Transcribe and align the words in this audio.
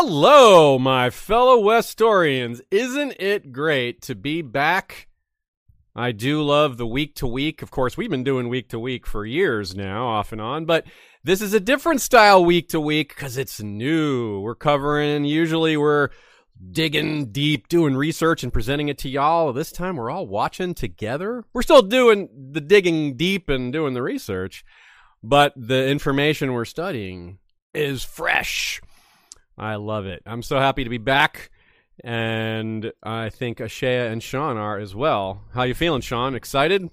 Hello, 0.00 0.78
my 0.78 1.10
fellow 1.10 1.60
Westorians. 1.60 2.60
Isn't 2.70 3.16
it 3.18 3.50
great 3.50 4.00
to 4.02 4.14
be 4.14 4.42
back? 4.42 5.08
I 5.96 6.12
do 6.12 6.40
love 6.40 6.76
the 6.76 6.86
week 6.86 7.16
to 7.16 7.26
week. 7.26 7.62
Of 7.62 7.72
course, 7.72 7.96
we've 7.96 8.08
been 8.08 8.22
doing 8.22 8.48
week 8.48 8.68
to 8.68 8.78
week 8.78 9.08
for 9.08 9.26
years 9.26 9.74
now, 9.74 10.06
off 10.06 10.30
and 10.30 10.40
on, 10.40 10.66
but 10.66 10.86
this 11.24 11.42
is 11.42 11.52
a 11.52 11.58
different 11.58 12.00
style 12.00 12.44
week 12.44 12.68
to 12.68 12.80
week 12.80 13.08
because 13.08 13.36
it's 13.36 13.60
new. 13.60 14.38
We're 14.38 14.54
covering, 14.54 15.24
usually, 15.24 15.76
we're 15.76 16.10
digging 16.70 17.32
deep, 17.32 17.66
doing 17.66 17.96
research 17.96 18.44
and 18.44 18.52
presenting 18.52 18.86
it 18.86 18.98
to 18.98 19.08
y'all. 19.08 19.52
This 19.52 19.72
time, 19.72 19.96
we're 19.96 20.10
all 20.10 20.28
watching 20.28 20.74
together. 20.74 21.44
We're 21.52 21.62
still 21.62 21.82
doing 21.82 22.28
the 22.52 22.60
digging 22.60 23.16
deep 23.16 23.48
and 23.48 23.72
doing 23.72 23.94
the 23.94 24.02
research, 24.02 24.64
but 25.24 25.54
the 25.56 25.88
information 25.88 26.52
we're 26.52 26.66
studying 26.66 27.40
is 27.74 28.04
fresh 28.04 28.80
I 29.58 29.76
love 29.76 30.06
it. 30.06 30.22
I'm 30.24 30.42
so 30.42 30.58
happy 30.58 30.84
to 30.84 30.90
be 30.90 30.98
back, 30.98 31.50
and 32.04 32.92
I 33.02 33.30
think 33.30 33.58
Ashea 33.58 34.10
and 34.10 34.22
Sean 34.22 34.56
are 34.56 34.78
as 34.78 34.94
well. 34.94 35.42
How 35.52 35.64
you 35.64 35.74
feeling, 35.74 36.00
Sean? 36.00 36.34
Excited? 36.34 36.88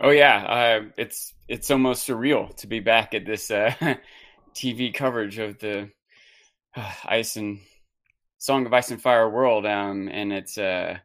Oh 0.00 0.10
yeah, 0.10 0.44
uh, 0.44 0.88
it's 0.96 1.34
it's 1.46 1.70
almost 1.70 2.08
surreal 2.08 2.54
to 2.56 2.66
be 2.66 2.80
back 2.80 3.14
at 3.14 3.24
this 3.24 3.50
uh, 3.50 3.72
TV 4.54 4.92
coverage 4.92 5.38
of 5.38 5.58
the 5.58 5.90
uh, 6.74 6.92
Ice 7.04 7.36
and 7.36 7.60
Song 8.38 8.66
of 8.66 8.72
Ice 8.72 8.90
and 8.90 9.00
Fire 9.00 9.28
world, 9.28 9.64
um, 9.64 10.08
and 10.08 10.32
it's 10.32 10.58
uh, 10.58 10.98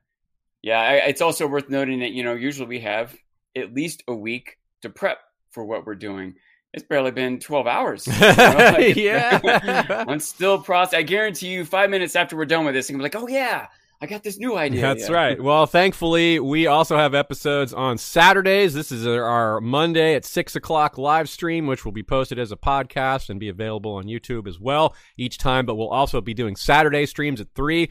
yeah, 0.63 0.79
I, 0.79 0.93
it's 1.07 1.21
also 1.21 1.45
worth 1.45 1.69
noting 1.69 1.99
that 1.99 2.11
you 2.11 2.23
know 2.23 2.33
usually 2.33 2.67
we 2.67 2.79
have 2.79 3.15
at 3.55 3.73
least 3.73 4.03
a 4.07 4.15
week 4.15 4.57
to 4.81 4.89
prep 4.89 5.19
for 5.51 5.63
what 5.63 5.85
we're 5.85 5.95
doing 5.95 6.35
it's 6.75 6.83
barely 6.83 7.11
been 7.11 7.39
12 7.39 7.67
hours. 7.67 8.07
You 8.15 8.19
know? 8.19 8.73
like, 8.77 8.95
yeah. 8.95 10.05
I'm 10.07 10.19
still 10.19 10.59
processing. 10.59 10.99
I 10.99 11.03
guarantee 11.03 11.47
you, 11.47 11.65
five 11.65 11.89
minutes 11.89 12.15
after 12.15 12.35
we're 12.35 12.45
done 12.45 12.65
with 12.65 12.75
this, 12.75 12.89
I'm 12.89 12.99
like, 12.99 13.15
oh, 13.15 13.27
yeah, 13.27 13.67
I 14.01 14.07
got 14.07 14.23
this 14.23 14.37
new 14.37 14.57
idea. 14.57 14.81
That's 14.81 15.09
yeah. 15.09 15.15
right. 15.15 15.41
Well, 15.41 15.65
thankfully, 15.67 16.39
we 16.39 16.67
also 16.67 16.97
have 16.97 17.15
episodes 17.15 17.73
on 17.73 17.97
Saturdays. 17.97 18.73
This 18.73 18.91
is 18.91 19.07
our 19.07 19.61
Monday 19.61 20.15
at 20.15 20.25
6 20.25 20.55
o'clock 20.57 20.97
live 20.97 21.29
stream, 21.29 21.65
which 21.65 21.85
will 21.85 21.93
be 21.93 22.03
posted 22.03 22.37
as 22.37 22.51
a 22.51 22.57
podcast 22.57 23.29
and 23.29 23.39
be 23.39 23.47
available 23.47 23.93
on 23.93 24.03
YouTube 24.03 24.45
as 24.45 24.59
well 24.59 24.93
each 25.17 25.37
time. 25.37 25.65
But 25.65 25.75
we'll 25.75 25.89
also 25.89 26.19
be 26.19 26.33
doing 26.33 26.57
Saturday 26.57 27.05
streams 27.05 27.39
at 27.39 27.47
3. 27.55 27.89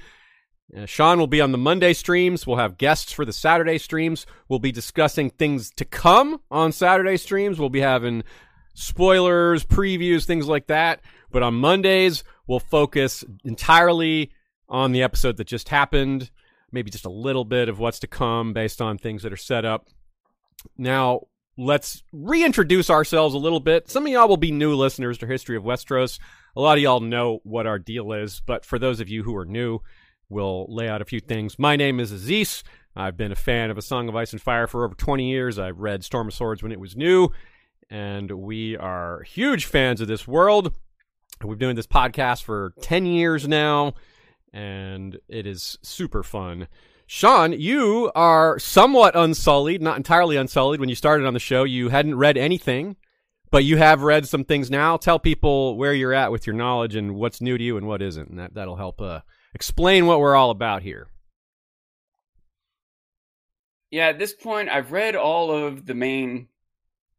Uh, 0.76 0.86
Sean 0.86 1.18
will 1.18 1.26
be 1.26 1.40
on 1.40 1.52
the 1.52 1.58
Monday 1.58 1.92
streams. 1.92 2.46
We'll 2.46 2.56
have 2.56 2.78
guests 2.78 3.12
for 3.12 3.24
the 3.24 3.32
Saturday 3.32 3.78
streams. 3.78 4.26
We'll 4.48 4.58
be 4.58 4.72
discussing 4.72 5.30
things 5.30 5.70
to 5.76 5.84
come 5.84 6.40
on 6.50 6.72
Saturday 6.72 7.16
streams. 7.16 7.58
We'll 7.58 7.68
be 7.68 7.80
having 7.80 8.24
spoilers, 8.74 9.64
previews, 9.64 10.24
things 10.24 10.46
like 10.46 10.66
that. 10.66 11.00
But 11.30 11.42
on 11.42 11.54
Mondays, 11.54 12.22
we'll 12.46 12.60
focus 12.60 13.24
entirely 13.44 14.30
on 14.68 14.92
the 14.92 15.02
episode 15.02 15.36
that 15.38 15.46
just 15.46 15.68
happened, 15.68 16.30
maybe 16.70 16.90
just 16.90 17.06
a 17.06 17.10
little 17.10 17.44
bit 17.44 17.68
of 17.68 17.78
what's 17.78 18.00
to 18.00 18.06
come 18.06 18.52
based 18.52 18.82
on 18.82 18.98
things 18.98 19.22
that 19.22 19.32
are 19.32 19.36
set 19.36 19.64
up. 19.64 19.88
Now, 20.76 21.22
let's 21.56 22.02
reintroduce 22.12 22.90
ourselves 22.90 23.34
a 23.34 23.38
little 23.38 23.60
bit. 23.60 23.88
Some 23.88 24.06
of 24.06 24.12
y'all 24.12 24.28
will 24.28 24.36
be 24.36 24.52
new 24.52 24.74
listeners 24.74 25.18
to 25.18 25.26
History 25.26 25.56
of 25.56 25.62
Westeros. 25.62 26.18
A 26.56 26.60
lot 26.60 26.78
of 26.78 26.82
y'all 26.82 27.00
know 27.00 27.40
what 27.44 27.66
our 27.66 27.78
deal 27.78 28.12
is, 28.12 28.40
but 28.44 28.64
for 28.64 28.78
those 28.78 29.00
of 29.00 29.08
you 29.08 29.22
who 29.22 29.36
are 29.36 29.44
new, 29.44 29.80
we'll 30.28 30.66
lay 30.68 30.88
out 30.88 31.02
a 31.02 31.04
few 31.04 31.20
things. 31.20 31.58
My 31.58 31.76
name 31.76 32.00
is 32.00 32.12
Aziz. 32.12 32.62
I've 32.96 33.16
been 33.16 33.32
a 33.32 33.36
fan 33.36 33.70
of 33.70 33.78
A 33.78 33.82
Song 33.82 34.08
of 34.08 34.16
Ice 34.16 34.32
and 34.32 34.40
Fire 34.40 34.66
for 34.66 34.84
over 34.84 34.94
20 34.94 35.28
years. 35.28 35.58
I've 35.58 35.80
read 35.80 36.04
Storm 36.04 36.28
of 36.28 36.34
Swords 36.34 36.62
when 36.62 36.72
it 36.72 36.78
was 36.78 36.96
new, 36.96 37.30
and 37.94 38.28
we 38.32 38.76
are 38.76 39.22
huge 39.22 39.66
fans 39.66 40.00
of 40.00 40.08
this 40.08 40.26
world. 40.26 40.74
We've 41.40 41.50
been 41.50 41.66
doing 41.66 41.76
this 41.76 41.86
podcast 41.86 42.42
for 42.42 42.72
10 42.80 43.06
years 43.06 43.46
now, 43.46 43.94
and 44.52 45.16
it 45.28 45.46
is 45.46 45.78
super 45.80 46.24
fun. 46.24 46.66
Sean, 47.06 47.52
you 47.52 48.10
are 48.16 48.58
somewhat 48.58 49.14
unsullied, 49.14 49.80
not 49.80 49.96
entirely 49.96 50.34
unsullied. 50.34 50.80
When 50.80 50.88
you 50.88 50.96
started 50.96 51.24
on 51.24 51.34
the 51.34 51.40
show, 51.40 51.62
you 51.62 51.90
hadn't 51.90 52.16
read 52.16 52.36
anything, 52.36 52.96
but 53.52 53.62
you 53.62 53.76
have 53.76 54.02
read 54.02 54.26
some 54.26 54.42
things 54.42 54.72
now. 54.72 54.96
Tell 54.96 55.20
people 55.20 55.76
where 55.76 55.94
you're 55.94 56.14
at 56.14 56.32
with 56.32 56.48
your 56.48 56.56
knowledge 56.56 56.96
and 56.96 57.14
what's 57.14 57.40
new 57.40 57.56
to 57.56 57.62
you 57.62 57.76
and 57.76 57.86
what 57.86 58.02
isn't, 58.02 58.28
and 58.28 58.40
that 58.40 58.54
that'll 58.54 58.74
help 58.74 59.00
uh, 59.00 59.20
explain 59.54 60.06
what 60.06 60.18
we're 60.18 60.34
all 60.34 60.50
about 60.50 60.82
here. 60.82 61.06
Yeah, 63.92 64.08
at 64.08 64.18
this 64.18 64.34
point, 64.34 64.68
I've 64.68 64.90
read 64.90 65.14
all 65.14 65.52
of 65.52 65.86
the 65.86 65.94
main 65.94 66.48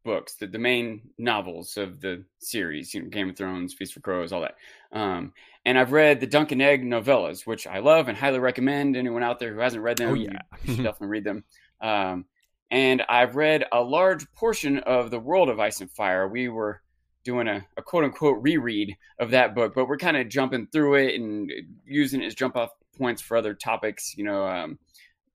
books, 0.06 0.36
the, 0.36 0.46
the 0.46 0.58
main 0.58 1.02
novels 1.18 1.76
of 1.76 2.00
the 2.00 2.24
series, 2.38 2.94
you 2.94 3.02
know, 3.02 3.08
Game 3.08 3.28
of 3.28 3.36
Thrones, 3.36 3.74
Feast 3.74 3.92
for 3.92 4.00
Crows, 4.00 4.32
all 4.32 4.40
that. 4.40 4.54
Um, 4.92 5.32
and 5.66 5.76
I've 5.76 5.92
read 5.92 6.20
the 6.20 6.28
Dunk 6.28 6.52
and 6.52 6.62
Egg 6.62 6.84
novellas, 6.84 7.44
which 7.44 7.66
I 7.66 7.80
love 7.80 8.08
and 8.08 8.16
highly 8.16 8.38
recommend. 8.38 8.96
Anyone 8.96 9.24
out 9.24 9.40
there 9.40 9.52
who 9.52 9.58
hasn't 9.58 9.82
read 9.82 9.98
them, 9.98 10.10
oh, 10.10 10.14
yeah. 10.14 10.38
you, 10.62 10.76
should 10.76 10.84
definitely 10.84 11.08
read 11.08 11.24
them. 11.24 11.44
Um, 11.80 12.24
and 12.70 13.02
I've 13.08 13.34
read 13.34 13.64
a 13.72 13.80
large 13.82 14.32
portion 14.32 14.78
of 14.78 15.10
the 15.10 15.18
World 15.18 15.48
of 15.50 15.60
Ice 15.60 15.80
and 15.80 15.90
Fire. 15.90 16.28
We 16.28 16.48
were 16.48 16.82
doing 17.24 17.48
a, 17.48 17.66
a 17.76 17.82
quote 17.82 18.04
unquote 18.04 18.40
reread 18.40 18.96
of 19.18 19.32
that 19.32 19.56
book, 19.56 19.74
but 19.74 19.88
we're 19.88 19.98
kind 19.98 20.16
of 20.16 20.28
jumping 20.28 20.68
through 20.68 20.94
it 20.94 21.16
and 21.16 21.50
using 21.84 22.22
it 22.22 22.26
as 22.26 22.34
jump 22.36 22.56
off 22.56 22.70
points 22.96 23.20
for 23.20 23.36
other 23.36 23.54
topics, 23.54 24.16
you 24.16 24.24
know. 24.24 24.46
Um, 24.46 24.78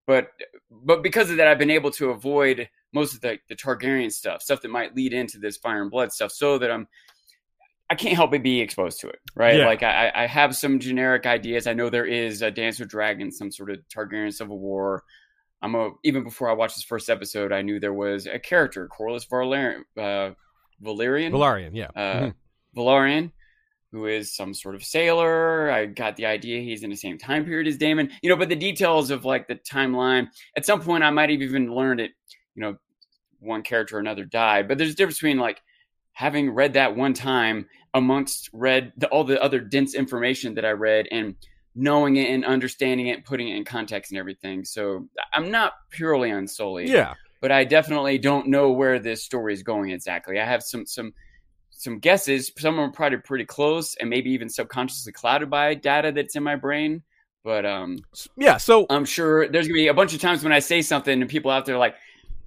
but 0.08 0.30
but 0.72 1.04
because 1.04 1.30
of 1.30 1.38
that, 1.38 1.48
I've 1.48 1.60
been 1.60 1.70
able 1.70 1.92
to 1.92 2.12
avoid 2.12 2.70
most 2.94 3.14
of 3.14 3.22
the, 3.22 3.38
the 3.50 3.56
Targaryen 3.56 4.12
stuff, 4.12 4.42
stuff 4.42 4.62
that 4.62 4.70
might 4.72 4.96
lead 4.96 5.14
into 5.14 5.38
this 5.40 5.58
fire 5.58 5.82
and 5.82 5.92
blood 5.92 6.12
stuff, 6.12 6.32
so 6.32 6.58
that 6.58 6.72
I'm 6.72 6.88
I 7.90 7.96
can't 7.96 8.16
help 8.16 8.32
but 8.32 8.42
be 8.42 8.62
exposed 8.62 9.02
to 9.02 9.10
it, 9.10 9.20
right? 9.36 9.58
Yeah. 9.58 9.66
Like 9.66 9.84
I, 9.84 10.12
I 10.16 10.26
have 10.26 10.56
some 10.56 10.80
generic 10.80 11.26
ideas. 11.26 11.68
I 11.68 11.74
know 11.74 11.90
there 11.90 12.06
is 12.06 12.42
a 12.42 12.50
Dance 12.50 12.80
with 12.80 12.88
Dragons, 12.90 13.38
some 13.38 13.52
sort 13.52 13.70
of 13.70 13.80
Targaryen 13.94 14.34
civil 14.34 14.60
war. 14.60 15.04
I'm 15.62 15.76
a 15.76 15.92
even 16.04 16.24
before 16.24 16.50
I 16.50 16.54
watched 16.54 16.76
this 16.78 16.86
first 16.86 17.10
episode, 17.10 17.52
I 17.52 17.62
knew 17.62 17.80
there 17.80 17.94
was 17.94 18.28
a 18.28 18.40
character, 18.40 18.88
Corlys 18.88 19.28
Velaryon, 19.28 19.82
uh, 19.98 20.34
Valerian, 20.80 21.34
Valarian, 21.34 21.72
yeah, 21.76 21.88
uh, 21.96 22.20
Mhm. 22.28 22.34
Valarian, 22.76 23.32
who 23.92 24.06
is 24.06 24.34
some 24.36 24.54
sort 24.54 24.74
of 24.76 24.84
sailor. 24.84 25.70
I 25.70 25.86
got 25.86 26.16
the 26.16 26.26
idea 26.28 26.62
he's 26.62 26.84
in 26.84 26.90
the 26.90 26.96
same 26.96 27.18
time 27.18 27.44
period 27.46 27.68
as 27.68 27.78
Daemon, 27.78 28.10
you 28.22 28.30
know. 28.30 28.38
But 28.38 28.50
the 28.50 28.56
details 28.56 29.12
of 29.12 29.26
like 29.26 29.48
the 29.48 29.56
timeline, 29.56 30.30
at 30.58 30.66
some 30.66 30.82
point, 30.82 31.04
I 31.04 31.10
might 31.12 31.30
have 31.30 31.42
even 31.42 31.76
learned 31.76 32.00
it. 32.00 32.12
You 32.56 32.62
know, 32.62 32.78
one 33.40 33.64
character 33.64 33.98
or 33.98 34.00
another 34.00 34.26
died, 34.26 34.68
but 34.68 34.78
there's 34.78 34.92
a 34.92 34.96
difference 34.96 35.18
between 35.18 35.38
like 35.38 35.62
having 36.14 36.52
read 36.52 36.74
that 36.74 36.96
one 36.96 37.14
time 37.14 37.68
amongst 37.94 38.50
read 38.54 38.94
the, 38.98 39.08
all 39.08 39.24
the 39.24 39.42
other 39.42 39.60
dense 39.60 39.96
information 39.96 40.54
that 40.56 40.66
I 40.66 40.72
read 40.72 41.08
and 41.12 41.36
knowing 41.76 42.18
it 42.18 42.30
and 42.30 42.46
understanding 42.46 43.08
it, 43.08 43.26
putting 43.26 43.50
it 43.50 43.56
in 43.56 43.66
context 43.66 44.12
and 44.12 44.20
everything. 44.20 44.66
So 44.66 45.08
I'm 45.34 45.52
not 45.52 45.74
purely 45.90 46.30
unsullied 46.30 46.90
yeah. 46.90 47.14
but 47.40 47.52
I 47.52 47.64
definitely 47.64 48.18
don't 48.18 48.48
know 48.48 48.72
where 48.72 49.00
this 49.00 49.24
story 49.24 49.54
is 49.54 49.64
going 49.64 49.92
exactly. 49.92 50.40
I 50.40 50.46
have 50.46 50.64
some 50.64 50.86
some 50.86 51.14
some 51.82 51.98
guesses. 51.98 52.52
Some 52.58 52.80
are 52.80 52.92
probably 52.92 53.18
pretty 53.20 53.46
close, 53.46 53.96
and 53.96 54.10
maybe 54.10 54.30
even 54.32 54.50
subconsciously 54.50 55.14
clouded 55.14 55.50
by 55.50 55.74
data 55.74 56.12
that's 56.12 56.36
in 56.36 56.44
my 56.44 56.56
brain. 56.56 57.02
But 57.44 57.66
um, 57.66 57.98
Yeah, 58.38 58.58
so 58.58 58.86
I'm 58.90 59.06
sure 59.06 59.48
there's 59.48 59.68
gonna 59.68 59.76
be 59.76 59.88
a 59.88 59.94
bunch 59.94 60.14
of 60.14 60.22
times 60.22 60.44
when 60.44 60.54
I 60.54 60.60
say 60.60 60.82
something 60.82 61.22
and 61.22 61.30
people 61.30 61.50
out 61.50 61.66
there 61.66 61.78
like, 61.78 61.96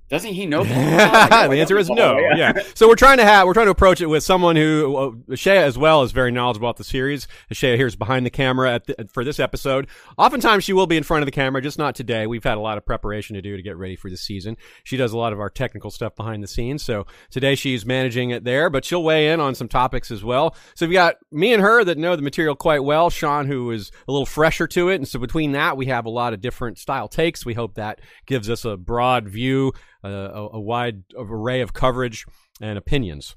"Doesn't 0.08 0.32
he 0.32 0.46
know?" 0.46 0.64
the 0.64 0.70
answer 0.72 1.78
is 1.78 1.88
no. 1.88 1.94
blah." 1.94 2.36
Yeah. 2.36 2.52
So 2.74 2.88
we're 2.88 2.96
trying 2.96 3.18
to 3.18 3.24
have 3.24 3.46
we're 3.46 3.54
trying 3.54 3.66
to 3.66 3.72
approach 3.72 4.00
it 4.00 4.06
with 4.06 4.24
someone 4.24 4.56
who 4.56 4.96
uh, 5.30 5.36
Shea 5.36 5.58
as 5.58 5.78
well 5.78 6.02
is 6.02 6.12
very 6.12 6.30
knowledgeable 6.30 6.68
about 6.68 6.76
the 6.76 6.84
series. 6.84 7.28
Shea 7.52 7.76
here 7.76 7.86
is 7.86 7.96
behind 7.96 8.26
the 8.26 8.30
camera 8.30 8.74
at 8.74 8.86
the, 8.86 9.08
for 9.12 9.24
this 9.24 9.38
episode. 9.38 9.86
Oftentimes 10.18 10.64
she 10.64 10.72
will 10.72 10.86
be 10.86 10.96
in 10.96 11.02
front 11.02 11.22
of 11.22 11.26
the 11.26 11.32
camera, 11.32 11.62
just 11.62 11.78
not 11.78 11.94
today. 11.94 12.26
We've 12.26 12.42
had 12.42 12.58
a 12.58 12.60
lot 12.60 12.78
of 12.78 12.84
preparation 12.84 13.34
to 13.34 13.42
do 13.42 13.56
to 13.56 13.62
get 13.62 13.76
ready 13.76 13.96
for 13.96 14.10
the 14.10 14.16
season. 14.16 14.56
She 14.82 14.96
does 14.96 15.12
a 15.12 15.18
lot 15.18 15.32
of 15.32 15.40
our 15.40 15.50
technical 15.50 15.90
stuff 15.90 16.16
behind 16.16 16.42
the 16.42 16.48
scenes. 16.48 16.82
So 16.82 17.06
today 17.30 17.54
she's 17.54 17.86
managing 17.86 18.30
it 18.30 18.44
there, 18.44 18.70
but 18.70 18.84
she'll 18.84 19.04
weigh 19.04 19.30
in 19.30 19.40
on 19.40 19.54
some 19.54 19.68
topics 19.68 20.10
as 20.10 20.24
well. 20.24 20.56
So 20.74 20.86
we've 20.86 20.94
got 20.94 21.16
me 21.30 21.52
and 21.52 21.62
her 21.62 21.84
that 21.84 21.98
know 21.98 22.16
the 22.16 22.22
material 22.22 22.56
quite 22.56 22.82
well. 22.82 23.10
Sean 23.10 23.46
who 23.46 23.70
is 23.70 23.90
a 24.08 24.12
little 24.12 24.26
fresher 24.26 24.66
to 24.68 24.88
it, 24.88 24.96
and 24.96 25.06
so 25.06 25.18
between 25.18 25.52
that 25.52 25.76
we 25.76 25.86
have 25.86 26.06
a 26.06 26.10
lot 26.10 26.32
of 26.32 26.40
different 26.40 26.78
style 26.78 27.08
takes. 27.08 27.46
We 27.46 27.54
hope 27.54 27.74
that 27.74 28.00
gives 28.26 28.50
us 28.50 28.64
a 28.64 28.76
broad 28.76 29.28
view 29.28 29.72
a, 30.08 30.48
a 30.52 30.60
wide 30.60 31.04
array 31.16 31.60
of 31.60 31.72
coverage 31.72 32.26
and 32.60 32.78
opinions. 32.78 33.36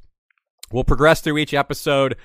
We'll 0.72 0.84
progress 0.84 1.22
through 1.22 1.38
each 1.38 1.54
episode. 1.54 2.18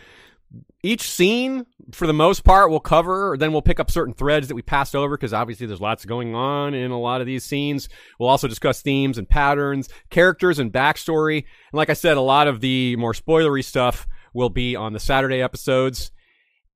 Each 0.83 1.09
scene, 1.09 1.65
for 1.93 2.07
the 2.07 2.13
most 2.13 2.45
part, 2.45 2.69
we'll 2.69 2.81
cover, 2.81 3.37
then 3.39 3.53
we'll 3.53 3.63
pick 3.63 3.81
up 3.81 3.91
certain 3.91 4.13
threads 4.13 4.49
that 4.49 4.55
we 4.55 4.61
passed 4.61 4.95
over 4.95 5.17
because 5.17 5.33
obviously 5.33 5.67
there's 5.67 5.81
lots 5.81 6.05
going 6.05 6.35
on 6.35 6.75
in 6.75 6.91
a 6.91 7.01
lot 7.01 7.21
of 7.23 7.27
these 7.27 7.45
scenes. 7.45 7.89
We'll 8.19 8.29
also 8.29 8.49
discuss 8.49 8.83
themes 8.83 9.17
and 9.17 9.29
patterns, 9.29 9.89
characters 10.11 10.59
and 10.59 10.71
backstory. 10.71 11.37
And 11.37 11.45
like 11.73 11.89
I 11.89 11.95
said, 11.95 12.19
a 12.19 12.23
lot 12.23 12.49
of 12.49 12.61
the 12.61 12.97
more 12.97 13.15
spoilery 13.15 13.65
stuff 13.65 14.07
will 14.35 14.51
be 14.51 14.77
on 14.77 14.93
the 14.93 15.01
Saturday 15.01 15.41
episodes. 15.41 16.11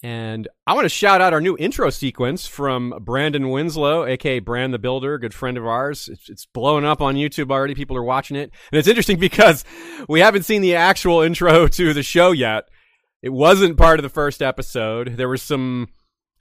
And 0.07 0.47
I 0.69 0.75
want 0.75 0.85
to 0.85 0.89
shout 0.89 1.21
out 1.21 1.33
our 1.33 1.41
new 1.41 1.57
intro 1.59 1.91
sequence 1.91 2.47
from 2.47 2.95
Brandon 3.01 3.51
Winslow, 3.51 4.05
aka 4.05 4.39
Brand 4.39 4.73
the 4.73 4.79
Builder, 4.79 5.19
good 5.19 5.35
friend 5.35 5.59
of 5.59 5.67
ours. 5.67 6.09
It's, 6.09 6.31
it's 6.31 6.47
blowing 6.47 6.85
up 6.85 7.01
on 7.01 7.17
YouTube 7.17 7.51
already. 7.51 7.75
People 7.75 7.97
are 7.97 8.05
watching 8.05 8.37
it. 8.37 8.53
And 8.71 8.79
it's 8.79 8.87
interesting 8.87 9.19
because 9.19 9.65
we 10.09 10.21
haven't 10.21 10.45
seen 10.45 10.63
the 10.63 10.77
actual 10.77 11.23
intro 11.23 11.67
to 11.67 11.93
the 11.93 12.05
show 12.05 12.31
yet. 12.31 12.69
It 13.21 13.31
wasn't 13.31 13.79
part 13.79 13.99
of 13.99 14.05
the 14.05 14.09
first 14.09 14.43
episode. 14.43 15.17
There 15.17 15.29
was 15.29 15.43
some, 15.43 15.89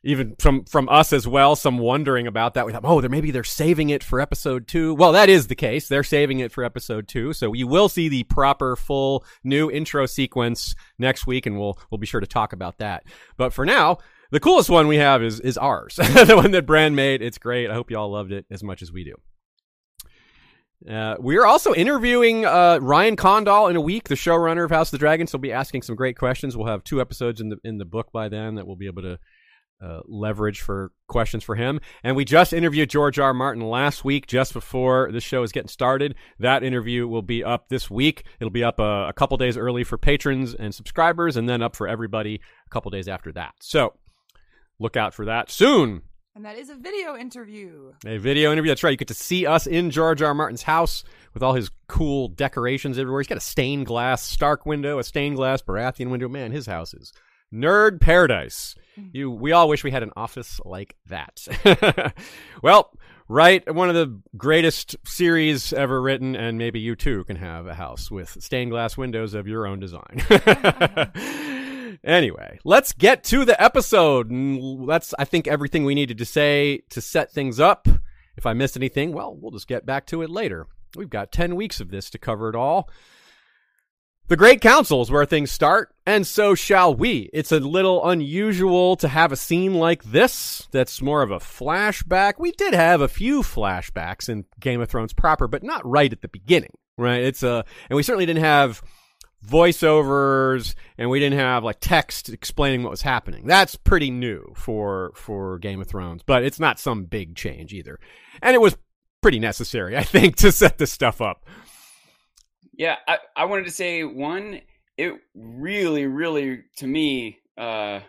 even 0.06 0.36
from, 0.40 0.64
from 0.66 0.88
us 0.88 1.12
as 1.12 1.28
well, 1.28 1.56
some 1.56 1.80
wondering 1.80 2.28
about 2.28 2.54
that. 2.54 2.66
We 2.66 2.72
thought, 2.72 2.86
oh, 2.86 3.02
they're, 3.02 3.10
maybe 3.10 3.32
they're 3.32 3.44
saving 3.44 3.90
it 3.90 4.04
for 4.04 4.22
episode 4.22 4.68
two. 4.68 4.94
Well, 4.94 5.14
that 5.14 5.30
is 5.30 5.48
the 5.48 5.56
case. 5.56 5.88
They're 5.88 6.04
saving 6.04 6.40
it 6.40 6.52
for 6.52 6.64
episode 6.64 7.08
two. 7.08 7.34
So 7.34 7.54
you 7.54 7.66
will 7.66 7.90
see 7.90 8.08
the 8.08 8.24
proper 8.24 8.76
full 8.76 9.26
new 9.44 9.70
intro 9.70 10.06
sequence 10.06 10.76
next 11.00 11.26
week 11.26 11.48
and 11.48 11.60
we'll, 11.60 11.80
we'll 11.90 11.98
be 11.98 12.06
sure 12.06 12.22
to 12.22 12.28
talk 12.28 12.54
about 12.54 12.78
that. 12.78 13.04
But 13.36 13.52
for 13.52 13.66
now, 13.66 13.98
the 14.30 14.40
coolest 14.40 14.70
one 14.70 14.88
we 14.88 14.98
have 14.98 15.24
is, 15.24 15.40
is 15.40 15.58
ours. 15.58 15.96
the 15.98 16.36
one 16.36 16.52
that 16.52 16.68
Brand 16.68 16.96
made. 16.96 17.24
It's 17.24 17.40
great. 17.40 17.72
I 17.72 17.74
hope 17.74 17.90
you 17.90 17.98
all 17.98 18.12
loved 18.12 18.32
it 18.32 18.46
as 18.52 18.64
much 18.64 18.84
as 18.84 18.92
we 18.92 19.06
do. 19.06 19.16
Uh, 20.88 21.16
we 21.20 21.38
are 21.38 21.48
also 21.48 21.74
interviewing 21.74 22.46
uh, 22.46 22.78
Ryan 22.80 23.16
Condal 23.16 23.68
in 23.68 23.76
a 23.76 23.82
week, 23.82 24.08
the 24.08 24.16
showrunner 24.16 24.66
of 24.66 24.70
House 24.70 24.90
of 24.90 24.92
the 24.92 24.98
Dragons. 25.00 25.32
He'll 25.32 25.40
be 25.40 25.52
asking 25.52 25.82
some 25.82 25.96
great 25.96 26.16
questions. 26.16 26.56
We'll 26.56 26.68
have 26.68 26.84
two 26.84 27.02
episodes 27.02 27.42
in 27.42 27.50
the 27.50 27.58
in 27.64 27.80
the 27.80 27.86
book 27.86 28.12
by 28.12 28.30
then 28.30 28.56
that 28.56 28.68
we'll 28.68 28.76
be 28.76 28.86
able 28.86 29.02
to 29.02 29.18
uh, 29.82 30.00
leverage 30.06 30.62
for 30.62 30.92
questions 31.08 31.44
for 31.44 31.56
him. 31.56 31.80
And 32.04 32.16
we 32.16 32.26
just 32.26 32.54
interviewed 32.54 32.90
George 32.90 33.20
R. 33.20 33.34
Martin 33.34 33.64
last 33.64 34.06
week, 34.06 34.28
just 34.28 34.54
before 34.54 35.12
this 35.12 35.24
show 35.24 35.44
is 35.44 35.52
getting 35.52 35.68
started. 35.70 36.16
That 36.40 36.64
interview 36.64 37.08
will 37.08 37.22
be 37.22 37.44
up 37.44 37.70
this 37.70 37.90
week. 37.90 38.26
It'll 38.40 38.52
be 38.52 38.64
up 38.64 38.80
a, 38.80 39.08
a 39.10 39.14
couple 39.14 39.38
days 39.38 39.58
early 39.58 39.84
for 39.84 39.98
patrons 39.98 40.54
and 40.54 40.74
subscribers, 40.74 41.38
and 41.38 41.48
then 41.48 41.62
up 41.62 41.76
for 41.76 41.88
everybody 41.88 42.42
a 42.66 42.70
couple 42.70 42.92
days 42.92 43.08
after 43.08 43.32
that. 43.34 43.54
So 43.60 43.94
look 44.80 44.98
out 44.98 45.14
for 45.14 45.26
that 45.26 45.52
soon. 45.52 46.04
And 46.36 46.44
that 46.44 46.58
is 46.58 46.70
a 46.70 46.76
video 46.76 47.16
interview. 47.16 47.94
A 48.06 48.18
video 48.18 48.52
interview. 48.52 48.70
That's 48.70 48.84
right. 48.84 48.92
You 48.92 48.98
get 48.98 49.08
to 49.08 49.14
see 49.14 49.46
us 49.46 49.68
in 49.68 49.90
George 49.90 50.22
R. 50.22 50.30
R. 50.30 50.34
Martin's 50.34 50.64
house 50.64 51.06
with 51.34 51.42
all 51.42 51.54
his 51.54 51.72
cool 51.88 52.28
decorations 52.28 53.00
everywhere. 53.00 53.22
He's 53.22 53.28
got 53.28 53.38
a 53.38 53.42
stained 53.42 53.86
glass 53.86 54.22
Stark 54.22 54.66
window, 54.66 55.00
a 55.00 55.04
stained 55.06 55.38
glass 55.38 55.62
Baratheon 55.62 56.10
window. 56.10 56.28
Man, 56.28 56.52
his 56.52 56.66
house 56.66 56.94
is 56.94 57.14
nerd 57.54 58.02
paradise. 58.02 58.76
Mm. 59.00 59.10
You, 59.14 59.32
we 59.32 59.52
all 59.52 59.68
wish 59.68 59.84
we 59.84 59.92
had 59.92 60.04
an 60.04 60.12
office 60.16 60.60
like 60.66 60.96
that. 61.08 62.14
well, 62.62 62.92
write 63.28 63.74
one 63.74 63.90
of 63.90 63.96
the 63.96 64.22
greatest 64.38 64.96
series 65.06 65.74
ever 65.74 66.02
written, 66.02 66.36
and 66.36 66.58
maybe 66.58 66.80
you 66.80 66.96
too 66.96 67.24
can 67.26 67.38
have 67.38 67.68
a 67.68 67.74
house 67.74 68.10
with 68.10 68.38
stained 68.42 68.72
glass 68.72 68.98
windows 68.98 69.34
of 69.34 69.48
your 69.48 69.68
own 69.68 69.80
design. 69.80 70.22
anyway, 72.04 72.60
let's 72.64 72.94
get 72.94 73.24
to 73.26 73.46
the 73.46 73.62
episode. 73.62 74.30
That's, 74.88 75.14
I 75.18 75.26
think, 75.26 75.48
everything 75.48 75.86
we 75.86 75.96
needed 75.96 76.18
to 76.20 76.26
say 76.26 76.82
to 76.90 77.02
set 77.02 77.32
things 77.32 77.60
up. 77.60 77.88
If 78.38 78.46
I 78.46 78.54
missed 78.54 78.76
anything, 78.76 79.14
well, 79.14 79.36
we'll 79.36 79.52
just 79.52 79.68
get 79.68 79.86
back 79.86 80.06
to 80.08 80.22
it 80.22 80.30
later. 80.30 80.68
We've 80.96 81.10
got 81.10 81.32
10 81.32 81.56
weeks 81.56 81.80
of 81.80 81.90
this 81.90 82.10
to 82.12 82.18
cover 82.18 82.50
it 82.50 82.56
all. 82.56 82.90
The 84.28 84.38
Great 84.38 84.60
Council 84.60 85.04
is 85.04 85.12
where 85.12 85.24
things 85.26 85.52
start, 85.52 85.94
and 86.04 86.26
so 86.26 86.56
shall 86.56 86.96
we. 86.96 87.30
It's 87.32 87.52
a 87.52 87.60
little 87.60 88.10
unusual 88.10 88.96
to 88.96 89.08
have 89.08 89.32
a 89.32 89.36
scene 89.36 89.76
like 89.76 90.04
this 90.04 90.68
that's 90.72 91.00
more 91.00 91.22
of 91.22 91.30
a 91.30 91.38
flashback. 91.38 92.34
We 92.40 92.52
did 92.52 92.74
have 92.74 93.02
a 93.02 93.08
few 93.08 93.44
flashbacks 93.44 94.28
in 94.28 94.46
Game 94.60 94.82
of 94.82 94.90
Thrones 94.90 95.14
proper, 95.14 95.48
but 95.48 95.62
not 95.62 95.86
right 95.86 96.12
at 96.12 96.24
the 96.24 96.28
beginning, 96.28 96.74
right? 96.98 97.22
It's 97.22 97.44
a, 97.44 97.66
and 97.88 97.96
we 97.96 98.02
certainly 98.02 98.26
didn't 98.26 98.44
have 98.44 98.82
voiceovers 99.46 100.74
and 100.98 101.12
we 101.12 101.20
didn't 101.20 101.38
have 101.38 101.64
like 101.64 101.78
text 101.80 102.30
explaining 102.30 102.82
what 102.82 102.90
was 102.90 103.04
happening. 103.04 103.46
That's 103.46 103.76
pretty 103.76 104.10
new 104.10 104.54
for 104.56 105.12
for 105.14 105.60
Game 105.60 105.82
of 105.82 105.88
Thrones, 105.88 106.24
but 106.26 106.44
it's 106.44 106.60
not 106.60 106.80
some 106.80 107.06
big 107.06 107.36
change 107.36 107.74
either. 107.74 108.00
And 108.42 108.56
it 108.56 108.62
was 108.62 108.76
pretty 109.22 109.40
necessary, 109.40 109.96
I 109.98 110.04
think, 110.04 110.38
to 110.38 110.52
set 110.52 110.80
this 110.80 110.92
stuff 110.92 111.22
up. 111.22 111.46
Yeah, 112.78 112.96
I, 113.08 113.18
I 113.36 113.46
wanted 113.46 113.66
to 113.66 113.72
say 113.72 114.04
one. 114.04 114.62
It 114.98 115.14
really, 115.34 116.06
really, 116.06 116.64
to 116.78 116.88
me, 116.88 117.40
uh, 117.58 118.00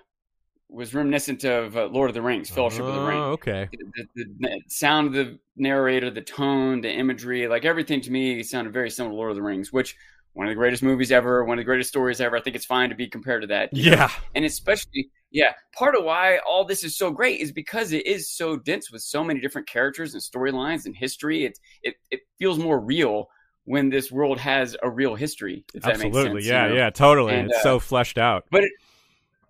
was 0.68 0.94
reminiscent 0.94 1.44
of 1.44 1.76
uh, 1.76 1.86
Lord 1.86 2.10
of 2.10 2.14
the 2.14 2.22
Rings, 2.22 2.50
Fellowship 2.50 2.84
of 2.84 2.94
the 2.94 3.00
Ring. 3.00 3.18
Oh, 3.18 3.32
okay. 3.32 3.68
The, 3.72 4.06
the, 4.14 4.24
the 4.38 4.60
sound 4.68 5.08
of 5.08 5.12
the 5.12 5.38
narrator, 5.56 6.10
the 6.10 6.22
tone, 6.22 6.80
the 6.80 6.90
imagery, 6.90 7.46
like 7.48 7.64
everything 7.64 8.00
to 8.02 8.10
me 8.10 8.42
sounded 8.42 8.72
very 8.72 8.90
similar 8.90 9.12
to 9.12 9.16
Lord 9.16 9.30
of 9.30 9.36
the 9.36 9.42
Rings, 9.42 9.72
which 9.72 9.96
one 10.32 10.46
of 10.46 10.50
the 10.50 10.56
greatest 10.56 10.82
movies 10.82 11.10
ever, 11.12 11.44
one 11.44 11.58
of 11.58 11.62
the 11.62 11.64
greatest 11.64 11.88
stories 11.88 12.20
ever. 12.20 12.36
I 12.36 12.42
think 12.42 12.56
it's 12.56 12.66
fine 12.66 12.90
to 12.90 12.94
be 12.94 13.08
compared 13.08 13.42
to 13.42 13.46
that. 13.48 13.70
Yeah. 13.72 14.10
And 14.34 14.44
especially, 14.44 15.08
yeah, 15.30 15.52
part 15.76 15.96
of 15.96 16.04
why 16.04 16.38
all 16.46 16.64
this 16.64 16.84
is 16.84 16.96
so 16.96 17.10
great 17.10 17.40
is 17.40 17.52
because 17.52 17.92
it 17.92 18.06
is 18.06 18.30
so 18.30 18.56
dense 18.56 18.90
with 18.90 19.02
so 19.02 19.24
many 19.24 19.40
different 19.40 19.66
characters 19.66 20.12
and 20.12 20.22
storylines 20.22 20.84
and 20.84 20.94
history. 20.94 21.44
It 21.44 21.58
it 21.82 21.94
it 22.10 22.20
feels 22.38 22.58
more 22.58 22.78
real 22.78 23.28
when 23.66 23.90
this 23.90 24.10
world 24.10 24.38
has 24.38 24.76
a 24.82 24.88
real 24.88 25.14
history. 25.14 25.64
If 25.74 25.82
that 25.82 25.98
makes 25.98 26.06
Absolutely. 26.06 26.42
sense, 26.42 26.50
yeah, 26.50 26.64
you 26.64 26.70
know? 26.70 26.76
yeah, 26.76 26.90
totally. 26.90 27.34
And, 27.34 27.50
it's 27.50 27.58
uh, 27.58 27.62
so 27.62 27.78
fleshed 27.80 28.16
out. 28.16 28.46
But 28.50 28.64
it 28.64 28.72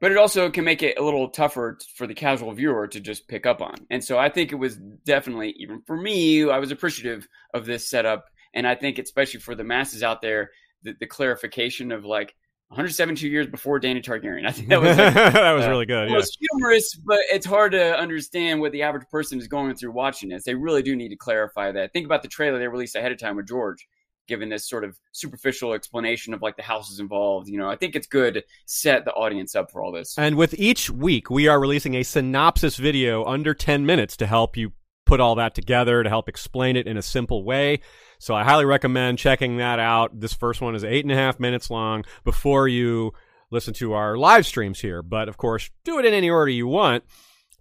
but 0.01 0.11
it 0.13 0.19
also 0.19 0.51
can 0.51 0.65
make 0.65 0.83
it 0.83 0.99
a 0.99 1.03
little 1.03 1.29
tougher 1.31 1.79
for 1.95 2.07
the 2.07 2.15
casual 2.15 2.53
viewer 2.53 2.87
to 2.89 3.01
just 3.01 3.29
pick 3.29 3.47
up 3.47 3.63
on. 3.63 3.75
And 3.89 4.05
so 4.05 4.19
I 4.19 4.29
think 4.29 4.53
it 4.53 4.57
was 4.57 4.77
definitely 4.77 5.55
even 5.59 5.83
for 5.87 5.97
me, 5.97 6.49
I 6.51 6.59
was 6.59 6.71
appreciative 6.71 7.27
of 7.55 7.65
this 7.65 7.89
setup. 7.89 8.27
And 8.53 8.67
I 8.67 8.75
think 8.75 8.99
especially 8.99 9.41
for 9.41 9.55
the 9.55 9.65
masses 9.65 10.03
out 10.03 10.21
there, 10.23 10.51
the, 10.83 10.95
the 11.01 11.07
clarification 11.07 11.93
of 11.93 12.05
like 12.05 12.35
172 12.69 13.29
years 13.29 13.47
before 13.47 13.79
Dany 13.81 14.03
Targaryen. 14.03 14.47
I 14.47 14.51
think 14.51 14.69
that 14.69 14.81
was 14.83 14.97
like, 14.99 15.15
that 15.33 15.53
was 15.53 15.65
uh, 15.65 15.69
really 15.71 15.87
good. 15.87 16.09
it 16.09 16.11
Yeah. 16.11 16.17
was 16.17 16.37
humorous, 16.41 16.95
but 16.97 17.21
it's 17.33 17.47
hard 17.47 17.73
to 17.73 17.97
understand 17.99 18.61
what 18.61 18.73
the 18.73 18.83
average 18.83 19.07
person 19.11 19.39
is 19.39 19.47
going 19.47 19.77
through 19.77 19.93
watching 19.93 20.29
this. 20.31 20.45
They 20.45 20.55
really 20.55 20.83
do 20.83 20.97
need 20.97 21.11
to 21.11 21.17
clarify 21.17 21.71
that. 21.73 21.93
Think 21.93 22.07
about 22.07 22.23
the 22.23 22.29
trailer 22.29 22.59
they 22.59 22.67
released 22.69 22.97
ahead 22.97 23.13
of 23.13 23.19
time 23.19 23.37
with 23.37 23.47
George, 23.47 23.87
giving 24.27 24.49
this 24.49 24.69
sort 24.69 24.85
of 24.85 24.99
superficial 25.13 25.73
explanation 25.73 26.35
of 26.35 26.43
like 26.43 26.57
the 26.57 26.63
houses 26.63 27.01
involved. 27.01 27.49
You 27.49 27.59
know, 27.59 27.69
I 27.69 27.77
think 27.77 27.97
it's 27.97 28.07
good 28.07 28.35
to 28.35 28.45
set 28.67 29.05
the 29.05 29.13
audience 29.13 29.55
up 29.55 29.71
for 29.71 29.83
all 29.83 29.93
this. 29.93 30.17
And 30.19 30.37
with 30.37 30.55
each 30.59 30.91
week, 30.91 31.31
we 31.31 31.49
are 31.49 31.61
releasing 31.61 31.95
a 31.95 32.03
synopsis 32.03 32.77
video 32.77 33.25
under 33.25 33.55
10 33.55 33.87
minutes 33.87 34.17
to 34.19 34.27
help 34.27 34.57
you 34.57 34.73
put 35.05 35.21
all 35.21 35.37
that 35.37 35.55
together, 35.55 36.03
to 36.03 36.09
help 36.09 36.29
explain 36.29 36.77
it 36.77 36.87
in 36.87 36.97
a 36.97 37.03
simple 37.03 37.45
way. 37.45 37.81
So 38.19 38.35
I 38.35 38.45
highly 38.45 38.65
recommend 38.65 39.19
checking 39.19 39.59
that 39.59 39.79
out. 39.79 40.21
This 40.21 40.35
first 40.35 40.61
one 40.61 40.75
is 40.75 40.85
eight 40.85 41.05
and 41.05 41.13
a 41.13 41.17
half 41.17 41.39
minutes 41.39 41.71
long 41.71 42.05
before 42.25 42.67
you 42.67 43.13
listen 43.51 43.73
to 43.75 43.93
our 43.93 44.17
live 44.17 44.45
streams 44.45 44.81
here. 44.81 45.03
But 45.03 45.29
of 45.29 45.37
course, 45.37 45.71
do 45.85 45.99
it 45.99 46.05
in 46.05 46.13
any 46.13 46.29
order 46.29 46.51
you 46.51 46.67
want. 46.67 47.05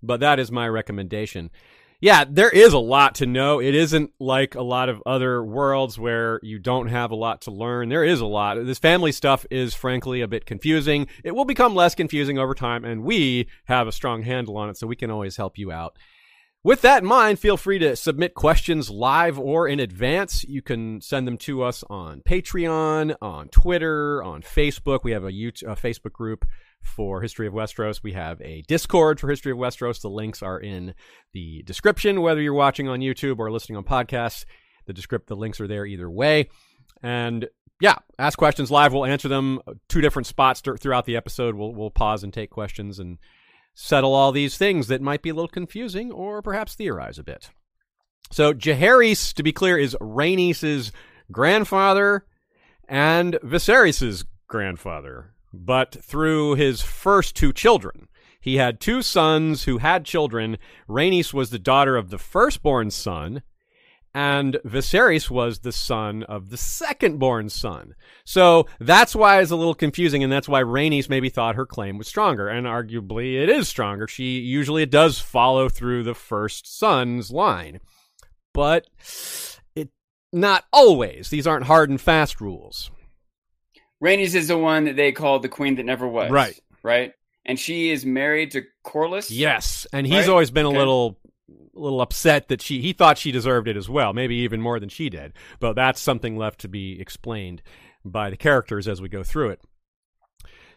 But 0.01 0.19
that 0.19 0.39
is 0.39 0.51
my 0.51 0.67
recommendation. 0.67 1.49
Yeah, 2.05 2.23
there 2.29 2.51
is 2.51 2.71
a 2.73 2.77
lot 2.77 3.15
to 3.15 3.25
know. 3.25 3.59
It 3.59 3.73
isn't 3.73 4.11
like 4.19 4.53
a 4.53 4.61
lot 4.61 4.89
of 4.89 5.01
other 5.07 5.43
worlds 5.43 5.97
where 5.97 6.39
you 6.43 6.59
don't 6.59 6.85
have 6.89 7.09
a 7.09 7.15
lot 7.15 7.41
to 7.41 7.51
learn. 7.51 7.89
There 7.89 8.03
is 8.03 8.21
a 8.21 8.27
lot. 8.27 8.63
This 8.63 8.77
family 8.77 9.11
stuff 9.11 9.43
is 9.49 9.73
frankly 9.73 10.21
a 10.21 10.27
bit 10.27 10.45
confusing. 10.45 11.07
It 11.23 11.33
will 11.33 11.45
become 11.45 11.73
less 11.73 11.95
confusing 11.95 12.37
over 12.37 12.53
time, 12.53 12.85
and 12.85 13.03
we 13.03 13.47
have 13.63 13.87
a 13.87 13.91
strong 13.91 14.21
handle 14.21 14.55
on 14.55 14.69
it, 14.69 14.77
so 14.77 14.85
we 14.85 14.95
can 14.95 15.09
always 15.09 15.35
help 15.35 15.57
you 15.57 15.71
out. 15.71 15.97
With 16.63 16.83
that 16.83 17.01
in 17.01 17.09
mind, 17.09 17.39
feel 17.39 17.57
free 17.57 17.79
to 17.79 17.95
submit 17.95 18.35
questions 18.35 18.91
live 18.91 19.39
or 19.39 19.67
in 19.67 19.79
advance. 19.79 20.43
You 20.43 20.61
can 20.61 21.01
send 21.01 21.27
them 21.27 21.39
to 21.39 21.63
us 21.63 21.83
on 21.89 22.21
Patreon, 22.21 23.15
on 23.19 23.49
Twitter, 23.49 24.21
on 24.21 24.43
Facebook. 24.43 24.99
We 25.03 25.13
have 25.13 25.23
a, 25.23 25.31
YouTube, 25.31 25.71
a 25.71 25.75
Facebook 25.75 26.13
group 26.13 26.45
for 26.85 27.21
History 27.21 27.47
of 27.47 27.53
Westeros. 27.53 28.03
We 28.03 28.13
have 28.13 28.41
a 28.41 28.63
Discord 28.67 29.19
for 29.19 29.29
History 29.29 29.51
of 29.51 29.57
Westeros. 29.57 30.01
The 30.01 30.09
links 30.09 30.41
are 30.41 30.59
in 30.59 30.93
the 31.33 31.63
description, 31.63 32.21
whether 32.21 32.41
you're 32.41 32.53
watching 32.53 32.87
on 32.87 32.99
YouTube 32.99 33.39
or 33.39 33.51
listening 33.51 33.77
on 33.77 33.83
podcasts. 33.83 34.45
The 34.85 34.93
descript, 34.93 35.27
the 35.27 35.35
links 35.35 35.59
are 35.59 35.67
there 35.67 35.85
either 35.85 36.09
way. 36.09 36.49
And 37.01 37.47
yeah, 37.81 37.95
ask 38.17 38.37
questions 38.37 38.71
live. 38.71 38.93
We'll 38.93 39.05
answer 39.05 39.27
them 39.27 39.59
two 39.89 40.01
different 40.01 40.27
spots 40.27 40.61
th- 40.61 40.79
throughout 40.79 41.05
the 41.05 41.17
episode. 41.17 41.55
We'll 41.55 41.73
we'll 41.73 41.91
pause 41.91 42.23
and 42.23 42.33
take 42.33 42.49
questions 42.49 42.99
and 42.99 43.17
settle 43.73 44.13
all 44.13 44.31
these 44.31 44.57
things 44.57 44.87
that 44.87 45.01
might 45.01 45.21
be 45.21 45.29
a 45.29 45.33
little 45.33 45.49
confusing 45.49 46.11
or 46.11 46.41
perhaps 46.41 46.75
theorize 46.75 47.19
a 47.19 47.23
bit. 47.23 47.49
So 48.31 48.53
Jaehaerys, 48.53 49.33
to 49.33 49.43
be 49.43 49.51
clear, 49.51 49.77
is 49.77 49.95
Rhaenys' 50.01 50.91
grandfather 51.31 52.25
and 52.87 53.33
Viserys' 53.43 54.25
grandfather, 54.47 55.34
but 55.63 55.97
through 56.03 56.55
his 56.55 56.81
first 56.81 57.35
two 57.35 57.53
children. 57.53 58.07
He 58.39 58.57
had 58.57 58.79
two 58.79 59.01
sons 59.01 59.63
who 59.63 59.79
had 59.79 60.05
children. 60.05 60.57
Rhaenys 60.87 61.33
was 61.33 61.49
the 61.49 61.57
daughter 61.57 61.95
of 61.95 62.09
the 62.09 62.19
firstborn 62.19 62.91
son, 62.91 63.41
and 64.13 64.59
Viserys 64.63 65.29
was 65.29 65.59
the 65.59 65.71
son 65.71 66.23
of 66.23 66.49
the 66.49 66.57
second-born 66.57 67.49
son. 67.49 67.95
So 68.23 68.67
that's 68.79 69.15
why 69.15 69.41
it's 69.41 69.51
a 69.51 69.55
little 69.55 69.73
confusing, 69.73 70.23
and 70.23 70.31
that's 70.31 70.47
why 70.47 70.61
Rhaenys 70.61 71.09
maybe 71.09 71.29
thought 71.29 71.55
her 71.55 71.65
claim 71.65 71.97
was 71.97 72.07
stronger, 72.07 72.47
and 72.47 72.67
arguably 72.67 73.41
it 73.41 73.49
is 73.49 73.67
stronger. 73.67 74.07
She 74.07 74.39
usually 74.39 74.83
it 74.83 74.91
does 74.91 75.19
follow 75.19 75.67
through 75.67 76.03
the 76.03 76.13
first 76.13 76.77
son's 76.77 77.31
line, 77.31 77.79
but 78.53 78.87
it 79.75 79.89
not 80.31 80.65
always. 80.71 81.29
These 81.29 81.47
aren't 81.47 81.65
hard 81.65 81.89
and 81.89 81.99
fast 81.99 82.39
rules. 82.39 82.91
Rhaenys 84.03 84.35
is 84.35 84.47
the 84.47 84.57
one 84.57 84.85
that 84.85 84.95
they 84.95 85.11
called 85.11 85.41
the 85.41 85.49
queen 85.49 85.75
that 85.75 85.83
never 85.85 86.07
was. 86.07 86.29
Right. 86.31 86.59
Right. 86.83 87.13
And 87.45 87.59
she 87.59 87.91
is 87.91 88.05
married 88.05 88.51
to 88.51 88.63
Corlys. 88.83 89.27
Yes, 89.29 89.85
and 89.93 90.05
he's 90.07 90.21
Right? 90.21 90.29
always 90.29 90.51
been 90.51 90.65
a 90.65 90.69
little 90.71 91.19
a 91.75 91.79
little 91.79 92.01
upset 92.01 92.47
that 92.47 92.61
she 92.61 92.81
he 92.81 92.93
thought 92.93 93.17
she 93.17 93.31
deserved 93.31 93.67
it 93.67 93.77
as 93.77 93.87
well, 93.89 94.13
maybe 94.13 94.35
even 94.37 94.61
more 94.61 94.79
than 94.79 94.89
she 94.89 95.09
did. 95.09 95.33
But 95.59 95.73
that's 95.73 96.01
something 96.01 96.37
left 96.37 96.59
to 96.61 96.67
be 96.67 96.99
explained 96.99 97.61
by 98.03 98.29
the 98.29 98.37
characters 98.37 98.87
as 98.87 99.01
we 99.01 99.09
go 99.09 99.23
through 99.23 99.49
it. 99.49 99.61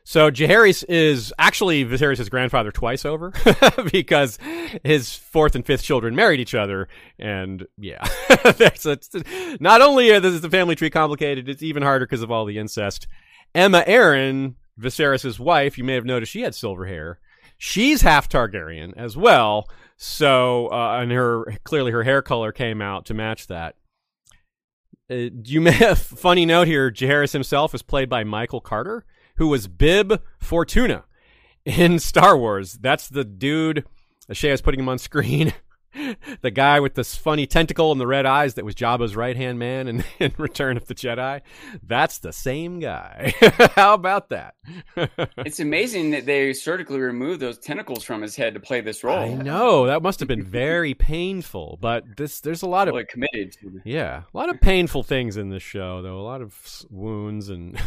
So 0.09 0.31
Jaehaerys 0.31 0.87
is 0.89 1.35
actually 1.39 1.85
Viserys' 1.85 2.31
grandfather 2.31 2.73
twice 2.73 3.05
over 3.05 3.31
because 3.93 4.39
his 4.83 5.15
fourth 5.15 5.55
and 5.55 5.67
fifth 5.67 5.83
children 5.83 6.17
married 6.17 6.41
each 6.41 6.55
other, 6.55 6.89
and 7.19 7.67
yeah, 7.77 8.03
it's- 8.31 9.61
not 9.61 9.83
only 9.83 10.09
is 10.09 10.41
the 10.41 10.49
family 10.49 10.77
tree 10.77 10.89
complicated, 10.89 11.47
it's 11.47 11.63
even 11.63 11.83
harder 11.83 12.07
because 12.07 12.23
of 12.23 12.31
all 12.31 12.47
the 12.47 12.57
incest. 12.57 13.07
Aemma 13.55 13.87
Arryn, 13.87 14.55
Viserys' 14.81 15.39
wife, 15.39 15.77
you 15.77 15.85
may 15.85 15.93
have 15.93 16.07
noticed 16.07 16.33
she 16.33 16.41
had 16.41 16.55
silver 16.55 16.87
hair. 16.87 17.19
She's 17.59 18.01
half 18.01 18.31
Targaryen 18.31 18.95
as 18.97 19.15
well, 19.15 19.69
so 19.99 20.69
uh, 20.69 21.01
and 21.03 21.13
her 21.13 21.55
clearly 21.65 21.93
her 21.93 22.05
hair 22.05 22.23
color 22.23 22.51
came 22.51 22.81
out 22.81 23.05
to 23.05 23.13
match 23.13 23.49
that. 23.49 23.75
Uh, 25.11 25.29
you 25.45 25.61
may 25.61 25.73
have 25.85 25.99
funny 25.99 26.47
note 26.47 26.67
here. 26.67 26.91
Jaehaerys 26.91 27.35
himself 27.35 27.75
is 27.75 27.83
played 27.83 28.09
by 28.09 28.25
Michael 28.25 28.63
Carter, 28.63 29.05
who 29.39 29.49
was 29.49 29.67
Bib 29.67 30.21
Fortuna 30.39 31.05
in 31.65 31.99
Star 31.99 32.37
Wars. 32.37 32.75
That's 32.75 33.09
the 33.09 33.25
dude. 33.25 33.85
Shea 34.31 34.51
is 34.51 34.61
putting 34.61 34.81
him 34.81 34.89
on 34.89 34.99
screen. 34.99 35.55
the 36.41 36.51
guy 36.51 36.81
with 36.81 36.95
this 36.95 37.15
funny 37.15 37.47
tentacle 37.47 37.93
and 37.93 38.01
the 38.01 38.07
red 38.07 38.27
eyes 38.27 38.55
that 38.55 38.65
was 38.65 38.75
Jabba's 38.75 39.17
right 39.17 39.37
hand 39.37 39.59
man 39.59 39.89
in, 39.89 40.05
in 40.19 40.33
Return 40.39 40.77
of 40.77 40.87
the 40.87 40.95
Jedi. 40.95 41.41
That's 41.83 42.19
the 42.19 42.33
same 42.33 42.81
guy. 42.81 43.35
How 43.75 43.95
about 43.95 44.31
that? 44.31 44.55
It's 45.39 45.61
amazing 45.61 46.11
that 46.11 46.27
they 46.27 46.53
surgically 46.53 47.01
removed 47.01 47.41
those 47.41 47.59
tentacles 47.59 48.05
from 48.05 48.23
his 48.23 48.37
head 48.37 48.55
to 48.55 48.61
play 48.61 48.81
this 48.81 49.03
role. 49.05 49.19
I 49.19 49.35
know 49.35 49.87
that 49.87 50.03
must 50.03 50.21
have 50.21 50.29
been 50.29 50.45
very 50.45 50.95
painful, 50.95 51.79
but 51.81 52.17
this 52.17 52.41
there's 52.41 52.63
a 52.63 52.69
lot 52.69 52.89
of 52.89 52.95
committed 53.09 53.57
Yeah, 53.85 54.23
a 54.33 54.37
lot 54.37 54.49
of 54.49 54.61
painful 54.61 55.03
things 55.03 55.37
in 55.37 55.51
this 55.51 55.63
show, 55.63 56.03
though. 56.03 56.19
A 56.19 56.23
lot 56.23 56.43
of 56.43 56.87
wounds, 56.91 57.49
and 57.49 57.79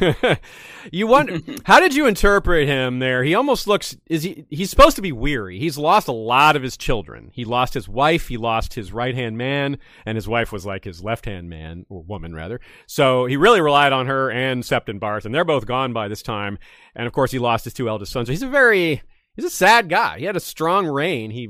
you 0.91 1.07
wonder 1.07 1.39
how 1.65 1.79
did 1.79 1.95
you 1.95 2.07
interpret 2.07 2.67
him 2.67 2.99
there? 2.99 3.23
He 3.23 3.35
almost 3.35 3.67
looks 3.67 3.95
is 4.07 4.23
he? 4.23 4.45
He's 4.49 4.69
supposed 4.69 4.95
to 4.95 5.01
be 5.01 5.11
weary. 5.11 5.59
He's 5.59 5.77
lost 5.77 6.07
a 6.07 6.13
lot 6.13 6.55
of 6.55 6.63
his 6.63 6.77
children. 6.77 7.29
He 7.33 7.45
lost 7.45 7.73
his 7.73 7.87
wife. 7.87 8.00
He 8.09 8.37
lost 8.37 8.73
his 8.73 8.91
right 8.91 9.15
hand 9.15 9.37
man, 9.37 9.77
and 10.05 10.15
his 10.15 10.27
wife 10.27 10.51
was 10.51 10.65
like 10.65 10.83
his 10.83 11.03
left 11.03 11.25
hand 11.25 11.49
man 11.49 11.85
or 11.89 12.01
woman 12.03 12.33
rather. 12.33 12.59
So 12.87 13.25
he 13.25 13.37
really 13.37 13.61
relied 13.61 13.93
on 13.93 14.07
her 14.07 14.31
and 14.31 14.63
Septon 14.63 14.99
Barth, 14.99 15.25
and 15.25 15.33
they're 15.33 15.45
both 15.45 15.65
gone 15.65 15.93
by 15.93 16.07
this 16.07 16.21
time. 16.21 16.57
And 16.95 17.07
of 17.07 17.13
course, 17.13 17.31
he 17.31 17.39
lost 17.39 17.63
his 17.65 17.73
two 17.73 17.87
eldest 17.87 18.11
sons. 18.11 18.27
So 18.27 18.33
he's 18.33 18.43
a 18.43 18.49
very 18.49 19.01
he's 19.35 19.45
a 19.45 19.49
sad 19.49 19.89
guy. 19.89 20.19
He 20.19 20.25
had 20.25 20.35
a 20.35 20.41
strong 20.41 20.87
reign. 20.87 21.31
He 21.31 21.47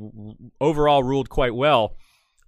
overall 0.59 1.03
ruled 1.03 1.29
quite 1.29 1.55
well, 1.55 1.95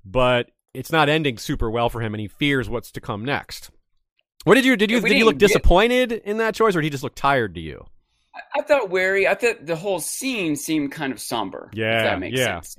but 0.06 0.52
it's 0.74 0.92
not 0.92 1.10
ending 1.10 1.38
super 1.38 1.70
well 1.70 1.90
for 1.90 2.02
him, 2.02 2.14
and 2.14 2.22
he 2.22 2.28
fears 2.28 2.70
what's 2.70 2.92
to 2.92 3.02
come 3.02 3.26
next. 3.26 3.70
What 4.44 4.56
did 4.56 4.66
you 4.66 4.76
did 4.76 4.92
you 4.92 5.00
did 5.00 5.18
you 5.18 5.26
look 5.26 5.38
didn't 5.38 5.42
get- 5.42 5.48
disappointed 5.48 6.12
in 6.12 6.38
that 6.38 6.56
choice, 6.56 6.76
or 6.76 6.82
did 6.82 6.88
he 6.88 6.92
just 6.92 7.04
look 7.04 7.16
tired 7.16 7.56
to 7.56 7.62
you? 7.62 7.86
I 8.56 8.62
thought 8.62 8.90
wary. 8.90 9.28
I 9.28 9.36
thought 9.36 9.66
the 9.66 9.76
whole 9.76 10.00
scene 10.00 10.56
seemed 10.56 10.92
kind 10.92 11.14
of 11.14 11.20
somber. 11.20 11.70
Yeah, 11.74 11.98
if 11.98 12.04
that 12.06 12.20
makes 12.20 12.40
yeah. 12.40 12.62
sense. 12.62 12.78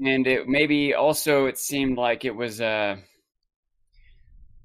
And 0.00 0.26
it 0.26 0.48
maybe 0.48 0.94
also 0.94 1.46
it 1.46 1.58
seemed 1.58 1.98
like 1.98 2.24
it 2.24 2.34
was 2.34 2.60
uh, 2.60 2.96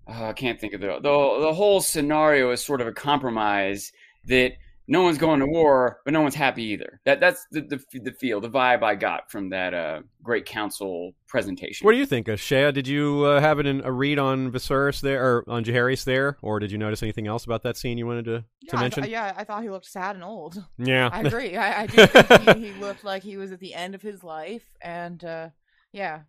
uh, 0.08 0.26
I 0.26 0.34
can't 0.34 0.60
think 0.60 0.74
of 0.74 0.82
the 0.82 1.00
the 1.02 1.40
the 1.42 1.54
whole 1.54 1.82
scenario 1.82 2.52
is 2.52 2.64
sort 2.64 2.82
of 2.82 2.88
a 2.88 2.94
compromise 2.94 3.92
that 4.26 4.54
no 4.88 5.02
one's 5.04 5.18
going 5.18 5.42
to 5.42 5.46
war, 5.46 6.00
but 6.06 6.14
no 6.14 6.22
one's 6.22 6.36
happy 6.36 6.64
either. 6.64 7.02
That 7.06 7.20
that's 7.20 7.46
the 7.52 7.62
the, 7.62 8.00
the 8.00 8.12
feel, 8.12 8.40
the 8.40 8.50
vibe 8.50 8.84
I 8.84 8.96
got 8.96 9.30
from 9.30 9.50
that 9.50 9.74
uh, 9.74 10.02
great 10.24 10.46
council 10.46 11.12
presentation. 11.28 11.86
What 11.86 11.92
do 11.92 11.98
you 11.98 12.06
think, 12.06 12.30
uh, 12.30 12.38
Shea? 12.38 12.72
Did 12.72 12.88
you 12.88 13.26
uh, 13.26 13.42
have 13.42 13.60
an, 13.60 13.82
a 13.84 13.92
read 13.92 14.18
on 14.18 14.52
Viserys 14.52 15.02
there, 15.02 15.24
or 15.24 15.44
on 15.48 15.66
Jaehaerys 15.66 16.06
there, 16.06 16.38
or 16.42 16.60
did 16.60 16.72
you 16.72 16.78
notice 16.78 17.04
anything 17.04 17.28
else 17.28 17.44
about 17.44 17.64
that 17.64 17.76
scene 17.76 17.98
you 17.98 18.08
wanted 18.08 18.26
to, 18.26 18.40
to 18.40 18.46
yeah, 18.62 18.78
I 18.78 18.82
mention? 18.82 19.04
th- 19.04 19.12
yeah, 19.12 19.34
I 19.36 19.44
thought 19.44 19.64
he 19.64 19.70
looked 19.70 19.88
sad 19.88 20.16
and 20.16 20.24
old. 20.24 20.64
yeah, 20.78 21.10
I 21.12 21.22
agree. 21.22 21.58
I, 21.58 21.82
I 21.82 21.86
do 21.88 22.08
think 22.08 22.58
he, 22.58 22.72
he 22.72 22.80
looked 22.80 23.04
like 23.04 23.24
he 23.24 23.36
was 23.38 23.52
at 23.52 23.60
the 23.60 23.74
end 23.74 23.94
of 23.94 24.02
his 24.02 24.24
life, 24.24 24.64
and 24.82 25.24
uh, 25.26 25.50
yeah, 25.92 26.22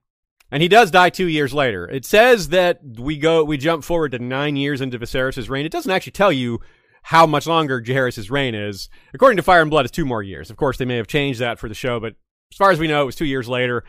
And 0.51 0.63
he 0.63 0.69
does 0.69 0.91
die 0.91 1.11
two 1.11 1.29
years 1.29 1.55
later. 1.55 1.89
It 1.89 2.05
says 2.05 2.49
that 2.49 2.81
we 2.99 3.19
go, 3.19 3.45
we 3.45 3.57
jump 3.57 3.85
forward 3.85 4.13
to 4.13 4.19
nine 4.19 4.57
years 4.57 4.81
into 4.81 4.99
Viserys' 4.99 5.49
reign. 5.49 5.67
It 5.67 5.73
doesn't 5.73 5.93
actually 5.93 6.13
tell 6.13 6.33
you 6.33 6.61
how 7.09 7.25
much 7.25 7.47
longer 7.47 7.81
Jaehaerys' 7.81 8.31
reign 8.31 8.55
is. 8.55 8.91
According 9.15 9.39
to 9.39 9.43
Fire 9.43 9.63
and 9.63 9.71
Blood, 9.71 9.87
it's 9.87 9.97
two 9.97 10.05
more 10.05 10.23
years. 10.23 10.51
Of 10.51 10.59
course, 10.59 10.77
they 10.77 10.85
may 10.85 10.99
have 10.99 11.07
changed 11.07 11.41
that 11.41 11.59
for 11.59 11.67
the 11.67 11.75
show, 11.75 11.99
but 11.99 12.17
as 12.53 12.59
far 12.59 12.71
as 12.71 12.79
we 12.79 12.87
know, 12.87 13.01
it 13.01 13.07
was 13.07 13.17
two 13.17 13.25
years 13.25 13.49
later. 13.49 13.83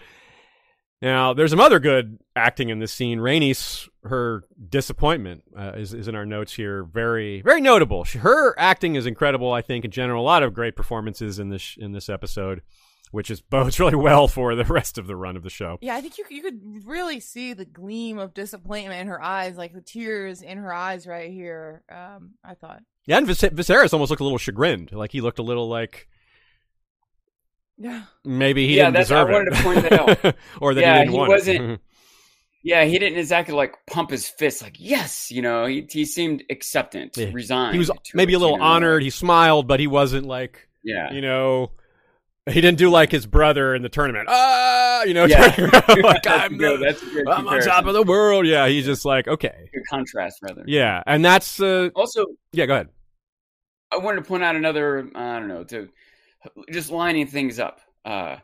Now, 1.02 1.34
there's 1.34 1.52
some 1.52 1.60
other 1.60 1.80
good 1.82 2.18
acting 2.34 2.70
in 2.70 2.80
this 2.80 2.94
scene. 2.94 3.20
Rhaenys, 3.20 3.90
her 4.04 4.46
disappointment 4.70 5.44
uh, 5.58 5.74
is, 5.76 5.94
is 5.94 6.08
in 6.08 6.16
our 6.16 6.26
notes 6.26 6.54
here. 6.54 6.86
Very, 6.86 7.42
very 7.42 7.60
notable. 7.60 8.06
She, 8.06 8.20
her 8.20 8.58
acting 8.58 8.96
is 8.96 9.06
incredible. 9.06 9.52
I 9.52 9.64
think 9.64 9.84
in 9.84 9.92
general, 9.92 10.24
a 10.24 10.26
lot 10.26 10.42
of 10.42 10.54
great 10.54 10.78
performances 10.78 11.40
in 11.40 11.50
this 11.50 11.76
in 11.78 11.92
this 11.92 12.08
episode, 12.08 12.62
which 13.12 13.30
is 13.30 13.42
bodes 13.42 13.82
really 13.82 13.96
well 13.96 14.30
for 14.30 14.56
the 14.56 14.64
rest 14.64 14.98
of 14.98 15.08
the 15.08 15.16
run 15.18 15.36
of 15.36 15.44
the 15.44 15.50
show. 15.50 15.78
Yeah, 15.82 15.96
I 15.96 16.00
think 16.00 16.18
you 16.18 16.24
you 16.30 16.42
could 16.42 16.62
really 16.86 17.20
see 17.20 17.52
the 17.52 17.66
gleam 17.66 18.18
of 18.18 18.34
disappointment 18.34 19.02
in 19.02 19.08
her 19.08 19.22
eyes, 19.22 19.58
like 19.58 19.74
the 19.74 19.82
tears 19.82 20.42
in 20.42 20.58
her 20.58 20.74
eyes 20.74 21.06
right 21.06 21.30
here. 21.30 21.84
Um, 21.92 22.36
I 22.46 22.54
thought. 22.54 22.82
Yeah, 23.10 23.18
and 23.18 23.26
Vis- 23.26 23.42
Viserys 23.42 23.92
almost 23.92 24.12
looked 24.12 24.20
a 24.20 24.24
little 24.24 24.38
chagrined. 24.38 24.92
Like 24.92 25.12
he 25.12 25.20
looked 25.20 25.40
a 25.40 25.44
little 25.44 25.68
like 25.68 26.08
Yeah. 27.78 28.04
maybe 28.24 28.68
he 28.68 28.78
Yeah, 28.78 28.92
didn't 28.92 29.08
that's- 29.08 29.12
I 29.12 29.24
deserve 29.24 29.30
it, 29.30 29.34
wanted 29.34 29.56
to 29.56 29.64
point 29.64 29.82
that 29.90 30.26
out. 30.26 30.36
or 30.62 30.74
that 30.76 30.82
Yeah, 30.82 30.94
he 30.94 31.00
didn't 31.00 31.12
he 31.14 31.18
want 31.18 31.30
wasn't- 31.30 31.72
it. 31.72 31.80
Yeah, 32.62 32.84
he 32.84 33.00
didn't 33.00 33.18
exactly 33.18 33.56
like 33.56 33.74
pump 33.88 34.12
his 34.12 34.28
fist, 34.28 34.62
like 34.62 34.76
yes, 34.78 35.32
you 35.32 35.42
know. 35.42 35.66
He 35.66 35.88
he 35.90 36.04
seemed 36.06 36.44
acceptant, 36.50 37.16
Yeah. 37.18 37.30
resigned. 37.34 37.74
he 37.74 37.80
was 37.80 37.90
maybe 38.14 38.34
it, 38.34 38.36
a 38.36 38.40
little 38.40 38.56
you 38.58 38.60
know, 38.60 38.66
honored. 38.66 39.02
He 39.02 39.10
smiled, 39.10 39.66
but 39.68 39.80
he 39.80 39.88
wasn't 39.88 40.28
like 40.28 40.68
yeah, 40.84 41.12
you 41.14 41.22
know. 41.22 41.72
He 42.48 42.62
didn't 42.62 42.78
do 42.78 42.90
like 42.90 43.12
his 43.12 43.26
brother 43.26 43.74
in 43.76 43.82
the 43.82 43.90
tournament. 43.90 44.28
Ah, 44.30 45.04
you 45.04 45.14
know, 45.14 45.24
Yeah. 45.26 45.56
like 46.04 46.28
I'm, 46.28 46.58
good, 46.58 46.82
that's 46.82 47.02
I'm 47.28 47.48
on 47.48 47.62
top 47.62 47.86
of 47.86 47.94
the 47.94 48.02
world. 48.04 48.46
Yeah, 48.46 48.68
he's 48.68 48.86
just 48.86 49.06
like 49.06 49.28
okay. 49.30 49.70
Good 49.74 49.84
contrast, 49.90 50.40
rather. 50.42 50.64
Yeah, 50.68 51.02
and 51.08 51.24
that's 51.24 51.62
uh, 51.62 51.90
Also, 51.96 52.26
yeah. 52.52 52.66
Go 52.66 52.74
ahead. 52.74 52.90
I 53.92 53.98
wanted 53.98 54.18
to 54.24 54.28
point 54.28 54.44
out 54.44 54.56
another. 54.56 55.10
I 55.16 55.40
don't 55.40 55.48
know 55.48 55.64
to 55.66 55.90
just 56.72 56.92
lining 56.92 57.28
things 57.28 57.60
up. 57.60 57.82
Uh, 58.06 58.38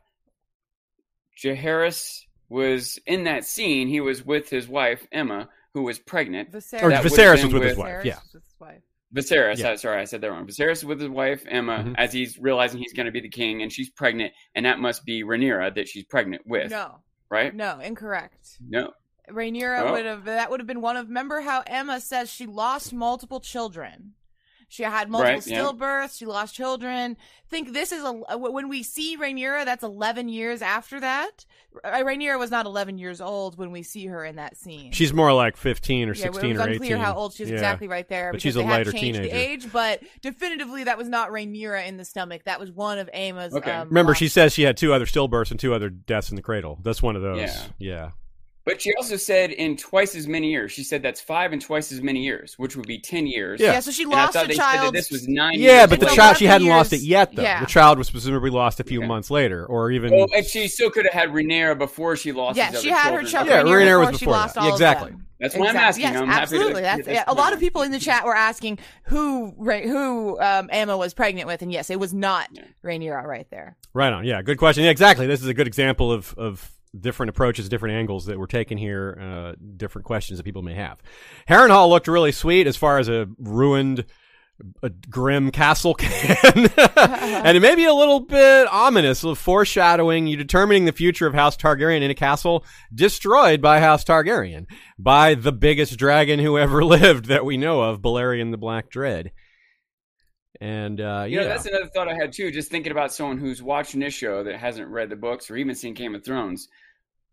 Jaehaerys 1.41 2.21
was 2.49 2.99
in 3.05 3.25
that 3.25 3.45
scene. 3.45 3.87
He 3.87 4.01
was 4.01 4.25
with 4.25 4.49
his 4.49 4.67
wife 4.67 5.05
Aemma, 5.13 5.47
who 5.73 5.83
was 5.83 5.99
pregnant. 5.99 6.51
Viserys. 6.51 6.81
Or 6.83 6.91
Viserys 6.91 7.43
was 7.43 7.53
with 7.53 7.63
his 7.63 7.77
wife. 7.77 7.87
Viserys 8.01 8.05
Yeah. 8.05 8.15
was 8.33 8.43
his 8.43 8.55
wife. 8.59 8.81
Viserys. 9.13 9.57
Yeah. 9.59 9.69
uh, 9.71 9.77
sorry, 9.77 10.01
I 10.01 10.05
said 10.05 10.21
that 10.21 10.31
wrong. 10.31 10.47
Viserys 10.47 10.83
with 10.83 10.99
his 10.99 11.09
wife 11.09 11.43
Aemma, 11.45 11.85
Mhm. 11.85 11.95
as 11.97 12.11
he's 12.13 12.37
realizing 12.37 12.79
he's 12.81 12.93
going 12.93 13.05
to 13.05 13.11
be 13.11 13.21
the 13.21 13.29
king, 13.29 13.61
and 13.61 13.71
she's 13.71 13.89
pregnant, 13.89 14.33
and 14.55 14.65
that 14.65 14.79
must 14.79 15.05
be 15.05 15.23
Rhaenyra 15.23 15.75
that 15.75 15.87
she's 15.87 16.03
pregnant 16.05 16.45
with, 16.45 16.71
No, 16.71 16.99
right? 17.29 17.53
no, 17.53 17.79
incorrect. 17.79 18.57
No. 18.67 18.93
Rhaenyra 19.29 19.81
Oh. 19.87 19.91
would 19.93 20.05
have 20.05 20.25
that 20.25 20.51
would 20.51 20.59
have 20.59 20.67
been 20.67 20.81
one 20.81 20.97
of. 20.97 21.07
Remember 21.07 21.41
how 21.41 21.63
Aemma 21.63 21.99
says 22.01 22.31
she 22.31 22.45
lost 22.45 22.93
multiple 22.93 23.39
children. 23.39 24.13
She 24.67 24.83
had 24.83 25.09
multiple 25.09 25.33
Right, 25.35 25.47
yeah. 25.47 25.61
stillbirths. 25.63 26.17
She 26.17 26.25
lost 26.25 26.55
children. 26.55 27.17
Think 27.49 27.73
this 27.73 27.91
is 27.91 28.03
a 28.03 28.37
when 28.37 28.67
we 28.69 28.81
see 28.83 29.17
Rhaenyra, 29.17 29.65
that's 29.65 29.83
eleven 29.83 30.27
years 30.27 30.61
after 30.61 30.99
that. 30.99 31.45
Uh, 31.83 31.91
Rhaenyra 31.99 32.39
was 32.39 32.51
not 32.51 32.65
eleven 32.65 32.97
years 32.97 33.21
old 33.21 33.57
when 33.57 33.71
we 33.71 33.83
see 33.83 34.07
her 34.07 34.23
in 34.25 34.37
that 34.37 34.57
scene. 34.57 34.91
She's 34.91 35.13
more 35.13 35.31
like 35.33 35.55
15 35.57 36.09
or 36.09 36.13
yeah, 36.13 36.23
16 36.23 36.51
it 36.51 36.57
was 36.57 36.65
or 36.65 36.69
18. 36.69 36.97
how 36.97 37.13
old 37.15 37.33
she 37.33 37.43
is 37.43 37.49
Yeah. 37.49 37.55
exactly 37.55 37.87
right 37.87 38.07
there. 38.07 38.31
But 38.31 38.41
she's 38.41 38.55
a 38.55 38.59
they 38.59 38.65
had 38.65 38.77
later 38.79 38.91
teenager. 38.93 39.23
The 39.23 39.29
age, 39.35 39.71
but 39.71 40.01
definitively 40.21 40.85
that 40.85 40.97
was 40.97 41.09
not 41.09 41.29
Rhaenyra 41.29 41.85
in 41.85 41.97
the 41.97 42.05
stomach. 42.05 42.43
That 42.45 42.59
was 42.59 42.71
one 42.71 42.97
of 42.97 43.09
Aemma's. 43.13 43.53
Okay. 43.53 43.71
Um, 43.71 43.89
Remember, 43.89 44.15
she 44.15 44.27
says 44.27 44.53
she 44.53 44.63
had 44.63 44.77
two 44.77 44.93
other 44.93 45.05
stillbirths 45.05 45.51
and 45.51 45.59
two 45.59 45.73
other 45.73 45.89
deaths 45.89 46.29
in 46.29 46.35
the 46.35 46.41
cradle. 46.41 46.79
That's 46.81 47.03
one 47.03 47.15
of 47.15 47.21
those. 47.21 47.49
Yeah. 47.77 48.11
Yeah. 48.65 48.73
But 48.73 48.81
she 48.81 48.93
also 48.95 49.15
said 49.15 49.51
in 49.51 49.77
twice 49.77 50.15
as 50.15 50.27
many 50.27 50.49
years. 50.49 50.71
She 50.71 50.83
said 50.83 51.03
that's 51.03 51.21
five 51.21 51.53
and 51.53 51.61
twice 51.61 51.91
as 51.91 52.01
many 52.01 52.23
years, 52.23 52.55
which 52.57 52.75
would 52.75 52.87
be 52.87 52.99
ten 52.99 53.27
years. 53.27 53.59
Yeah. 53.61 53.73
yeah. 53.73 53.79
So 53.79 53.91
she 53.91 54.03
And 54.03 54.13
I 54.13 54.23
lost 54.23 54.33
thought 54.33 54.45
a 54.45 54.47
they 54.47 54.53
said 54.55 54.61
child. 54.61 54.87
that 54.87 54.97
this 54.97 55.11
was 55.11 55.27
nine. 55.27 55.59
Yeah, 55.59 55.79
years 55.81 55.89
but 55.89 55.99
the 55.99 56.05
later. 56.07 56.15
child 56.15 56.37
she 56.37 56.45
hadn't 56.45 56.67
lost 56.67 56.91
it 56.93 57.01
yet 57.01 57.35
though. 57.35 57.41
yeah. 57.43 57.59
The 57.59 57.67
child 57.67 57.97
was 57.97 58.09
presumably 58.09 58.49
lost 58.49 58.79
a 58.79 58.83
few 58.83 58.99
Okay. 58.99 59.07
months 59.07 59.29
later, 59.29 59.65
or 59.65 59.91
even. 59.91 60.13
Oh, 60.13 60.27
and 60.35 60.45
she 60.45 60.67
still 60.67 60.89
could 60.89 61.05
have 61.05 61.13
had 61.13 61.29
Rhaenyra 61.29 61.77
before 61.77 62.15
she 62.17 62.31
lost. 62.31 62.57
Yeah, 62.57 62.71
his 62.71 62.81
she 62.81 62.91
other 62.91 62.99
had 62.99 63.13
her 63.13 63.23
child 63.23 63.47
Yeah, 63.47 63.61
Rhaenyra 63.63 63.65
Rhaenyra 63.85 63.99
was 63.99 64.07
before 64.07 64.17
she 64.19 64.25
before 64.25 64.33
lost 64.33 64.55
that. 64.55 64.61
all 64.61 64.67
of 64.69 64.73
Exactly. 64.73 65.11
them. 65.11 65.21
That's 65.39 65.55
why 65.57 65.67
I'm 65.67 65.75
asking. 65.75 66.03
Yes, 66.03 66.15
I'm 66.15 66.27
happy 66.27 66.35
to 66.37 66.41
absolutely. 66.41 66.81
That's 66.81 67.05
this 67.05 67.13
yeah, 67.13 67.23
a 67.27 67.33
lot 67.33 67.51
of 67.53 67.59
people 67.59 67.81
in 67.81 67.91
the 67.91 67.99
chat 67.99 68.23
were 68.25 68.35
asking 68.35 68.79
who 69.03 69.53
Ra- 69.57 69.81
who 69.81 70.39
um, 70.39 70.69
Aemma 70.69 70.97
was 70.97 71.13
pregnant 71.13 71.45
with, 71.45 71.61
and 71.61 71.71
yes, 71.71 71.89
it 71.89 71.99
was 71.99 72.13
not 72.13 72.47
Yeah. 72.53 72.63
Rhaenyra 72.83 73.23
right 73.25 73.45
there. 73.51 73.75
Right 73.93 74.13
on. 74.13 74.25
Yeah, 74.25 74.41
good 74.41 74.57
question. 74.57 74.85
Yeah, 74.85 74.91
exactly. 74.91 75.27
This 75.27 75.41
is 75.41 75.47
a 75.47 75.53
good 75.53 75.67
example 75.67 76.09
of 76.11 76.33
of 76.37 76.71
different 76.99 77.29
approaches, 77.29 77.69
different 77.69 77.95
angles 77.95 78.25
that 78.25 78.39
we're 78.39 78.45
taking 78.45 78.77
here, 78.77 79.17
uh, 79.19 79.53
different 79.77 80.05
questions 80.05 80.37
that 80.37 80.43
people 80.43 80.61
may 80.61 80.73
have. 80.73 81.01
Harrenhal 81.49 81.89
looked 81.89 82.07
really 82.07 82.31
sweet 82.31 82.67
as 82.67 82.77
far 82.77 82.99
as 82.99 83.09
a 83.09 83.27
ruined, 83.37 84.05
a 84.81 84.89
grim 84.89 85.51
castle 85.51 85.93
can, 85.95 86.53
and 86.95 87.57
it 87.57 87.61
may 87.61 87.75
be 87.75 87.85
a 87.85 87.93
little 87.93 88.21
bit 88.21 88.67
ominous, 88.67 89.23
a 89.23 89.27
little 89.27 89.35
foreshadowing 89.35 90.27
you 90.27 90.37
determining 90.37 90.85
the 90.85 90.91
future 90.91 91.27
of 91.27 91.33
House 91.33 91.57
Targaryen 91.57 92.01
in 92.01 92.11
a 92.11 92.15
castle 92.15 92.63
destroyed 92.93 93.61
by 93.61 93.79
House 93.79 94.03
Targaryen 94.03 94.65
by 94.97 95.35
the 95.35 95.51
biggest 95.51 95.97
dragon 95.97 96.39
who 96.39 96.57
ever 96.57 96.83
lived 96.85 97.25
that 97.25 97.45
we 97.45 97.57
know 97.57 97.81
of, 97.81 98.01
Balerion 98.01 98.51
the 98.51 98.57
Black 98.57 98.89
Dread. 98.89 99.31
And 100.61 101.01
uh, 101.01 101.25
You 101.27 101.41
know, 101.41 101.47
that's 101.47 101.65
another 101.65 101.87
thought 101.87 102.07
I 102.07 102.15
had 102.15 102.31
too. 102.31 102.49
Just 102.49 102.71
thinking 102.71 102.91
about 102.91 103.13
someone 103.13 103.37
who's 103.37 103.61
watching 103.61 103.99
this 103.99 104.13
show 104.13 104.43
that 104.43 104.57
hasn't 104.57 104.87
read 104.87 105.09
the 105.09 105.15
books 105.15 105.51
or 105.51 105.57
even 105.57 105.75
seen 105.75 105.93
Game 105.93 106.15
of 106.15 106.23
Thrones. 106.23 106.69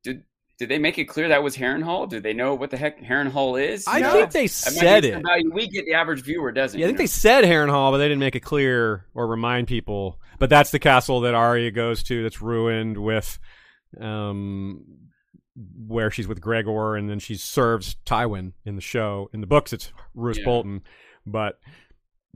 Did 0.05 0.25
did 0.59 0.69
they 0.69 0.79
make 0.79 0.99
it 0.99 1.07
clear 1.07 1.29
that 1.29 1.43
was 1.43 1.57
Harrenhal? 1.57 2.09
Do 2.09 2.21
they 2.21 2.33
know 2.35 2.55
what 2.55 2.71
the 2.71 2.77
heck 2.77 3.01
Harrenhal 3.03 3.61
is? 3.61 3.87
I 3.89 3.97
You 3.99 4.03
know? 4.05 4.13
think 4.13 4.31
they 4.33 4.47
That 4.47 4.73
might 4.75 4.81
said 4.81 5.05
it. 5.05 5.25
we 5.53 5.67
get 5.69 5.87
the 5.87 5.95
average 5.95 6.23
viewer 6.23 6.53
doesn't. 6.53 6.79
Yeah, 6.79 6.87
I 6.87 6.89
think 6.89 6.99
know? 6.99 7.03
they 7.03 7.07
said 7.09 7.45
Harrenhal, 7.45 7.91
but 7.91 7.99
they 7.99 8.05
didn't 8.05 8.21
make 8.21 8.37
it 8.37 8.41
clear 8.41 9.07
or 9.15 9.27
remind 9.27 9.67
people. 9.67 10.21
But 10.39 10.51
that's 10.51 10.71
the 10.71 10.79
castle 10.79 11.21
that 11.23 11.35
Arya 11.35 11.71
goes 11.73 12.03
to 12.05 12.23
that's 12.23 12.41
ruined 12.43 12.97
with 12.99 13.39
um 14.01 14.85
where 15.87 16.11
she's 16.11 16.27
with 16.29 16.41
Gregor 16.41 16.97
and 16.97 17.11
then 17.11 17.19
she 17.19 17.35
serves 17.35 17.97
Tywin 18.07 18.53
in 18.65 18.75
the 18.77 18.81
show. 18.81 19.29
In 19.33 19.41
the 19.41 19.47
books 19.47 19.73
it's 19.73 19.93
Roose 20.15 20.39
Yeah. 20.39 20.45
Bolton. 20.45 20.83
But 21.27 21.59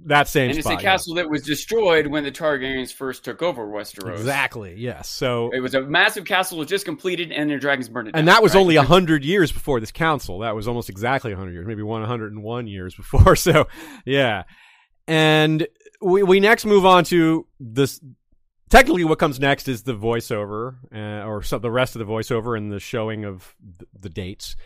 that 0.05 0.29
same 0.29 0.51
and 0.51 0.59
it's 0.59 0.67
spot. 0.67 0.79
a 0.79 0.83
yeah. 0.83 0.91
castle 0.91 1.15
that 1.15 1.31
was 1.31 1.43
destroyed 1.43 2.07
when 2.07 2.23
the 2.23 2.31
Targaryens 2.31 2.93
first 2.93 3.25
took 3.25 3.43
over 3.43 3.67
Westeros. 3.67 4.13
Exactly, 4.13 4.75
yes. 4.77 5.09
So 5.09 5.51
It 5.53 5.61
was 5.61 5.75
a 5.75 5.81
massive 5.81 6.27
castle 6.27 6.59
that 6.59 6.61
was 6.61 6.69
just 6.69 6.85
completed, 6.85 7.33
and 7.33 7.49
their 7.49 7.59
dragons 7.59 7.89
burned 7.89 8.09
it 8.09 8.13
down. 8.13 8.19
and 8.21 8.29
that 8.29 8.43
was 8.43 8.55
right? 8.55 8.61
only 8.61 8.77
a 8.77 8.83
hundred 8.83 9.25
years 9.25 9.51
before 9.51 9.81
this 9.81 9.93
council. 9.93 10.41
That 10.41 10.55
was 10.55 10.69
almost 10.69 10.91
exactly 10.91 11.33
a 11.33 11.37
hundred 11.37 11.53
years, 11.53 11.67
maybe 11.67 11.83
one 11.83 12.05
hundred 12.05 12.33
and 12.33 12.43
one 12.43 12.67
years 12.67 12.95
before. 12.95 13.37
So, 13.47 13.69
yeah. 14.05 14.45
And 15.09 15.67
we 16.01 16.23
we 16.23 16.41
next 16.41 16.65
move 16.65 16.85
on 16.85 17.05
to 17.05 17.47
this. 17.61 18.01
Technically, 18.69 19.05
what 19.05 19.19
comes 19.21 19.39
next 19.39 19.69
is 19.69 19.85
the 19.85 19.95
voiceover, 19.95 20.75
uh, 20.93 21.25
or 21.25 21.43
the 21.43 21.71
rest 21.71 21.95
of 21.95 22.01
the 22.01 22.05
voiceover 22.05 22.59
and 22.59 22.73
the 22.73 22.81
showing 22.81 23.25
of 23.25 23.55
th- 23.79 23.89
the 23.99 24.09
dates. 24.09 24.57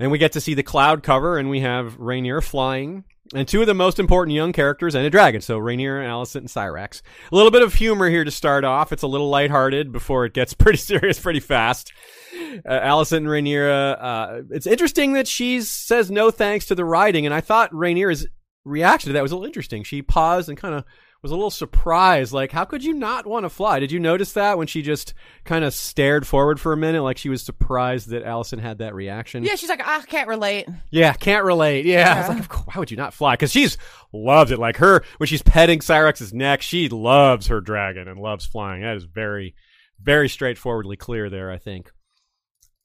And 0.00 0.10
we 0.10 0.18
get 0.18 0.32
to 0.32 0.40
see 0.40 0.54
the 0.54 0.62
cloud 0.62 1.02
cover, 1.02 1.38
and 1.38 1.50
we 1.50 1.60
have 1.60 1.98
Rhaenyra 1.98 2.42
flying, 2.42 3.04
and 3.34 3.46
two 3.46 3.60
of 3.60 3.66
the 3.66 3.74
most 3.74 3.98
important 3.98 4.34
young 4.34 4.52
characters 4.52 4.94
and 4.94 5.06
a 5.06 5.10
dragon. 5.10 5.40
So 5.40 5.60
Rhaenyra, 5.60 6.04
Alicent, 6.06 6.36
and 6.36 6.48
Syrax. 6.48 7.02
A 7.30 7.36
little 7.36 7.50
bit 7.50 7.62
of 7.62 7.74
humor 7.74 8.08
here 8.08 8.24
to 8.24 8.30
start 8.30 8.64
off. 8.64 8.92
It's 8.92 9.02
a 9.02 9.06
little 9.06 9.28
lighthearted 9.28 9.92
before 9.92 10.24
it 10.24 10.34
gets 10.34 10.54
pretty 10.54 10.78
serious 10.78 11.20
pretty 11.20 11.40
fast. 11.40 11.92
Uh, 12.34 12.80
Alicent 12.80 13.18
and 13.18 13.26
Rhaenyra, 13.26 14.02
uh, 14.02 14.42
it's 14.50 14.66
interesting 14.66 15.12
that 15.12 15.28
she 15.28 15.60
says 15.60 16.10
no 16.10 16.30
thanks 16.30 16.66
to 16.66 16.74
the 16.74 16.84
riding, 16.84 17.26
and 17.26 17.34
I 17.34 17.40
thought 17.40 17.70
Rhaenyra's 17.70 18.26
reaction 18.64 19.10
to 19.10 19.12
that 19.12 19.22
was 19.22 19.32
a 19.32 19.36
little 19.36 19.46
interesting. 19.46 19.84
She 19.84 20.02
paused 20.02 20.48
and 20.48 20.58
kind 20.58 20.74
of 20.74 20.84
was 21.22 21.32
a 21.32 21.34
little 21.34 21.50
surprised, 21.50 22.32
like, 22.32 22.50
how 22.50 22.64
could 22.64 22.82
you 22.82 22.94
not 22.94 23.26
want 23.26 23.44
to 23.44 23.50
fly? 23.50 23.78
Did 23.78 23.92
you 23.92 24.00
notice 24.00 24.32
that 24.32 24.56
when 24.56 24.66
she 24.66 24.80
just 24.80 25.12
kind 25.44 25.64
of 25.64 25.74
stared 25.74 26.26
forward 26.26 26.58
for 26.58 26.72
a 26.72 26.76
minute, 26.76 27.02
like 27.02 27.18
she 27.18 27.28
was 27.28 27.42
surprised 27.42 28.08
that 28.08 28.24
Alicent 28.24 28.60
had 28.60 28.78
that 28.78 28.94
reaction? 28.94 29.44
Yeah, 29.44 29.56
she's 29.56 29.68
like, 29.68 29.86
I 29.86 30.00
can't 30.02 30.28
relate. 30.28 30.66
Yeah, 30.90 31.12
can't 31.12 31.44
relate. 31.44 31.84
Yeah, 31.84 32.20
it's 32.20 32.28
like, 32.28 32.38
of 32.38 32.48
course, 32.48 32.66
why 32.74 32.78
would 32.78 32.90
you 32.90 32.96
not 32.96 33.12
fly? 33.12 33.34
Because 33.34 33.52
she's 33.52 33.76
loves 34.12 34.50
it. 34.50 34.58
Like 34.58 34.78
her 34.78 35.04
when 35.18 35.26
she's 35.26 35.42
petting 35.42 35.80
Syrax's 35.80 36.32
neck, 36.32 36.62
she 36.62 36.88
loves 36.88 37.48
her 37.48 37.60
dragon 37.60 38.08
and 38.08 38.18
loves 38.18 38.46
flying. 38.46 38.82
That 38.82 38.96
is 38.96 39.04
very, 39.04 39.54
very 40.00 40.28
straightforwardly 40.28 40.96
clear 40.96 41.28
there. 41.28 41.50
I 41.50 41.58
think. 41.58 41.90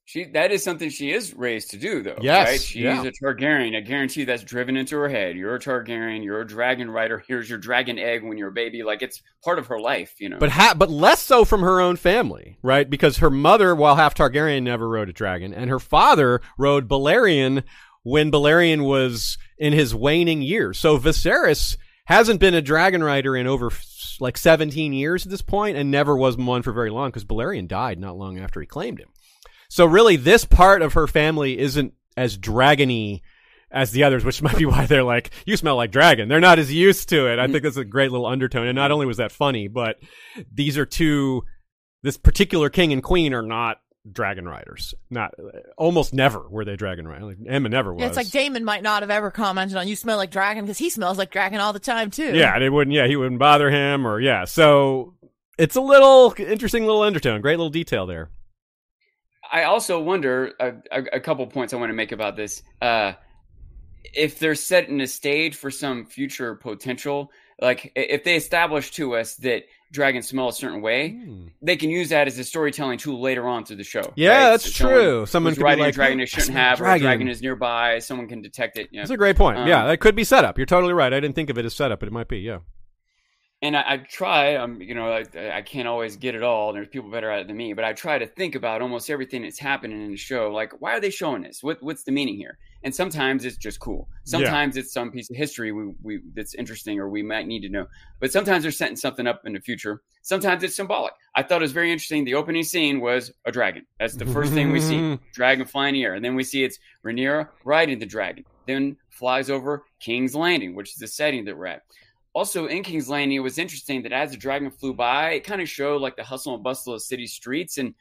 She 0.08 0.22
that 0.34 0.52
is 0.52 0.62
something 0.62 0.88
she 0.88 1.10
is 1.10 1.34
raised 1.34 1.72
to 1.72 1.76
do, 1.76 2.00
though. 2.00 2.18
Yes, 2.22 2.48
right? 2.48 2.60
She's 2.60 2.82
yeah. 2.82 3.02
a 3.02 3.10
Targaryen. 3.10 3.76
I 3.76 3.80
guarantee 3.80 4.22
that's 4.22 4.44
driven 4.44 4.76
into 4.76 4.96
her 4.98 5.08
head. 5.08 5.36
You're 5.36 5.56
a 5.56 5.58
Targaryen. 5.58 6.22
You're 6.22 6.42
a 6.42 6.46
dragon 6.46 6.88
rider. 6.88 7.24
Here's 7.26 7.50
your 7.50 7.58
dragon 7.58 7.98
egg 7.98 8.22
when 8.22 8.38
you're 8.38 8.50
a 8.50 8.52
baby. 8.52 8.84
Like 8.84 9.02
it's 9.02 9.20
part 9.42 9.58
of 9.58 9.66
her 9.66 9.80
life, 9.80 10.14
you 10.20 10.28
know. 10.28 10.38
But 10.38 10.50
ha- 10.50 10.74
but 10.76 10.90
less 10.90 11.22
so 11.22 11.44
from 11.44 11.62
her 11.62 11.80
own 11.80 11.96
family, 11.96 12.56
right? 12.62 12.88
Because 12.88 13.16
her 13.16 13.30
mother, 13.30 13.74
while 13.74 13.96
half 13.96 14.14
Targaryen, 14.14 14.62
never 14.62 14.88
rode 14.88 15.08
a 15.08 15.12
dragon, 15.12 15.52
and 15.52 15.68
her 15.68 15.80
father 15.80 16.40
rode 16.56 16.86
Balerion 16.86 17.64
when 18.04 18.30
Balerion 18.30 18.84
was 18.84 19.36
in 19.58 19.72
his 19.72 19.92
waning 19.92 20.40
years. 20.40 20.78
So 20.78 21.00
Viserys 21.00 21.76
hasn't 22.04 22.38
been 22.38 22.54
a 22.54 22.62
dragon 22.62 23.02
rider 23.02 23.34
in 23.34 23.48
over 23.48 23.72
like 24.20 24.38
17 24.38 24.92
years 24.92 25.26
at 25.26 25.30
this 25.30 25.42
point, 25.42 25.76
and 25.76 25.90
never 25.90 26.16
was 26.16 26.36
one 26.36 26.62
for 26.62 26.70
very 26.70 26.90
long 26.90 27.08
because 27.08 27.24
Balerion 27.24 27.66
died 27.66 27.98
not 27.98 28.16
long 28.16 28.38
after 28.38 28.60
he 28.60 28.68
claimed 28.68 29.00
him. 29.00 29.08
So 29.68 29.86
really, 29.86 30.16
this 30.16 30.44
part 30.44 30.82
of 30.82 30.94
her 30.94 31.06
family 31.06 31.58
isn't 31.58 31.94
as 32.16 32.38
dragony 32.38 33.22
as 33.70 33.90
the 33.90 34.04
others, 34.04 34.24
which 34.24 34.42
might 34.42 34.56
be 34.56 34.66
why 34.66 34.86
they're 34.86 35.02
like, 35.02 35.30
"You 35.44 35.56
smell 35.56 35.76
like 35.76 35.90
dragon." 35.90 36.28
They're 36.28 36.40
not 36.40 36.58
as 36.58 36.72
used 36.72 37.08
to 37.10 37.26
it. 37.26 37.38
I 37.38 37.46
think 37.46 37.62
that's 37.62 37.76
a 37.76 37.84
great 37.84 38.10
little 38.10 38.26
undertone. 38.26 38.66
And 38.66 38.76
not 38.76 38.90
only 38.90 39.06
was 39.06 39.18
that 39.18 39.32
funny, 39.32 39.68
but 39.68 39.98
these 40.52 40.78
are 40.78 40.86
two. 40.86 41.42
This 42.02 42.16
particular 42.16 42.70
king 42.70 42.92
and 42.92 43.02
queen 43.02 43.34
are 43.34 43.42
not 43.42 43.78
dragon 44.10 44.46
riders. 44.46 44.94
Not 45.10 45.32
almost 45.76 46.14
never 46.14 46.48
were 46.48 46.64
they 46.64 46.76
dragon 46.76 47.08
riders. 47.08 47.24
Like, 47.24 47.38
Aemma 47.38 47.70
never 47.70 47.92
was. 47.92 48.00
Yeah, 48.00 48.08
it's 48.08 48.16
like 48.16 48.30
Daemon 48.30 48.64
might 48.64 48.82
not 48.82 49.02
have 49.02 49.10
ever 49.10 49.30
commented 49.30 49.76
on 49.76 49.88
you 49.88 49.96
smell 49.96 50.16
like 50.16 50.30
dragon 50.30 50.64
because 50.64 50.78
he 50.78 50.90
smells 50.90 51.18
like 51.18 51.30
dragon 51.30 51.60
all 51.60 51.72
the 51.72 51.80
time 51.80 52.10
too. 52.10 52.34
Yeah, 52.34 52.58
they 52.58 52.70
wouldn't. 52.70 52.94
Yeah, 52.94 53.06
he 53.06 53.16
wouldn't 53.16 53.40
bother 53.40 53.70
him, 53.70 54.06
or 54.06 54.20
yeah. 54.20 54.44
So 54.44 55.14
it's 55.58 55.76
a 55.76 55.80
little 55.80 56.34
interesting 56.38 56.86
little 56.86 57.02
undertone. 57.02 57.40
Great 57.40 57.58
little 57.58 57.70
detail 57.70 58.06
there. 58.06 58.30
I 59.50 59.64
also 59.64 60.00
wonder 60.00 60.52
a, 60.60 60.72
a, 60.90 61.04
a 61.14 61.20
couple 61.20 61.46
points 61.46 61.72
I 61.72 61.76
want 61.76 61.90
to 61.90 61.94
make 61.94 62.12
about 62.12 62.36
this. 62.36 62.62
Uh, 62.80 63.12
if 64.14 64.38
they're 64.38 64.54
setting 64.54 65.00
a 65.00 65.06
stage 65.06 65.56
for 65.56 65.70
some 65.70 66.06
future 66.06 66.54
potential, 66.54 67.30
like 67.60 67.92
if 67.94 68.24
they 68.24 68.36
establish 68.36 68.90
to 68.92 69.16
us 69.16 69.36
that 69.36 69.64
dragons 69.92 70.28
smell 70.28 70.48
a 70.48 70.52
certain 70.52 70.82
way, 70.82 71.18
they 71.62 71.76
can 71.76 71.90
use 71.90 72.10
that 72.10 72.26
as 72.26 72.38
a 72.38 72.44
storytelling 72.44 72.98
tool 72.98 73.20
later 73.20 73.46
on 73.46 73.64
through 73.64 73.76
the 73.76 73.84
show. 73.84 74.12
Yeah, 74.14 74.30
right? 74.30 74.50
that's 74.50 74.74
someone 74.74 74.98
true. 74.98 75.26
Someone 75.26 75.54
could 75.54 75.60
be 75.60 75.64
riding 75.64 75.84
like, 75.84 75.94
a 75.94 75.96
dragon 75.96 76.18
they 76.18 76.26
shouldn't 76.26 76.52
have, 76.52 76.80
or 76.80 76.84
a 76.84 76.86
dragon." 76.88 77.06
dragon 77.06 77.28
is 77.28 77.42
nearby. 77.42 77.98
Someone 77.98 78.28
can 78.28 78.42
detect 78.42 78.78
it. 78.78 78.88
You 78.90 78.98
know? 78.98 79.02
That's 79.02 79.10
a 79.10 79.16
great 79.16 79.36
point. 79.36 79.58
Um, 79.58 79.68
yeah, 79.68 79.86
that 79.86 80.00
could 80.00 80.14
be 80.14 80.24
set 80.24 80.44
up. 80.44 80.58
You're 80.58 80.66
totally 80.66 80.92
right. 80.92 81.12
I 81.12 81.20
didn't 81.20 81.34
think 81.34 81.50
of 81.50 81.58
it 81.58 81.64
as 81.64 81.74
setup, 81.74 82.00
but 82.00 82.08
it 82.08 82.12
might 82.12 82.28
be. 82.28 82.38
Yeah. 82.38 82.58
And 83.62 83.76
I, 83.76 83.84
I 83.86 83.96
try. 83.98 84.56
I'm, 84.56 84.72
um, 84.72 84.82
you 84.82 84.94
know, 84.94 85.10
I, 85.10 85.24
uh, 85.34 85.50
I 85.54 85.62
can't 85.62 85.88
always 85.88 86.16
get 86.16 86.34
it 86.34 86.42
all. 86.42 86.72
There's 86.72 86.88
people 86.88 87.10
better 87.10 87.30
at 87.30 87.40
it 87.40 87.46
than 87.48 87.56
me, 87.56 87.72
but 87.72 87.84
I 87.84 87.94
try 87.94 88.18
to 88.18 88.26
think 88.26 88.54
about 88.54 88.82
almost 88.82 89.08
everything 89.08 89.42
that's 89.42 89.58
happening 89.58 90.02
in 90.02 90.10
the 90.10 90.16
show. 90.16 90.50
Like, 90.50 90.80
why 90.80 90.92
are 90.92 91.00
they 91.00 91.10
showing 91.10 91.42
this? 91.42 91.62
What, 91.62 91.82
what's 91.82 92.02
the 92.02 92.12
meaning 92.12 92.36
here? 92.36 92.58
And 92.82 92.94
sometimes 92.94 93.44
it's 93.44 93.56
just 93.56 93.80
cool. 93.80 94.08
Sometimes 94.24 94.76
it's 94.76 94.92
some 94.92 95.10
piece 95.10 95.30
of 95.30 95.36
history 95.36 95.72
we, 95.72 95.92
we 96.02 96.20
that's 96.34 96.54
interesting 96.54 97.00
or 97.00 97.08
we 97.08 97.22
might 97.22 97.46
need 97.46 97.60
to 97.60 97.68
know. 97.68 97.86
But 98.20 98.30
sometimes 98.30 98.62
they're 98.62 98.72
setting 98.72 98.94
something 98.96 99.26
up 99.26 99.40
in 99.46 99.54
the 99.54 99.60
future. 99.60 100.02
Sometimes 100.22 100.62
it's 100.62 100.76
symbolic. 100.76 101.14
I 101.34 101.42
thought 101.42 101.62
it 101.62 101.64
was 101.64 101.72
very 101.72 101.90
interesting. 101.90 102.24
The 102.24 102.34
opening 102.34 102.62
scene 102.62 103.00
was 103.00 103.32
a 103.44 103.52
dragon. 103.52 103.86
That's 103.98 104.14
the 104.14 104.26
first 104.26 104.52
thing 104.52 104.70
we 104.70 104.80
see. 104.80 105.18
Dragon 105.32 105.66
flying 105.66 105.94
in 105.94 106.00
the 106.00 106.04
air. 106.04 106.14
And 106.14 106.24
then 106.24 106.34
we 106.34 106.44
see 106.44 106.64
it's 106.64 106.78
Rhaenyra 107.04 107.48
riding 107.64 107.98
the 107.98 108.06
dragon. 108.06 108.44
Then 108.66 108.96
flies 109.10 109.50
over 109.50 109.84
King's 110.00 110.34
Landing, 110.34 110.74
which 110.74 110.90
is 110.90 110.96
the 110.96 111.06
setting 111.08 111.44
that 111.46 111.56
we're 111.56 111.66
at. 111.66 111.82
Also, 112.36 112.66
in 112.66 112.82
King's 112.82 113.08
Landing, 113.08 113.34
it 113.34 113.40
was 113.40 113.56
interesting 113.56 114.02
that 114.02 114.12
as 114.12 114.30
the 114.30 114.36
dragon 114.36 114.70
flew 114.70 114.92
by, 114.92 115.30
it 115.30 115.40
kind 115.44 115.62
of 115.62 115.70
showed 115.70 116.02
like 116.02 116.16
the 116.16 116.22
hustle 116.22 116.52
and 116.52 116.62
bustle 116.62 116.92
of 116.92 117.00
city 117.00 117.26
streets, 117.26 117.78
and 117.78 117.94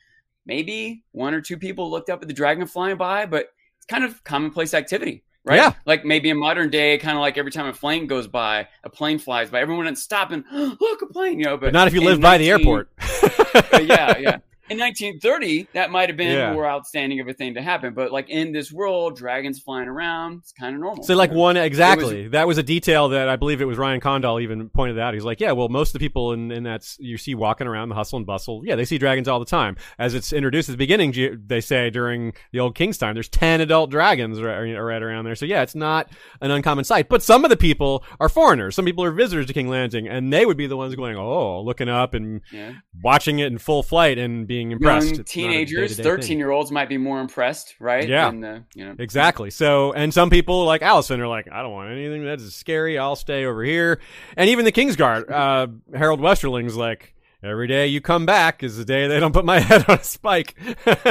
maybe 0.46 1.06
one 1.14 1.34
or 1.34 1.40
two 1.40 1.56
people 1.56 1.90
looked 1.90 2.10
up 2.10 2.22
at 2.22 2.28
the 2.28 2.34
dragon 2.34 2.68
flying 2.68 2.98
by, 2.98 3.26
but 3.28 3.48
it's 3.78 3.86
kind 3.86 4.04
of 4.04 4.22
commonplace 4.26 4.74
activity, 4.74 5.24
right? 5.46 5.56
Yeah. 5.56 5.72
Like 5.86 6.04
maybe 6.04 6.30
in 6.30 6.38
modern 6.38 6.70
day, 6.70 6.98
kind 6.98 7.18
of 7.18 7.22
like 7.22 7.38
every 7.38 7.50
time 7.50 7.68
a 7.68 7.72
plane 7.72 8.08
goes 8.08 8.28
by, 8.28 8.68
a 8.84 8.90
plane 8.90 9.20
flies 9.20 9.50
by, 9.50 9.62
everyone 9.62 9.86
would 9.86 9.98
stop 9.98 10.32
and 10.32 10.44
look 10.52 11.02
a 11.02 11.06
plane, 11.06 11.40
you 11.40 11.46
know. 11.46 11.56
But, 11.56 11.68
But 11.68 11.74
not 11.74 11.88
if 11.88 11.94
you 11.94 12.02
live 12.02 12.20
by 12.20 12.38
the 12.38 12.50
airport. 12.50 12.90
yeah, 13.84 14.18
yeah. 14.18 14.40
In 14.68 14.80
1930, 14.80 15.68
that 15.74 15.92
might 15.92 16.10
have 16.10 16.18
been 16.18 16.32
Yeah. 16.36 16.54
more 16.54 16.66
outstanding 16.68 17.20
of 17.20 17.28
a 17.28 17.34
thing 17.34 17.54
to 17.54 17.62
happen. 17.62 17.94
But 17.94 18.12
like 18.12 18.30
in 18.30 18.52
this 18.52 18.72
world, 18.72 19.16
dragons 19.16 19.60
flying 19.60 19.88
around, 19.88 20.40
it's 20.40 20.52
kind 20.52 20.74
of 20.74 20.82
normal. 20.82 21.04
So 21.04 21.16
like 21.16 21.32
one 21.32 21.56
exactly. 21.56 22.28
that 22.30 22.48
was 22.48 22.58
a 22.58 22.64
detail 22.64 23.10
that 23.10 23.30
I 23.30 23.36
believe 23.36 23.62
it 23.62 23.66
was 23.66 23.78
Ryan 23.78 24.00
Condal 24.00 24.40
even 24.40 24.70
pointed 24.70 24.98
out. 24.98 25.14
He's 25.14 25.24
like, 25.24 25.40
yeah, 25.40 25.52
well, 25.52 25.70
most 25.70 25.90
of 25.90 25.94
the 25.94 26.00
people 26.00 26.34
in, 26.34 26.52
in 26.52 26.64
that 26.64 26.84
you 26.98 27.18
see 27.18 27.36
walking 27.36 27.68
around 27.68 27.90
the 27.90 27.96
hustle 27.96 28.18
and 28.18 28.26
bustle, 28.26 28.64
yeah, 28.66 28.76
they 28.76 28.86
see 28.86 28.98
dragons 28.98 29.28
all 29.28 29.40
the 29.40 29.46
time. 29.46 29.76
As 30.00 30.16
it's 30.16 30.34
introduced 30.34 30.68
at 30.70 30.74
the 30.74 30.78
beginning, 30.78 31.14
they 31.46 31.62
say 31.62 31.92
during 31.92 32.34
the 32.52 32.60
old 32.60 32.74
King's 32.74 32.98
time, 32.98 33.14
there's 33.14 33.30
ten 33.30 33.62
adult 33.62 33.92
dragons 33.92 34.42
right, 34.42 34.74
right 34.74 35.04
around 35.04 35.26
there. 35.26 35.36
So 35.36 35.46
yeah, 35.46 35.62
it's 35.62 35.76
not 35.76 36.10
an 36.42 36.50
uncommon 36.50 36.86
sight. 36.86 37.08
But 37.08 37.22
some 37.22 37.44
of 37.44 37.50
the 37.52 37.58
people 37.58 38.04
are 38.20 38.30
foreigners. 38.30 38.74
Some 38.76 38.86
people 38.86 39.04
are 39.04 39.12
visitors 39.12 39.46
to 39.46 39.54
King 39.54 39.68
Landing, 39.68 40.08
and 40.08 40.34
they 40.34 40.46
would 40.46 40.58
be 40.58 40.66
the 40.66 40.78
ones 40.78 40.96
going, 40.96 41.18
oh, 41.18 41.62
looking 41.62 41.88
up 41.88 42.16
and 42.16 42.42
Yeah. 42.52 42.72
watching 43.04 43.38
it 43.38 43.46
in 43.48 43.60
full 43.60 43.84
flight 43.84 44.18
and 44.18 44.48
being 44.48 44.55
impressed. 44.62 45.08
Young 45.08 45.20
It's 45.22 45.32
teenagers, 45.32 46.00
13 46.00 46.38
year 46.38 46.52
olds 46.52 46.72
might 46.72 46.90
be 46.90 46.98
more 46.98 47.20
impressed, 47.20 47.76
right? 47.80 48.08
Yeah. 48.08 48.30
Than 48.30 48.66
you 48.74 48.86
know, 48.86 48.96
Exactly. 49.00 49.50
So, 49.50 49.94
and 49.94 50.14
some 50.14 50.30
people 50.30 50.66
like 50.66 50.82
Alicent 50.82 51.20
are 51.20 51.28
like, 51.28 51.48
I 51.52 51.62
don't 51.62 51.72
want 51.72 51.92
anything 51.92 52.26
that's 52.26 52.54
scary. 52.56 52.98
I'll 52.98 53.16
stay 53.16 53.46
over 53.46 53.64
here. 53.64 54.00
And 54.38 54.50
even 54.50 54.66
the 54.66 54.72
Kingsguard, 54.72 55.30
uh, 55.30 55.68
Harrold 55.98 56.20
Westerling's 56.20 56.76
like, 56.76 57.14
every 57.44 57.68
day 57.68 57.88
you 57.88 58.02
come 58.02 58.26
back 58.26 58.64
is 58.64 58.78
the 58.78 58.86
day 58.86 59.08
they 59.08 59.20
don't 59.20 59.34
put 59.34 59.46
my 59.46 59.60
head 59.62 59.86
on 59.88 60.00
a 60.00 60.04
spike. 60.04 60.56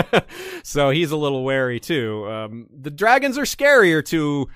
so 0.63 0.91
he's 0.91 1.11
a 1.11 1.17
little 1.17 1.45
wary 1.45 1.81
too. 1.81 2.27
Um, 2.29 2.67
the 2.71 2.91
dragons 2.91 3.39
are 3.39 3.43
scarier 3.43 4.05
to 4.07 4.49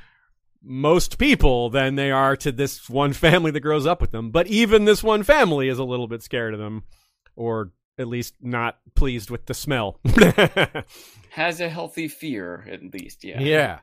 most 0.62 1.18
people 1.18 1.70
than 1.70 1.94
they 1.94 2.10
are 2.10 2.36
to 2.36 2.52
this 2.52 2.88
one 2.88 3.12
family 3.12 3.50
that 3.50 3.60
grows 3.60 3.86
up 3.86 4.00
with 4.00 4.10
them. 4.10 4.30
But 4.30 4.46
even 4.48 4.84
this 4.84 5.02
one 5.02 5.22
family 5.22 5.68
is 5.68 5.78
a 5.78 5.84
little 5.84 6.08
bit 6.08 6.22
scared 6.22 6.54
of 6.54 6.60
them, 6.60 6.82
or 7.36 7.72
at 7.98 8.08
least 8.08 8.34
not 8.40 8.78
pleased 8.94 9.30
with 9.30 9.46
the 9.46 9.54
smell. 9.54 10.00
has 11.30 11.60
a 11.60 11.68
healthy 11.68 12.08
fear, 12.08 12.66
at 12.70 12.82
least. 12.92 13.24
Yeah. 13.24 13.40
Yeah. 13.40 13.78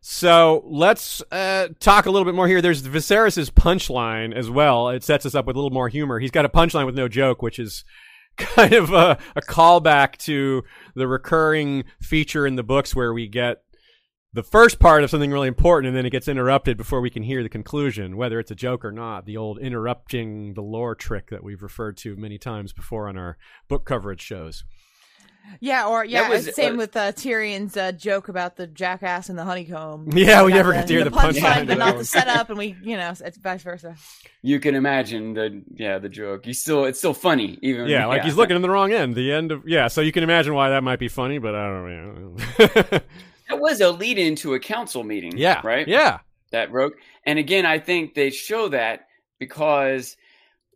So 0.00 0.62
let's 0.66 1.20
uh, 1.32 1.68
talk 1.80 2.06
a 2.06 2.10
little 2.10 2.24
bit 2.24 2.34
more 2.34 2.46
here. 2.46 2.62
There's 2.62 2.82
Viserys' 2.82 3.50
punchline 3.50 4.34
as 4.34 4.48
well. 4.48 4.88
It 4.90 5.02
sets 5.02 5.26
us 5.26 5.34
up 5.34 5.46
with 5.46 5.56
a 5.56 5.58
little 5.58 5.72
more 5.74 5.88
humor. 5.88 6.20
He's 6.20 6.30
got 6.30 6.44
a 6.44 6.48
punchline 6.48 6.86
with 6.86 6.94
no 6.94 7.08
joke, 7.08 7.42
which 7.42 7.58
is 7.58 7.84
kind 8.36 8.72
of 8.72 8.92
a, 8.92 9.18
a 9.34 9.42
callback 9.42 10.16
to 10.18 10.62
the 10.94 11.08
recurring 11.08 11.84
feature 12.00 12.46
in 12.46 12.56
the 12.56 12.62
books 12.62 12.94
where 12.94 13.12
we 13.12 13.26
get 13.26 13.62
the 14.36 14.42
first 14.42 14.78
part 14.78 15.02
of 15.02 15.08
something 15.08 15.30
really 15.30 15.48
important 15.48 15.88
and 15.88 15.96
then 15.96 16.04
it 16.04 16.10
gets 16.10 16.28
interrupted 16.28 16.76
before 16.76 17.00
we 17.00 17.08
can 17.08 17.22
hear 17.22 17.42
the 17.42 17.48
conclusion, 17.48 18.18
whether 18.18 18.38
it's 18.38 18.50
a 18.50 18.54
joke 18.54 18.84
or 18.84 18.92
not. 18.92 19.24
The 19.24 19.38
old 19.38 19.58
interrupting 19.58 20.52
the 20.52 20.60
lore 20.60 20.94
trick 20.94 21.30
that 21.30 21.42
we've 21.42 21.62
referred 21.62 21.96
to 21.98 22.16
many 22.16 22.36
times 22.36 22.74
before 22.74 23.08
on 23.08 23.16
our 23.16 23.38
book 23.66 23.86
coverage 23.86 24.20
shows. 24.20 24.64
Yeah, 25.60 25.86
or 25.86 26.04
yeah, 26.04 26.28
was- 26.28 26.54
same 26.54 26.74
uh, 26.74 26.78
with 26.78 26.96
uh, 26.96 27.12
Tyrion's 27.12 27.78
uh, 27.78 27.92
joke 27.92 28.28
about 28.28 28.56
the 28.56 28.66
jackass 28.66 29.30
and 29.30 29.38
the 29.38 29.44
honeycomb. 29.44 30.10
Yeah, 30.16 30.42
we 30.42 30.50
Got 30.50 30.56
never 30.56 30.70
the, 30.70 30.74
get 30.78 30.86
to 30.88 30.92
hear 30.92 31.04
the 31.04 31.10
punchline, 31.10 31.32
punchline 31.40 31.66
but 31.68 31.74
to 31.74 31.78
not 31.78 31.96
the 31.98 32.04
setup, 32.04 32.50
and 32.50 32.58
we, 32.58 32.76
you 32.82 32.96
know, 32.96 33.14
it's 33.18 33.38
vice 33.38 33.62
versa. 33.62 33.94
You 34.42 34.60
can 34.60 34.74
imagine 34.74 35.34
the, 35.34 35.62
yeah, 35.72 35.98
the 35.98 36.08
joke. 36.08 36.46
You 36.46 36.52
still, 36.52 36.84
it's 36.84 36.98
still 36.98 37.14
funny, 37.14 37.58
even. 37.62 37.86
Yeah, 37.86 38.06
like 38.06 38.22
he's 38.22 38.34
looking 38.34 38.56
in 38.56 38.62
the 38.62 38.68
wrong 38.68 38.92
end. 38.92 39.14
The 39.14 39.32
end 39.32 39.52
of 39.52 39.66
yeah, 39.66 39.88
so 39.88 40.00
you 40.02 40.12
can 40.12 40.24
imagine 40.24 40.52
why 40.52 40.70
that 40.70 40.82
might 40.82 40.98
be 40.98 41.08
funny, 41.08 41.38
but 41.38 41.54
I 41.54 41.68
don't 41.68 42.36
know. 42.58 43.00
That 43.48 43.60
was 43.60 43.80
a 43.80 43.90
lead 43.90 44.18
into 44.18 44.54
a 44.54 44.60
council 44.60 45.04
meeting. 45.04 45.36
yeah, 45.36 45.60
Right? 45.64 45.86
Yeah, 45.86 46.18
that 46.50 46.70
broke. 46.70 46.94
And 47.24 47.38
again, 47.38 47.66
I 47.66 47.78
think 47.78 48.14
they 48.14 48.30
show 48.30 48.68
that 48.68 49.06
because 49.38 50.16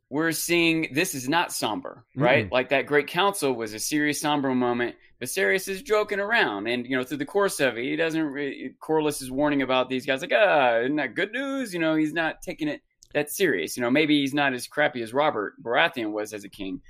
we're 0.08 0.32
seeing 0.32 0.88
this 0.92 1.14
is 1.14 1.28
not 1.28 1.52
somber, 1.52 2.04
right? 2.16 2.46
Mm-mm. 2.46 2.52
Like 2.52 2.68
that 2.70 2.86
great 2.86 3.06
council 3.06 3.52
was 3.54 3.74
a 3.74 3.78
serious 3.78 4.20
somber 4.20 4.52
moment. 4.54 4.96
Viserys 5.22 5.68
is 5.68 5.82
joking 5.82 6.18
around, 6.18 6.66
and 6.66 6.86
you 6.86 6.96
know 6.96 7.04
through 7.04 7.18
the 7.18 7.26
course 7.26 7.60
of 7.60 7.76
it, 7.76 7.84
he 7.84 7.94
doesn't. 7.94 8.22
Re- 8.22 8.74
Corlys 8.82 9.22
is 9.22 9.30
warning 9.30 9.62
about 9.62 9.88
these 9.88 10.06
guys, 10.06 10.22
like, 10.22 10.32
ah, 10.34 10.78
isn't 10.78 10.96
that 10.96 11.14
good 11.14 11.30
news? 11.32 11.72
You 11.74 11.80
know, 11.80 11.94
he's 11.94 12.12
not 12.14 12.40
taking 12.42 12.68
it 12.68 12.80
that 13.14 13.30
serious. 13.30 13.76
You 13.76 13.82
know, 13.82 13.90
maybe 13.90 14.20
he's 14.20 14.34
not 14.34 14.54
as 14.54 14.66
crappy 14.66 15.02
as 15.02 15.12
Robert 15.12 15.62
Baratheon 15.62 16.12
was 16.12 16.32
as 16.32 16.44
a 16.44 16.48
king, 16.48 16.80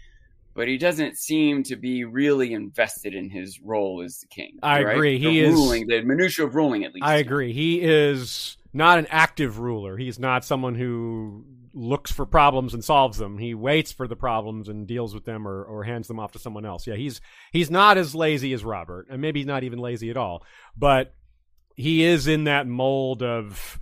but 0.60 0.68
he 0.68 0.76
doesn't 0.76 1.16
seem 1.16 1.62
to 1.62 1.74
be 1.74 2.04
really 2.04 2.52
invested 2.52 3.14
in 3.14 3.30
his 3.30 3.58
role 3.62 4.02
as 4.04 4.18
the 4.18 4.26
king. 4.26 4.58
I 4.62 4.82
right? 4.82 4.94
agree. 4.94 5.18
The 5.18 5.30
He 5.30 5.40
is- 5.40 5.54
ruling, 5.54 5.86
the 5.86 6.02
minutia 6.02 6.44
of 6.44 6.54
ruling, 6.54 6.84
at 6.84 6.92
least. 6.92 7.02
I 7.06 7.16
agree. 7.16 7.54
He 7.54 7.80
is 7.80 8.58
not 8.74 8.98
an 8.98 9.06
active 9.08 9.58
ruler. 9.58 9.96
He's 9.96 10.18
not 10.18 10.44
someone 10.44 10.74
who 10.74 11.46
looks 11.72 12.12
for 12.12 12.26
problems 12.26 12.74
and 12.74 12.84
solves 12.84 13.16
them. 13.16 13.38
He 13.38 13.54
waits 13.54 13.90
for 13.90 14.06
the 14.06 14.16
problems 14.16 14.68
and 14.68 14.86
deals 14.86 15.14
with 15.14 15.24
them 15.24 15.48
or, 15.48 15.64
or 15.64 15.84
hands 15.84 16.08
them 16.08 16.20
off 16.20 16.32
to 16.32 16.38
someone 16.38 16.66
else. 16.66 16.86
Yeah, 16.86 16.96
he's 16.96 17.22
he's 17.52 17.70
not 17.70 17.96
as 17.96 18.14
lazy 18.14 18.52
as 18.52 18.62
Robert, 18.62 19.06
and 19.08 19.22
maybe 19.22 19.40
he's 19.40 19.46
not 19.46 19.64
even 19.64 19.78
lazy 19.78 20.10
at 20.10 20.18
all. 20.18 20.44
But 20.76 21.14
he 21.74 22.02
is 22.04 22.26
in 22.26 22.44
that 22.44 22.66
mold 22.66 23.22
of 23.22 23.78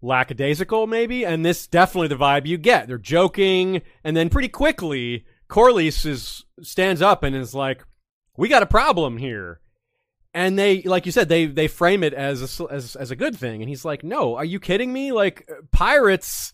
lackadaisical, 0.00 0.86
maybe, 0.86 1.24
and 1.24 1.44
this 1.44 1.66
definitely 1.66 2.08
the 2.08 2.16
vibe 2.16 2.46
you 2.46 2.58
get. 2.58 2.86
They're 2.86 2.98
joking, 2.98 3.82
and 4.04 4.16
then 4.16 4.28
pretty 4.28 4.48
quickly, 4.48 5.24
Corlys 5.48 6.06
is 6.06 6.44
stands 6.62 7.02
up 7.02 7.22
and 7.22 7.34
is 7.34 7.54
like, 7.54 7.84
"We 8.36 8.48
got 8.48 8.62
a 8.62 8.66
problem 8.66 9.18
here." 9.18 9.60
and 10.34 10.58
they 10.58 10.82
like 10.82 11.06
you 11.06 11.12
said 11.12 11.28
they 11.28 11.46
they 11.46 11.68
frame 11.68 12.02
it 12.02 12.12
as 12.12 12.60
a, 12.60 12.66
as 12.70 12.96
as 12.96 13.10
a 13.10 13.16
good 13.16 13.36
thing. 13.36 13.62
And 13.62 13.68
he's 13.68 13.84
like 13.84 14.02
no 14.02 14.34
are 14.34 14.44
you 14.44 14.60
kidding 14.60 14.92
me? 14.92 15.12
Like 15.12 15.48
uh, 15.48 15.62
pirates 15.70 16.52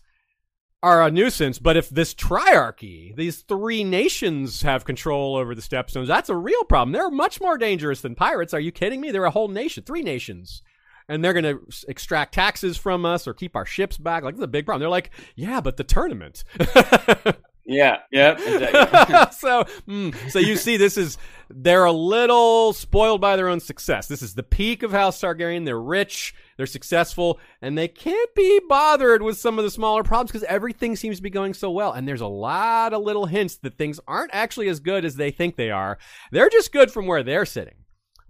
are 0.83 1.01
a 1.01 1.11
nuisance 1.11 1.59
but 1.59 1.77
if 1.77 1.89
this 1.89 2.13
triarchy 2.13 3.15
these 3.15 3.41
three 3.41 3.83
nations 3.83 4.61
have 4.61 4.85
control 4.85 5.35
over 5.35 5.53
the 5.53 5.61
stepstones 5.61 6.07
that's 6.07 6.29
a 6.29 6.35
real 6.35 6.63
problem. 6.63 6.91
They're 6.91 7.09
much 7.09 7.41
more 7.41 7.57
dangerous 7.57 8.01
than 8.01 8.15
pirates. 8.15 8.53
Are 8.53 8.59
you 8.59 8.71
kidding 8.71 9.01
me? 9.01 9.11
They're 9.11 9.25
a 9.25 9.31
whole 9.31 9.49
nation 9.49 9.83
three 9.83 10.03
nations. 10.03 10.61
And 11.09 11.25
they're 11.25 11.33
going 11.33 11.43
to 11.43 11.59
extract 11.89 12.33
taxes 12.33 12.77
from 12.77 13.05
us 13.05 13.27
or 13.27 13.33
keep 13.33 13.57
our 13.57 13.65
ships 13.65 13.97
back. 13.97 14.23
Like 14.23 14.35
is 14.35 14.39
a 14.39 14.47
big 14.47 14.65
problem. 14.65 14.81
They're 14.81 14.89
like 14.89 15.09
yeah 15.35 15.59
but 15.59 15.77
the 15.77 15.83
tournament 15.83 16.43
Yeah, 17.65 17.99
yeah. 18.11 18.31
Exactly. 18.33 19.31
so, 19.37 19.63
mm, 19.87 20.31
so 20.31 20.39
you 20.39 20.55
see, 20.55 20.77
this 20.77 20.97
is 20.97 21.17
they're 21.49 21.85
a 21.85 21.91
little 21.91 22.73
spoiled 22.73 23.21
by 23.21 23.35
their 23.35 23.47
own 23.47 23.59
success. 23.59 24.07
This 24.07 24.21
is 24.21 24.33
the 24.33 24.43
peak 24.43 24.83
of 24.83 24.91
House 24.91 25.19
Targaryen. 25.21 25.65
They're 25.65 25.79
rich, 25.79 26.33
they're 26.57 26.65
successful, 26.65 27.39
and 27.61 27.77
they 27.77 27.87
can't 27.87 28.33
be 28.35 28.61
bothered 28.67 29.21
with 29.21 29.37
some 29.37 29.57
of 29.59 29.65
the 29.65 29.71
smaller 29.71 30.03
problems 30.03 30.31
because 30.31 30.47
everything 30.47 30.95
seems 30.95 31.17
to 31.17 31.23
be 31.23 31.29
going 31.29 31.53
so 31.53 31.69
well. 31.71 31.91
And 31.91 32.07
there's 32.07 32.21
a 32.21 32.27
lot 32.27 32.93
of 32.93 33.03
little 33.03 33.25
hints 33.25 33.57
that 33.57 33.77
things 33.77 33.99
aren't 34.07 34.33
actually 34.33 34.69
as 34.69 34.79
good 34.79 35.05
as 35.05 35.15
they 35.15 35.31
think 35.31 35.55
they 35.55 35.71
are. 35.71 35.97
They're 36.31 36.49
just 36.49 36.71
good 36.71 36.91
from 36.91 37.05
where 37.05 37.23
they're 37.23 37.45
sitting 37.45 37.75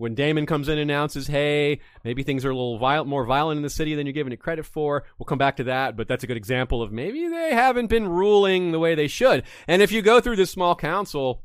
when 0.02 0.16
Daemon 0.16 0.48
comes 0.48 0.68
in 0.68 0.80
and 0.80 0.90
announces, 0.90 1.28
hey, 1.28 1.80
maybe 2.04 2.24
things 2.24 2.44
are 2.44 2.50
a 2.50 2.56
little 2.56 2.80
violent, 2.80 3.08
more 3.08 3.24
violent 3.24 3.58
in 3.58 3.62
the 3.62 3.70
city 3.70 3.94
than 3.94 4.08
you're 4.08 4.14
giving 4.14 4.34
it 4.34 4.40
credit 4.40 4.66
for. 4.66 5.04
We'll 5.20 5.28
come 5.28 5.38
back 5.38 5.58
to 5.58 5.66
that, 5.66 5.96
but 5.96 6.08
that's 6.08 6.24
a 6.24 6.28
good 6.28 6.38
example 6.38 6.82
of 6.82 6.92
maybe 6.92 7.28
they 7.28 7.54
haven't 7.54 7.86
been 7.86 8.08
ruling 8.08 8.72
the 8.72 8.80
way 8.80 8.96
they 8.96 9.08
should. 9.08 9.44
And 9.68 9.80
if 9.80 9.92
you 9.92 10.02
go 10.02 10.20
through 10.20 10.38
this 10.38 10.50
small 10.50 10.76
council, 10.76 11.44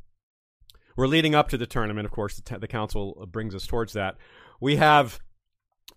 we're 0.96 1.06
leading 1.06 1.34
up 1.34 1.50
to 1.50 1.58
the 1.58 1.66
tournament. 1.66 2.06
Of 2.06 2.12
course, 2.12 2.36
the, 2.36 2.42
t- 2.42 2.56
the 2.58 2.66
council 2.66 3.18
uh, 3.20 3.26
brings 3.26 3.54
us 3.54 3.66
towards 3.66 3.92
that. 3.92 4.16
We 4.58 4.76
have 4.76 5.20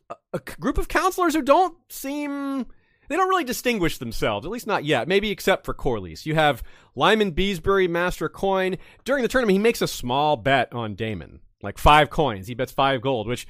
a, 0.10 0.16
a 0.34 0.40
group 0.40 0.78
of 0.78 0.90
counselors 0.90 1.36
who 1.36 1.42
don't 1.42 1.78
seem 1.88 2.66
they 3.08 3.16
don't 3.16 3.30
really 3.30 3.46
distinguish 3.46 4.00
themselves, 4.00 4.46
at 4.46 4.52
least 4.52 4.68
not 4.68 4.84
yet. 4.84 5.08
Maybe 5.08 5.32
except 5.32 5.64
for 5.64 5.74
Corlys. 5.74 6.26
You 6.26 6.36
have 6.36 6.62
Lyman 6.94 7.32
Beesbury, 7.32 7.90
Master 7.90 8.28
Coin. 8.28 8.78
During 9.06 9.24
the 9.24 9.30
tournament, 9.30 9.54
he 9.54 9.60
makes 9.60 9.82
a 9.82 9.88
small 9.88 10.36
bet 10.36 10.74
on 10.74 10.96
Daemon 10.96 11.40
like 11.62 11.78
five 11.78 12.10
coins. 12.10 12.48
He 12.48 12.54
bets 12.54 12.72
five 12.72 13.02
gold, 13.02 13.28
which 13.28 13.48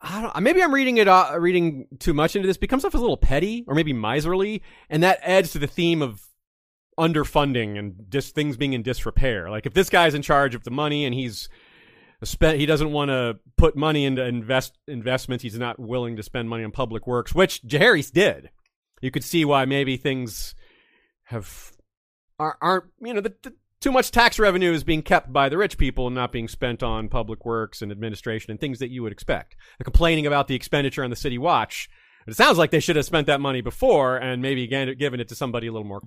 I 0.00 0.22
don't. 0.22 0.42
Maybe 0.42 0.62
I'm 0.62 0.72
reading 0.72 0.96
it, 0.96 1.08
uh, 1.08 1.36
reading 1.38 1.86
too 1.98 2.14
much 2.14 2.36
into 2.36 2.46
this. 2.46 2.56
Becomes 2.56 2.84
off 2.84 2.94
as 2.94 3.00
a 3.00 3.02
little 3.02 3.16
petty 3.16 3.64
or 3.66 3.74
maybe 3.74 3.92
miserly, 3.92 4.62
and 4.88 5.02
that 5.02 5.20
adds 5.22 5.52
to 5.52 5.58
the 5.58 5.66
theme 5.66 6.02
of 6.02 6.22
underfunding 6.98 7.78
and 7.78 8.06
just 8.10 8.34
things 8.34 8.56
being 8.56 8.72
in 8.72 8.82
disrepair. 8.82 9.50
Like 9.50 9.66
if 9.66 9.74
this 9.74 9.90
guy's 9.90 10.14
in 10.14 10.22
charge 10.22 10.54
of 10.54 10.64
the 10.64 10.70
money 10.70 11.04
and 11.04 11.14
he's 11.14 11.48
spent, 12.22 12.58
he 12.58 12.66
doesn't 12.66 12.92
want 12.92 13.10
to 13.10 13.38
put 13.56 13.76
money 13.76 14.04
into 14.04 14.24
invest 14.24 14.78
investments. 14.86 15.42
He's 15.42 15.58
not 15.58 15.78
willing 15.78 16.16
to 16.16 16.22
spend 16.22 16.48
money 16.48 16.64
on 16.64 16.72
public 16.72 17.06
works, 17.06 17.34
which 17.34 17.62
Jaehaerys 17.62 18.12
did. 18.12 18.50
You 19.00 19.10
could 19.10 19.24
see 19.24 19.44
why 19.44 19.64
maybe 19.64 19.96
things 19.96 20.54
have 21.24 21.72
aren't 22.38 22.86
you 23.00 23.14
know 23.14 23.20
the, 23.20 23.34
the 23.42 23.54
too 23.80 23.92
much 23.92 24.10
tax 24.10 24.38
revenue 24.38 24.72
is 24.72 24.84
being 24.84 25.02
kept 25.02 25.32
by 25.32 25.48
the 25.48 25.56
rich 25.56 25.78
people 25.78 26.06
and 26.06 26.14
not 26.14 26.32
being 26.32 26.48
spent 26.48 26.82
on 26.82 27.08
public 27.08 27.44
works 27.44 27.80
and 27.80 27.90
administration 27.90 28.50
and 28.50 28.60
things 28.60 28.78
that 28.78 28.90
you 28.90 29.02
would 29.02 29.12
expect. 29.12 29.56
The 29.78 29.84
complaining 29.84 30.26
about 30.26 30.48
the 30.48 30.54
expenditure 30.54 31.02
on 31.02 31.10
the 31.10 31.16
city 31.16 31.38
watch. 31.38 31.88
It 32.26 32.36
sounds 32.36 32.58
like 32.58 32.70
they 32.70 32.80
should 32.80 32.96
have 32.96 33.06
spent 33.06 33.26
that 33.28 33.40
money 33.40 33.62
before 33.62 34.18
and 34.18 34.42
maybe 34.42 34.62
again 34.62 34.94
given 34.98 35.20
it 35.20 35.28
to 35.28 35.34
somebody 35.34 35.66
a 35.66 35.72
little 35.72 35.88
more 35.88 36.02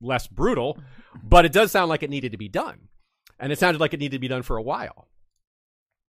less 0.00 0.26
brutal, 0.26 0.78
but 1.22 1.46
it 1.46 1.52
does 1.52 1.72
sound 1.72 1.88
like 1.88 2.02
it 2.02 2.10
needed 2.10 2.32
to 2.32 2.38
be 2.38 2.48
done. 2.48 2.88
And 3.40 3.50
it 3.50 3.58
sounded 3.58 3.80
like 3.80 3.94
it 3.94 4.00
needed 4.00 4.16
to 4.16 4.20
be 4.20 4.28
done 4.28 4.42
for 4.42 4.56
a 4.58 4.62
while. 4.62 5.08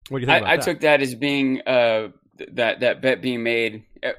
What 0.09 0.19
do 0.19 0.21
you 0.21 0.27
think 0.27 0.45
I, 0.45 0.53
I 0.53 0.57
took 0.57 0.81
that 0.81 1.01
as 1.01 1.15
being 1.15 1.61
uh, 1.65 2.09
that 2.53 2.81
that 2.81 3.01
bet 3.01 3.21
being 3.21 3.43
made. 3.43 3.83
Uh, 4.01 4.11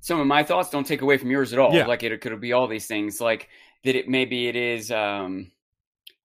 some 0.00 0.20
of 0.20 0.26
my 0.26 0.42
thoughts 0.42 0.70
don't 0.70 0.86
take 0.86 1.02
away 1.02 1.18
from 1.18 1.30
yours 1.30 1.52
at 1.52 1.58
all. 1.58 1.74
Yeah. 1.74 1.86
Like 1.86 2.02
it 2.02 2.20
could 2.20 2.38
be 2.40 2.52
all 2.52 2.68
these 2.68 2.86
things. 2.86 3.20
Like 3.20 3.48
that 3.84 3.96
it 3.96 4.08
maybe 4.08 4.48
it 4.48 4.56
is 4.56 4.90
um 4.90 5.50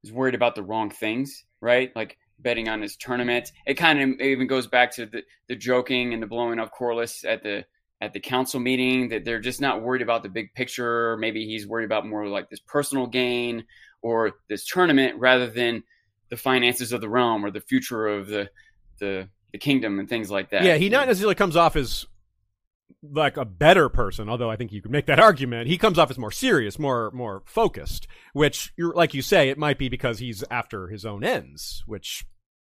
is 0.04 0.12
worried 0.12 0.36
about 0.36 0.56
the 0.56 0.63
wrong 0.63 0.89
things, 0.89 1.44
right? 1.62 1.91
Like 1.96 2.18
betting 2.39 2.68
on 2.70 2.82
his 2.82 2.96
tournament. 2.96 3.52
It 3.65 3.76
kind 3.76 4.00
of 4.02 4.22
even 4.22 4.48
goes 4.48 4.68
back 4.68 4.91
to 4.96 5.06
the, 5.06 5.24
the 5.48 5.56
joking 5.56 6.13
and 6.13 6.22
the 6.22 6.28
blowing 6.28 6.60
of 6.60 6.72
Corlys 6.72 7.26
at 7.26 7.44
the 7.44 7.65
at 8.02 8.13
the 8.13 8.20
council 8.20 8.60
meeting 8.60 9.10
that 9.10 9.24
they're 9.24 9.39
just 9.39 9.62
not 9.62 9.82
worried 9.82 10.02
about 10.02 10.22
the 10.22 10.30
big 10.30 10.54
picture. 10.54 11.18
Maybe 11.18 11.46
he's 11.46 11.65
worried 11.65 11.86
about 11.86 12.06
more 12.06 12.28
like 12.28 12.50
this 12.50 12.60
personal 12.60 13.08
gain 13.08 13.65
or 14.02 14.34
this 14.50 14.65
tournament 14.65 15.18
rather 15.18 15.48
than 15.48 15.84
the 16.30 16.38
finances 16.38 16.91
of 16.91 17.02
the 17.02 17.10
realm 17.10 17.46
or 17.46 17.52
the 17.52 17.62
future 17.62 18.08
of 18.08 18.28
the 18.28 18.50
the, 19.00 19.28
the 19.52 19.58
kingdom 19.58 20.00
and 20.00 20.08
things 20.08 20.32
like 20.32 20.52
that. 20.52 20.63
Yeah, 20.63 20.76
he 20.76 20.89
not 20.89 21.08
necessarily 21.08 21.36
comes 21.36 21.56
off 21.56 21.76
as 21.76 22.06
like 23.12 23.38
a 23.38 23.46
better 23.46 23.89
person, 23.89 24.30
although 24.30 24.50
I 24.50 24.56
think 24.56 24.72
you 24.72 24.82
could 24.82 24.91
make 24.91 25.06
that 25.08 25.20
argument. 25.30 25.68
He 25.68 25.78
comes 25.78 26.00
off 26.00 26.12
as 26.12 26.18
more 26.18 26.32
serious, 26.32 26.80
more 26.80 27.12
more 27.12 27.44
focused, 27.46 28.08
which 28.34 28.74
like 28.78 29.13
you 29.13 29.22
say, 29.22 29.50
it 29.50 29.58
might 29.58 29.78
be 29.78 29.89
because 29.89 30.20
he's 30.20 30.44
after 30.50 30.88
his 30.88 31.06
own 31.06 31.24
ends, 31.24 31.84
which 31.86 32.26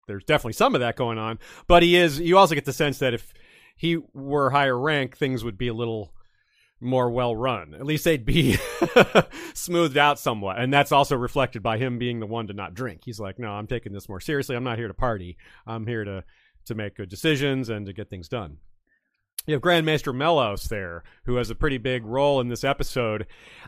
there's 0.07 0.25
definitely 0.25 0.55
some 0.55 0.75
of 0.75 0.81
that 0.81 0.96
going 0.96 1.18
on. 1.18 1.38
But 1.66 1.83
he 1.83 1.96
is 1.96 2.20
you 2.20 2.38
also 2.38 2.55
get 2.55 2.64
the 2.64 2.72
sense 2.72 2.99
that 2.99 3.14
if 3.14 3.33
he 3.77 3.99
were 4.14 4.51
higher 4.51 4.79
rank, 4.79 5.16
things 5.16 5.44
would 5.44 5.59
be 5.59 5.68
a 5.68 5.75
little 5.75 6.12
more 6.81 7.11
well 7.11 7.35
run. 7.35 7.75
At 7.75 7.87
least 7.87 8.05
they'd 8.05 8.25
be 8.25 8.59
smoothed 9.55 9.96
out 9.96 10.18
somewhat. 10.18 10.59
And 10.59 10.72
that's 10.72 10.92
also 10.92 11.16
reflected 11.16 11.62
by 11.62 11.79
him 11.79 11.99
being 11.99 12.20
the 12.20 12.27
one 12.27 12.49
to 12.49 12.53
not 12.53 12.75
drink. 12.75 13.03
He's 13.05 13.20
like, 13.20 13.38
no, 13.38 13.51
I'm 13.51 13.66
taking 13.66 13.92
this 13.92 14.09
more 14.09 14.20
seriously. 14.20 14.57
I'm 14.57 14.64
not 14.64 14.79
here 14.79 14.88
to 14.88 14.94
party. 14.94 15.37
I'm 15.66 15.87
here 15.87 16.05
to 16.05 16.25
to 16.66 16.75
make 16.75 16.96
good 16.96 17.09
decisions 17.09 17.68
and 17.68 17.87
to 17.87 17.92
get 17.92 18.11
things 18.11 18.29
done. 18.29 18.59
You 19.46 19.54
have 19.54 19.62
Grand 19.62 19.87
Maester 19.87 20.12
Mellos 20.12 20.68
there, 20.68 21.04
who 21.24 21.37
has 21.37 21.50
a 21.50 21.54
pretty 21.54 21.78
big 21.78 22.04
role 22.04 22.40
in 22.40 22.48
this 22.48 22.64
episode. 22.64 23.26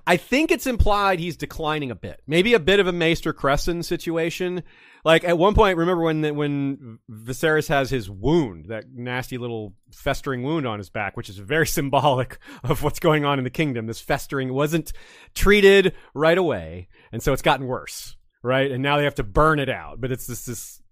I 0.09 0.17
think 0.17 0.51
it's 0.51 0.67
implied 0.67 1.21
he's 1.21 1.37
declining 1.37 1.93
a 1.93 1.95
bit. 1.95 2.21
Maybe 2.27 2.53
a 2.55 2.59
bit 2.59 2.81
of 2.81 2.89
a 2.89 2.93
Maester 2.93 3.33
Cressen 3.33 3.85
situation. 3.85 4.65
Like 5.05 5.23
at 5.23 5.39
one 5.39 5.55
point, 5.55 5.79
remember 5.79 6.03
when 6.03 6.35
when 6.35 6.99
Viserys 7.09 7.69
has 7.69 7.91
his 7.91 8.11
wound, 8.11 8.67
that 8.67 8.87
nasty 8.93 9.39
little 9.39 9.73
festering 9.93 10.43
wound 10.43 10.67
on 10.67 10.79
his 10.79 10.91
back, 10.91 11.17
which 11.17 11.29
is 11.29 11.39
very 11.39 11.67
symbolic 11.69 12.39
of 12.65 12.83
what's 12.83 12.99
going 12.99 13.25
on 13.25 13.39
in 13.39 13.45
the 13.45 13.51
kingdom. 13.51 13.87
This 13.87 14.01
festering 14.01 14.53
wasn't 14.53 14.93
treated 15.35 15.95
right 16.13 16.39
away, 16.39 16.89
and 17.13 17.23
so 17.23 17.33
it's 17.33 17.43
gotten 17.43 17.69
worse, 17.69 18.17
right? 18.43 18.73
And 18.73 18.83
now 18.83 18.97
they 18.97 19.05
have 19.05 19.15
to 19.17 19.25
burn 19.25 19.61
it 19.61 19.69
out. 19.69 20.01
But 20.01 20.11
it's 20.11 20.27
this 20.27 20.45
this 20.45 20.83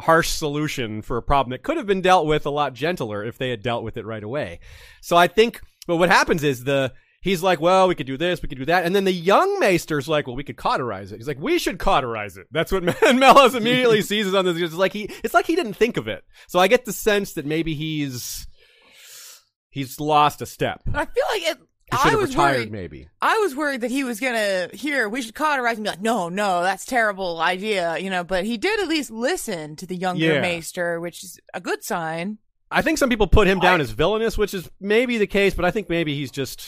harsh 0.00 0.28
solution 0.28 1.02
for 1.02 1.16
a 1.16 1.22
problem 1.22 1.50
that 1.50 1.62
could 1.62 1.76
have 1.76 1.86
been 1.86 2.02
dealt 2.02 2.26
with 2.26 2.46
a 2.46 2.50
lot 2.50 2.74
gentler 2.74 3.24
if 3.24 3.38
they 3.38 3.50
had 3.50 3.62
dealt 3.62 3.82
with 3.82 3.96
it 3.96 4.04
right 4.04 4.22
away. 4.22 4.60
So 5.00 5.16
I 5.16 5.26
think, 5.26 5.60
but 5.86 5.96
what 5.96 6.10
happens 6.10 6.44
is 6.44 6.64
the, 6.64 6.92
he's 7.22 7.42
like, 7.42 7.60
well, 7.60 7.88
we 7.88 7.94
could 7.94 8.06
do 8.06 8.16
this, 8.16 8.42
we 8.42 8.48
could 8.48 8.58
do 8.58 8.66
that. 8.66 8.84
And 8.84 8.94
then 8.94 9.04
the 9.04 9.12
young 9.12 9.58
maester's 9.58 10.08
like, 10.08 10.26
well, 10.26 10.36
we 10.36 10.44
could 10.44 10.56
cauterize 10.56 11.12
it. 11.12 11.16
He's 11.16 11.28
like, 11.28 11.40
we 11.40 11.58
should 11.58 11.78
cauterize 11.78 12.36
it. 12.36 12.46
That's 12.50 12.72
what 12.72 12.84
Mellos 13.14 13.54
immediately 13.54 14.02
seizes 14.02 14.34
on 14.34 14.44
this. 14.44 14.60
It's 14.60 14.74
like 14.74 14.92
he, 14.92 15.10
it's 15.24 15.34
like 15.34 15.46
he 15.46 15.56
didn't 15.56 15.74
think 15.74 15.96
of 15.96 16.08
it. 16.08 16.24
So 16.46 16.58
I 16.58 16.68
get 16.68 16.84
the 16.84 16.92
sense 16.92 17.32
that 17.34 17.46
maybe 17.46 17.74
he's, 17.74 18.46
he's 19.70 19.98
lost 19.98 20.42
a 20.42 20.46
step. 20.46 20.82
I 20.92 21.06
feel 21.06 21.24
like 21.30 21.42
it. 21.42 21.58
He 21.90 21.96
should 21.98 22.06
I 22.06 22.10
have 22.10 22.20
was 22.20 22.30
retired 22.30 22.56
worried. 22.58 22.72
maybe. 22.72 23.08
I 23.22 23.38
was 23.38 23.54
worried 23.54 23.80
that 23.82 23.90
he 23.92 24.02
was 24.02 24.18
gonna 24.18 24.68
hear 24.72 25.08
we 25.08 25.22
should 25.22 25.34
cauterize 25.36 25.76
and 25.76 25.84
be 25.84 25.90
like, 25.90 26.00
no, 26.02 26.28
no, 26.28 26.62
that's 26.62 26.84
terrible 26.84 27.40
idea, 27.40 27.96
you 27.98 28.10
know. 28.10 28.24
But 28.24 28.44
he 28.44 28.56
did 28.58 28.80
at 28.80 28.88
least 28.88 29.10
listen 29.12 29.76
to 29.76 29.86
the 29.86 29.94
younger 29.96 30.24
Yeah. 30.34 30.40
maester, 30.40 30.98
which 31.00 31.22
is 31.22 31.38
a 31.54 31.60
good 31.60 31.84
sign. 31.84 32.38
I 32.72 32.82
think 32.82 32.98
some 32.98 33.08
people 33.08 33.28
put 33.28 33.46
him 33.46 33.60
down 33.60 33.80
I- 33.80 33.84
as 33.84 33.92
villainous, 33.92 34.36
which 34.36 34.52
is 34.52 34.68
maybe 34.80 35.16
the 35.18 35.28
case, 35.28 35.54
but 35.54 35.64
I 35.64 35.70
think 35.70 35.88
maybe 35.88 36.14
he's 36.16 36.32
just 36.32 36.66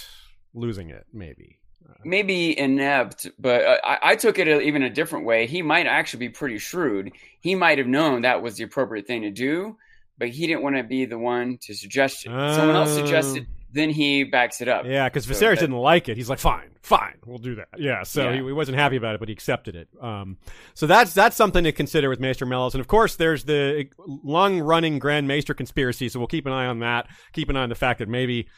losing 0.55 0.91
it. 0.91 1.05
Maybe. 1.13 1.57
maybe 2.05 2.57
inept, 2.57 3.27
but 3.41 3.65
uh, 3.65 3.77
I, 3.83 3.99
I 4.13 4.17
took 4.17 4.39
it 4.39 4.47
even 4.63 4.85
a 4.85 4.91
different 4.91 5.25
way. 5.27 5.47
He 5.49 5.63
might 5.63 5.87
actually 5.89 6.21
be 6.21 6.29
pretty 6.29 6.59
shrewd. 6.59 7.11
He 7.41 7.57
might 7.57 7.79
have 7.79 7.89
known 7.89 8.23
that 8.23 8.41
was 8.41 8.55
the 8.57 8.63
appropriate 8.63 9.09
thing 9.09 9.23
to 9.23 9.31
do, 9.33 9.77
but 10.17 10.29
he 10.29 10.47
didn't 10.47 10.63
want 10.63 10.77
to 10.77 10.85
be 10.85 11.07
the 11.07 11.19
one 11.19 11.59
to 11.63 11.75
suggest 11.75 12.25
it. 12.25 12.29
Someone 12.29 12.77
else 12.77 12.91
Oh. 12.91 12.99
suggested, 12.99 13.47
then 13.73 13.91
he 13.91 14.25
backs 14.25 14.61
it 14.61 14.69
up. 14.69 14.87
Yeah, 14.87 15.09
because 15.09 15.25
So 15.27 15.33
Viserys 15.33 15.39
that- 15.57 15.61
didn't 15.61 15.77
like 15.77 16.09
it. 16.09 16.17
He's 16.17 16.31
like, 16.31 16.39
fine, 16.39 16.71
fine, 16.83 17.17
we'll 17.27 17.39
do 17.39 17.55
that. 17.57 17.69
Yeah, 17.77 18.03
so 18.03 18.25
Yeah. 18.25 18.33
He, 18.41 18.47
he 18.47 18.53
wasn't 18.53 18.79
happy 18.79 18.97
about 18.97 19.15
it, 19.15 19.19
but 19.21 19.29
he 19.29 19.33
accepted 19.33 19.77
it. 19.77 19.89
Um, 20.01 20.39
so 20.75 20.87
that's 20.87 21.13
that's 21.13 21.37
something 21.37 21.65
to 21.65 21.73
consider 21.73 22.09
with 22.09 22.21
Maester 22.21 22.47
Mellos. 22.47 22.75
And 22.75 22.81
of 22.81 22.89
course, 22.89 23.17
there's 23.17 23.45
the 23.45 23.89
long 24.07 24.61
running 24.61 24.99
Grand 24.99 25.29
Maester 25.29 25.55
conspiracy. 25.55 26.09
So 26.09 26.19
we'll 26.19 26.29
keep 26.29 26.47
an 26.47 26.53
eye 26.53 26.67
on 26.67 26.79
that. 26.81 27.09
Keep 27.33 27.51
an 27.51 27.57
eye 27.57 27.63
on 27.63 27.69
the 27.69 27.75
fact 27.75 27.99
that 27.99 28.09
maybe 28.09 28.49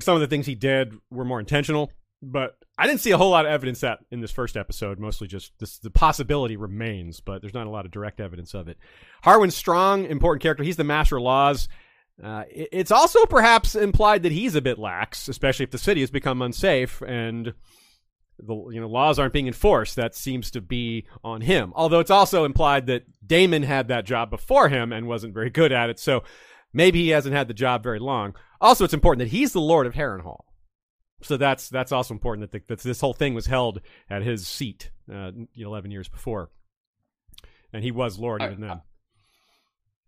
some 0.00 0.14
of 0.14 0.20
the 0.20 0.26
things 0.26 0.46
he 0.46 0.54
did 0.54 0.94
were 1.10 1.24
more 1.24 1.40
intentional. 1.40 1.90
But 2.22 2.56
I 2.78 2.86
didn't 2.86 3.00
see 3.00 3.10
a 3.10 3.18
whole 3.18 3.30
lot 3.30 3.44
of 3.46 3.52
evidence 3.52 3.80
that 3.80 3.98
in 4.10 4.20
this 4.20 4.32
first 4.32 4.56
episode. 4.56 4.98
Mostly 4.98 5.28
just 5.28 5.52
this, 5.58 5.78
the 5.78 5.90
possibility 5.90 6.56
remains, 6.56 7.20
but 7.20 7.40
there's 7.42 7.54
not 7.54 7.66
a 7.66 7.70
lot 7.70 7.84
of 7.84 7.90
direct 7.92 8.20
evidence 8.20 8.54
of 8.54 8.68
it. 8.68 8.78
Harwin 9.24 9.52
Strong, 9.52 10.06
important 10.06 10.42
character. 10.42 10.64
He's 10.64 10.76
the 10.76 10.84
Master 10.84 11.16
of 11.18 11.22
Laws. 11.22 11.68
Uh, 12.22 12.44
it- 12.50 12.68
it's 12.72 12.90
also 12.90 13.26
perhaps 13.26 13.74
implied 13.74 14.22
that 14.22 14.32
he's 14.32 14.54
a 14.54 14.62
bit 14.62 14.78
lax, 14.78 15.28
especially 15.28 15.64
if 15.64 15.70
the 15.70 15.78
city 15.78 16.00
has 16.00 16.10
become 16.10 16.40
unsafe 16.42 17.02
and 17.02 17.52
the 18.38 18.54
you 18.72 18.80
know 18.80 18.88
laws 18.88 19.18
aren't 19.18 19.32
being 19.32 19.46
enforced. 19.46 19.96
That 19.96 20.14
seems 20.14 20.50
to 20.52 20.60
be 20.60 21.06
on 21.24 21.40
him. 21.42 21.72
Although 21.74 22.00
it's 22.00 22.10
also 22.10 22.44
implied 22.44 22.86
that 22.86 23.04
Daemon 23.26 23.62
had 23.62 23.88
that 23.88 24.04
job 24.06 24.30
before 24.30 24.68
him 24.68 24.92
and 24.92 25.06
wasn't 25.06 25.34
very 25.34 25.50
good 25.50 25.72
at 25.72 25.88
it, 25.90 25.98
so 25.98 26.22
maybe 26.72 27.02
he 27.02 27.08
hasn't 27.10 27.34
had 27.34 27.48
the 27.48 27.54
job 27.54 27.82
very 27.82 27.98
long. 27.98 28.34
Also, 28.60 28.84
it's 28.84 28.94
important 28.94 29.20
that 29.28 29.34
he's 29.36 29.52
the 29.52 29.60
Lord 29.60 29.86
of 29.86 29.94
Harrenhal. 29.94 30.40
So 31.22 31.36
that's 31.38 31.70
that's 31.70 31.92
also 31.92 32.12
important 32.12 32.50
that, 32.50 32.66
the, 32.68 32.74
that 32.74 32.82
this 32.82 33.00
whole 33.00 33.14
thing 33.14 33.32
was 33.34 33.46
held 33.46 33.80
at 34.10 34.22
his 34.22 34.46
seat 34.46 34.90
uh, 35.12 35.30
eleven 35.54 35.90
years 35.90 36.08
before, 36.08 36.50
and 37.72 37.82
he 37.82 37.90
was 37.90 38.18
Lord 38.18 38.42
I- 38.42 38.46
even 38.46 38.60
then. 38.60 38.70
I 38.70 38.80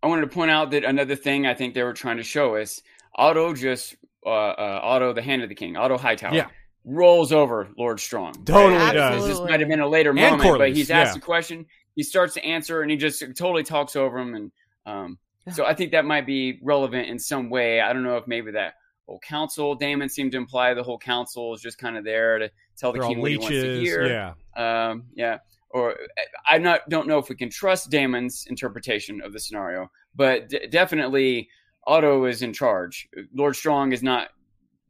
wanted 0.07 0.21
to 0.21 0.27
point 0.27 0.51
out 0.51 0.71
that 0.71 0.83
another 0.83 1.15
thing 1.15 1.45
I 1.45 1.53
think 1.53 1.73
they 1.73 1.83
were 1.83 1.93
trying 1.93 2.17
to 2.17 2.23
show 2.23 2.55
us 2.55 2.81
Otto 3.15 3.53
just 3.53 3.95
uh, 4.25 4.29
uh, 4.29 4.79
Otto 4.83 5.13
the 5.13 5.21
Hand 5.21 5.43
of 5.43 5.49
the 5.49 5.55
King, 5.55 5.75
Otto 5.77 5.97
Hightower, 5.97 6.33
Yeah. 6.33 6.47
rolls 6.85 7.31
over 7.31 7.69
Lord 7.77 7.99
Strong. 7.99 8.45
Totally 8.45 8.75
right? 8.75 8.93
does. 8.93 9.25
This 9.27 9.39
might 9.41 9.59
have 9.59 9.69
been 9.69 9.79
a 9.79 9.87
later 9.87 10.11
And 10.11 10.19
moment, 10.19 10.57
but 10.57 10.73
he's 10.75 10.91
asked 10.91 11.15
yeah. 11.15 11.19
a 11.19 11.21
question. 11.21 11.65
He 11.95 12.03
starts 12.03 12.33
to 12.35 12.45
answer, 12.45 12.81
and 12.81 12.91
he 12.91 12.97
just 12.97 13.19
totally 13.35 13.63
talks 13.63 13.95
over 13.95 14.17
him. 14.17 14.35
And 14.35 14.51
um, 14.85 15.17
so 15.51 15.65
I 15.65 15.73
think 15.73 15.91
that 15.91 16.05
might 16.05 16.25
be 16.25 16.59
relevant 16.61 17.09
in 17.09 17.19
some 17.19 17.49
way. 17.49 17.81
I 17.81 17.91
don't 17.93 18.03
know 18.03 18.17
if 18.17 18.27
maybe 18.27 18.51
that 18.51 18.75
whole 19.05 19.19
council. 19.19 19.75
Daemon 19.75 20.09
seemed 20.09 20.31
to 20.33 20.37
imply 20.37 20.73
the 20.73 20.83
whole 20.83 20.99
council 20.99 21.53
is 21.53 21.61
just 21.61 21.77
kind 21.77 21.97
of 21.97 22.03
there 22.05 22.39
to 22.39 22.51
tell 22.77 22.93
the 22.93 22.99
They're 22.99 23.03
all 23.07 23.13
king 23.13 23.21
what 23.21 23.31
he 23.31 23.37
wants 23.37 23.49
to 23.49 23.79
hear. 23.81 24.07
Yeah. 24.07 24.33
Um, 24.89 25.05
yeah. 25.13 25.39
Or 25.71 25.95
I 26.47 26.57
not 26.57 26.89
don't 26.89 27.07
know 27.07 27.19
if 27.19 27.29
we 27.29 27.35
can 27.35 27.49
trust 27.49 27.91
Daemon's 27.91 28.45
interpretation 28.49 29.21
of 29.21 29.33
the 29.33 29.39
scenario, 29.39 29.91
but 30.15 30.49
d- 30.49 30.67
definitely 30.67 31.47
Otto 31.85 32.25
is 32.25 32.41
in 32.41 32.53
charge. 32.53 33.07
Lord 33.35 33.55
Strong 33.55 33.93
is 33.93 34.01
not 34.01 34.29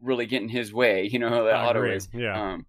really 0.01 0.25
getting 0.25 0.47
his 0.49 0.73
way. 0.73 1.05
You 1.11 1.19
know 1.19 1.43
that 1.45 1.55
I 1.55 1.65
Otto 1.65 1.79
agree. 1.79 1.95
is. 1.95 2.07
Yeah. 2.13 2.53
Um, 2.53 2.65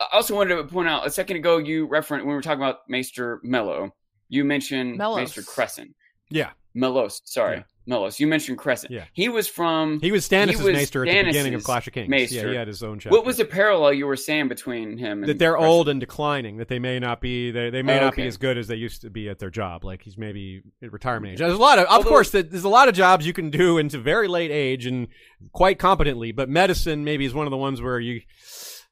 I 0.00 0.06
also 0.12 0.34
wanted 0.34 0.56
to 0.56 0.64
point 0.64 0.88
out 0.88 1.06
a 1.06 1.10
second 1.10 1.36
ago 1.38 1.56
you 1.58 1.86
referenced 1.86 2.26
when 2.26 2.32
we 2.32 2.36
were 2.36 2.42
talking 2.42 2.60
about 2.62 2.80
Maester 2.88 3.40
Mello. 3.42 3.94
You 4.28 4.44
mentioned 4.44 4.98
Mellos. 4.98 5.16
Maester 5.18 5.42
Cressen. 5.42 5.94
Yeah. 6.30 6.50
Mellos, 6.74 7.22
sorry, 7.24 7.58
Yeah. 7.58 7.62
Mellos. 7.86 8.18
You 8.18 8.26
mentioned 8.26 8.58
Cressen. 8.58 8.86
Yeah. 8.90 9.04
He 9.12 9.28
was 9.28 9.46
from. 9.46 10.00
He 10.00 10.10
was 10.10 10.26
Stannis' 10.28 10.50
He 10.50 10.56
was 10.56 10.72
maester 10.72 11.06
at 11.06 11.12
the 11.12 11.22
beginning 11.24 11.54
of 11.54 11.64
Clash 11.64 11.86
of 11.86 11.92
Kings. 11.92 12.08
maester. 12.08 12.36
Yeah, 12.36 12.48
he 12.48 12.54
had 12.56 12.66
his 12.68 12.82
own 12.82 12.98
chapter. 12.98 13.14
What 13.16 13.26
was 13.26 13.36
the 13.36 13.44
parallel 13.44 13.92
you 13.92 14.06
were 14.06 14.16
saying 14.16 14.48
between 14.48 14.96
him 14.96 15.18
and 15.22 15.28
that 15.28 15.38
they're 15.38 15.54
Cressen? 15.56 15.66
old 15.68 15.88
and 15.88 16.00
declining, 16.00 16.56
that 16.56 16.68
they 16.68 16.78
may 16.78 16.98
not 16.98 17.20
be 17.20 17.50
they, 17.50 17.70
they 17.70 17.82
may 17.82 17.98
Oh, 17.98 18.04
not 18.04 18.16
be 18.16 18.26
as 18.26 18.36
good 18.38 18.56
as 18.56 18.68
they 18.68 18.76
used 18.76 19.02
to 19.02 19.10
be 19.10 19.28
at 19.28 19.38
their 19.38 19.50
job. 19.50 19.84
Like 19.84 20.02
he's 20.02 20.16
maybe 20.16 20.62
at 20.82 20.92
retirement 20.92 21.34
age. 21.34 21.38
There's 21.40 21.52
a 21.52 21.56
lot 21.58 21.78
of 21.78 21.84
of 21.84 21.90
Although- 21.90 22.08
course 22.08 22.30
there's 22.30 22.64
a 22.64 22.68
lot 22.68 22.88
of 22.88 22.94
jobs 22.94 23.26
you 23.26 23.32
can 23.34 23.50
do 23.50 23.76
into 23.78 23.98
very 23.98 24.28
late 24.28 24.50
age 24.50 24.86
and 24.86 25.08
quite 25.52 25.78
competently, 25.78 26.32
but 26.32 26.48
medicine 26.48 27.04
maybe 27.04 27.24
is 27.26 27.34
one 27.34 27.46
of 27.46 27.50
the 27.50 27.56
ones 27.58 27.82
where 27.82 28.00
you 28.00 28.22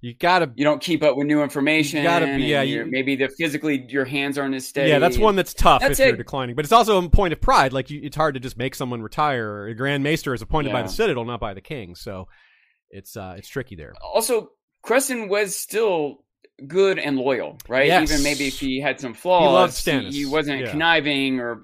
you 0.03 0.13
gotta 0.15 0.53
you 0.57 0.65
don't 0.65 0.83
keep 0.83 1.03
up 1.03 1.17
with 1.17 1.27
new 1.27 1.43
information. 1.43 1.99
You 1.99 2.03
gotta 2.05 2.27
be- 2.27 2.43
yeah, 2.43 2.61
you're- 2.63 2.85
maybe 2.91 3.17
the 3.17 3.29
physically 3.29 3.87
your 3.89 4.05
hands 4.05 4.37
aren't 4.37 4.55
as 4.55 4.67
steady. 4.67 4.91
yeah, 4.91 4.99
that's 4.99 5.17
one 5.17 5.37
that's 5.37 5.55
tough 5.55 5.81
That's 5.81 5.99
if 5.99 6.05
you're 6.07 6.15
it. 6.15 6.19
declining. 6.19 6.55
But 6.57 6.65
it's 6.67 6.73
also 6.73 7.03
a 7.03 7.09
point 7.09 7.33
of 7.33 7.41
pride. 7.41 7.73
Like 7.73 7.89
you, 7.89 8.01
it's 8.03 8.17
hard 8.17 8.35
to 8.35 8.41
just 8.41 8.59
make 8.59 8.75
someone 8.75 9.01
retire. 9.01 9.69
A 9.69 9.75
Grand 9.75 10.03
Maester 10.03 10.35
is 10.35 10.43
appointed 10.43 10.73
by 10.73 10.83
the 10.83 10.89
Citadel, 10.89 11.25
not 11.25 11.41
by 11.41 11.55
the 11.55 11.61
King. 11.63 11.95
So 11.95 12.27
it's 12.91 13.17
uh 13.17 13.37
it's 13.39 13.49
tricky 13.49 13.77
there. 13.77 13.95
Also, 14.03 14.51
Cressen 14.85 15.29
was 15.29 15.55
still 15.57 16.25
good 16.67 16.99
and 16.99 17.17
loyal, 17.17 17.57
right? 17.69 17.87
Yes. 17.87 18.11
Even 18.11 18.23
maybe 18.25 18.47
if 18.49 18.59
he 18.59 18.81
had 18.81 19.01
some 19.01 19.15
flaws, 19.15 19.43
he 19.85 19.91
loved 19.93 20.07
Stannis. 20.07 20.13
he 20.13 20.27
wasn't 20.27 20.61
Yeah. 20.61 20.71
conniving 20.71 21.39
or 21.41 21.63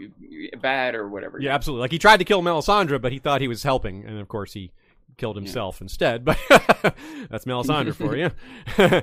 bad 0.61 0.95
or 0.95 1.09
whatever. 1.09 1.39
Yeah, 1.41 1.55
absolutely. 1.55 1.81
Like 1.83 1.93
he 1.93 1.99
tried 1.99 2.17
to 2.19 2.25
kill 2.25 2.43
Melisandre, 2.43 3.01
but 3.03 3.11
he 3.13 3.19
thought 3.19 3.41
he 3.41 3.49
was 3.49 3.63
helping, 3.65 4.05
and 4.05 4.19
of 4.21 4.29
course 4.29 4.53
he 4.53 4.71
killed 5.19 5.37
himself 5.37 5.81
instead. 5.81 6.25
But 6.29 6.39
that's 7.31 7.45
Melisandre 7.45 7.95
for 7.95 8.17
you. 8.17 8.31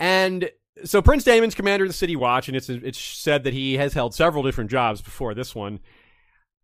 and 0.00 0.50
so 0.84 1.00
Prince 1.00 1.24
Daemon's 1.24 1.54
commander 1.54 1.84
of 1.84 1.88
the 1.88 1.94
City 1.94 2.16
Watch, 2.16 2.48
and 2.48 2.56
it's 2.56 2.68
it's 2.68 2.98
said 2.98 3.44
that 3.44 3.54
he 3.54 3.74
has 3.74 3.94
held 3.94 4.14
several 4.14 4.42
different 4.42 4.70
jobs 4.70 5.00
before 5.00 5.34
this 5.34 5.54
one. 5.54 5.80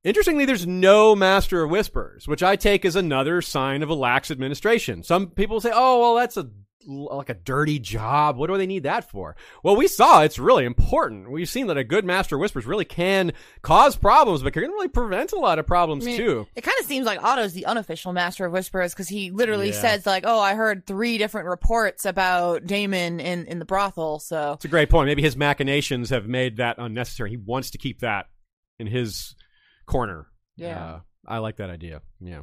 Interestingly, 0.04 0.44
there's 0.44 0.66
no 0.66 1.16
Master 1.16 1.62
of 1.62 1.70
Whispers, 1.70 2.28
which 2.28 2.42
I 2.42 2.56
take 2.56 2.84
as 2.84 2.96
another 2.96 3.42
sign 3.42 3.82
of 3.82 3.88
a 3.88 3.94
lax 3.94 4.30
administration. 4.30 5.02
Some 5.02 5.28
people 5.28 5.61
say, 5.61 5.70
"Oh, 5.72 6.00
well, 6.00 6.14
that's 6.14 6.37
a 6.37 6.50
like 6.87 7.29
a 7.29 7.35
dirty 7.35 7.79
job. 7.79 8.37
What 8.37 8.49
do 8.49 8.57
they 8.57 8.67
need 8.67 8.85
that 8.85 9.11
for?" 9.11 9.37
Well, 9.62 9.77
we 9.77 9.88
saw 9.88 10.23
it's 10.23 10.38
really 10.38 10.64
important. 10.64 11.31
We've 11.31 11.49
seen 11.49 11.67
that 11.67 11.77
a 11.77 11.85
good 11.85 12.05
Master 12.05 12.38
Whispers 12.38 12.67
really 12.67 12.85
can 12.85 13.33
cause 13.62 13.97
problems, 13.97 14.43
but 14.43 14.53
can 14.53 14.62
really 14.62 14.88
prevent 14.88 15.33
a 15.33 15.38
lot 15.38 15.59
of 15.59 15.67
problems 15.67 16.05
I 16.05 16.11
mean, 16.11 16.17
too. 16.17 16.47
It 16.55 16.62
kind 16.62 16.77
of 16.81 16.87
seems 16.87 17.07
like 17.07 17.23
Otto's 17.23 17.53
the 17.53 17.67
unofficial 17.67 18.12
master 18.12 18.47
of 18.47 18.53
whispers 18.53 18.95
because 18.95 19.09
he 19.09 19.31
literally 19.31 19.69
Yeah. 19.69 19.81
says 19.81 20.07
like, 20.07 20.25
"Oh, 20.27 20.41
I 20.41 20.55
heard 20.55 20.87
three 20.87 21.19
different 21.19 21.49
reports 21.49 22.05
about 22.05 22.67
Daemon 22.67 23.21
in 23.21 23.47
in 23.47 23.59
the 23.59 23.64
brothel." 23.64 24.19
So 24.21 24.53
It's 24.53 24.64
a 24.64 24.69
great 24.69 24.91
point. 24.91 25.07
Maybe 25.07 25.23
his 25.23 25.37
machinations 25.37 26.11
have 26.11 26.27
made 26.27 26.57
that 26.59 26.77
unnecessary. 26.79 27.31
He 27.31 27.37
wants 27.37 27.71
to 27.73 27.79
keep 27.79 28.01
that 28.01 28.27
in 28.79 28.87
his 28.87 29.35
corner. 29.87 30.29
Yeah. 30.57 30.85
Uh, 30.85 31.01
I 31.27 31.38
like 31.38 31.57
that 31.57 31.71
idea. 31.71 32.03
Yeah. 32.21 32.43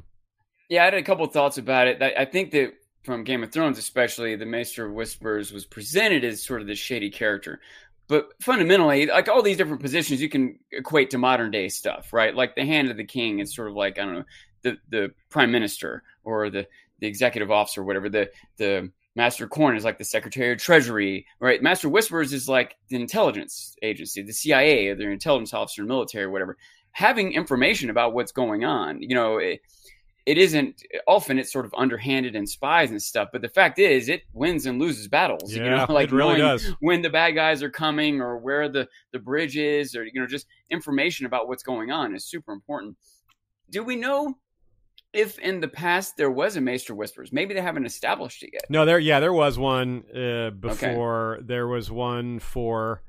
Yeah, 0.70 0.82
I 0.82 0.86
had 0.86 0.94
a 0.96 1.04
couple 1.04 1.26
thoughts 1.28 1.58
about 1.58 1.88
it. 1.88 2.02
I 2.02 2.14
I 2.22 2.26
think 2.26 2.52
that 2.52 2.74
from 3.06 3.24
Game 3.24 3.44
of 3.44 3.52
Thrones, 3.52 3.78
especially, 3.78 4.36
the 4.36 4.46
Maester 4.46 4.86
of 4.86 4.94
Whispers 4.94 5.52
was 5.52 5.66
presented 5.66 6.24
as 6.24 6.44
sort 6.44 6.62
of 6.62 6.68
this 6.68 6.80
shady 6.80 7.10
character. 7.10 7.62
But 8.08 8.30
fundamentally, 8.42 9.06
like 9.08 9.30
all 9.30 9.42
these 9.42 9.58
different 9.58 9.82
positions, 9.82 10.22
you 10.22 10.30
can 10.30 10.60
equate 10.72 11.12
to 11.12 11.18
modern 11.18 11.52
day 11.52 11.70
stuff, 11.70 12.14
right? 12.14 12.36
Like 12.36 12.56
the 12.56 12.66
Hand 12.66 12.92
of 12.92 12.98
the 12.98 13.04
King 13.04 13.40
is 13.40 13.56
sort 13.56 13.70
of 13.70 13.76
like 13.76 13.98
I 13.98 14.06
don't 14.06 14.14
know 14.16 14.26
the 14.62 14.78
the 14.90 15.12
Prime 15.30 15.52
Minister 15.52 16.04
or 16.24 16.50
the 16.50 16.68
the 17.00 17.08
executive 17.08 17.52
officer, 17.52 17.84
whatever. 17.84 18.10
The 18.10 18.30
the 18.58 18.92
Master 19.16 19.48
Coin 19.48 19.76
is 19.76 19.86
like 19.86 19.98
the 19.98 20.04
Secretary 20.04 20.52
of 20.52 20.60
Treasury, 20.60 21.26
right? 21.40 21.64
Master 21.64 21.90
Whispers 21.90 22.34
is 22.34 22.50
like 22.50 22.76
the 22.90 22.98
intelligence 22.98 23.76
agency, 23.82 24.22
the 24.22 24.34
CIA, 24.34 24.90
or 24.90 24.96
the 24.96 25.10
intelligence 25.10 25.54
officer, 25.54 25.84
military, 25.84 26.28
whatever. 26.28 26.58
Having 26.92 27.34
information 27.34 27.90
about 27.90 28.14
what's 28.14 28.32
going 28.32 28.66
on, 28.66 29.02
you 29.02 29.16
know, 29.16 29.38
it, 29.38 29.62
it 30.26 30.38
isn't 30.38 30.82
often 31.08 31.38
it's 31.38 31.52
sort 31.54 31.66
of 31.66 31.74
underhanded 31.78 32.36
and 32.36 32.50
spies 32.50 32.90
and 32.92 33.02
stuff. 33.02 33.30
But 33.32 33.42
the 33.42 33.50
fact 33.50 33.78
is, 33.78 34.10
it 34.10 34.24
wins 34.34 34.66
and 34.66 34.80
loses 34.80 35.08
battles. 35.08 35.54
you 35.54 35.64
Yeah, 35.64 35.86
know, 35.86 35.94
like 35.94 36.10
it 36.10 36.16
really 36.16 36.38
knowing 36.40 36.58
does. 36.58 36.74
when 36.80 37.02
the 37.02 37.10
bad 37.10 37.32
guys 37.32 37.62
are 37.62 37.70
coming 37.70 38.22
or 38.22 38.38
where 38.38 38.68
the 38.70 38.88
the 39.12 39.20
bridge 39.20 39.58
is, 39.58 39.96
or 39.96 40.04
you 40.06 40.20
know, 40.20 40.28
just 40.28 40.48
information 40.70 41.26
about 41.26 41.48
what's 41.48 41.64
going 41.64 41.92
on 41.92 42.16
is 42.16 42.26
super 42.26 42.52
important. 42.54 42.98
Do 43.70 43.84
we 43.84 43.96
know 43.96 44.36
if 45.14 45.40
in 45.40 45.60
the 45.60 45.68
past 45.68 46.18
there 46.18 46.32
was 46.32 46.56
a 46.56 46.62
Maester 46.62 46.96
Whispers? 46.96 47.32
Maybe 47.32 47.54
they 47.54 47.62
haven't 47.62 47.86
established 47.86 48.44
it 48.44 48.50
yet. 48.54 48.66
No, 48.70 48.86
there. 48.86 49.00
Yeah, 49.00 49.20
there 49.20 49.34
was 49.34 49.58
one 49.60 50.04
uh, 50.16 50.50
before. 50.52 51.40
There 51.44 51.68
was 51.68 51.92
one 51.92 52.40
for. 52.40 53.02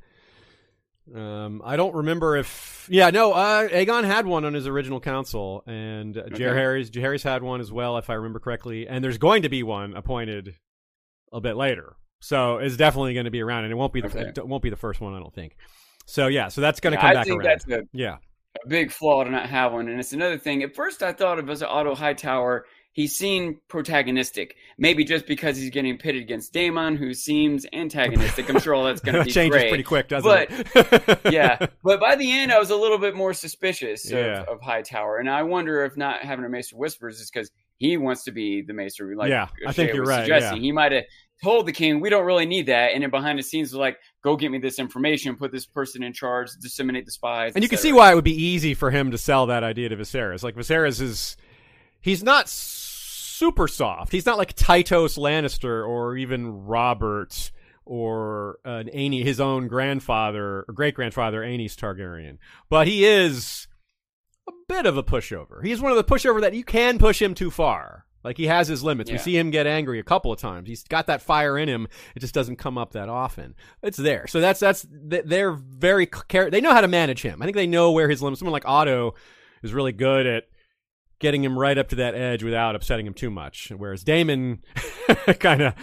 Um, 1.15 1.63
I 1.65 1.77
don't 1.77 1.95
remember 1.95 2.37
if. 2.37 2.89
Yeah, 2.91 3.11
no. 3.11 3.33
Uh, 3.33 3.69
Aegon 3.69 4.05
had 4.05 4.27
one 4.27 4.45
on 4.45 4.55
his 4.55 4.67
original 4.67 5.01
council, 5.01 5.63
and 5.67 6.15
Jer 6.15 6.23
Okay. 6.33 6.45
Harry's 6.45 6.91
Jer 6.91 7.01
Harry's 7.01 7.23
had 7.23 7.43
one 7.43 7.61
as 7.61 7.71
well, 7.71 7.97
if 7.99 8.11
I 8.11 8.15
remember 8.15 8.41
correctly. 8.41 8.89
And 8.89 9.05
there's 9.05 9.19
going 9.19 9.43
to 9.43 9.49
be 9.49 9.63
one 9.63 9.95
appointed 9.97 10.55
a 11.33 11.41
bit 11.41 11.57
later, 11.57 11.97
so 12.21 12.59
it's 12.59 12.77
definitely 12.77 13.15
going 13.15 13.25
to 13.27 13.31
be 13.31 13.41
around, 13.41 13.65
and 13.65 13.73
it 13.73 13.77
won't 13.77 13.93
be 13.93 14.01
the 14.01 14.09
Okay. 14.09 14.33
it 14.37 14.47
won't 14.49 14.63
be 14.63 14.71
the 14.71 14.77
first 14.77 15.01
one, 15.01 15.15
I 15.15 15.19
don't 15.21 15.35
think. 15.35 15.57
So 16.07 16.27
yeah, 16.29 16.49
so 16.49 16.61
that's 16.61 16.81
going 16.81 16.93
to 16.93 16.97
Yeah, 16.97 17.01
come 17.03 17.11
I 17.11 17.15
back 17.15 17.25
think 17.27 17.41
around. 17.43 17.45
that's 17.49 17.69
a, 17.69 17.83
yeah, 17.93 18.17
a 18.65 18.69
big 18.69 18.91
flaw 18.91 19.23
to 19.25 19.31
not 19.31 19.49
have 19.49 19.73
one, 19.73 19.89
and 19.89 20.01
it's 20.01 20.13
another 20.13 20.39
thing. 20.39 20.63
At 20.63 20.75
first, 20.75 21.03
I 21.03 21.13
thought 21.13 21.39
of 21.39 21.49
as 21.51 21.63
Otto 21.63 21.95
Hightower. 21.95 22.65
He 22.97 23.07
seen 23.09 23.61
protagonistic, 23.69 24.53
maybe 24.79 25.05
just 25.05 25.27
because 25.27 25.59
he's 25.59 25.69
getting 25.69 25.99
pitted 25.99 26.23
against 26.23 26.55
Daemon, 26.55 26.97
who 26.97 27.13
seems 27.13 27.67
antagonistic. 27.75 28.49
I'm 28.49 28.59
sure 28.59 28.73
all 28.75 28.85
that's 28.85 29.03
going 29.03 29.13
to 29.17 29.19
that 29.19 29.27
be 29.27 29.33
changes 29.33 29.61
gray. 29.61 29.69
pretty 29.69 29.85
quick, 29.85 30.09
doesn't 30.09 30.27
But- 30.27 30.49
it? 30.75 31.21
yeah, 31.31 31.59
but 31.85 32.01
by 32.01 32.17
the 32.17 32.33
end, 32.33 32.51
I 32.53 32.59
was 32.59 32.71
a 32.71 32.77
little 32.77 32.97
bit 32.97 33.15
more 33.15 33.35
suspicious 33.35 34.11
Yeah. 34.11 34.41
of, 34.45 34.49
of 34.49 34.61
Hightower, 34.63 35.19
and 35.19 35.29
I 35.29 35.43
wonder 35.43 35.85
if 35.85 35.95
not 35.99 36.23
having 36.23 36.47
a 36.47 36.49
Maester 36.49 36.75
Whispers 36.79 37.21
is 37.21 37.31
because 37.31 37.51
he 37.77 37.99
wants 37.99 38.25
to 38.25 38.33
be 38.33 38.63
the 38.63 38.73
Maester. 38.73 39.15
Like 39.15 39.29
Yeah, 39.29 39.49
I 39.67 39.73
think 39.73 39.93
you're 39.93 40.07
right, 40.07 40.21
suggesting. 40.23 40.57
yeah. 40.57 40.63
He 40.63 40.73
might 40.73 40.93
have 40.93 41.05
told 41.45 41.67
the 41.67 41.73
king, 41.73 42.01
"We 42.01 42.09
don't 42.09 42.25
really 42.25 42.47
need 42.47 42.65
that," 42.69 42.93
and 42.95 43.03
then 43.03 43.11
behind 43.11 43.39
the 43.39 43.43
scenes, 43.43 43.73
was 43.73 43.79
like, 43.79 43.99
"Go 44.25 44.37
get 44.37 44.51
me 44.51 44.57
this 44.57 44.79
information, 44.79 45.37
put 45.37 45.53
this 45.53 45.67
person 45.67 46.03
in 46.03 46.15
charge, 46.15 46.49
disseminate 46.63 47.05
the 47.05 47.11
spies." 47.13 47.53
And 47.55 47.63
you 47.63 47.69
can 47.69 47.77
see 47.77 47.93
why 47.93 48.11
it 48.11 48.15
would 48.15 48.25
be 48.25 48.43
easy 48.43 48.73
for 48.73 48.91
him 48.91 49.11
to 49.11 49.19
sell 49.19 49.45
that 49.49 49.63
idea 49.63 49.91
to 49.91 49.97
Viserys. 49.99 50.43
Like 50.43 50.55
Viserys 50.57 51.03
is, 51.03 51.37
he's 52.01 52.23
not 52.23 52.49
super 53.37 53.69
soft. 53.69 54.13
He's 54.13 54.27
not 54.27 54.39
like 54.39 54.55
Tytos 54.55 55.19
Lannister 55.19 55.87
or 55.87 56.17
even 56.17 56.65
Robert 56.65 57.51
or 57.85 58.59
uh, 58.65 58.79
an 58.79 58.89
Aenys, 58.89 59.25
his 59.25 59.41
own 59.41 59.69
grandfather 59.69 60.65
or 60.67 60.75
great 60.75 60.95
grandfather 60.95 61.43
Aenys 61.43 61.75
Targaryen. 61.75 62.39
But 62.69 62.89
he 62.89 63.05
is 63.05 63.69
a 64.49 64.53
bit 64.69 64.87
of 64.87 64.97
a 64.97 65.03
pushover. 65.03 65.65
He's 65.65 65.81
one 65.81 65.93
of 65.93 65.99
the 65.99 66.05
pushover 66.05 66.41
that 66.41 66.55
you 66.55 66.65
can 66.65 66.99
push 66.99 67.21
him 67.21 67.35
too 67.35 67.51
far. 67.51 68.07
Like 68.25 68.39
he 68.39 68.47
has 68.47 68.67
his 68.67 68.83
limits. 68.83 69.09
We 69.09 69.19
see 69.19 69.39
him 69.39 69.53
get 69.53 69.69
angry 69.69 70.01
a 70.01 70.03
couple 70.03 70.33
of 70.33 70.41
times. 70.41 70.67
He's 70.69 70.83
got 70.83 71.07
that 71.07 71.23
fire 71.23 71.57
in 71.57 71.69
him. 71.69 71.87
It 72.17 72.21
just 72.21 72.35
doesn't 72.35 72.57
come 72.57 72.77
up 72.77 72.95
that 72.95 73.09
often. 73.09 73.55
It's 73.85 73.97
there. 73.97 74.27
So 74.27 74.41
that's 74.41 74.59
that's 74.59 74.85
they're 74.91 75.53
very 75.53 76.07
care. 76.07 76.51
They 76.51 76.61
know 76.61 76.73
how 76.73 76.81
to 76.81 76.89
manage 76.89 77.23
him. 77.23 77.41
I 77.41 77.45
think 77.45 77.57
they 77.57 77.69
know 77.69 77.93
where 77.93 78.09
his 78.09 78.21
limits. 78.21 78.41
Someone 78.41 78.53
like 78.53 78.67
Otto 78.67 79.15
is 79.63 79.73
really 79.73 79.93
good 79.93 80.27
at 80.27 80.45
getting 81.19 81.43
him 81.43 81.59
right 81.59 81.79
up 81.79 81.89
to 81.89 81.97
that 81.97 82.15
edge 82.15 82.43
without 82.43 82.75
upsetting 82.77 83.07
him 83.07 83.15
too 83.15 83.31
much. 83.31 83.73
Whereas 83.77 84.05
Daemon 84.05 84.63
kind 85.41 85.63
of 85.63 85.75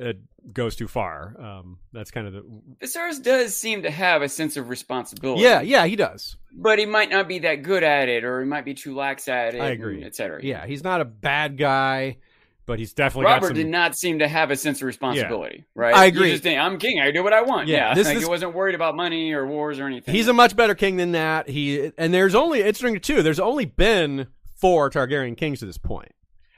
uh, 0.00 0.12
goes 0.52 0.76
too 0.76 0.86
far. 0.88 1.34
Um, 1.40 1.78
that's 1.92 2.10
kind 2.10 2.26
of 2.26 2.32
the 2.32 2.42
Viserys 2.82 3.22
does 3.22 3.56
seem 3.56 3.82
to 3.82 3.90
have 3.90 4.22
a 4.22 4.28
sense 4.28 4.56
of 4.56 4.68
responsibility. 4.68 5.42
yeah, 5.42 5.60
yeah. 5.60 5.86
He 5.86 5.96
does. 5.96 6.36
but 6.52 6.78
he 6.78 6.86
might 6.86 7.10
not 7.10 7.28
be 7.28 7.40
that 7.40 7.62
good 7.62 7.82
at 7.82 8.08
it, 8.08 8.24
or 8.24 8.40
he 8.40 8.46
might 8.46 8.64
be 8.64 8.74
too 8.74 8.94
lax 8.94 9.28
at 9.28 9.54
it. 9.54 9.60
I 9.60 9.70
agree. 9.70 10.04
etc. 10.04 10.40
Yeah, 10.42 10.66
he's 10.66 10.84
not 10.84 11.00
a 11.00 11.04
bad 11.04 11.56
guy, 11.58 12.18
but 12.66 12.78
he's 12.78 12.92
definitely 12.92 13.24
got 13.24 13.34
Robert 13.34 13.46
some. 13.48 13.56
did 13.56 13.66
not 13.66 13.96
seem 13.96 14.20
to 14.20 14.28
have 14.28 14.52
a 14.52 14.56
sense 14.56 14.80
of 14.80 14.86
responsibility, 14.86 15.64
right? 15.74 15.94
I 15.94 16.04
agree. 16.06 16.30
just 16.30 16.44
think, 16.44 16.60
I'm 16.60 16.78
king. 16.78 17.00
I 17.00 17.10
do 17.10 17.24
what 17.24 17.32
I 17.32 17.42
want. 17.42 17.66
Yeah, 17.68 17.88
Yeah, 17.88 17.94
this 17.94 18.06
like 18.06 18.16
is- 18.18 18.22
he 18.22 18.28
wasn't 18.28 18.54
worried 18.54 18.76
about 18.76 18.94
money 18.94 19.32
or 19.32 19.46
wars 19.46 19.80
or 19.80 19.86
anything. 19.86 20.14
He's 20.14 20.28
a 20.28 20.32
much 20.32 20.54
better 20.54 20.76
king 20.76 20.96
than 20.96 21.12
that. 21.12 21.48
He 21.48 21.90
and 21.98 22.14
there's 22.14 22.36
only 22.36 22.60
it's 22.60 22.78
interesting 22.80 23.00
too. 23.00 23.22
There's 23.24 23.40
only 23.40 23.64
been 23.64 24.28
four 24.60 24.90
Targaryen 24.90 25.36
kings 25.36 25.60
to 25.60 25.66
this 25.66 25.78
point. 25.78 26.12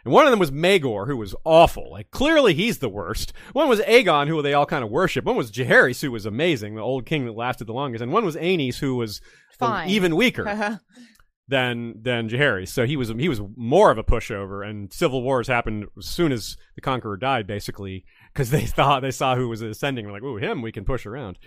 And 0.04 0.12
one 0.12 0.26
of 0.26 0.30
them 0.32 0.40
was 0.40 0.50
Maegor, 0.50 1.06
who 1.06 1.16
was 1.16 1.34
awful. 1.44 1.90
Like, 1.92 2.10
clearly 2.10 2.54
he's 2.54 2.78
the 2.78 2.88
worst. 2.88 3.32
One 3.52 3.68
was 3.68 3.80
Aegon, 3.80 4.26
who 4.26 4.42
they 4.42 4.52
all 4.52 4.66
kind 4.66 4.82
of 4.82 4.90
worship. 4.90 5.24
One 5.24 5.36
was 5.36 5.52
Jaehaerys, 5.52 6.00
who 6.02 6.10
was 6.10 6.26
amazing, 6.26 6.74
the 6.74 6.80
old 6.80 7.06
king 7.06 7.24
that 7.26 7.36
lasted 7.36 7.66
the 7.66 7.72
longest. 7.72 8.02
And 8.02 8.12
one 8.12 8.24
was 8.24 8.34
Aenys, 8.34 8.78
who 8.78 8.96
was 8.96 9.20
Fine. 9.58 9.90
even 9.90 10.16
weaker 10.16 10.80
than 11.48 12.02
than 12.02 12.28
Jaehaerys. 12.28 12.68
So 12.68 12.84
he 12.84 12.96
was 12.96 13.10
he 13.10 13.28
was 13.28 13.40
more 13.56 13.92
of 13.92 13.98
a 13.98 14.02
pushover. 14.02 14.68
And 14.68 14.92
civil 14.92 15.22
wars 15.22 15.46
happened 15.46 15.86
as 15.96 16.06
soon 16.06 16.32
as 16.32 16.56
the 16.74 16.80
Conqueror 16.80 17.16
died, 17.16 17.46
basically, 17.46 18.04
because 18.32 18.50
they 18.50 18.66
thought 18.66 19.02
they 19.02 19.12
saw 19.12 19.36
who 19.36 19.48
was 19.48 19.62
ascending. 19.62 20.04
They're 20.06 20.14
like, 20.14 20.24
"Ooh, 20.24 20.36
him, 20.38 20.62
we 20.62 20.72
can 20.72 20.84
push 20.84 21.06
around," 21.06 21.38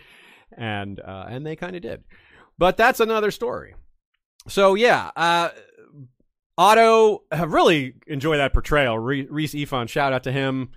and 0.57 1.01
uh, 1.01 1.25
and 1.27 1.45
they 1.45 1.57
kind 1.57 1.75
of 1.75 1.81
did. 1.81 2.05
But 2.57 2.77
that's 2.77 3.01
another 3.01 3.31
story. 3.31 3.75
So 4.47 4.75
yeah, 4.75 5.11
uh, 5.15 5.49
Otto 6.57 7.23
have 7.31 7.51
really 7.51 7.95
enjoy 8.07 8.37
that 8.37 8.53
portrayal. 8.53 8.97
Rhys 8.97 9.53
Ifans, 9.53 9.89
shout 9.89 10.13
out 10.13 10.23
to 10.23 10.31
him. 10.31 10.69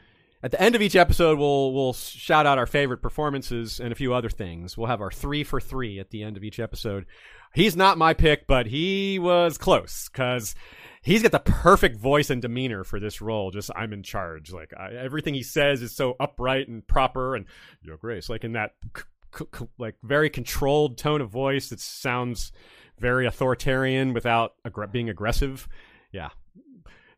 At 0.43 0.53
the 0.53 0.61
end 0.61 0.77
of 0.77 0.83
each 0.83 0.95
episode, 0.95 1.39
we'll 1.39 1.73
we'll 1.73 1.93
shout 1.93 2.47
out 2.47 2.59
our 2.59 2.67
favorite 2.67 3.03
performances 3.03 3.81
and 3.81 3.93
a 3.93 3.97
few 3.97 4.15
other 4.15 4.29
things. 4.31 4.77
We'll 4.77 4.87
have 4.87 5.01
our 5.01 5.11
three 5.11 5.43
for 5.43 5.61
three 5.61 5.99
at 5.99 6.11
the 6.11 6.23
end 6.23 6.37
of 6.37 6.45
each 6.45 6.61
episode. 6.61 7.07
He's 7.55 7.77
not 7.77 7.99
my 7.99 8.15
pick, 8.15 8.47
but 8.47 8.67
he 8.67 9.19
was 9.19 9.59
close 9.59 10.09
because 10.09 10.55
he's 11.03 11.23
got 11.23 11.33
the 11.33 11.41
perfect 11.41 11.97
voice 11.97 12.31
and 12.31 12.41
demeanor 12.41 12.85
for 12.85 13.01
this 13.01 13.21
role. 13.21 13.51
Just 13.51 13.71
I'm 13.75 13.93
in 13.93 14.03
charge. 14.03 14.53
Like 14.53 14.73
I, 14.79 14.93
everything 14.95 15.35
he 15.35 15.43
says 15.43 15.83
is 15.83 15.95
so 15.95 16.15
upright 16.21 16.69
and 16.69 16.87
proper, 16.87 17.35
and 17.35 17.47
Your 17.83 17.97
Grace, 17.97 18.29
like 18.29 18.45
in 18.45 18.53
that 18.53 18.73
c- 18.97 19.45
c- 19.57 19.69
like 19.77 19.97
very 20.05 20.31
controlled 20.31 20.99
tone 20.99 21.21
of 21.21 21.31
voice 21.31 21.71
that 21.71 21.81
sounds 21.81 22.53
very 23.01 23.27
authoritarian 23.27 24.13
without 24.13 24.55
aggr- 24.67 24.91
being 24.91 25.09
aggressive. 25.09 25.69
Yeah, 26.13 26.31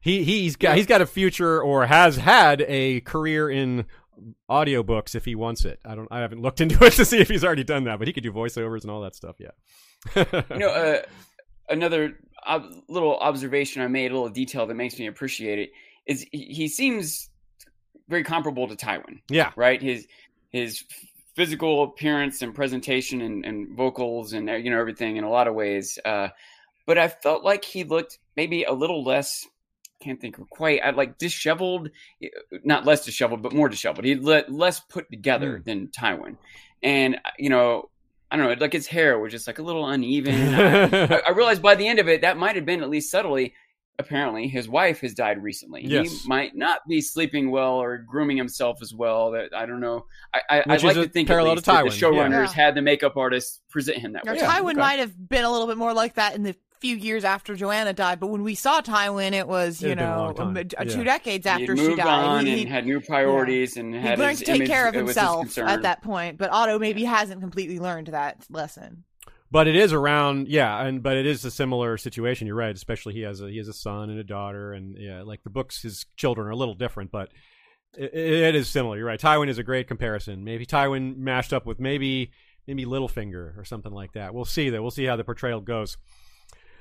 he 0.01 0.24
he's 0.24 0.57
got 0.57 0.76
he's 0.76 0.87
got 0.87 1.01
a 1.01 1.07
future 1.07 1.61
or 1.61 1.87
has 1.87 2.16
had 2.16 2.62
a 2.62 3.01
career 3.01 3.51
in 3.51 3.87
audiobooks 4.49 5.14
if 5.14 5.24
he 5.24 5.35
wants 5.35 5.64
it. 5.64 5.81
I 5.85 5.95
don't 5.95 6.09
I 6.11 6.20
haven't 6.20 6.43
looked 6.43 6.61
into 6.61 6.85
it 6.85 6.93
to 6.95 7.05
see 7.05 7.18
if 7.18 7.28
he's 7.28 7.45
already 7.45 7.64
done 7.64 7.85
that, 7.85 7.99
but 7.99 8.09
he 8.09 8.12
could 8.12 8.22
do 8.22 8.33
voiceovers 8.33 8.83
and 8.83 8.91
all 8.91 9.03
that 9.03 9.14
stuff. 9.14 9.37
Yeah. 9.39 9.51
you 10.51 10.59
know, 10.59 10.68
uh, 10.70 11.03
another 11.68 12.18
ob- 12.47 12.72
little 12.89 13.16
observation 13.18 13.83
I 13.83 13.89
made, 13.89 14.11
a 14.11 14.14
little 14.14 14.28
detail 14.28 14.66
that 14.66 14.74
makes 14.74 14.99
me 14.99 15.07
appreciate 15.07 15.59
it 15.59 15.70
is 16.07 16.26
he, 16.33 16.45
he 16.47 16.68
seems 16.68 17.28
very 18.09 18.24
comparable 18.24 18.68
to 18.68 18.74
Tywin, 18.74 19.20
yeah. 19.31 19.53
right? 19.57 19.81
His 19.81 20.07
his 20.51 20.85
physical 21.35 21.85
appearance 21.85 22.43
and 22.43 22.55
presentation 22.55 23.20
and, 23.22 23.45
and 23.45 23.76
vocals 23.76 24.33
and 24.33 24.51
uh, 24.51 24.55
you 24.55 24.70
know 24.70 24.81
everything 24.81 25.16
in 25.16 25.24
a 25.24 25.31
lot 25.31 25.49
of 25.49 25.55
ways. 25.55 25.99
Uh, 26.05 26.28
but 26.87 26.99
I 26.99 27.09
felt 27.09 27.45
like 27.45 27.64
he 27.64 27.85
looked 27.85 28.18
maybe 28.37 28.64
a 28.64 28.72
little 28.72 29.05
less. 29.05 29.47
Can't 30.01 30.20
think 30.20 30.39
of 30.39 30.49
quite. 30.49 30.81
I 30.83 30.91
like 30.91 31.18
disheveled, 31.18 31.91
not 32.64 32.87
less 32.87 33.05
disheveled, 33.05 33.43
but 33.43 33.53
more 33.53 33.68
disheveled. 33.68 34.07
He 34.07 34.14
let 34.14 34.51
less 34.51 34.81
put 34.81 35.11
together 35.11 35.62
than 35.64 35.89
Tywin, 35.89 36.37
and 36.83 37.16
uh, 37.16 37.31
you 37.39 37.51
know 37.51 37.91
I 38.31 38.37
don't 38.37 38.47
know, 38.47 38.55
like 38.61 38.72
his 38.72 38.87
hair 38.87 39.18
was 39.18 39.33
just 39.33 39.47
like 39.47 39.59
a 39.59 39.62
little 39.62 39.87
uneven. 39.87 40.55
I, 40.55 41.20
I 41.26 41.31
realized 41.31 41.62
by 41.62 41.74
the 41.74 41.87
end 41.87 41.99
of 41.99 42.09
it 42.09 42.20
that 42.20 42.39
might 42.39 42.57
have 42.57 42.64
been 42.64 42.83
at 42.83 42.91
least 42.91 43.11
subtly. 43.11 43.55
Apparently, 44.01 44.48
his 44.48 44.68
wife 44.68 45.01
has 45.01 45.14
died 45.14 45.42
recently. 45.42 45.84
Yes. 45.86 46.22
He 46.22 46.28
might 46.28 46.57
not 46.57 46.80
be 46.88 47.01
sleeping 47.01 47.51
well 47.51 47.74
or 47.74 47.98
grooming 47.98 48.36
himself 48.36 48.78
as 48.82 48.92
well. 48.92 49.30
That 49.30 49.51
I 49.55 49.66
don't 49.66 49.80
know. 49.80 50.07
I, 50.34 50.40
I, 50.51 50.57
Which 50.59 50.66
I'd 50.68 50.82
like 50.82 50.96
a 50.96 51.03
to 51.05 51.09
think 51.09 51.28
at 51.30 51.32
parallel 51.34 51.53
least 51.55 51.66
to 51.66 51.70
that 51.72 51.84
the 51.84 51.90
Tywin, 51.90 52.12
showrunners 52.12 52.46
yeah. 52.46 52.53
had 52.53 52.74
the 52.74 52.82
makeup 52.82 53.16
artist 53.16 53.61
present 53.68 53.98
him 53.98 54.12
that 54.14 54.24
Now, 54.24 54.32
way. 54.32 54.38
Yeah, 54.38 54.51
Tywin 54.53 54.70
okay. 54.72 54.80
might 54.80 54.98
have 54.98 55.28
been 55.28 55.44
a 55.44 55.51
little 55.51 55.66
bit 55.68 55.76
more 55.76 55.92
like 55.94 56.14
that 56.14 56.34
in 56.34 56.42
the 56.42 56.57
few 56.80 56.96
years 56.96 57.24
after 57.24 57.55
Joanna 57.55 57.92
died, 57.92 58.18
but 58.18 58.28
when 58.28 58.42
we 58.42 58.55
saw 58.55 58.80
Tywin, 58.80 59.32
it 59.32 59.46
was 59.46 59.82
It 59.82 59.84
you 59.84 59.88
had 59.90 59.98
been 59.98 60.07
a 60.07 60.11
know 60.16 60.34
long 60.34 60.57
uh, 60.57 60.64
Yeah. 60.72 60.84
two 60.84 61.05
decades 61.05 61.44
He 61.44 61.51
had 61.51 61.61
after 61.61 61.76
she 61.76 61.94
died. 61.94 62.07
on 62.07 62.46
He- 62.46 62.62
and 62.62 62.70
had 62.70 62.86
new 62.86 63.01
priorities 63.03 63.76
and 63.76 63.94
he 63.94 64.01
learned 64.01 64.30
his 64.30 64.38
to 64.38 64.44
take 64.46 64.57
image- 64.57 64.68
care 64.70 64.88
of 64.88 64.94
it 64.94 65.03
was 65.05 65.14
his 65.14 65.22
himself 65.22 65.59
at 65.59 65.82
that 65.82 66.01
point, 66.03 66.38
but 66.38 66.51
Otto 66.51 66.78
maybe 66.78 67.05
hasn't 67.05 67.42
completely 67.42 67.78
learned 67.78 68.07
that 68.09 68.46
lesson. 68.48 69.05
But 69.51 69.66
it 69.66 69.76
is 69.76 69.92
around 69.92 70.48
yeah 70.48 70.80
and 70.84 71.03
but 71.03 71.16
it 71.16 71.26
is 71.26 71.44
a 71.44 71.51
similar 71.51 71.96
situation. 71.96 72.46
You're 72.46 72.57
right 72.57 72.74
especially 72.74 73.14
he 73.14 73.22
has 73.22 73.40
a 73.40 73.48
he 73.48 73.59
has 73.59 73.68
a 73.68 73.72
son 73.72 74.11
and 74.11 74.18
a 74.18 74.24
daughter 74.24 74.72
and 74.72 74.96
yeah 74.98 75.22
like 75.22 75.42
the 75.42 75.51
books 75.51 75.82
his 75.82 76.07
children 76.16 76.46
are 76.46 76.51
a 76.51 76.57
little 76.57 76.74
different 76.74 77.11
but 77.11 77.30
it, 77.96 78.14
it 78.14 78.55
is 78.55 78.68
similar. 78.68 78.96
You're 78.96 79.07
right 79.07 79.20
tywin 79.20 79.48
is 79.48 79.59
a 79.59 79.62
great 79.62 79.88
comparison. 79.88 80.44
Maybe 80.44 80.66
tywin 80.66 81.16
mashed 81.16 81.53
up 81.53 81.66
with 81.66 81.80
maybe 81.80 82.32
maybe 82.66 82.84
littlefinger 82.84 83.59
or 83.59 83.64
something 83.64 83.92
like 83.92 84.12
that. 84.12 84.34
We'll 84.34 84.44
see 84.44 84.70
though. 84.70 84.82
We'll 84.82 84.90
see 84.90 85.05
how 85.05 85.16
the 85.16 85.24
portrayal 85.24 85.61
goes. 85.61 85.96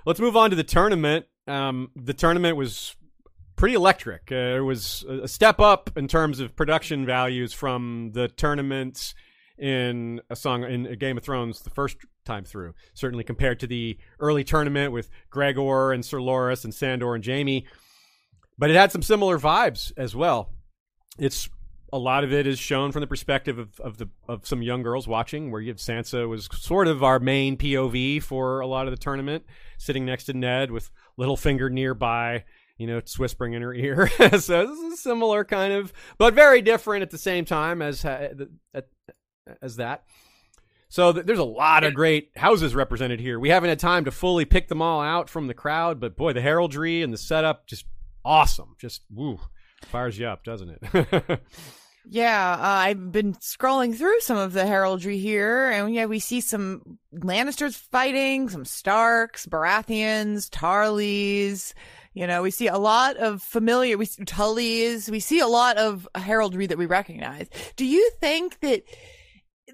Let's 0.05 0.19
move 0.19 0.37
on 0.37 0.49
to 0.51 0.55
the 0.55 0.63
tournament. 0.63 1.25
Um 1.47 1.91
the 1.95 2.13
tournament 2.13 2.57
was 2.57 2.95
pretty 3.55 3.75
electric. 3.75 4.31
Uh, 4.31 4.35
it 4.57 4.63
was 4.63 5.03
a 5.03 5.27
step 5.27 5.59
up 5.59 5.89
in 5.97 6.07
terms 6.07 6.39
of 6.39 6.55
production 6.55 7.05
values 7.05 7.51
from 7.51 8.11
the 8.13 8.29
tournaments 8.29 9.13
in 9.57 10.21
a 10.29 10.35
song 10.35 10.63
in 10.63 10.97
Game 10.97 11.17
of 11.17 11.23
Thrones 11.23 11.61
the 11.61 11.69
first 11.69 11.97
time 12.25 12.43
through. 12.43 12.73
Certainly 12.93 13.23
compared 13.23 13.59
to 13.61 13.67
the 13.67 13.97
early 14.19 14.43
tournament 14.43 14.91
with 14.91 15.09
Gregor 15.29 15.91
and 15.91 16.05
Sir 16.05 16.19
Loras 16.19 16.63
and 16.63 16.73
Sandor 16.73 17.15
and 17.15 17.25
Jaime, 17.25 17.65
but 18.57 18.69
it 18.69 18.75
had 18.75 18.91
some 18.91 19.01
similar 19.01 19.39
vibes 19.39 19.91
as 19.97 20.15
well. 20.15 20.51
It's 21.17 21.49
a 21.91 21.97
lot 21.97 22.23
of 22.23 22.31
it 22.31 22.45
is 22.45 22.59
shown 22.59 22.91
from 22.91 23.01
the 23.01 23.07
perspective 23.07 23.57
of, 23.57 23.79
of 23.79 23.97
the 23.97 24.09
of 24.27 24.45
some 24.45 24.61
young 24.61 24.83
girls 24.83 25.07
watching, 25.07 25.51
where 25.51 25.61
you 25.61 25.69
have 25.69 25.77
Sansa 25.77 26.27
was 26.27 26.47
sort 26.51 26.87
of 26.87 27.03
our 27.03 27.19
main 27.19 27.57
POV 27.57 28.21
for 28.21 28.59
a 28.59 28.67
lot 28.67 28.87
of 28.87 28.91
the 28.91 28.97
tournament, 28.97 29.45
sitting 29.77 30.05
next 30.05 30.25
to 30.25 30.33
Ned 30.33 30.71
with 30.71 30.91
Littlefinger 31.17 31.71
nearby, 31.71 32.43
you 32.77 32.87
know, 32.87 32.97
it's 32.97 33.19
whispering 33.19 33.53
in 33.53 33.61
her 33.61 33.73
ear. 33.73 34.07
so 34.39 34.67
this 34.67 34.79
is 34.79 34.93
a 34.93 34.97
similar 34.97 35.43
kind 35.43 35.73
of, 35.73 35.91
but 36.17 36.33
very 36.33 36.61
different 36.61 37.01
at 37.01 37.11
the 37.11 37.17
same 37.17 37.45
time 37.45 37.81
as 37.81 38.05
as 39.61 39.75
that. 39.77 40.03
So 40.89 41.13
th- 41.13 41.25
there's 41.25 41.39
a 41.39 41.43
lot 41.43 41.83
of 41.83 41.93
great 41.93 42.31
houses 42.35 42.75
represented 42.75 43.19
here. 43.19 43.39
We 43.39 43.49
haven't 43.49 43.69
had 43.69 43.79
time 43.79 44.05
to 44.05 44.11
fully 44.11 44.45
pick 44.45 44.67
them 44.67 44.81
all 44.81 45.01
out 45.01 45.29
from 45.29 45.47
the 45.47 45.53
crowd, 45.53 45.99
but 45.99 46.17
boy, 46.17 46.33
the 46.33 46.41
heraldry 46.41 47.01
and 47.01 47.13
the 47.13 47.17
setup 47.17 47.67
just 47.67 47.85
awesome. 48.25 48.75
Just 48.79 49.03
woo, 49.09 49.39
fires 49.85 50.17
you 50.17 50.27
up, 50.27 50.43
doesn't 50.43 50.79
it? 50.81 51.41
Yeah, 52.11 52.53
uh, 52.53 52.57
I've 52.61 53.11
been 53.11 53.35
scrolling 53.35 53.95
through 53.95 54.19
some 54.21 54.37
of 54.37 54.53
the 54.53 54.65
heraldry 54.65 55.19
here, 55.19 55.69
and 55.69 55.93
yeah, 55.93 56.05
we 56.05 56.17
see 56.17 56.41
some 56.41 56.97
Lannisters 57.13 57.75
fighting, 57.75 58.49
some 58.49 58.65
Starks, 58.65 59.45
Baratheons, 59.45 60.49
Tarleys. 60.49 61.75
You 62.13 62.25
know, 62.25 62.41
we 62.41 62.49
see 62.49 62.65
a 62.67 62.79
lot 62.79 63.17
of 63.17 63.43
familiar, 63.43 63.95
we 63.95 64.05
see 64.05 64.23
Tullys. 64.23 65.09
We 65.09 65.19
see 65.19 65.39
a 65.39 65.47
lot 65.47 65.77
of 65.77 66.07
heraldry 66.15 66.65
that 66.65 66.79
we 66.79 66.87
recognize. 66.87 67.47
Do 67.75 67.85
you 67.85 68.09
think 68.19 68.59
that 68.61 68.83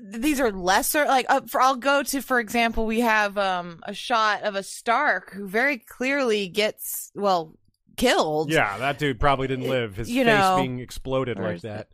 these 0.01 0.39
are 0.39 0.51
lesser? 0.51 1.05
Like, 1.05 1.25
uh, 1.29 1.41
for 1.47 1.61
I'll 1.61 1.75
go 1.75 2.03
to, 2.03 2.21
for 2.21 2.39
example, 2.39 2.85
we 2.85 3.01
have 3.01 3.37
um 3.37 3.79
a 3.83 3.93
shot 3.93 4.43
of 4.43 4.55
a 4.55 4.63
Stark 4.63 5.31
who 5.33 5.47
very 5.47 5.77
clearly 5.77 6.47
gets 6.47 7.11
well 7.15 7.53
killed. 7.97 8.51
yeah, 8.51 8.77
that 8.77 8.99
dude 8.99 9.19
probably 9.19 9.47
didn't 9.47 9.69
live. 9.69 9.95
His 9.95 10.09
You 10.09 10.23
face 10.25 10.33
know, 10.39 10.57
being 10.57 10.79
exploded 10.79 11.39
like 11.39 11.61
that. 11.61 11.87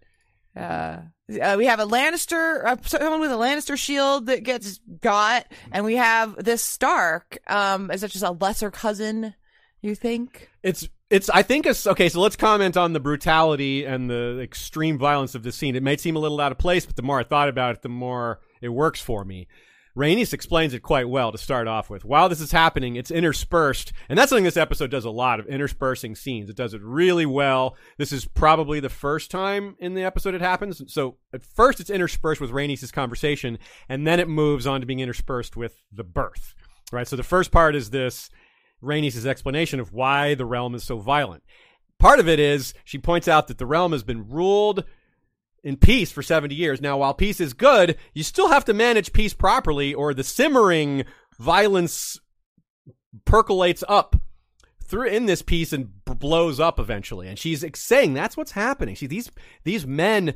uh, 0.56 0.97
uh, 1.41 1.56
we 1.58 1.66
have 1.68 1.80
a 1.80 1.86
Lannister, 1.86 2.66
uh, 2.66 2.76
someone 2.84 3.20
with 3.22 3.32
a 3.32 3.36
Lannister 3.36 3.78
shield 3.78 4.26
that 4.26 4.43
gets 4.43 4.80
got, 4.99 5.45
and 5.72 5.86
we 5.86 5.95
have 5.95 6.36
this 6.43 6.62
Stark. 6.64 7.38
Um, 7.47 7.89
is 7.91 8.02
that 8.02 8.12
just 8.12 8.24
a 8.24 8.32
lesser 8.32 8.70
cousin? 8.72 9.34
You 9.82 9.95
think? 9.95 10.49
It's 10.62 10.88
it's 11.12 11.30
I 11.30 11.43
think 11.43 11.66
it's 11.66 11.86
okay. 11.86 12.09
So 12.09 12.22
let's 12.22 12.36
comment 12.36 12.78
on 12.78 12.93
the 12.93 12.99
brutality 12.99 13.86
and 13.86 14.09
the 14.09 14.39
extreme 14.41 14.97
violence 14.97 15.36
of 15.36 15.43
this 15.43 15.55
scene. 15.55 15.76
It 15.76 15.84
may 15.84 15.97
seem 15.97 16.16
a 16.16 16.20
little 16.20 16.39
out 16.39 16.51
of 16.51 16.57
place, 16.57 16.86
but 16.86 16.95
the 16.95 17.01
more 17.01 17.20
I 17.20 17.24
thought 17.24 17.49
about 17.49 17.76
it, 17.76 17.82
the 17.82 17.89
more 17.89 18.39
it 18.62 18.70
works 18.70 19.01
for 19.01 19.26
me. 19.26 19.47
Rhaenys 19.95 20.34
explains 20.34 20.74
it 20.74 20.80
quite 20.80 21.09
well 21.09 21.34
to 21.34 21.38
start 21.38 21.68
off 21.68 21.89
with. 21.89 22.05
While 22.05 22.30
this 22.30 22.39
is 22.39 22.53
happening, 22.53 22.95
it's 22.95 23.12
interspersed, 23.12 23.91
and 24.07 24.18
that's 24.18 24.30
something 24.30 24.45
this 24.45 24.55
episode 24.55 24.89
does 24.89 25.03
a 25.03 25.09
lot 25.09 25.41
of 25.41 25.47
interspersing 25.47 26.16
scenes. 26.16 26.49
It 26.49 26.55
does 26.55 26.74
it 26.74 26.82
really 26.82 27.26
well. 27.26 27.76
This 27.97 28.14
is 28.14 28.24
probably 28.24 28.80
the 28.80 28.88
first 28.88 29.30
time 29.30 29.76
in 29.80 29.93
the 29.93 30.03
episode 30.03 30.34
it 30.34 30.39
happens. 30.39 30.82
So 30.88 31.18
at 31.34 31.43
first, 31.43 31.82
it's 31.82 31.89
interspersed 31.89 32.39
with 32.39 32.51
Rhaenys' 32.51 32.93
conversation, 32.93 33.59
and 33.89 34.07
then 34.07 34.22
it 34.22 34.30
moves 34.30 34.66
on 34.66 34.80
to 34.80 34.88
being 34.88 35.01
interspersed 35.01 35.57
with 35.57 35.76
the 35.91 36.05
birth. 36.05 36.55
Right. 36.93 37.07
So 37.07 37.18
the 37.18 37.24
first 37.24 37.51
part 37.51 37.76
is 37.76 37.89
this 37.89 38.30
Rhaenys' 38.84 39.26
explanation 39.26 39.80
of 39.80 39.94
why 39.94 40.34
the 40.34 40.46
realm 40.46 40.76
is 40.76 40.84
so 40.84 41.00
violent. 41.00 41.44
Part 42.00 42.20
of 42.20 42.28
it 42.28 42.40
is 42.40 42.74
she 42.84 42.98
points 42.98 43.28
out 43.28 43.48
that 43.48 43.58
the 43.58 43.66
realm 43.66 43.92
has 43.92 44.04
been 44.04 44.28
ruled 44.28 44.84
in 45.64 45.78
peace 45.78 46.12
for 46.12 46.24
70 46.24 46.56
years. 46.56 46.82
Now, 46.82 46.98
while 46.98 47.14
peace 47.14 47.40
is 47.40 47.54
good, 47.54 47.98
you 48.14 48.24
still 48.24 48.50
have 48.50 48.66
to 48.66 48.74
manage 48.74 49.14
peace 49.14 49.34
properly, 49.34 49.94
or 49.94 50.14
the 50.14 50.24
simmering 50.24 51.06
violence 51.38 52.20
percolates 53.26 53.84
up 53.88 54.16
through 54.84 55.08
in 55.08 55.26
this 55.26 55.42
piece 55.42 55.72
and 55.72 56.04
b- 56.06 56.14
blows 56.14 56.60
up 56.60 56.80
eventually. 56.80 57.28
And 57.28 57.38
she's 57.38 57.64
saying 57.76 58.14
that's 58.14 58.36
what's 58.36 58.52
happening. 58.52 58.96
See, 58.96 59.08
these 59.08 59.32
these 59.64 59.86
men, 59.86 60.34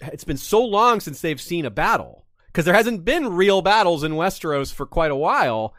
it's 0.00 0.24
been 0.24 0.36
so 0.36 0.64
long 0.64 1.00
since 1.00 1.20
they've 1.20 1.40
seen 1.40 1.66
a 1.66 1.70
battle 1.70 2.26
because 2.46 2.64
there 2.64 2.74
hasn't 2.74 3.04
been 3.04 3.28
real 3.28 3.60
battles 3.60 4.02
in 4.02 4.12
Westeros 4.12 4.72
for 4.72 4.86
quite 4.86 5.10
a 5.10 5.16
while 5.16 5.74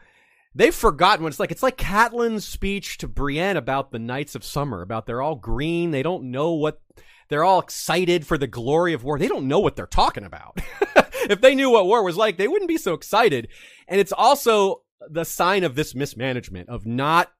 they've 0.54 0.74
forgotten 0.74 1.22
what 1.22 1.30
it's 1.30 1.40
like. 1.40 1.50
It's 1.50 1.62
like 1.62 1.76
Catelyn's 1.76 2.46
speech 2.46 2.98
to 2.98 3.08
Brienne 3.08 3.56
about 3.56 3.90
the 3.90 3.98
Knights 3.98 4.34
of 4.34 4.44
Summer, 4.44 4.82
about 4.82 5.06
they're 5.06 5.22
all 5.22 5.36
green, 5.36 5.90
they 5.90 6.02
don't 6.02 6.30
know 6.30 6.52
what 6.52 6.80
they're 7.28 7.44
all 7.44 7.60
excited 7.60 8.26
for 8.26 8.38
the 8.38 8.46
glory 8.46 8.92
of 8.94 9.04
war. 9.04 9.18
They 9.18 9.28
don't 9.28 9.48
know 9.48 9.60
what 9.60 9.76
they're 9.76 9.86
talking 9.86 10.24
about. 10.24 10.58
if 11.28 11.40
they 11.40 11.54
knew 11.54 11.70
what 11.70 11.86
war 11.86 12.02
was 12.02 12.16
like, 12.16 12.38
they 12.38 12.48
wouldn't 12.48 12.68
be 12.68 12.78
so 12.78 12.94
excited. 12.94 13.48
And 13.86 14.00
it's 14.00 14.12
also 14.12 14.82
the 15.08 15.24
sign 15.24 15.64
of 15.64 15.74
this 15.74 15.94
mismanagement 15.94 16.68
of 16.68 16.86
not 16.86 17.30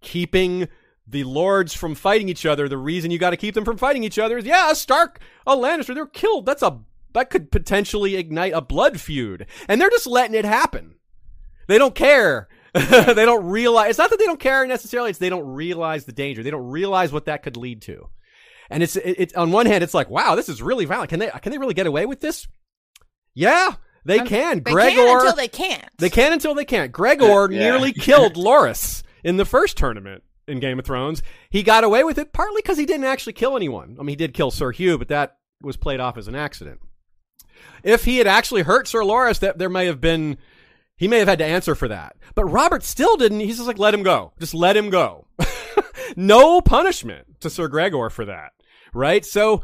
keeping 0.00 0.68
the 1.06 1.24
lords 1.24 1.74
from 1.74 1.94
fighting 1.94 2.28
each 2.28 2.46
other. 2.46 2.68
The 2.68 2.78
reason 2.78 3.10
you 3.10 3.18
got 3.18 3.30
to 3.30 3.36
keep 3.36 3.54
them 3.54 3.64
from 3.64 3.76
fighting 3.76 4.04
each 4.04 4.18
other 4.18 4.38
is, 4.38 4.46
yeah, 4.46 4.72
Stark, 4.72 5.20
a 5.46 5.56
Lannister, 5.56 5.94
they're 5.94 6.06
killed. 6.06 6.46
That's 6.46 6.62
a 6.62 6.80
that 7.12 7.30
could 7.30 7.50
potentially 7.50 8.14
ignite 8.14 8.52
a 8.52 8.60
blood 8.60 9.00
feud, 9.00 9.46
and 9.66 9.80
they're 9.80 9.90
just 9.90 10.06
letting 10.06 10.36
it 10.36 10.44
happen. 10.44 10.94
They 11.70 11.78
don't 11.78 11.94
care. 11.94 12.48
they 12.74 13.14
don't 13.24 13.46
realize. 13.46 13.90
It's 13.90 13.98
not 13.98 14.10
that 14.10 14.18
they 14.18 14.26
don't 14.26 14.40
care 14.40 14.66
necessarily. 14.66 15.10
It's 15.10 15.18
they 15.18 15.28
don't 15.30 15.46
realize 15.46 16.04
the 16.04 16.12
danger. 16.12 16.42
They 16.42 16.50
don't 16.50 16.68
realize 16.68 17.12
what 17.12 17.24
that 17.26 17.42
could 17.42 17.56
lead 17.56 17.82
to. 17.82 18.08
And 18.68 18.82
it's 18.82 18.96
it's 18.96 19.34
on 19.34 19.50
one 19.52 19.66
hand, 19.66 19.82
it's 19.82 19.94
like, 19.94 20.10
wow, 20.10 20.34
this 20.34 20.48
is 20.48 20.60
really 20.62 20.84
violent. 20.84 21.10
Can 21.10 21.18
they 21.20 21.28
can 21.42 21.52
they 21.52 21.58
really 21.58 21.74
get 21.74 21.86
away 21.86 22.06
with 22.06 22.20
this? 22.20 22.46
Yeah, 23.34 23.74
they 24.04 24.18
Um, 24.20 24.26
can. 24.26 24.62
They 24.62 24.72
Gregor 24.72 24.96
can 24.96 25.16
until 25.18 25.36
they 25.36 25.48
can't. 25.48 25.88
they 25.98 26.10
can 26.10 26.32
until 26.32 26.54
they 26.54 26.64
can't. 26.64 26.92
Gregor 26.92 27.48
Yeah. 27.50 27.58
nearly 27.58 27.92
killed 28.08 28.34
Loras 28.34 29.02
in 29.24 29.36
the 29.36 29.44
first 29.44 29.76
tournament 29.76 30.22
in 30.48 30.60
Game 30.60 30.78
of 30.78 30.84
Thrones. 30.84 31.22
He 31.50 31.62
got 31.62 31.84
away 31.84 32.04
with 32.04 32.18
it 32.18 32.32
partly 32.32 32.62
because 32.62 32.78
he 32.78 32.86
didn't 32.86 33.06
actually 33.06 33.32
kill 33.34 33.56
anyone. 33.56 33.96
I 33.98 34.02
mean, 34.02 34.08
he 34.10 34.16
did 34.16 34.34
kill 34.34 34.50
Sir 34.50 34.72
Hugh, 34.72 34.98
but 34.98 35.08
that 35.08 35.36
was 35.62 35.76
played 35.76 36.00
off 36.00 36.16
as 36.18 36.28
an 36.28 36.34
accident. 36.34 36.80
If 37.82 38.04
he 38.04 38.18
had 38.18 38.26
actually 38.26 38.62
hurt 38.62 38.88
Sir 38.88 39.00
Loras, 39.00 39.40
that 39.40 39.58
there 39.58 39.68
may 39.68 39.86
have 39.86 40.00
been, 40.00 40.38
he 41.00 41.08
may 41.08 41.18
have 41.18 41.28
had 41.28 41.38
to 41.38 41.46
answer 41.46 41.74
for 41.74 41.88
that. 41.88 42.14
But 42.34 42.44
Robert 42.44 42.82
still 42.82 43.16
didn't. 43.16 43.40
He's 43.40 43.56
just 43.56 43.66
like, 43.66 43.78
let 43.78 43.94
him 43.94 44.02
go. 44.02 44.34
Just 44.38 44.52
let 44.52 44.76
him 44.76 44.90
go. 44.90 45.26
no 46.16 46.60
punishment 46.60 47.40
to 47.40 47.48
Sir 47.48 47.68
Gregor 47.68 48.10
for 48.10 48.26
that. 48.26 48.52
Right? 48.92 49.24
So 49.24 49.62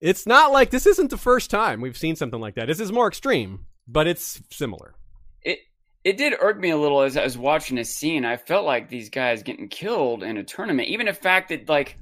it's 0.00 0.24
not 0.24 0.52
like 0.52 0.70
this 0.70 0.86
isn't 0.86 1.10
the 1.10 1.16
first 1.16 1.50
time 1.50 1.80
we've 1.80 1.98
seen 1.98 2.14
something 2.14 2.40
like 2.40 2.54
that. 2.54 2.68
This 2.68 2.78
is 2.78 2.92
more 2.92 3.08
extreme, 3.08 3.66
but 3.88 4.06
it's 4.06 4.40
similar. 4.52 4.94
it 5.42 5.58
it 6.04 6.16
did 6.16 6.34
irk 6.40 6.60
me 6.60 6.70
a 6.70 6.76
little 6.76 7.02
as 7.02 7.16
I 7.16 7.24
was 7.24 7.36
watching 7.36 7.76
this 7.76 7.96
scene. 7.96 8.24
I 8.24 8.36
felt 8.36 8.64
like 8.64 8.88
these 8.88 9.10
guys 9.10 9.42
getting 9.42 9.68
killed 9.68 10.22
in 10.22 10.36
a 10.36 10.44
tournament, 10.44 10.88
even 10.90 11.06
the 11.06 11.12
fact 11.12 11.48
that 11.48 11.68
like 11.68 11.98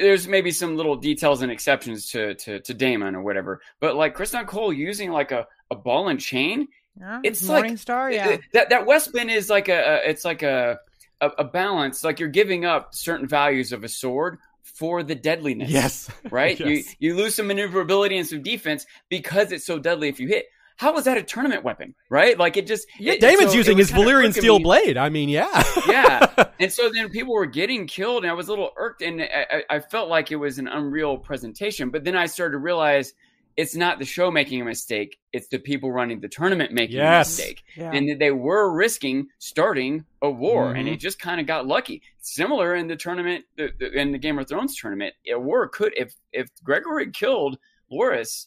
there's 0.00 0.26
maybe 0.26 0.50
some 0.50 0.76
little 0.76 0.96
details 0.96 1.40
and 1.40 1.52
exceptions 1.52 2.08
to 2.10 2.34
to, 2.34 2.58
to 2.62 2.74
Daemon 2.74 3.14
or 3.14 3.22
whatever, 3.22 3.60
but 3.80 3.94
like 3.94 4.16
Criston 4.16 4.48
Cole 4.48 4.72
using 4.72 5.12
like 5.12 5.30
a, 5.30 5.46
a 5.70 5.76
ball 5.76 6.08
and 6.08 6.18
chain, 6.18 6.66
Yeah, 6.98 7.20
it's 7.24 7.48
like- 7.48 7.60
Morning 7.62 7.76
Star. 7.76 8.10
Yeah. 8.12 8.36
that 8.52 8.70
that 8.70 8.86
Westman 8.86 9.30
is 9.30 9.48
like 9.50 9.68
a, 9.68 9.78
a 10.04 10.10
it's 10.10 10.24
like 10.24 10.42
a, 10.42 10.78
a 11.20 11.28
a 11.38 11.44
balance. 11.44 12.04
Like 12.04 12.20
you're 12.20 12.28
giving 12.28 12.64
up 12.64 12.94
certain 12.94 13.26
values 13.26 13.72
of 13.72 13.82
a 13.84 13.88
sword 13.88 14.38
for 14.62 15.02
the 15.02 15.14
deadliness. 15.14 15.70
Yes. 15.70 16.10
right? 16.30 16.58
You 16.60 16.66
Yes. 16.66 16.96
you 16.98 17.14
lose 17.16 17.34
some 17.34 17.46
maneuverability 17.46 18.16
and 18.18 18.26
some 18.26 18.42
defense 18.42 18.86
because 19.08 19.52
it's 19.52 19.64
so 19.64 19.78
deadly 19.78 20.08
if 20.08 20.20
you 20.20 20.28
hit. 20.28 20.46
How 20.76 20.96
is 20.96 21.04
that 21.04 21.16
a 21.16 21.22
tournament 21.22 21.62
weapon, 21.64 21.94
right? 22.08 22.36
Like 22.36 22.56
it 22.56 22.66
just 22.66 22.86
Yeah, 22.98 23.12
it- 23.12 23.20
Daemon's 23.20 23.52
so 23.52 23.56
using 23.56 23.78
his 23.78 23.90
kinda 23.90 24.04
Valyrian 24.04 24.32
steel 24.34 24.58
me. 24.58 24.64
blade. 24.64 24.96
I 24.96 25.10
mean, 25.10 25.28
yeah. 25.28 25.62
Yeah, 25.86 26.44
and 26.60 26.72
so 26.72 26.90
then 26.92 27.08
people 27.10 27.34
were 27.34 27.46
getting 27.46 27.86
killed, 27.86 28.24
and 28.24 28.30
I 28.30 28.34
was 28.34 28.48
a 28.48 28.50
little 28.50 28.70
irked, 28.76 29.00
and 29.02 29.22
I, 29.22 29.46
I 29.70 29.76
I 29.76 29.80
felt 29.80 30.08
like 30.08 30.32
it 30.32 30.36
was 30.36 30.58
an 30.58 30.66
unreal 30.68 31.18
presentation. 31.18 31.90
But 31.90 32.04
then 32.04 32.16
I 32.16 32.26
started 32.26 32.52
to 32.52 32.58
realize 32.58 33.12
it's 33.56 33.74
not 33.76 33.98
the 33.98 34.04
show 34.04 34.30
making 34.30 34.60
a 34.60 34.64
mistake; 34.64 35.18
it's 35.32 35.48
the 35.48 35.58
people 35.58 35.90
running 35.92 36.20
the 36.20 36.28
tournament 36.28 36.72
making 36.72 36.96
Yes. 36.96 37.38
a 37.38 37.42
mistake, 37.42 37.62
Yeah. 37.76 37.90
and 37.92 38.08
that 38.08 38.18
they 38.18 38.30
were 38.30 38.72
risking 38.72 39.28
starting 39.38 40.04
a 40.22 40.30
war, 40.30 40.72
and 40.74 40.88
Mhm. 40.88 40.92
it 40.92 40.96
just 40.96 41.18
kind 41.20 41.40
of 41.40 41.46
got 41.46 41.66
lucky. 41.66 42.02
Similar 42.20 42.74
in 42.74 42.86
the 42.88 42.96
tournament, 42.96 43.44
the, 43.56 43.70
the, 43.78 43.92
in 43.92 44.12
the 44.12 44.18
Game 44.18 44.38
of 44.38 44.48
Thrones 44.48 44.76
tournament, 44.76 45.14
a 45.30 45.38
war 45.38 45.68
could 45.68 45.92
if 45.96 46.14
if 46.32 46.48
Gregor 46.64 46.98
had 46.98 47.12
killed 47.12 47.58
Loras. 47.90 48.46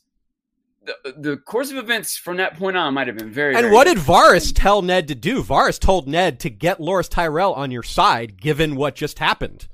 The, 0.86 1.16
the 1.18 1.38
course 1.38 1.72
of 1.72 1.78
events 1.78 2.16
from 2.16 2.38
that 2.38 2.58
point 2.60 2.78
on 2.78 2.94
might 2.94 3.08
have 3.08 3.18
been 3.18 3.32
very. 3.32 3.56
and 3.56 3.64
very 3.64 3.74
what 3.74 3.86
did 3.88 3.98
Varys 3.98 4.52
tell 4.54 4.84
Ned 4.84 5.08
to 5.08 5.16
do? 5.16 5.42
Varys 5.42 5.80
told 5.80 6.08
Ned 6.08 6.40
to 6.42 6.50
get 6.52 6.78
Loras 6.80 7.10
Tyrell 7.10 7.54
on 7.54 7.72
your 7.72 7.82
side, 7.82 8.40
given 8.40 8.76
what 8.76 8.94
just 8.96 9.18
happened. 9.18 9.68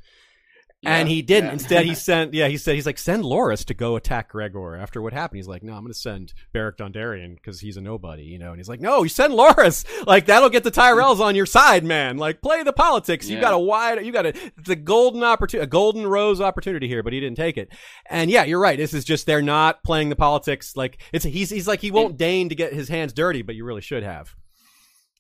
And 0.84 1.08
he 1.08 1.22
didn't. 1.22 1.46
yeah. 1.48 1.54
Instead, 1.54 1.86
he 1.86 1.94
sent. 2.10 2.34
Yeah, 2.34 2.48
he 2.48 2.58
said 2.58 2.74
he's 2.74 2.88
like 2.88 2.98
send 2.98 3.24
Loras 3.24 3.66
to 3.66 3.76
go 3.76 3.96
attack 3.96 4.30
Gregor 4.30 4.76
after 4.76 5.00
what 5.00 5.14
happened. 5.14 5.38
He's 5.38 5.48
like, 5.48 5.62
no, 5.62 5.74
I'm 5.74 5.82
going 5.82 5.94
to 5.94 6.00
send 6.00 6.34
Beric 6.54 6.78
Dondarrion 6.78 7.36
because 7.36 7.60
he's 7.60 7.78
a 7.78 7.82
nobody, 7.82 8.24
you 8.24 8.40
know. 8.40 8.50
And 8.50 8.58
he's 8.58 8.68
like, 8.68 8.82
no, 8.82 9.04
you 9.04 9.10
send 9.10 9.34
Loras. 9.34 9.86
Like 10.08 10.26
that'll 10.26 10.50
get 10.50 10.64
the 10.64 10.72
Tyrells 10.72 11.20
on 11.20 11.36
your 11.36 11.46
side, 11.46 11.84
man. 11.84 12.18
Like 12.18 12.42
play 12.42 12.64
the 12.64 12.74
politics. 12.74 13.30
You 13.30 13.36
Yeah. 13.36 13.42
got 13.42 13.54
a 13.54 13.60
wide. 13.60 14.04
You 14.04 14.12
got 14.12 14.26
a 14.26 14.34
a 14.68 14.76
golden 14.76 15.24
opportunity, 15.24 15.64
a 15.64 15.68
golden 15.68 16.08
rose 16.08 16.42
opportunity 16.42 16.88
here, 16.88 17.04
but 17.04 17.14
he 17.14 17.20
didn't 17.20 17.38
take 17.38 17.58
it. 17.58 17.70
And 18.10 18.32
yeah, 18.32 18.44
you're 18.44 18.60
right. 18.60 18.78
This 18.78 18.94
is 18.96 19.06
just 19.06 19.28
they're 19.28 19.44
not 19.44 19.84
playing 19.84 20.10
the 20.10 20.16
politics. 20.16 20.76
Like 20.76 21.00
it's 21.14 21.24
he's 21.24 21.52
he's 21.52 21.68
like 21.68 21.82
he 21.82 21.92
won't 21.92 22.18
deign 22.18 22.50
to 22.50 22.56
get 22.56 22.74
his 22.74 22.90
hands 22.90 23.14
dirty, 23.14 23.44
but 23.44 23.54
you 23.54 23.64
really 23.64 23.82
should 23.82 24.02
have. 24.04 24.34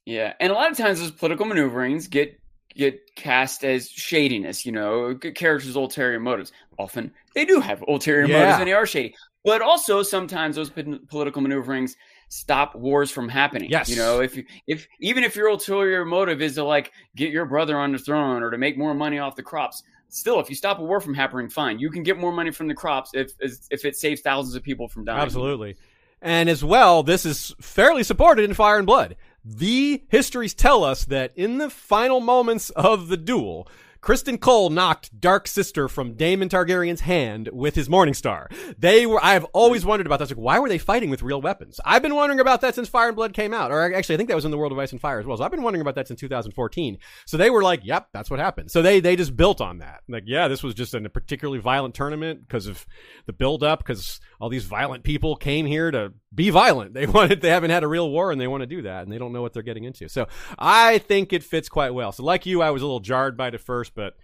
Yeah, 0.05 0.34
and 0.39 0.51
a 0.51 0.55
lot 0.55 0.72
of 0.72 0.78
times 0.78 0.99
those 0.99 1.12
political 1.12 1.45
maneuverings 1.45 2.07
get 2.07 2.41
get 2.76 3.15
cast 3.15 3.63
as 3.63 3.89
shadiness. 3.89 4.65
You 4.65 4.72
know, 4.72 5.15
characters' 5.15 5.76
ulterior 5.76 6.19
motives. 6.19 6.51
Often 6.80 7.11
they 7.36 7.45
do 7.45 7.59
have 7.59 7.84
ulterior 7.88 8.26
Yeah. 8.26 8.39
motives, 8.39 8.59
and 8.59 8.67
they 8.67 8.74
are 8.74 8.86
shady. 8.86 9.15
But 9.43 9.61
also 9.61 10.03
sometimes 10.03 10.55
those 10.55 10.69
p- 10.69 10.99
political 11.09 11.41
maneuverings 11.41 11.95
stop 12.30 12.76
wars 12.76 13.09
from 13.11 13.28
happening. 13.28 13.69
Yes. 13.69 13.89
you 13.89 13.95
know, 13.95 14.22
if 14.22 14.36
you- 14.38 14.45
if 14.67 14.88
even 14.99 15.24
if 15.24 15.36
your 15.36 15.47
ulterior 15.47 16.05
motive 16.05 16.41
is 16.41 16.55
to 16.55 16.63
like 16.63 16.91
get 17.15 17.32
your 17.32 17.45
brother 17.45 17.78
on 17.78 17.91
the 17.91 17.97
throne 17.97 18.43
or 18.43 18.51
to 18.51 18.57
make 18.57 18.78
more 18.78 18.93
money 18.93 19.19
off 19.19 19.36
the 19.36 19.43
crops. 19.43 19.84
Still, 20.13 20.39
if 20.41 20.49
you 20.49 20.55
stop 20.55 20.78
a 20.80 20.84
war 20.84 20.99
from 20.99 21.13
happening, 21.13 21.49
fine. 21.49 21.80
You 21.80 21.89
can 21.89 22.03
get 22.03 22.17
more 22.17 22.34
money 22.34 22.51
from 22.51 22.67
the 22.67 22.74
crops 22.74 23.11
if 23.13 23.32
if 23.72 23.86
it 23.86 23.95
saves 23.95 24.22
thousands 24.22 24.55
of 24.55 24.61
people 24.63 24.88
from 24.89 25.05
dying. 25.05 25.19
Absolutely. 25.22 25.76
And 26.22 26.49
as 26.49 26.63
well, 26.63 27.01
this 27.01 27.26
is 27.26 27.55
fairly 27.59 28.03
supported 28.03 28.45
in 28.45 28.53
Fire 28.53 28.78
and 28.78 28.86
Blood. 28.86 29.15
The 29.44 30.04
histories 30.10 30.54
tell 30.54 30.84
us 30.84 31.06
that 31.06 31.32
in 31.36 31.58
the 31.58 31.70
final 31.70 32.20
moments 32.20 32.70
of 32.72 33.08
the 33.08 33.18
duel, 33.18 33.68
Criston 34.02 34.39
Cole 34.39 34.72
knocked 34.72 35.20
Dark 35.20 35.48
Sister 35.48 35.88
from 35.88 36.16
Daemon 36.16 36.50
Targaryen's 36.50 37.02
hand 37.02 37.50
with 37.54 37.76
his 37.76 37.88
Morning 37.88 38.16
Star. 38.16 38.50
They 38.78 39.06
were, 39.06 39.24
I've 39.24 39.46
always 39.46 39.86
wondered 39.86 40.08
about 40.08 40.20
that. 40.20 40.30
Like, 40.30 40.38
why 40.38 40.58
were 40.58 40.70
they 40.70 40.80
fighting 40.80 41.12
with 41.12 41.22
real 41.22 41.39
weapons? 41.39 41.80
I've 41.86 42.02
been 42.02 42.16
wondering 42.16 42.39
about 42.39 42.62
that 42.62 42.74
since 42.74 42.89
Fire 42.89 43.10
and 43.10 43.16
Blood 43.16 43.34
came 43.34 43.54
out. 43.54 43.72
Or 43.72 43.94
actually, 43.94 44.16
I 44.16 44.18
think 44.18 44.30
that 44.30 44.36
was 44.36 44.46
in 44.46 44.50
the 44.50 44.58
World 44.58 44.72
of 44.72 44.80
Ice 44.80 44.92
and 44.92 45.00
Fire 45.00 45.20
as 45.20 45.28
well. 45.28 45.38
So 45.38 45.44
I've 45.44 45.52
been 45.52 45.62
wondering 45.62 45.82
about 45.82 45.94
that 45.96 46.08
since 46.08 46.20
2014. 46.20 46.98
So 47.28 47.38
they 47.38 47.52
were 47.52 47.62
like, 47.62 47.82
yep, 47.84 48.08
that's 48.12 48.32
what 48.32 48.39
happened. 48.39 48.72
So 48.72 48.82
they, 48.82 49.02
they 49.02 49.16
just 49.16 49.38
built 49.38 49.62
on 49.62 49.78
that. 49.80 50.02
Like, 50.10 50.24
yeah, 50.26 50.48
this 50.48 50.64
was 50.64 50.74
just 50.74 50.96
a 50.96 51.10
particularly 51.10 51.60
violent 51.60 51.94
tournament 51.94 52.48
because 52.48 52.66
of 52.66 52.88
the 53.28 53.34
build 53.34 53.64
up, 53.64 53.80
because 53.80 54.20
all 54.39 54.50
these 54.50 54.66
violent 54.66 55.04
people 55.04 55.36
came 55.36 55.68
here 55.68 55.92
to 55.92 56.12
be 56.34 56.50
violent. 56.50 56.94
They 57.02 57.06
wanted, 57.08 57.42
they 57.42 57.50
haven't 57.50 57.72
had 57.72 57.84
a 57.84 57.88
real 57.88 58.10
war 58.10 58.32
and 58.32 58.40
they 58.40 58.48
want 58.48 58.62
to 58.62 58.68
do 58.68 58.84
that 58.84 59.04
and 59.04 59.12
they 59.12 59.18
don't 59.18 59.34
know 59.34 59.42
what 59.42 59.54
they're 59.54 59.64
getting 59.64 59.84
into. 59.84 60.08
So 60.10 60.28
I 60.58 60.98
think 61.00 61.34
it 61.34 61.44
fits 61.44 61.68
quite 61.70 61.94
well. 61.94 62.12
So 62.12 62.24
like 62.24 62.46
you, 62.46 62.62
I 62.62 62.72
was 62.72 62.82
a 62.82 62.86
little 62.86 63.00
jarred 63.02 63.36
by 63.38 63.48
it 63.50 63.54
at 63.56 63.62
first, 63.62 63.94
but 63.96 64.16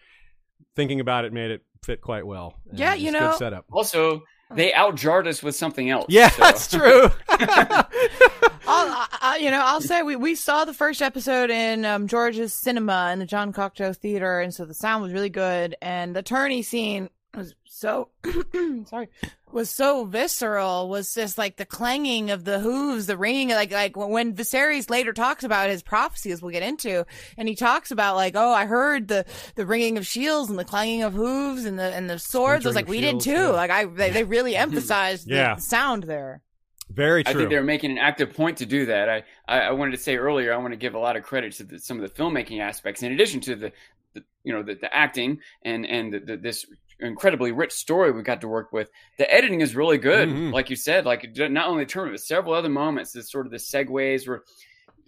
thinking 0.76 0.99
about 0.99 1.26
it 1.26 1.34
made 1.34 1.51
it 1.51 1.64
fit 1.84 2.01
quite 2.01 2.26
well. 2.26 2.55
And 2.70 2.80
Yeah, 2.80 2.93
it's 2.93 3.01
you 3.01 3.12
good 3.12 3.20
know- 3.20 3.36
setup. 3.38 3.66
Also, 3.72 4.24
they 4.51 4.72
outjarred 4.72 5.28
us 5.28 5.43
with 5.43 5.55
something 5.55 5.89
else. 5.89 6.05
Yeah, 6.08 6.30
so- 6.30 6.41
that's 6.43 6.70
true. 6.72 7.10
I'll, 7.30 8.89
I, 8.89 9.08
I- 9.22 9.38
you 9.41 9.51
know, 9.51 9.62
I'll 9.64 9.82
say 9.82 10.03
we, 10.03 10.16
we 10.16 10.36
saw 10.36 10.66
the 10.66 10.74
first 10.74 11.01
episode 11.01 11.49
in 11.49 11.86
um, 11.86 12.08
George's 12.08 12.53
cinema 12.53 13.10
in 13.14 13.20
the 13.20 13.26
Jean 13.26 13.51
Cocteau 13.53 13.95
Theater, 13.95 14.39
and 14.39 14.53
so 14.53 14.66
the 14.66 14.74
sound 14.74 15.03
was 15.03 15.12
really 15.14 15.30
good, 15.30 15.76
and 15.82 16.16
the 16.16 16.22
tourney 16.24 16.62
scene 16.64 17.10
was 17.38 17.55
so 17.65 18.09
sorry 18.85 19.07
was 19.51 19.69
so 19.69 20.03
visceral. 20.05 20.89
Was 20.89 21.13
just 21.13 21.38
like 21.38 21.55
the 21.57 21.65
clanging 21.65 22.31
of 22.31 22.43
the 22.43 22.59
hooves, 22.59 23.05
the 23.05 23.15
ringing, 23.17 23.49
like 23.49 23.71
like 23.71 23.95
when 23.95 24.33
Viserys 24.35 24.89
later 24.89 25.13
talks 25.13 25.43
about 25.43 25.69
his 25.69 25.81
prophecies, 25.83 26.41
we'll 26.41 26.51
get 26.51 26.63
into, 26.63 27.05
and 27.38 27.47
he 27.47 27.55
talks 27.55 27.91
about 27.91 28.15
like, 28.15 28.33
oh, 28.35 28.51
I 28.51 28.65
heard 28.65 29.07
the 29.07 29.25
the 29.55 29.65
ringing 29.65 29.97
of 29.97 30.05
shields 30.05 30.49
and 30.49 30.59
the 30.59 30.65
clanging 30.65 31.03
of 31.03 31.13
hooves 31.13 31.65
and 31.65 31.79
the 31.79 31.93
and 31.95 32.09
the 32.09 32.19
swords. 32.19 32.65
I 32.65 32.69
was 32.69 32.75
like, 32.75 32.88
we 32.89 32.99
shields, 32.99 33.23
did 33.23 33.35
too. 33.35 33.41
yeah. 33.41 33.49
Like 33.49 33.71
I, 33.71 33.85
they, 33.85 34.09
they 34.09 34.23
really 34.23 34.55
emphasized 34.67 35.29
Yeah. 35.29 35.55
the 35.55 35.61
sound 35.61 36.03
there. 36.03 36.41
Very 36.89 37.25
I 37.27 37.31
true. 37.33 37.41
think 37.41 37.51
they're 37.51 37.63
making 37.63 37.91
an 37.91 37.97
active 37.97 38.33
point 38.33 38.57
to 38.59 38.65
do 38.65 38.85
that. 38.85 39.09
I, 39.09 39.23
I, 39.47 39.59
I 39.59 39.71
wanted 39.71 39.91
to 39.91 39.97
say 39.97 40.15
earlier, 40.15 40.53
I 40.53 40.57
want 40.57 40.71
to 40.71 40.77
give 40.77 40.95
a 40.95 40.99
lot 40.99 41.17
of 41.17 41.23
credit 41.23 41.51
to 41.55 41.65
the, 41.65 41.79
some 41.79 42.01
of 42.01 42.09
the 42.09 42.15
filmmaking 42.21 42.61
aspects, 42.61 43.03
in 43.03 43.11
addition 43.11 43.41
to 43.41 43.55
the, 43.57 43.71
the 44.13 44.23
you 44.45 44.53
know, 44.53 44.63
the, 44.63 44.75
the 44.75 44.93
acting 44.95 45.39
and 45.63 45.85
and 45.85 46.13
the, 46.13 46.19
the, 46.19 46.38
this 46.38 46.65
incredibly 46.99 47.51
rich 47.51 47.71
story 47.71 48.11
we 48.11 48.21
got 48.23 48.41
to 48.41 48.47
work 48.47 48.71
with. 48.71 48.89
The 49.17 49.31
editing 49.33 49.61
is 49.61 49.75
really 49.75 49.97
good, 49.97 50.29
Mhm. 50.29 50.51
like 50.53 50.69
you 50.69 50.75
said. 50.75 51.05
Like 51.05 51.35
not 51.37 51.67
only 51.67 51.83
the 51.83 51.89
tournament, 51.91 52.15
but 52.19 52.21
several 52.25 52.53
other 52.53 52.69
moments. 52.69 53.11
This 53.11 53.29
sort 53.31 53.45
of 53.45 53.51
the 53.51 53.57
segues 53.57 54.27
where 54.27 54.43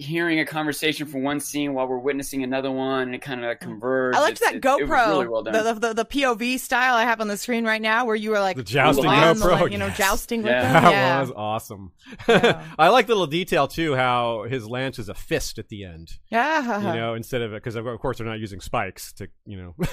hearing 0.02 0.40
a 0.40 0.46
conversation 0.46 1.06
from 1.06 1.24
one 1.24 1.42
scene 1.42 1.74
while 1.74 1.86
we're 1.86 1.98
witnessing 2.00 2.42
another 2.42 2.72
one, 2.72 3.02
and 3.02 3.14
it 3.16 3.22
kind 3.22 3.44
of 3.44 3.60
converged. 3.60 4.18
I 4.18 4.22
liked 4.22 4.38
It's- 4.42 4.50
that 4.52 4.56
it- 4.58 4.64
GoPro, 4.64 4.80
It 4.80 5.10
really 5.10 5.28
well 5.28 5.44
done. 5.44 5.54
the, 5.54 5.74
the, 5.74 5.80
the 5.90 5.94
the 5.94 6.06
POV 6.06 6.58
style 6.58 6.96
I 6.96 7.04
have 7.04 7.20
on 7.20 7.28
the 7.28 7.36
screen 7.36 7.66
right 7.66 7.82
now, 7.82 8.06
where 8.06 8.16
you 8.16 8.32
were 8.32 8.40
like 8.40 8.56
The 8.56 8.64
jousting 8.64 9.06
on 9.06 9.38
the, 9.38 9.46
GoPro, 9.46 9.62
like, 9.62 9.72
you 9.74 9.78
know, 9.78 9.88
yes. 9.88 9.98
jousting 9.98 10.42
with 10.44 10.52
Yeah. 10.54 10.62
them. 10.74 10.84
That 10.84 10.92
yeah. 10.92 11.20
was 11.20 11.32
awesome. 11.36 11.92
Yeah. 12.30 12.64
I 12.80 12.88
like 12.88 13.08
the 13.08 13.14
little 13.14 13.28
detail 13.28 13.68
too, 13.68 13.94
how 13.96 14.46
his 14.50 14.68
lance 14.68 15.00
is 15.00 15.10
a 15.10 15.14
fist 15.14 15.60
at 15.60 15.68
the 15.68 15.84
end. 15.84 16.14
Yeah, 16.30 16.94
You 16.94 17.00
know, 17.00 17.14
instead 17.16 17.42
of 17.42 17.52
it, 17.54 17.58
because 17.62 17.76
of 17.76 17.86
course 18.00 18.18
they're 18.20 18.28
not 18.28 18.40
using 18.40 18.62
spikes 18.62 19.12
to, 19.14 19.28
you 19.46 19.58
know. 19.58 19.76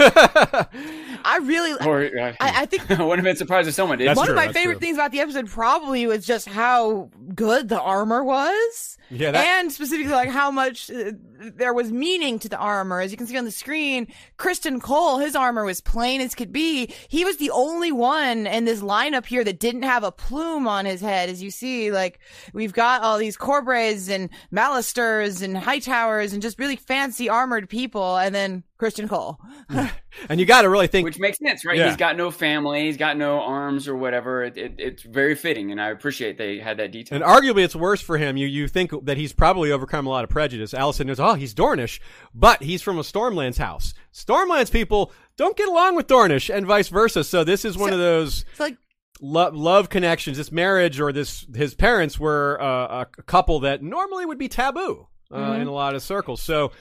I 1.24 1.38
really. 1.42 1.72
or 1.86 2.04
uh, 2.04 2.32
I, 2.40 2.62
I 2.62 2.66
think 2.66 2.88
I 2.90 3.02
wouldn't 3.02 3.18
have 3.18 3.24
been 3.24 3.36
surprised 3.36 3.68
if 3.68 3.74
someone 3.74 3.98
did. 3.98 4.06
That's 4.08 4.16
one 4.16 4.26
true, 4.28 4.36
of 4.38 4.44
my 4.44 4.52
favorite 4.52 4.74
true. 4.74 4.80
things 4.80 4.96
about 4.96 5.10
the 5.12 5.20
episode 5.20 5.48
probably 5.48 6.06
was 6.06 6.24
just 6.26 6.46
how 6.48 7.10
good 7.34 7.68
the 7.68 7.80
armor 7.80 8.22
was. 8.22 8.96
yeah, 9.10 9.30
that, 9.32 9.44
and 9.60 9.72
specifically 9.72 9.95
like 10.04 10.30
how 10.30 10.50
much 10.50 10.90
uh, 10.90 11.12
there 11.38 11.72
was 11.72 11.90
meaning 11.90 12.38
to 12.40 12.48
the 12.48 12.56
armor. 12.56 13.00
As 13.00 13.10
you 13.10 13.16
can 13.16 13.26
see 13.26 13.36
on 13.36 13.44
the 13.44 13.50
screen, 13.50 14.08
Criston 14.38 14.80
Cole, 14.80 15.18
his 15.18 15.36
armor 15.36 15.64
was 15.64 15.80
plain 15.80 16.20
as 16.20 16.34
could 16.34 16.52
be. 16.52 16.92
He 17.08 17.24
was 17.24 17.36
the 17.36 17.50
only 17.50 17.92
one 17.92 18.46
in 18.46 18.64
this 18.64 18.80
lineup 18.80 19.26
here 19.26 19.44
that 19.44 19.60
didn't 19.60 19.82
have 19.82 20.04
a 20.04 20.12
plume 20.12 20.68
on 20.68 20.84
his 20.84 21.00
head. 21.00 21.28
As 21.28 21.42
you 21.42 21.50
see, 21.50 21.90
like 21.90 22.18
we've 22.52 22.72
got 22.72 23.02
all 23.02 23.18
these 23.18 23.36
Corbreys 23.36 24.10
and 24.10 24.30
Malisters 24.52 25.42
and 25.42 25.56
Hightowers 25.56 26.32
and 26.32 26.42
just 26.42 26.58
really 26.58 26.76
fancy 26.76 27.28
armored 27.28 27.68
people, 27.68 28.16
and 28.16 28.34
then 28.34 28.64
Criston 28.78 29.08
Cole. 29.08 29.38
and 30.28 30.38
you 30.38 30.44
got 30.44 30.62
to 30.62 30.68
really 30.68 30.86
think 30.86 31.04
Which 31.06 31.18
makes 31.18 31.38
sense, 31.38 31.64
right? 31.64 31.78
Yeah. 31.78 31.86
He's 31.88 31.96
got 31.96 32.16
no 32.16 32.30
family, 32.30 32.84
he's 32.84 32.96
got 32.96 33.16
no 33.16 33.40
arms 33.40 33.88
or 33.88 33.96
whatever. 33.96 34.44
It, 34.44 34.56
it, 34.56 34.74
it's 34.78 35.02
very 35.02 35.34
fitting, 35.34 35.70
and 35.72 35.80
I 35.80 35.88
appreciate 35.90 36.36
they 36.36 36.58
had 36.58 36.76
that 36.78 36.92
detail. 36.92 37.16
And 37.16 37.24
arguably, 37.24 37.64
it's 37.64 37.76
worse 37.76 38.00
for 38.00 38.18
him. 38.18 38.36
You 38.36 38.46
you 38.46 38.68
think 38.68 38.92
that 39.04 39.16
he's 39.16 39.32
probably 39.32 39.72
overcome 39.72 40.06
a 40.06 40.10
lot 40.10 40.24
of 40.24 40.30
prejudice. 40.30 40.72
Alicent 40.72 41.06
knows, 41.06 41.20
oh, 41.20 41.34
he's 41.34 41.54
Dornish, 41.54 42.00
but 42.34 42.62
he's 42.62 42.82
from 42.82 42.98
a 42.98 43.02
Stormlands 43.02 43.58
house. 43.58 43.94
Stormlands 44.12 44.70
people 44.70 45.12
don't 45.36 45.56
get 45.56 45.68
along 45.68 45.96
with 45.96 46.06
Dornish, 46.06 46.54
and 46.54 46.66
vice 46.66 46.88
versa. 46.88 47.24
So 47.24 47.44
this 47.44 47.64
is 47.64 47.76
one 47.78 47.90
So- 47.90 47.94
of 47.94 48.00
those 48.00 48.44
It's 48.50 48.60
like 48.60 48.76
lo- 49.20 49.50
love 49.52 49.88
connections. 49.88 50.36
This 50.36 50.52
marriage 50.52 51.00
or 51.00 51.12
this 51.12 51.46
his 51.54 51.74
parents 51.74 52.20
were 52.20 52.60
uh, 52.60 53.04
a 53.16 53.22
couple 53.22 53.60
that 53.60 53.82
normally 53.82 54.26
would 54.26 54.38
be 54.38 54.48
taboo 54.48 55.06
uh, 55.34 55.56
in 55.60 55.66
a 55.66 55.72
lot 55.72 55.94
of 55.94 56.02
circles. 56.02 56.42
So. 56.42 56.72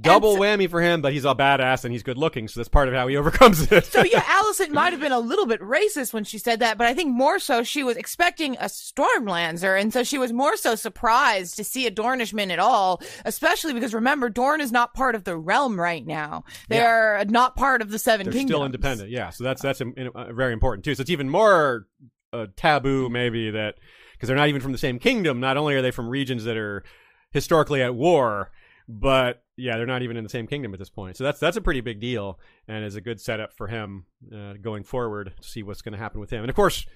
Double 0.00 0.34
so- 0.34 0.40
whammy 0.40 0.68
for 0.68 0.80
him, 0.80 1.00
but 1.02 1.12
he's 1.12 1.24
a 1.24 1.34
badass 1.36 1.84
and 1.84 1.92
he's 1.92 2.02
good 2.02 2.18
looking, 2.18 2.48
so 2.48 2.58
that's 2.58 2.68
part 2.68 2.88
of 2.88 2.94
how 2.94 3.06
he 3.06 3.16
overcomes 3.18 3.70
it. 3.70 3.84
So 3.86 4.02
yeah, 4.02 4.22
Alicent 4.22 4.70
might 4.70 4.92
have 4.92 5.00
been 5.00 5.12
a 5.12 5.20
little 5.20 5.46
bit 5.46 5.60
racist 5.60 6.12
when 6.12 6.24
she 6.24 6.36
said 6.38 6.58
that, 6.60 6.76
but 6.78 6.86
I 6.88 6.94
think 6.94 7.12
more 7.14 7.38
so 7.38 7.62
she 7.62 7.84
was 7.84 7.96
expecting 7.96 8.56
a 8.56 8.64
Stormlander, 8.64 9.80
and 9.80 9.92
so 9.92 10.02
she 10.02 10.18
was 10.18 10.32
more 10.32 10.56
so 10.56 10.74
surprised 10.74 11.56
to 11.56 11.64
see 11.64 11.86
a 11.86 11.90
Dornishman 11.92 12.50
at 12.50 12.58
all, 12.58 13.00
especially 13.24 13.72
because 13.72 13.94
remember, 13.94 14.28
Dorn 14.28 14.60
is 14.60 14.72
not 14.72 14.94
part 14.94 15.14
of 15.14 15.22
the 15.24 15.36
realm 15.36 15.78
right 15.78 16.04
now. 16.04 16.42
They 16.68 16.78
Yeah. 16.78 16.88
are 17.20 17.24
not 17.26 17.54
part 17.54 17.80
of 17.80 17.90
the 17.90 17.98
Seven 18.00 18.24
They're 18.24 18.32
Kingdoms. 18.32 18.50
still 18.56 18.64
independent. 18.66 19.10
Yeah, 19.10 19.30
so 19.30 19.44
that's 19.44 19.62
that's 19.62 19.80
uh, 19.80 19.84
very 20.32 20.52
important 20.52 20.84
too. 20.84 20.94
So 20.96 21.02
it's 21.02 21.10
even 21.10 21.28
more 21.30 21.86
uh, 22.32 22.46
taboo 22.56 23.08
maybe 23.08 23.52
that 23.52 23.76
because 24.14 24.26
they're 24.26 24.36
not 24.36 24.48
even 24.48 24.60
from 24.60 24.72
the 24.72 24.78
same 24.78 24.98
kingdom. 24.98 25.38
Not 25.38 25.56
only 25.56 25.76
are 25.76 25.82
they 25.82 25.92
from 25.92 26.08
regions 26.08 26.42
that 26.44 26.56
are 26.56 26.82
historically 27.30 27.80
at 27.80 27.94
war, 27.94 28.50
but 28.88 29.43
yeah, 29.56 29.76
they're 29.76 29.86
not 29.86 30.02
even 30.02 30.16
in 30.16 30.24
the 30.24 30.30
same 30.30 30.46
kingdom 30.46 30.72
at 30.72 30.78
this 30.78 30.90
point. 30.90 31.16
So 31.16 31.24
that's 31.24 31.40
that's 31.40 31.56
a 31.56 31.60
pretty 31.60 31.80
big 31.80 32.00
deal 32.00 32.38
and 32.68 32.84
is 32.84 32.96
a 32.96 33.00
good 33.00 33.20
setup 33.20 33.52
for 33.52 33.68
him 33.68 34.06
uh, 34.34 34.54
going 34.60 34.84
forward 34.84 35.32
to 35.40 35.48
see 35.48 35.62
what's 35.62 35.82
going 35.82 35.92
to 35.92 35.98
happen 35.98 36.20
with 36.20 36.30
him. 36.30 36.42
And 36.42 36.50
of 36.50 36.56
course. 36.56 36.86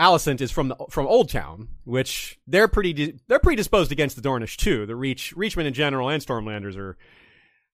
Alicent 0.00 0.40
is 0.40 0.52
from 0.52 0.68
the, 0.68 0.76
from 0.90 1.08
Oldtown, 1.08 1.66
which 1.82 2.38
they're 2.46 2.68
pretty 2.68 2.92
di- 2.92 3.14
they're 3.26 3.40
predisposed 3.40 3.90
against 3.90 4.14
the 4.14 4.22
Dornish 4.22 4.56
too. 4.56 4.86
The 4.86 4.94
Reach 4.94 5.34
Reachmen 5.36 5.66
in 5.66 5.74
general 5.74 6.08
and 6.08 6.24
Stormlanders 6.24 6.76
are 6.76 6.96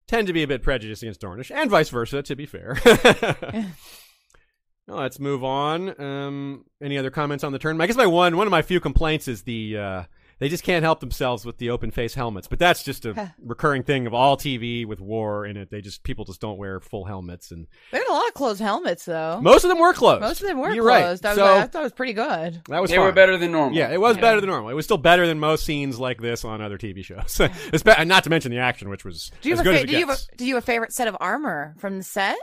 tend 0.06 0.26
to 0.28 0.32
be 0.32 0.42
a 0.42 0.48
bit 0.48 0.62
prejudiced 0.62 1.02
against 1.02 1.20
Dornish, 1.20 1.54
and 1.54 1.68
vice 1.68 1.90
versa. 1.90 2.22
To 2.22 2.34
be 2.34 2.46
fair. 2.46 2.78
Well, 4.86 4.98
let's 4.98 5.18
move 5.18 5.42
on. 5.42 5.98
Um, 6.00 6.64
any 6.82 6.98
other 6.98 7.10
comments 7.10 7.42
on 7.42 7.52
the 7.52 7.58
turn? 7.58 7.80
I 7.80 7.86
guess 7.86 7.96
my 7.96 8.06
one 8.06 8.36
one 8.36 8.46
of 8.46 8.50
my 8.50 8.62
few 8.62 8.80
complaints 8.80 9.28
is 9.28 9.42
the 9.42 9.78
uh, 9.78 10.02
they 10.44 10.50
just 10.50 10.62
can't 10.62 10.82
help 10.84 11.00
themselves 11.00 11.46
with 11.46 11.56
the 11.56 11.70
open 11.70 11.90
face 11.90 12.12
helmets. 12.12 12.46
But 12.48 12.58
that's 12.58 12.82
just 12.82 13.06
a 13.06 13.32
recurring 13.42 13.82
thing 13.82 14.06
of 14.06 14.12
all 14.12 14.36
TV 14.36 14.84
with 14.86 15.00
war 15.00 15.46
in 15.46 15.56
it. 15.56 15.70
They 15.70 15.80
just 15.80 16.02
people 16.02 16.26
just 16.26 16.38
don't 16.38 16.58
wear 16.58 16.80
full 16.80 17.06
helmets, 17.06 17.50
and 17.50 17.66
They 17.90 17.96
had 17.98 18.06
a 18.06 18.12
lot 18.12 18.28
of 18.28 18.34
closed 18.34 18.60
helmets 18.60 19.06
though. 19.06 19.40
most 19.40 19.64
of 19.64 19.70
them 19.70 19.78
were 19.78 19.94
closed. 19.94 20.20
Most 20.20 20.42
of 20.42 20.48
them 20.48 20.58
were 20.58 20.70
You're 20.74 20.84
closed. 20.84 21.24
Right. 21.24 21.30
I, 21.30 21.32
was, 21.32 21.38
so 21.38 21.56
I 21.56 21.66
thought 21.66 21.80
it 21.80 21.82
was 21.84 21.92
pretty 21.92 22.12
good. 22.12 22.60
that 22.68 22.82
was 22.82 22.90
they 22.90 22.98
were 22.98 23.12
better 23.12 23.38
than 23.38 23.52
normal. 23.52 23.76
Yeah, 23.78 23.90
it 23.90 24.00
was 24.00 24.16
Yeah. 24.16 24.20
better 24.20 24.40
than 24.42 24.50
normal. 24.50 24.68
It 24.68 24.74
was 24.74 24.84
still 24.84 24.98
better 24.98 25.26
than 25.26 25.38
most 25.38 25.64
scenes 25.64 25.98
like 25.98 26.20
this 26.20 26.44
on 26.44 26.60
other 26.60 26.76
TV 26.76 27.02
shows. 27.02 27.18
Espe- 27.72 28.06
not 28.06 28.24
to 28.24 28.30
mention 28.30 28.50
the 28.50 28.58
action, 28.58 28.90
which 28.90 29.04
was 29.04 29.30
Do 29.40 29.48
you 29.48 29.54
as 29.54 29.60
have 29.60 29.66
a 29.66 29.70
good 29.70 29.74
fa- 29.76 29.78
as 29.78 29.84
it 29.84 29.86
do 29.86 29.92
you 29.94 30.06
have 30.06 30.08
gets. 30.08 30.28
a 30.32 30.36
do 30.36 30.44
you 30.46 30.54
have 30.56 30.62
a 30.64 30.66
favorite 30.66 30.92
set 30.92 31.08
of 31.08 31.16
armor 31.20 31.74
from 31.78 31.96
the 31.98 32.04
set? 32.04 32.36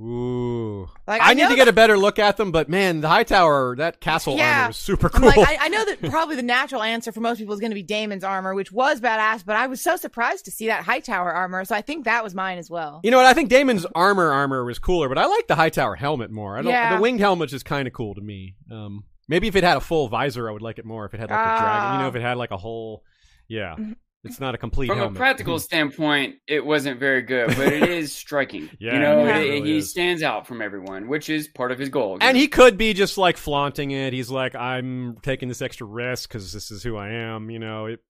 Ooh, 0.00 0.88
Like, 1.06 1.20
I, 1.20 1.30
I 1.30 1.34
need 1.34 1.48
to 1.48 1.56
get 1.56 1.66
a 1.66 1.72
better 1.72 1.98
look 1.98 2.18
at 2.20 2.36
them. 2.36 2.52
But 2.52 2.68
man, 2.68 3.00
the 3.00 3.08
Hightower, 3.08 3.74
that 3.76 4.00
castle 4.00 4.36
Yeah. 4.36 4.58
armor 4.58 4.68
was 4.68 4.76
super 4.76 5.08
cool. 5.08 5.26
like, 5.26 5.38
I, 5.38 5.56
I 5.62 5.68
know 5.68 5.84
that 5.84 6.02
probably 6.08 6.36
the 6.36 6.42
natural 6.42 6.82
answer 6.82 7.10
for 7.10 7.20
most 7.20 7.38
people 7.38 7.52
is 7.54 7.60
going 7.60 7.72
to 7.72 7.74
be 7.74 7.82
Daemon's 7.82 8.22
armor, 8.22 8.54
which 8.54 8.70
was 8.70 9.00
badass, 9.00 9.44
but 9.44 9.56
I 9.56 9.66
was 9.66 9.80
so 9.80 9.96
surprised 9.96 10.44
to 10.44 10.50
see 10.52 10.68
that 10.68 10.84
Hightower 10.84 11.32
armor, 11.32 11.64
so 11.64 11.74
I 11.74 11.82
think 11.82 12.04
that 12.04 12.22
was 12.22 12.34
mine 12.34 12.58
as 12.58 12.70
well. 12.70 13.00
You 13.02 13.10
know 13.10 13.16
what? 13.16 13.26
I 13.26 13.32
think 13.34 13.48
Daemon's 13.50 13.86
armor 13.94 14.30
armor 14.32 14.64
was 14.64 14.78
cooler, 14.78 15.08
but 15.08 15.18
I 15.18 15.26
like 15.26 15.48
the 15.48 15.56
Hightower 15.56 15.96
helmet 15.96 16.30
more. 16.30 16.56
I 16.56 16.62
don't. 16.62 16.70
Yeah. 16.70 16.94
The 16.96 17.02
winged 17.02 17.20
helmet 17.20 17.52
is 17.52 17.62
kind 17.64 17.88
of 17.88 17.92
cool 17.94 18.14
to 18.14 18.20
me. 18.20 18.54
Um, 18.70 19.04
maybe 19.28 19.48
if 19.48 19.56
it 19.56 19.64
had 19.64 19.76
a 19.76 19.80
full 19.80 20.08
visor, 20.08 20.48
I 20.48 20.52
would 20.52 20.62
like 20.62 20.78
it 20.78 20.84
more. 20.84 21.06
If 21.06 21.14
it 21.14 21.20
had 21.20 21.30
like 21.30 21.40
a 21.40 21.42
dragon, 21.60 21.92
you 21.94 21.98
know, 21.98 22.04
Ah. 22.04 22.08
if 22.08 22.14
it 22.14 22.22
had 22.22 22.36
like 22.36 22.50
a 22.52 22.56
whole, 22.56 23.02
yeah, 23.48 23.74
Mm-hmm. 23.78 23.92
It's 24.24 24.40
not 24.40 24.54
a 24.54 24.58
complete 24.58 24.88
From 24.88 25.00
a 25.00 25.10
practical 25.10 25.58
standpoint, 25.60 26.36
it 26.46 26.64
wasn't 26.64 26.98
very 26.98 27.22
good, 27.22 27.48
but 27.56 27.72
it 27.72 27.88
is 27.88 28.12
striking. 28.12 28.68
Yeah, 28.80 28.94
you 28.94 28.98
know, 29.00 29.24
yeah, 29.24 29.36
it- 29.38 29.46
it 29.46 29.50
really 29.50 29.70
he 29.70 29.76
is. 29.78 29.90
stands 29.90 30.22
out 30.22 30.46
from 30.46 30.60
everyone, 30.62 31.08
which 31.08 31.28
is 31.30 31.48
part 31.48 31.72
of 31.72 31.78
his 31.78 31.88
goal. 31.88 32.18
and 32.20 32.36
he 32.36 32.48
could 32.48 32.76
be 32.76 32.92
just 32.94 33.16
like 33.18 33.36
flaunting 33.36 33.90
it. 33.92 34.12
He's 34.12 34.30
like, 34.30 34.54
I'm 34.54 35.16
taking 35.22 35.48
this 35.48 35.62
extra 35.62 35.86
risk 35.86 36.28
because 36.28 36.52
this 36.52 36.70
is 36.70 36.82
who 36.82 36.96
I 36.96 37.08
am. 37.10 37.50
You 37.50 37.58
know, 37.60 37.86
it, 37.86 38.00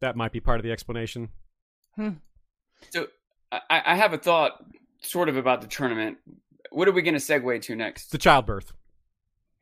that 0.00 0.16
might 0.16 0.32
be 0.32 0.40
part 0.40 0.58
of 0.60 0.64
the 0.64 0.72
explanation. 0.72 1.30
Hmm. 1.96 2.10
So 2.90 3.06
I, 3.50 3.60
I 3.86 3.94
have 3.96 4.12
a 4.12 4.18
thought, 4.18 4.52
sort 5.00 5.28
of 5.28 5.36
about 5.36 5.62
the 5.62 5.66
tournament. 5.66 6.18
What 6.70 6.86
are 6.88 6.92
we 6.92 7.00
going 7.02 7.14
to 7.14 7.20
segue 7.20 7.62
to 7.62 7.74
next? 7.74 8.10
The 8.12 8.18
childbirth. 8.18 8.72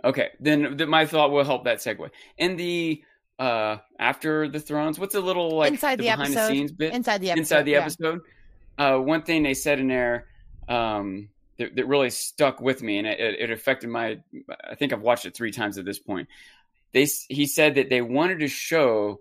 Okay, 0.05 0.30
then 0.41 0.76
th- 0.76 0.89
my 0.89 1.07
thought 1.07 1.30
will 1.30 1.45
help 1.45 1.64
that 1.64 1.78
segue. 1.78 2.11
In 2.37 2.57
the 2.57 3.03
uh 3.39 3.76
after 3.99 4.49
the 4.49 4.61
thrones, 4.61 4.99
what's 4.99 5.14
a 5.14 5.20
little 5.20 5.51
like 5.59 5.72
Inside 5.72 5.97
the 5.99 6.05
behind 6.05 6.22
episode. 6.22 6.41
the 6.41 6.47
scenes 6.55 6.72
bit 6.72 6.95
Inside 6.95 7.20
the 7.20 7.30
episode. 7.30 7.41
inside 7.41 7.62
the 7.64 7.70
yeah. 7.72 7.78
episode? 7.80 8.20
Uh, 8.78 8.99
one 8.99 9.22
thing 9.22 9.43
they 9.43 9.55
said 9.55 9.78
in 9.80 9.89
there 9.89 10.26
um, 10.68 11.28
that, 11.59 11.74
that 11.76 11.87
really 11.87 12.11
stuck 12.11 12.61
with 12.61 12.82
me, 12.82 12.99
and 12.99 13.07
it, 13.07 13.18
it 13.41 13.51
affected 13.51 13.89
my. 13.89 14.18
I 14.68 14.74
think 14.74 14.93
I've 14.93 15.01
watched 15.01 15.24
it 15.26 15.34
three 15.34 15.51
times 15.53 15.78
at 15.78 15.84
this 15.84 15.99
point. 15.99 16.28
they 16.93 17.07
he 17.28 17.47
said 17.47 17.74
that 17.76 17.89
they 17.91 18.03
wanted 18.03 18.41
to 18.41 18.49
show 18.49 19.20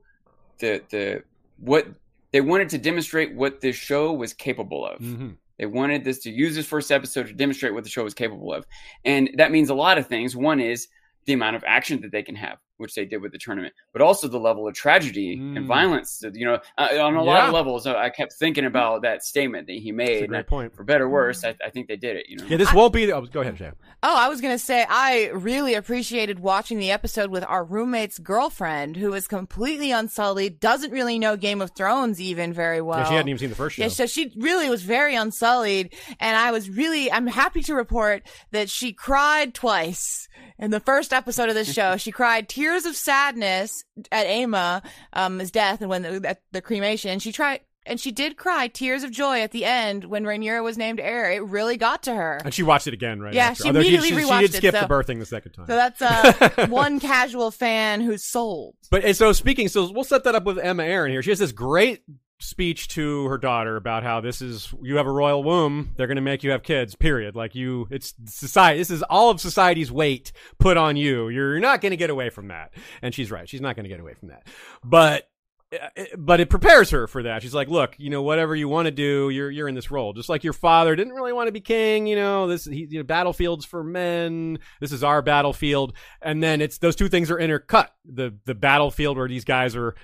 the 0.60 0.82
the 0.90 1.24
what 1.58 1.88
they 2.32 2.42
wanted 2.42 2.70
to 2.70 2.78
demonstrate 2.78 3.34
what 3.34 3.62
this 3.62 3.76
show 3.78 4.12
was 4.14 4.34
capable 4.34 4.86
of. 4.86 5.00
hmm 5.00 5.30
They 5.58 5.66
wanted 5.68 6.04
this 6.04 6.20
to 6.24 6.32
use 6.32 6.54
this 6.56 6.66
first 6.66 6.92
episode 6.92 7.28
to 7.28 7.34
demonstrate 7.34 7.74
what 7.74 7.84
the 7.86 7.90
show 7.90 8.04
was 8.04 8.14
capable 8.14 8.54
of. 8.54 8.66
And 9.06 9.30
that 9.38 9.52
means 9.52 9.70
a 9.70 9.76
lot 9.76 9.98
of 9.98 10.08
things. 10.08 10.36
One 10.36 10.60
is 10.60 10.90
the 11.26 11.32
amount 11.34 11.56
of 11.56 11.64
action 11.66 12.02
that 12.02 12.12
they 12.12 12.24
can 12.24 12.36
have, 12.36 12.58
which 12.78 12.94
they 12.96 13.06
did 13.06 13.22
with 13.22 13.32
the 13.32 13.38
tournament, 13.38 13.74
but 13.94 14.02
also 14.02 14.28
the 14.28 14.40
level 14.40 14.68
of 14.68 14.74
tragedy 14.74 15.38
Mm. 15.38 15.58
and 15.58 15.66
violence. 15.68 16.24
You 16.34 16.46
know, 16.46 16.60
uh, 16.78 16.88
on 17.02 17.16
a 17.16 17.24
lot 17.24 17.48
of 17.48 17.54
levels, 17.54 17.88
uh, 17.88 17.96
I 17.96 18.10
kept 18.10 18.34
thinking 18.34 18.66
about 18.66 19.04
that 19.04 19.24
statement 19.24 19.68
that 19.68 19.74
he 19.78 19.92
That's 19.92 19.98
made. 20.10 20.24
a 20.24 20.28
great 20.28 20.40
I- 20.40 20.44
point. 20.44 20.76
for 20.76 20.84
better 20.84 21.06
or 21.06 21.10
worse, 21.10 21.44
I, 21.46 21.56
I 21.66 21.70
think 21.70 21.88
they 21.88 21.96
did 21.96 22.16
it. 22.18 22.26
You 22.30 22.38
know, 22.38 22.46
Yeah, 22.48 22.58
this 22.58 22.74
won't 22.74 22.94
be. 22.94 23.12
Oh, 23.12 23.22
go 23.22 23.42
ahead, 23.42 23.56
Jay. 23.56 23.72
Oh, 24.04 24.16
I 24.16 24.28
was 24.30 24.42
going 24.42 24.54
to 24.54 24.64
say, 24.64 24.86
I 24.88 25.28
really 25.34 25.74
appreciated 25.74 26.40
watching 26.40 26.78
the 26.80 26.92
episode 26.92 27.32
with 27.32 27.44
our 27.46 27.64
roommate's 27.64 28.20
girlfriend, 28.20 28.98
who 28.98 29.14
is 29.14 29.28
completely 29.28 29.92
unsullied, 29.92 30.60
doesn't 30.60 30.92
really 30.92 31.18
know 31.18 31.38
Game 31.38 31.62
of 31.62 31.72
Thrones 31.76 32.20
even 32.22 32.54
very 32.54 32.82
well. 32.82 33.00
yeah, 33.00 33.06
she 33.08 33.14
hadn't 33.16 33.30
even 33.30 33.40
seen 33.40 33.50
the 33.50 33.56
first 33.56 33.76
show. 33.78 33.84
Yeah, 33.84 33.88
so 33.90 34.06
she 34.06 34.32
really 34.38 34.70
was 34.70 34.84
very 34.84 35.16
unsullied, 35.16 35.94
and 36.20 36.36
I 36.38 36.52
was 36.52 36.70
really, 36.70 37.12
I'm 37.12 37.28
happy 37.28 37.62
to 37.64 37.74
report 37.76 38.24
that 38.52 38.70
she 38.70 38.92
cried 38.94 39.54
twice 39.54 40.28
in 40.60 40.72
the 40.72 40.80
first 40.80 41.14
episode 41.14 41.50
of 41.50 41.56
this 41.56 41.72
show. 41.74 41.98
she 41.98 42.12
cried 42.12 42.48
tears 42.50 42.65
of 42.86 42.96
sadness 42.96 43.72
at 44.12 44.26
Aemma, 44.26 44.84
um, 45.14 45.40
his 45.40 45.52
death 45.52 45.82
and 45.82 45.90
when 45.90 46.02
the, 46.02 46.30
at 46.30 46.42
the 46.52 46.62
cremation. 46.62 47.12
And 47.12 47.22
she 47.22 47.32
tried, 47.32 47.60
and 47.86 48.00
she 48.00 48.12
did 48.12 48.36
cry 48.36 48.68
tears 48.68 49.04
of 49.04 49.12
joy 49.12 49.42
at 49.42 49.52
the 49.52 49.64
end 49.66 50.06
when 50.06 50.24
Rhaenyra 50.24 50.64
was 50.64 50.76
named 50.78 51.00
heir. 51.00 51.32
It 51.32 51.44
really 51.44 51.78
got 51.78 52.04
to 52.04 52.16
her. 52.16 52.42
and 52.44 52.52
she 52.54 52.64
watched 52.64 52.88
it 52.88 52.94
again, 52.96 53.20
right? 53.22 53.34
Yeah, 53.34 53.50
after. 53.50 53.64
she 53.64 53.70
Although 53.70 53.80
immediately 53.82 54.10
she, 54.10 54.16
rewatched 54.16 54.40
she 54.40 54.48
did 54.48 54.54
it, 54.56 54.58
skip 54.58 54.74
so- 54.76 54.82
the 54.82 54.88
birthing 54.88 55.20
the 55.20 55.26
second 55.26 55.52
time. 55.52 55.68
So 55.68 55.76
that's 55.76 56.02
uh, 56.02 56.66
one 56.70 57.00
casual 57.00 57.52
fan 57.52 58.02
who's 58.02 58.26
sold. 58.26 58.76
But 58.90 59.04
and 59.04 59.16
so 59.16 59.32
speaking, 59.34 59.68
so 59.68 59.92
we'll 59.92 60.04
set 60.04 60.24
that 60.24 60.34
up 60.34 60.46
with 60.46 60.58
Aemma 60.58 60.88
Arryn 60.88 61.12
here. 61.12 61.22
She 61.22 61.30
has 61.30 61.40
this 61.40 61.52
great 61.52 62.02
speech 62.40 62.90
to 62.90 63.26
her 63.28 63.38
daughter 63.38 63.78
about 63.78 64.04
how 64.04 64.20
this 64.20 64.42
is 64.42 64.74
you 64.84 64.98
have 64.98 65.08
a 65.08 65.12
royal 65.12 65.42
womb 65.42 65.94
they're 65.96 66.08
going 66.08 66.16
to 66.16 66.22
make 66.22 66.44
you 66.44 66.52
have 66.52 66.64
kids 66.64 66.94
period 66.94 67.34
like 67.34 67.56
you 67.56 67.88
it's 67.90 68.14
society 68.26 68.78
this 68.78 68.92
is 68.92 69.02
all 69.04 69.30
of 69.30 69.40
society's 69.40 69.90
weight 69.90 70.34
put 70.60 70.76
on 70.76 70.98
you 70.98 71.30
you're 71.30 71.60
not 71.62 71.80
going 71.80 71.92
to 71.92 71.98
get 71.98 72.10
away 72.10 72.30
from 72.30 72.50
that 72.50 72.74
and 73.02 73.14
she's 73.14 73.32
right 73.32 73.48
she's 73.48 73.62
not 73.62 73.76
going 73.76 73.86
to 73.86 73.90
get 73.90 74.02
away 74.02 74.14
from 74.14 74.28
that 74.28 74.46
but 74.84 75.30
eh, 75.72 75.78
eh, 75.96 76.06
but 76.18 76.42
it 76.42 76.50
prepares 76.50 76.90
her 76.92 77.08
for 77.08 77.24
that. 77.24 77.42
She's 77.42 77.56
like, 77.56 77.70
look, 77.70 77.96
you 77.98 78.10
know, 78.10 78.22
whatever 78.22 78.56
you 78.56 78.70
want 78.70 78.86
to 78.86 78.92
do, 78.92 79.30
you're 79.30 79.50
you're 79.50 79.68
in 79.68 79.74
this 79.74 79.90
role. 79.90 80.14
Just 80.14 80.30
like 80.30 80.44
your 80.44 80.54
father 80.54 80.96
didn't 80.96 81.14
really 81.14 81.34
want 81.34 81.48
to 81.48 81.52
be 81.52 81.60
king. 81.60 82.06
You 82.06 82.16
know, 82.16 82.48
this 82.48 82.66
he, 82.66 82.88
you 82.90 83.00
know, 83.00 83.04
battlefields 83.04 83.66
for 83.66 83.84
men. 83.84 84.60
This 84.80 84.92
is 84.92 85.04
our 85.04 85.24
battlefield, 85.24 85.94
and 86.22 86.42
then 86.42 86.62
it's 86.62 86.78
those 86.78 86.96
two 86.96 87.10
things 87.10 87.32
are 87.32 87.38
intercut. 87.38 87.88
The 88.06 88.38
the 88.46 88.54
battlefield 88.54 89.18
where 89.18 89.28
these 89.28 89.44
guys 89.44 89.76
are 89.76 89.96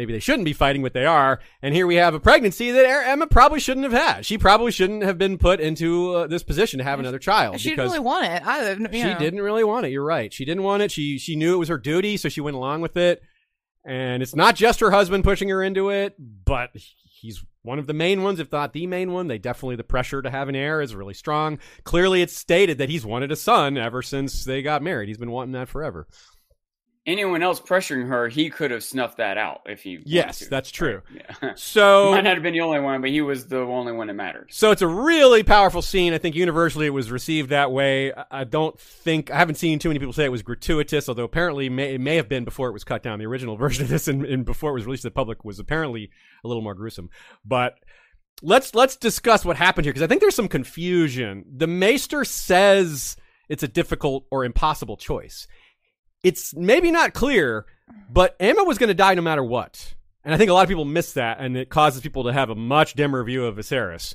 maybe 0.00 0.14
they 0.14 0.18
shouldn't 0.18 0.46
be 0.46 0.54
fighting, 0.54 0.80
what 0.80 0.94
they 0.94 1.04
are. 1.04 1.40
And 1.60 1.74
here 1.74 1.86
we 1.86 1.96
have 1.96 2.14
a 2.14 2.20
pregnancy 2.20 2.70
that 2.70 2.86
Aemma 2.86 3.30
probably 3.30 3.60
shouldn't 3.60 3.84
have 3.84 3.92
had. 3.92 4.24
She 4.24 4.38
probably 4.38 4.72
shouldn't 4.72 5.02
have 5.02 5.18
been 5.18 5.36
put 5.36 5.60
into 5.60 6.14
uh, 6.14 6.26
this 6.26 6.42
position 6.42 6.78
to 6.78 6.84
have 6.84 6.98
another 6.98 7.18
child. 7.18 7.60
She 7.60 7.70
didn't 7.70 7.84
really 7.84 7.98
want 7.98 8.24
it 8.24 8.42
either. 8.46 8.76
She 8.90 9.04
know. 9.04 9.18
didn't 9.18 9.42
really 9.42 9.62
want 9.62 9.84
it. 9.84 9.92
You're 9.92 10.04
right. 10.04 10.32
She 10.32 10.46
didn't 10.46 10.62
want 10.62 10.82
it. 10.82 10.90
She 10.90 11.18
she 11.18 11.36
knew 11.36 11.54
it 11.54 11.58
was 11.58 11.68
her 11.68 11.76
duty, 11.76 12.16
so 12.16 12.30
she 12.30 12.40
went 12.40 12.56
along 12.56 12.80
with 12.80 12.96
it. 12.96 13.22
And 13.84 14.22
it's 14.22 14.34
not 14.34 14.54
just 14.54 14.80
her 14.80 14.90
husband 14.90 15.22
pushing 15.22 15.50
her 15.50 15.62
into 15.62 15.90
it, 15.90 16.14
but 16.18 16.70
he's 17.04 17.44
one 17.62 17.78
of 17.78 17.86
the 17.86 17.92
main 17.92 18.22
ones, 18.22 18.40
if 18.40 18.50
not 18.50 18.72
the 18.72 18.86
main 18.86 19.12
one. 19.12 19.26
They 19.26 19.38
definitely, 19.38 19.76
the 19.76 19.84
pressure 19.84 20.22
to 20.22 20.30
have 20.30 20.48
an 20.48 20.56
heir 20.56 20.80
is 20.80 20.94
really 20.94 21.14
strong. 21.14 21.58
Clearly, 21.84 22.22
it's 22.22 22.36
stated 22.36 22.78
that 22.78 22.88
he's 22.88 23.04
wanted 23.04 23.32
a 23.32 23.36
son 23.36 23.76
ever 23.76 24.00
since 24.00 24.44
they 24.46 24.62
got 24.62 24.82
married. 24.82 25.08
He's 25.08 25.18
been 25.18 25.30
wanting 25.30 25.52
that 25.52 25.68
forever 25.68 26.06
anyone 27.06 27.42
else 27.42 27.60
pressuring 27.60 28.08
her, 28.08 28.28
he 28.28 28.50
could 28.50 28.70
have 28.70 28.84
snuffed 28.84 29.16
that 29.16 29.38
out 29.38 29.62
if 29.66 29.82
he. 29.82 29.98
Yes, 30.04 30.40
to. 30.40 30.50
that's 30.50 30.70
true. 30.70 31.02
Yeah. 31.14 31.52
So 31.56 32.10
might 32.12 32.22
not 32.22 32.34
have 32.34 32.42
been 32.42 32.52
the 32.52 32.60
only 32.60 32.80
one, 32.80 33.00
but 33.00 33.10
he 33.10 33.20
was 33.20 33.46
the 33.46 33.60
only 33.60 33.92
one 33.92 34.06
that 34.06 34.14
mattered. 34.14 34.48
So 34.50 34.70
it's 34.70 34.82
a 34.82 34.86
really 34.86 35.42
powerful 35.42 35.82
scene. 35.82 36.12
I 36.12 36.18
think 36.18 36.34
universally 36.34 36.86
it 36.86 36.90
was 36.90 37.10
received 37.10 37.50
that 37.50 37.72
way. 37.72 38.12
I 38.30 38.44
don't 38.44 38.78
think 38.78 39.30
I 39.30 39.36
haven't 39.36 39.56
seen 39.56 39.78
too 39.78 39.88
many 39.88 39.98
people 39.98 40.12
say 40.12 40.24
it 40.24 40.32
was 40.32 40.42
gratuitous, 40.42 41.08
although 41.08 41.24
apparently 41.24 41.66
it 41.66 41.70
may, 41.70 41.94
it 41.94 42.00
may 42.00 42.16
have 42.16 42.28
been 42.28 42.44
before 42.44 42.68
it 42.68 42.72
was 42.72 42.84
cut 42.84 43.02
down. 43.02 43.18
The 43.18 43.26
original 43.26 43.56
version 43.58 43.84
of 43.84 43.90
this 43.90 44.08
and, 44.08 44.24
and 44.24 44.44
before 44.44 44.70
it 44.70 44.74
was 44.74 44.86
released 44.86 45.02
to 45.02 45.08
the 45.08 45.12
public 45.12 45.44
was 45.44 45.58
apparently 45.58 46.10
a 46.44 46.48
little 46.48 46.62
more 46.62 46.74
gruesome, 46.74 47.10
but 47.44 47.74
let's 48.42 48.74
let's 48.74 48.96
discuss 48.96 49.44
what 49.44 49.56
happened 49.56 49.84
here 49.84 49.92
because 49.92 50.02
I 50.02 50.06
think 50.06 50.20
there's 50.20 50.34
some 50.34 50.48
confusion. 50.48 51.44
The 51.56 51.66
Maester 51.66 52.24
says 52.24 53.16
it's 53.48 53.62
a 53.62 53.68
difficult 53.68 54.26
or 54.30 54.44
impossible 54.44 54.96
choice 54.96 55.46
it's 56.22 56.54
maybe 56.54 56.90
not 56.90 57.14
clear, 57.14 57.66
but 58.10 58.38
Aemma 58.38 58.66
was 58.66 58.78
going 58.78 58.88
to 58.88 58.94
die 58.94 59.14
no 59.14 59.22
matter 59.22 59.44
what. 59.44 59.94
And 60.24 60.34
I 60.34 60.36
think 60.36 60.50
a 60.50 60.52
lot 60.52 60.62
of 60.62 60.68
people 60.68 60.84
miss 60.84 61.14
that, 61.14 61.38
and 61.40 61.56
it 61.56 61.70
causes 61.70 62.02
people 62.02 62.24
to 62.24 62.32
have 62.32 62.50
a 62.50 62.54
much 62.54 62.94
dimmer 62.94 63.24
view 63.24 63.46
of 63.46 63.56
Viserys. 63.56 64.14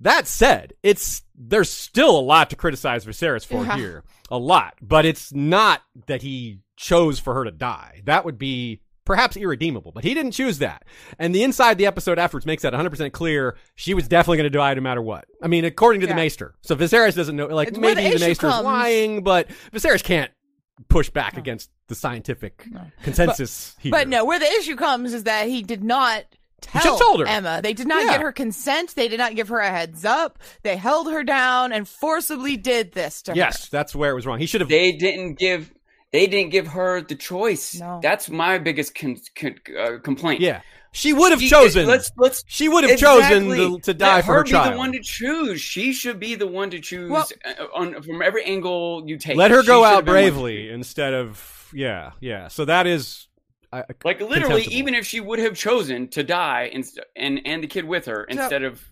That 0.00 0.26
said, 0.26 0.74
it's 0.82 1.22
there's 1.34 1.70
still 1.70 2.18
a 2.18 2.20
lot 2.20 2.50
to 2.50 2.56
criticize 2.56 3.04
Viserys 3.04 3.44
for 3.44 3.64
yeah. 3.64 3.76
here, 3.76 4.04
a 4.30 4.38
lot. 4.38 4.74
But 4.80 5.04
it's 5.04 5.32
not 5.32 5.82
that 6.06 6.22
he 6.22 6.60
chose 6.76 7.18
for 7.18 7.34
her 7.34 7.44
to 7.44 7.50
die. 7.50 8.02
That 8.04 8.24
would 8.24 8.38
be 8.38 8.80
perhaps 9.04 9.36
irredeemable, 9.36 9.90
but 9.90 10.04
he 10.04 10.14
didn't 10.14 10.32
choose 10.32 10.58
that. 10.58 10.84
And 11.18 11.34
the 11.34 11.42
inside 11.42 11.78
the 11.78 11.86
episode 11.86 12.18
afterwards 12.18 12.46
makes 12.46 12.62
that 12.62 12.74
100% 12.74 13.10
clear. 13.12 13.56
She 13.74 13.94
was 13.94 14.06
definitely 14.06 14.36
going 14.36 14.52
to 14.52 14.58
die 14.58 14.74
no 14.74 14.82
matter 14.82 15.00
what. 15.00 15.24
I 15.42 15.48
mean, 15.48 15.64
according 15.64 16.02
to 16.02 16.06
yeah. 16.06 16.12
the 16.12 16.16
Maester. 16.16 16.54
So 16.60 16.76
Viserys 16.76 17.16
doesn't 17.16 17.34
know, 17.34 17.46
like, 17.46 17.68
it's 17.68 17.78
maybe 17.78 18.04
the, 18.04 18.18
the 18.18 18.26
Maester 18.26 18.48
is 18.48 18.60
lying, 18.60 19.24
but 19.24 19.48
Viserys 19.72 20.04
can't 20.04 20.30
push 20.88 21.10
back 21.10 21.34
no. 21.34 21.40
against 21.40 21.70
the 21.88 21.94
scientific 21.94 22.64
no. 22.70 22.80
consensus 23.02 23.74
but, 23.76 23.82
here. 23.82 23.90
But 23.90 24.08
no, 24.08 24.24
where 24.24 24.38
the 24.38 24.50
issue 24.58 24.76
comes 24.76 25.12
is 25.12 25.24
that 25.24 25.48
he 25.48 25.62
did 25.62 25.82
not 25.82 26.24
tell 26.60 26.98
told 26.98 27.20
her. 27.20 27.26
Aemma. 27.26 27.62
They 27.62 27.72
did 27.72 27.86
not 27.86 28.04
yeah. 28.04 28.12
get 28.12 28.20
her 28.20 28.32
consent. 28.32 28.94
They 28.94 29.08
did 29.08 29.18
not 29.18 29.34
give 29.34 29.48
her 29.48 29.58
a 29.58 29.70
heads 29.70 30.04
up. 30.04 30.38
They 30.62 30.76
held 30.76 31.10
her 31.10 31.24
down 31.24 31.72
and 31.72 31.88
forcibly 31.88 32.56
did 32.56 32.92
this 32.92 33.22
to 33.22 33.32
yes, 33.34 33.36
her. 33.36 33.60
Yes, 33.60 33.68
that's 33.68 33.94
where 33.94 34.10
it 34.10 34.14
was 34.14 34.26
wrong. 34.26 34.38
He 34.38 34.46
should 34.46 34.60
have. 34.60 34.68
They 34.68 34.92
didn't 34.92 35.38
give. 35.38 35.72
They 36.10 36.26
didn't 36.26 36.52
give 36.52 36.68
her 36.68 37.02
the 37.02 37.16
choice. 37.16 37.78
No. 37.78 38.00
That's 38.02 38.30
my 38.30 38.58
biggest 38.58 38.94
con- 38.94 39.18
con- 39.34 39.56
uh, 39.78 39.98
complaint. 40.02 40.40
Yeah. 40.40 40.62
She 40.98 41.12
would 41.12 41.30
have 41.30 41.40
she, 41.40 41.48
chosen. 41.48 41.86
Let's 41.86 42.10
let's. 42.16 42.42
She 42.48 42.68
would 42.68 42.82
have 42.82 42.90
exactly. 42.90 43.22
chosen 43.22 43.72
to, 43.74 43.78
to 43.82 43.94
die 43.94 44.20
for 44.20 44.32
her, 44.32 44.38
her 44.38 44.42
be 44.44 44.50
child. 44.50 44.74
the 44.74 44.78
one 44.78 44.90
to 44.90 45.00
choose. 45.00 45.60
She 45.60 45.92
should 45.92 46.18
be 46.18 46.34
the 46.34 46.48
one 46.48 46.70
to 46.70 46.80
choose 46.80 47.08
well, 47.08 47.28
uh, 47.44 47.66
on 47.72 48.02
from 48.02 48.20
every 48.20 48.44
angle 48.44 49.04
you 49.06 49.16
take. 49.16 49.36
Let 49.36 49.52
her 49.52 49.62
go 49.62 49.84
out 49.84 50.04
bravely 50.04 50.70
instead 50.70 51.14
of 51.14 51.70
yeah 51.72 52.10
yeah. 52.18 52.48
So 52.48 52.64
that 52.64 52.88
is 52.88 53.28
uh, 53.72 53.84
like 54.04 54.20
literally, 54.20 54.64
even 54.64 54.94
if 54.94 55.06
she 55.06 55.20
would 55.20 55.38
have 55.38 55.54
chosen 55.54 56.08
to 56.08 56.24
die 56.24 56.68
and 56.74 56.84
and 57.14 57.42
and 57.44 57.62
the 57.62 57.68
kid 57.68 57.84
with 57.84 58.06
her 58.06 58.26
so, 58.28 58.40
instead 58.40 58.64
of 58.64 58.84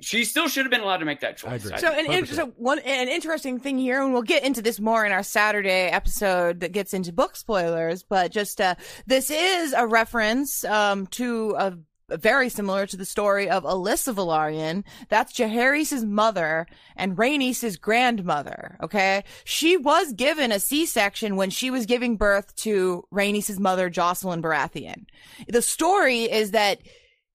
she 0.00 0.24
still 0.24 0.48
should 0.48 0.64
have 0.64 0.70
been 0.70 0.80
allowed 0.80 0.98
to 0.98 1.04
make 1.04 1.20
that 1.20 1.36
choice. 1.36 1.62
So, 1.78 1.92
an, 1.92 2.26
so 2.26 2.46
one 2.56 2.78
an 2.80 3.08
interesting 3.08 3.58
thing 3.58 3.78
here, 3.78 4.02
and 4.02 4.12
we'll 4.12 4.22
get 4.22 4.44
into 4.44 4.62
this 4.62 4.80
more 4.80 5.04
in 5.04 5.12
our 5.12 5.22
Saturday 5.22 5.88
episode 5.90 6.60
that 6.60 6.72
gets 6.72 6.94
into 6.94 7.12
book 7.12 7.36
spoilers. 7.36 8.02
But 8.02 8.32
just 8.32 8.60
uh, 8.60 8.74
this 9.06 9.30
is 9.30 9.72
a 9.72 9.86
reference 9.86 10.64
um, 10.64 11.06
to 11.08 11.54
a 11.58 11.78
very 12.08 12.48
similar 12.48 12.86
to 12.86 12.96
the 12.96 13.04
story 13.04 13.48
of 13.48 13.64
Alyssa 13.64 14.14
Velaryon. 14.14 14.84
That's 15.08 15.32
Jaehaerys' 15.32 16.06
mother 16.06 16.66
and 16.94 17.16
Rhaenys' 17.16 17.80
grandmother. 17.80 18.78
Okay. 18.82 19.24
She 19.44 19.76
was 19.76 20.12
given 20.12 20.52
a 20.52 20.60
C-section 20.60 21.36
when 21.36 21.50
she 21.50 21.70
was 21.70 21.86
giving 21.86 22.16
birth 22.16 22.54
to 22.56 23.04
Rhaenys' 23.12 23.58
mother, 23.58 23.90
Jocelyn 23.90 24.42
Baratheon. 24.42 25.06
The 25.48 25.62
story 25.62 26.22
is 26.22 26.52
that 26.52 26.78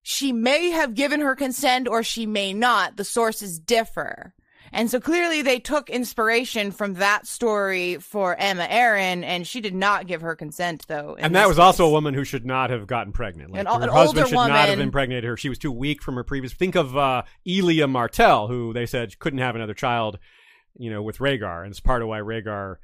she 0.02 0.32
may 0.32 0.70
have 0.70 0.94
given 0.94 1.20
her 1.20 1.34
consent 1.34 1.88
or 1.88 2.02
she 2.02 2.26
may 2.26 2.52
not. 2.52 2.96
The 2.96 3.04
sources 3.04 3.58
differ. 3.58 4.34
And 4.72 4.88
so 4.88 5.00
clearly 5.00 5.42
they 5.42 5.58
took 5.58 5.90
inspiration 5.90 6.70
from 6.70 6.94
that 6.94 7.26
story 7.26 7.96
for 7.96 8.36
Aemma 8.36 8.68
Arryn, 8.68 9.24
and 9.24 9.44
she 9.44 9.60
did 9.60 9.74
not 9.74 10.06
give 10.06 10.20
her 10.20 10.36
consent, 10.36 10.86
though. 10.86 11.16
And 11.18 11.34
that 11.34 11.48
was 11.48 11.56
case. 11.56 11.62
also 11.62 11.86
a 11.86 11.90
woman 11.90 12.14
who 12.14 12.22
should 12.22 12.46
not 12.46 12.70
have 12.70 12.86
gotten 12.86 13.12
pregnant. 13.12 13.50
Like, 13.50 13.62
an, 13.62 13.66
her 13.66 13.82
an 13.82 13.88
husband 13.88 14.28
should 14.28 14.36
woman. 14.36 14.52
not 14.52 14.68
have 14.68 14.78
impregnated 14.78 15.24
her. 15.24 15.36
She 15.36 15.48
was 15.48 15.58
too 15.58 15.72
weak 15.72 16.02
from 16.02 16.14
her 16.14 16.22
previous. 16.22 16.52
Think 16.52 16.76
of 16.76 16.96
uh, 16.96 17.24
Elia 17.44 17.88
Martell, 17.88 18.46
who 18.46 18.72
they 18.72 18.86
said 18.86 19.18
couldn't 19.18 19.40
have 19.40 19.56
another 19.56 19.74
child, 19.74 20.20
you 20.78 20.90
know, 20.90 21.02
with 21.02 21.18
Rhaegar, 21.18 21.64
and 21.64 21.72
it's 21.72 21.80
part 21.80 22.02
of 22.02 22.08
why 22.08 22.20
Rhaegar 22.20 22.76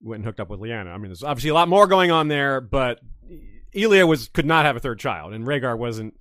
went 0.00 0.20
and 0.20 0.24
hooked 0.24 0.38
up 0.38 0.50
with 0.50 0.60
Lyanna. 0.60 0.94
I 0.94 0.98
mean, 0.98 1.08
there's 1.08 1.24
obviously 1.24 1.50
a 1.50 1.54
lot 1.54 1.68
more 1.68 1.88
going 1.88 2.12
on 2.12 2.28
there, 2.28 2.60
but 2.60 3.00
Elia 3.74 4.06
was 4.06 4.28
could 4.28 4.46
not 4.46 4.66
have 4.66 4.76
a 4.76 4.80
third 4.80 5.00
child, 5.00 5.32
and 5.32 5.44
Rhaegar 5.44 5.76
wasn't 5.76 6.14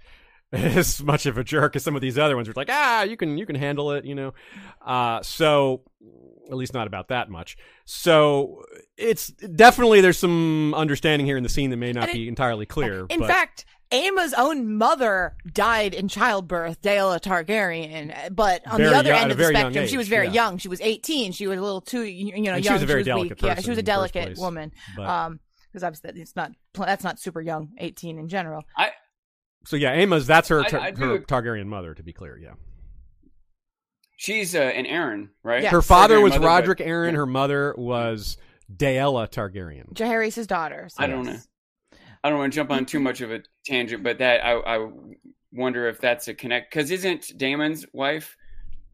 as 0.77 1.01
much 1.01 1.25
of 1.25 1.37
a 1.37 1.43
jerk 1.43 1.75
as 1.75 1.83
some 1.83 1.95
of 1.95 2.01
these 2.01 2.17
other 2.17 2.35
ones. 2.35 2.47
Where 2.47 2.51
it's 2.51 2.57
like, 2.57 2.69
ah, 2.69 3.03
you 3.03 3.17
can 3.17 3.37
you 3.37 3.45
can 3.45 3.55
handle 3.55 3.91
it, 3.91 4.05
you 4.05 4.13
know. 4.15 4.33
Uh, 4.85 5.21
so 5.23 5.81
at 6.49 6.55
least 6.55 6.73
not 6.73 6.85
about 6.85 7.07
that 7.07 7.29
much. 7.29 7.57
So 7.85 8.63
it's 8.97 9.27
definitely 9.27 10.01
there's 10.01 10.19
some 10.19 10.73
understanding 10.75 11.25
here 11.25 11.37
in 11.37 11.43
the 11.43 11.49
scene 11.49 11.69
that 11.71 11.77
may 11.77 11.91
not 11.91 12.09
it, 12.09 12.13
be 12.13 12.27
entirely 12.27 12.65
clear. 12.67 13.07
In 13.09 13.19
but. 13.21 13.27
fact, 13.27 13.65
Aemma's 13.91 14.33
own 14.35 14.77
mother 14.77 15.35
died 15.51 15.95
in 15.95 16.07
childbirth, 16.07 16.81
Daella 16.81 17.19
Targaryen. 17.19 18.35
But 18.35 18.61
on 18.67 18.77
very 18.77 18.89
the 18.91 18.95
other 18.95 19.09
young, 19.09 19.19
end 19.19 19.31
of 19.31 19.37
the 19.37 19.45
spectrum, 19.45 19.87
she 19.87 19.97
was 19.97 20.07
very 20.07 20.27
yeah. 20.27 20.33
young. 20.33 20.57
She 20.59 20.67
was 20.67 20.81
18. 20.81 21.31
She 21.31 21.47
was 21.47 21.57
a 21.57 21.61
little 21.61 21.81
too, 21.81 22.03
you 22.03 22.25
know, 22.25 22.35
and 22.35 22.45
young. 22.45 22.61
She 22.61 22.73
was 22.73 22.83
a 22.83 22.85
very 22.85 23.03
delicate 23.03 23.41
weak. 23.41 23.49
Yeah, 23.49 23.59
she 23.59 23.69
was 23.69 23.79
a 23.79 23.83
delicate 23.83 24.37
woman. 24.37 24.71
But. 24.95 25.07
Um, 25.07 25.39
because 25.71 25.83
obviously 25.83 26.21
it's 26.21 26.35
not 26.35 26.51
that's 26.77 27.03
not 27.03 27.19
super 27.19 27.41
young, 27.41 27.71
18 27.79 28.19
in 28.19 28.29
general. 28.29 28.63
I 28.77 28.91
so 29.65 29.75
yeah, 29.75 29.95
Aemma's 29.95 30.27
that's 30.27 30.49
her 30.49 30.63
tar- 30.63 30.79
I, 30.79 30.87
I 30.87 30.91
her 30.91 31.19
Targaryen 31.19 31.67
mother, 31.67 31.93
to 31.93 32.03
be 32.03 32.13
clear. 32.13 32.37
Yeah, 32.37 32.53
she's 34.17 34.55
uh, 34.55 34.59
an 34.59 34.85
Arryn, 34.85 35.29
right? 35.43 35.63
Yeah. 35.63 35.69
Her 35.69 35.81
father 35.81 36.19
was 36.19 36.37
mother, 36.37 36.47
Rodrik 36.47 36.77
but... 36.77 36.87
Arryn. 36.87 37.15
Her 37.15 37.25
mother 37.25 37.73
was 37.77 38.37
Daella 38.73 39.29
Targaryen. 39.29 39.93
Jaehaerys' 39.93 40.47
daughter. 40.47 40.87
So 40.89 41.03
I 41.03 41.07
don't 41.07 41.25
know. 41.25 41.39
I 42.23 42.29
don't 42.29 42.39
want 42.39 42.53
to 42.53 42.55
jump 42.55 42.71
on 42.71 42.85
too 42.85 42.99
much 42.99 43.21
of 43.21 43.31
a 43.31 43.41
tangent, 43.65 44.01
but 44.03 44.19
that 44.19 44.45
I, 44.45 44.53
I 44.53 44.89
wonder 45.51 45.89
if 45.89 45.99
that's 45.99 46.27
a 46.27 46.33
connect 46.33 46.71
because 46.71 46.89
isn't 46.89 47.37
Daemon's 47.37 47.85
wife 47.93 48.37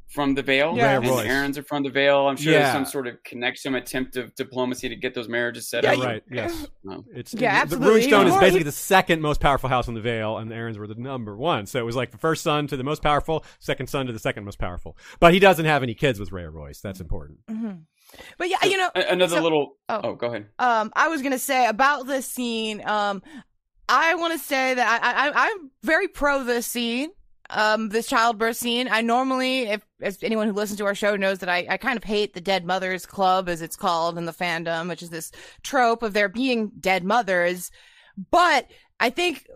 from 0.10 0.34
the 0.34 0.42
Vale. 0.42 0.76
Yeah, 0.76 0.98
and 0.98 1.06
Arryns 1.06 1.58
are 1.58 1.64
from 1.64 1.84
the 1.84 1.90
Vale. 1.90 2.28
I'm 2.28 2.36
sure 2.36 2.52
yeah. 2.52 2.60
there's 2.60 2.74
some 2.74 2.86
sort 2.86 3.08
of 3.08 3.22
connection, 3.24 3.76
attempt 3.76 4.18
of 4.18 4.34
diplomacy 4.36 4.90
to 4.90 4.96
get 4.96 5.14
those 5.14 5.30
marriages 5.30 5.70
set 5.70 5.84
yeah, 5.84 5.94
up. 5.94 6.04
Right. 6.04 6.24
Yes. 6.30 6.68
No. 6.84 7.06
It's 7.14 7.34
yeah, 7.36 7.60
absolutely. 7.62 8.02
The 8.02 8.08
Runestone 8.08 8.26
is 8.28 8.38
basically 8.38 8.64
the 8.64 8.72
second 8.72 9.22
most 9.22 9.40
powerful 9.40 9.70
house 9.70 9.88
in 9.88 9.94
the 9.94 10.02
Vale, 10.02 10.38
and 10.38 10.50
the 10.50 10.56
Arryns 10.56 10.78
were 10.78 10.88
the 10.88 10.96
number 10.96 11.38
one. 11.38 11.68
So 11.68 11.80
it 11.80 11.86
was 11.86 11.96
like 11.96 12.12
the 12.12 12.18
first 12.18 12.44
son 12.44 12.66
to 12.68 12.78
the 12.78 12.84
most 12.84 13.04
powerful, 13.04 13.46
second 13.60 13.88
son 13.88 14.08
to 14.08 14.14
the 14.14 14.20
second 14.20 14.46
most 14.46 14.58
powerful. 14.58 14.98
But 15.20 15.34
he 15.34 15.40
doesn't 15.40 15.66
have 15.66 15.84
any 15.84 15.94
kids 15.94 16.20
with 16.20 16.32
Rhea 16.32 16.50
Royce. 16.50 16.82
That's 16.82 17.00
important. 17.00 17.40
Mm-hmm. 17.50 17.72
But 18.40 18.50
yeah, 18.50 18.66
you 18.66 18.78
know, 18.78 18.90
another 18.96 19.36
so, 19.36 19.44
little. 19.44 19.78
Oh, 19.88 20.02
oh, 20.04 20.16
go 20.16 20.28
ahead. 20.28 20.48
Um, 20.58 20.92
I 20.96 21.10
was 21.10 21.22
gonna 21.22 21.38
say 21.38 21.68
about 21.68 22.08
this 22.08 22.26
scene. 22.26 22.82
Um, 22.88 23.22
I 23.88 24.16
want 24.16 24.34
to 24.34 24.40
say 24.40 24.74
that 24.74 25.02
I, 25.04 25.30
I 25.30 25.46
I'm 25.46 25.72
very 25.84 26.08
pro 26.08 26.44
this 26.44 26.66
scene 26.66 27.10
um, 27.50 27.90
this 27.90 28.08
childbirth 28.08 28.58
scene. 28.58 28.88
I 28.90 29.02
normally, 29.02 29.64
if 29.64 29.86
as 30.02 30.24
anyone 30.24 30.48
who 30.48 30.54
listens 30.54 30.78
to 30.80 30.86
our 30.86 30.96
show 30.96 31.16
knows 31.16 31.40
that 31.40 31.50
I, 31.50 31.66
I 31.70 31.78
kind 31.78 31.98
of 31.98 32.04
hate 32.04 32.34
the 32.34 32.42
dead 32.42 32.66
mothers 32.66 33.06
club 33.06 33.50
as 33.50 33.62
it's 33.62 33.76
called 33.76 34.18
in 34.18 34.26
the 34.26 34.34
fandom, 34.34 34.90
which 34.90 35.04
is 35.04 35.10
this 35.10 35.32
trope 35.64 36.04
of 36.04 36.14
there 36.14 36.30
being 36.30 36.72
dead 36.80 37.04
mothers. 37.04 37.72
But 38.32 38.68
I 39.00 39.10
think 39.10 39.48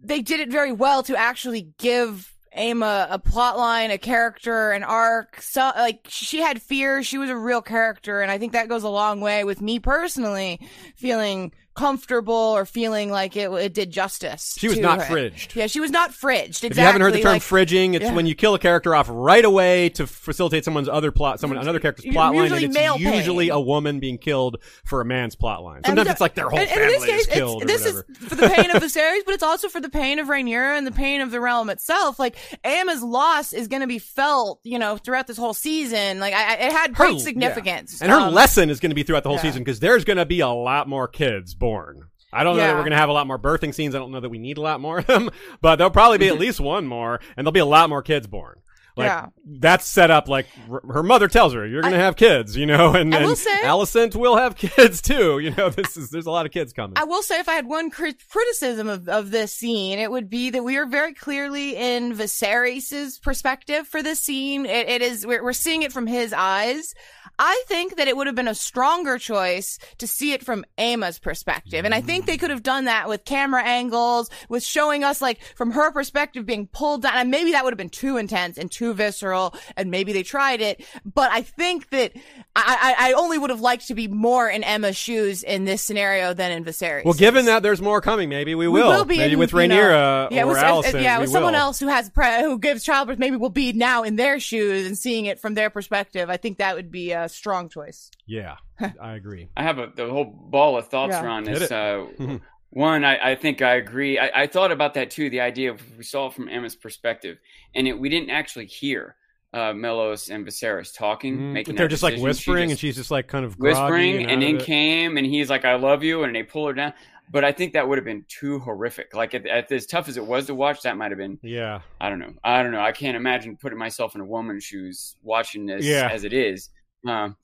they 0.00 0.20
did 0.20 0.40
it 0.40 0.50
very 0.50 0.72
well 0.72 1.02
to 1.04 1.16
actually 1.16 1.72
give 1.78 2.32
Aemma 2.56 3.08
a 3.10 3.18
plot 3.18 3.58
line, 3.58 3.90
a 3.90 3.98
character, 3.98 4.70
an 4.70 4.84
arc. 4.84 5.40
So, 5.40 5.72
like, 5.74 6.06
she 6.08 6.40
had 6.40 6.62
fear. 6.62 7.02
She 7.02 7.18
was 7.18 7.30
a 7.30 7.36
real 7.36 7.62
character. 7.62 8.20
And 8.20 8.30
I 8.30 8.38
think 8.38 8.52
that 8.52 8.68
goes 8.68 8.84
a 8.84 8.88
long 8.88 9.20
way 9.20 9.44
with 9.44 9.60
me 9.60 9.80
personally 9.80 10.60
feeling 10.94 11.52
comfortable 11.74 12.34
or 12.34 12.64
feeling 12.64 13.10
like 13.10 13.36
it, 13.36 13.50
it 13.52 13.74
did 13.74 13.90
justice. 13.90 14.54
She 14.58 14.68
was 14.68 14.78
not 14.78 15.02
her. 15.02 15.14
fridged. 15.14 15.54
Yeah, 15.54 15.66
she 15.66 15.80
was 15.80 15.90
not 15.90 16.10
fridged. 16.12 16.64
Exactly. 16.64 16.68
If 16.70 16.76
you 16.78 16.82
haven't 16.84 17.00
heard 17.02 17.12
the 17.14 17.20
term 17.22 17.32
like, 17.32 17.42
fridging, 17.42 17.94
it's 17.94 18.04
Yeah. 18.04 18.14
when 18.14 18.26
you 18.26 18.34
kill 18.34 18.54
a 18.54 18.58
character 18.58 18.94
off 18.94 19.06
right 19.10 19.44
away 19.44 19.88
to 19.90 20.06
facilitate 20.06 20.64
someone's 20.64 20.88
other 20.88 21.10
plot, 21.10 21.40
someone 21.40 21.58
another 21.58 21.80
character's 21.80 22.06
plot 22.12 22.34
line, 22.34 22.52
and 22.52 22.64
it's 22.64 22.74
male 22.74 22.96
usually 22.98 23.46
pain. 23.46 23.52
a 23.56 23.60
woman 23.60 24.00
being 24.00 24.18
killed 24.18 24.56
for 24.84 25.00
a 25.00 25.04
man's 25.04 25.34
plot 25.34 25.62
line. 25.62 25.82
Sometimes 25.84 26.06
the- 26.06 26.12
it's 26.12 26.20
like 26.20 26.34
their 26.34 26.48
whole 26.48 26.58
and- 26.58 26.68
and 26.68 26.78
family 26.80 26.94
in 26.94 27.00
this 27.00 27.10
case, 27.10 27.20
is 27.20 27.26
killed 27.26 27.62
this 27.66 27.86
is 27.86 28.02
for 28.28 28.34
the 28.36 28.48
pain 28.48 28.70
of 28.70 28.80
the 28.80 28.88
series, 29.00 29.22
but 29.24 29.34
it's 29.34 29.42
also 29.42 29.68
for 29.68 29.80
the 29.80 29.88
pain 29.88 30.18
of 30.18 30.28
Rhaenyra 30.28 30.78
and 30.78 30.86
the 30.86 30.92
pain 30.92 31.20
of 31.20 31.30
the 31.30 31.40
realm 31.40 31.70
itself. 31.70 32.18
Like 32.18 32.36
Aemma's 32.64 33.02
loss 33.02 33.52
is 33.52 33.68
going 33.68 33.80
to 33.82 33.86
be 33.86 33.98
felt, 33.98 34.60
you 34.64 34.78
know, 34.78 34.96
throughout 34.96 35.26
this 35.26 35.36
whole 35.36 35.54
season. 35.54 36.20
Like 36.20 36.34
I, 36.34 36.54
it 36.54 36.72
had 36.72 36.90
Her- 36.96 37.06
great 37.08 37.20
significance, 37.20 37.98
yeah. 38.00 38.04
And 38.06 38.12
her 38.12 38.28
Um, 38.28 38.34
lesson 38.34 38.70
is 38.70 38.80
going 38.80 38.90
to 38.90 38.94
be 38.96 39.02
throughout 39.02 39.22
the 39.24 39.28
whole 39.28 39.36
yeah. 39.38 39.42
season 39.42 39.62
because 39.64 39.80
there's 39.80 40.04
going 40.04 40.16
to 40.18 40.26
be 40.26 40.40
a 40.40 40.48
lot 40.48 40.88
more 40.88 41.08
kids 41.08 41.54
born. 41.64 42.08
I 42.30 42.44
don't 42.44 42.58
know 42.58 42.62
that 42.62 42.74
we're 42.74 42.80
going 42.80 42.90
to 42.90 42.98
have 42.98 43.08
a 43.08 43.12
lot 43.14 43.26
more 43.26 43.38
birthing 43.38 43.72
scenes. 43.72 43.94
I 43.94 43.98
don't 43.98 44.10
know 44.10 44.20
that 44.20 44.28
we 44.28 44.38
need 44.38 44.58
a 44.58 44.60
lot 44.60 44.80
more 44.82 44.98
of 44.98 45.06
them, 45.06 45.30
but 45.62 45.76
there'll 45.76 45.90
probably 45.90 46.18
be 46.18 46.26
at 46.26 46.32
mm-hmm. 46.34 46.42
least 46.42 46.60
one 46.60 46.86
more, 46.86 47.20
and 47.36 47.46
there'll 47.46 47.52
be 47.52 47.60
a 47.60 47.64
lot 47.64 47.88
more 47.88 48.02
kids 48.02 48.26
born. 48.26 48.60
Like 48.96 49.06
Yeah. 49.06 49.26
that's 49.60 49.86
set 49.86 50.10
up 50.10 50.28
like 50.28 50.46
r- 50.70 50.82
her 50.92 51.02
mother 51.02 51.26
tells 51.26 51.52
her 51.54 51.66
you're 51.66 51.80
going 51.80 51.94
to 51.94 52.00
have 52.00 52.16
kids, 52.16 52.54
you 52.56 52.66
know, 52.66 52.94
and 52.94 53.12
then 53.12 53.22
Alicent 53.22 54.14
will 54.14 54.36
have 54.36 54.56
kids 54.56 55.00
too. 55.00 55.40
You 55.40 55.52
know, 55.52 55.70
this 55.70 55.96
is 55.96 56.10
there's 56.10 56.26
a 56.26 56.30
lot 56.30 56.46
of 56.46 56.52
kids 56.52 56.72
coming. 56.72 56.96
I 56.96 57.04
will 57.04 57.22
say, 57.22 57.40
if 57.40 57.48
I 57.48 57.54
had 57.54 57.66
one 57.66 57.90
crit- 57.90 58.28
criticism 58.28 58.88
of, 58.88 59.08
of 59.08 59.30
this 59.30 59.52
scene, 59.52 59.98
it 59.98 60.10
would 60.10 60.28
be 60.28 60.50
that 60.50 60.62
we 60.62 60.76
are 60.76 60.86
very 60.86 61.14
clearly 61.14 61.76
in 61.76 62.12
Viserys' 62.12 63.20
perspective 63.20 63.88
for 63.88 64.02
this 64.02 64.20
scene. 64.20 64.66
It, 64.66 64.88
it 64.88 65.02
is 65.02 65.26
we're, 65.26 65.42
we're 65.42 65.54
seeing 65.54 65.82
it 65.82 65.92
from 65.92 66.06
his 66.06 66.32
eyes. 66.32 66.94
I 67.38 67.62
think 67.66 67.96
that 67.96 68.06
it 68.08 68.16
would 68.16 68.26
have 68.26 68.36
been 68.36 68.48
a 68.48 68.54
stronger 68.54 69.18
choice 69.18 69.78
to 69.98 70.06
see 70.06 70.32
it 70.32 70.44
from 70.44 70.64
Aemma's 70.78 71.18
perspective, 71.18 71.84
and 71.84 71.94
I 71.94 72.00
think 72.00 72.26
they 72.26 72.36
could 72.36 72.50
have 72.50 72.62
done 72.62 72.84
that 72.84 73.08
with 73.08 73.24
camera 73.24 73.62
angles, 73.64 74.30
with 74.48 74.62
showing 74.62 75.02
us 75.04 75.20
like 75.20 75.40
from 75.56 75.72
her 75.72 75.90
perspective 75.92 76.46
being 76.46 76.66
pulled 76.68 77.02
down. 77.02 77.14
And 77.16 77.30
maybe 77.30 77.52
that 77.52 77.64
would 77.64 77.72
have 77.72 77.78
been 77.78 77.88
too 77.90 78.16
intense 78.16 78.58
and 78.58 78.70
too 78.70 78.94
visceral, 78.94 79.54
and 79.76 79.90
maybe 79.90 80.12
they 80.12 80.22
tried 80.22 80.60
it. 80.60 80.84
But 81.04 81.30
I 81.32 81.42
think 81.42 81.90
that 81.90 82.12
I, 82.56 82.94
I, 82.98 83.10
I 83.10 83.12
only 83.14 83.38
would 83.38 83.50
have 83.50 83.60
liked 83.60 83.88
to 83.88 83.94
be 83.94 84.08
more 84.08 84.48
in 84.48 84.62
Aemma's 84.62 84.96
shoes 84.96 85.42
in 85.42 85.64
this 85.64 85.82
scenario 85.82 86.34
than 86.34 86.52
in 86.52 86.64
Viserys. 86.64 87.04
well, 87.04 87.14
given 87.14 87.46
that 87.46 87.62
there's 87.62 87.82
more 87.82 88.00
coming, 88.00 88.28
maybe 88.28 88.54
we 88.54 88.68
We 88.68 88.80
will. 88.80 88.90
will 88.90 89.04
be 89.04 89.18
maybe 89.18 89.32
in, 89.34 89.38
with 89.38 89.52
you 89.52 89.66
know, 89.66 89.74
Rhaenyra 89.76 90.30
yeah, 90.30 90.44
or 90.44 90.48
with, 90.48 90.58
uh, 90.58 90.62
Alicent. 90.64 91.02
yeah, 91.02 91.18
with 91.18 91.30
someone 91.30 91.52
will. 91.54 91.60
else 91.60 91.78
who 91.80 91.88
has 91.88 92.08
pre- 92.10 92.42
who 92.42 92.58
gives 92.58 92.84
childbirth. 92.84 93.18
Maybe 93.18 93.36
we'll 93.36 93.50
be 93.50 93.72
now 93.72 94.02
in 94.04 94.16
their 94.16 94.38
shoes 94.40 94.86
and 94.86 94.96
seeing 94.96 95.26
it 95.26 95.40
from 95.40 95.54
their 95.54 95.70
perspective. 95.70 96.30
I 96.30 96.36
think 96.36 96.58
that 96.58 96.76
would 96.76 96.90
be 96.90 97.12
a 97.24 97.28
strong 97.28 97.68
choice. 97.68 98.10
Yeah, 98.26 98.56
I 99.00 99.14
agree. 99.14 99.48
I 99.56 99.62
have 99.62 99.78
a 99.78 99.90
the 99.94 100.08
whole 100.08 100.24
ball 100.24 100.76
of 100.78 100.88
thoughts 100.88 101.12
Yeah. 101.12 101.24
around 101.24 101.46
Hit 101.48 101.58
this. 101.60 101.70
Uh, 101.72 102.06
one, 102.70 103.04
I, 103.04 103.32
I 103.32 103.34
think 103.36 103.62
I 103.62 103.74
agree. 103.76 104.18
I, 104.18 104.42
I 104.42 104.46
thought 104.46 104.72
about 104.72 104.94
that 104.94 105.10
too. 105.10 105.30
The 105.30 105.40
idea 105.40 105.70
of 105.70 105.80
we 105.96 106.04
saw 106.04 106.26
it 106.28 106.34
from 106.34 106.48
Aemma's 106.48 106.76
perspective, 106.76 107.38
and 107.74 107.86
it, 107.88 107.98
we 107.98 108.08
didn't 108.08 108.30
actually 108.30 108.66
hear 108.66 109.16
uh, 109.52 109.72
Mellos 109.72 110.30
and 110.30 110.44
Viserys 110.44 110.92
talking, 110.96 111.36
Mm, 111.38 111.52
making. 111.52 111.74
they're 111.76 111.86
that 111.86 111.90
just 111.90 112.02
like 112.02 112.14
decision. 112.14 112.24
She 112.24 112.28
whispering, 112.28 112.68
just- 112.68 112.70
and 112.72 112.78
she's 112.80 112.96
just 112.96 113.10
like 113.10 113.28
kind 113.28 113.44
of 113.44 113.54
whispering, 113.58 114.22
and, 114.22 114.30
and 114.30 114.42
in 114.42 114.56
it. 114.56 114.62
came, 114.64 115.16
and 115.16 115.24
he's 115.26 115.48
like, 115.50 115.64
"I 115.64 115.76
love 115.76 116.02
you," 116.02 116.24
and 116.24 116.34
they 116.34 116.42
pull 116.42 116.66
her 116.66 116.72
down. 116.72 116.92
But 117.30 117.42
I 117.42 117.52
think 117.52 117.72
that 117.72 117.88
would 117.88 117.96
have 117.96 118.04
been 118.04 118.24
too 118.28 118.58
horrific. 118.58 119.14
Like, 119.14 119.32
at, 119.32 119.46
at, 119.46 119.72
as 119.72 119.86
tough 119.86 120.08
as 120.08 120.18
it 120.18 120.26
was 120.26 120.44
to 120.46 120.54
watch, 120.54 120.82
that 120.82 120.98
might 120.98 121.10
have 121.10 121.16
been. 121.16 121.38
Yeah, 121.42 121.80
I 121.98 122.10
don't 122.10 122.18
know. 122.18 122.34
I 122.44 122.62
don't 122.62 122.70
know. 122.70 122.82
I 122.82 122.92
can't 122.92 123.16
imagine 123.16 123.56
putting 123.56 123.78
myself 123.78 124.14
in 124.14 124.20
a 124.20 124.24
woman's 124.26 124.62
shoes 124.64 125.16
watching 125.22 125.64
this 125.64 125.86
Yeah. 125.86 126.10
as 126.12 126.24
it 126.24 126.34
is. 126.34 126.68
Um, 127.06 127.36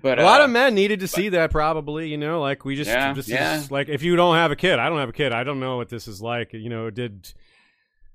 but 0.00 0.18
a 0.18 0.24
lot 0.24 0.40
uh, 0.40 0.44
of 0.44 0.50
men 0.50 0.74
needed 0.74 1.00
to 1.00 1.08
see 1.08 1.30
that 1.30 1.50
probably. 1.50 2.08
You 2.08 2.16
know, 2.16 2.40
like 2.40 2.64
we 2.64 2.76
just 2.76 2.88
Yeah, 2.88 3.12
this 3.12 3.28
yeah. 3.28 3.56
is 3.56 3.70
like 3.70 3.88
if 3.88 4.02
you 4.02 4.16
don't 4.16 4.36
have 4.36 4.50
a 4.50 4.56
kid, 4.56 4.78
I 4.78 4.88
don't 4.88 4.98
have 4.98 5.08
a 5.08 5.14
kid. 5.14 5.32
I 5.32 5.44
don't 5.44 5.60
know 5.60 5.76
what 5.76 5.88
this 5.88 6.06
is 6.06 6.22
like. 6.22 6.52
You 6.52 6.68
know, 6.68 6.86
it 6.86 6.94
did. 6.94 7.32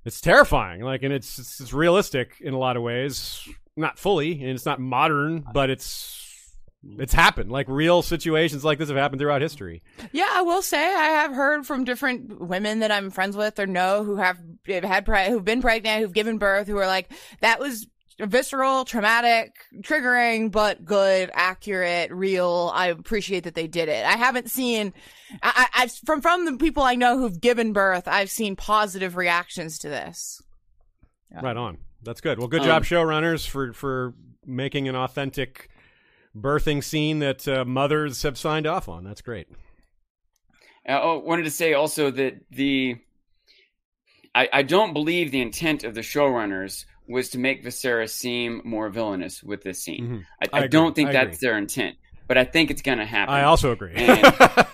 It's 0.06 0.22
terrifying. 0.22 0.82
Like, 0.82 1.04
and 1.04 1.14
it's 1.14 1.40
it's, 1.40 1.60
it's 1.60 1.74
realistic 1.74 2.36
in 2.42 2.54
a 2.54 2.58
lot 2.58 2.78
of 2.78 2.84
ways. 2.84 3.48
Not 3.76 3.98
fully, 3.98 4.34
and 4.34 4.52
it's 4.52 4.66
not 4.66 4.80
modern, 4.80 5.46
but 5.54 5.70
it's 5.70 6.24
it's 6.98 7.14
happened. 7.14 7.52
Like 7.52 7.68
real 7.70 8.02
situations 8.02 8.64
like 8.64 8.78
this 8.78 8.90
have 8.90 8.98
happened 8.98 9.20
throughout 9.20 9.42
history. 9.42 9.82
Yeah, 10.12 10.30
I 10.30 10.42
will 10.42 10.62
say 10.62 10.78
I 10.78 11.06
have 11.22 11.34
heard 11.34 11.66
from 11.66 11.86
different 11.86 12.42
women 12.42 12.80
that 12.80 12.92
I'm 12.92 13.10
friends 13.10 13.38
with 13.38 13.58
or 13.60 13.66
know 13.66 14.04
who 14.04 14.18
have 14.18 14.38
have 14.68 14.84
had 14.84 15.06
pre- 15.06 15.30
who've 15.30 15.44
been 15.44 15.62
pregnant, 15.62 16.02
who've 16.02 16.14
given 16.14 16.38
birth, 16.38 16.68
who 16.68 16.78
are 16.78 16.88
like 16.88 17.12
that 17.42 17.60
was 17.60 17.88
visceral, 18.20 18.86
traumatic, 18.86 19.54
triggering, 19.82 20.52
but 20.52 20.86
good, 20.86 21.32
accurate, 21.34 22.12
real. 22.12 22.72
I 22.74 22.88
appreciate 22.88 23.46
that 23.46 23.56
they 23.56 23.68
did 23.68 23.90
it. 23.90 24.06
I 24.06 24.14
haven't 24.18 24.50
seen, 24.50 24.94
I, 25.42 25.68
I, 25.74 25.84
I've 25.84 25.92
from 26.06 26.22
from 26.22 26.46
the 26.46 26.58
people 26.58 26.84
I 26.84 26.96
know 26.96 27.18
who've 27.18 27.40
given 27.40 27.74
birth, 27.74 28.08
I've 28.08 28.30
seen 28.30 28.56
positive 28.56 29.16
reactions 29.16 29.80
to 29.80 29.90
this. 29.90 30.42
Right 31.32 31.58
on. 31.58 31.80
That's 32.04 32.22
good. 32.22 32.38
Well, 32.38 32.48
good 32.48 32.62
Um, 32.62 32.68
job, 32.68 32.84
showrunners, 32.84 33.48
for 33.48 33.74
for 33.74 34.14
making 34.46 34.88
an 34.88 34.96
authentic 34.96 35.70
birthing 36.36 36.84
scene 36.84 37.20
that 37.20 37.48
uh, 37.48 37.66
mothers 37.66 38.24
have 38.24 38.38
signed 38.38 38.68
off 38.68 38.90
on. 38.90 39.04
That's 39.04 39.22
great. 39.22 39.48
I 40.88 41.00
oh, 41.00 41.20
wanted 41.20 41.44
to 41.44 41.52
say 41.52 41.74
also 41.74 42.12
that 42.12 42.42
the 42.52 42.98
I, 44.36 44.50
I 44.52 44.62
don't 44.64 44.94
believe 44.94 45.32
the 45.32 45.42
intent 45.42 45.84
of 45.84 45.94
the 45.94 46.02
showrunners 46.02 46.86
was 47.08 47.30
to 47.30 47.38
make 47.38 47.64
Viserys 47.64 48.12
seem 48.12 48.62
more 48.64 48.90
villainous 48.90 49.44
with 49.44 49.64
this 49.64 49.84
scene. 49.84 50.26
Mhm. 50.42 50.50
I, 50.54 50.60
I 50.60 50.64
I, 50.64 50.68
don't 50.68 50.96
think 50.96 51.10
I 51.10 51.14
that's 51.14 51.38
agree. 51.38 51.48
their 51.50 51.58
intent, 51.58 51.98
but 52.28 52.38
I 52.38 52.46
think 52.46 52.72
it's 52.72 52.82
going 52.82 53.00
to 53.00 53.06
happen. 53.06 53.34
I 53.34 53.44
also 53.44 53.72
agree. 53.72 53.94
And- 53.96 54.34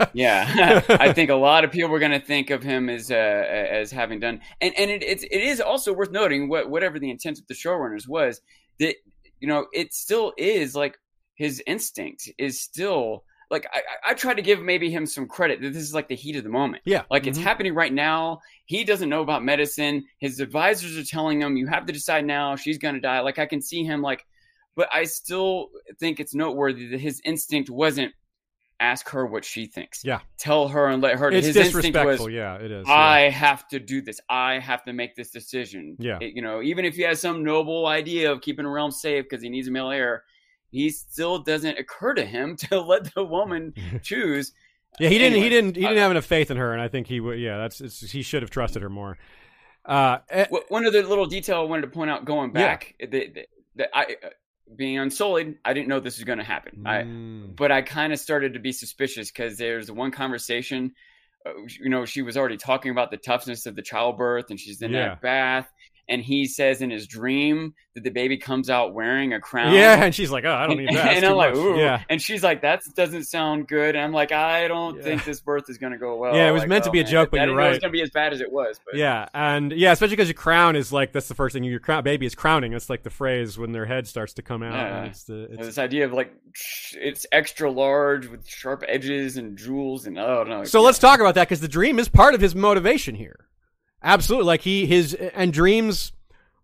yeah, 0.14 0.82
I 0.90 1.14
think 1.14 1.30
a 1.30 1.36
lot 1.36 1.64
of 1.64 1.72
people 1.72 1.90
were 1.90 2.00
going 2.00 2.20
to 2.20 2.26
think 2.26 2.50
of 2.50 2.62
him 2.64 2.90
as 2.90 3.12
uh, 3.12 3.16
as 3.16 3.92
having 3.92 4.20
done, 4.20 4.42
and 4.62 4.74
and 4.78 4.92
it, 4.92 5.04
it's 5.04 5.24
it 5.24 5.42
is 5.42 5.60
also 5.60 5.94
worth 5.94 6.12
noting 6.12 6.50
what 6.50 6.70
whatever 6.70 7.00
the 7.00 7.10
intent 7.10 7.40
of 7.40 7.48
the 7.48 7.54
showrunners 7.54 8.08
was 8.08 8.42
that 8.80 8.96
you 9.40 9.48
know 9.48 9.68
it 9.74 9.94
still 9.94 10.34
is 10.38 10.76
like 10.76 10.98
his 11.36 11.64
instinct 11.66 12.30
is 12.38 12.62
still 12.62 13.24
like 13.52 13.66
I, 13.74 13.82
I 14.12 14.14
try 14.14 14.34
to 14.34 14.42
give 14.42 14.62
maybe 14.62 14.92
him 14.92 15.06
some 15.06 15.28
credit 15.28 15.62
that 15.62 15.74
this 15.74 15.82
is 15.82 15.94
like 15.94 16.08
the 16.08 16.16
heat 16.16 16.36
of 16.36 16.44
the 16.44 16.50
moment. 16.50 16.84
yeah, 16.86 17.04
Like 17.10 17.26
it's 17.28 17.40
Mhm. 17.40 17.44
happening 17.44 17.74
right 17.74 17.92
now. 17.94 18.40
He 18.66 18.84
doesn't 18.84 19.10
know 19.10 19.22
about 19.22 19.44
medicine. 19.44 20.06
His 20.20 20.40
advisors 20.40 20.98
are 20.98 21.04
telling 21.04 21.42
him, 21.42 21.58
you 21.58 21.66
have 21.68 21.86
to 21.88 21.94
decide 21.94 22.26
now. 22.26 22.56
She's 22.56 22.78
going 22.78 22.96
to 22.96 23.02
die. 23.02 23.22
Like 23.22 23.40
I 23.40 23.46
can 23.48 23.62
see 23.62 23.84
him 23.84 24.02
like, 24.02 24.24
but 24.76 24.88
I 24.94 25.04
still 25.06 25.70
think 26.00 26.20
it's 26.20 26.36
noteworthy 26.36 26.88
that 26.90 27.00
his 27.00 27.22
instinct 27.26 27.70
wasn't 27.72 28.14
ask 28.82 29.10
her 29.10 29.26
what 29.26 29.44
she 29.44 29.66
thinks. 29.66 30.06
Yeah. 30.06 30.20
Tell 30.38 30.70
her 30.70 30.88
and 30.88 31.02
let 31.02 31.18
her. 31.20 31.30
It's 31.32 31.48
his 31.48 31.56
instinct 31.58 31.76
disrespectful. 31.96 32.28
was, 32.28 32.34
yeah, 32.34 32.56
it 32.56 32.72
is. 32.72 32.86
I 32.88 33.24
yeah. 33.26 33.30
have 33.32 33.68
to 33.70 33.80
do 33.80 34.02
this. 34.02 34.22
I 34.30 34.60
have 34.60 34.84
to 34.86 34.94
make 34.94 35.16
this 35.16 35.32
decision. 35.32 35.98
Yeah. 36.00 36.18
It- 36.22 36.34
you 36.36 36.42
know, 36.42 36.62
even 36.62 36.86
if 36.86 36.96
he 36.96 37.02
has 37.02 37.20
some 37.20 37.44
noble 37.44 37.88
idea 37.88 38.32
of 38.32 38.40
keeping 38.42 38.64
a 38.66 38.70
realm 38.70 38.92
safe 38.92 39.26
because 39.26 39.42
he 39.44 39.50
needs 39.50 39.68
a 39.68 39.72
male 39.72 39.90
heir, 39.90 40.24
he 40.72 40.90
still 40.90 41.40
doesn't 41.40 41.78
occur 41.78 42.14
to 42.14 42.26
him 42.26 42.56
to 42.70 42.80
let 42.82 43.14
the 43.14 43.24
woman 43.24 43.74
choose. 44.04 44.52
Yeah, 45.00 45.10
he 45.10 45.18
didn't. 45.18 45.42
he 45.42 45.50
didn't. 45.50 45.76
He 45.76 45.86
uh, 45.86 45.90
didn't 45.90 46.02
have 46.02 46.12
enough 46.12 46.26
faith 46.26 46.52
in 46.52 46.58
her, 46.58 46.74
and 46.74 46.82
I 46.82 46.88
think 46.88 47.08
he 47.08 47.20
would. 47.20 47.40
Yeah, 47.40 47.58
that's. 47.58 47.80
It's, 47.80 48.02
he 48.12 48.22
should 48.22 48.42
have 48.42 48.50
trusted 48.50 48.82
her 48.82 48.90
more. 48.90 49.18
Uh, 49.86 50.18
eh, 50.30 50.46
One 50.68 50.86
other 50.86 51.04
little 51.04 51.26
detail 51.26 51.58
I 51.58 51.64
wanted 51.64 51.84
to 51.84 51.88
point 51.88 52.10
out 52.12 52.26
going 52.26 52.52
Yeah. 52.54 52.62
back 52.68 52.96
that, 53.00 53.12
that, 53.12 53.48
that 53.76 53.90
I, 53.94 54.04
uh, 54.24 54.30
being 54.76 55.00
unsullied, 55.00 55.56
I 55.64 55.74
didn't 55.74 55.88
know 55.88 56.00
this 56.00 56.18
was 56.18 56.26
going 56.26 56.38
to 56.40 56.44
happen. 56.44 56.84
I, 56.86 56.98
mm, 57.04 57.56
but 57.56 57.72
I 57.72 57.82
kind 57.82 58.12
of 58.14 58.20
started 58.20 58.54
to 58.54 58.60
be 58.60 58.72
suspicious 58.72 59.32
because 59.32 59.58
there's 59.58 59.90
one 59.92 60.12
conversation. 60.12 60.94
Uh, 61.46 61.52
you 61.80 61.90
know, 61.90 62.04
she 62.06 62.22
was 62.22 62.36
already 62.36 62.58
talking 62.58 62.92
about 62.92 63.10
the 63.10 63.18
toughness 63.18 63.66
of 63.66 63.76
the 63.76 63.82
childbirth, 63.82 64.50
and 64.50 64.60
she's 64.60 64.82
in 64.82 64.92
Yeah. 64.92 65.08
that 65.10 65.22
bath, 65.22 65.70
and 66.10 66.22
he 66.24 66.46
says 66.48 66.82
in 66.82 66.90
his 66.90 67.08
dream 67.08 67.74
that 67.94 68.04
the 68.04 68.10
baby 68.10 68.38
comes 68.38 68.70
out 68.70 68.94
wearing 68.94 69.34
a 69.34 69.40
crown. 69.40 69.74
yeah, 69.74 70.04
and 70.04 70.14
she's 70.14 70.32
like, 70.32 70.44
"Oh, 70.44 70.54
I 70.54 70.68
don't 70.68 70.78
need 70.78 70.90
that." 70.90 71.14
And 71.18 71.26
I'm 71.26 71.36
like, 71.36 71.54
much." 71.54 71.64
ooh. 71.64 71.78
yeah, 71.78 72.04
And 72.10 72.22
she's 72.22 72.44
like, 72.44 72.62
that 72.62 72.82
doesn't 72.96 73.26
sound 73.26 73.68
good. 73.68 73.96
And 73.96 74.04
I'm 74.04 74.12
like, 74.12 74.32
I 74.32 74.68
don't 74.68 74.98
Yeah. 74.98 75.04
think 75.04 75.26
this 75.26 75.40
birth 75.40 75.70
is 75.70 75.78
going 75.78 75.94
to 75.94 76.00
go 76.00 76.18
well. 76.18 76.36
Yeah, 76.36 76.50
it 76.50 76.52
was 76.52 76.62
Like, 76.62 76.70
meant 76.70 76.84
to 76.86 76.90
oh, 76.90 76.94
be 76.94 77.00
a 77.00 77.02
oh, 77.02 77.06
man, 77.06 77.12
joke, 77.12 77.32
but 77.32 77.40
I 77.40 77.46
you're 77.46 77.56
know 77.56 77.66
It 77.66 77.70
was 77.70 77.80
going 77.80 77.92
to 77.92 77.98
be 77.98 78.02
as 78.02 78.10
bad 78.10 78.34
as 78.34 78.42
it 78.42 78.52
was. 78.52 78.80
But 78.86 78.96
yeah, 78.96 79.28
and 79.34 79.72
yeah, 79.72 79.92
especially 79.92 80.16
because 80.16 80.28
your 80.30 80.36
crown 80.36 80.76
is 80.76 80.92
like 80.92 81.12
that's 81.12 81.28
the 81.28 81.36
first 81.36 81.54
thing 81.54 81.64
your 81.64 81.80
crown 81.80 82.04
baby 82.04 82.26
is 82.26 82.36
crowning. 82.36 82.72
That's 82.72 82.90
like 82.90 83.04
the 83.04 83.10
phrase 83.10 83.58
when 83.58 83.72
their 83.72 83.86
head 83.86 84.08
starts 84.08 84.34
to 84.34 84.42
come 84.42 84.64
out. 84.64 84.74
Yeah. 84.74 84.98
and 84.98 85.08
it's 85.08 85.24
the 85.24 85.44
it's, 85.52 85.66
this 85.68 85.78
idea 85.78 86.06
of 86.06 86.14
like 86.14 86.34
it's 86.94 87.26
extra 87.32 87.72
large 87.72 88.28
with 88.28 88.48
sharp 88.48 88.84
edges 88.88 89.38
and 89.38 89.58
jewels 89.58 90.06
and 90.08 90.18
oh 90.18 90.44
no. 90.44 90.64
So 90.64 90.82
let's 90.82 91.00
talk 91.00 91.20
about 91.20 91.36
that 91.36 91.48
because 91.48 91.62
the 91.62 91.68
dream 91.68 92.00
is 92.00 92.10
part 92.10 92.34
of 92.34 92.42
his 92.42 92.56
motivation 92.56 93.16
here. 93.16 93.46
Absolutely, 94.02 94.48
like 94.48 94.62
he 94.62 94.86
his 94.86 95.14
and 95.14 95.52
dreams 95.52 96.12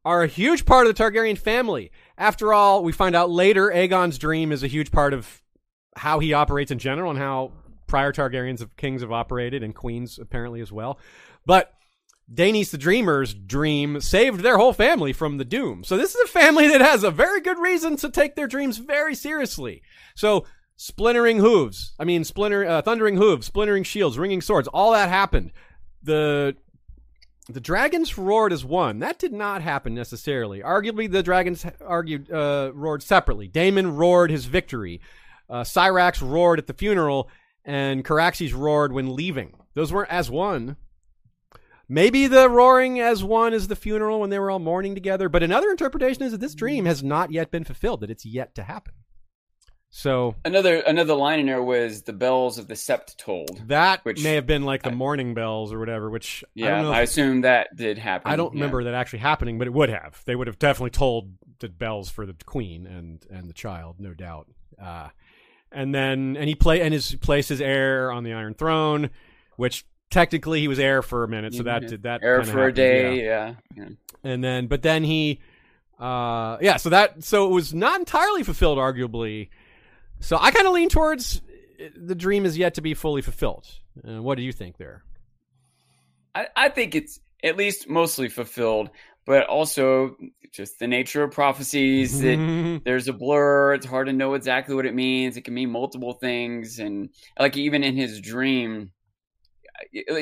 are 0.06 0.24
a 0.24 0.28
huge 0.28 0.66
part 0.66 0.88
of 0.88 0.96
the 0.96 1.04
Targaryen 1.04 1.38
family. 1.38 1.92
After 2.18 2.54
all, 2.54 2.84
we 2.84 2.92
find 2.92 3.16
out 3.16 3.30
later 3.30 3.72
Aegon's 3.72 4.18
dream 4.18 4.52
is 4.52 4.64
a 4.64 4.68
huge 4.68 4.92
part 4.92 5.14
of 5.14 5.42
how 5.96 6.20
he 6.20 6.34
operates 6.34 6.72
in 6.72 6.80
general 6.80 7.10
and 7.10 7.20
how 7.20 7.52
prior 7.88 8.12
Targaryens 8.12 8.62
of 8.62 8.76
kings 8.78 9.02
have 9.02 9.12
operated 9.12 9.64
and 9.64 9.74
queens 9.74 10.20
apparently 10.20 10.62
as 10.62 10.72
well. 10.72 11.00
But 11.46 11.74
Daenerys 12.34 12.72
the 12.72 12.78
Dreamer's 12.78 13.34
dream 13.34 14.02
saved 14.02 14.42
their 14.42 14.58
whole 14.58 14.74
family 14.74 15.14
from 15.14 15.38
the 15.38 15.46
doom. 15.46 15.84
So 15.84 15.98
this 15.98 16.16
is 16.16 16.22
a 16.22 16.32
family 16.32 16.68
that 16.70 16.82
has 16.82 17.04
a 17.04 17.12
very 17.12 17.42
good 17.42 17.60
reason 17.60 17.98
to 17.98 18.10
take 18.10 18.36
their 18.36 18.48
dreams 18.48 18.78
very 18.78 19.16
seriously. 19.16 19.84
So 20.16 20.46
splintering 20.76 21.38
hooves. 21.38 21.94
I 22.00 22.04
mean, 22.04 22.24
splinter, 22.24 22.66
uh, 22.66 22.82
thundering 22.82 23.18
hooves, 23.18 23.48
splintering 23.48 23.84
shields, 23.84 24.18
ringing 24.18 24.42
swords. 24.42 24.68
All 24.68 24.92
that 24.92 25.10
happened. 25.10 25.52
The 26.04 26.56
the 27.48 27.62
dragons 27.62 28.18
roared 28.18 28.52
as 28.52 28.66
one. 28.66 29.00
That 29.00 29.20
did 29.20 29.34
not 29.34 29.62
happen 29.62 29.94
necessarily. 29.94 30.62
Arguably, 30.62 31.12
the 31.12 31.24
dragons 31.24 31.66
argued 31.86 32.32
uh, 32.32 32.72
roared 32.74 33.04
separately. 33.04 33.48
Daemon 33.48 33.96
roared 33.96 34.32
his 34.32 34.46
victory. 34.46 35.00
Uh, 35.50 35.62
Syrax 35.62 36.28
roared 36.28 36.58
at 36.58 36.68
the 36.68 36.74
funeral, 36.74 37.30
and 37.64 38.04
Caraxes 38.04 38.56
roared 38.56 38.92
when 38.92 39.16
leaving. 39.16 39.54
Those 39.76 39.94
weren't 39.94 40.12
as 40.12 40.32
one. 40.32 40.78
Maybe 41.88 42.26
the 42.26 42.50
roaring 42.50 43.00
as 43.00 43.24
one 43.24 43.54
is 43.54 43.68
the 43.68 43.76
funeral 43.76 44.20
when 44.20 44.32
they 44.32 44.40
were 44.40 44.50
all 44.50 44.58
mourning 44.58 44.96
together. 44.96 45.30
But 45.30 45.44
another 45.44 45.70
interpretation 45.70 46.24
is 46.24 46.32
that 46.32 46.42
this 46.42 46.56
dream 46.56 46.86
has 46.86 47.04
not 47.04 47.32
yet 47.32 47.52
been 47.52 47.64
fulfilled; 47.64 48.02
that 48.02 48.10
it's 48.10 48.26
yet 48.26 48.56
to 48.56 48.64
happen. 48.64 48.94
So 49.98 50.36
another 50.44 50.82
another 50.82 51.14
line 51.14 51.40
in 51.40 51.46
there 51.46 51.64
was 51.64 52.02
the 52.02 52.12
bells 52.12 52.58
of 52.58 52.68
the 52.68 52.74
sept 52.74 53.16
tolled. 53.16 53.62
That 53.68 54.04
which 54.04 54.22
may 54.22 54.34
have 54.34 54.46
been 54.46 54.64
like 54.64 54.84
the 54.84 54.90
I, 54.90 54.94
morning 54.94 55.34
bells 55.34 55.72
or 55.72 55.80
whatever. 55.80 56.10
Which 56.10 56.44
yeah, 56.54 56.66
I, 56.66 56.70
don't 56.72 56.84
know 56.84 56.92
I 56.92 57.02
assume 57.04 57.42
that 57.42 57.74
did 57.78 57.98
happen. 57.98 58.30
I 58.30 58.36
don't 58.36 58.54
yeah. 58.54 58.60
remember 58.60 58.84
that 58.84 58.94
actually 58.94 59.20
happening, 59.20 59.58
but 59.58 59.68
it 59.68 59.74
would 59.74 59.88
have. 59.88 60.22
They 60.26 60.36
would 60.36 60.48
have 60.48 60.60
definitely 60.60 60.90
told 60.90 61.32
the 61.60 61.70
bells 61.70 62.10
for 62.10 62.26
the 62.26 62.36
queen 62.46 62.86
and 62.86 63.26
and 63.30 63.48
the 63.48 63.54
child, 63.54 63.96
no 64.00 64.14
doubt. 64.14 64.50
Uh, 64.78 65.08
and 65.72 65.96
then 65.96 66.36
and 66.36 66.50
he 66.50 66.56
play 66.56 66.82
and 66.82 66.94
his 66.94 67.16
place 67.16 67.48
his 67.48 67.62
heir 67.62 68.12
on 68.12 68.26
the 68.26 68.34
Iron 68.34 68.54
Throne, 68.54 69.12
which 69.56 69.86
technically 70.12 70.60
he 70.60 70.68
was 70.68 70.78
heir 70.78 71.04
for 71.04 71.24
a 71.24 71.30
minute, 71.30 71.54
so 71.54 71.64
that 71.64 71.84
Mhm. 71.84 71.88
did 71.88 72.04
that 72.04 72.20
kinda 72.20 72.44
for 72.44 72.68
a 72.68 72.74
day. 72.74 73.24
yeah. 73.24 73.54
Yeah. 73.74 73.84
yeah. 73.84 73.90
and 74.30 74.44
then 74.44 74.68
but 74.68 74.82
then 74.82 75.06
he 75.06 75.40
uh 76.02 76.58
yeah 76.60 76.76
so 76.76 76.90
that 76.90 77.24
so 77.24 77.48
it 77.48 77.52
was 77.52 77.74
not 77.74 77.98
entirely 77.98 78.44
fulfilled 78.44 78.78
arguably 78.78 79.48
so 80.20 80.38
i 80.40 80.52
kind 80.52 80.68
of 80.68 80.74
lean 80.74 80.90
towards 80.90 81.42
the 81.96 82.16
dream 82.16 82.46
is 82.46 82.58
yet 82.58 82.74
to 82.74 82.82
be 82.82 82.94
fully 82.94 83.22
fulfilled 83.22 83.68
uh, 84.08 84.22
what 84.22 84.36
do 84.36 84.44
you 84.44 84.52
think 84.52 84.78
there 84.78 85.04
I, 86.36 86.48
I 86.56 86.70
think 86.70 86.94
it's 86.94 87.20
at 87.44 87.58
least 87.58 87.90
mostly 87.90 88.28
fulfilled, 88.28 88.90
but 89.26 89.48
also 89.48 90.18
just 90.52 90.80
the 90.80 90.88
nature 90.88 91.24
of 91.24 91.32
prophecies 91.32 92.20
that 92.22 92.82
there's 92.86 93.08
a 93.08 93.14
blur. 93.14 93.74
It's 93.74 93.86
hard 93.86 94.08
to 94.08 94.14
know 94.14 94.34
exactly 94.34 94.76
what 94.76 94.86
it 94.86 94.94
means. 94.94 95.38
It 95.38 95.42
can 95.42 95.54
mean 95.54 95.72
multiple 95.72 96.14
things. 96.14 96.80
And 96.80 97.10
like 97.40 97.58
even 97.58 97.84
in 97.84 97.96
his 97.96 98.20
dream, 98.20 98.92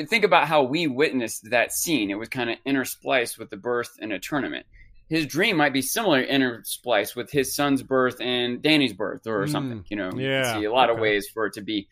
think 0.08 0.24
about 0.24 0.48
how 0.48 0.62
we 0.62 0.86
witnessed 0.86 1.50
that 1.50 1.72
scene. 1.72 2.10
It 2.10 2.18
was 2.18 2.28
kind 2.28 2.50
of 2.50 2.56
interspliced 2.66 3.38
with 3.38 3.50
the 3.50 3.56
birth 3.56 3.90
in 3.98 4.12
a 4.12 4.20
tournament. 4.20 4.66
His 5.08 5.26
dream 5.26 5.56
might 5.56 5.72
be 5.72 5.82
similar 5.82 6.24
interspliced 6.24 7.14
with 7.14 7.30
his 7.30 7.54
son's 7.54 7.82
birth 7.82 8.20
and 8.20 8.62
Dany's 8.62 8.92
birth 8.94 9.26
or 9.26 9.44
Mm, 9.46 9.50
something. 9.50 9.84
You 9.88 9.96
know, 9.96 10.10
yeah, 10.16 10.42
can 10.52 10.60
see 10.60 10.64
a 10.64 10.72
lot 10.72 10.90
of 10.90 10.98
ways 10.98 11.28
for 11.28 11.46
it 11.46 11.52
to 11.54 11.60
be 11.60 11.88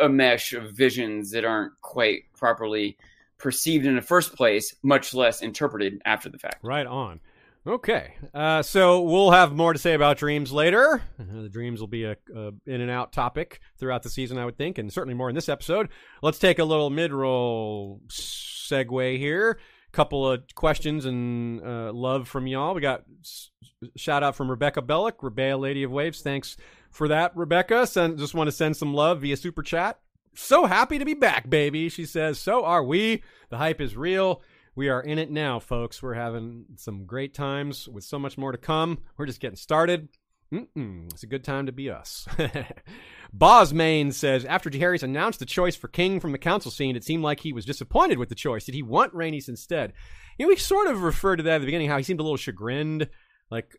a 0.00 0.08
mesh 0.08 0.52
of 0.54 0.70
visions 0.72 1.30
that 1.32 1.44
aren't 1.44 1.72
quite 1.82 2.22
properly 2.36 2.96
perceived 3.38 3.84
in 3.84 3.94
the 3.94 4.00
first 4.02 4.34
place, 4.34 4.74
much 4.82 5.12
less 5.12 5.42
interpreted 5.42 6.00
after 6.06 6.30
the 6.30 6.38
fact. 6.38 6.64
right 6.64 6.86
on. 6.86 7.20
Okay 7.66 8.14
uh, 8.32 8.62
so 8.62 9.00
we'll 9.02 9.32
have 9.32 9.52
more 9.52 9.72
to 9.72 9.78
say 9.78 9.94
about 9.94 10.18
dreams 10.18 10.52
later. 10.52 11.02
Uh, 11.20 11.42
the 11.42 11.48
dreams 11.48 11.80
will 11.80 11.88
be 11.88 12.04
a, 12.04 12.16
a 12.34 12.52
in 12.64 12.80
and 12.80 12.90
out 12.92 13.12
topic 13.12 13.58
throughout 13.76 14.04
the 14.04 14.08
season 14.08 14.38
i 14.38 14.44
would 14.44 14.56
think 14.56 14.78
and 14.78 14.92
certainly 14.92 15.14
more 15.14 15.28
in 15.28 15.34
this 15.34 15.48
episode. 15.48 15.88
Let's 16.22 16.38
take 16.38 16.60
a 16.60 16.64
little 16.64 16.90
mid-roll 16.90 18.00
segue 18.08 19.18
here 19.18 19.58
couple 19.96 20.30
of 20.30 20.42
questions 20.54 21.06
and 21.06 21.60
uh, 21.64 21.90
love 21.92 22.28
from 22.28 22.46
y'all. 22.46 22.74
We 22.74 22.82
got 22.82 23.04
s- 23.22 23.50
shout 23.96 24.22
out 24.22 24.36
from 24.36 24.50
Rebecca 24.50 24.82
Bellick, 24.82 25.14
Rebecca 25.22 25.56
Lady 25.56 25.82
of 25.82 25.90
Waves. 25.90 26.20
Thanks 26.20 26.58
for 26.90 27.08
that, 27.08 27.34
Rebecca. 27.34 27.86
Send, 27.86 28.18
just 28.18 28.34
want 28.34 28.48
to 28.48 28.52
send 28.52 28.76
some 28.76 28.92
love 28.92 29.22
via 29.22 29.36
super 29.36 29.62
chat. 29.62 29.98
So 30.34 30.66
happy 30.66 30.98
to 30.98 31.06
be 31.06 31.14
back, 31.14 31.48
baby. 31.48 31.88
She 31.88 32.04
says, 32.04 32.38
So 32.38 32.64
are 32.64 32.84
we. 32.84 33.22
The 33.48 33.56
hype 33.56 33.80
is 33.80 33.96
real. 33.96 34.42
We 34.74 34.90
are 34.90 35.00
in 35.00 35.18
it 35.18 35.30
now, 35.30 35.58
folks. 35.58 36.02
We're 36.02 36.12
having 36.12 36.66
some 36.76 37.06
great 37.06 37.32
times 37.32 37.88
with 37.88 38.04
so 38.04 38.18
much 38.18 38.36
more 38.36 38.52
to 38.52 38.58
come. 38.58 38.98
We're 39.16 39.24
just 39.24 39.40
getting 39.40 39.56
started. 39.56 40.08
Mm-mm, 40.52 41.12
it's 41.12 41.22
a 41.22 41.26
good 41.26 41.44
time 41.44 41.66
to 41.66 41.72
be 41.72 41.90
us. 41.90 42.26
Bosmain 43.36 44.12
says, 44.12 44.44
after 44.44 44.70
Jaehaerys 44.70 45.02
announced 45.02 45.40
the 45.40 45.46
choice 45.46 45.76
for 45.76 45.88
king 45.88 46.20
from 46.20 46.32
the 46.32 46.38
council 46.38 46.70
scene, 46.70 46.96
it 46.96 47.04
seemed 47.04 47.22
like 47.22 47.40
he 47.40 47.52
was 47.52 47.64
disappointed 47.64 48.18
with 48.18 48.28
the 48.28 48.34
choice. 48.34 48.64
Did 48.64 48.74
he 48.74 48.82
want 48.82 49.12
Rhaenys 49.12 49.48
instead? 49.48 49.92
You 50.38 50.46
know, 50.46 50.48
we 50.48 50.56
sort 50.56 50.86
of 50.86 51.02
referred 51.02 51.36
to 51.36 51.42
that 51.44 51.56
at 51.56 51.58
the 51.58 51.66
beginning, 51.66 51.88
how 51.88 51.96
he 51.96 52.02
seemed 52.02 52.20
a 52.20 52.22
little 52.22 52.36
chagrined. 52.36 53.08
Like, 53.50 53.76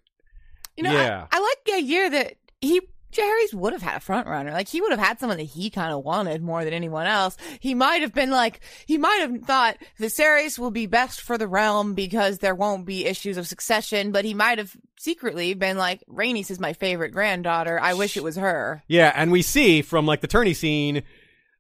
You 0.76 0.84
know, 0.84 0.92
Yeah. 0.92 1.28
I, 1.32 1.38
I 1.38 1.40
like 1.40 1.58
the 1.66 1.74
idea 1.74 2.10
that 2.10 2.34
he 2.62 2.82
Harry's 3.16 3.54
would 3.54 3.74
have 3.74 3.82
had 3.82 3.98
a 3.98 4.00
front 4.00 4.28
runner. 4.28 4.52
Like 4.52 4.68
he 4.68 4.82
would 4.82 4.92
have 4.92 5.00
had 5.00 5.20
someone 5.20 5.38
that 5.38 5.46
he 5.46 5.70
kind 5.70 5.94
of 5.94 6.04
wanted 6.04 6.42
more 6.42 6.64
than 6.64 6.74
anyone 6.74 7.08
else. 7.08 7.38
He 7.60 7.74
might 7.74 8.02
have 8.02 8.14
been 8.14 8.32
like 8.32 8.60
he 8.86 8.98
might 8.98 9.20
have 9.22 9.44
thought 9.44 9.78
Viserys 10.00 10.60
will 10.60 10.72
be 10.72 10.86
best 10.88 11.22
for 11.22 11.38
the 11.38 11.48
realm 11.48 11.94
because 11.94 12.40
there 12.40 12.56
won't 12.56 12.86
be 12.86 13.06
issues 13.06 13.38
of 13.38 13.48
succession, 13.48 14.12
but 14.12 14.26
he 14.26 14.34
might 14.34 14.58
have 14.58 14.76
secretly 15.00 15.54
been 15.54 15.78
like 15.78 16.04
Rhaenys 16.10 16.52
is 16.52 16.60
my 16.60 16.74
favorite 16.74 17.12
granddaughter. 17.12 17.80
I 17.80 17.94
wish 17.94 18.18
it 18.18 18.24
was 18.24 18.36
her. 18.36 18.84
yeah, 18.88 19.12
and 19.16 19.32
we 19.32 19.42
see 19.42 19.82
from 19.82 20.06
like 20.06 20.22
the 20.22 20.28
tourney 20.28 20.54
scene 20.54 21.04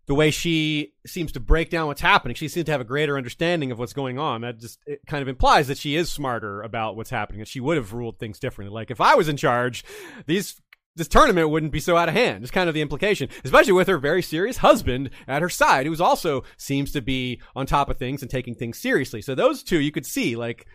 the 0.07 0.15
way 0.15 0.31
she 0.31 0.93
seems 1.05 1.33
to 1.33 1.39
break 1.39 1.69
down 1.69 1.87
what's 1.87 1.99
happening. 2.01 2.33
She 2.33 2.47
seems 2.47 2.65
to 2.67 2.71
have 2.71 2.79
a 2.79 2.85
greater 2.85 3.17
understanding 3.17 3.71
of 3.71 3.79
what's 3.79 3.91
going 3.91 4.17
on. 4.17 4.41
That 4.41 4.57
just 4.59 4.79
it 4.85 5.01
kind 5.05 5.21
of 5.21 5.27
implies 5.27 5.67
that 5.67 5.77
she 5.77 5.95
is 5.95 6.09
smarter 6.09 6.61
about 6.61 6.95
what's 6.95 7.09
happening, 7.09 7.41
and 7.41 7.47
she 7.47 7.59
would 7.59 7.75
have 7.77 7.93
ruled 7.93 8.17
things 8.17 8.39
differently. 8.39 8.73
Like 8.73 8.89
if 8.89 9.01
I 9.01 9.15
was 9.15 9.27
in 9.27 9.35
charge, 9.35 9.83
these 10.25 10.61
this 10.97 11.07
tournament 11.07 11.49
wouldn't 11.49 11.71
be 11.71 11.79
so 11.79 11.95
out 11.95 12.09
of 12.09 12.15
hand. 12.15 12.43
It's 12.43 12.51
kind 12.51 12.67
of 12.67 12.75
the 12.75 12.81
implication, 12.81 13.29
especially 13.43 13.73
with 13.73 13.87
her 13.87 13.97
very 13.97 14.21
serious 14.21 14.57
husband 14.57 15.11
at 15.27 15.41
her 15.41 15.49
side, 15.49 15.85
who's 15.85 16.01
also 16.01 16.43
seems 16.57 16.91
to 16.93 17.01
be 17.01 17.39
on 17.55 17.65
top 17.65 17.89
of 17.89 17.97
things 17.97 18.21
and 18.21 18.29
taking 18.29 18.55
things 18.55 18.77
seriously. 18.77 19.21
So 19.21 19.35
those 19.35 19.63
two, 19.63 19.79
you 19.79 19.91
could 19.91 20.05
see 20.05 20.35
like 20.35 20.67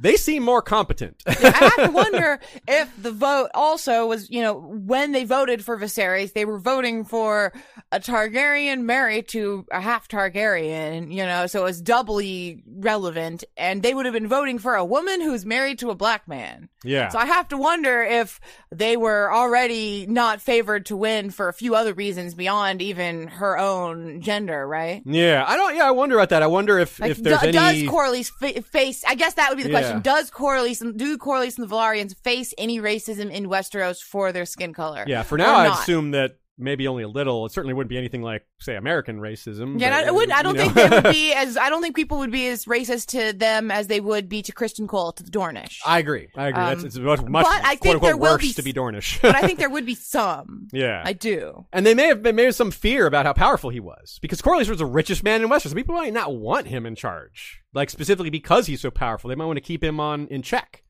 they 0.00 0.16
seem 0.16 0.42
more 0.42 0.62
competent. 0.62 1.22
I 1.26 1.32
have 1.76 1.86
to 1.86 1.92
wonder 1.92 2.40
if 2.66 2.90
the 3.00 3.12
vote 3.12 3.50
also 3.54 4.06
was, 4.06 4.30
you 4.30 4.42
know, 4.42 4.54
when 4.54 5.12
they 5.12 5.24
voted 5.24 5.64
for 5.64 5.78
Viserys, 5.78 6.32
they 6.32 6.44
were 6.44 6.58
voting 6.58 7.04
for 7.04 7.52
a 7.92 8.00
Targaryen 8.00 8.82
married 8.82 9.28
to 9.28 9.64
a 9.70 9.80
half 9.80 10.08
Targaryen, 10.08 11.12
you 11.12 11.24
know, 11.24 11.46
so 11.46 11.60
it 11.60 11.64
was 11.64 11.80
doubly 11.80 12.62
relevant. 12.66 13.44
And 13.56 13.82
they 13.82 13.94
would 13.94 14.06
have 14.06 14.14
been 14.14 14.28
voting 14.28 14.58
for 14.58 14.74
a 14.74 14.84
woman 14.84 15.20
who's 15.20 15.46
married 15.46 15.78
to 15.80 15.90
a 15.90 15.94
black 15.94 16.26
man. 16.26 16.68
Yeah. 16.86 17.08
So 17.08 17.18
I 17.18 17.26
have 17.26 17.48
to 17.48 17.56
wonder 17.56 18.02
if 18.02 18.40
they 18.74 18.96
were 18.96 19.32
already 19.32 20.06
not 20.08 20.40
favored 20.40 20.86
to 20.86 20.96
win 20.96 21.30
for 21.30 21.48
a 21.48 21.52
few 21.52 21.74
other 21.74 21.92
reasons 21.94 22.34
beyond 22.34 22.80
even 22.82 23.28
her 23.28 23.58
own 23.58 24.20
gender, 24.20 24.66
right? 24.66 25.02
yeah, 25.04 25.44
I 25.46 25.56
don't. 25.56 25.74
Yeah, 25.76 25.86
I 25.88 25.90
wonder 25.90 26.16
about 26.16 26.30
that. 26.30 26.42
I 26.42 26.46
wonder 26.46 26.78
if 26.78 26.98
Like, 27.00 27.10
if 27.12 27.22
there's 27.22 27.40
do- 27.40 27.48
any. 27.48 27.52
does 27.86 27.92
Corlys 27.92 28.30
fa- 28.30 28.62
face? 28.62 29.04
I 29.06 29.14
guess 29.14 29.34
that 29.34 29.48
would 29.50 29.56
be 29.56 29.62
the 29.64 29.70
Yeah. 29.70 29.80
question. 29.80 30.00
Does 30.02 30.30
Corlys 30.30 30.80
and 30.80 30.96
do 30.98 31.18
Corlys 31.18 31.58
and 31.58 31.68
the 31.68 31.74
Velaryons 31.74 32.14
face 32.22 32.54
any 32.58 32.80
racism 32.80 33.30
in 33.30 33.46
Westeros 33.48 34.02
for 34.02 34.32
their 34.32 34.46
skin 34.46 34.72
color? 34.72 35.04
yeah, 35.06 35.22
for 35.22 35.36
now, 35.38 35.54
I 35.56 35.66
assume 35.80 36.12
that 36.12 36.36
maybe 36.58 36.88
only 36.88 37.02
a 37.02 37.08
little. 37.08 37.46
It 37.46 37.52
certainly 37.52 37.74
wouldn't 37.74 37.90
be 37.90 37.98
anything 37.98 38.22
like, 38.22 38.44
say, 38.60 38.76
American 38.76 39.18
racism. 39.20 39.80
Yeah, 39.80 39.90
but, 39.90 40.08
I, 40.08 40.10
wouldn't. 40.10 40.38
I 40.38 40.42
don't 40.42 40.56
know. 40.56 40.62
think 40.68 40.74
they 40.74 40.88
would 40.88 41.12
be 41.12 41.32
as. 41.36 41.56
I 41.56 41.68
don't 41.70 41.82
think 41.82 41.96
people 41.96 42.18
would 42.18 42.30
be 42.30 42.48
as 42.48 42.64
racist 42.64 43.06
to 43.08 43.32
them 43.36 43.70
as 43.70 43.86
they 43.86 44.00
would 44.00 44.28
be 44.28 44.42
to 44.42 44.52
Criston 44.52 44.88
Cole 44.88 45.12
to 45.12 45.22
the 45.22 45.30
Dornish. 45.30 45.78
I 45.86 45.98
agree. 45.98 46.28
I 46.36 46.48
agree. 46.48 46.62
That's 46.62 46.80
Um, 46.80 46.86
it's 46.86 46.98
much, 46.98 47.22
much 47.22 47.44
but 47.44 47.64
I 47.64 47.76
think 47.76 47.94
unquote 47.94 48.08
there 48.08 48.16
will 48.16 48.32
worse 48.32 48.42
be 48.42 48.52
to 48.54 48.62
be 48.62 48.72
Dornish. 48.72 49.20
but 49.22 49.34
I 49.34 49.42
think 49.42 49.58
there 49.60 49.70
would 49.70 49.86
be 49.86 49.94
some. 49.94 50.68
yeah. 50.72 51.02
I 51.04 51.12
do. 51.12 51.66
and 51.72 51.84
they 51.86 51.94
may 51.94 52.06
have 52.08 52.22
been 52.22 52.36
maybe 52.36 52.52
some 52.52 52.70
fear 52.70 53.06
about 53.06 53.26
how 53.26 53.32
powerful 53.32 53.70
he 53.70 53.80
was 53.80 54.18
because 54.22 54.40
Corlys 54.42 54.68
was 54.68 54.78
the 54.78 54.86
richest 54.86 55.22
man 55.22 55.42
in 55.42 55.48
Westeros. 55.48 55.68
So 55.68 55.74
people 55.74 55.94
might 55.94 56.12
not 56.12 56.34
want 56.36 56.66
him 56.68 56.86
in 56.86 56.94
charge, 56.94 57.60
like 57.74 57.90
specifically 57.90 58.30
because 58.30 58.66
he's 58.66 58.80
so 58.80 58.90
powerful. 58.90 59.28
They 59.28 59.34
might 59.34 59.46
want 59.46 59.56
to 59.58 59.60
keep 59.62 59.82
him 59.84 60.00
on 60.00 60.26
in 60.28 60.42
check. 60.42 60.82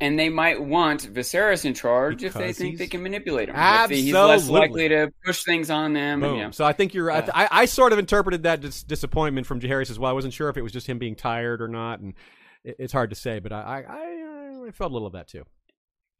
And 0.00 0.16
they 0.18 0.28
might 0.28 0.62
want 0.62 1.12
Viserys 1.12 1.64
in 1.64 1.74
charge 1.74 2.22
if 2.22 2.32
they 2.34 2.52
think 2.52 2.78
they 2.78 2.86
can 2.86 3.02
manipulate 3.02 3.48
him. 3.48 3.56
If 3.58 3.88
they- 3.90 3.96
he's 4.02 4.12
less 4.14 4.48
likely 4.48 4.88
to 4.88 5.12
push 5.24 5.42
things 5.42 5.70
on 5.70 5.92
them. 5.92 6.22
and, 6.22 6.32
Boom. 6.32 6.38
yeah. 6.38 6.50
So 6.52 6.64
I 6.64 6.72
think 6.72 6.94
you're. 6.94 7.06
right. 7.06 7.28
I, 7.34 7.48
I 7.50 7.64
sort 7.64 7.92
of 7.92 7.98
interpreted 7.98 8.44
that 8.44 8.60
dis- 8.60 8.84
disappointment 8.84 9.46
from 9.46 9.60
Jaehaerys 9.60 9.90
as 9.90 9.98
well. 9.98 10.10
I 10.10 10.14
wasn't 10.14 10.34
sure 10.34 10.48
if 10.48 10.56
it 10.56 10.62
was 10.62 10.70
just 10.72 10.86
him 10.86 10.98
being 10.98 11.16
tired 11.16 11.60
or 11.60 11.66
not, 11.68 11.98
and 11.98 12.14
it, 12.62 12.76
it's 12.78 12.92
hard 12.92 13.10
to 13.10 13.16
say. 13.16 13.40
But 13.40 13.52
I, 13.52 13.60
I, 13.60 13.92
I, 13.92 14.68
I 14.68 14.70
felt 14.70 14.92
a 14.92 14.94
little 14.94 15.06
of 15.08 15.14
that 15.14 15.26
too. 15.28 15.44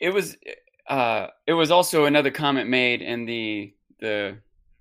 it 0.01 0.11
was 0.11 0.37
uh 0.89 1.27
it 1.47 1.53
was 1.53 1.71
also 1.71 2.07
another 2.07 2.31
comment 2.31 2.69
made 2.69 3.03
in 3.03 3.27
the 3.27 3.75
the 4.01 4.39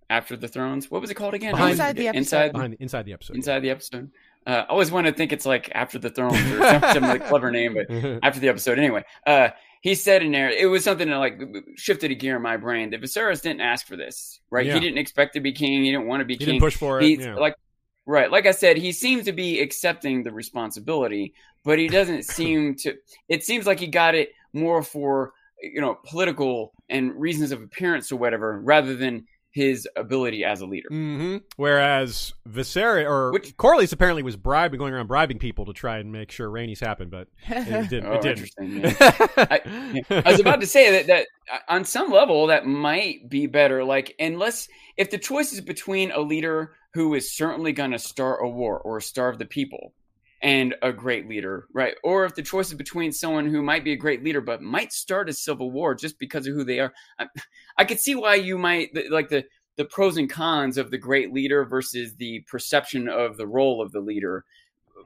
after 0.10 0.38
the 0.38 0.48
thrones 0.48 0.90
what 0.90 1.02
was 1.02 1.12
it 1.12 1.16
called 1.16 1.34
again 1.34 1.52
Behind- 1.52 1.72
Inside 1.72 1.96
the 1.98 2.08
episode. 2.08 2.18
inside 2.18 2.52
Behind 2.54 2.74
the, 2.74 2.82
inside 2.82 3.06
the 3.06 3.14
episode. 3.14 3.36
inside 3.36 3.60
the 3.60 3.70
episode 3.72 4.10
uh, 4.48 4.64
I 4.68 4.72
always 4.72 4.92
want 4.92 5.08
to 5.08 5.14
think 5.14 5.34
it's 5.34 5.46
like 5.46 5.70
after 5.76 6.00
the 6.00 6.10
thrones 6.10 6.40
or 6.52 6.60
some, 6.64 6.82
some 6.94 7.04
like 7.04 7.28
clever 7.28 7.52
name, 7.52 7.76
but 7.76 7.92
after 8.24 8.40
the 8.40 8.48
episode 8.48 8.80
anyway. 8.80 9.04
Uh, 9.26 9.50
he 9.82 9.94
said 9.94 10.24
in 10.24 10.32
there 10.32 10.50
it 10.50 10.66
was 10.66 10.84
something 10.84 11.10
that 11.10 11.18
like 11.18 11.40
shifted 11.76 12.12
a 12.12 12.16
gear 12.16 12.38
in 12.38 12.42
my 12.42 12.58
brain 12.58 12.90
that 12.92 13.02
Viserys 13.02 13.42
didn't 13.42 13.62
ask 13.62 13.86
for 13.86 13.98
this, 13.98 14.40
right? 14.50 14.66
Yeah. 14.66 14.76
He 14.76 14.80
didn't 14.80 14.98
expect 14.98 15.34
to 15.34 15.42
be 15.42 15.52
king. 15.52 15.84
He 15.84 15.92
didn't 15.92 16.08
want 16.08 16.22
to 16.22 16.26
be 16.26 16.36
king. 16.36 16.40
he 16.40 16.46
king. 16.46 16.54
didn't 16.56 16.64
push 16.64 16.78
for 16.78 17.02
it. 17.02 17.20
Yeah. 17.20 17.36
like 17.36 17.56
right, 18.06 18.32
like 18.32 18.46
I 18.46 18.52
said, 18.52 18.78
he 18.78 18.94
seems 18.94 19.26
to 19.26 19.34
be 19.34 19.60
accepting 19.60 20.24
the 20.24 20.32
responsibility, 20.32 21.34
but 21.64 21.78
he 21.78 21.90
doesn't 21.90 22.24
seem 22.26 22.76
to. 22.78 22.96
It 23.28 23.44
seems 23.44 23.68
like 23.68 23.80
he 23.80 23.88
got 23.88 24.16
it 24.16 24.32
more 24.54 24.82
for 24.82 25.34
you 25.62 25.82
know 25.82 26.00
political 26.06 26.74
and 26.90 27.14
reasons 27.20 27.52
of 27.52 27.62
appearance 27.62 28.12
or 28.12 28.16
whatever, 28.16 28.60
rather 28.62 28.96
than 28.96 29.28
his 29.58 29.88
ability 29.96 30.46
as 30.46 30.62
a 30.62 30.68
leader. 30.68 30.88
Mm-hmm. 30.90 31.38
Whereas 31.56 32.32
Viserys 32.48 33.10
or 33.10 33.32
Which- 33.32 33.58
Corlys 33.58 33.92
apparently 33.92 34.22
was 34.22 34.36
bribing, 34.36 34.78
going 34.78 34.94
around 34.94 35.08
bribing 35.08 35.40
people 35.40 35.66
to 35.66 35.74
try 35.74 35.98
and 35.98 36.12
make 36.12 36.30
sure 36.30 36.48
Rhaenys 36.48 36.80
happened, 36.80 37.10
but 37.10 37.28
it 37.48 37.90
didn't. 37.90 38.06
Oh, 38.06 38.14
it 38.14 38.22
didn't. 38.22 38.52
interesting. 38.60 38.82
yeah. 38.82 40.06
I, 40.16 40.24
I 40.26 40.32
was 40.32 40.40
about 40.40 40.62
to 40.62 40.68
say 40.68 40.92
that 40.92 41.08
that 41.08 41.28
uh, 41.52 41.58
on 41.68 41.86
some 41.86 42.12
level 42.12 42.48
that 42.48 42.68
might 42.68 43.28
be 43.30 43.48
better. 43.48 43.84
Like 43.84 44.16
unless 44.20 44.68
if 44.96 45.10
the 45.10 45.18
choice 45.18 45.52
is 45.54 45.62
between 45.62 46.12
a 46.12 46.20
leader 46.22 46.76
who 46.94 47.16
is 47.16 47.36
certainly 47.36 47.74
going 47.74 47.92
to 47.92 48.00
start 48.00 48.40
a 48.44 48.48
war 48.48 48.80
or 48.80 49.02
starve 49.02 49.40
the 49.40 49.46
people 49.46 49.94
and 50.42 50.76
a 50.82 50.94
great 50.94 51.28
leader, 51.28 51.68
right? 51.74 51.96
Or 52.04 52.26
if 52.26 52.36
the 52.36 52.44
choice 52.44 52.68
is 52.68 52.76
between 52.76 53.12
someone 53.12 53.48
who 53.48 53.62
might 53.62 53.84
be 53.84 53.94
a 53.94 53.98
great 53.98 54.24
leader 54.24 54.42
but 54.42 54.62
might 54.62 54.94
start 54.94 55.30
a 55.30 55.34
civil 55.34 55.72
war 55.72 55.96
just 55.96 56.20
because 56.20 56.46
of 56.48 56.54
who 56.54 56.64
they 56.64 56.80
are, 56.80 56.94
I, 57.18 57.28
I 57.78 57.86
could 57.86 58.00
see 58.00 58.16
why 58.16 58.36
you 58.36 58.58
might 58.58 58.90
like 59.10 59.30
the 59.30 59.46
the 59.78 59.86
pros 59.86 60.18
and 60.18 60.30
cons 60.30 60.78
of 60.78 60.92
the 60.92 60.98
great 60.98 61.32
leader 61.32 61.64
versus 61.64 62.16
the 62.16 62.44
perception 62.48 63.08
of 63.08 63.38
the 63.38 63.48
role 63.48 63.82
of 63.82 63.92
the 63.92 64.00
leader 64.00 64.44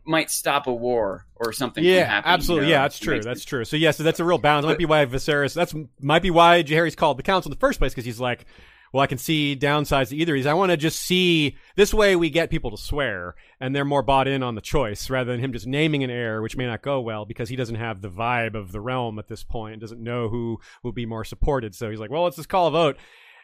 might 0.05 0.31
stop 0.31 0.67
a 0.67 0.73
war 0.73 1.25
or 1.35 1.53
something. 1.53 1.83
Yeah, 1.83 2.05
happening, 2.05 2.33
absolutely. 2.33 2.67
you 2.67 2.73
know? 2.73 2.77
Yeah, 2.77 2.81
that's 2.83 2.99
true. 2.99 3.21
That's 3.21 3.45
true. 3.45 3.65
So 3.65 3.77
yes, 3.77 3.97
that's 3.97 4.19
a 4.19 4.25
real 4.25 4.37
balance. 4.37 4.63
That 4.63 4.69
might 4.69 4.77
be 4.77 4.85
why 4.85 5.05
Viserys. 5.05 5.53
That's 5.53 5.75
might 5.99 6.21
be 6.21 6.31
why 6.31 6.63
Jaehaerys 6.63 6.95
called 6.95 7.17
the 7.17 7.23
council 7.23 7.49
in 7.51 7.55
the 7.55 7.59
first 7.59 7.79
place 7.79 7.93
because 7.93 8.05
he's 8.05 8.19
like, 8.19 8.45
well, 8.93 9.01
I 9.01 9.07
can 9.07 9.17
see 9.17 9.55
downsides 9.55 10.09
to 10.09 10.15
either. 10.17 10.35
He's 10.35 10.45
I 10.45 10.53
want 10.53 10.71
to 10.71 10.77
just 10.77 10.99
see 10.99 11.55
this 11.75 11.93
way 11.93 12.15
we 12.15 12.29
get 12.29 12.49
people 12.49 12.71
to 12.71 12.77
swear 12.77 13.35
and 13.59 13.75
they're 13.75 13.85
more 13.85 14.01
bought 14.03 14.27
in 14.27 14.43
on 14.43 14.55
the 14.55 14.61
choice 14.61 15.09
rather 15.09 15.31
than 15.31 15.39
him 15.39 15.53
just 15.53 15.67
naming 15.67 16.03
an 16.03 16.09
heir, 16.09 16.41
which 16.41 16.57
may 16.57 16.65
not 16.65 16.81
go 16.81 16.99
well 16.99 17.25
because 17.25 17.49
he 17.49 17.55
doesn't 17.55 17.75
have 17.75 18.01
the 18.01 18.09
vibe 18.09 18.55
of 18.55 18.71
the 18.71 18.81
realm 18.81 19.17
at 19.19 19.27
this 19.27 19.43
point, 19.43 19.79
doesn't 19.79 20.01
know 20.03 20.27
who 20.29 20.59
will 20.83 20.91
be 20.91 21.05
more 21.05 21.23
supported. 21.23 21.73
So 21.75 21.89
he's 21.89 21.99
like, 21.99 22.11
well, 22.11 22.23
let's 22.23 22.35
just 22.35 22.49
call 22.49 22.67
a 22.67 22.71
vote, 22.71 22.97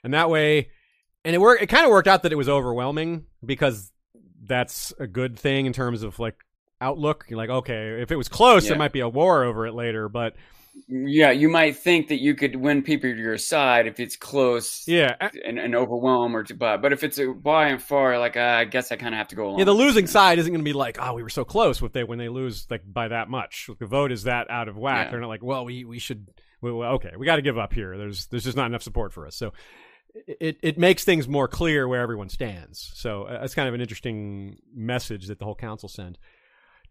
and 0.04 0.14
that 0.14 0.30
way, 0.30 0.70
and 1.24 1.36
it 1.36 1.40
worked. 1.40 1.62
It 1.64 1.68
kind 1.68 1.86
of 1.86 1.92
worked 1.92 2.08
out 2.08 2.24
that 2.24 2.32
it 2.32 2.38
was 2.38 2.50
overwhelming 2.50 3.26
because 3.46 3.92
that's 4.44 4.94
a 5.00 5.08
good 5.08 5.38
thing 5.38 5.66
in 5.66 5.74
terms 5.74 6.04
of 6.04 6.20
like 6.20 6.36
outlook. 6.80 7.26
You're 7.30 7.38
like, 7.38 7.50
okay, 7.50 8.02
if 8.02 8.12
it 8.12 8.16
was 8.16 8.28
close, 8.30 8.64
Yeah. 8.64 8.70
there 8.70 8.78
might 8.78 8.94
be 8.94 9.00
a 9.00 9.10
war 9.10 9.44
over 9.44 9.66
it 9.66 9.74
later, 9.74 10.10
but 10.10 10.36
Yeah, 10.88 11.32
you 11.32 11.50
might 11.50 11.76
think 11.78 12.10
that 12.10 12.22
you 12.22 12.36
could 12.36 12.56
win 12.56 12.82
people 12.82 13.10
to 13.10 13.16
your 13.16 13.38
side 13.38 13.88
if 13.88 14.00
it's 14.00 14.16
close 14.16 14.88
yeah, 14.88 15.16
and, 15.46 15.58
and 15.60 15.76
overwhelm 15.76 16.36
or 16.36 16.44
to 16.44 16.54
buy. 16.54 16.78
But 16.78 16.94
if 16.94 17.04
it's 17.04 17.18
a 17.18 17.28
by 17.28 17.68
and 17.70 17.82
far, 17.82 18.20
like 18.20 18.38
uh, 18.38 18.42
I 18.60 18.66
guess 18.66 18.92
I 18.92 18.96
kind 18.96 19.14
of 19.14 19.18
have 19.18 19.28
to 19.30 19.36
go 19.36 19.48
along. 19.48 19.60
yeah. 19.60 19.66
The 19.66 19.74
losing 19.74 20.08
side 20.08 20.40
isn't 20.40 20.52
going 20.52 20.64
to 20.64 20.70
be 20.70 20.74
like, 20.74 20.98
oh, 21.02 21.14
we 21.14 21.24
were 21.24 21.30
so 21.30 21.44
close 21.44 21.82
with 21.82 21.94
they 21.94 22.04
when 22.04 22.20
they 22.20 22.30
lose 22.30 22.68
like 22.70 22.82
by 22.86 23.08
that 23.08 23.30
much. 23.30 23.70
The 23.80 23.86
vote 23.86 24.12
is 24.12 24.24
that 24.24 24.50
out 24.50 24.68
of 24.68 24.78
whack. 24.78 25.08
Yeah. 25.08 25.12
They're 25.12 25.22
not 25.22 25.30
like, 25.30 25.44
well, 25.44 25.66
we 25.66 25.86
we 25.86 26.00
should. 26.00 26.30
Well, 26.62 26.84
okay, 26.96 27.12
we 27.18 27.26
got 27.26 27.36
to 27.38 27.42
give 27.42 27.58
up 27.58 27.74
here. 27.74 27.98
There's 27.98 28.28
there's 28.28 28.44
just 28.44 28.58
not 28.58 28.68
enough 28.68 28.84
support 28.84 29.14
for 29.14 29.28
us. 29.28 29.36
So 29.36 29.54
it 30.28 30.58
it 30.62 30.78
makes 30.78 31.04
things 31.04 31.28
more 31.28 31.48
clear 31.48 31.88
where 31.88 32.02
everyone 32.02 32.30
stands. 32.30 32.92
So 32.96 33.24
uh, 33.24 33.42
that's 33.42 33.56
kind 33.56 33.68
of 33.68 33.74
an 33.74 33.82
interesting 33.82 34.58
message 34.74 35.28
that 35.28 35.40
the 35.40 35.46
whole 35.46 35.56
council 35.56 35.90
send. 35.90 36.18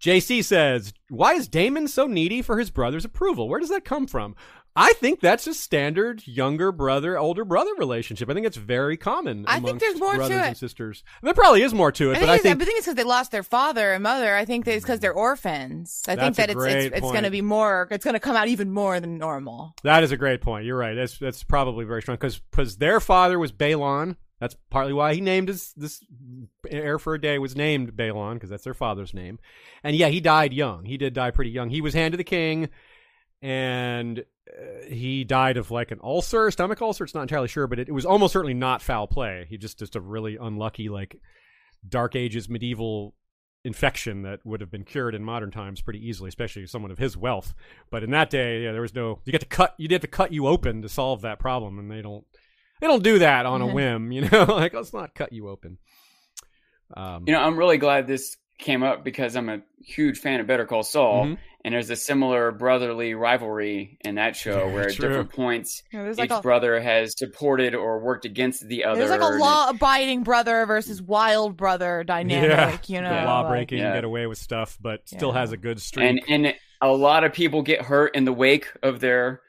JC 0.01 0.43
says, 0.43 0.93
"Why 1.09 1.35
is 1.35 1.49
Daemon 1.49 1.89
so 1.89 2.07
needy 2.07 2.43
for 2.43 2.59
his 2.59 2.71
brother's 2.71 3.05
approval? 3.05 3.49
Where 3.49 3.61
does 3.61 3.71
that 3.71 3.85
come 3.85 4.07
from?" 4.07 4.35
I 4.79 4.93
think 4.93 5.21
that's 5.21 5.47
a 5.47 5.55
standard 5.55 6.27
younger 6.27 6.71
brother 6.71 7.19
older 7.19 7.47
brother 7.47 7.71
relationship. 7.79 8.29
I 8.29 8.35
think 8.35 8.47
it's 8.47 8.59
very 8.59 8.99
common. 8.99 9.47
I 9.49 9.59
think 9.59 9.81
there's 9.81 9.99
more 9.99 10.17
to 10.17 10.25
it. 10.25 10.31
and 10.33 10.57
sisters. 10.57 11.03
There 11.23 11.33
probably 11.33 11.63
is 11.63 11.73
more 11.73 11.91
to 11.93 12.11
it, 12.11 12.19
I 12.19 12.21
but 12.21 12.21
think, 12.21 12.31
I 12.31 12.39
think 12.39 12.63
I 12.63 12.65
think 12.67 12.79
it's 12.79 12.87
because 12.87 12.97
they 12.97 13.05
lost 13.05 13.31
their 13.31 13.43
father 13.43 13.95
and 13.95 14.03
mother. 14.03 14.35
I 14.37 14.45
think 14.45 14.67
that 14.67 14.75
it's 14.75 14.85
because 14.85 15.01
they're 15.01 15.13
mm-hmm. 15.13 15.21
orphans. 15.21 16.03
I 16.07 16.17
think 16.17 16.37
that 16.37 16.51
it's 16.51 16.63
it's, 16.63 16.97
it's 16.97 17.01
going 17.01 17.25
to 17.25 17.31
be 17.31 17.41
more. 17.41 17.89
It's 17.91 18.05
going 18.05 18.15
to 18.15 18.21
come 18.21 18.37
out 18.37 18.49
even 18.49 18.71
more 18.71 19.01
than 19.01 19.17
normal. 19.17 19.75
That 19.83 20.05
is 20.05 20.13
a 20.13 20.19
great 20.19 20.43
point. 20.43 20.67
You're 20.67 20.77
right. 20.77 20.95
That's 20.95 21.19
that's 21.19 21.43
probably 21.43 21.87
very 21.87 22.03
strong 22.03 22.19
because 22.21 22.77
their 22.77 23.01
father 23.01 23.39
was 23.39 23.53
Baelon. 23.53 24.17
That's 24.41 24.57
partly 24.69 24.93
why 24.93 25.15
he 25.15 25.21
named 25.21 25.49
his 25.49 25.73
this 25.77 26.05
heir 26.69 26.99
for 26.99 27.15
a 27.15 27.21
day 27.21 27.39
was 27.39 27.57
named 27.57 27.97
Baelon 27.97 28.35
because 28.35 28.51
that's 28.51 28.65
their 28.65 28.75
father's 28.75 29.15
name. 29.15 29.39
And 29.83 29.97
yeah, 29.97 30.09
he 30.09 30.21
died 30.21 30.53
young. 30.53 30.85
He 30.85 30.99
did 30.99 31.15
die 31.15 31.31
pretty 31.31 31.51
young. 31.51 31.71
He 31.71 31.81
was 31.81 31.95
hand 31.95 32.13
to 32.13 32.19
the 32.19 32.25
king, 32.25 32.69
and 33.41 34.21
uh, 34.21 34.89
he 34.89 35.25
died 35.25 35.57
of 35.57 35.71
like 35.71 35.91
an 35.91 36.01
ulcer, 36.03 36.51
stomach 36.51 36.83
ulcer. 36.83 37.05
It's 37.05 37.15
not 37.15 37.23
entirely 37.23 37.49
sure, 37.49 37.67
but 37.67 37.79
it, 37.79 37.89
it 37.89 37.93
was 37.93 38.05
almost 38.05 38.35
certainly 38.35 38.55
not 38.55 38.83
foul 38.83 39.07
play. 39.07 39.47
He 39.49 39.57
just 39.57 39.79
just 39.79 39.97
a 39.97 40.01
really 40.01 40.37
unlucky 40.37 40.91
like 40.91 41.19
Dark 41.89 42.15
Ages 42.15 42.49
medieval 42.49 43.15
infection 43.65 44.23
that 44.23 44.39
would 44.45 44.61
have 44.61 44.71
been 44.71 44.85
cured 44.85 45.15
in 45.15 45.25
modern 45.25 45.51
times 45.51 45.81
pretty 45.81 46.07
easily, 46.07 46.29
especially 46.29 46.67
someone 46.67 46.93
of 46.93 46.99
his 46.99 47.17
wealth. 47.17 47.53
But 47.91 48.05
in 48.05 48.11
that 48.11 48.31
day, 48.31 48.63
yeah, 48.63 48.73
there 48.73 48.83
was 48.83 48.95
no 48.95 49.21
you 49.25 49.33
get 49.33 49.41
to 49.41 49.47
cut 49.47 49.75
you 49.79 49.89
had 49.91 50.03
to 50.03 50.09
cut 50.09 50.33
you 50.33 50.47
open 50.47 50.83
to 50.83 50.89
solve 50.91 51.23
that 51.23 51.39
problem, 51.39 51.79
and 51.79 51.91
they 51.91 52.03
don't 52.03 52.27
they 52.81 52.87
don't 52.87 53.03
do 53.03 53.19
that 53.21 53.47
on 53.47 53.63
a 53.63 53.67
whim, 53.67 54.13
you 54.13 54.23
know. 54.23 54.45
like 54.49 54.75
let's 54.75 54.93
not 54.93 55.15
cut 55.15 55.33
you 55.33 55.49
open. 55.49 55.79
Um, 56.95 57.25
You 57.27 57.33
know, 57.33 57.41
I'm 57.41 57.57
really 57.59 57.79
glad 57.79 58.07
this 58.07 58.37
came 58.59 58.83
up 58.83 59.05
because 59.05 59.37
I'm 59.37 59.49
a 59.49 59.61
huge 59.85 60.19
fan 60.19 60.41
of 60.41 60.47
Better 60.47 60.65
Call 60.65 60.83
Saul, 60.83 61.27
Mhm. 61.27 61.39
and 61.65 61.75
there's 61.75 61.91
a 61.91 61.97
similar 61.97 62.53
brotherly 62.53 63.13
rivalry 63.15 63.99
in 64.03 64.15
that 64.15 64.35
show 64.35 64.67
Yeah, 64.69 64.73
where 64.73 64.85
at 64.89 64.93
different 64.97 65.31
points 65.31 65.83
You 65.93 65.99
know, 65.99 66.05
there's 66.07 66.19
each 66.19 66.31
like 66.31 66.39
a 66.39 66.41
brother 66.41 66.81
has 66.81 67.13
supported 67.19 67.75
or 67.75 67.99
worked 67.99 68.25
against 68.25 68.67
the 68.67 68.85
other. 68.85 68.99
there's 68.99 69.11
like 69.11 69.21
a 69.21 69.37
law-abiding 69.37 70.23
brother 70.23 70.65
versus 70.65 71.03
wild 71.03 71.57
brother 71.57 72.03
dynamic. 72.05 72.89
yeah, 72.89 72.97
You 72.97 73.03
know, 73.03 73.21
the 73.21 73.27
law 73.27 73.49
breaking, 73.49 73.79
Yeah. 73.79 73.93
get 73.95 74.05
away 74.05 74.27
with 74.27 74.39
stuff, 74.39 74.79
but 74.81 75.07
still 75.07 75.33
has 75.33 75.53
a 75.53 75.57
good 75.59 75.81
streak. 75.83 76.07
and 76.09 76.23
and 76.47 76.55
a 76.81 76.89
lot 76.89 77.25
of 77.25 77.33
people 77.35 77.61
get 77.63 77.83
hurt 77.83 78.15
in 78.15 78.25
the 78.25 78.33
wake 78.33 78.69
of 78.83 79.01
their 79.01 79.41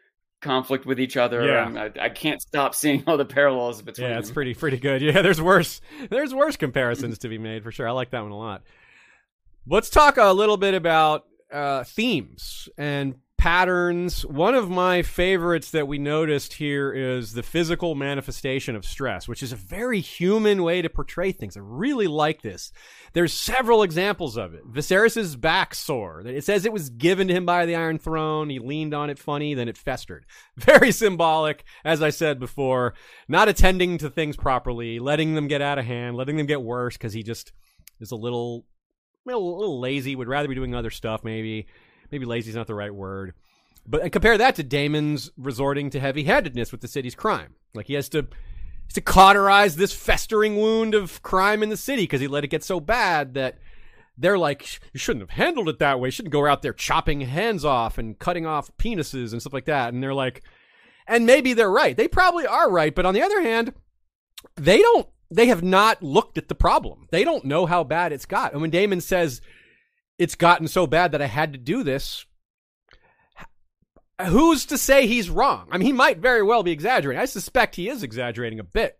conflict 0.41 0.85
with 0.85 0.99
each 0.99 1.17
other. 1.17 1.45
Yeah. 1.45 1.89
I, 1.95 2.05
I 2.05 2.09
can't 2.09 2.41
stop 2.41 2.75
seeing 2.75 3.03
all 3.07 3.17
the 3.17 3.25
parallels 3.25 3.81
between. 3.81 4.09
Yeah, 4.09 4.19
it's 4.19 4.29
them. 4.29 4.35
pretty 4.35 4.53
pretty 4.53 4.77
good. 4.77 5.01
Yeah, 5.01 5.21
there's 5.21 5.41
worse 5.41 5.81
there's 6.09 6.33
worse 6.33 6.55
comparisons 6.55 7.19
to 7.19 7.29
be 7.29 7.37
made 7.37 7.63
for 7.63 7.71
sure. 7.71 7.87
I 7.87 7.91
like 7.91 8.11
that 8.11 8.21
one 8.21 8.31
a 8.31 8.37
lot. 8.37 8.63
Let's 9.67 9.89
talk 9.89 10.17
a 10.17 10.31
little 10.31 10.57
bit 10.57 10.73
about 10.73 11.25
uh, 11.51 11.83
themes 11.83 12.69
and 12.77 13.15
patterns. 13.37 14.25
One 14.25 14.55
of 14.55 14.69
my 14.69 15.03
favorites 15.03 15.69
that 15.71 15.87
we 15.87 15.99
noticed 15.99 16.53
here 16.53 16.91
is 16.91 17.33
the 17.33 17.43
physical 17.43 17.93
manifestation 17.93 18.75
of 18.75 18.83
stress, 18.83 19.27
which 19.27 19.43
is 19.43 19.51
a 19.51 19.55
very 19.55 19.99
human 19.99 20.63
way 20.63 20.81
to 20.81 20.89
portray 20.89 21.31
things. 21.31 21.55
I 21.55 21.61
really 21.63 22.07
like 22.07 22.41
this. 22.41 22.71
There's 23.13 23.33
several 23.33 23.83
examples 23.83 24.37
of 24.37 24.53
it. 24.53 24.63
Viserys's 24.65 25.35
back 25.35 25.75
sore. 25.75 26.23
It 26.25 26.43
says 26.43 26.65
it 26.65 26.73
was 26.73 26.89
given 26.89 27.27
to 27.27 27.33
him 27.33 27.45
by 27.45 27.65
the 27.65 27.75
Iron 27.75 27.99
Throne. 27.99 28.49
He 28.49 28.59
leaned 28.59 28.93
on 28.93 29.09
it 29.09 29.19
funny, 29.19 29.53
then 29.53 29.69
it 29.69 29.77
festered. 29.77 30.25
Very 30.57 30.91
symbolic, 30.91 31.63
as 31.85 32.01
I 32.01 32.09
said 32.09 32.39
before. 32.39 32.95
Not 33.27 33.49
attending 33.49 33.99
to 33.99 34.09
things 34.09 34.35
properly, 34.35 34.99
letting 34.99 35.35
them 35.35 35.47
get 35.47 35.61
out 35.61 35.79
of 35.79 35.85
hand, 35.85 36.17
letting 36.17 36.37
them 36.37 36.47
get 36.47 36.61
worse 36.63 36.97
because 36.97 37.13
he 37.13 37.21
just 37.21 37.51
is 37.99 38.11
a 38.11 38.15
little, 38.15 38.65
a 39.27 39.31
little 39.31 39.79
lazy. 39.79 40.15
Would 40.15 40.27
rather 40.27 40.47
be 40.47 40.55
doing 40.55 40.73
other 40.73 40.89
stuff. 40.89 41.23
Maybe, 41.23 41.67
maybe 42.11 42.25
lazy 42.25 42.49
is 42.49 42.55
not 42.55 42.67
the 42.67 42.75
right 42.75 42.93
word. 42.93 43.33
But 43.85 44.01
and 44.01 44.11
compare 44.11 44.37
that 44.37 44.55
to 44.55 44.63
Daemon's 44.63 45.31
resorting 45.37 45.89
to 45.91 45.99
heavy-handedness 45.99 46.71
with 46.71 46.81
the 46.81 46.87
city's 46.87 47.15
crime. 47.15 47.55
Like 47.73 47.87
he 47.87 47.93
has 47.93 48.09
to 48.09 48.27
has 48.87 48.93
to 48.93 49.01
cauterize 49.01 49.75
this 49.75 49.93
festering 49.93 50.57
wound 50.57 50.93
of 50.93 51.21
crime 51.21 51.63
in 51.63 51.69
the 51.69 51.77
city 51.77 52.03
because 52.03 52.21
he 52.21 52.27
let 52.27 52.43
it 52.43 52.47
get 52.47 52.63
so 52.63 52.79
bad 52.79 53.33
that 53.35 53.59
they're 54.17 54.37
like, 54.37 54.79
you 54.93 54.99
shouldn't 54.99 55.29
have 55.29 55.37
handled 55.37 55.69
it 55.69 55.79
that 55.79 55.99
way. 55.99 56.07
You 56.07 56.11
shouldn't 56.11 56.33
go 56.33 56.45
out 56.45 56.61
there 56.61 56.73
chopping 56.73 57.21
hands 57.21 57.63
off 57.63 57.97
and 57.97 58.17
cutting 58.17 58.45
off 58.45 58.75
penises 58.77 59.31
and 59.31 59.41
stuff 59.41 59.53
like 59.53 59.65
that. 59.65 59.93
And 59.93 60.01
they're 60.01 60.13
like, 60.13 60.43
and 61.07 61.25
maybe 61.25 61.53
they're 61.53 61.71
right. 61.71 61.95
They 61.95 62.07
probably 62.07 62.45
are 62.45 62.69
right. 62.69 62.93
But 62.93 63.05
on 63.05 63.13
the 63.13 63.21
other 63.21 63.41
hand, 63.41 63.73
they 64.55 64.79
don't, 64.79 65.07
they 65.29 65.47
have 65.47 65.63
not 65.63 66.01
looked 66.01 66.37
at 66.37 66.47
the 66.47 66.55
problem. 66.55 67.07
They 67.11 67.23
don't 67.23 67.45
know 67.45 67.65
how 67.65 67.83
bad 67.83 68.11
it's 68.11 68.25
got. 68.25 68.53
And 68.53 68.61
when 68.61 68.71
Daemon 68.71 69.01
says, 69.01 69.41
it's 70.17 70.35
gotten 70.35 70.67
so 70.67 70.87
bad 70.87 71.11
that 71.11 71.21
I 71.21 71.27
had 71.27 71.53
to 71.53 71.59
do 71.59 71.83
this, 71.83 72.25
who's 74.25 74.65
to 74.67 74.77
say 74.77 75.07
he's 75.07 75.29
wrong? 75.29 75.67
I 75.71 75.77
mean, 75.77 75.85
he 75.85 75.93
might 75.93 76.19
very 76.19 76.43
well 76.43 76.63
be 76.63 76.71
exaggerating. 76.71 77.21
I 77.21 77.25
suspect 77.25 77.75
he 77.75 77.89
is 77.89 78.03
exaggerating 78.03 78.59
a 78.59 78.63
bit. 78.63 78.99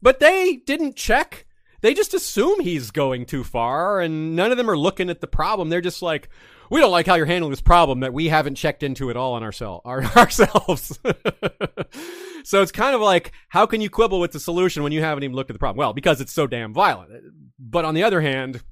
But 0.00 0.20
they 0.20 0.56
didn't 0.66 0.96
check. 0.96 1.46
They 1.80 1.94
just 1.94 2.14
assume 2.14 2.60
he's 2.60 2.90
going 2.90 3.24
too 3.26 3.44
far, 3.44 4.00
and 4.00 4.36
none 4.36 4.50
of 4.50 4.56
them 4.56 4.70
are 4.70 4.76
looking 4.76 5.10
at 5.10 5.20
the 5.20 5.26
problem. 5.26 5.68
They're 5.68 5.80
just 5.80 6.02
like, 6.02 6.28
we 6.70 6.80
don't 6.80 6.90
like 6.90 7.06
how 7.06 7.14
you're 7.16 7.26
handling 7.26 7.50
this 7.50 7.60
problem 7.60 8.00
that 8.00 8.12
we 8.12 8.28
haven't 8.28 8.54
checked 8.54 8.82
into 8.82 9.10
at 9.10 9.16
all 9.16 9.34
on 9.34 9.42
oursel- 9.42 9.82
our, 9.84 10.04
ourselves. 10.16 10.98
so 12.44 12.62
it's 12.62 12.72
kind 12.72 12.94
of 12.94 13.00
like, 13.00 13.32
how 13.48 13.66
can 13.66 13.80
you 13.80 13.90
quibble 13.90 14.20
with 14.20 14.32
the 14.32 14.40
solution 14.40 14.82
when 14.82 14.92
you 14.92 15.00
haven't 15.02 15.24
even 15.24 15.36
looked 15.36 15.50
at 15.50 15.54
the 15.54 15.58
problem? 15.58 15.78
Well, 15.78 15.92
because 15.92 16.20
it's 16.20 16.32
so 16.32 16.46
damn 16.46 16.72
violent. 16.72 17.10
But 17.58 17.84
on 17.84 17.94
the 17.94 18.04
other 18.04 18.20
hand, 18.20 18.62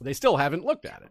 they 0.00 0.12
still 0.12 0.36
haven't 0.36 0.64
looked 0.64 0.86
at 0.86 1.02
it. 1.02 1.10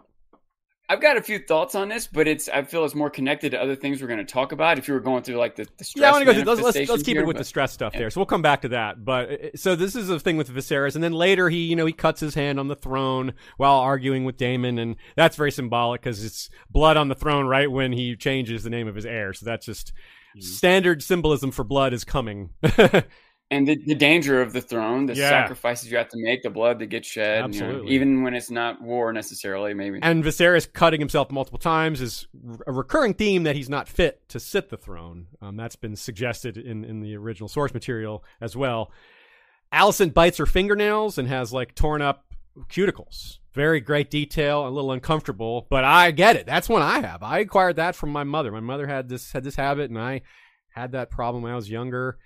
I've 0.90 1.02
got 1.02 1.16
a 1.16 1.24
few 1.24 1.40
thoughts 1.40 1.76
on 1.76 1.88
this, 1.88 2.08
but 2.08 2.28
it's 2.28 2.50
I 2.50 2.64
feel 2.64 2.84
it's 2.84 2.94
more 2.94 3.10
connected 3.10 3.52
to 3.52 3.62
other 3.62 3.76
things 3.76 4.02
we're 4.02 4.10
going 4.10 4.20
to 4.20 4.26
talk 4.26 4.52
about. 4.52 4.78
If 4.78 4.88
you 4.88 4.94
were 4.94 5.00
going 5.00 5.24
through 5.24 5.38
like 5.38 5.56
the, 5.56 5.66
the 5.78 5.84
stress 5.86 6.02
yeah, 6.02 6.10
I 6.10 6.12
want 6.12 6.22
to 6.22 6.26
go 6.26 6.34
through. 6.34 6.64
Let's, 6.64 6.76
let's, 6.76 6.90
let's 6.90 7.04
keep 7.04 7.16
here, 7.16 7.24
it 7.24 7.26
with 7.26 7.36
but- 7.36 7.40
the 7.40 7.46
stress 7.46 7.72
stuff 7.72 7.94
yeah. 7.94 8.00
there. 8.00 8.10
So 8.10 8.20
we'll 8.20 8.26
come 8.26 8.42
back 8.42 8.62
to 8.64 8.68
that. 8.70 9.04
But 9.04 9.32
uh, 9.32 9.38
so 9.56 9.76
this 9.76 9.96
is 9.96 10.10
the 10.10 10.20
thing 10.20 10.36
with 10.36 10.50
Viserys, 10.54 10.96
and 10.96 11.04
then 11.04 11.14
later 11.14 11.50
he, 11.50 11.60
you 11.64 11.76
know, 11.76 11.86
he 11.86 11.94
cuts 11.94 12.20
his 12.20 12.36
hand 12.36 12.60
on 12.60 12.68
the 12.68 12.76
throne 12.76 13.34
while 13.58 13.78
arguing 13.78 14.26
with 14.26 14.36
Daemon, 14.36 14.78
and 14.78 14.98
that's 15.16 15.38
very 15.38 15.52
symbolic 15.52 16.02
because 16.02 16.24
it's 16.24 16.50
blood 16.70 16.98
on 16.98 17.08
the 17.08 17.16
throne 17.16 17.48
right 17.48 17.72
when 17.72 17.94
he 17.94 18.16
changes 18.18 18.64
the 18.64 18.70
name 18.70 18.88
of 18.88 18.96
his 18.96 19.06
heir. 19.06 19.34
So 19.34 19.46
that's 19.46 19.66
just 19.66 19.94
Mm-hmm. 20.36 20.42
standard 20.42 21.04
symbolism 21.04 21.52
for 21.52 21.64
blood 21.64 21.94
is 21.94 22.04
coming. 22.04 22.50
and 23.54 23.68
the, 23.68 23.76
the 23.86 23.96
danger 23.96 24.42
of 24.42 24.52
the 24.54 24.62
throne, 24.62 25.06
the 25.06 25.16
Yeah. 25.16 25.30
sacrifices 25.30 25.92
you 25.92 25.98
have 25.98 26.10
to 26.10 26.18
make, 26.18 26.42
the 26.42 26.50
blood 26.50 26.80
that 26.80 26.88
gets 26.88 27.08
shed, 27.08 27.54
you 27.54 27.62
know, 27.62 27.84
even 27.88 28.24
when 28.24 28.34
it's 28.34 28.50
not 28.50 28.82
war 28.82 29.14
necessarily, 29.14 29.74
maybe. 29.74 30.00
And 30.02 30.24
Viserys 30.24 30.72
cutting 30.72 31.00
himself 31.00 31.32
multiple 31.32 31.60
times 31.60 32.02
is 32.02 32.28
a 32.66 32.72
recurring 32.72 33.14
theme 33.14 33.44
that 33.44 33.56
he's 33.56 33.70
not 33.70 33.88
fit 33.88 34.28
to 34.30 34.40
sit 34.40 34.70
the 34.70 34.78
throne. 34.78 35.28
Um, 35.42 35.56
that's 35.56 35.76
been 35.76 35.96
suggested 35.96 36.58
in, 36.58 36.84
in 36.84 37.00
the 37.02 37.16
original 37.16 37.48
source 37.48 37.74
material 37.74 38.24
as 38.42 38.56
well. 38.56 38.92
Alicent 39.72 40.14
bites 40.14 40.38
her 40.38 40.46
fingernails 40.46 41.18
and 41.18 41.28
has 41.28 41.54
like 41.54 41.76
torn 41.76 42.02
up 42.02 42.26
cuticles. 42.70 43.40
Very 43.54 43.82
great 43.82 44.10
detail, 44.10 44.68
a 44.68 44.70
little 44.70 44.92
uncomfortable, 44.92 45.68
but 45.70 45.84
I 45.84 46.12
get 46.12 46.36
it. 46.36 46.46
That's 46.46 46.68
one 46.70 46.82
I 46.82 47.02
have. 47.02 47.22
I 47.22 47.40
acquired 47.40 47.76
that 47.76 47.96
from 47.96 48.12
my 48.12 48.24
mother. 48.24 48.52
My 48.52 48.60
mother 48.60 48.88
had 48.88 49.10
this 49.10 49.32
had 49.32 49.44
this 49.44 49.56
habit, 49.56 49.90
and 49.92 50.00
I 50.00 50.22
had 50.70 50.94
that 50.94 51.12
problem 51.12 51.44
when 51.44 51.52
I 51.52 51.56
was 51.56 51.70
younger. 51.70 52.18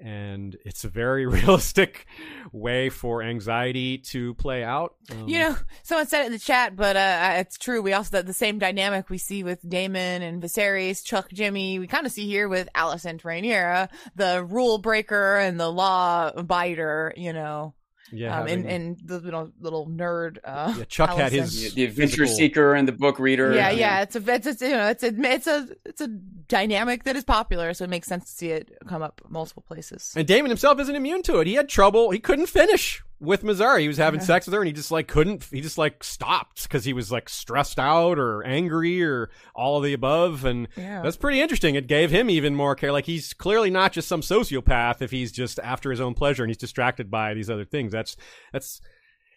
And 0.00 0.56
it's 0.64 0.84
a 0.84 0.88
very 0.88 1.26
realistic 1.38 2.06
way 2.52 2.88
for 2.88 3.22
anxiety 3.22 3.98
to 3.98 4.34
play 4.34 4.62
out. 4.62 4.94
Um, 5.10 5.28
You 5.28 5.38
know, 5.40 5.56
someone 5.82 6.06
said 6.06 6.22
it 6.22 6.26
in 6.26 6.32
the 6.32 6.38
chat, 6.38 6.76
but 6.76 6.96
uh, 6.96 7.34
it's 7.36 7.58
true. 7.58 7.82
We 7.82 7.92
also 7.92 8.22
the 8.22 8.32
same 8.32 8.58
dynamic 8.58 9.10
we 9.10 9.18
see 9.18 9.42
with 9.42 9.68
Daemon 9.68 10.22
and 10.22 10.42
Viserys, 10.42 11.04
Chuck, 11.04 11.30
Jimmy. 11.32 11.78
We 11.78 11.86
kind 11.86 12.06
of 12.06 12.12
see 12.12 12.26
here 12.26 12.48
with 12.48 12.68
Alicent 12.74 13.22
Rhaenyra, 13.22 13.88
the 14.14 14.44
rule 14.44 14.78
breaker 14.78 15.36
and 15.36 15.58
the 15.58 15.70
law 15.70 16.30
biter. 16.42 17.12
You 17.16 17.32
know, 17.32 17.74
yeah, 18.12 18.34
um, 18.38 18.46
and 18.46 18.64
having- 18.64 18.66
and 18.70 18.98
the 19.04 19.18
little 19.20 19.52
little 19.60 19.86
nerd. 19.86 20.38
Uh, 20.44 20.74
Yeah, 20.78 20.84
Chuck 20.84 21.10
had 21.10 21.32
his- 21.32 21.74
the, 21.74 21.76
the 21.76 21.84
adventure 21.84 22.22
physical- 22.22 22.36
seeker 22.36 22.74
and 22.74 22.86
the 22.88 22.92
book 22.92 23.18
reader. 23.18 23.54
Yeah, 23.54 23.70
yeah, 23.70 24.02
it's 24.02 24.16
a, 24.16 24.22
it's 24.34 24.62
a, 24.62 24.66
you 24.66 24.72
know, 24.76 24.88
it's 24.88 25.02
a, 25.02 25.12
it's 25.18 25.46
a, 25.46 25.68
it's 25.84 26.00
a 26.00 26.08
dynamic 26.08 27.04
that 27.04 27.16
is 27.16 27.24
popular, 27.24 27.74
so 27.74 27.84
it 27.84 27.90
makes 27.90 28.08
sense 28.08 28.24
to 28.24 28.30
see 28.32 28.48
it 28.50 28.76
come 28.86 29.02
up 29.02 29.20
multiple 29.28 29.62
places. 29.66 30.12
And 30.16 30.26
Daemon 30.26 30.50
himself 30.50 30.80
isn't 30.80 30.94
immune 30.94 31.22
to 31.22 31.38
it. 31.40 31.46
He 31.46 31.54
had 31.54 31.68
trouble. 31.68 32.10
He 32.10 32.18
couldn't 32.18 32.46
finish 32.46 33.02
with 33.20 33.42
Mysaria. 33.42 33.80
He 33.80 33.88
was 33.88 33.96
having 33.96 34.20
sex 34.20 34.46
with 34.46 34.54
her, 34.54 34.60
and 34.60 34.66
he 34.68 34.72
just 34.72 34.90
like 34.90 35.08
couldn't. 35.08 35.44
He 35.50 35.60
just 35.60 35.78
like 35.78 36.04
stopped 36.04 36.62
because 36.62 36.84
he 36.84 36.92
was 36.92 37.10
like 37.10 37.28
stressed 37.28 37.78
out 37.78 38.18
or 38.18 38.44
angry 38.44 39.02
or 39.02 39.30
all 39.54 39.78
of 39.78 39.84
the 39.84 39.92
above. 39.92 40.44
And 40.44 40.68
Yeah. 40.76 41.02
that's 41.02 41.16
pretty 41.16 41.40
interesting. 41.40 41.74
It 41.74 41.86
gave 41.88 42.10
him 42.10 42.30
even 42.30 42.54
more 42.54 42.74
care. 42.74 42.92
Like 42.92 43.06
he's 43.06 43.32
clearly 43.32 43.70
not 43.70 43.92
just 43.92 44.08
some 44.08 44.20
sociopath 44.20 45.02
if 45.02 45.10
he's 45.10 45.32
just 45.32 45.58
after 45.60 45.90
his 45.90 46.00
own 46.00 46.14
pleasure 46.14 46.42
and 46.44 46.50
he's 46.50 46.56
distracted 46.56 47.10
by 47.10 47.34
these 47.34 47.50
other 47.50 47.64
things. 47.64 47.92
That's 47.92 48.16
that's. 48.52 48.80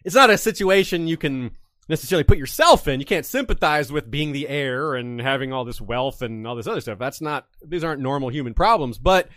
It's 0.04 0.14
not 0.16 0.30
a 0.30 0.38
situation 0.38 1.06
you 1.06 1.16
can 1.16 1.52
necessarily 1.88 2.24
put 2.24 2.38
yourself 2.38 2.88
in. 2.88 2.98
You 3.00 3.06
can't 3.06 3.26
sympathize 3.26 3.92
with 3.92 4.10
being 4.10 4.32
the 4.32 4.48
heir 4.48 4.94
and 4.94 5.20
having 5.20 5.52
all 5.52 5.64
this 5.64 5.80
wealth 5.80 6.22
and 6.22 6.46
all 6.46 6.56
this 6.56 6.66
other 6.66 6.80
stuff. 6.80 6.98
That's 6.98 7.20
not. 7.20 7.46
These 7.64 7.84
aren't 7.84 8.00
normal 8.00 8.28
human 8.28 8.54
problems, 8.54 8.98
but 8.98 9.28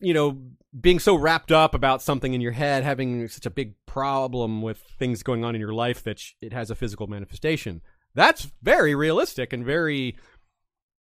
you 0.00 0.14
know, 0.14 0.38
being 0.78 0.98
so 0.98 1.14
wrapped 1.14 1.52
up 1.52 1.74
about 1.74 2.02
something 2.02 2.34
in 2.34 2.40
your 2.40 2.52
head, 2.52 2.84
having 2.84 3.28
such 3.28 3.46
a 3.46 3.50
big 3.50 3.74
problem 3.86 4.62
with 4.62 4.78
things 4.98 5.22
going 5.22 5.44
on 5.44 5.54
in 5.54 5.60
your 5.60 5.74
life 5.74 6.02
that 6.04 6.22
it 6.40 6.52
has 6.52 6.70
a 6.70 6.74
physical 6.74 7.06
manifestation. 7.06 7.82
That's 8.14 8.50
very 8.62 8.94
realistic 8.94 9.52
and 9.52 9.64
very 9.64 10.16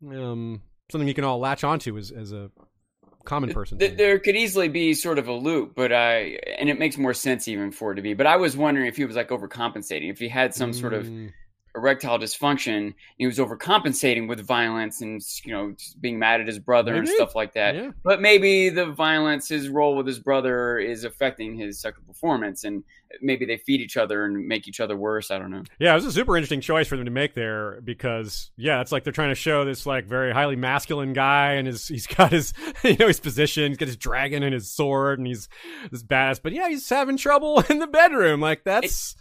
um, 0.08 0.62
something 0.92 1.08
you 1.08 1.14
can 1.14 1.24
all 1.24 1.40
latch 1.40 1.64
onto 1.64 1.98
as, 1.98 2.12
as 2.12 2.32
a 2.32 2.52
common 3.26 3.52
person. 3.54 3.78
Th- 3.78 3.96
there 3.96 4.20
could 4.20 4.36
easily 4.36 4.68
be 4.68 4.94
sort 4.94 5.20
of 5.20 5.28
a 5.28 5.34
loop, 5.34 5.74
but 5.76 5.92
I 5.92 6.40
and 6.58 6.70
it 6.70 6.80
makes 6.80 6.98
more 6.98 7.14
sense 7.14 7.48
even 7.48 7.72
for 7.72 7.92
it 7.92 7.96
to 7.96 8.02
be. 8.02 8.14
But 8.14 8.28
I 8.28 8.38
was 8.38 8.56
wondering 8.58 8.88
if 8.88 8.98
he 8.98 9.06
was 9.06 9.16
like 9.16 9.30
overcompensating, 9.30 10.10
if 10.10 10.20
he 10.20 10.30
had 10.30 10.54
some 10.54 10.74
sort 10.74 10.94
of 10.94 11.06
Mm, 11.06 11.32
erectile 11.80 12.20
dysfunction, 12.20 12.94
he 13.18 13.26
was 13.26 13.38
overcompensating 13.38 14.28
with 14.28 14.46
violence 14.46 15.02
and 15.02 15.22
you 15.44 15.54
know 15.54 15.72
just 15.72 16.00
being 16.02 16.20
mad 16.20 16.42
at 16.42 16.48
his 16.48 16.60
brother 16.60 16.96
and 16.96 17.08
stuff 17.08 17.36
like 17.36 17.54
that. 17.54 17.76
Yeah. 17.76 17.92
But 18.04 18.22
maybe 18.22 18.70
the 18.70 18.86
violence, 18.86 19.48
his 19.48 19.70
role 19.70 19.96
with 19.96 20.06
his 20.06 20.20
brother, 20.20 20.78
is 20.78 21.04
affecting 21.04 21.56
his 21.56 21.80
sexual 21.80 22.04
performance, 22.06 22.64
and 22.64 22.84
maybe 23.22 23.46
they 23.46 23.58
feed 23.58 23.82
each 23.82 23.98
other 23.98 24.26
and 24.26 24.48
make 24.48 24.68
each 24.68 24.80
other 24.80 24.96
worse. 24.96 25.32
I 25.32 25.40
don't 25.40 25.52
know. 25.52 25.64
Yeah, 25.80 25.92
it 25.92 25.96
was 25.96 26.06
a 26.06 26.12
super 26.12 26.36
interesting 26.38 26.62
choice 26.62 26.88
for 26.88 26.96
them 26.96 27.06
to 27.06 27.12
make 27.12 27.34
there 27.34 27.82
because 27.82 28.52
yeah, 28.58 28.82
it's 28.82 28.92
like 28.92 29.04
they're 29.04 29.14
trying 29.14 29.30
to 29.30 29.36
show 29.36 29.66
this 29.66 29.86
like 29.86 30.06
very 30.06 30.32
highly 30.32 30.56
masculine 30.56 31.14
guy 31.14 31.54
and 31.54 31.68
his 31.68 31.88
he's 31.88 32.08
got 32.16 32.32
his 32.32 32.54
you 32.84 32.96
know 32.98 33.08
his 33.08 33.20
position, 33.20 33.72
he's 33.72 33.78
got 33.78 33.88
his 33.88 33.98
dragon 33.98 34.44
and 34.44 34.54
his 34.54 34.72
sword 34.72 35.20
and 35.20 35.28
he's 35.28 35.50
this 35.92 36.04
badass, 36.04 36.40
but 36.42 36.54
yeah, 36.54 36.70
he's 36.70 36.88
having 36.88 37.18
trouble 37.18 37.64
in 37.70 37.80
the 37.80 37.88
bedroom. 37.88 38.42
Like 38.42 38.64
that's 38.64 39.16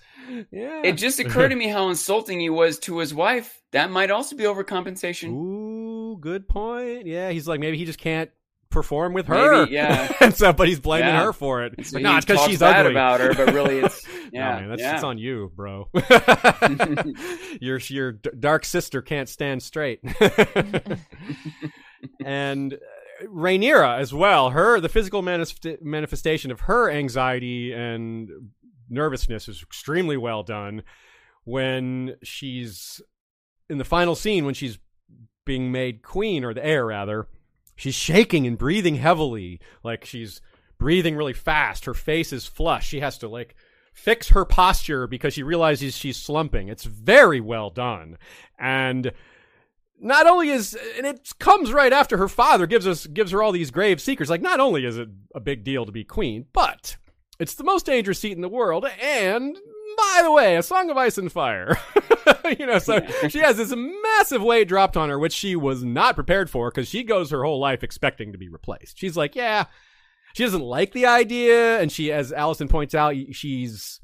yeah. 0.50 0.82
It 0.84 0.92
just 0.92 1.18
occurred 1.20 1.48
to 1.48 1.56
me 1.56 1.68
how 1.68 1.88
insulting 1.88 2.40
he 2.40 2.50
was 2.50 2.78
to 2.80 2.98
his 2.98 3.14
wife. 3.14 3.62
That 3.72 3.90
might 3.90 4.10
also 4.10 4.36
be 4.36 4.44
overcompensation. 4.44 5.30
Ooh, 5.30 6.18
good 6.20 6.48
point. 6.48 7.06
Yeah, 7.06 7.30
he's 7.30 7.48
like 7.48 7.60
maybe 7.60 7.78
he 7.78 7.84
just 7.84 7.98
can't 7.98 8.30
perform 8.70 9.12
with 9.14 9.26
her. 9.26 9.60
Maybe, 9.64 9.72
yeah. 9.72 10.12
and 10.20 10.34
so, 10.34 10.52
but 10.52 10.68
he's 10.68 10.80
blaming 10.80 11.08
Yeah. 11.08 11.24
her 11.24 11.32
for 11.32 11.62
it. 11.64 11.72
It's- 11.74 11.90
But 11.92 11.98
he 11.98 12.02
no, 12.04 12.20
because 12.20 12.44
she's 12.44 12.58
bad 12.60 12.80
ugly 12.86 12.92
about 12.92 13.20
her, 13.20 13.34
but 13.34 13.54
really 13.54 13.78
it's 13.78 14.06
No, 14.32 14.40
yeah, 14.40 14.60
man, 14.60 14.68
that's 14.68 14.82
yeah. 14.82 14.94
it's 14.94 15.04
on 15.04 15.16
you, 15.18 15.50
bro. 15.56 15.88
your 17.60 17.78
your 17.78 18.12
dark 18.12 18.64
sister 18.66 19.00
can't 19.00 19.28
stand 19.28 19.62
straight. 19.62 20.00
and 22.24 22.74
uh, 22.74 22.76
Rhaenyra 23.26 23.98
as 23.98 24.12
well. 24.14 24.50
Her 24.50 24.80
the 24.80 24.88
physical 24.88 25.22
manifest- 25.22 25.82
manifestation 25.82 26.50
of 26.50 26.60
her 26.60 26.90
anxiety 26.90 27.72
and 27.72 28.28
nervousness 28.88 29.48
is 29.48 29.62
extremely 29.62 30.16
well 30.16 30.42
done 30.42 30.82
when 31.44 32.16
she's 32.22 33.00
in 33.70 33.78
the 33.78 33.84
final 33.84 34.14
scene 34.14 34.44
when 34.44 34.54
she's 34.54 34.78
being 35.44 35.72
made 35.72 36.02
queen 36.02 36.44
or 36.44 36.52
the 36.54 36.64
heir 36.64 36.84
rather 36.86 37.26
she's 37.78 37.94
shaking 37.94 38.46
and 38.46 38.58
breathing 38.58 38.96
heavily. 38.96 39.60
Like 39.82 40.04
she's 40.04 40.42
breathing 40.76 41.16
really 41.16 41.32
fast. 41.32 41.86
Her 41.86 41.94
face 41.94 42.32
is 42.32 42.46
flushed. 42.46 42.90
she 42.90 43.00
has 43.00 43.16
to 43.18 43.28
like 43.28 43.54
fix 43.94 44.28
her 44.28 44.44
posture 44.44 45.06
because 45.06 45.32
she 45.32 45.42
realizes 45.42 45.96
she's 45.96 46.18
slumping. 46.18 46.68
It's 46.68 46.84
very 46.84 47.40
well 47.40 47.70
done. 47.70 48.18
And 48.58 49.12
not 50.00 50.26
only 50.26 50.50
is 50.50 50.76
and 50.96 51.06
it 51.06 51.32
comes 51.38 51.72
right 51.72 51.92
after 51.92 52.18
her 52.18 52.28
father 52.28 52.66
gives 52.66 52.86
us 52.86 53.06
gives 53.06 53.32
her 53.32 53.42
all 53.42 53.50
these 53.50 53.72
grave 53.72 54.00
secrets 54.00 54.30
like 54.30 54.40
not 54.40 54.60
only 54.60 54.84
is 54.84 54.96
it 54.96 55.08
a 55.34 55.40
big 55.40 55.64
deal 55.64 55.84
to 55.84 55.90
be 55.90 56.04
queen 56.04 56.46
but 56.52 56.96
it's 57.38 57.54
the 57.54 57.64
most 57.64 57.86
dangerous 57.86 58.18
seat 58.18 58.32
in 58.32 58.40
the 58.40 58.48
world 58.48 58.86
and 59.00 59.56
by 59.96 60.20
the 60.22 60.30
way 60.30 60.56
a 60.56 60.62
song 60.62 60.90
of 60.90 60.96
ice 60.96 61.18
and 61.18 61.32
fire 61.32 61.78
you 62.58 62.66
know 62.66 62.78
so 62.78 63.00
she 63.28 63.38
has 63.38 63.56
this 63.56 63.74
massive 63.74 64.42
weight 64.42 64.68
dropped 64.68 64.96
on 64.96 65.08
her 65.08 65.18
which 65.18 65.32
she 65.32 65.56
was 65.56 65.82
not 65.82 66.14
prepared 66.14 66.48
for 66.50 66.70
because 66.70 66.88
she 66.88 67.02
goes 67.02 67.30
her 67.30 67.44
whole 67.44 67.60
life 67.60 67.82
expecting 67.82 68.32
to 68.32 68.38
be 68.38 68.48
replaced 68.48 68.98
she's 68.98 69.16
like 69.16 69.34
yeah 69.34 69.64
she 70.34 70.44
doesn't 70.44 70.62
like 70.62 70.92
the 70.92 71.06
idea 71.06 71.80
and 71.80 71.90
she 71.90 72.12
as 72.12 72.32
allison 72.32 72.68
points 72.68 72.94
out 72.94 73.14
she's 73.32 74.00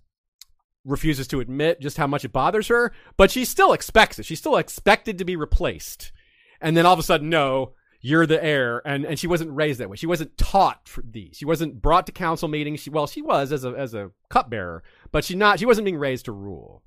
refuses 0.85 1.27
to 1.29 1.41
admit 1.41 1.81
just 1.81 1.97
how 1.97 2.07
much 2.07 2.25
it 2.25 2.33
bothers 2.33 2.69
her, 2.69 2.93
but 3.17 3.31
she 3.31 3.45
still 3.45 3.73
expects 3.73 4.19
it. 4.19 4.27
She's 4.27 4.39
still 4.39 4.57
expected 4.57 5.19
to 5.19 5.25
be 5.25 5.37
replaced. 5.37 6.13
And 6.61 6.77
then 6.77 6.87
all 6.87 6.93
of 6.93 6.99
a 6.99 7.03
sudden, 7.03 7.31
no, 7.31 7.73
you're 8.07 8.27
the 8.27 8.43
heir. 8.45 8.83
And, 8.87 9.07
and 9.07 9.19
she 9.19 9.27
wasn't 9.27 9.51
raised 9.53 9.81
that 9.81 9.89
way. 9.89 9.97
She 9.97 10.07
wasn't 10.07 10.37
taught 10.37 10.89
for 10.91 11.03
these. 11.11 11.37
She 11.39 11.47
wasn't 11.47 11.81
brought 11.81 12.05
to 12.07 12.13
council 12.13 12.49
meetings. 12.49 12.81
She, 12.81 12.91
well, 12.91 13.07
she 13.07 13.23
was 13.23 13.51
as 13.51 13.65
a, 13.65 13.71
as 13.71 13.95
a 13.95 14.11
cupbearer, 14.29 14.83
but 15.11 15.25
she 15.25 15.35
not, 15.35 15.59
she 15.59 15.65
wasn't 15.65 15.87
being 15.87 15.97
raised 15.97 16.27
to 16.27 16.33
rule. 16.33 16.83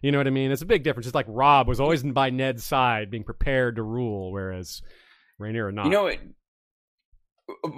You 0.00 0.10
know 0.12 0.18
what 0.18 0.26
I 0.26 0.30
mean? 0.30 0.50
It's 0.50 0.62
a 0.62 0.66
big 0.66 0.82
difference. 0.82 1.06
It's 1.06 1.14
like 1.14 1.26
Robb 1.28 1.68
was 1.68 1.78
always 1.78 2.02
by 2.02 2.30
Ned's 2.30 2.64
side, 2.64 3.10
being 3.10 3.22
prepared 3.22 3.76
to 3.76 3.82
rule, 3.82 4.32
whereas 4.32 4.80
Rhaenyra 5.38 5.74
not. 5.74 5.84
You 5.84 5.90
know, 5.90 6.06
it, 6.06 6.20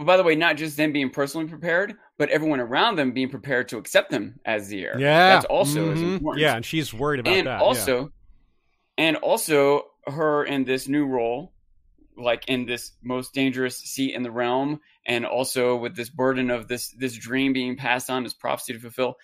by 0.05 0.17
the 0.17 0.23
way, 0.23 0.37
not 0.37 0.57
just 0.57 0.77
them 0.77 0.93
being 0.93 1.11
personally 1.11 1.49
prepared, 1.49 1.95
but 2.17 2.29
everyone 2.31 2.61
around 2.61 2.95
them 2.97 3.11
being 3.13 3.29
prepared 3.29 3.69
to 3.71 3.77
accept 3.79 4.11
them 4.11 4.39
as 4.45 4.69
the 4.69 4.85
heir. 4.85 4.97
yeah, 5.01 5.35
that's 5.35 5.47
also 5.47 5.93
Mhm. 5.95 6.15
important. 6.15 6.43
Yeah, 6.43 6.55
and 6.55 6.65
she's 6.65 6.95
worried 6.95 7.21
about 7.21 7.35
and 7.35 7.47
that. 7.49 7.59
yeah. 7.59 7.65
also, 7.67 8.13
and 8.97 9.17
also 9.17 9.83
her 10.07 10.45
in 10.45 10.65
this 10.65 10.87
new 10.87 11.07
role, 11.07 11.54
like 12.17 12.45
in 12.49 12.67
this 12.67 12.93
most 13.03 13.35
dangerous 13.35 13.77
seat 13.77 14.15
in 14.15 14.23
the 14.23 14.31
realm, 14.31 14.81
and 15.07 15.27
also 15.27 15.77
with 15.77 15.97
this 15.97 16.11
burden 16.11 16.51
of 16.51 16.69
this 16.69 16.91
this 16.99 17.15
dream 17.15 17.53
being 17.53 17.77
passed 17.77 18.11
on 18.11 18.25
as 18.25 18.35
prophecy 18.35 18.73
to 18.73 18.79
fulfill. 18.79 19.17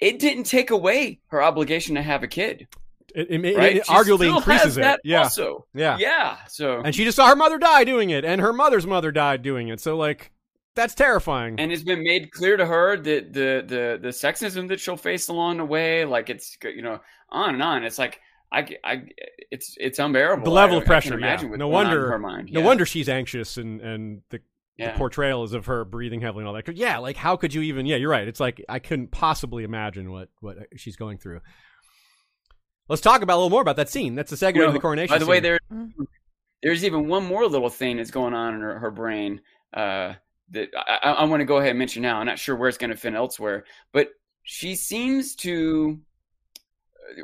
It 0.00 0.18
didn't 0.18 0.44
take 0.44 0.70
away 0.70 1.20
her 1.26 1.42
obligation 1.42 1.94
to 1.96 2.02
have 2.02 2.22
a 2.22 2.28
kid, 2.28 2.68
it, 3.14 3.44
it, 3.44 3.56
right? 3.56 3.76
it 3.76 3.86
arguably 3.86 4.34
increases 4.34 4.76
it. 4.76 5.00
Yeah, 5.04 5.22
Also, 5.22 5.66
yeah. 5.74 5.96
yeah. 5.98 6.38
So 6.48 6.80
And 6.84 6.94
she 6.94 7.04
just 7.04 7.16
saw 7.16 7.28
her 7.28 7.36
mother 7.36 7.58
die 7.58 7.84
doing 7.84 8.10
it, 8.10 8.24
and 8.24 8.40
her 8.40 8.52
mother's 8.52 8.86
mother 8.86 9.12
died 9.12 9.42
doing 9.42 9.68
it. 9.68 9.80
So 9.80 9.96
like, 9.96 10.32
that's 10.74 10.94
terrifying. 10.94 11.58
and 11.58 11.72
it's 11.72 11.82
been 11.82 12.02
made 12.02 12.30
clear 12.30 12.56
to 12.56 12.64
her 12.64 12.96
that 12.96 13.32
the 13.32 13.64
the 13.66 13.98
the 14.00 14.08
sexism 14.08 14.68
that 14.68 14.80
she'll 14.80 14.96
face 14.96 15.28
along 15.28 15.58
the 15.58 15.64
way, 15.64 16.04
like 16.04 16.30
it's 16.30 16.56
you 16.62 16.82
know 16.82 17.00
on 17.30 17.54
and 17.54 17.62
on. 17.62 17.84
It's 17.84 17.98
like 17.98 18.20
I, 18.52 18.66
I, 18.84 19.02
it's 19.50 19.76
it's 19.78 19.98
unbearable. 19.98 20.44
the 20.44 20.50
level 20.50 20.76
I- 20.76 20.80
of 20.80 20.86
pressure. 20.86 21.14
Imagine 21.14 21.46
yeah. 21.46 21.50
what's 21.50 21.58
No 21.60 21.68
going 21.70 21.86
on 21.86 21.92
in 21.92 21.98
wonder. 21.98 22.10
her 22.10 22.18
mind. 22.18 22.50
No 22.52 22.60
Yeah. 22.60 22.66
wonder 22.66 22.84
she's 22.86 23.08
anxious 23.08 23.56
and 23.56 23.80
and 23.80 24.22
the, 24.30 24.40
Yeah. 24.76 24.92
the 24.92 24.98
portrayal 24.98 25.44
is 25.44 25.52
of 25.52 25.66
her 25.66 25.84
breathing 25.84 26.20
heavily 26.20 26.42
and 26.42 26.48
all 26.48 26.54
that. 26.54 26.64
'Cause, 26.64 26.74
Yeah, 26.76 26.98
like 26.98 27.16
how 27.16 27.36
could 27.36 27.54
you 27.54 27.62
even? 27.62 27.86
Yeah, 27.86 27.96
you're 27.96 28.10
right. 28.10 28.26
It's 28.26 28.40
like 28.40 28.64
I 28.68 28.78
couldn't 28.80 29.10
possibly 29.12 29.62
imagine 29.64 30.10
what 30.10 30.28
what 30.40 30.56
she's 30.76 30.96
going 30.96 31.18
through. 31.18 31.40
Let's 32.88 33.02
talk 33.02 33.22
about 33.22 33.34
a 33.34 33.38
little 33.38 33.50
more 33.50 33.62
about 33.62 33.76
that 33.76 33.88
scene. 33.88 34.16
That's 34.16 34.30
the 34.30 34.36
segue 34.36 34.54
You 34.56 34.62
know, 34.62 34.66
to 34.68 34.72
the 34.72 34.80
coronation. 34.80 35.14
By 35.14 35.18
the 35.18 35.26
way, 35.26 35.38
there 35.40 35.60
Mm. 35.72 35.92
there's 36.62 36.84
even 36.84 37.06
one 37.06 37.24
more 37.24 37.46
little 37.46 37.70
thing 37.70 37.98
that's 37.98 38.10
going 38.10 38.34
on 38.34 38.54
in 38.54 38.60
her, 38.60 38.78
her 38.80 38.90
brain 38.90 39.40
uh, 39.74 40.14
that 40.50 40.68
I, 40.76 41.12
I 41.12 41.24
want 41.24 41.40
to 41.40 41.44
go 41.44 41.58
ahead 41.58 41.70
and 41.70 41.78
mention 41.78 42.02
now. 42.02 42.18
I'm 42.18 42.26
not 42.26 42.40
sure 42.40 42.56
where 42.56 42.68
it's 42.68 42.78
going 42.78 42.90
to 42.90 42.96
fit 42.96 43.14
elsewhere, 43.14 43.64
but 43.92 44.08
she 44.42 44.74
seems 44.74 45.36
to 45.36 46.00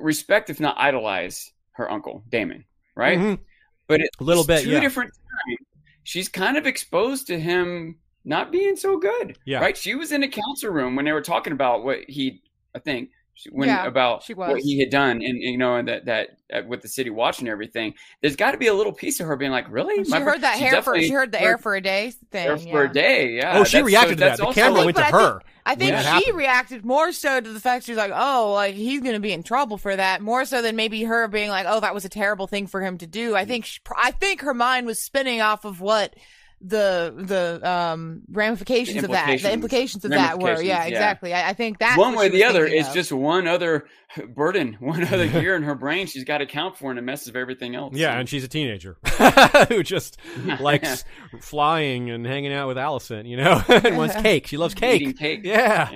respect, 0.00 0.50
if 0.50 0.60
not 0.60 0.76
idolize, 0.78 1.52
her 1.72 1.90
uncle 1.90 2.22
Daemon, 2.30 2.64
right? 2.94 3.18
Mhm. 3.18 3.38
But 3.86 4.00
it's 4.00 4.16
A 4.20 4.24
little 4.24 4.44
bit, 4.44 4.62
two 4.62 4.70
yeah. 4.70 4.80
different 4.80 5.12
times. 5.12 5.58
She's 6.02 6.28
kind 6.28 6.56
of 6.56 6.66
exposed 6.66 7.26
to 7.28 7.38
him 7.38 7.98
not 8.24 8.50
being 8.50 8.76
so 8.76 8.98
good, 8.98 9.38
Yeah. 9.44 9.60
right? 9.60 9.76
She 9.76 9.94
was 9.94 10.12
in 10.12 10.22
a 10.22 10.28
council 10.28 10.70
room 10.70 10.96
when 10.96 11.04
they 11.04 11.12
were 11.12 11.20
talking 11.22 11.52
about 11.52 11.84
what 11.84 12.00
he, 12.08 12.42
I 12.74 12.78
think, 12.80 13.10
when 13.50 13.68
Yeah, 13.68 13.86
about 13.86 14.22
she 14.22 14.34
what 14.34 14.60
he 14.60 14.78
had 14.80 14.90
done, 14.90 15.22
and 15.22 15.38
you 15.40 15.58
know, 15.58 15.76
and 15.76 15.88
that 15.88 16.06
that 16.06 16.38
uh, 16.52 16.62
with 16.66 16.82
the 16.82 16.88
city 16.88 17.10
watching 17.10 17.48
everything. 17.48 17.94
There's 18.20 18.36
got 18.36 18.52
to 18.52 18.58
be 18.58 18.66
a 18.68 18.74
little 18.74 18.92
piece 18.92 19.20
of 19.20 19.26
her 19.26 19.36
being 19.36 19.50
like, 19.50 19.66
really? 19.70 20.04
She 20.04 20.10
My 20.10 20.20
heard 20.20 20.40
that 20.42 20.56
she 20.58 20.64
hair 20.64 20.82
for 20.82 20.98
she 21.00 21.10
heard 21.10 21.32
the 21.32 21.38
heard 21.38 21.44
heir 21.44 21.58
for 21.58 21.74
a 21.74 21.80
day 21.80 22.12
thing. 22.30 22.44
hair 22.46 22.56
for 22.58 22.84
a 22.84 22.92
day. 22.92 23.36
Yeah. 23.36 23.58
oh, 23.58 23.64
she 23.64 23.78
That's- 23.78 23.86
reacted 23.86 24.18
so 24.18 24.24
to 24.24 24.36
that. 24.36 24.38
The 24.38 24.52
camera 24.52 24.80
I 24.80 24.84
went 24.84 24.96
to 24.96 25.06
I 25.06 25.10
her. 25.10 25.40
I 25.68 25.74
think 25.74 25.92
when 25.92 25.94
that 25.94 26.04
she 26.04 26.08
happened. 26.26 26.36
reacted 26.38 26.84
more 26.84 27.10
so 27.12 27.40
to 27.40 27.52
the 27.52 27.58
fact 27.60 27.84
she's 27.86 27.96
like, 27.96 28.12
oh, 28.14 28.52
like 28.54 28.74
he's 28.76 29.00
going 29.00 29.14
to 29.14 29.20
be 29.20 29.32
in 29.32 29.42
trouble 29.42 29.78
for 29.78 29.96
that, 29.96 30.22
more 30.22 30.44
so 30.44 30.62
than 30.62 30.76
maybe 30.76 31.02
her 31.02 31.26
being 31.26 31.50
like, 31.50 31.66
oh, 31.68 31.80
that 31.80 31.92
was 31.92 32.04
a 32.04 32.08
terrible 32.08 32.46
thing 32.46 32.68
for 32.68 32.80
him 32.80 32.98
to 32.98 33.06
do. 33.08 33.34
I 33.34 33.44
think 33.44 33.64
she, 33.64 33.80
I 33.96 34.12
think 34.12 34.42
her 34.42 34.54
mind 34.54 34.86
was 34.86 35.00
spinning 35.00 35.40
off 35.40 35.64
of 35.64 35.80
what 35.80 36.14
the 36.62 37.12
the 37.16 37.68
um 37.68 38.22
ramifications 38.30 39.04
of 39.04 39.10
that, 39.10 39.26
the 39.26 39.32
Implications. 39.32 39.52
implications 39.52 40.04
of 40.06 40.10
that 40.12 40.38
were. 40.40 40.54
Yeah, 40.62 40.62
yeah. 40.62 40.84
exactly. 40.86 41.34
I, 41.34 41.50
I 41.50 41.52
think 41.52 41.78
that 41.80 41.98
one 41.98 42.14
way 42.14 42.26
or 42.26 42.30
the 42.30 42.44
other 42.44 42.64
is 42.64 42.88
just 42.90 43.12
one 43.12 43.46
other 43.46 43.86
burden, 44.28 44.76
one 44.80 45.04
other 45.04 45.26
gear 45.40 45.54
in 45.54 45.62
her 45.64 45.74
brain 45.74 46.06
she's 46.06 46.24
got 46.24 46.38
to 46.38 46.44
account 46.44 46.78
for 46.78 46.90
in 46.90 46.96
the 46.96 47.02
mess 47.02 47.26
of 47.28 47.36
everything 47.36 47.74
else. 47.74 47.94
Yeah, 47.94 48.18
and 48.18 48.28
she's 48.28 48.42
a 48.42 48.48
teenager 48.48 48.96
who 49.68 49.82
just 49.82 50.16
likes 50.60 51.04
flying 51.40 52.10
and 52.10 52.26
hanging 52.26 52.52
out 52.52 52.68
with 52.68 52.78
Alicent, 52.78 53.28
you 53.28 53.36
know, 53.36 53.62
and 53.68 53.96
wants 53.98 54.16
cake. 54.16 54.46
She 54.46 54.56
loves 54.56 54.74
cake. 54.74 55.02
Eating 55.02 55.14
cake. 55.14 55.40
Yeah, 55.44 55.90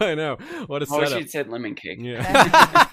I 0.00 0.14
know. 0.14 0.36
What 0.66 0.82
a 0.82 0.86
Oh, 0.90 1.04
setup. 1.04 1.22
she 1.22 1.28
said 1.28 1.48
lemon 1.48 1.74
cake. 1.74 1.98
Yeah. 2.00 2.84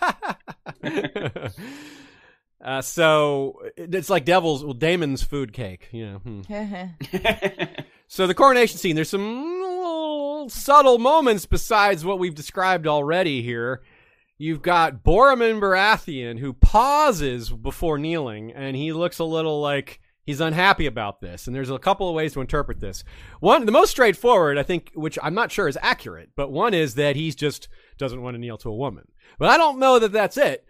Uh, 2.63 2.81
so 2.81 3.61
it's 3.75 4.09
like 4.09 4.25
Devil's, 4.25 4.63
well, 4.63 4.73
Daemon's 4.73 5.21
food 5.21 5.51
cake. 5.51 5.89
You 5.91 6.05
know. 6.05 6.17
hmm. 6.19 6.41
So 8.13 8.27
the 8.27 8.35
coronation 8.35 8.77
scene, 8.77 8.95
there's 8.95 9.09
some 9.09 10.45
subtle 10.47 10.99
moments 10.99 11.47
besides 11.47 12.05
what 12.05 12.19
we've 12.19 12.35
described 12.35 12.85
already 12.85 13.41
here. 13.41 13.81
You've 14.37 14.61
got 14.61 15.03
Boremund 15.03 15.59
Baratheon 15.59 16.37
who 16.37 16.53
pauses 16.53 17.49
before 17.49 17.97
kneeling, 17.97 18.51
and 18.51 18.75
he 18.75 18.93
looks 18.93 19.17
a 19.17 19.23
little 19.23 19.61
like 19.61 19.99
he's 20.25 20.41
unhappy 20.41 20.85
about 20.85 21.21
this. 21.21 21.47
And 21.47 21.55
there's 21.55 21.71
a 21.71 21.79
couple 21.79 22.07
of 22.07 22.13
ways 22.13 22.33
to 22.33 22.41
interpret 22.41 22.79
this. 22.79 23.03
One, 23.39 23.65
the 23.65 23.71
most 23.71 23.89
straightforward, 23.89 24.59
I 24.59 24.63
think, 24.63 24.91
which 24.93 25.17
I'm 25.23 25.33
not 25.33 25.51
sure 25.51 25.67
is 25.67 25.77
accurate, 25.81 26.29
but 26.35 26.51
one 26.51 26.75
is 26.75 26.93
that 26.93 27.15
he's 27.15 27.35
just 27.35 27.67
doesn't 27.97 28.21
want 28.21 28.35
to 28.35 28.39
kneel 28.39 28.59
to 28.59 28.69
a 28.69 28.75
woman. 28.75 29.07
But 29.39 29.49
I 29.49 29.57
don't 29.57 29.79
know 29.79 29.97
that 29.97 30.11
that's 30.11 30.37
it. 30.37 30.65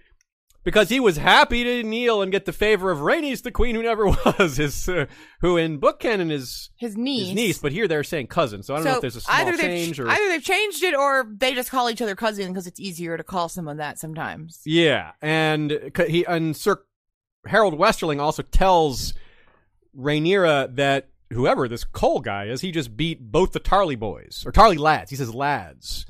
Because 0.63 0.87
he 0.87 0.99
was 0.99 1.17
happy 1.17 1.63
to 1.63 1.83
kneel 1.83 2.21
and 2.21 2.31
get 2.31 2.45
the 2.45 2.53
favor 2.53 2.89
of 2.89 2.99
Rhaenys, 2.99 3.43
the 3.43 3.51
queen 3.51 3.75
who 3.75 3.83
never 3.83 4.05
was, 4.39 4.57
his, 4.57 4.87
uh, 4.87 5.07
who 5.41 5.57
in 5.57 5.77
book 5.77 5.99
canon 5.99 6.31
is 6.31 6.69
his 6.77 6.95
niece. 6.95 7.27
his 7.27 7.35
niece, 7.35 7.57
but 7.57 7.73
here 7.73 7.87
they're 7.87 8.03
saying 8.03 8.27
cousin. 8.27 8.63
So 8.63 8.73
I 8.73 8.77
don't 8.77 8.85
know 8.85 8.95
if 8.95 9.01
there's 9.01 9.15
a 9.17 9.21
small 9.21 9.35
either 9.35 9.57
change 9.57 9.97
they've 9.97 10.05
or 10.05 10.09
either 10.09 10.27
they've 10.29 10.43
changed 10.43 10.83
it 10.83 10.95
or 10.95 11.27
they 11.37 11.53
just 11.53 11.69
call 11.69 11.89
each 11.89 12.01
other 12.01 12.15
cousin 12.15 12.47
because 12.47 12.65
it's 12.65 12.79
easier 12.79 13.17
to 13.17 13.23
call 13.23 13.49
someone 13.49 13.77
that 13.77 13.99
sometimes. 13.99 14.61
yeah. 14.65 15.11
And 15.21 15.91
he 16.07 16.23
and 16.25 16.55
Sir 16.55 16.81
Harrold 17.45 17.77
Westerling 17.77 18.21
also 18.21 18.43
tells 18.43 19.13
Rhaenyra 19.97 20.75
that 20.75 21.09
whoever 21.31 21.67
this 21.67 21.83
Cole 21.83 22.21
guy 22.21 22.45
is, 22.45 22.61
he 22.61 22.71
just 22.71 22.95
beat 22.95 23.19
both 23.31 23.51
the 23.51 23.59
Tarly 23.59 23.97
boys 23.99 24.43
or 24.45 24.51
Tarly 24.51 24.77
lads. 24.77 25.09
He 25.09 25.15
says 25.15 25.33
lads. 25.33 26.05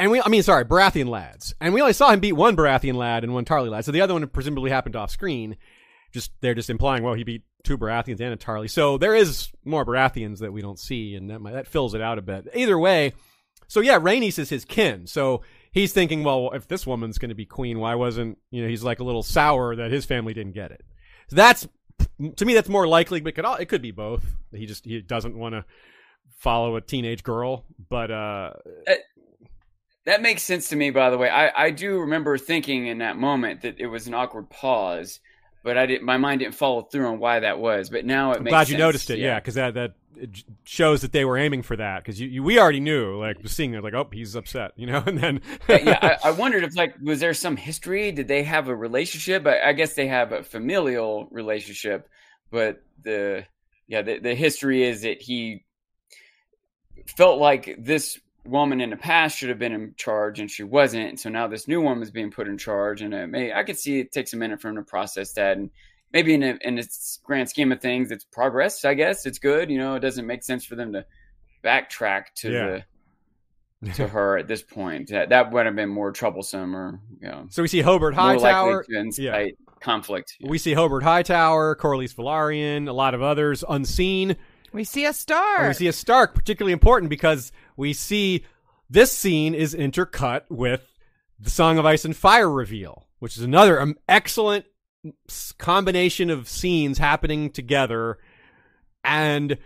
And 0.00 0.10
we, 0.10 0.22
I 0.22 0.28
mean, 0.28 0.42
sorry, 0.42 0.64
Baratheon 0.64 1.08
lads. 1.08 1.54
And 1.60 1.74
we 1.74 1.82
only 1.82 1.92
saw 1.92 2.10
him 2.10 2.20
beat 2.20 2.32
one 2.32 2.56
Baratheon 2.56 2.94
lad 2.94 3.22
and 3.22 3.34
one 3.34 3.44
Tarly 3.44 3.68
lad. 3.68 3.84
So 3.84 3.92
the 3.92 4.00
other 4.00 4.14
one 4.14 4.26
presumably 4.28 4.70
happened 4.70 4.96
off 4.96 5.10
screen. 5.10 5.58
Just 6.10 6.32
they're 6.40 6.54
just 6.54 6.70
implying, 6.70 7.02
well, 7.02 7.12
he 7.12 7.22
beat 7.22 7.42
two 7.64 7.76
Baratheons 7.76 8.18
and 8.18 8.32
a 8.32 8.36
Tarly. 8.38 8.70
So 8.70 8.96
there 8.96 9.14
is 9.14 9.50
more 9.62 9.84
Baratheons 9.84 10.38
that 10.38 10.54
we 10.54 10.62
don't 10.62 10.78
see, 10.78 11.14
and 11.14 11.28
that 11.28 11.40
might, 11.40 11.52
that 11.52 11.66
fills 11.66 11.92
it 11.92 12.00
out 12.00 12.18
a 12.18 12.22
bit. 12.22 12.48
Either 12.54 12.78
way, 12.78 13.12
so 13.68 13.80
yeah, 13.80 13.98
Rhaenys 13.98 14.38
is 14.38 14.48
his 14.48 14.64
kin. 14.64 15.06
So 15.06 15.42
he's 15.70 15.92
thinking, 15.92 16.24
well, 16.24 16.50
if 16.54 16.66
this 16.66 16.86
woman's 16.86 17.18
going 17.18 17.28
to 17.28 17.34
be 17.34 17.44
queen, 17.44 17.78
why 17.78 17.94
wasn't 17.94 18.38
you 18.50 18.62
know? 18.62 18.68
He's 18.68 18.82
like 18.82 19.00
a 19.00 19.04
little 19.04 19.22
sour 19.22 19.76
that 19.76 19.92
his 19.92 20.06
family 20.06 20.32
didn't 20.32 20.54
get 20.54 20.70
it. 20.70 20.82
So 21.28 21.36
that's 21.36 21.68
to 22.36 22.46
me, 22.46 22.54
that's 22.54 22.70
more 22.70 22.88
likely. 22.88 23.20
But 23.20 23.34
could, 23.34 23.44
it 23.60 23.66
could 23.66 23.82
be 23.82 23.92
both. 23.92 24.24
He 24.50 24.64
just 24.64 24.86
he 24.86 25.02
doesn't 25.02 25.36
want 25.36 25.56
to 25.56 25.66
follow 26.38 26.76
a 26.76 26.80
teenage 26.80 27.22
girl, 27.22 27.66
but 27.90 28.10
uh, 28.10 28.54
That 30.06 30.22
makes 30.22 30.42
sense 30.42 30.68
to 30.70 30.76
me, 30.76 30.90
by 30.90 31.10
the 31.10 31.18
way. 31.18 31.28
I, 31.28 31.66
I 31.66 31.70
do 31.70 32.00
remember 32.00 32.38
thinking 32.38 32.86
in 32.86 32.98
that 32.98 33.16
moment 33.16 33.62
that 33.62 33.78
it 33.78 33.86
was 33.86 34.06
an 34.06 34.14
awkward 34.14 34.48
pause, 34.48 35.20
but 35.62 35.76
I 35.76 35.84
didn't. 35.86 36.04
My 36.04 36.16
mind 36.16 36.40
didn't 36.40 36.54
follow 36.54 36.82
through 36.82 37.06
on 37.06 37.18
why 37.18 37.40
that 37.40 37.58
was. 37.58 37.90
But 37.90 38.06
now 38.06 38.32
it 38.32 38.38
I'm 38.38 38.44
makes 38.44 38.52
glad 38.52 38.68
you 38.68 38.72
sense. 38.72 38.78
noticed 38.78 39.10
it. 39.10 39.18
Yeah, 39.18 39.38
because 39.38 39.54
that 39.54 39.74
that 39.74 39.92
it 40.16 40.42
shows 40.64 41.02
that 41.02 41.12
they 41.12 41.24
were 41.24 41.36
aiming 41.36 41.62
for 41.62 41.76
that. 41.76 42.02
Because 42.02 42.18
you, 42.18 42.28
you 42.28 42.42
we 42.42 42.58
already 42.58 42.80
knew, 42.80 43.18
like 43.18 43.36
seeing 43.46 43.74
it, 43.74 43.84
like 43.84 43.92
oh 43.92 44.08
he's 44.10 44.34
upset, 44.34 44.72
you 44.76 44.86
know, 44.86 45.02
and 45.06 45.18
then 45.18 45.40
yeah, 45.68 45.78
yeah, 45.82 46.18
I, 46.24 46.28
I 46.28 46.30
wondered 46.30 46.64
if 46.64 46.74
like 46.76 46.94
was 47.02 47.20
there 47.20 47.34
some 47.34 47.56
history? 47.56 48.10
Did 48.10 48.26
they 48.26 48.42
have 48.42 48.68
a 48.68 48.74
relationship? 48.74 49.46
I, 49.46 49.60
I 49.60 49.72
guess 49.74 49.94
they 49.94 50.06
have 50.06 50.32
a 50.32 50.42
familial 50.42 51.28
relationship, 51.30 52.08
but 52.50 52.82
the 53.02 53.44
yeah 53.86 54.00
the, 54.00 54.18
the 54.18 54.34
history 54.34 54.82
is 54.82 55.02
that 55.02 55.20
he 55.20 55.64
felt 57.16 57.38
like 57.38 57.76
this 57.78 58.18
woman 58.44 58.80
in 58.80 58.90
the 58.90 58.96
past 58.96 59.36
should 59.38 59.48
have 59.50 59.58
been 59.58 59.72
in 59.72 59.94
charge 59.96 60.40
and 60.40 60.50
she 60.50 60.62
wasn't, 60.62 61.08
and 61.08 61.20
so 61.20 61.28
now 61.28 61.46
this 61.46 61.68
new 61.68 61.80
woman 61.80 62.02
is 62.02 62.10
being 62.10 62.30
put 62.30 62.48
in 62.48 62.56
charge, 62.58 63.02
and 63.02 63.12
it 63.14 63.26
may 63.28 63.52
I 63.52 63.62
could 63.64 63.78
see 63.78 64.00
it 64.00 64.12
takes 64.12 64.32
a 64.32 64.36
minute 64.36 64.60
for 64.60 64.68
him 64.68 64.76
to 64.76 64.82
process 64.82 65.32
that, 65.34 65.56
and 65.56 65.70
maybe 66.12 66.34
in 66.34 66.42
a, 66.42 66.58
in 66.62 66.78
its 66.78 67.20
grand 67.24 67.48
scheme 67.48 67.70
of 67.72 67.80
things, 67.80 68.10
it's 68.10 68.24
progress. 68.24 68.84
I 68.84 68.94
guess 68.94 69.26
it's 69.26 69.38
good. 69.38 69.70
You 69.70 69.78
know, 69.78 69.94
it 69.94 70.00
doesn't 70.00 70.26
make 70.26 70.42
sense 70.42 70.64
for 70.64 70.74
them 70.74 70.92
to 70.94 71.04
backtrack 71.64 72.26
to 72.36 72.50
Yeah. 72.52 72.66
the 73.82 73.92
to 73.94 74.06
her 74.08 74.36
at 74.36 74.46
this 74.48 74.62
point. 74.62 75.08
That 75.08 75.30
that 75.30 75.50
would 75.52 75.66
have 75.66 75.76
been 75.76 75.88
more 75.88 76.12
troublesome, 76.12 76.74
or 76.76 77.00
you 77.20 77.28
know, 77.28 77.46
so 77.50 77.62
we 77.62 77.68
see 77.68 77.80
Hobert 77.80 78.14
more 78.14 78.22
Hightower. 78.24 78.76
likely 78.78 78.94
to 78.94 79.00
incite 79.00 79.56
conflict. 79.80 80.36
We 80.42 80.58
see 80.58 80.74
Hobert 80.74 81.02
Hightower, 81.02 81.76
Corlys 81.76 82.14
Velaryon, 82.14 82.88
a 82.88 82.92
lot 82.92 83.14
of 83.14 83.22
others 83.22 83.64
unseen. 83.68 84.36
We 84.72 84.84
see 84.84 85.04
a 85.06 85.12
star. 85.12 85.58
And 85.60 85.68
we 85.68 85.74
see 85.74 85.88
a 85.88 85.92
Stark, 85.92 86.32
particularly 86.34 86.72
important 86.72 87.10
because 87.10 87.50
we 87.80 87.92
see 87.94 88.44
this 88.88 89.10
scene 89.10 89.54
is 89.54 89.74
intercut 89.74 90.42
with 90.48 90.86
the 91.40 91.50
Song 91.50 91.78
of 91.78 91.86
Ice 91.86 92.04
and 92.04 92.14
Fire 92.14 92.50
reveal, 92.50 93.08
which 93.18 93.36
is 93.36 93.42
another 93.42 93.80
um, 93.80 93.96
excellent 94.08 94.66
combination 95.58 96.28
of 96.28 96.48
scenes 96.48 96.98
happening 96.98 97.50
together. 97.50 98.18
And 99.02 99.56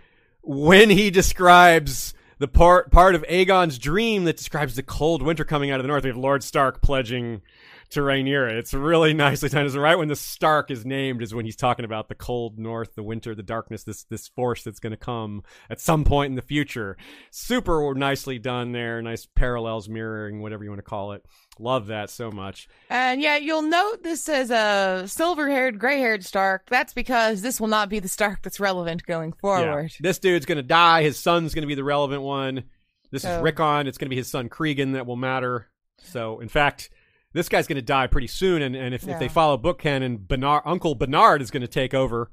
when 0.41 0.89
he 0.89 1.11
describes 1.11 2.13
the 2.39 2.47
part 2.47 2.91
part 2.91 3.15
of 3.15 3.25
Aegon's 3.27 3.77
dream 3.77 4.23
that 4.23 4.37
describes 4.37 4.75
the 4.75 4.83
cold 4.83 5.21
winter 5.21 5.43
coming 5.43 5.69
out 5.69 5.79
of 5.79 5.83
the 5.83 5.89
north, 5.89 6.03
we 6.03 6.09
have 6.09 6.17
Lord 6.17 6.43
Stark 6.43 6.81
pledging 6.81 7.41
to 7.91 8.01
Rhaenyra. 8.01 8.51
It's 8.53 8.73
really 8.73 9.13
nicely 9.15 9.49
done. 9.49 9.65
It's 9.65 9.75
right 9.75 9.97
when 9.97 10.07
the 10.07 10.15
Stark 10.15 10.71
is 10.71 10.85
named 10.85 11.21
is 11.21 11.33
when 11.33 11.45
he's 11.45 11.55
talking 11.55 11.85
about 11.85 12.09
the 12.09 12.15
cold 12.15 12.57
north, 12.59 12.95
the 12.95 13.03
winter, 13.03 13.35
the 13.35 13.43
darkness, 13.43 13.83
this 13.83 14.03
this 14.05 14.27
force 14.27 14.63
that's 14.63 14.79
going 14.79 14.91
to 14.91 14.97
come 14.97 15.43
at 15.69 15.79
some 15.79 16.03
point 16.03 16.29
in 16.31 16.35
the 16.35 16.41
future. 16.41 16.97
Super 17.31 17.93
nicely 17.95 18.39
done 18.39 18.71
there. 18.71 19.01
Nice 19.01 19.25
parallels, 19.25 19.87
mirroring, 19.89 20.41
whatever 20.41 20.63
you 20.63 20.69
want 20.69 20.79
to 20.79 20.83
call 20.83 21.13
it. 21.13 21.23
Love 21.59 21.87
that 21.87 22.09
so 22.09 22.31
much. 22.31 22.67
And 22.89 23.21
yeah, 23.21 23.37
you'll 23.37 23.61
note 23.61 24.03
this 24.03 24.23
says 24.23 24.51
uh, 24.51 25.01
a 25.03 25.07
silver 25.07 25.49
haired, 25.49 25.79
gray 25.79 25.99
haired 25.99 26.25
Stark. 26.25 26.67
That's 26.69 26.93
because 26.93 27.41
this 27.41 27.61
will 27.61 27.67
not 27.69 27.89
be 27.89 27.99
the 27.99 28.07
Stark 28.09 28.41
that's 28.41 28.59
relevant 28.59 29.05
going 29.05 29.31
forward. 29.33 29.91
Yeah. 29.91 29.97
This 30.01 30.19
dude's 30.19 30.45
going 30.45 30.57
to 30.57 30.63
die. 30.63 31.03
His 31.03 31.17
son's 31.17 31.53
going 31.53 31.63
to 31.63 31.67
be 31.67 31.75
the 31.75 31.83
relevant 31.83 32.21
one. 32.23 32.63
This 33.11 33.23
is 33.23 33.29
So- 33.29 33.41
Rickon. 33.41 33.87
It's 33.87 33.97
going 33.97 34.07
to 34.07 34.09
be 34.09 34.17
his 34.17 34.29
son 34.29 34.49
Cregan 34.49 34.93
that 34.93 35.05
will 35.05 35.15
matter. 35.15 35.67
So, 35.99 36.39
in 36.41 36.49
fact, 36.49 36.89
this 37.35 37.49
guy's 37.49 37.67
going 37.67 37.75
to 37.75 37.81
die 37.81 38.07
pretty 38.07 38.27
soon. 38.27 38.61
And, 38.61 38.75
and 38.75 38.95
if, 38.95 39.07
if 39.07 39.19
they 39.19 39.27
follow 39.27 39.57
book 39.57 39.79
canon, 39.79 40.17
Bennard, 40.17 40.61
Uncle 40.65 40.95
Bennard 40.95 41.41
is 41.41 41.51
going 41.51 41.61
to 41.61 41.67
take 41.67 41.93
over 41.93 42.31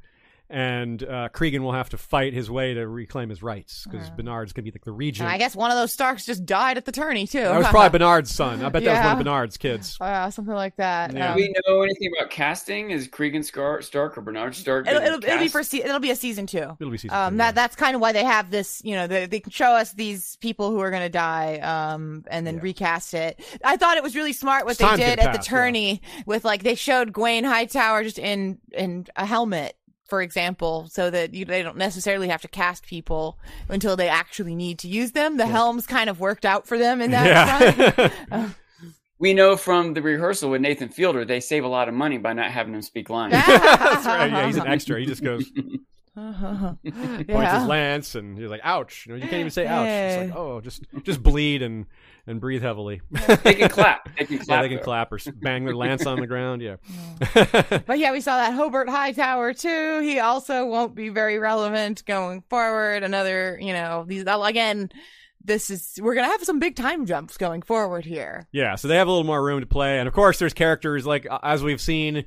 and 0.53 1.03
uh, 1.03 1.29
Cregan 1.31 1.62
will 1.65 1.73
have 1.73 1.89
to 1.91 1.97
fight 1.99 2.35
his 2.35 2.51
way 2.51 2.74
to 2.74 2.87
reclaim 2.87 3.29
his 3.31 3.43
rights 3.43 3.87
because 3.91 4.11
Bennard's 4.11 4.53
going 4.53 4.65
to 4.65 4.70
be 4.70 4.74
like 4.77 4.85
the 4.85 4.93
regent. 4.93 5.27
And 5.27 5.35
I 5.35 5.39
guess 5.39 5.57
one 5.57 5.70
of 5.70 5.77
those 5.77 5.93
Starks 5.93 6.24
just 6.27 6.45
died 6.47 6.77
at 6.77 6.85
the 6.85 6.93
tourney 6.93 7.27
too. 7.27 7.41
that 7.41 7.57
was 7.59 7.66
probably 7.70 7.99
Bennard's 7.99 8.31
son. 8.31 8.62
I 8.65 8.69
bet 8.69 8.85
that 8.85 8.93
was 8.93 9.05
one 9.05 9.12
of 9.12 9.19
Bennard's 9.24 9.57
kids. 9.57 9.97
Uh, 10.12 10.31
something 10.31 10.55
like 10.55 10.77
that. 10.77 11.12
Yeah. 11.15 11.33
Um, 11.33 11.39
Do 11.39 11.43
we 11.43 11.55
know 11.66 11.83
anything 11.83 12.11
about 12.19 12.31
casting? 12.31 12.91
Is 12.91 13.09
Cregan 13.09 13.43
Scar- 13.43 13.81
Stark 13.83 14.19
or 14.19 14.20
Bennard 14.20 14.55
Stark? 14.55 14.87
It'll, 14.87 15.01
it'll, 15.03 15.24
it'll 15.24 15.39
be 15.39 15.49
for 15.49 15.62
se- 15.62 15.83
it'll 15.85 16.01
be 16.01 16.11
a 16.11 16.16
season 16.16 16.47
two. 16.47 16.77
It'll 16.79 16.91
be 16.91 16.99
season 16.99 17.16
Um, 17.16 17.33
two, 17.35 17.39
that 17.39 17.47
yeah. 17.47 17.53
that's 17.53 17.74
kind 17.77 17.95
of 17.95 18.01
why 18.03 18.12
they 18.12 18.24
have 18.24 18.51
this. 18.51 18.83
You 18.85 18.95
know, 18.97 19.07
they, 19.07 19.27
they 19.27 19.41
can 19.41 19.53
show 19.53 19.70
us 19.73 19.93
these 19.95 20.37
people 20.37 20.70
who 20.70 20.81
are 20.81 20.91
going 20.91 21.03
to 21.03 21.09
die, 21.09 21.59
um, 21.61 22.24
and 22.31 22.47
then 22.47 22.57
Yeah. 22.57 22.61
recast 22.62 23.15
it. 23.15 23.41
I 23.65 23.77
thought 23.79 23.97
it 23.97 24.03
was 24.03 24.15
really 24.15 24.33
smart 24.35 24.65
what 24.66 24.73
It's 24.73 24.81
they 24.81 24.97
did 24.97 25.19
gonna 25.19 25.29
at 25.29 25.33
the 25.33 25.39
pass, 25.39 25.47
yeah. 25.51 25.57
tourney 25.59 26.03
with 26.27 26.45
like 26.45 26.62
they 26.62 26.74
showed 26.74 27.12
Gwayne 27.12 27.45
Hightower 27.47 28.03
just 28.03 28.19
in 28.19 28.59
in 28.73 29.07
a 29.16 29.24
helmet. 29.24 29.77
For 30.05 30.20
example, 30.20 30.89
so 30.91 31.11
that 31.11 31.33
you, 31.33 31.45
they 31.45 31.62
don't 31.62 31.77
necessarily 31.77 32.29
have 32.29 32.43
to 32.43 32.49
cast 32.49 32.87
people 32.87 33.39
until 33.69 33.97
they 33.97 34.09
actually 34.09 34.55
need 34.55 34.79
to 34.81 34.89
use 34.89 35.12
them. 35.12 35.39
The 35.39 35.47
helms 35.47 35.87
kind 35.87 36.11
of 36.11 36.20
worked 36.20 36.45
out 36.45 36.66
for 36.66 36.77
them 36.77 37.01
in 37.01 37.12
that 37.12 37.74
front. 37.74 38.12
Yeah. 38.31 38.51
We 39.23 39.35
know 39.35 39.57
from 39.57 39.95
the 39.95 40.03
rehearsal 40.03 40.51
with 40.51 40.62
Nathan 40.62 40.89
Fielder, 40.89 41.24
they 41.24 41.39
save 41.39 41.62
a 41.62 41.69
lot 41.69 41.87
of 41.89 41.95
money 41.95 42.19
by 42.19 42.33
not 42.33 42.51
having 42.51 42.74
him 42.74 42.83
speak 42.83 43.09
lines. 43.09 43.31
That's 43.47 44.05
right. 44.05 44.29
Yeah, 44.29 44.47
he's 44.49 44.57
an 44.57 44.66
extra. 44.66 44.99
He 44.99 45.07
just 45.07 45.23
goes 45.23 45.49
points 46.14 47.52
his 47.52 47.66
lance, 47.66 48.14
and 48.14 48.36
he's 48.36 48.51
like, 48.51 48.60
"Ouch!" 48.64 49.06
You 49.06 49.12
know, 49.12 49.16
you 49.16 49.22
can't 49.22 49.40
even 49.40 49.51
say 49.51 49.66
"ouch." 49.66 49.86
It's 49.89 50.30
like, 50.30 50.39
"Oh, 50.39 50.60
just 50.60 50.82
just 51.05 51.22
bleed 51.22 51.62
and 51.62 51.86
and 52.26 52.39
breathe 52.39 52.60
heavily." 52.60 53.01
they 53.43 53.55
can 53.55 53.70
clap. 53.70 54.14
They 54.18 54.26
can 54.26 54.39
clap. 54.39 54.48
yeah, 54.48 54.62
they 54.62 54.68
can 54.68 54.76
though. 54.76 54.82
clap 54.84 55.10
or 55.10 55.18
bang 55.40 55.64
their 55.64 55.74
lance 55.74 56.05
on 56.05 56.20
the 56.20 56.26
ground. 56.26 56.60
Yeah. 56.60 56.76
But 57.86 57.98
yeah, 57.98 58.12
we 58.12 58.20
saw 58.20 58.36
that 58.36 58.52
Hobert 58.52 58.90
Hightower 58.90 59.55
too. 59.55 60.01
He 60.01 60.18
also 60.18 60.66
won't 60.66 60.94
be 60.94 61.09
very 61.09 61.39
relevant 61.39 62.05
going 62.05 62.43
forward. 62.43 63.05
Another, 63.05 63.59
you 63.60 63.72
know, 63.72 64.05
these 64.06 64.24
again. 64.26 64.90
This 65.44 65.70
is 65.70 65.98
we're 66.01 66.14
gonna 66.14 66.28
have 66.28 66.44
some 66.44 66.60
big 66.60 66.76
time 66.76 67.05
jumps 67.05 67.36
going 67.36 67.62
forward 67.62 68.05
here. 68.05 68.47
Yeah, 68.52 68.76
so 68.76 68.86
they 68.86 68.97
have 68.97 69.09
a 69.09 69.10
little 69.10 69.24
more 69.24 69.43
room 69.43 69.60
to 69.60 69.66
play, 69.66 69.98
and 69.98 70.06
of 70.06 70.14
course, 70.14 70.39
there's 70.39 70.55
characters 70.55 71.05
like 71.05 71.26
uh, 71.28 71.40
as 71.43 71.64
we've 71.64 71.80
seen 71.80 72.26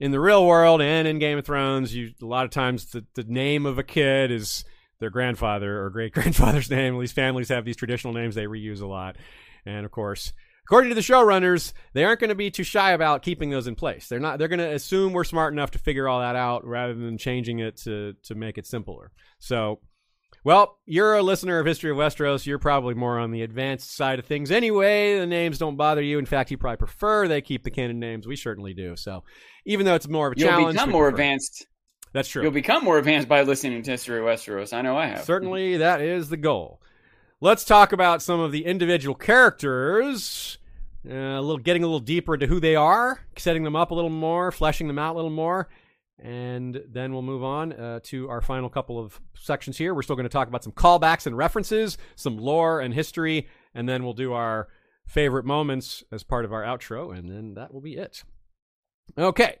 in 0.00 0.10
the 0.10 0.20
real 0.20 0.46
world 0.46 0.80
and 0.82 1.06
in 1.06 1.18
Game 1.18 1.38
of 1.38 1.44
Thrones. 1.44 1.94
You 1.94 2.12
a 2.20 2.26
lot 2.26 2.44
of 2.44 2.50
times 2.50 2.86
the 2.86 3.04
the 3.14 3.24
name 3.24 3.66
of 3.66 3.78
a 3.78 3.82
kid 3.82 4.30
is 4.30 4.64
their 5.00 5.10
grandfather 5.10 5.82
or 5.82 5.90
great 5.90 6.12
grandfather's 6.12 6.70
name. 6.70 6.96
Least 6.96 7.14
families 7.14 7.48
have 7.48 7.64
these 7.64 7.76
traditional 7.76 8.12
names 8.12 8.34
they 8.34 8.46
reuse 8.46 8.80
a 8.80 8.86
lot, 8.86 9.16
and 9.64 9.84
of 9.84 9.90
course. 9.90 10.32
According 10.66 10.88
to 10.88 10.94
the 10.94 11.02
showrunners, 11.02 11.74
they 11.92 12.04
aren't 12.04 12.20
going 12.20 12.30
to 12.30 12.34
be 12.34 12.50
too 12.50 12.62
shy 12.62 12.92
about 12.92 13.20
keeping 13.20 13.50
those 13.50 13.66
in 13.66 13.74
place. 13.74 14.08
They're 14.08 14.18
not. 14.18 14.38
They're 14.38 14.48
going 14.48 14.60
to 14.60 14.72
assume 14.72 15.12
we're 15.12 15.24
smart 15.24 15.52
enough 15.52 15.72
to 15.72 15.78
figure 15.78 16.08
all 16.08 16.20
that 16.20 16.36
out, 16.36 16.66
rather 16.66 16.94
than 16.94 17.18
changing 17.18 17.58
it 17.58 17.76
to 17.82 18.14
to 18.22 18.34
make 18.34 18.56
it 18.56 18.66
simpler. 18.66 19.12
So, 19.38 19.80
well, 20.44 20.78
you're 20.84 21.14
a 21.14 21.22
listener 21.22 21.58
of 21.58 21.66
History 21.66 21.90
of 21.90 21.96
Westeros. 21.96 22.44
You're 22.44 22.58
probably 22.58 22.92
more 22.94 23.18
on 23.18 23.30
the 23.30 23.42
advanced 23.42 23.96
side 23.96 24.18
of 24.18 24.26
things 24.26 24.50
anyway. 24.50 25.18
The 25.18 25.26
names 25.26 25.58
don't 25.58 25.76
bother 25.76 26.02
you. 26.02 26.18
In 26.18 26.26
fact, 26.26 26.50
you 26.50 26.58
probably 26.58 26.76
prefer 26.76 27.26
they 27.26 27.40
keep 27.40 27.64
the 27.64 27.70
canon 27.70 27.98
names. 27.98 28.26
We 28.26 28.36
certainly 28.36 28.74
do. 28.74 28.94
So, 28.94 29.24
even 29.64 29.86
though 29.86 29.94
it's 29.94 30.06
more 30.06 30.26
of 30.28 30.34
a 30.34 30.36
challenge, 30.36 30.50
You'll 30.50 30.60
challenge, 30.60 30.76
become 30.76 30.90
more 30.90 31.04
prefer 31.04 31.14
advanced. 31.14 31.66
That's 32.12 32.28
true. 32.28 32.42
You'll 32.42 32.52
become 32.52 32.84
more 32.84 32.98
advanced 32.98 33.26
by 33.26 33.42
listening 33.42 33.82
to 33.82 33.90
History 33.90 34.20
of 34.20 34.24
Westeros. 34.26 34.72
I 34.72 34.82
know 34.82 34.96
I 34.96 35.06
have. 35.06 35.24
Certainly, 35.24 35.78
that 35.78 36.00
is 36.00 36.28
the 36.28 36.36
goal. 36.36 36.80
Let's 37.40 37.64
talk 37.64 37.92
about 37.92 38.22
some 38.22 38.38
of 38.38 38.52
the 38.52 38.66
individual 38.66 39.14
characters. 39.14 40.58
Uh, 41.06 41.14
a 41.14 41.40
little, 41.40 41.58
getting 41.58 41.82
a 41.82 41.86
little 41.86 42.00
deeper 42.00 42.32
into 42.34 42.46
who 42.46 42.60
they 42.60 42.76
are, 42.76 43.20
setting 43.36 43.62
them 43.62 43.76
up 43.76 43.90
a 43.90 43.94
little 43.94 44.08
more, 44.08 44.50
fleshing 44.50 44.86
them 44.86 44.98
out 44.98 45.14
a 45.14 45.16
little 45.16 45.28
more, 45.28 45.68
and 46.18 46.82
then 46.88 47.12
we'll 47.12 47.22
move 47.22 47.42
on 47.42 47.72
uh, 47.72 48.00
to 48.04 48.28
our 48.28 48.40
final 48.40 48.68
couple 48.68 48.98
of 48.98 49.20
sections 49.34 49.76
here. 49.76 49.94
We're 49.94 50.02
still 50.02 50.16
going 50.16 50.24
to 50.24 50.30
talk 50.30 50.48
about 50.48 50.64
some 50.64 50.72
callbacks 50.72 51.26
and 51.26 51.36
references, 51.36 51.98
some 52.16 52.38
lore 52.38 52.80
and 52.80 52.94
history, 52.94 53.48
and 53.74 53.88
then 53.88 54.04
we'll 54.04 54.12
do 54.12 54.32
our 54.32 54.68
favorite 55.06 55.44
moments 55.44 56.02
as 56.12 56.22
part 56.22 56.44
of 56.44 56.52
our 56.52 56.62
outro, 56.62 57.16
and 57.16 57.28
then 57.28 57.54
that 57.54 57.72
will 57.72 57.80
be 57.80 57.96
it. 57.96 58.22
Okay 59.18 59.58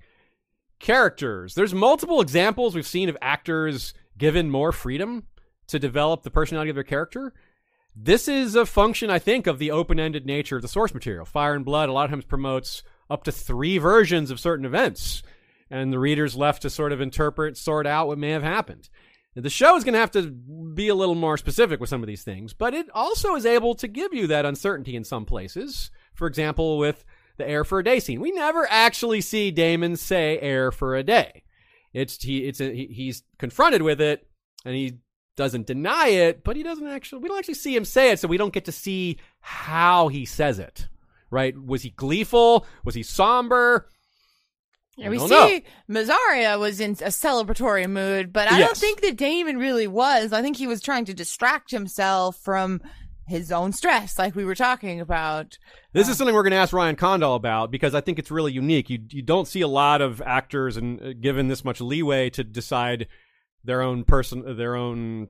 characters. 0.84 1.54
There's 1.54 1.74
multiple 1.74 2.20
examples 2.20 2.74
we've 2.74 2.86
seen 2.86 3.08
of 3.08 3.16
actors 3.22 3.94
given 4.18 4.50
more 4.50 4.70
freedom 4.70 5.24
to 5.68 5.78
develop 5.78 6.22
the 6.22 6.30
personality 6.30 6.70
of 6.70 6.76
their 6.76 6.84
character. 6.84 7.32
This 7.96 8.28
is 8.28 8.54
a 8.54 8.66
function, 8.66 9.08
I 9.08 9.18
think, 9.18 9.46
of 9.46 9.58
the 9.58 9.70
open 9.70 9.98
ended 9.98 10.26
nature 10.26 10.56
of 10.56 10.62
the 10.62 10.68
source 10.68 10.92
material. 10.92 11.24
Fire 11.24 11.54
and 11.54 11.64
Blood 11.64 11.88
a 11.88 11.92
lot 11.92 12.04
of 12.04 12.10
times 12.10 12.24
promotes 12.24 12.82
up 13.08 13.24
to 13.24 13.32
three 13.32 13.78
versions 13.78 14.30
of 14.30 14.40
certain 14.40 14.66
events, 14.66 15.22
and 15.74 15.92
the 15.92 15.98
reader's 15.98 16.36
left 16.36 16.62
to 16.62 16.70
sort 16.70 16.92
of 16.92 17.00
interpret, 17.00 17.56
sort 17.56 17.86
out 17.86 18.06
what 18.06 18.18
may 18.18 18.30
have 18.30 18.42
happened. 18.42 18.88
The 19.34 19.50
show 19.50 19.76
is 19.76 19.82
going 19.82 19.94
to 19.94 19.98
have 20.00 20.12
to 20.12 20.30
be 20.30 20.88
a 20.88 20.94
little 20.94 21.16
more 21.16 21.36
specific 21.36 21.80
with 21.80 21.90
some 21.90 22.02
of 22.02 22.06
these 22.06 22.22
things, 22.22 22.52
but 22.52 22.72
it 22.72 22.86
also 22.94 23.34
is 23.34 23.44
able 23.44 23.74
to 23.74 23.88
give 23.88 24.14
you 24.14 24.28
that 24.28 24.46
uncertainty 24.46 24.94
in 24.94 25.02
some 25.02 25.24
places. 25.24 25.90
For 26.14 26.28
example, 26.28 26.78
with 26.78 27.04
the 27.36 27.48
heir 27.48 27.64
for 27.64 27.80
a 27.80 27.84
day 27.84 28.00
scene. 28.00 28.20
We 28.20 28.30
never 28.30 28.66
actually 28.70 29.20
see 29.20 29.50
Daemon 29.50 29.96
say 29.96 30.38
heir 30.40 30.70
for 30.70 30.94
a 30.94 31.02
day. 31.02 31.42
It's 31.92 32.22
he 32.22 32.44
it's 32.44 32.60
a, 32.60 32.72
he, 32.72 32.86
he's 32.86 33.22
confronted 33.38 33.82
with 33.82 34.00
it 34.00 34.26
and 34.64 34.74
he 34.74 34.98
doesn't 35.36 35.66
deny 35.66 36.08
it, 36.08 36.44
but 36.44 36.54
he 36.56 36.62
doesn't 36.62 36.86
actually 36.86 37.22
we 37.22 37.28
don't 37.28 37.38
actually 37.38 37.54
see 37.54 37.74
him 37.74 37.84
say 37.84 38.12
it, 38.12 38.20
so 38.20 38.28
we 38.28 38.36
don't 38.36 38.52
get 38.52 38.66
to 38.66 38.72
see 38.72 39.18
how 39.40 40.08
he 40.08 40.24
says 40.24 40.58
it. 40.58 40.88
Right? 41.30 41.56
Was 41.58 41.82
he 41.82 41.90
gleeful? 41.90 42.66
Was 42.84 42.94
he 42.94 43.02
somber? 43.02 43.88
Yeah, 44.96 45.08
we 45.08 45.18
see 45.18 45.64
Mysaria 45.90 46.58
was 46.58 46.78
in 46.80 46.92
a 46.92 47.10
celebratory 47.10 47.88
mood, 47.88 48.32
but 48.32 48.50
I 48.50 48.60
don't 48.60 48.76
think 48.76 49.00
that 49.00 49.16
Daemon 49.16 49.56
really 49.58 49.88
was. 49.88 50.32
I 50.32 50.40
think 50.40 50.56
he 50.56 50.66
was 50.66 50.80
trying 50.80 51.04
to 51.06 51.14
distract 51.14 51.70
himself 51.70 52.36
from 52.36 52.80
his 53.26 53.50
own 53.50 53.72
stress, 53.72 54.18
like 54.18 54.34
we 54.34 54.44
were 54.44 54.54
talking 54.54 55.00
about. 55.00 55.58
This 55.92 56.08
is 56.08 56.16
something 56.16 56.34
we're 56.34 56.42
going 56.42 56.52
to 56.52 56.58
ask 56.58 56.72
Ryan 56.72 56.96
Condal 56.96 57.34
about 57.34 57.70
because 57.70 57.94
I 57.94 58.00
think 58.00 58.18
it's 58.18 58.30
really 58.30 58.52
unique. 58.52 58.90
You 58.90 59.00
you 59.10 59.22
don't 59.22 59.48
see 59.48 59.62
a 59.62 59.68
lot 59.68 60.00
of 60.00 60.20
actors 60.22 60.76
and 60.76 61.00
uh, 61.00 61.12
given 61.14 61.48
this 61.48 61.64
much 61.64 61.80
leeway 61.80 62.30
to 62.30 62.44
decide 62.44 63.08
their 63.64 63.82
own 63.82 64.04
person 64.04 64.56
their 64.56 64.76
own 64.76 65.28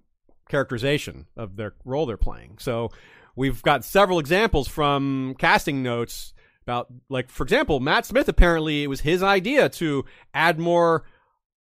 characterization 0.49 1.27
of 1.36 1.57
their 1.57 1.74
role 1.85 2.07
they're 2.07 2.16
playing. 2.16 2.59
So 2.59 2.91
we've 3.36 3.62
got 3.62 3.85
several 3.85 4.19
examples 4.19 4.69
from 4.69 5.36
casting 5.39 5.82
notes 5.82 6.34
about 6.66 6.89
like 7.09 7.31
for 7.31 7.43
example, 7.43 7.81
Matt 7.81 8.07
Smith 8.07 8.28
apparently 8.28 8.82
it 8.82 8.89
was 8.89 9.01
his 9.01 9.23
idea 9.23 9.69
to 9.70 10.05
add 10.32 10.59
more 10.59 11.05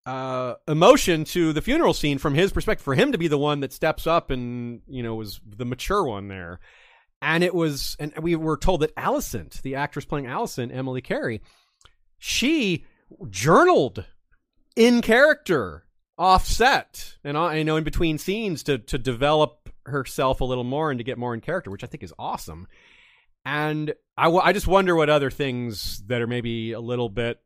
uh, 0.05 0.55
emotion 0.67 1.23
to 1.23 1.53
the 1.53 1.61
funeral 1.61 1.93
scene 1.93 2.17
from 2.17 2.33
his 2.33 2.51
perspective 2.51 2.83
for 2.83 2.95
him 2.95 3.11
to 3.11 3.17
be 3.17 3.27
the 3.27 3.37
one 3.37 3.59
that 3.61 3.73
steps 3.73 4.07
up 4.07 4.31
and 4.31 4.81
you 4.87 5.03
know 5.03 5.15
was 5.15 5.39
the 5.45 5.65
mature 5.65 6.03
one 6.03 6.27
there. 6.27 6.59
And 7.21 7.43
it 7.43 7.53
was 7.53 7.95
and 7.99 8.13
we 8.19 8.35
were 8.35 8.57
told 8.57 8.81
that 8.81 8.95
Alicent 8.95 9.61
the 9.61 9.75
actress 9.75 10.05
playing 10.05 10.25
Alicent 10.25 10.75
Emily 10.75 11.01
Carey, 11.01 11.41
she 12.17 12.85
journaled 13.29 14.05
in 14.75 15.01
character 15.01 15.85
offset 16.17 17.15
and 17.23 17.35
uh, 17.35 17.49
you 17.49 17.63
know 17.63 17.77
in 17.77 17.83
between 17.83 18.17
scenes 18.17 18.63
to 18.63 18.77
to 18.77 18.97
develop 18.97 19.69
herself 19.85 20.41
a 20.41 20.45
little 20.45 20.63
more 20.63 20.91
and 20.91 20.99
to 20.99 21.03
get 21.03 21.17
more 21.17 21.33
in 21.33 21.41
character 21.41 21.71
which 21.71 21.83
i 21.83 21.87
think 21.87 22.03
is 22.03 22.13
awesome 22.19 22.67
and 23.45 23.93
I, 24.17 24.25
w- 24.25 24.41
I 24.43 24.53
just 24.53 24.67
wonder 24.67 24.95
what 24.95 25.09
other 25.09 25.31
things 25.31 26.03
that 26.07 26.21
are 26.21 26.27
maybe 26.27 26.71
a 26.73 26.79
little 26.79 27.09
bit 27.09 27.39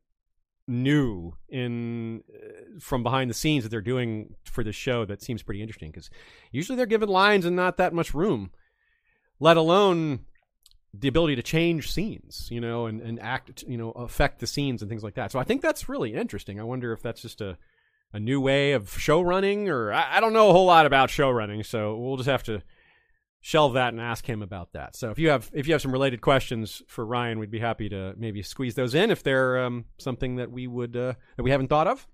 new 0.68 1.34
in 1.48 2.24
uh, 2.34 2.80
from 2.80 3.04
behind 3.04 3.30
the 3.30 3.36
scenes 3.36 3.64
that 3.64 3.70
they're 3.70 3.82
doing 3.82 4.36
for 4.44 4.64
this 4.64 4.76
show 4.76 5.06
that 5.06 5.22
seems 5.22 5.44
pretty 5.44 5.62
interesting 5.62 5.92
because 5.92 6.10
usually 6.52 6.76
they're 6.76 6.88
given 6.88 7.08
lines 7.08 7.46
and 7.46 7.56
not 7.56 7.78
that 7.78 7.94
much 7.94 8.16
room 8.16 8.50
let 9.40 9.58
alone 9.58 10.22
the 10.94 11.08
ability 11.08 11.36
to 11.36 11.44
change 11.44 11.92
scenes, 11.92 12.48
you 12.50 12.62
know, 12.62 12.86
and, 12.86 13.02
and 13.02 13.20
act, 13.20 13.64
you 13.68 13.78
know, 13.78 13.92
affect 13.92 14.40
the 14.40 14.48
scenes 14.48 14.82
and 14.82 14.90
things 14.90 15.04
like 15.04 15.16
that. 15.16 15.32
So 15.32 15.40
I 15.40 15.44
think 15.44 15.62
that's 15.62 15.90
really 15.90 16.14
interesting. 16.14 16.60
I 16.60 16.64
wonder 16.64 16.94
if 16.94 17.02
that's 17.02 17.22
just 17.22 17.42
a, 17.42 17.58
a 18.14 18.20
new 18.20 18.40
way 18.40 18.72
of 18.72 18.98
show 18.98 19.22
running, 19.22 19.68
or 19.68 19.92
I, 19.92 20.18
I 20.18 20.20
don't 20.22 20.34
know 20.34 20.50
a 20.50 20.54
whole 20.54 20.66
lot 20.66 20.86
about 20.86 21.10
show 21.10 21.30
running, 21.30 21.64
so 21.64 21.98
we'll 21.98 22.18
just 22.18 22.30
have 22.30 22.44
to 22.44 22.62
shelve 23.46 23.74
that 23.74 23.94
and 23.94 24.02
ask 24.02 24.28
him 24.28 24.42
about 24.42 24.74
that. 24.74 24.96
So 24.96 25.12
if 25.12 25.20
you 25.20 25.30
have 25.30 25.52
if 25.54 25.68
you 25.68 25.76
have 25.76 25.82
some 25.82 25.92
related 25.92 26.20
questions 26.20 26.82
for 26.88 27.06
Ryan, 27.06 27.38
we'd 27.38 27.52
be 27.52 27.60
happy 27.60 27.88
to 27.90 28.16
maybe 28.18 28.42
squeeze 28.42 28.74
those 28.74 28.96
in 28.96 29.12
if 29.12 29.22
they're 29.22 29.64
um, 29.64 29.86
something 30.00 30.38
that 30.38 30.52
we 30.52 30.66
would 30.66 30.98
uh, 30.98 31.14
that 31.38 31.44
we 31.44 31.52
haven't 31.52 31.68
thought 31.68 31.86
of. 31.86 32.08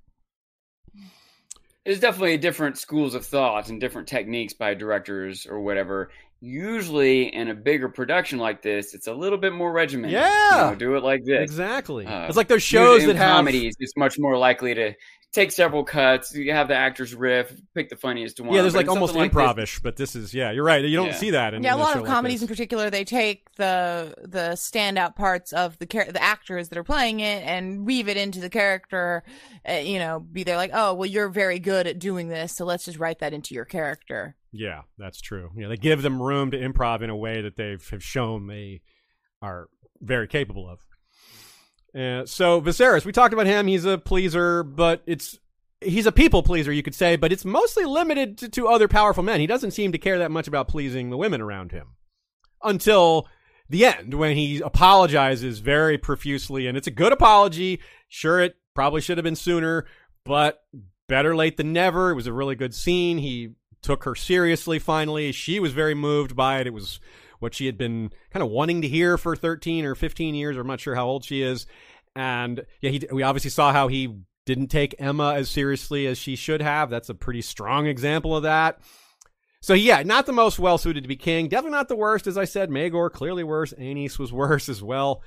There's 1.85 2.01
definitely 2.01 2.37
different 2.37 2.77
schools 2.77 3.15
of 3.15 3.25
thought 3.25 3.69
and 3.69 3.79
different 3.79 4.09
techniques 4.09 4.53
by 4.53 4.73
directors 4.73 5.47
or 5.49 5.61
whatever 5.61 6.09
usually 6.41 7.33
in 7.33 7.47
a 7.49 7.53
bigger 7.53 7.87
production 7.89 8.39
like 8.39 8.61
this, 8.61 8.93
it's 8.93 9.07
a 9.07 9.13
little 9.13 9.37
bit 9.37 9.53
more 9.53 9.71
regimented. 9.71 10.11
Yeah. 10.13 10.65
You 10.65 10.71
know, 10.71 10.75
do 10.75 10.95
it 10.95 11.03
like 11.03 11.23
this. 11.23 11.41
Exactly. 11.43 12.05
Uh, 12.05 12.27
it's 12.27 12.37
like 12.37 12.47
those 12.47 12.63
shows 12.63 13.05
that 13.05 13.15
have 13.15 13.29
comedies. 13.37 13.75
It's 13.79 13.95
much 13.95 14.17
more 14.19 14.37
likely 14.37 14.73
to 14.73 14.93
take 15.31 15.51
several 15.53 15.85
cuts. 15.85 16.35
You 16.35 16.51
have 16.51 16.67
the 16.67 16.75
actors 16.75 17.15
riff, 17.15 17.55
pick 17.73 17.89
the 17.89 17.95
funniest 17.95 18.41
one. 18.41 18.53
yeah, 18.53 18.61
there's 18.63 18.73
But 18.73 18.79
like 18.85 18.89
almost 18.89 19.13
something 19.13 19.21
like 19.21 19.31
improvish, 19.31 19.79
but 19.79 19.95
this 19.95 20.13
is 20.15 20.33
yeah, 20.33 20.51
you're 20.51 20.65
right. 20.65 20.83
You 20.83 20.97
don't 20.97 21.07
Yeah. 21.07 21.13
see 21.13 21.29
that 21.29 21.53
in 21.53 21.63
yeah, 21.63 21.71
a 21.71 21.75
in 21.75 21.79
lot 21.79 21.95
of 21.95 22.05
comedies 22.05 22.41
this. 22.41 22.49
in 22.49 22.53
particular, 22.53 22.89
they 22.89 23.05
take 23.05 23.47
the 23.55 24.13
the 24.23 24.51
standout 24.55 25.15
parts 25.15 25.53
of 25.53 25.77
the 25.79 25.85
char- 25.85 26.11
the 26.11 26.21
actors 26.21 26.67
that 26.69 26.77
are 26.77 26.83
playing 26.83 27.21
it 27.21 27.43
and 27.45 27.85
weave 27.85 28.09
it 28.09 28.17
into 28.17 28.41
the 28.41 28.49
character. 28.49 29.23
Uh, 29.67 29.73
you 29.75 29.99
know, 29.99 30.19
be 30.19 30.43
there 30.43 30.57
like, 30.57 30.71
oh, 30.73 30.95
well, 30.95 31.05
you're 31.07 31.29
very 31.29 31.59
good 31.59 31.87
at 31.87 31.97
doing 31.99 32.27
this, 32.27 32.53
so 32.53 32.65
let's 32.65 32.83
just 32.83 32.99
write 32.99 33.19
that 33.19 33.31
into 33.33 33.53
your 33.53 33.63
character. 33.65 34.35
Yeah, 34.51 34.81
that's 34.97 35.21
true. 35.21 35.51
Yeah, 35.55 35.67
they 35.67 35.77
give 35.77 36.01
them 36.01 36.21
room 36.21 36.51
to 36.51 36.59
improv 36.59 37.01
in 37.01 37.09
a 37.09 37.15
way 37.15 37.41
that 37.41 37.55
they've 37.55 37.87
have 37.89 38.03
shown 38.03 38.47
they 38.47 38.81
are 39.41 39.69
very 40.01 40.27
capable 40.27 40.69
of. 40.69 40.79
Uh, 41.93 42.25
so 42.25 42.61
Viserys, 42.61 43.05
we 43.05 43.11
talked 43.11 43.33
about 43.33 43.45
him. 43.47 43.67
He's 43.67 43.85
a 43.85 43.97
pleaser, 43.97 44.63
but 44.63 45.03
it's 45.05 45.39
he's 45.81 46.05
a 46.05 46.11
people 46.11 46.43
pleaser, 46.43 46.71
you 46.71 46.83
could 46.83 46.95
say, 46.95 47.15
but 47.15 47.31
it's 47.31 47.45
mostly 47.45 47.85
limited 47.85 48.37
to, 48.37 48.49
to 48.49 48.67
other 48.67 48.87
powerful 48.87 49.23
men. 49.23 49.39
He 49.39 49.47
doesn't 49.47 49.71
seem 49.71 49.91
to 49.91 49.97
care 49.97 50.19
that 50.19 50.31
much 50.31 50.47
about 50.47 50.67
pleasing 50.67 51.09
the 51.09 51.17
women 51.17 51.41
around 51.41 51.71
him 51.71 51.95
until 52.63 53.27
the 53.69 53.85
end 53.85 54.13
when 54.13 54.35
he 54.35 54.59
apologizes 54.59 55.59
very 55.59 55.97
profusely, 55.97 56.67
and 56.67 56.77
it's 56.77 56.87
a 56.87 56.91
good 56.91 57.11
apology. 57.13 57.81
Sure, 58.09 58.41
it 58.41 58.55
probably 58.75 59.01
should 59.01 59.17
have 59.17 59.23
been 59.23 59.35
sooner, 59.35 59.85
but 60.23 60.61
better 61.07 61.35
late 61.35 61.57
than 61.57 61.73
never. 61.73 62.11
It 62.11 62.15
was 62.15 62.27
a 62.27 62.33
really 62.33 62.55
good 62.55 62.73
scene. 62.73 63.17
He 63.17 63.49
took 63.81 64.03
her 64.03 64.15
seriously 64.15 64.79
finally. 64.79 65.31
She 65.31 65.59
was 65.59 65.73
very 65.73 65.93
moved 65.93 66.35
by 66.35 66.59
it. 66.59 66.67
It 66.67 66.73
was 66.73 66.99
what 67.39 67.55
she 67.55 67.65
had 67.65 67.77
been 67.77 68.11
kind 68.31 68.43
of 68.43 68.49
wanting 68.49 68.81
to 68.83 68.87
hear 68.87 69.17
for 69.17 69.35
13 69.35 69.85
or 69.85 69.95
15 69.95 70.35
years, 70.35 70.55
or 70.55 70.61
I'm 70.61 70.67
not 70.67 70.79
sure 70.79 70.95
how 70.95 71.07
old 71.07 71.25
she 71.25 71.41
is. 71.41 71.65
And 72.15 72.65
yeah, 72.81 72.91
he, 72.91 73.07
we 73.11 73.23
obviously 73.23 73.49
saw 73.49 73.71
how 73.71 73.87
he 73.87 74.15
didn't 74.45 74.67
take 74.67 74.97
Aemma 74.97 75.35
as 75.35 75.49
seriously 75.49 76.07
as 76.07 76.17
she 76.17 76.35
should 76.35 76.61
have. 76.61 76.89
That's 76.89 77.09
a 77.09 77.15
pretty 77.15 77.41
strong 77.41 77.87
example 77.87 78.35
of 78.35 78.43
that. 78.43 78.79
So 79.61 79.73
yeah, 79.73 80.01
not 80.03 80.25
the 80.25 80.33
most 80.33 80.59
well 80.59 80.77
suited 80.77 81.03
to 81.03 81.07
be 81.07 81.15
king. 81.15 81.47
Definitely 81.47 81.77
not 81.77 81.87
the 81.87 81.95
worst, 81.95 82.27
as 82.27 82.37
I 82.37 82.45
said. 82.45 82.69
Maegor 82.69 83.11
clearly 83.11 83.43
worse. 83.43 83.73
Aenys 83.73 84.17
was 84.17 84.33
worse 84.33 84.69
as 84.69 84.81
well. 84.81 85.21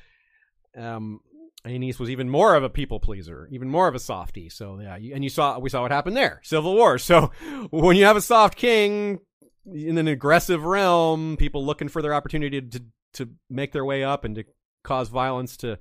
Um, 0.77 1.21
Aenys 1.66 1.99
was 1.99 2.11
even 2.11 2.28
more 2.28 2.55
of 2.55 2.62
a 2.62 2.69
people 2.69 3.01
pleaser, 3.01 3.49
even 3.51 3.70
more 3.70 3.89
of 3.89 3.95
a 3.95 3.99
softie. 3.99 4.51
So 4.51 4.78
yeah, 4.81 4.97
and 4.97 5.24
you 5.24 5.31
saw 5.31 5.59
we 5.59 5.70
saw 5.70 5.82
what 5.82 5.91
happened 5.91 6.16
there, 6.16 6.41
civil 6.43 6.74
war. 6.74 6.99
So 6.99 7.31
when 7.70 7.97
you 7.97 8.05
have 8.05 8.16
a 8.16 8.20
soft 8.20 8.57
king 8.57 9.20
in 9.73 9.97
an 9.97 10.09
aggressive 10.09 10.65
realm, 10.65 11.36
people 11.39 11.65
looking 11.65 11.89
for 11.89 12.03
their 12.03 12.15
opportunity 12.15 12.61
to 12.61 12.82
to 13.15 13.31
make 13.49 13.73
their 13.73 13.85
way 13.85 14.05
up 14.05 14.24
and 14.24 14.35
to 14.35 14.45
cause 14.82 15.09
violence 15.09 15.57
to 15.59 15.78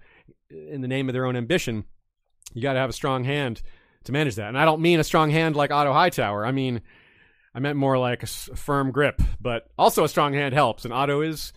in 0.49 0.81
the 0.81 0.88
name 0.88 1.10
of 1.10 1.14
their 1.14 1.26
own 1.26 1.35
ambition, 1.35 1.84
you 2.53 2.61
got 2.61 2.73
to 2.73 2.80
have 2.80 2.89
a 2.89 2.93
strong 2.93 3.26
hand 3.26 3.61
to 4.05 4.11
manage 4.11 4.35
that. 4.35 4.47
And 4.47 4.57
I 4.57 4.65
don't 4.65 4.81
mean 4.81 4.99
a 4.99 5.03
strong 5.03 5.31
hand 5.31 5.55
like 5.55 5.72
Otto 5.72 5.91
Hightower. 5.91 6.45
I 6.45 6.51
mean 6.51 6.81
I 7.53 7.60
meant 7.60 7.77
more 7.77 7.97
like 7.97 8.23
a 8.23 8.27
firm 8.27 8.91
grip, 8.91 9.22
but 9.39 9.68
also 9.77 10.05
a 10.05 10.10
strong 10.10 10.34
hand 10.34 10.53
helps. 10.53 10.85
And 10.85 10.93
Otto 10.93 11.22
is 11.22 11.51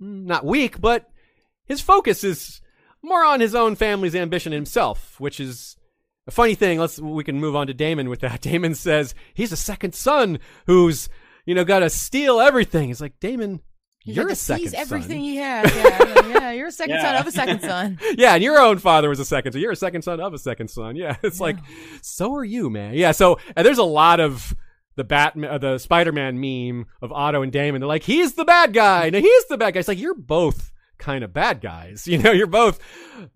mm, 0.00 0.24
not 0.24 0.46
weak, 0.46 0.80
but 0.80 1.10
his 1.66 1.82
focus 1.82 2.24
is 2.24 2.60
more 3.02 3.24
on 3.24 3.40
his 3.40 3.54
own 3.54 3.76
family's 3.76 4.14
ambition 4.14 4.52
himself, 4.52 5.18
which 5.20 5.40
is 5.40 5.76
a 6.26 6.30
funny 6.30 6.54
thing. 6.54 6.78
Let's 6.78 6.98
we 7.00 7.24
can 7.24 7.40
move 7.40 7.56
on 7.56 7.66
to 7.68 7.74
Daemon 7.74 8.08
with 8.08 8.20
that. 8.20 8.40
Daemon 8.42 8.74
says 8.74 9.14
he's 9.34 9.52
a 9.52 9.56
second 9.56 9.94
son 9.94 10.38
who's 10.66 11.08
you 11.46 11.54
know 11.54 11.64
got 11.64 11.80
to 11.80 11.90
steal 11.90 12.40
everything. 12.40 12.88
He's 12.88 13.00
like 13.00 13.18
Daemon, 13.20 13.60
He's 14.00 14.16
you're 14.16 14.24
like 14.26 14.32
a 14.32 14.36
to 14.36 14.40
second 14.40 14.64
seize 14.66 14.74
everything 14.74 15.08
son. 15.18 15.20
he 15.20 15.36
has. 15.36 15.74
Yeah, 15.74 16.28
yeah, 16.28 16.50
you're 16.52 16.68
a 16.68 16.72
second 16.72 16.96
Yeah. 16.96 17.02
son 17.02 17.16
of 17.16 17.26
a 17.26 17.32
second 17.32 17.60
son. 17.62 17.98
yeah, 18.18 18.34
and 18.34 18.42
your 18.44 18.58
own 18.58 18.78
father 18.78 19.08
was 19.08 19.20
a 19.20 19.24
second, 19.24 19.52
so 19.52 19.58
you're 19.58 19.72
a 19.72 19.76
second 19.76 20.02
son 20.02 20.20
of 20.20 20.34
a 20.34 20.38
second 20.38 20.68
son. 20.68 20.96
Yeah, 20.96 21.16
it's 21.22 21.40
like, 21.40 21.56
so 22.02 22.34
are 22.34 22.44
you, 22.44 22.68
man. 22.70 22.94
Yeah, 22.94 23.12
so 23.12 23.38
and 23.56 23.66
there's 23.66 23.78
a 23.78 23.82
lot 23.84 24.20
of 24.20 24.54
the 24.96 25.04
Batman, 25.04 25.50
uh, 25.50 25.58
the 25.58 25.78
Spider-Man 25.78 26.40
meme 26.40 26.86
of 27.00 27.12
Otto 27.12 27.42
and 27.42 27.52
Daemon. 27.52 27.80
They're 27.80 27.88
like, 27.88 28.02
he's 28.02 28.34
the 28.34 28.44
bad 28.44 28.72
guy, 28.72 29.10
Now 29.10 29.20
he's 29.20 29.44
the 29.46 29.56
bad 29.56 29.74
guy. 29.74 29.78
It's 29.80 29.88
like 29.88 29.98
you're 30.00 30.14
both 30.14 30.72
kind 30.98 31.24
of 31.24 31.32
bad 31.32 31.60
guys. 31.60 32.06
You 32.08 32.18
know, 32.18 32.32
you're 32.32 32.46
both 32.46 32.78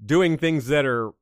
doing 0.04 0.36
things 0.38 0.66
that 0.68 0.84
are 0.86 1.12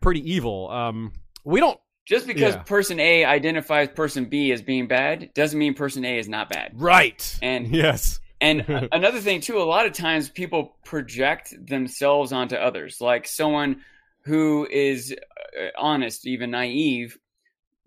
pretty 0.00 0.30
evil. 0.32 0.70
Um, 0.70 1.12
we 1.44 1.60
don't 1.60 1.78
Just 2.06 2.26
because 2.26 2.54
Yeah. 2.54 2.62
person 2.62 3.00
A 3.00 3.24
identifies 3.24 3.88
person 3.88 4.26
B 4.26 4.52
as 4.52 4.62
being 4.62 4.86
bad 4.88 5.30
doesn't 5.34 5.58
mean 5.58 5.74
person 5.74 6.04
A 6.04 6.18
is 6.18 6.28
not 6.28 6.48
bad. 6.50 6.72
right, 6.74 7.38
And 7.42 7.68
yes, 7.74 8.20
And 8.40 8.64
another 8.92 9.20
thing 9.20 9.40
too, 9.40 9.58
a 9.58 9.64
lot 9.64 9.86
of 9.86 9.92
times 9.92 10.28
people 10.28 10.76
project 10.84 11.54
themselves 11.66 12.32
onto 12.32 12.56
others. 12.56 13.00
Like 13.00 13.26
someone 13.26 13.80
who 14.24 14.66
is 14.70 15.14
uh, 15.58 15.66
honest, 15.78 16.26
even 16.26 16.50
naive, 16.50 17.18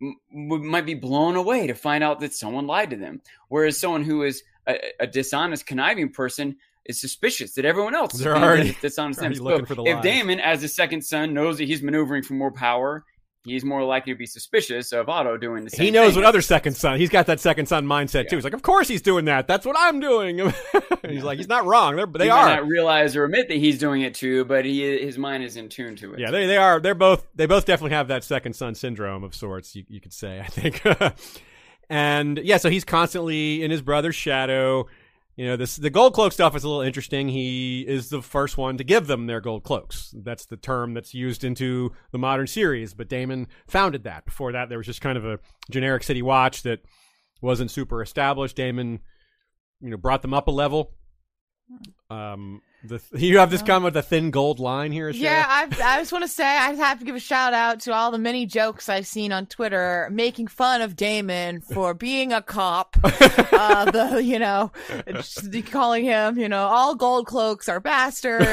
m- 0.01 0.15
might 0.31 0.85
be 0.85 0.93
blown 0.95 1.35
away 1.35 1.67
to 1.67 1.73
find 1.75 2.03
out 2.03 2.19
that 2.21 2.33
someone 2.33 2.67
lied 2.67 2.91
to 2.91 2.95
them. 2.97 3.21
Whereas 3.49 3.77
someone 3.79 4.03
who 4.03 4.23
is 4.23 4.43
a, 4.67 4.77
a 4.99 5.07
dishonest, 5.07 5.65
conniving 5.65 6.11
person 6.11 6.57
is 6.87 6.99
suspicious 7.01 7.53
that 7.55 7.65
everyone 7.65 7.95
else 7.95 8.13
is 8.13 8.21
They're 8.21 8.35
already- 8.37 8.75
dishonest. 8.81 9.19
already 9.19 9.35
So 9.35 9.43
looking 9.43 9.65
for 9.65 9.75
the 9.75 9.83
if 9.83 9.95
lies. 9.95 10.03
Daemon, 10.03 10.39
as 10.39 10.63
a 10.63 10.67
second 10.67 11.03
son, 11.03 11.33
knows 11.33 11.57
that 11.57 11.65
he's 11.65 11.81
maneuvering 11.83 12.23
for 12.23 12.33
more 12.33 12.51
power, 12.51 13.03
he's 13.43 13.63
more 13.63 13.83
likely 13.83 14.11
to 14.13 14.17
be 14.17 14.25
suspicious 14.25 14.91
of 14.91 15.07
Otto 15.07 15.37
doing 15.37 15.63
the 15.63 15.69
same. 15.69 15.85
he 15.85 15.91
knows 15.91 16.13
thing. 16.13 16.21
what 16.23 16.27
other 16.27 16.41
second 16.41 16.75
son. 16.75 16.99
He's 16.99 17.09
got 17.09 17.27
that 17.27 17.39
second 17.39 17.65
son 17.67 17.85
mindset 17.85 18.23
Yeah. 18.23 18.29
too. 18.31 18.35
He's 18.37 18.43
like, 18.43 18.53
of 18.53 18.61
course 18.61 18.87
he's 18.89 19.01
doing 19.01 19.25
that. 19.25 19.47
That's 19.47 19.65
what 19.65 19.75
I'm 19.79 19.99
doing. 20.01 20.37
he's 21.07 21.23
like, 21.23 21.37
he's 21.37 21.47
not 21.47 21.65
wrong. 21.65 21.95
They're, 21.95 22.05
they 22.07 22.25
he 22.25 22.29
are. 22.29 22.45
not 22.45 22.67
realize 22.67 23.15
or 23.15 23.23
admit 23.25 23.47
that 23.47 23.57
he's 23.57 23.79
doing 23.79 24.01
it 24.01 24.15
too, 24.15 24.43
but 24.45 24.65
he 24.65 24.81
his 24.99 25.17
mind 25.17 25.43
is 25.43 25.55
in 25.55 25.69
tune 25.69 25.95
to 25.97 26.13
it. 26.13 26.19
Yeah, 26.19 26.31
they 26.31 26.45
they 26.45 26.57
are. 26.57 26.79
They're 26.81 26.93
both. 26.95 27.25
They 27.35 27.45
both 27.45 27.65
definitely 27.65 27.95
have 27.95 28.09
that 28.09 28.23
second 28.25 28.53
son 28.53 28.75
syndrome 28.75 29.23
of 29.23 29.33
sorts. 29.33 29.73
You 29.75 29.83
you 29.87 30.01
could 30.01 30.13
say. 30.13 30.39
I 30.41 30.47
think. 30.47 30.81
and 31.89 32.37
yeah, 32.43 32.57
so 32.57 32.69
he's 32.69 32.83
constantly 32.83 33.63
in 33.63 33.71
his 33.71 33.81
brother's 33.81 34.15
shadow. 34.15 34.87
You 35.37 35.45
know, 35.45 35.55
this 35.55 35.75
the 35.75 35.91
gold 35.91 36.15
cloak 36.15 36.33
stuff 36.33 36.55
is 36.55 36.63
a 36.63 36.67
little 36.67 36.81
interesting. 36.81 37.29
He 37.29 37.85
is 37.87 38.09
the 38.09 38.23
first 38.23 38.57
one 38.57 38.77
to 38.77 38.83
give 38.83 39.05
them 39.05 39.27
their 39.27 39.39
gold 39.39 39.63
cloaks. 39.63 40.11
That's 40.17 40.47
the 40.47 40.57
term 40.57 40.95
that's 40.95 41.13
used 41.13 41.43
into 41.43 41.93
the 42.11 42.17
modern 42.17 42.47
series. 42.47 42.95
But 42.95 43.07
Daemon 43.07 43.47
founded 43.67 44.03
that. 44.05 44.25
Before 44.25 44.51
that, 44.51 44.67
there 44.67 44.79
was 44.79 44.87
just 44.87 44.99
kind 44.99 45.15
of 45.15 45.25
a 45.25 45.39
generic 45.69 46.01
City 46.01 46.23
Watch 46.23 46.63
that 46.63 46.79
wasn't 47.39 47.69
super 47.69 48.01
established. 48.01 48.55
Daemon, 48.55 48.99
you 49.79 49.91
know, 49.91 49.97
brought 49.97 50.23
them 50.23 50.33
up 50.33 50.47
a 50.47 50.51
level. 50.51 50.95
Um, 52.09 52.61
the 52.87 53.01
you 53.13 53.39
have 53.39 53.51
this 53.51 53.61
comment 53.61 53.85
with 53.85 53.93
the 53.93 54.01
thin 54.01 54.31
gold 54.31 54.59
line 54.59 54.91
here. 54.91 55.11
Shara? 55.11 55.19
Yeah, 55.19 55.45
I, 55.47 55.63
I 55.83 55.99
just 55.99 56.11
want 56.11 56.23
to 56.23 56.27
say 56.27 56.45
I 56.45 56.73
have 56.73 56.99
to 56.99 57.05
give 57.05 57.15
a 57.15 57.19
shout 57.19 57.53
out 57.53 57.81
to 57.81 57.93
all 57.93 58.11
the 58.11 58.17
many 58.17 58.45
jokes 58.45 58.89
I've 58.89 59.07
seen 59.07 59.31
on 59.31 59.45
Twitter 59.45 60.09
making 60.11 60.47
fun 60.47 60.81
of 60.81 60.95
Daemon 60.95 61.61
for 61.61 61.93
being 61.93 62.33
a 62.33 62.41
cop. 62.41 62.97
uh, 63.03 63.91
the 63.91 64.23
you 64.23 64.39
know, 64.39 64.71
calling 65.71 66.03
him 66.03 66.37
you 66.37 66.49
know 66.49 66.67
all 66.67 66.95
gold 66.95 67.27
cloaks 67.27 67.69
are 67.69 67.79
bastards. 67.79 68.45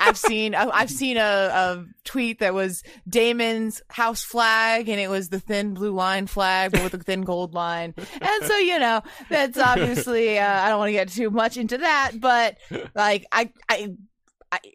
I've 0.00 0.16
seen 0.16 0.54
I've 0.54 0.90
seen 0.90 1.16
a, 1.16 1.20
a 1.20 1.84
tweet 2.04 2.40
that 2.40 2.54
was 2.54 2.82
Daemon's 3.08 3.82
house 3.88 4.22
flag 4.22 4.88
and 4.88 5.00
it 5.00 5.08
was 5.08 5.28
the 5.28 5.40
thin 5.40 5.74
blue 5.74 5.92
line 5.92 6.26
flag 6.26 6.72
but 6.72 6.82
with 6.82 6.94
a 6.94 6.98
thin 6.98 7.22
gold 7.22 7.54
line. 7.54 7.94
And 7.98 8.44
so 8.44 8.56
you 8.56 8.78
know 8.78 9.02
that's 9.28 9.58
obviously 9.58 10.38
uh, 10.38 10.62
I 10.62 10.68
don't 10.68 10.78
want 10.78 10.88
to 10.88 10.92
get 10.92 11.08
too 11.08 11.30
much 11.30 11.56
into 11.56 11.78
that, 11.78 12.12
but 12.18 12.58
like 12.94 13.26
I 13.32 13.52
I, 13.68 13.94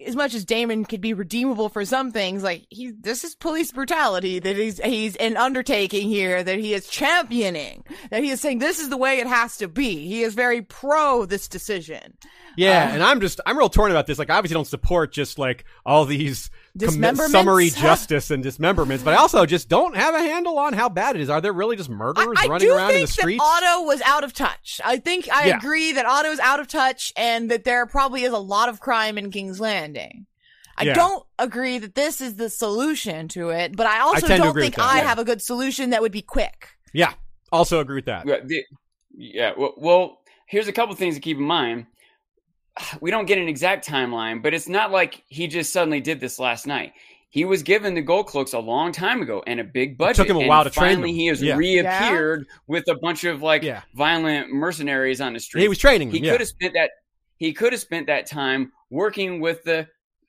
as 0.06 0.16
much 0.16 0.34
as 0.34 0.46
Daemon 0.46 0.86
could 0.86 1.02
be 1.02 1.14
redeemable 1.14 1.70
for 1.70 1.84
some 1.86 2.12
things, 2.12 2.44
like 2.44 2.66
he, 2.70 2.92
this 2.92 3.24
is 3.24 3.36
police 3.36 3.72
brutality 3.72 4.40
that 4.40 4.56
he's 4.56 4.80
he's 4.80 5.16
an 5.18 5.36
undertaking 5.38 6.08
here 6.08 6.44
that 6.44 6.60
he 6.60 6.74
is 6.74 6.88
championing. 6.88 7.84
That 8.10 8.24
he 8.24 8.30
is 8.30 8.40
saying 8.42 8.60
this 8.60 8.80
is 8.80 8.90
the 8.90 8.98
way 8.98 9.20
it 9.20 9.28
has 9.28 9.58
to 9.58 9.68
be. 9.68 10.08
He 10.08 10.24
is 10.24 10.34
very 10.34 10.62
pro 10.62 11.26
this 11.26 11.48
decision. 11.48 12.18
Yeah, 12.56 12.90
Uh, 12.90 12.94
and 12.94 13.04
I'm 13.04 13.20
just 13.20 13.42
I'm 13.46 13.58
real 13.58 13.70
torn 13.70 13.92
about 13.92 14.08
this. 14.08 14.18
Like, 14.18 14.30
I 14.30 14.38
obviously 14.38 14.56
don't 14.56 14.68
support 14.68 15.12
just 15.12 15.38
like 15.38 15.66
all 15.86 16.06
these 16.06 16.50
commi- 16.78 16.88
Dismemberments? 16.88 17.32
summary 17.32 17.70
justice 17.76 18.32
and 18.32 18.44
dismemberments, 18.44 19.04
but 19.04 19.14
I 19.14 19.18
also 19.18 19.46
just 19.46 19.70
don't 19.70 19.96
have 19.96 20.14
a 20.16 20.20
handle 20.20 20.58
on 20.60 20.74
how 20.74 20.90
bad 20.90 21.16
it 21.16 21.22
is. 21.22 21.30
Are 21.30 21.42
there 21.42 21.54
really 21.54 21.76
just 21.76 21.90
I, 21.90 21.94
murderers 21.94 22.38
I 22.40 22.48
running 22.48 22.70
around 22.70 22.90
in 22.92 23.02
the 23.02 23.08
think 23.08 23.10
streets? 23.10 23.44
that 23.44 23.64
Otto 23.64 23.86
was 23.86 24.02
out 24.02 24.24
of 24.24 24.34
touch. 24.34 24.82
I 24.84 24.98
think 24.98 25.30
I 25.32 25.48
Yeah. 25.48 25.58
agree 25.58 25.94
that 25.94 26.06
Otto 26.06 26.30
is 26.32 26.40
out 26.40 26.60
of 26.60 26.68
touch 26.68 27.14
and 27.16 27.50
that 27.52 27.64
there 27.64 27.86
probably 27.86 28.24
is 28.24 28.34
a 28.34 28.38
lot 28.38 28.70
of 28.70 28.80
crime 28.80 29.18
in 29.18 29.32
King's 29.32 29.60
Landing. 29.60 30.26
I 30.78 30.84
Yeah. 30.84 30.94
don't 30.96 31.26
agree 31.40 31.78
that 31.80 31.96
this 31.96 32.20
is 32.20 32.36
the 32.36 32.50
solution 32.50 33.30
to 33.30 33.50
it, 33.50 33.78
but 33.78 33.88
I 33.88 34.02
also 34.02 34.28
tend 34.28 34.42
to 34.42 34.48
don't 34.50 34.56
think 34.56 34.76
that, 34.76 34.84
I 34.84 34.98
yeah. 34.98 35.08
have 35.08 35.20
a 35.20 35.24
good 35.24 35.42
solution 35.42 35.92
that 35.92 36.02
would 36.02 36.12
be 36.12 36.22
quick. 36.22 36.70
yeah, 36.94 37.14
also 37.52 37.80
agree 37.80 37.96
with 37.96 38.06
that. 38.06 38.26
Yeah, 38.28 38.40
the- 38.44 38.66
yeah, 39.18 39.52
well, 39.58 39.74
well, 39.78 40.18
here's 40.48 40.68
a 40.68 40.74
couple 40.74 40.94
things 40.96 41.16
to 41.16 41.22
keep 41.22 41.38
in 41.38 41.44
mind. 41.44 41.86
We 43.02 43.12
don't 43.12 43.26
get 43.26 43.38
an 43.38 43.48
exact 43.48 43.88
timeline, 43.88 44.42
but 44.44 44.54
it's 44.54 44.68
not 44.68 44.92
like 44.92 45.24
he 45.28 45.48
just 45.48 45.72
suddenly 45.74 46.02
did 46.02 46.20
this 46.20 46.40
last 46.40 46.68
night. 46.68 46.94
he 47.30 47.44
was 47.44 47.64
given 47.64 47.94
the 47.94 48.02
gold 48.02 48.28
cloaks 48.28 48.54
a 48.54 48.60
long 48.60 48.94
time 48.94 49.22
ago 49.22 49.44
and 49.46 49.60
a 49.60 49.64
big 49.64 49.98
budget. 49.98 50.16
took 50.16 50.30
him 50.30 50.38
a 50.38 50.48
while 50.48 50.64
to 50.64 50.70
train 50.70 50.96
finally 50.96 51.12
he 51.12 51.26
has 51.28 51.42
Yeah. 51.42 51.58
reappeared 51.58 52.46
with 52.68 52.88
a 52.88 52.96
bunch 52.96 53.26
of 53.26 53.42
like 53.42 53.62
Yeah. 53.62 53.82
violent 53.94 54.54
mercenaries 54.54 55.20
on 55.20 55.34
the 55.34 55.40
street. 55.42 55.62
He 55.64 55.68
was 55.68 55.78
training 55.78 56.08
them. 56.10 56.18
He 56.18 56.24
yeah. 56.26 56.32
could 56.32 56.40
have 56.40 56.48
spent 56.48 56.74
that. 56.76 56.92
He 57.38 57.52
could 57.52 57.74
have 57.74 57.82
spent 57.82 58.08
that 58.08 58.26
time 58.26 58.72
working 58.90 59.42
with 59.42 59.64
the 59.66 59.86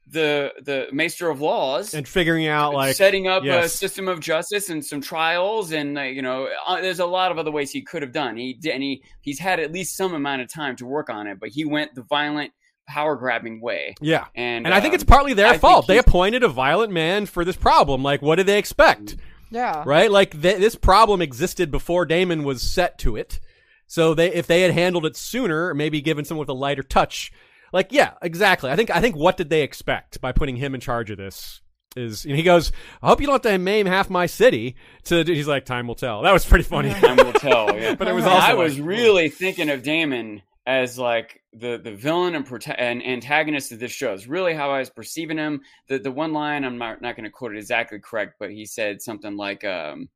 the 0.09 0.53
the 0.63 0.87
Maester 0.93 1.29
of 1.29 1.41
Laws 1.41 1.93
and 1.93 2.07
figuring 2.07 2.47
out 2.47 2.75
like 2.75 2.95
setting 2.95 3.27
up 3.27 3.45
a 3.45 3.69
system 3.69 4.07
of 4.07 4.21
justice 4.21 4.69
and 4.71 4.85
some 4.85 5.01
trials 5.01 5.73
and 5.73 5.99
uh, 5.99 6.03
you 6.03 6.23
know 6.23 6.49
uh, 6.67 6.81
there's 6.81 7.01
a 7.01 7.07
lot 7.07 7.33
of 7.33 7.39
other 7.39 7.51
ways 7.51 7.73
he 7.73 7.83
could 7.83 8.03
have 8.03 8.13
done 8.13 8.37
he 8.37 8.55
did 8.55 8.73
and 8.73 8.83
he 8.85 9.03
he's 9.21 9.41
had 9.41 9.59
at 9.59 9.73
least 9.73 9.97
some 9.97 10.15
amount 10.15 10.43
of 10.43 10.53
time 10.53 10.77
to 10.77 10.87
work 10.87 11.11
on 11.11 11.27
it 11.27 11.41
but 11.41 11.49
he 11.49 11.65
went 11.65 11.93
the 11.97 12.03
violent 12.03 12.53
power 12.87 13.17
grabbing 13.17 13.61
way 13.61 13.95
yeah. 14.01 14.27
and 14.35 14.65
And 14.65 14.75
I 14.75 14.81
think 14.81 14.93
um, 14.93 14.95
it's 14.97 15.05
partly 15.05 15.35
their 15.35 15.49
I 15.49 15.59
fault. 15.59 15.87
They 15.87 15.99
appointed 15.99 16.43
a 16.43 16.49
violent 16.49 16.93
man 16.93 17.27
for 17.27 17.45
this 17.45 17.57
problem. 17.57 18.03
Like, 18.03 18.23
what 18.23 18.37
did 18.37 18.47
they 18.47 18.59
expect? 18.59 19.17
Yeah. 19.51 19.83
Right? 19.87 20.11
Like, 20.11 20.41
th- 20.41 20.59
this 20.59 20.77
problem 20.77 21.21
existed 21.21 21.71
before 21.71 22.05
Daemon 22.05 22.45
was 22.45 22.63
set 22.63 22.99
to 23.01 23.17
it. 23.17 23.41
So 23.87 24.15
they, 24.15 24.33
if 24.33 24.47
they 24.47 24.63
had 24.63 24.73
handled 24.73 25.07
it 25.07 25.17
sooner, 25.17 25.75
maybe 25.75 26.01
given 26.01 26.25
someone 26.25 26.43
with 26.43 26.49
a 26.49 26.59
lighter 26.59 26.83
touch, 26.83 27.33
like, 27.77 27.93
yeah, 27.93 28.15
exactly. 28.23 28.71
I 28.71 28.77
think, 28.77 28.91
I 28.91 29.01
think 29.01 29.15
what 29.17 29.37
did 29.37 29.51
they 29.51 29.63
expect 29.63 30.21
by 30.21 30.33
putting 30.33 30.57
him 30.57 30.75
in 30.75 30.81
charge 30.81 31.11
of 31.11 31.19
this? 31.19 31.61
Is 31.95 32.25
and 32.27 32.35
he 32.37 32.43
goes, 32.43 32.73
I 33.03 33.09
hope 33.09 33.21
you 33.23 33.27
don't 33.27 33.43
have 33.43 33.53
to 33.53 33.59
maim 33.59 33.87
half 33.87 34.11
my 34.11 34.27
city. 34.27 34.77
To 35.05 35.23
he's 35.25 35.49
like, 35.49 35.65
time 35.65 35.87
will 35.87 35.95
tell. 35.95 36.23
That 36.23 36.33
was 36.33 36.45
pretty 36.45 36.65
funny. 36.65 36.91
time 36.95 37.17
will 37.17 37.33
tell 37.33 37.75
yeah. 37.79 37.95
But 37.99 38.09
it 38.09 38.13
was 38.15 38.25
also 38.27 38.47
I 38.47 38.53
was 38.55 38.79
like- 38.79 38.87
really 38.87 39.29
thinking 39.31 39.71
of 39.71 39.83
Daemon 39.83 40.43
as 40.67 40.99
like 40.99 41.41
the 41.55 41.79
the 41.83 41.95
villain 41.95 42.35
and, 42.35 42.47
prota- 42.47 42.75
and 42.77 43.03
antagonist 43.03 43.73
of 43.73 43.79
this 43.79 43.93
show. 43.93 44.13
is 44.13 44.27
really 44.27 44.53
how 44.53 44.73
I 44.73 44.81
was 44.81 44.91
perceiving 44.91 45.39
him. 45.39 45.63
The 45.89 45.99
the 45.99 46.11
one 46.13 46.35
line 46.35 46.65
I'm 46.65 46.77
not 46.77 47.01
not 47.01 47.17
going 47.17 47.25
to 47.25 47.31
quote 47.31 47.55
it 47.55 47.59
exactly 47.59 47.99
correct, 47.99 48.35
but 48.39 48.51
he 48.51 48.67
said 48.67 49.01
something 49.01 49.35
like, 49.37 49.65
um, 49.65 50.11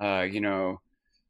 uh, 0.00 0.22
you 0.22 0.40
know, 0.40 0.80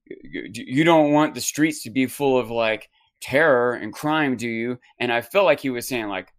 you 0.06 0.84
don't 0.84 1.12
want 1.12 1.34
the 1.34 1.40
streets 1.40 1.82
to 1.84 1.90
be 1.90 2.06
full 2.06 2.38
of 2.38 2.50
like 2.52 2.88
terror 3.22 3.74
and 3.74 3.92
crime, 3.92 4.36
do 4.36 4.48
you? 4.48 4.78
And 4.98 5.10
I 5.10 5.22
felt 5.22 5.46
like 5.46 5.60
he 5.60 5.70
was 5.70 5.88
saying 5.88 6.08
like 6.08 6.32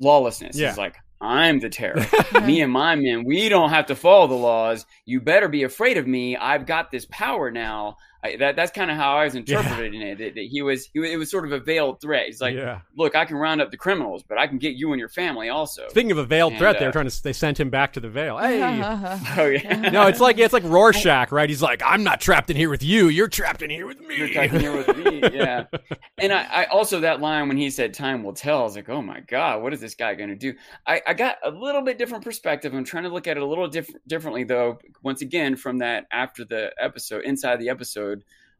lawlessness. 0.00 0.56
Yeah. 0.56 0.68
He's 0.68 0.78
like. 0.78 0.96
I'm 1.20 1.58
the 1.58 1.68
terror. 1.68 2.06
me 2.44 2.60
and 2.60 2.72
my 2.72 2.94
men, 2.94 3.24
we 3.24 3.48
don't 3.48 3.70
have 3.70 3.86
to 3.86 3.96
follow 3.96 4.28
the 4.28 4.34
laws. 4.34 4.86
You 5.04 5.20
better 5.20 5.48
be 5.48 5.64
afraid 5.64 5.96
of 5.96 6.06
me. 6.06 6.36
I've 6.36 6.64
got 6.64 6.92
this 6.92 7.06
power 7.10 7.50
now. 7.50 7.96
I, 8.24 8.36
that 8.36 8.56
that's 8.56 8.72
kind 8.72 8.90
of 8.90 8.96
how 8.96 9.16
I 9.16 9.24
was 9.24 9.36
interpreting 9.36 10.02
it. 10.02 10.18
That, 10.18 10.34
that 10.34 10.44
he 10.44 10.60
was, 10.60 10.88
he 10.92 10.98
was, 10.98 11.10
it 11.10 11.16
was 11.16 11.30
sort 11.30 11.44
of 11.44 11.52
a 11.52 11.60
veiled 11.60 12.00
threat. 12.00 12.26
He's 12.26 12.40
like, 12.40 12.56
yeah. 12.56 12.80
look, 12.96 13.14
I 13.14 13.24
can 13.24 13.36
round 13.36 13.60
up 13.60 13.70
the 13.70 13.76
criminals, 13.76 14.24
but 14.28 14.38
I 14.38 14.46
can 14.48 14.58
get 14.58 14.74
you 14.74 14.92
and 14.92 14.98
your 14.98 15.08
family 15.08 15.48
also. 15.48 15.88
Speaking 15.88 16.10
of 16.10 16.18
a 16.18 16.24
veiled 16.24 16.54
And, 16.54 16.58
threat, 16.58 16.78
they 16.78 16.84
uh, 16.84 16.88
were 16.88 16.92
trying 16.92 17.08
to. 17.08 17.22
They 17.22 17.32
sent 17.32 17.60
him 17.60 17.70
back 17.70 17.92
to 17.92 18.00
the 18.00 18.08
Vale. 18.08 18.38
Hey. 18.48 18.82
Oh 19.36 19.46
yeah, 19.46 19.90
no, 19.92 20.06
it's 20.06 20.20
like 20.20 20.38
it's 20.38 20.52
like 20.52 20.64
Rorschach, 20.64 21.30
right? 21.30 21.48
He's 21.48 21.62
like, 21.62 21.82
I'm 21.84 22.02
not 22.02 22.20
trapped 22.20 22.50
in 22.50 22.56
here 22.56 22.70
with 22.70 22.82
you. 22.82 23.08
You're 23.08 23.28
trapped 23.28 23.62
in 23.62 23.70
here 23.70 23.86
with 23.86 24.00
me. 24.00 24.16
you're 24.16 24.28
talking 24.28 24.60
here 24.60 24.76
with 24.76 24.96
me. 24.96 25.22
Yeah, 25.38 25.66
and 26.16 26.32
I, 26.32 26.42
I 26.42 26.64
also 26.66 27.00
that 27.00 27.20
line 27.20 27.48
when 27.48 27.56
he 27.56 27.70
said 27.70 27.94
"time 27.94 28.22
will 28.24 28.32
tell," 28.32 28.60
I 28.60 28.62
was 28.62 28.76
like, 28.76 28.88
oh 28.88 29.02
my 29.02 29.20
god, 29.20 29.62
what 29.62 29.72
is 29.72 29.80
this 29.80 29.94
guy 29.94 30.14
going 30.14 30.30
to 30.30 30.36
do? 30.36 30.54
I, 30.86 31.02
I 31.06 31.14
got 31.14 31.36
a 31.44 31.50
little 31.50 31.82
bit 31.82 31.98
different 31.98 32.24
perspective. 32.24 32.74
I'm 32.74 32.84
trying 32.84 33.04
to 33.04 33.10
look 33.10 33.26
at 33.26 33.36
it 33.36 33.42
a 33.42 33.46
little 33.46 33.68
diff- 33.68 33.94
differently 34.06 34.44
though. 34.44 34.78
Once 35.02 35.20
again, 35.22 35.54
from 35.54 35.78
that 35.78 36.06
after 36.10 36.44
the 36.44 36.72
episode, 36.80 37.24
inside 37.24 37.60
the 37.60 37.68
episode, 37.68 38.07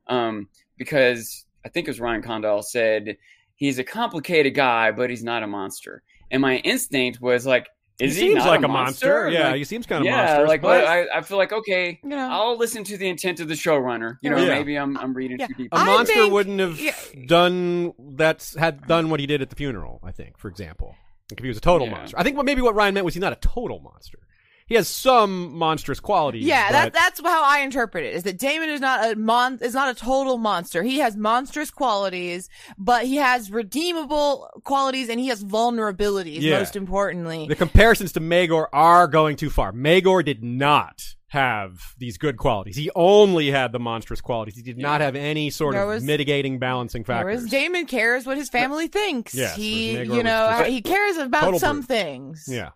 um, 0.06 0.48
because 0.76 1.44
I 1.64 1.68
think 1.68 1.86
it 1.88 1.90
was 1.90 2.00
Ryan 2.00 2.22
Condal 2.22 2.62
said 2.62 3.16
he's 3.56 3.78
a 3.78 3.84
complicated 3.84 4.54
guy, 4.54 4.90
but 4.92 5.10
he's 5.10 5.24
not 5.24 5.42
a 5.42 5.46
monster. 5.46 6.02
And 6.30 6.40
my 6.42 6.56
instinct 6.58 7.20
was 7.20 7.46
like, 7.46 7.68
is 7.98 8.14
he 8.14 8.22
he, 8.22 8.28
seems 8.28 8.44
not 8.44 8.50
like 8.50 8.62
a 8.62 8.66
a 8.66 8.68
monster. 8.68 9.28
Yeah, 9.28 9.48
Like, 9.48 9.56
he 9.56 9.64
seems 9.64 9.84
kind 9.84 10.02
of 10.02 10.06
yeah, 10.06 10.16
monstrous. 10.24 10.48
like 10.48 10.62
but 10.62 10.82
but 10.82 10.86
I, 10.86 11.18
I 11.18 11.20
feel 11.22 11.36
like 11.36 11.52
okay, 11.52 11.98
You 12.04 12.10
know. 12.10 12.28
I'll 12.30 12.56
listen 12.56 12.84
to 12.84 12.96
the 12.96 13.08
intent 13.08 13.40
of 13.40 13.48
the 13.48 13.54
showrunner. 13.54 14.18
You 14.22 14.30
know, 14.30 14.36
Yeah. 14.36 14.54
maybe 14.54 14.76
I'm 14.76 14.96
I'm 14.96 15.14
reading 15.14 15.40
Yeah. 15.40 15.48
too 15.48 15.54
deep. 15.54 15.72
a 15.72 15.76
I 15.78 15.84
monster 15.84 16.14
think- 16.14 16.32
wouldn't 16.32 16.60
have 16.60 16.78
yeah. 16.80 16.94
done 17.26 17.92
that's 17.98 18.54
had 18.54 18.86
done 18.86 19.10
what 19.10 19.18
he 19.18 19.26
did 19.26 19.42
at 19.42 19.50
the 19.50 19.56
funeral. 19.56 19.98
I 20.04 20.12
think, 20.12 20.38
for 20.38 20.46
example, 20.48 20.94
like 21.30 21.40
if 21.40 21.42
he 21.42 21.48
was 21.48 21.58
a 21.58 21.60
total 21.60 21.88
Yeah. 21.88 21.94
monster. 21.94 22.16
I 22.18 22.22
think 22.22 22.36
what 22.36 22.46
maybe 22.46 22.62
what 22.62 22.76
Ryan 22.76 22.94
meant 22.94 23.04
was 23.04 23.14
he's 23.14 23.20
not 23.20 23.32
a 23.32 23.36
total 23.36 23.80
monster. 23.80 24.20
He 24.68 24.74
has 24.74 24.86
some 24.86 25.56
monstrous 25.56 25.98
qualities. 25.98 26.44
Yeah, 26.44 26.68
but- 26.68 26.72
that, 26.72 26.92
that's 26.92 27.20
how 27.20 27.42
I 27.42 27.60
interpret 27.60 28.04
it. 28.04 28.14
Is 28.14 28.22
that 28.24 28.38
Daemon 28.38 28.68
is 28.68 28.80
not 28.80 29.12
a 29.12 29.16
mon 29.16 29.58
is 29.62 29.72
not 29.74 29.88
a 29.88 29.98
total 29.98 30.36
monster. 30.38 30.82
He 30.82 30.98
has 30.98 31.16
monstrous 31.16 31.70
qualities, 31.70 32.48
but 32.76 33.06
he 33.06 33.16
has 33.16 33.50
redeemable 33.50 34.48
qualities 34.64 35.08
and 35.08 35.18
he 35.18 35.28
has 35.28 35.42
vulnerabilities. 35.42 36.40
Yeah. 36.42 36.58
Most 36.58 36.76
importantly, 36.76 37.46
the 37.48 37.56
comparisons 37.56 38.12
to 38.12 38.20
Maegor 38.20 38.66
are 38.72 39.06
going 39.08 39.36
too 39.36 39.50
far. 39.50 39.72
Maegor 39.72 40.24
did 40.24 40.44
not 40.44 41.02
have 41.28 41.94
these 41.98 42.16
good 42.16 42.36
qualities. 42.38 42.74
He 42.76 42.90
only 42.94 43.50
had 43.50 43.72
the 43.72 43.78
monstrous 43.78 44.20
qualities. 44.20 44.56
He 44.56 44.62
did 44.62 44.78
not 44.78 45.00
have 45.02 45.14
any 45.14 45.50
sort 45.50 45.74
of 45.76 45.86
Whereas- 45.86 46.02
mitigating 46.02 46.58
balancing 46.58 47.04
factors. 47.04 47.44
Daemon 47.50 47.86
cares 47.86 48.24
what 48.26 48.36
his 48.38 48.48
family 48.48 48.88
thinks. 48.88 49.34
Yes, 49.34 49.54
he, 49.56 49.92
you 50.02 50.22
know, 50.22 50.62
he 50.66 50.80
cares 50.80 51.16
about 51.18 51.44
Total 51.44 51.58
some 51.60 51.82
things. 51.82 52.46
yeah. 52.48 52.70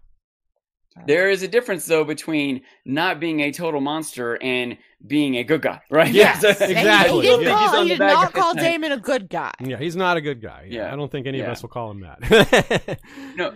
There 1.06 1.30
is 1.30 1.42
a 1.42 1.48
difference 1.48 1.86
though 1.86 2.04
between 2.04 2.62
not 2.84 3.18
being 3.20 3.40
a 3.40 3.50
total 3.52 3.80
monster 3.80 4.40
and 4.42 4.76
being 5.06 5.36
a 5.36 5.44
good 5.44 5.62
guy, 5.62 5.80
right? 5.90 6.12
Yes, 6.12 6.40
That's 6.42 6.60
a- 6.60 6.66
he- 6.66 6.72
Exactly, 6.72 7.16
He, 7.22 7.22
didn't 7.28 7.42
yeah. 7.44 7.58
He's 7.60 7.70
call, 7.70 7.82
he 7.82 7.88
did 7.88 7.98
not 7.98 8.32
guy 8.32 8.40
call 8.40 8.54
side. 8.54 8.60
Daemon 8.60 8.92
a 8.92 8.96
good 8.98 9.28
guy. 9.30 9.52
Yeah, 9.60 9.78
he's 9.78 9.96
not 9.96 10.16
a 10.16 10.20
good 10.20 10.40
guy. 10.42 10.66
Yeah, 10.68 10.82
Yeah. 10.86 10.92
I 10.92 10.96
don't 10.96 11.10
think 11.10 11.26
any 11.26 11.40
of 11.40 11.48
us 11.48 11.62
will 11.62 11.68
call 11.70 11.90
him 11.90 12.00
that. 12.02 12.98
No, 13.36 13.54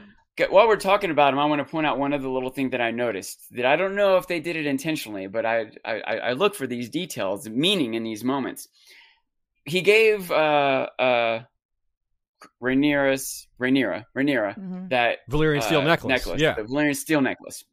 while 0.51 0.69
we're 0.69 0.77
talking 0.77 1.11
about 1.11 1.33
him, 1.33 1.39
I 1.39 1.47
want 1.47 1.61
to 1.61 1.65
point 1.71 1.87
out 1.87 1.99
one 1.99 2.13
other 2.13 2.29
little 2.29 2.51
thing 2.51 2.71
that 2.71 2.81
I 2.81 2.91
noticed 2.91 3.43
that 3.53 3.65
I 3.65 3.77
don't 3.77 3.95
know 3.95 4.17
if 4.19 4.27
they 4.27 4.41
did 4.41 4.57
it 4.57 4.67
intentionally, 4.67 5.27
but 5.29 5.47
I 5.47 5.67
I, 5.85 6.01
I 6.01 6.17
I 6.17 6.33
look 6.33 6.55
for 6.55 6.67
these 6.67 6.89
details, 6.91 7.49
meaning 7.49 7.95
in 7.95 8.03
these 8.05 8.23
moments. 8.25 8.69
He 9.65 9.81
gave 9.83 10.31
uh 10.31 10.87
uh 10.99 11.41
Rhaenyra's 12.63 13.47
Rhaenyra 13.61 14.05
Rhaenyra 14.17 14.59
Mhm. 14.59 14.91
that 14.91 15.19
Valyrian 15.31 15.63
steel 15.63 15.81
uh, 15.81 15.85
necklace. 15.85 16.27
Yeah. 16.39 16.55
the 16.55 16.63
Valyrian 16.63 16.97
steel 16.97 17.21
necklace. 17.21 17.65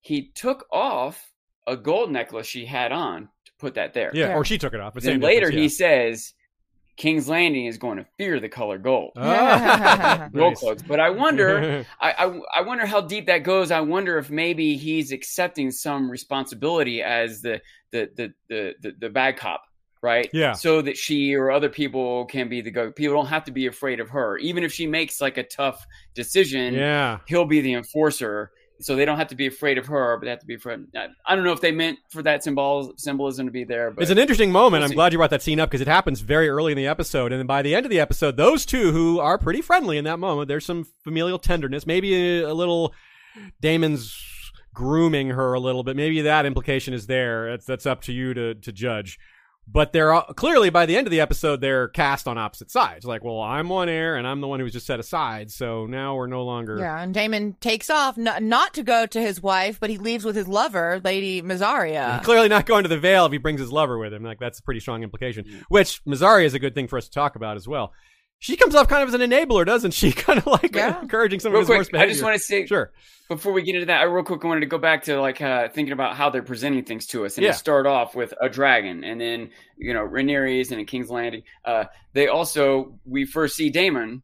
He 0.00 0.30
took 0.34 0.66
off 0.72 1.30
a 1.66 1.76
gold 1.76 2.10
necklace 2.10 2.46
she 2.46 2.64
had 2.66 2.90
on 2.92 3.28
to 3.44 3.52
put 3.58 3.74
that 3.74 3.94
there. 3.94 4.10
yeah, 4.14 4.28
Yeah. 4.28 4.34
or 4.34 4.44
she 4.44 4.58
took 4.58 4.74
it 4.74 4.80
off. 4.80 4.94
But 4.94 5.02
Then 5.04 5.14
same 5.14 5.20
later 5.20 5.50
difference, 5.50 5.62
he 5.62 5.68
says, 5.68 6.34
"King's 6.96 7.28
Landing 7.28 7.66
is 7.66 7.78
going 7.78 7.98
to 7.98 8.06
fear 8.18 8.40
the 8.40 8.48
color 8.48 8.78
gold." 8.78 9.12
yeah. 9.14 9.22
Ah, 9.22 10.28
Gold 10.34 10.52
nice. 10.52 10.58
cloaks. 10.60 10.82
But 10.82 10.98
I 11.00 11.10
wonder, 11.10 11.86
I, 12.00 12.12
I 12.12 12.40
I 12.56 12.62
wonder 12.62 12.86
how 12.86 13.00
deep 13.02 13.26
that 13.26 13.44
goes. 13.44 13.70
I 13.70 13.80
wonder 13.80 14.18
if 14.18 14.28
maybe 14.30 14.76
he's 14.76 15.12
accepting 15.12 15.70
some 15.70 16.10
responsibility 16.10 17.02
as 17.02 17.42
the 17.42 17.60
the 17.92 18.10
the 18.16 18.32
the 18.48 18.74
the, 18.80 18.92
the 18.98 19.08
bad 19.10 19.36
cop, 19.36 19.62
right? 20.02 20.30
Yeah. 20.32 20.52
So 20.52 20.82
that 20.82 20.96
she 20.96 21.34
or 21.34 21.50
other 21.50 21.68
people 21.68 22.26
can 22.26 22.48
be 22.48 22.60
the 22.60 22.70
go. 22.70 22.90
People 22.90 23.14
don't 23.14 23.26
have 23.26 23.44
to 23.44 23.52
be 23.52 23.66
afraid 23.66 24.00
of 24.00 24.08
her, 24.10 24.38
even 24.38 24.64
if 24.64 24.72
she 24.72 24.86
makes 24.86 25.20
like 25.20 25.36
a 25.36 25.42
tough 25.42 25.86
decision. 26.14 26.74
yeah. 26.74 27.18
He'll 27.26 27.44
be 27.44 27.60
the 27.60 27.74
enforcer. 27.74 28.52
So 28.82 28.96
they 28.96 29.04
don't 29.04 29.18
have 29.18 29.28
to 29.28 29.34
be 29.34 29.46
afraid 29.46 29.76
of 29.76 29.86
her, 29.88 30.16
but 30.16 30.24
they 30.24 30.30
have 30.30 30.40
to 30.40 30.46
be 30.46 30.54
afraid. 30.54 30.86
I, 31.26 31.34
don't 31.34 31.44
know 31.44 31.52
if 31.52 31.60
they 31.60 31.70
meant 31.70 31.98
for 32.10 32.22
that 32.22 32.42
symbol 32.42 32.94
symbolism 32.96 33.44
to 33.44 33.52
be 33.52 33.64
there, 33.64 33.90
but 33.90 34.00
It's 34.00 34.10
an 34.10 34.16
interesting 34.16 34.50
moment. 34.50 34.82
I'm 34.84 34.92
glad 34.92 35.12
you 35.12 35.18
brought 35.18 35.28
that 35.30 35.42
scene 35.42 35.60
up 35.60 35.68
because 35.68 35.82
it 35.82 35.86
happens 35.86 36.20
very 36.22 36.48
early 36.48 36.72
in 36.72 36.76
the 36.76 36.86
episode. 36.86 37.30
And 37.30 37.38
then 37.38 37.46
by 37.46 37.60
the 37.60 37.74
end 37.74 37.84
of 37.84 37.90
the 37.90 38.00
episode, 38.00 38.38
those 38.38 38.64
two 38.64 38.90
who 38.90 39.20
are 39.20 39.36
pretty 39.36 39.60
friendly 39.60 39.98
in 39.98 40.04
that 40.04 40.18
moment, 40.18 40.48
there's 40.48 40.64
some 40.64 40.86
familial 41.04 41.38
tenderness, 41.38 41.86
maybe 41.86 42.40
a, 42.40 42.50
a 42.50 42.54
little 42.54 42.94
Daemon's 43.60 44.18
grooming 44.72 45.28
her 45.28 45.52
a 45.52 45.60
little 45.60 45.82
bit. 45.82 45.94
Maybe 45.94 46.22
that 46.22 46.46
implication 46.46 46.94
is 46.94 47.06
there. 47.06 47.50
That's, 47.50 47.66
that's 47.66 47.84
up 47.84 48.00
to 48.02 48.12
you 48.12 48.32
to, 48.32 48.54
to 48.54 48.72
judge. 48.72 49.18
But 49.72 49.92
they're 49.92 50.12
all, 50.12 50.22
clearly 50.34 50.68
by 50.70 50.86
the 50.86 50.96
end 50.96 51.06
of 51.06 51.12
the 51.12 51.20
episode, 51.20 51.60
they're 51.60 51.86
cast 51.86 52.26
on 52.26 52.36
opposite 52.36 52.72
sides. 52.72 53.04
Like, 53.04 53.22
well, 53.22 53.40
I'm 53.40 53.68
one 53.68 53.88
heir 53.88 54.16
and 54.16 54.26
I'm 54.26 54.40
the 54.40 54.48
one 54.48 54.58
who 54.58 54.64
was 54.64 54.72
just 54.72 54.86
set 54.86 54.98
aside. 54.98 55.52
So 55.52 55.86
now 55.86 56.16
we're 56.16 56.26
no 56.26 56.42
longer. 56.44 56.78
Yeah, 56.78 57.00
and 57.00 57.14
Daemon 57.14 57.54
takes 57.60 57.88
off 57.88 58.18
n- 58.18 58.48
not 58.48 58.74
to 58.74 58.82
go 58.82 59.06
to 59.06 59.20
his 59.20 59.40
wife, 59.40 59.78
but 59.78 59.88
he 59.88 59.96
leaves 59.96 60.24
with 60.24 60.34
his 60.34 60.48
lover, 60.48 61.00
Lady 61.04 61.40
Mysaria. 61.40 62.20
Clearly 62.24 62.48
not 62.48 62.66
going 62.66 62.82
to 62.82 62.88
the 62.88 62.98
Vale 62.98 63.26
if 63.26 63.32
he 63.32 63.38
brings 63.38 63.60
his 63.60 63.70
lover 63.70 63.96
with 63.96 64.12
him. 64.12 64.24
Like 64.24 64.40
that's 64.40 64.58
a 64.58 64.62
pretty 64.62 64.80
strong 64.80 65.04
implication. 65.04 65.64
Which 65.68 66.04
Mazari 66.04 66.44
is 66.46 66.54
a 66.54 66.58
good 66.58 66.74
thing 66.74 66.88
for 66.88 66.96
us 66.96 67.04
to 67.04 67.12
talk 67.12 67.36
about 67.36 67.56
as 67.56 67.68
well. 67.68 67.92
She 68.40 68.56
comes 68.56 68.74
off 68.74 68.88
kind 68.88 69.02
of 69.02 69.08
as 69.08 69.14
an 69.14 69.20
enabler, 69.20 69.64
doesn't 69.66 69.90
she? 69.92 70.12
Kind 70.26 70.38
of 70.38 70.46
like 70.46 70.74
Yeah. 70.74 71.00
encouraging 71.02 71.40
some 71.40 71.52
real 71.52 71.60
of 71.60 71.68
his 71.68 71.76
worst 71.76 71.90
quick, 71.90 72.00
I 72.02 72.06
just 72.06 72.22
want 72.22 72.34
to 72.36 72.42
say 72.42 72.64
sure. 72.66 72.90
before 73.28 73.52
we 73.52 73.60
get 73.62 73.74
into 73.74 73.86
that, 73.86 74.00
I 74.00 74.04
real 74.04 74.24
quick 74.24 74.42
I 74.42 74.48
wanted 74.48 74.60
to 74.60 74.66
go 74.66 74.78
back 74.78 75.04
to 75.04 75.20
like 75.20 75.42
uh, 75.42 75.68
thinking 75.68 75.92
about 75.92 76.16
how 76.16 76.30
they're 76.30 76.42
presenting 76.42 76.82
things 76.84 77.06
to 77.08 77.26
us, 77.26 77.36
and 77.36 77.44
Yeah. 77.44 77.52
start 77.52 77.86
off 77.86 78.14
with 78.14 78.32
a 78.40 78.48
dragon, 78.48 79.04
and 79.04 79.20
then 79.20 79.50
you 79.76 79.92
know 79.92 80.00
Rhaenyra's 80.08 80.72
and 80.72 80.80
a 80.80 80.84
King's 80.84 81.10
Landing. 81.10 81.42
Uh, 81.66 81.84
they 82.14 82.28
also 82.28 82.98
we 83.04 83.26
first 83.26 83.56
see 83.56 83.68
Daemon 83.68 84.22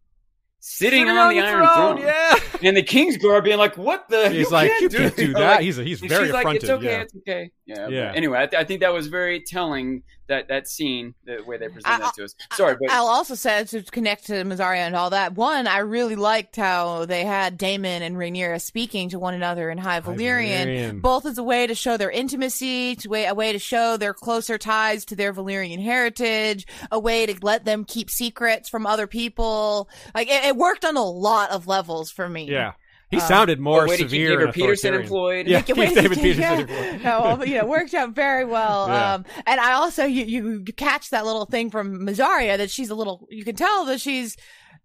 sitting, 0.61 1.09
on, 1.09 1.35
the 1.35 1.41
Iron 1.41 1.69
Throne, 1.75 1.99
yeah. 1.99 2.35
and 2.63 2.75
the 2.77 2.83
King's 2.83 3.19
Guard 3.19 3.45
being 3.45 3.59
like, 3.59 3.77
"What 3.77 4.09
the? 4.09 4.31
He's 4.31 4.51
like, 4.51 4.71
can't 4.71 4.81
you 4.81 4.89
you 4.89 4.99
can't 5.05 5.17
do 5.17 5.33
that. 5.35 5.41
like- 5.57 5.61
he's 5.61 5.77
he's 5.77 6.01
very 6.01 6.25
she's 6.25 6.33
like, 6.33 6.41
affronted. 6.43 6.63
"It's 6.63 6.71
okay, 6.71 6.85
yeah. 6.87 7.01
it's 7.03 7.15
okay." 7.17 7.51
Yeah. 7.67 7.89
Yeah. 7.89 8.13
Anyway, 8.15 8.39
I, 8.41 8.47
th- 8.47 8.61
I 8.61 8.65
think 8.65 8.81
that 8.81 8.95
was 8.95 9.09
very 9.09 9.41
telling 9.43 10.03
that 10.29 10.49
that 10.49 10.69
scene, 10.69 11.15
the 11.25 11.43
way 11.47 11.57
they 11.57 11.69
present 11.69 11.95
I- 11.95 11.99
that 11.99 12.15
to 12.15 12.25
us. 12.25 12.35
Sorry, 12.53 12.77
but 12.81 12.91
I'll 12.91 13.07
also 13.07 13.35
say 13.35 13.65
to 13.65 13.83
connect 13.83 14.27
to 14.27 14.35
Mysaria 14.45 14.79
and 14.79 14.97
all 14.97 15.11
that. 15.11 15.35
One, 15.35 15.67
I 15.67 15.79
really 15.79 16.17
liked 16.17 16.57
how 16.57 17.07
they 17.07 17.25
had 17.25 17.57
Daemon 17.59 18.03
and 18.03 18.17
Rhaenyra 18.17 18.61
speaking 18.61 19.11
to 19.11 19.19
one 19.19 19.35
another 19.35 19.71
in 19.71 19.79
High 19.79 20.01
Valyrian, 20.01 20.67
Valyrian. 20.67 21.01
both 21.03 21.27
as 21.27 21.39
a 21.39 21.43
way 21.43 21.67
to 21.67 21.75
show 21.75 21.97
their 21.97 22.11
intimacy, 22.11 22.97
to 22.97 23.09
way, 23.09 23.27
a 23.27 23.35
way 23.35 23.53
to 23.53 23.59
show 23.59 23.97
their 23.97 24.15
closer 24.15 24.59
ties 24.59 25.05
to 25.07 25.17
their 25.17 25.33
Valyrian 25.33 25.83
heritage, 25.83 26.67
a 26.91 26.99
way 26.99 27.27
to 27.27 27.37
let 27.43 27.65
them 27.65 27.85
keep 27.85 28.11
secrets 28.11 28.69
from 28.69 28.87
other 28.87 29.07
people. 29.07 29.89
Like 30.15 30.29
it, 30.29 30.45
it 30.45 30.57
worked 30.57 30.85
on 30.85 30.97
a 30.97 31.05
lot 31.05 31.51
of 31.51 31.67
levels 31.67 32.11
for 32.11 32.29
me. 32.29 32.51
Yeah. 32.51 32.73
He 33.11 33.19
Uh, 33.19 33.21
sounded 33.21 33.61
more 33.61 33.85
a 33.85 33.89
way 33.89 33.97
to 33.99 34.03
keep 34.03 34.11
severe. 34.11 34.37
David 34.39 34.55
J. 34.55 34.61
Peterson 34.61 34.95
employed. 34.95 35.47
Yeah, 35.47 35.59
Make 35.59 35.67
keep 35.67 35.77
David. 35.77 36.19
Peterson 36.19 36.61
employed. 36.61 37.01
No, 37.05 37.21
well, 37.21 37.47
yeah, 37.47 37.59
it 37.59 37.69
worked 37.69 37.95
out 37.95 38.11
very 38.15 38.45
well. 38.45 38.89
Yeah. 38.89 39.15
Um, 39.15 39.25
and 39.47 39.61
I 39.61 39.75
also 39.75 40.05
you, 40.05 40.25
you 40.25 40.65
catch 40.77 41.11
that 41.11 41.25
little 41.25 41.45
thing 41.47 41.71
from 41.71 42.01
Mysaria 42.07 42.57
that 42.59 42.71
she's 42.71 42.91
a 42.91 42.95
little. 42.97 43.27
You 43.31 43.45
can 43.45 43.55
tell 43.55 43.85
that 43.85 44.01
she's 44.01 44.37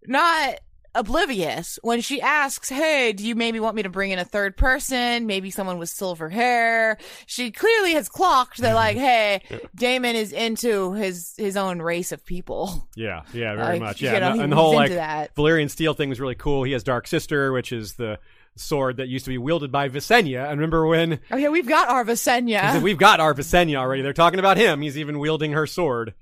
not 0.06 0.60
oblivious 0.94 1.78
when 1.82 2.00
she 2.00 2.20
asks, 2.20 2.68
"Hey, 2.68 3.12
do 3.12 3.26
you 3.26 3.34
maybe 3.34 3.60
want 3.60 3.76
me 3.76 3.82
to 3.82 3.88
bring 3.88 4.10
in 4.10 4.18
a 4.18 4.24
third 4.24 4.56
person? 4.56 5.26
Maybe 5.26 5.50
someone 5.50 5.78
with 5.78 5.88
silver 5.88 6.28
hair?" 6.28 6.98
She 7.26 7.50
clearly 7.50 7.92
has 7.94 8.08
clocked 8.08 8.58
that, 8.58 8.74
like, 8.74 8.96
"Hey, 9.08 9.42
Daemon 9.74 10.16
is 10.16 10.32
into 10.32 10.92
his 10.92 11.34
his 11.36 11.56
own 11.56 11.80
race 11.80 12.12
of 12.12 12.24
people." 12.24 12.88
Yeah, 12.96 13.22
yeah, 13.32 13.54
very 13.56 13.72
Like, 13.74 13.80
much. 13.80 14.02
Yeah, 14.02 14.18
know, 14.18 14.30
and, 14.30 14.38
the- 14.38 14.42
and 14.44 14.52
the 14.52 14.56
whole 14.56 14.74
like 14.74 14.90
that. 14.92 15.34
Valyrian 15.34 15.70
steel 15.70 15.94
thing 15.94 16.08
was 16.08 16.20
really 16.20 16.34
cool. 16.34 16.62
He 16.64 16.72
has 16.72 16.82
Dark 16.82 17.06
Sister, 17.06 17.52
which 17.52 17.72
is 17.72 17.94
the 17.94 18.18
sword 18.56 18.98
that 18.98 19.08
used 19.08 19.24
to 19.24 19.30
be 19.30 19.38
wielded 19.38 19.72
by 19.72 19.88
Visenya. 19.88 20.42
And 20.44 20.60
remember 20.60 20.86
when 20.86 21.20
Oh 21.30 21.36
yeah, 21.36 21.48
we've 21.48 21.68
got 21.68 21.88
our 21.88 22.04
Visenya. 22.04 22.82
we've 22.82 22.98
got 22.98 23.20
our 23.20 23.34
Visenya 23.34 23.76
already? 23.76 24.02
They're 24.02 24.12
talking 24.12 24.38
about 24.38 24.56
him. 24.56 24.82
He's 24.82 24.98
even 24.98 25.18
wielding 25.18 25.52
her 25.52 25.66
sword. 25.66 26.14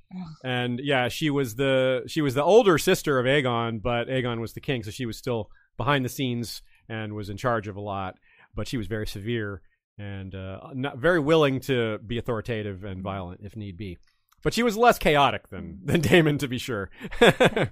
And 0.44 0.80
yeah, 0.82 1.08
she 1.08 1.30
was 1.30 1.56
the 1.56 2.04
she 2.06 2.20
was 2.20 2.34
the 2.34 2.44
older 2.44 2.78
sister 2.78 3.18
of 3.18 3.26
Aegon, 3.26 3.82
but 3.82 4.08
Aegon 4.08 4.40
was 4.40 4.52
the 4.52 4.60
king, 4.60 4.82
so 4.82 4.90
she 4.90 5.06
was 5.06 5.16
still 5.16 5.50
behind 5.76 6.04
the 6.04 6.08
scenes 6.08 6.62
and 6.88 7.14
was 7.14 7.30
in 7.30 7.36
charge 7.36 7.68
of 7.68 7.76
a 7.76 7.80
lot. 7.80 8.16
But 8.54 8.68
she 8.68 8.76
was 8.76 8.86
very 8.86 9.06
severe 9.06 9.62
and 9.98 10.34
uh, 10.34 10.58
not 10.74 10.98
very 10.98 11.20
willing 11.20 11.60
to 11.60 11.98
be 11.98 12.18
authoritative 12.18 12.84
and 12.84 13.02
violent 13.02 13.40
if 13.44 13.54
need 13.56 13.76
be. 13.76 13.98
But 14.42 14.54
she 14.54 14.62
was 14.62 14.76
less 14.76 14.98
chaotic 14.98 15.48
than 15.50 15.80
than 15.84 16.00
Daemon, 16.00 16.38
to 16.38 16.48
be 16.48 16.58
sure. 16.58 16.90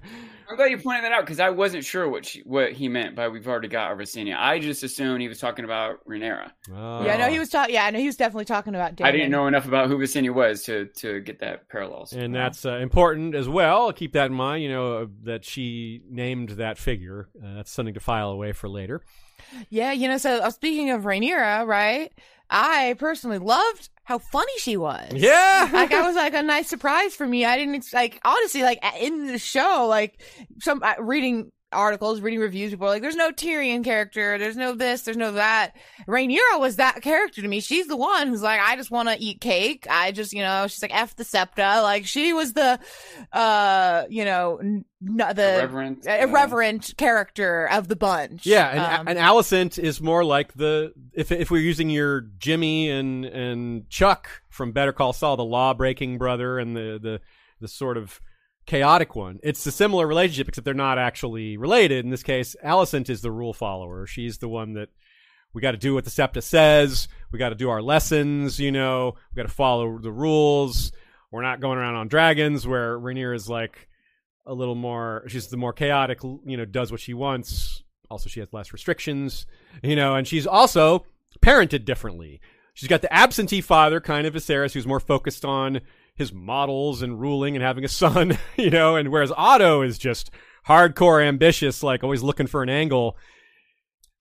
I'm 0.49 0.55
glad 0.55 0.71
you 0.71 0.79
pointed 0.79 1.03
that 1.03 1.11
out 1.11 1.25
because 1.25 1.39
I 1.39 1.51
wasn't 1.51 1.85
sure 1.85 2.09
what 2.09 2.25
she, 2.25 2.41
what 2.41 2.71
he 2.71 2.87
meant 2.87 3.15
by 3.15 3.27
we've 3.27 3.47
already 3.47 3.67
got 3.67 3.87
our 3.87 3.95
Visenya. 3.95 4.35
I 4.35 4.57
just 4.57 4.81
assumed 4.81 5.21
he 5.21 5.27
was 5.27 5.39
talking 5.39 5.63
about 5.63 6.03
Rhaenyra. 6.07 6.51
Oh. 6.73 7.05
yeah, 7.05 7.17
no, 7.17 7.29
he 7.29 7.37
was 7.37 7.49
talking. 7.49 7.75
Yeah, 7.75 7.85
I 7.85 7.91
know 7.91 7.99
he 7.99 8.07
was 8.07 8.15
definitely 8.15 8.45
talking 8.45 8.73
about. 8.73 8.95
Daemon. 8.95 9.09
I 9.09 9.11
didn't 9.11 9.29
know 9.29 9.45
enough 9.45 9.67
about 9.67 9.89
who 9.89 9.97
Visenya 9.99 10.33
was 10.33 10.63
to 10.63 10.85
to 10.97 11.19
get 11.19 11.39
that 11.39 11.69
parallels. 11.69 12.13
And 12.13 12.33
that's 12.33 12.65
uh, 12.65 12.77
important 12.77 13.35
as 13.35 13.47
well. 13.47 13.93
Keep 13.93 14.13
that 14.13 14.27
in 14.27 14.33
mind, 14.33 14.63
you 14.63 14.69
know, 14.69 14.97
uh, 14.97 15.05
that 15.23 15.45
she 15.45 16.01
named 16.09 16.49
that 16.51 16.79
figure. 16.79 17.29
Uh, 17.37 17.55
that's 17.55 17.71
something 17.71 17.93
to 17.93 17.99
file 17.99 18.31
away 18.31 18.51
for 18.51 18.67
later. 18.67 19.03
Yeah, 19.69 19.91
you 19.91 20.07
know, 20.07 20.17
so 20.17 20.39
uh, 20.39 20.49
speaking 20.49 20.89
of 20.89 21.03
Rhaenyra, 21.03 21.67
right? 21.67 22.11
I 22.49 22.95
personally 22.97 23.37
loved 23.37 23.89
how 24.09 24.17
funny 24.17 24.51
she 24.57 24.75
was. 24.75 25.11
Yeah. 25.13 25.69
like 25.73 25.93
I 25.93 26.01
was 26.01 26.15
like 26.15 26.33
a 26.33 26.41
nice 26.41 26.67
surprise 26.67 27.13
for 27.13 27.27
me. 27.27 27.45
I 27.45 27.55
didn't 27.57 27.75
ex- 27.75 27.93
like 27.93 28.19
honestly 28.25 28.63
like 28.63 28.83
in 28.99 29.27
the 29.27 29.37
show 29.37 29.85
like 29.87 30.19
some 30.59 30.81
uh, 30.81 30.95
reading 30.97 31.51
articles, 31.71 32.21
reading 32.21 32.39
reviews, 32.39 32.71
people 32.71 32.87
are 32.87 32.89
like, 32.89 33.01
"There's 33.01 33.15
no 33.15 33.31
Tyrion 33.31 33.83
character. 33.83 34.37
There's 34.37 34.57
no 34.57 34.73
this. 34.73 35.03
There's 35.03 35.17
no 35.17 35.33
that." 35.33 35.75
Rhaenyra 36.07 36.59
was 36.59 36.77
that 36.77 37.01
character 37.01 37.41
to 37.41 37.47
me. 37.47 37.59
She's 37.59 37.87
the 37.87 37.97
one 37.97 38.27
who's 38.27 38.41
like, 38.41 38.59
"I 38.59 38.75
just 38.75 38.91
want 38.91 39.09
to 39.09 39.17
eat 39.19 39.41
cake. 39.41 39.87
I 39.89 40.11
just, 40.11 40.33
you 40.33 40.41
know," 40.41 40.67
she's 40.67 40.81
like, 40.81 40.93
"F 40.95 41.15
the 41.15 41.23
septa." 41.23 41.81
Like 41.81 42.05
she 42.05 42.33
was 42.33 42.53
the, 42.53 42.79
uh, 43.33 44.03
you 44.09 44.25
know, 44.25 44.57
n- 44.57 44.85
n- 45.01 45.35
the 45.35 45.59
Irreverent, 45.59 46.07
uh, 46.07 46.11
irreverent 46.11 46.93
character 46.97 47.67
of 47.69 47.87
the 47.87 47.95
bunch. 47.95 48.45
Yeah, 48.45 48.69
and, 48.69 48.79
Um, 48.79 49.07
and 49.07 49.19
Alicent 49.19 49.77
is 49.77 50.01
more 50.01 50.23
like 50.23 50.53
the 50.53 50.93
if 51.13 51.31
if 51.31 51.51
we're 51.51 51.61
using 51.61 51.89
your 51.89 52.21
Jimmy 52.39 52.89
and 52.89 53.25
and 53.25 53.89
Chuck 53.89 54.29
from 54.49 54.71
Better 54.71 54.91
Call 54.93 55.13
Saul, 55.13 55.37
the 55.37 55.43
law 55.45 55.73
breaking 55.73 56.17
brother 56.17 56.59
and 56.59 56.75
the 56.75 56.99
the 57.01 57.21
the 57.61 57.67
sort 57.67 57.97
of 57.97 58.19
chaotic 58.69 59.15
one. 59.15 59.39
It's 59.41 59.65
a 59.65 59.71
similar 59.71 60.05
relationship, 60.05 60.47
except 60.47 60.63
they're 60.63 60.75
not 60.75 60.99
actually 60.99 61.57
related. 61.57 62.05
In 62.05 62.11
this 62.11 62.21
case, 62.21 62.55
Alicent 62.63 63.09
is 63.09 63.21
the 63.21 63.31
rule 63.31 63.51
follower. 63.51 64.05
She's 64.05 64.37
the 64.37 64.47
one 64.47 64.73
that 64.73 64.89
we 65.53 65.61
got 65.61 65.71
to 65.71 65.77
do 65.77 65.95
what 65.95 66.03
the 66.03 66.11
Septa 66.11 66.41
says. 66.41 67.07
We 67.31 67.39
got 67.39 67.49
to 67.49 67.55
do 67.55 67.71
our 67.71 67.81
lessons. 67.81 68.59
You 68.59 68.71
know, 68.71 69.15
we 69.31 69.35
got 69.35 69.49
to 69.49 69.53
follow 69.53 69.97
the 69.97 70.11
rules. 70.11 70.91
We're 71.31 71.41
not 71.41 71.61
going 71.61 71.79
around 71.79 71.95
on 71.95 72.09
dragons. 72.09 72.67
Where 72.67 72.97
Rhaenyra 72.97 73.35
is 73.35 73.49
like 73.49 73.89
a 74.45 74.53
little 74.53 74.75
more. 74.75 75.23
She's 75.27 75.47
the 75.47 75.57
more 75.57 75.73
chaotic. 75.73 76.21
You 76.23 76.57
know, 76.57 76.65
does 76.65 76.91
what 76.91 77.01
she 77.01 77.15
wants. 77.15 77.83
Also, 78.11 78.29
she 78.29 78.39
has 78.39 78.53
less 78.53 78.71
restrictions. 78.71 79.47
You 79.81 79.95
know, 79.95 80.15
and 80.15 80.27
she's 80.27 80.45
also 80.45 81.05
parented 81.41 81.85
differently. 81.85 82.39
She's 82.75 82.87
got 82.87 83.01
the 83.01 83.11
absentee 83.11 83.61
father, 83.61 83.99
kind 83.99 84.27
of 84.27 84.35
a 84.35 84.39
Viserys, 84.39 84.73
who's 84.73 84.87
more 84.87 84.99
focused 84.99 85.43
on 85.43 85.81
his 86.19 86.31
models 86.31 87.01
and 87.01 87.19
ruling 87.19 87.55
and 87.55 87.63
having 87.63 87.83
a 87.83 87.87
son. 87.87 88.37
You 88.57 88.69
know, 88.69 88.97
and 88.97 89.09
whereas 89.09 89.31
Otto 89.37 89.81
is 89.81 89.97
just 89.97 90.31
hardcore 90.67 91.25
ambitious, 91.25 91.81
like 91.81 92.03
always 92.03 92.21
looking 92.21 92.45
for 92.45 92.61
an 92.61 92.67
angle. 92.67 93.17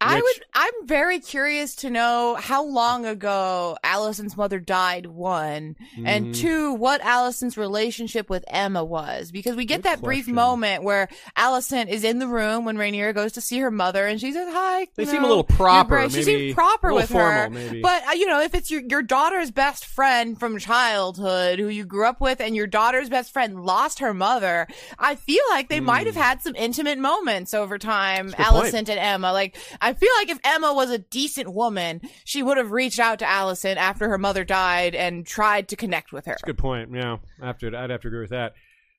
I 0.01 0.15
would. 0.21 0.45
I'm 0.55 0.87
very 0.87 1.19
curious 1.19 1.75
to 1.77 1.91
know 1.91 2.37
how 2.41 2.65
long 2.65 3.05
ago 3.05 3.77
Alicent's 3.85 4.37
mother 4.37 4.61
died. 4.61 5.07
One 5.07 5.75
and 6.05 6.27
Mhm. 6.27 6.37
two, 6.37 6.73
what 6.75 7.01
Alicent's 7.03 7.57
relationship 7.57 8.31
with 8.31 8.45
Aemma 8.53 8.87
was, 8.87 9.33
because 9.33 9.57
we 9.57 9.65
get 9.65 9.79
Good 9.79 9.91
that 9.91 10.03
brief 10.03 10.29
moment 10.29 10.85
where 10.85 11.09
Alicent 11.37 11.89
is 11.89 12.05
in 12.05 12.21
the 12.21 12.29
room 12.29 12.65
when 12.65 12.77
Rhaenyra 12.77 13.13
goes 13.15 13.33
to 13.33 13.41
see 13.41 13.59
her 13.59 13.71
mother, 13.73 14.07
and 14.07 14.21
she 14.21 14.33
says, 14.33 14.47
"Hi." 14.53 14.87
They 14.95 15.05
seem 15.05 15.25
a 15.25 15.29
little 15.29 15.43
proper, 15.45 15.97
great." 15.97 16.11
She 16.13 16.19
maybe 16.19 16.25
seems 16.47 16.55
proper 16.55 16.93
with 16.93 17.11
formal, 17.11 17.31
her, 17.31 17.51
maybe. 17.51 17.81
but 17.81 18.07
uh, 18.09 18.13
you 18.13 18.27
know, 18.27 18.41
if 18.41 18.55
it's 18.55 18.71
your 18.71 18.83
your 18.89 19.03
daughter's 19.03 19.51
best 19.51 19.85
friend 19.85 20.39
from 20.39 20.59
childhood 20.59 21.59
who 21.59 21.69
you 21.69 21.85
grew 21.85 22.07
up 22.07 22.21
with, 22.21 22.41
and 22.41 22.55
your 22.55 22.67
daughter's 22.67 23.09
best 23.09 23.33
friend 23.33 23.65
lost 23.65 23.99
her 23.99 24.15
mother, 24.15 24.67
I 24.99 25.17
feel 25.17 25.43
like 25.51 25.69
they 25.69 25.81
might 25.81 26.07
have 26.07 26.17
had 26.17 26.41
some 26.43 26.55
intimate 26.55 26.99
moments 26.99 27.53
over 27.55 27.79
time. 27.79 28.27
Hmm. 28.27 28.31
That's 28.31 28.35
a 28.35 28.37
good 28.37 28.45
point. 28.53 28.75
Alicent 28.75 28.89
and 28.97 29.23
Aemma. 29.25 29.33
Like, 29.33 29.57
I 29.81 29.88
feel 29.93 30.11
like 30.19 30.31
if 30.31 30.43
Aemma 30.43 30.75
was 30.75 30.91
a 30.91 30.99
decent 30.99 31.53
woman, 31.53 32.01
she 32.25 32.43
would 32.43 32.57
have 32.57 32.73
reached 32.73 32.99
out 32.99 33.19
to 33.21 33.25
Alicent 33.25 33.77
after 33.77 34.09
her 34.09 34.19
mother 34.19 34.45
died 34.45 34.95
and 34.95 35.27
tried 35.27 35.69
to 35.69 35.77
connect 35.77 36.13
with 36.13 36.27
her. 36.27 36.33
That's 36.33 36.43
a 36.43 36.47
good 36.47 36.59
point. 36.59 36.91
Yeah, 36.93 37.19
after 37.43 37.75
I'd 37.75 37.91
have 37.91 38.01
to 38.03 38.09
agree 38.09 38.21
with 38.21 38.31
that. 38.31 38.55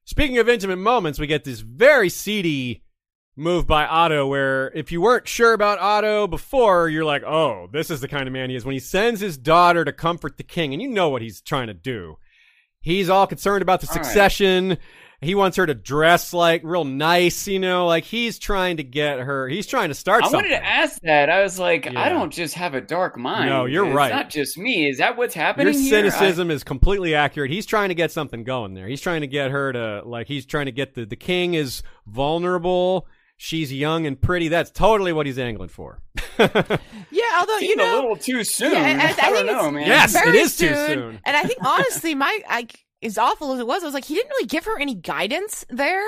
Speaking 0.06 0.38
of 0.38 0.50
intimate 0.50 0.78
moments, 0.78 1.20
we 1.20 1.28
get 1.28 1.44
this 1.44 1.60
very 1.60 2.10
seedy 2.10 2.84
move 3.36 3.66
by 3.66 3.86
Otto 3.86 4.28
where 4.28 4.72
if 4.76 4.92
you 4.92 5.02
weren't 5.02 5.28
sure 5.28 5.54
about 5.54 5.80
Otto 5.80 6.28
before, 6.28 6.90
you're 6.90 7.06
like, 7.06 7.24
oh, 7.24 7.68
this 7.72 7.90
is 7.90 8.02
the 8.02 8.08
kind 8.08 8.28
of 8.28 8.34
man 8.34 8.50
he 8.50 8.56
is. 8.56 8.66
When 8.66 8.74
he 8.74 8.80
sends 8.80 9.22
his 9.22 9.38
daughter 9.38 9.86
to 9.86 9.94
comfort 9.94 10.38
the 10.38 10.44
king, 10.44 10.74
and 10.74 10.82
you 10.82 10.90
know 10.90 11.10
what 11.10 11.22
he's 11.22 11.42
trying 11.42 11.68
to 11.68 11.74
do. 11.74 12.18
He's 12.82 13.10
all 13.10 13.28
concerned 13.28 13.62
about 13.62 13.82
the 13.82 13.88
All 13.88 13.96
right. 14.70 14.80
Succession. 15.20 15.28
He 15.30 15.36
wants 15.36 15.58
her 15.58 15.66
to 15.66 15.74
dress 15.74 16.34
like 16.34 16.62
real 16.64 16.86
nice, 16.86 17.48
you 17.48 17.60
know, 17.60 17.86
like 17.88 18.04
he's 18.04 18.40
trying 18.40 18.78
to 18.78 18.84
get 18.84 19.20
her. 19.20 19.48
He's 19.48 19.68
trying 19.68 19.90
to 19.90 19.96
start 19.96 20.24
I 20.24 20.30
something. 20.30 20.50
wanted 20.52 20.60
to 20.60 20.66
ask 20.66 21.00
that. 21.02 21.30
I 21.30 21.42
was 21.44 21.60
like, 21.60 21.86
Yeah. 21.86 22.02
I 22.02 22.10
don't 22.10 22.32
just 22.32 22.54
have 22.56 22.74
a 22.74 22.82
dark 22.82 23.18
mind. 23.18 23.50
No, 23.50 23.66
you're 23.66 23.86
it's 23.88 23.96
right. 23.96 24.12
not 24.14 24.30
just 24.30 24.58
me. 24.58 24.90
Is 24.90 24.98
that 25.00 25.18
what's 25.18 25.34
happening 25.34 25.74
Your 25.74 25.82
here? 25.82 25.90
cynicism 26.12 26.52
is 26.52 26.64
completely 26.64 27.16
accurate. 27.16 27.52
He's 27.52 27.66
trying 27.66 27.90
to 27.90 27.96
get 27.96 28.12
something 28.12 28.44
going 28.44 28.74
there. 28.74 28.88
He's 28.88 29.02
trying 29.02 29.22
to 29.22 29.28
get 29.28 29.52
her 29.52 29.74
to 29.74 30.02
like 30.06 30.28
he's 30.28 30.46
trying 30.46 30.66
to 30.68 30.72
get 30.72 30.94
the 30.96 31.06
the 31.06 31.16
king 31.16 31.54
is 31.54 31.84
vulnerable. 32.08 33.08
She's 33.42 33.72
young 33.72 34.06
and 34.06 34.20
pretty. 34.22 34.50
That's 34.50 34.70
totally 34.70 35.14
what 35.14 35.26
he's 35.26 35.40
angling 35.40 35.70
for. 35.70 36.02
Yeah, 37.12 37.24
although 37.40 37.56
I, 37.58 37.60
you 37.62 37.76
know, 37.76 37.94
a 37.94 37.96
little 38.02 38.16
too 38.18 38.44
soon. 38.44 38.72
Yeah, 38.72 38.86
and 38.86 39.02
I- 39.02 39.06
I 39.06 39.08
I, 39.10 39.14
think 39.14 39.36
don't 39.36 39.46
know, 39.48 39.72
man. 39.72 39.88
Yes, 39.88 40.14
it 40.16 40.24
very 40.26 40.38
is 40.40 40.56
too 40.56 40.68
soon. 40.74 41.20
And 41.26 41.36
I 41.36 41.42
think 41.44 41.60
honestly, 41.66 42.14
my 42.16 42.40
I, 42.48 42.68
as 43.02 43.18
awful 43.18 43.54
as 43.54 43.60
it 43.60 43.68
was, 43.68 43.84
I 43.84 43.86
was 43.86 43.94
like, 43.94 44.06
he 44.06 44.16
didn't 44.16 44.30
really 44.30 44.48
give 44.48 44.66
her 44.66 44.80
any 44.80 44.96
guidance 44.96 45.66
there. 45.70 46.06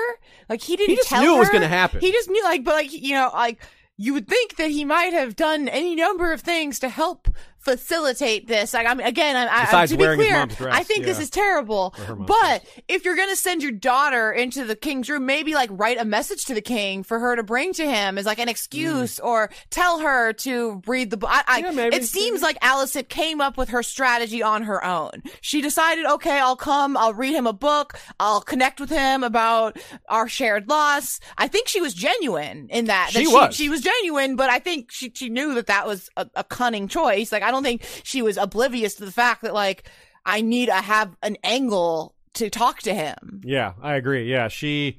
Like 0.48 0.62
he 0.62 0.76
didn't. 0.76 0.90
He 0.90 0.96
just 0.96 1.08
tell 1.08 1.22
knew 1.22 1.36
it 1.36 1.38
was 1.38 1.48
gonna 1.48 1.68
happen. 1.68 2.00
He 2.00 2.12
just 2.12 2.28
knew, 2.28 2.42
like, 2.44 2.64
but 2.64 2.74
like 2.74 2.92
you 2.92 3.14
know, 3.14 3.30
like 3.32 3.60
you 3.96 4.12
would 4.14 4.28
think 4.28 4.56
that 4.56 4.70
he 4.70 4.84
might 4.84 5.12
have 5.12 5.36
done 5.36 5.68
any 5.68 5.94
number 5.94 6.32
of 6.32 6.40
things 6.40 6.78
to 6.80 6.88
help 6.88 7.28
facilitate 7.62 8.46
this. 8.46 8.74
Like, 8.74 8.86
I 8.86 8.94
mean, 8.94 9.06
again, 9.06 9.36
I, 9.36 9.66
I, 9.72 9.86
to 9.86 9.96
be 9.96 10.04
clear, 10.04 10.46
dress, 10.46 10.74
I 10.74 10.82
think 10.82 11.04
this 11.04 11.18
is 11.18 11.30
terrible. 11.30 11.94
Or 11.98 12.04
her 12.04 12.16
mom's 12.16 12.28
But 12.28 12.64
if 12.88 13.04
you're 13.04 13.16
gonna 13.16 13.36
send 13.36 13.62
your 13.62 13.72
daughter 13.72 14.32
into 14.32 14.64
the 14.64 14.76
king's 14.76 15.08
room, 15.08 15.26
maybe 15.26 15.54
like 15.54 15.70
write 15.72 15.98
a 15.98 16.04
message 16.04 16.44
to 16.46 16.54
the 16.54 16.60
king 16.60 17.02
for 17.02 17.18
her 17.18 17.36
to 17.36 17.42
bring 17.42 17.72
to 17.74 17.88
him 17.88 18.18
as 18.18 18.26
like 18.26 18.38
an 18.38 18.48
excuse, 18.48 19.18
or 19.20 19.50
tell 19.70 20.00
her 20.00 20.32
to 20.34 20.82
read 20.86 21.10
the 21.10 21.16
book. 21.16 21.30
I, 21.32 21.44
I, 21.46 21.62
Mm. 21.62 21.76
Yeah, 21.76 21.96
it 21.96 22.04
seems 22.04 22.42
like 22.42 22.58
Alicent 22.60 23.08
came 23.08 23.40
up 23.40 23.56
with 23.56 23.68
her 23.70 23.82
strategy 23.82 24.42
on 24.42 24.62
her 24.64 24.84
own. 24.84 25.22
She 25.40 25.62
decided, 25.62 26.04
okay, 26.06 26.38
I'll 26.38 26.56
come, 26.56 26.96
I'll 26.96 27.14
read 27.14 27.34
him 27.34 27.46
a 27.46 27.52
book, 27.52 27.98
I'll 28.18 28.40
connect 28.40 28.80
with 28.80 28.90
him 28.90 29.22
about 29.22 29.78
our 30.08 30.28
shared 30.28 30.68
loss. 30.68 31.20
I 31.38 31.46
think 31.48 31.68
she 31.68 31.80
was 31.80 31.94
genuine 31.94 32.68
in 32.70 32.86
that. 32.86 33.12
that 33.12 33.20
She 33.20 33.26
was. 33.28 33.54
She 33.54 33.68
was 33.68 33.80
genuine, 33.80 34.34
but 34.36 34.50
I 34.50 34.58
think 34.58 34.90
she 34.90 35.12
she 35.14 35.28
knew 35.28 35.54
that 35.54 35.66
that 35.68 35.86
was 35.86 36.10
a, 36.16 36.26
a 36.34 36.42
cunning 36.44 36.88
choice. 36.88 37.30
Like 37.30 37.44
I 37.44 37.51
don't 37.52 37.62
think 37.62 37.82
she 38.02 38.22
was 38.22 38.36
oblivious 38.36 38.94
to 38.96 39.04
the 39.04 39.12
fact 39.12 39.42
that 39.42 39.54
like 39.54 39.88
I 40.26 40.40
need 40.40 40.66
to 40.66 40.74
have 40.74 41.16
an 41.22 41.36
angle 41.44 42.14
to 42.34 42.50
talk 42.50 42.80
to 42.82 42.94
him. 42.94 43.42
Yeah, 43.44 43.74
I 43.82 43.94
agree. 43.94 44.30
Yeah, 44.30 44.48
she. 44.48 44.98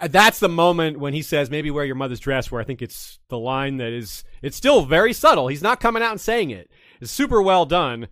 uh, 0.00 0.08
That's 0.08 0.40
the 0.40 0.48
moment 0.48 0.98
when 0.98 1.12
he 1.14 1.22
says, 1.22 1.50
"Maybe 1.50 1.70
wear 1.70 1.84
your 1.84 1.94
mother's 1.94 2.20
dress." 2.20 2.50
Where 2.50 2.60
I 2.60 2.64
think 2.64 2.82
it's 2.82 3.18
the 3.28 3.38
line 3.38 3.76
that 3.78 3.92
is. 3.92 4.24
It's 4.42 4.56
still 4.56 4.84
very 4.84 5.12
subtle. 5.12 5.48
He's 5.48 5.62
not 5.62 5.80
coming 5.80 6.02
out 6.02 6.12
and 6.12 6.20
saying 6.20 6.50
it. 6.50 6.70
It's 7.00 7.12
super 7.12 7.40
well 7.40 7.66
done 7.66 8.08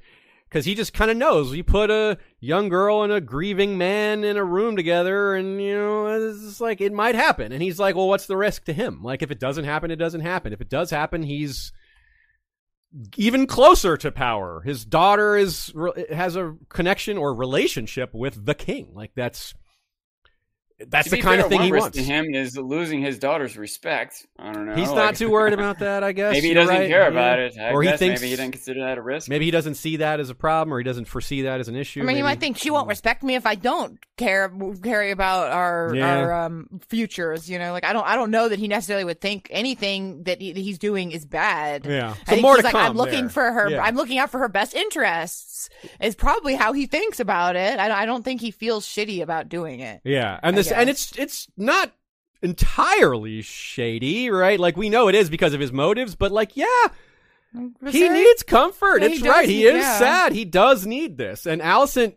because 0.49 0.65
he 0.65 0.75
just 0.75 0.93
kind 0.95 1.11
of 1.11 1.17
knows. 1.17 1.55
You 1.55 1.65
put 1.65 1.91
a 1.91 2.17
young 2.41 2.69
girl 2.69 3.03
and 3.03 3.13
a 3.13 3.21
grieving 3.21 3.77
man 3.77 4.25
in 4.25 4.37
a 4.37 4.45
room 4.45 4.77
together, 4.77 5.35
and 5.35 5.61
you 5.61 5.75
know, 5.75 6.07
it's 6.29 6.61
like 6.61 6.81
it 6.81 6.93
might 6.93 7.15
happen. 7.15 7.53
And 7.53 7.61
he's 7.63 7.79
like, 7.81 7.97
"Well, 7.97 8.09
what's 8.09 8.27
the 8.27 8.37
risk 8.37 8.65
to 8.67 8.73
him? 8.73 9.03
Like, 9.03 9.23
if 9.23 9.31
it 9.31 9.41
doesn't 9.41 9.65
happen, 9.65 9.91
it 9.91 9.97
doesn't 9.97 10.21
happen. 10.21 10.53
If 10.53 10.61
it 10.61 10.69
does 10.71 10.91
happen, 10.91 11.23
he's." 11.23 11.73
Even 13.17 13.47
closer 13.47 13.97
to 13.97 14.11
power. 14.11 14.61
His 14.63 14.85
daughter 14.85 15.37
is 15.37 15.73
has 16.11 16.37
a 16.37 16.57
connection 16.69 17.19
or 17.19 17.35
relationship 17.35 18.15
with 18.15 18.45
the 18.45 18.55
king. 18.55 18.91
Like 18.95 19.13
that's 19.15 19.55
that's 20.87 21.09
To 21.11 21.17
the 21.17 21.23
kind 21.23 21.37
fair, 21.37 21.45
of 21.45 21.49
thing 21.51 21.59
one 21.59 21.67
he 21.67 21.73
risk 21.73 21.83
wants. 21.83 21.97
to 21.99 22.05
him 22.05 22.35
is 22.35 22.57
losing 22.57 23.01
his 23.01 23.19
daughter's 23.19 23.57
respect. 23.57 24.27
I 24.39 24.53
don't 24.53 24.67
know. 24.67 24.75
He's 24.77 24.89
like- 24.89 24.97
not 24.97 25.17
too 25.17 25.29
worried 25.31 25.53
about 25.55 25.79
that, 25.81 26.05
I 26.05 26.13
guess. 26.13 26.33
Maybe 26.35 26.49
he 26.49 26.53
You're 26.53 26.63
doesn't 26.63 26.77
right, 26.77 26.89
care 26.89 27.03
yeah. 27.03 27.09
about 27.09 27.39
it. 27.41 27.59
I 27.59 27.71
or 27.73 27.83
he 27.83 27.91
thinks 27.97 28.21
maybe 28.21 28.31
he 28.31 28.37
didn't 28.37 28.53
consider 28.53 28.81
that 28.81 28.97
a 28.99 29.03
risk. 29.03 29.29
maybe 29.29 29.45
he 29.45 29.51
doesn't 29.51 29.75
see 29.75 29.97
that 29.97 30.21
as 30.21 30.31
a 30.31 30.35
problem, 30.35 30.73
or 30.73 30.79
he 30.79 30.85
doesn't 30.85 31.07
foresee 31.07 31.43
that 31.43 31.59
as 31.61 31.69
an 31.69 31.75
issue. 31.77 32.01
I 32.01 32.05
mean, 32.05 32.17
you 32.17 32.23
maybe. 32.23 32.35
might 32.35 32.41
think 32.41 32.59
she 32.59 32.71
won't 32.71 32.87
respect 32.89 33.23
me 33.23 33.35
if 33.35 33.45
I 33.47 33.55
don't 33.57 33.99
care 34.17 34.53
care 34.83 35.11
about 35.11 35.51
our 35.53 35.93
Yeah. 35.95 36.17
our 36.19 36.45
um, 36.47 36.81
futures. 36.89 37.51
You 37.51 37.59
know, 37.59 37.73
like 37.73 37.85
I 37.85 37.93
don't 37.93 38.07
I 38.07 38.15
don't 38.15 38.31
know 38.31 38.49
that 38.49 38.59
he 38.59 38.69
necessarily 38.69 39.05
would 39.05 39.21
think 39.21 39.49
anything 39.51 40.23
that, 40.25 40.41
he, 40.41 40.53
that 40.53 40.61
he's 40.61 40.79
doing 40.79 41.11
is 41.13 41.27
bad. 41.27 41.87
Yeah. 41.87 42.15
I 42.27 42.37
so 42.37 42.41
more 42.43 42.57
to 42.57 42.63
like, 42.63 42.73
come. 42.73 42.81
I'm 42.91 42.97
looking 42.97 43.23
there. 43.23 43.29
for 43.31 43.51
her. 43.53 43.71
Yeah. 43.71 43.83
I'm 43.83 43.97
looking 43.97 44.19
out 44.19 44.31
for 44.31 44.39
her 44.39 44.49
best 44.49 44.75
interests. 44.75 45.69
Is 46.01 46.15
probably 46.15 46.55
how 46.55 46.73
he 46.73 46.87
thinks 46.87 47.21
about 47.21 47.57
it. 47.57 47.79
I, 47.79 48.03
I 48.03 48.07
don't 48.07 48.25
think 48.25 48.41
he 48.41 48.51
feels 48.51 48.87
shitty 48.87 49.23
about 49.23 49.49
doing 49.49 49.81
it. 49.81 50.01
Yeah, 50.05 50.39
and 50.43 50.57
I 50.57 50.59
and 50.73 50.91
it's 50.91 51.17
it's 51.19 51.49
not 51.57 51.93
entirely 52.43 53.43
shady, 53.43 54.31
right? 54.31 54.59
Like 54.61 54.77
we 54.77 54.89
know 54.89 55.09
it 55.09 55.15
is 55.15 55.29
because 55.31 55.55
of 55.55 55.61
his 55.61 55.73
motives, 55.73 56.15
but 56.15 56.33
like 56.33 56.57
yeah, 56.57 56.67
he 57.91 58.09
needs 58.09 58.43
comfort. 58.43 59.03
Yeah, 59.03 59.09
he 59.09 59.15
it's 59.15 59.23
does 59.23 59.31
right. 59.33 59.49
He 59.49 59.57
need- 59.59 59.67
is 59.67 59.83
yeah. 59.83 59.99
sad. 59.99 60.33
He 60.33 60.45
does 60.45 60.87
need 60.87 61.17
this. 61.19 61.47
And 61.47 61.61
Alicent 61.61 62.15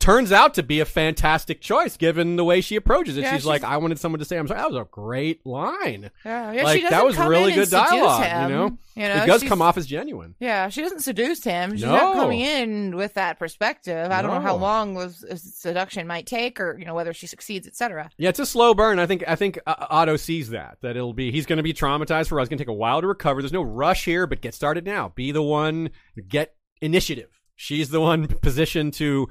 turns 0.00 0.32
out 0.32 0.54
to 0.54 0.62
be 0.62 0.80
a 0.80 0.84
fantastic 0.84 1.60
choice 1.60 1.96
given 1.96 2.36
the 2.36 2.44
way 2.44 2.60
she 2.62 2.74
approaches 2.74 3.16
it. 3.16 3.20
Yeah, 3.20 3.34
she's, 3.36 3.44
like, 3.46 3.62
I 3.62 3.76
wanted 3.76 3.98
someone 4.00 4.18
to 4.18 4.24
say 4.24 4.38
I'm 4.38 4.48
sorry. 4.48 4.58
That 4.60 4.70
was 4.72 4.80
a 4.80 4.88
great 4.90 5.44
line. 5.46 6.10
Yeah, 6.24 6.52
yeah, 6.52 6.62
like 6.64 6.88
that 6.88 7.04
was 7.04 7.16
really 7.18 7.52
good 7.52 7.68
dialogue, 7.70 8.24
him, 8.24 8.50
you 8.50 8.56
know? 8.56 8.78
You 8.96 9.02
know, 9.08 9.22
it 9.22 9.26
does 9.26 9.42
come 9.44 9.62
off 9.62 9.76
as 9.76 9.86
genuine. 9.86 10.34
Yeah, 10.40 10.68
she 10.68 10.82
doesn't 10.82 11.00
seduce 11.00 11.44
him. 11.44 11.72
She's 11.72 11.82
No. 11.82 11.92
not 11.92 12.14
coming 12.14 12.40
in 12.40 12.96
with 12.96 13.14
that 13.14 13.38
perspective. 13.38 14.10
I 14.10 14.20
don't 14.22 14.32
know 14.32 14.40
how 14.40 14.56
long 14.56 14.94
was 14.94 15.22
uh, 15.24 15.36
seduction 15.36 16.06
might 16.06 16.26
take, 16.26 16.60
or 16.60 16.76
you 16.78 16.84
know 16.84 16.94
whether 16.94 17.12
she 17.14 17.26
succeeds, 17.26 17.66
etc. 17.68 18.10
Yeah, 18.18 18.30
it's 18.30 18.40
a 18.40 18.46
slow 18.46 18.74
burn. 18.74 18.98
I 18.98 19.06
think 19.06 19.22
I 19.28 19.36
think 19.36 19.58
uh, 19.66 19.86
Otto 19.90 20.16
sees 20.16 20.50
that 20.50 20.78
that 20.82 20.96
it'll 20.96 21.14
be 21.14 21.30
he's 21.30 21.46
going 21.46 21.58
to 21.58 21.62
be 21.62 21.72
traumatized 21.72 22.28
for 22.28 22.40
us. 22.40 22.44
It's 22.44 22.48
going 22.50 22.58
to 22.58 22.64
take 22.64 22.68
a 22.68 22.72
while 22.72 23.00
to 23.00 23.06
recover. 23.06 23.40
There's 23.42 23.52
no 23.52 23.62
rush 23.62 24.04
here, 24.04 24.26
but 24.26 24.40
get 24.40 24.54
started 24.54 24.84
now. 24.84 25.10
Be 25.14 25.30
the 25.30 25.42
one 25.42 25.90
get 26.28 26.56
initiative. 26.82 27.30
She's 27.54 27.90
the 27.90 28.00
one 28.00 28.26
positioned 28.26 28.94
to 28.94 29.28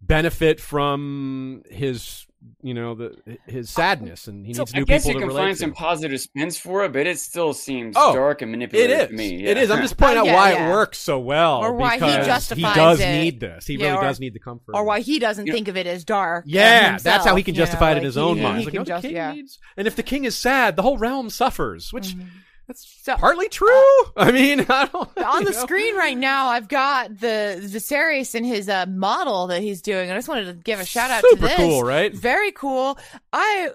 benefit 0.00 0.60
from 0.60 1.62
his 1.70 2.26
you 2.62 2.72
know 2.72 2.94
the 2.94 3.14
his 3.46 3.68
sadness 3.68 4.26
and 4.26 4.46
he 4.46 4.54
So 4.54 4.62
needs 4.62 4.74
I 4.74 4.78
new 4.78 4.84
guess 4.86 5.02
people 5.04 5.20
you 5.20 5.26
to 5.26 5.32
can 5.34 5.36
find 5.44 5.54
to. 5.54 5.60
some 5.60 5.72
positive 5.72 6.18
spins 6.22 6.56
for 6.58 6.84
it, 6.86 6.92
but 6.94 7.06
it 7.06 7.18
still 7.18 7.52
seems 7.52 7.94
Oh, 7.98 8.14
dark 8.14 8.40
and 8.40 8.50
manipulative 8.50 8.98
is. 8.98 9.06
to 9.08 9.12
me. 9.12 9.44
It 9.44 9.56
yeah. 9.58 9.62
is. 9.62 9.70
I'm 9.70 9.82
just 9.82 9.92
oh, 9.98 10.02
pointing 10.06 10.18
out 10.20 10.24
Yeah, 10.26 10.34
why 10.36 10.52
yeah. 10.52 10.68
it 10.68 10.70
works 10.70 10.96
so 10.98 11.18
well. 11.18 11.58
Or 11.58 11.74
why 11.74 11.94
he 11.94 12.00
because 12.00 12.26
justifies 12.26 12.72
He 12.74 12.80
does 12.80 13.00
it. 13.00 13.12
need 13.12 13.40
this. 13.40 13.66
He 13.66 13.74
Yeah, 13.74 13.88
really 13.88 13.98
or- 13.98 14.02
does 14.04 14.20
need 14.20 14.32
the 14.32 14.38
comfort. 14.40 14.74
Or 14.74 14.84
why 14.84 15.00
he 15.00 15.18
doesn't 15.18 15.46
think 15.48 15.68
of 15.68 15.76
it 15.76 15.86
as 15.86 16.02
dark. 16.04 16.44
Yeah, 16.46 16.96
that's 16.96 17.26
how 17.26 17.36
he 17.36 17.42
can 17.42 17.54
you 17.54 17.60
know, 17.60 17.66
justify 17.66 17.88
it 17.90 17.92
in 17.92 17.98
like 17.98 18.04
his 18.04 18.14
he- 18.14 18.20
own 18.22 18.36
he- 18.38 18.42
mind. 18.42 18.58
he 18.60 18.64
like, 18.64 18.72
can 18.72 18.78
no, 18.80 18.84
the 18.84 18.88
just- 18.88 19.02
king 19.02 19.12
yeah. 19.16 19.32
needs, 19.32 19.58
and 19.76 19.86
if 19.86 19.94
the 19.96 20.02
king 20.02 20.24
is 20.24 20.34
sad, 20.34 20.76
the 20.76 20.82
whole 20.82 20.96
realm 20.96 21.28
suffers, 21.28 21.92
which 21.92 22.14
mm-hmm. 22.16 22.26
That's 22.70 23.02
So- 23.02 23.16
partly 23.16 23.48
true. 23.48 23.68
I 24.16 24.30
mean, 24.32 24.60
I 24.68 24.86
don't. 24.86 25.18
on 25.18 25.44
the 25.44 25.50
know. 25.50 25.56
screen 25.58 25.96
right 25.96 26.16
now, 26.16 26.46
I've 26.48 26.68
got 26.68 27.18
the 27.18 27.58
Viserys 27.62 28.34
and 28.34 28.46
his 28.46 28.68
uh, 28.68 28.86
model 28.86 29.48
that 29.48 29.60
he's 29.62 29.82
doing. 29.82 30.10
I 30.10 30.14
just 30.14 30.28
wanted 30.28 30.46
to 30.46 30.54
give 30.54 30.78
a 30.80 30.84
shout 30.84 31.10
out 31.10 31.20
to 31.22 31.28
Super 31.30 31.48
this. 31.48 31.56
cool, 31.56 31.82
right? 31.82 32.14
Very 32.14 32.52
cool. 32.52 32.98
I 33.32 33.70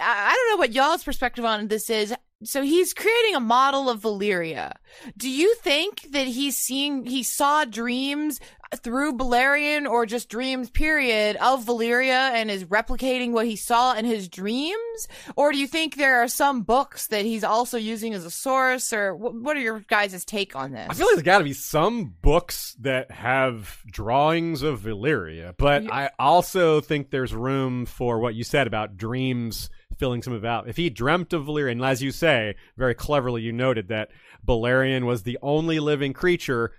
I 0.00 0.34
don't 0.36 0.50
know 0.50 0.60
what 0.60 0.72
y'all's 0.72 1.04
perspective 1.04 1.44
on 1.44 1.68
this 1.68 1.88
is. 1.90 2.14
So 2.44 2.62
he's 2.62 2.92
creating 2.92 3.36
a 3.36 3.40
model 3.40 3.88
of 3.88 4.00
Valyria. 4.00 4.72
Do 5.16 5.30
you 5.30 5.54
think 5.56 6.08
that 6.10 6.26
he's 6.26 6.56
seeing 6.56 7.06
he 7.06 7.22
saw 7.22 7.64
dreams 7.64 8.40
through 8.76 9.14
Balerion 9.14 9.88
or 9.88 10.06
just 10.06 10.28
dreams 10.28 10.70
period 10.70 11.36
of 11.36 11.64
Valyria 11.64 12.32
and 12.32 12.50
is 12.50 12.64
replicating 12.64 13.32
what 13.32 13.46
he 13.46 13.56
saw 13.56 13.94
in 13.94 14.04
his 14.04 14.28
dreams? 14.28 15.08
Or 15.36 15.52
do 15.52 15.58
you 15.58 15.66
think 15.66 15.96
there 15.96 16.22
are 16.22 16.28
some 16.28 16.62
books 16.62 17.08
that 17.08 17.24
he's 17.24 17.44
also 17.44 17.76
using 17.76 18.14
as 18.14 18.24
a 18.24 18.30
source 18.30 18.92
or 18.92 19.14
wh- 19.14 19.42
what 19.42 19.56
are 19.56 19.60
your 19.60 19.80
guys' 19.80 20.24
take 20.24 20.56
on 20.56 20.72
this? 20.72 20.86
I 20.88 20.94
feel 20.94 21.06
like 21.06 21.16
there's 21.16 21.24
got 21.24 21.38
to 21.38 21.44
be 21.44 21.52
some 21.52 22.14
books 22.22 22.76
that 22.80 23.10
have 23.10 23.80
drawings 23.86 24.62
of 24.62 24.80
Valyria, 24.80 25.54
but 25.56 25.90
I 25.90 26.10
also 26.18 26.80
think 26.80 27.10
there's 27.10 27.34
room 27.34 27.86
for 27.86 28.18
what 28.18 28.34
you 28.34 28.44
said 28.44 28.66
about 28.66 28.96
dreams 28.96 29.70
filling 29.98 30.22
some 30.22 30.32
of 30.32 30.44
out. 30.44 30.68
If 30.68 30.76
he 30.76 30.90
dreamt 30.90 31.32
of 31.32 31.44
Valyria, 31.44 31.72
and 31.72 31.84
as 31.84 32.02
you 32.02 32.10
say, 32.10 32.56
very 32.76 32.94
cleverly, 32.94 33.42
you 33.42 33.52
noted 33.52 33.88
that 33.88 34.10
Balerion 34.44 35.04
was 35.04 35.22
the 35.22 35.38
only 35.42 35.78
living 35.78 36.12
creature 36.12 36.72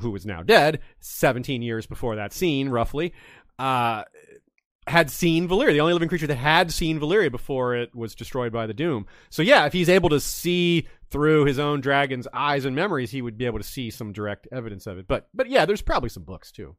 who 0.00 0.10
was 0.10 0.26
now 0.26 0.42
dead, 0.42 0.80
17 1.00 1.62
years 1.62 1.86
before 1.86 2.16
that 2.16 2.32
scene, 2.32 2.68
roughly, 2.68 3.12
uh, 3.58 4.04
had 4.86 5.10
seen 5.10 5.48
Valyria, 5.48 5.72
the 5.72 5.80
only 5.80 5.92
living 5.92 6.08
creature 6.08 6.26
that 6.28 6.36
had 6.36 6.72
seen 6.72 7.00
Valyria 7.00 7.30
before 7.30 7.74
it 7.74 7.94
was 7.94 8.14
destroyed 8.14 8.52
by 8.52 8.66
the 8.66 8.74
Doom. 8.74 9.06
So 9.30 9.42
yeah, 9.42 9.66
if 9.66 9.72
he's 9.72 9.88
able 9.88 10.10
to 10.10 10.20
see 10.20 10.86
through 11.10 11.44
his 11.44 11.58
own 11.58 11.80
dragon's 11.80 12.28
eyes 12.32 12.64
and 12.64 12.76
memories, 12.76 13.10
he 13.10 13.22
would 13.22 13.36
be 13.36 13.46
able 13.46 13.58
to 13.58 13.64
see 13.64 13.90
some 13.90 14.12
direct 14.12 14.46
evidence 14.52 14.86
of 14.86 14.98
it. 14.98 15.06
But 15.08 15.28
but 15.34 15.48
yeah, 15.48 15.66
there's 15.66 15.82
probably 15.82 16.08
some 16.08 16.22
books 16.22 16.52
too. 16.52 16.76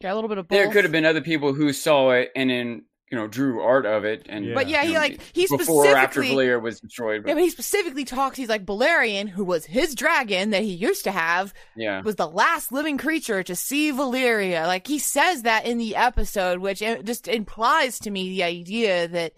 Yeah, 0.00 0.12
a 0.12 0.14
little 0.14 0.28
bit 0.28 0.38
of 0.38 0.46
both. 0.46 0.56
There 0.56 0.70
could 0.70 0.84
have 0.84 0.92
been 0.92 1.04
other 1.04 1.20
people 1.20 1.52
who 1.52 1.72
saw 1.72 2.10
it 2.10 2.30
and 2.36 2.50
then 2.50 2.84
you 3.10 3.16
know 3.16 3.26
drew 3.26 3.60
art 3.60 3.86
of 3.86 4.04
it, 4.04 4.26
and 4.28 4.44
Yeah. 4.44 4.54
But 4.54 4.68
yeah, 4.68 4.84
he 4.84 4.94
like 4.94 5.20
he 5.32 5.46
before 5.46 5.86
or 5.86 5.96
after 5.96 6.20
specifically 6.20 6.46
Valyria 6.46 6.60
was 6.60 6.80
destroyed. 6.80 7.22
Yeah, 7.26 7.32
But, 7.32 7.34
but 7.34 7.42
he 7.42 7.50
specifically 7.50 8.04
talks. 8.04 8.36
He's 8.36 8.48
like 8.48 8.66
Balerion, 8.66 9.28
who 9.28 9.44
was 9.44 9.64
his 9.64 9.94
dragon 9.94 10.50
that 10.50 10.62
he 10.62 10.72
used 10.72 11.04
to 11.04 11.10
have, 11.10 11.54
yeah, 11.74 12.02
was 12.02 12.16
the 12.16 12.28
last 12.28 12.70
living 12.72 12.98
creature 12.98 13.42
to 13.42 13.56
see 13.56 13.92
Valyria. 13.92 14.66
Like 14.66 14.86
he 14.86 14.98
says 14.98 15.42
that 15.42 15.64
in 15.64 15.78
the 15.78 15.96
episode, 15.96 16.58
which 16.58 16.82
uh, 16.82 17.02
just 17.02 17.28
implies 17.28 17.98
to 18.00 18.10
me 18.10 18.28
the 18.28 18.42
idea 18.42 19.08
that 19.08 19.32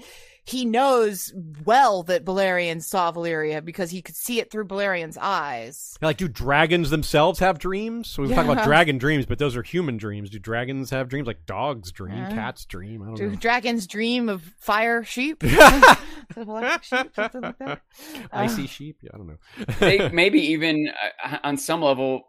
he 0.45 0.65
knows 0.65 1.33
well 1.65 2.03
that 2.05 2.25
Balerion 2.25 2.83
saw 2.83 3.13
Valyria 3.13 3.65
because 3.65 3.91
he 3.91 4.03
could 4.03 4.17
see 4.17 4.41
it 4.41 4.51
through 4.51 4.67
Balerion's 4.67 5.19
eyes. 5.21 5.97
Like, 6.03 6.17
do 6.17 6.29
dragons 6.29 6.91
themselves 6.91 7.39
have 7.41 7.59
dreams? 7.59 8.09
So 8.09 8.23
we 8.23 8.35
talk 8.35 8.47
about 8.47 8.65
dragon 8.65 8.99
dreams, 8.99 9.27
but 9.27 9.39
those 9.39 9.57
are 9.57 9.63
human 9.63 9.97
dreams. 9.97 10.31
Do 10.31 10.39
dragons 10.39 10.91
have 10.91 11.09
dreams? 11.09 11.27
Like 11.27 11.47
dogs 11.47 11.93
dream, 11.93 12.17
Yeah. 12.17 12.31
cats 12.33 12.65
dream. 12.65 13.03
I 13.03 13.07
don't 13.07 13.15
Do 13.17 13.31
know. 13.31 13.37
dragons 13.37 13.87
dream 13.87 14.29
of 14.29 14.43
fire 14.59 15.05
sheep? 15.05 15.43
Of 16.37 16.47
electric 16.49 16.85
sheep, 16.85 17.13
something 17.17 17.41
like 17.41 17.59
that. 17.59 17.81
Icy 18.33 18.69
sheep? 18.69 18.99
Yeah, 19.03 19.11
I 19.15 19.17
don't 19.17 19.27
know. 19.27 19.39
they, 19.81 20.09
maybe 20.11 20.39
even 20.53 20.89
uh, 21.25 21.39
on 21.43 21.57
some 21.57 21.83
level, 21.83 22.29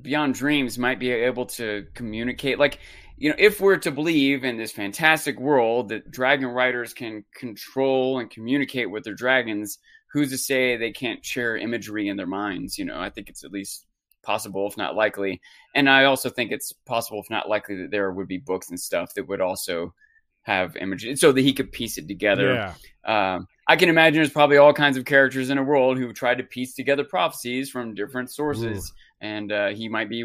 beyond 0.00 0.34
dreams, 0.34 0.78
might 0.78 1.00
be 1.00 1.10
able 1.10 1.46
to 1.46 1.84
communicate. 1.94 2.60
Like 2.60 2.78
you 3.16 3.30
know, 3.30 3.36
if 3.38 3.60
we're 3.60 3.76
to 3.78 3.90
believe 3.90 4.44
in 4.44 4.56
this 4.56 4.72
fantastic 4.72 5.38
world 5.38 5.88
that 5.90 6.10
dragon 6.10 6.48
riders 6.48 6.92
can 6.92 7.24
control 7.34 8.18
and 8.18 8.30
communicate 8.30 8.90
with 8.90 9.04
their 9.04 9.14
dragons, 9.14 9.78
who's 10.12 10.30
to 10.30 10.38
say 10.38 10.76
they 10.76 10.92
can't 10.92 11.24
share 11.24 11.56
imagery 11.56 12.08
in 12.08 12.16
their 12.16 12.26
minds? 12.26 12.78
You 12.78 12.84
know, 12.84 12.98
I 12.98 13.10
think 13.10 13.28
it's 13.28 13.44
at 13.44 13.52
least 13.52 13.86
possible, 14.22 14.66
if 14.66 14.76
not 14.76 14.96
likely. 14.96 15.40
And 15.74 15.88
I 15.88 16.04
also 16.04 16.30
think 16.30 16.50
it's 16.50 16.72
possible, 16.72 17.20
if 17.20 17.30
not 17.30 17.48
likely, 17.48 17.82
that 17.82 17.90
there 17.90 18.10
would 18.10 18.28
be 18.28 18.38
books 18.38 18.70
and 18.70 18.80
stuff 18.80 19.14
that 19.14 19.28
would 19.28 19.40
also 19.40 19.94
have 20.42 20.76
imagery 20.76 21.16
so 21.16 21.32
that 21.32 21.40
he 21.40 21.52
could 21.52 21.72
piece 21.72 21.98
it 21.98 22.08
together. 22.08 22.74
Yeah. 23.06 23.34
Um, 23.34 23.48
I 23.66 23.76
can 23.76 23.88
imagine 23.88 24.16
there's 24.16 24.30
probably 24.30 24.58
all 24.58 24.74
kinds 24.74 24.96
of 24.96 25.04
characters 25.04 25.50
in 25.50 25.58
a 25.58 25.62
world 25.62 25.98
who 25.98 26.12
tried 26.12 26.38
to 26.38 26.44
piece 26.44 26.74
together 26.74 27.04
prophecies 27.04 27.70
from 27.70 27.94
different 27.94 28.30
sources, 28.30 28.92
and 29.20 29.50
uh, 29.50 29.68
he 29.68 29.88
might 29.88 30.10
be 30.10 30.24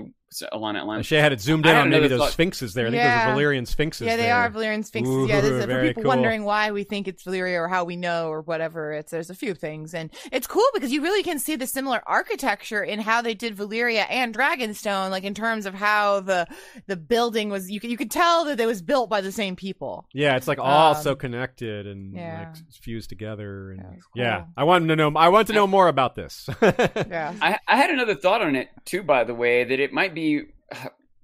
along 0.52 0.76
that 0.76 0.86
line. 0.86 1.02
Shay 1.04 1.18
had 1.18 1.34
it 1.34 1.42
zoomed 1.42 1.66
I 1.68 1.72
in 1.72 1.78
on 1.78 1.90
maybe 1.90 2.08
those 2.08 2.20
thought. 2.20 2.32
sphinxes 2.32 2.74
there. 2.74 2.88
I 2.88 2.90
think 2.92 3.00
Yeah. 3.00 3.26
those 3.34 3.36
are 3.36 3.42
Valyrian 3.42 3.68
sphinxes. 3.68 4.06
Yeah, 4.08 4.16
they 4.16 4.24
there. 4.24 4.36
are 4.36 4.50
Valyrian 4.50 4.86
sphinxes. 4.86 5.28
yeah, 5.28 5.40
Ooh, 5.40 5.42
there's, 5.42 5.66
for 5.66 5.82
people 5.88 6.04
cool. 6.04 6.10
wondering 6.10 6.44
why 6.44 6.72
we 6.72 6.84
think 6.84 7.08
it's 7.08 7.24
Valyria 7.24 7.60
or 7.60 7.68
how 7.68 7.84
we 7.84 7.96
know 7.96 8.30
or 8.30 8.42
whatever. 8.42 8.92
It's 8.94 9.12
there's 9.12 9.30
a 9.30 9.36
few 9.36 9.54
things, 9.54 9.94
and 9.94 10.12
it's 10.32 10.48
cool 10.48 10.68
because 10.74 10.92
you 10.92 11.02
really 11.02 11.24
can 11.24 11.40
see 11.40 11.56
the 11.56 11.66
similar 11.68 12.02
architecture 12.06 12.84
in 12.84 13.00
how 13.00 13.22
they 13.22 13.34
did 13.34 13.56
Valyria 13.58 14.06
and 14.10 14.34
Dragonstone, 14.36 15.10
like 15.10 15.24
in 15.24 15.34
terms 15.34 15.66
of 15.66 15.74
how 15.74 16.20
the 16.22 16.48
the 16.88 16.96
building 16.98 17.50
was. 17.50 17.70
You 17.72 17.80
could 17.80 17.90
you 17.90 17.98
could 17.98 18.12
tell 18.12 18.46
that 18.46 18.60
it 18.60 18.66
was 18.66 18.82
built 18.82 19.10
by 19.10 19.22
the 19.22 19.32
same 19.32 19.56
people. 19.56 20.06
Yeah, 20.14 20.36
it's 20.36 20.48
like 20.48 20.60
all 20.60 20.96
Um, 20.96 21.02
so 21.02 21.16
connected 21.16 21.88
and 21.88 22.14
yeah. 22.14 22.50
like 22.54 22.74
fused 22.82 23.10
together. 23.10 23.72
And 23.72 23.80
Yeah, 23.82 23.92
it's 23.96 24.06
yeah. 24.16 24.44
I 24.58 24.64
want 24.64 24.88
to 24.88 24.96
know. 24.96 25.12
I 25.16 25.30
want 25.30 25.48
to 25.48 25.54
know 25.54 25.66
more 25.78 25.88
about 25.88 26.16
this. 26.16 26.48
Yeah. 27.10 27.34
I, 27.42 27.58
I 27.68 27.78
had 27.78 27.90
another 27.90 28.14
thought 28.16 28.42
on 28.42 28.56
it 28.56 28.70
too, 28.86 29.02
by 29.04 29.24
the 29.24 29.34
way, 29.34 29.64
that 29.64 29.80
it 29.80 29.92
might 29.94 30.14
be 30.14 30.19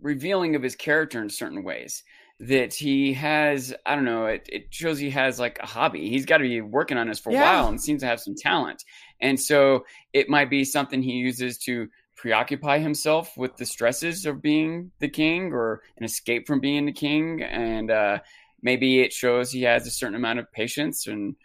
revealing 0.01 0.55
of 0.55 0.63
his 0.63 0.75
character 0.75 1.21
in 1.21 1.29
certain 1.29 1.63
ways 1.63 2.03
that 2.39 2.73
he 2.73 3.13
has 3.13 3.73
i 3.85 3.95
don't 3.95 4.03
know 4.03 4.25
it, 4.25 4.45
it 4.51 4.65
shows 4.69 4.99
he 4.99 5.09
has 5.09 5.39
like 5.39 5.57
a 5.61 5.65
hobby. 5.65 6.09
He's 6.09 6.25
got 6.25 6.37
to 6.39 6.43
be 6.43 6.59
working 6.61 6.97
on 6.97 7.07
this 7.07 7.19
for 7.19 7.29
a 7.29 7.33
while 7.33 7.67
and 7.69 7.81
seems 7.81 8.01
to 8.01 8.07
have 8.07 8.19
some 8.19 8.35
talent. 8.35 8.83
And 9.21 9.39
so 9.39 9.85
it 10.11 10.27
might 10.29 10.49
be 10.49 10.65
something 10.65 11.01
he 11.01 11.13
uses 11.13 11.57
to 11.59 11.87
preoccupy 12.17 12.79
himself 12.79 13.37
with 13.37 13.55
the 13.55 13.65
stresses 13.65 14.25
of 14.25 14.41
being 14.41 14.91
the 14.99 15.07
king 15.07 15.53
or 15.53 15.81
an 15.97 16.03
escape 16.03 16.47
from 16.47 16.59
being 16.59 16.85
the 16.85 16.91
king. 16.91 17.41
And 17.41 17.89
uh, 17.91 18.19
maybe 18.61 18.99
it 18.99 19.13
shows 19.13 19.51
he 19.51 19.63
has 19.63 19.87
a 19.87 19.91
certain 19.91 20.15
amount 20.15 20.39
of 20.39 20.51
patience 20.51 21.07
and 21.07 21.35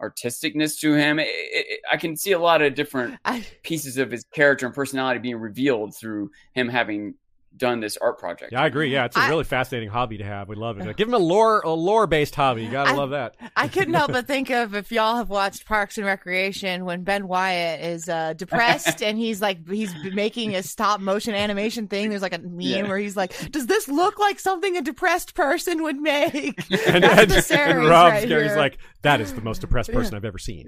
artisticness 0.00 0.78
to 0.80 0.94
him. 0.94 1.18
It- 1.18 1.28
it- 1.28 1.80
i 1.90 1.96
can 1.96 2.16
see 2.16 2.32
a 2.32 2.38
lot 2.38 2.62
of 2.62 2.74
different 2.74 3.18
I, 3.24 3.44
pieces 3.62 3.96
of 3.96 4.10
his 4.10 4.24
character 4.34 4.66
and 4.66 4.74
personality 4.74 5.20
being 5.20 5.36
revealed 5.36 5.94
through 5.96 6.30
him 6.52 6.68
having 6.68 7.14
done 7.56 7.80
this 7.80 7.96
art 7.96 8.18
project. 8.18 8.52
Yeah, 8.52 8.62
I 8.62 8.66
agree. 8.66 8.92
Yeah, 8.92 9.06
it's 9.06 9.16
a 9.16 9.20
I- 9.20 9.28
really 9.28 9.44
fascinating 9.44 9.88
hobby 9.88 10.18
to 10.18 10.24
have. 10.24 10.48
We 10.48 10.56
love 10.56 10.78
it. 10.78 10.96
Give 10.96 11.08
him 11.08 11.14
a 11.14 11.18
lore 11.18 11.60
a 11.60 11.70
lore 11.70 12.06
based 12.06 12.34
hobby. 12.34 12.64
You 12.64 12.70
gotta 12.70 12.90
I- 12.90 12.94
love 12.94 13.10
that. 13.10 13.36
I 13.56 13.68
couldn't 13.68 13.94
help 13.94 14.12
but 14.12 14.26
think 14.26 14.50
of 14.50 14.74
if 14.74 14.92
y'all 14.92 15.16
have 15.16 15.30
watched 15.30 15.66
Parks 15.66 15.96
and 15.98 16.06
Recreation 16.06 16.84
when 16.84 17.02
Ben 17.04 17.26
Wyatt 17.28 17.80
is 17.80 18.08
uh, 18.08 18.32
depressed 18.34 19.02
and 19.02 19.16
he's 19.18 19.40
like 19.40 19.66
he's 19.68 19.94
making 20.12 20.54
a 20.54 20.62
stop 20.62 21.00
motion 21.00 21.34
animation 21.34 21.88
thing. 21.88 22.10
There's 22.10 22.22
like 22.22 22.34
a 22.34 22.38
meme 22.38 22.60
Yeah. 22.60 22.82
where 22.88 22.98
he's 22.98 23.16
like, 23.16 23.50
"Does 23.50 23.66
this 23.66 23.88
look 23.88 24.18
like 24.18 24.38
something 24.40 24.76
a 24.76 24.82
depressed 24.82 25.34
person 25.34 25.82
would 25.82 25.96
make?" 25.96 26.62
And, 26.86 27.02
That's 27.02 27.20
and, 27.22 27.30
the 27.30 27.60
and 27.80 27.88
Rob's 27.88 28.12
right 28.12 28.28
Gary's 28.28 28.54
like, 28.56 28.78
that 29.02 29.20
is 29.20 29.32
the 29.34 29.40
most 29.40 29.60
depressed 29.60 29.92
person 29.92 30.14
I've 30.14 30.24
ever 30.24 30.38
seen. 30.38 30.66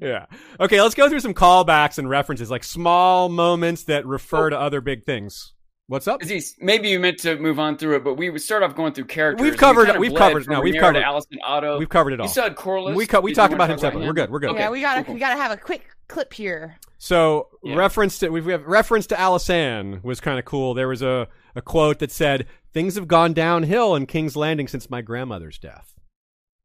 yeah. 0.00 0.26
Okay, 0.60 0.80
let's 0.80 0.94
go 0.94 1.08
through 1.08 1.20
some 1.20 1.34
callbacks 1.34 1.98
and 1.98 2.08
references, 2.08 2.50
like 2.50 2.63
small 2.64 3.28
moments 3.28 3.84
that 3.84 4.06
refer 4.06 4.50
to 4.50 4.58
other 4.58 4.80
big 4.80 5.04
things. 5.04 5.52
What's 5.86 6.08
up? 6.08 6.22
Aziz, 6.22 6.56
maybe 6.58 6.88
you 6.88 6.98
meant 6.98 7.18
to 7.18 7.36
move 7.38 7.58
on 7.58 7.76
through 7.76 7.96
it, 7.96 8.04
but 8.04 8.14
we 8.14 8.30
would 8.30 8.40
start 8.40 8.62
off 8.62 8.74
going 8.74 8.94
through 8.94 9.04
characters. 9.04 9.42
We've 9.44 9.52
We 9.52 9.58
covered- 9.58 9.84
kind 9.86 9.96
of 9.96 10.00
we've 10.00 10.14
covered- 10.14 10.44
from 10.46 10.54
no, 10.54 10.60
we've 10.62 10.80
covered- 10.80 10.94
to 10.94 11.02
Alicent 11.02 11.36
Otto. 11.44 11.78
We've 11.78 11.88
covered 11.90 12.14
it 12.14 12.20
all. 12.20 12.26
You 12.26 12.32
said 12.32 12.56
Corlys. 12.56 12.94
We 12.94 13.06
co- 13.06 13.20
we 13.20 13.32
Did 13.32 13.36
talked 13.36 13.52
about 13.52 13.68
him 13.68 13.76
separately. 13.78 14.04
him? 14.04 14.08
We're 14.08 14.14
good, 14.14 14.30
we're 14.30 14.38
good. 14.38 14.50
Okay, 14.50 14.60
yeah, 14.60 14.70
we 14.70 14.80
gotta 14.80 15.04
cool, 15.04 15.12
we 15.14 15.20
gotta 15.20 15.36
have 15.40 15.52
a 15.52 15.58
quick 15.58 15.86
clip 16.08 16.32
here. 16.32 16.76
So 16.96 17.48
Yeah. 17.62 17.76
reference 17.76 18.18
to 18.20 18.30
we've, 18.30 18.46
we 18.46 18.52
have 18.52 18.64
reference 18.66 19.06
to 19.08 19.14
Alysanne 19.14 20.02
was 20.02 20.20
kind 20.20 20.38
of 20.38 20.46
cool. 20.46 20.72
There 20.72 20.88
was 20.88 21.02
a, 21.02 21.28
a 21.54 21.60
quote 21.60 21.98
that 21.98 22.10
said, 22.10 22.46
"Things 22.72 22.94
have 22.94 23.06
gone 23.06 23.34
downhill 23.34 23.94
in 23.94 24.06
King's 24.06 24.36
Landing 24.36 24.68
since 24.68 24.88
my 24.88 25.02
grandmother's 25.02 25.58
death." 25.58 25.92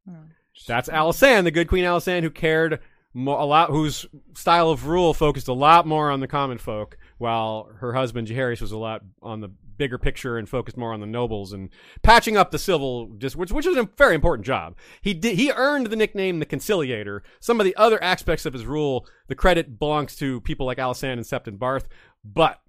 Hmm. 0.08 0.30
That's 0.66 0.88
Alysanne, 0.88 1.44
the 1.44 1.52
good 1.52 1.68
Queen 1.68 1.84
Alysanne, 1.84 2.22
who 2.24 2.30
cared 2.30 2.80
a 3.16 3.20
lot, 3.20 3.70
whose 3.70 4.06
style 4.36 4.70
of 4.70 4.88
rule 4.88 5.14
focused 5.14 5.48
a 5.48 5.54
lot 5.54 5.88
more 5.88 6.12
on 6.12 6.20
the 6.20 6.28
common 6.28 6.58
folk, 6.58 6.98
while 7.18 7.72
her 7.80 7.94
husband 7.94 8.28
Jaehaerys 8.28 8.62
was 8.62 8.72
a 8.72 8.78
lot 8.78 9.02
on 9.22 9.42
the 9.42 9.50
bigger 9.80 9.98
picture 9.98 10.38
and 10.38 10.48
focused 10.48 10.78
more 10.78 10.94
on 10.94 11.00
the 11.00 11.08
nobles 11.08 11.54
and 11.54 11.70
patching 12.04 12.38
up 12.38 12.52
the 12.52 12.60
civil, 12.60 13.08
dis- 13.08 13.36
which 13.36 13.52
which 13.52 13.66
was 13.66 13.78
a 13.78 13.90
very 13.98 14.14
important 14.14 14.46
job. 14.46 14.76
He 15.02 15.14
did 15.16 15.38
he 15.38 15.52
earned 15.52 15.88
the 15.88 15.96
nickname 15.96 16.40
the 16.40 16.46
Conciliator. 16.46 17.24
Some 17.40 17.60
of 17.60 17.66
the 17.66 17.76
other 17.76 18.02
aspects 18.04 18.46
of 18.46 18.54
his 18.54 18.66
rule, 18.66 19.08
the 19.28 19.36
credit 19.36 19.80
belongs 19.80 20.16
to 20.18 20.42
people 20.42 20.68
like 20.68 20.78
Alysanne 20.78 21.14
and 21.14 21.22
Septon 21.22 21.58
Barth, 21.58 21.88
but 22.24 22.62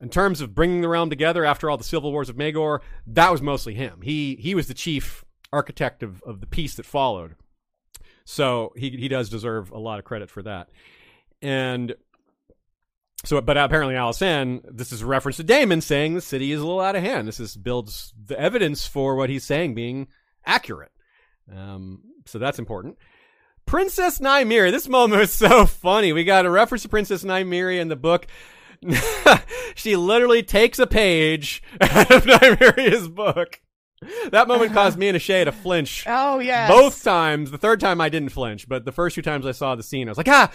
in 0.00 0.08
terms 0.08 0.40
of 0.40 0.54
bringing 0.54 0.80
the 0.80 0.88
realm 0.88 1.08
together 1.08 1.44
after 1.44 1.70
all 1.70 1.76
the 1.76 1.84
civil 1.84 2.10
wars 2.10 2.28
of 2.28 2.36
Maegor, 2.36 2.80
that 3.06 3.30
was 3.30 3.42
mostly 3.42 3.74
him. 3.74 4.00
He 4.02 4.36
he 4.40 4.54
was 4.54 4.66
the 4.66 4.74
chief 4.74 5.24
architect 5.52 6.02
of, 6.02 6.20
of 6.22 6.40
the 6.40 6.46
peace 6.46 6.74
that 6.74 6.86
followed. 6.86 7.36
So 8.24 8.72
he 8.76 8.90
he 8.90 9.08
does 9.08 9.28
deserve 9.28 9.70
a 9.70 9.78
lot 9.78 9.98
of 9.98 10.04
credit 10.04 10.30
for 10.30 10.42
that. 10.42 10.68
And 11.42 11.94
so, 13.24 13.40
but 13.40 13.56
apparently, 13.56 13.94
Alysanne, 13.94 14.62
this 14.70 14.92
is 14.92 15.02
a 15.02 15.06
reference 15.06 15.36
to 15.38 15.44
Daemon 15.44 15.80
saying 15.80 16.14
the 16.14 16.20
city 16.20 16.52
is 16.52 16.60
a 16.60 16.64
little 16.66 16.80
out 16.80 16.96
of 16.96 17.02
hand. 17.02 17.26
This 17.26 17.40
is 17.40 17.56
builds 17.56 18.12
the 18.22 18.38
evidence 18.38 18.86
for 18.86 19.14
what 19.14 19.30
he's 19.30 19.44
saying 19.44 19.74
being 19.74 20.08
accurate. 20.44 20.92
Um, 21.54 22.02
so 22.26 22.38
that's 22.38 22.58
important. 22.58 22.98
Princess 23.66 24.18
Nymeria. 24.18 24.70
This 24.70 24.88
moment 24.88 25.20
was 25.20 25.32
so 25.32 25.64
funny. 25.64 26.12
We 26.12 26.24
got 26.24 26.46
a 26.46 26.50
reference 26.50 26.82
to 26.82 26.88
Princess 26.88 27.24
Nymeria 27.24 27.80
in 27.80 27.88
the 27.88 27.96
book. 27.96 28.26
she 29.74 29.96
literally 29.96 30.42
takes 30.42 30.78
a 30.78 30.86
page 30.86 31.62
out 31.80 32.10
of 32.10 32.24
Nymeria's 32.24 33.08
book. 33.08 33.60
That 34.30 34.48
moment 34.48 34.72
caused 34.72 34.98
me 34.98 35.08
and 35.08 35.16
Ashay 35.16 35.44
to 35.44 35.52
flinch 35.52 36.04
Oh 36.06 36.38
yeah, 36.38 36.68
both 36.68 37.02
times. 37.02 37.50
The 37.50 37.58
third 37.58 37.80
time 37.80 38.00
I 38.00 38.08
didn't 38.08 38.30
flinch, 38.30 38.68
but 38.68 38.84
the 38.84 38.92
first 38.92 39.14
two 39.14 39.22
times 39.22 39.46
I 39.46 39.52
saw 39.52 39.74
the 39.74 39.82
scene, 39.82 40.08
I 40.08 40.10
was 40.10 40.18
like, 40.18 40.28
ah, 40.28 40.50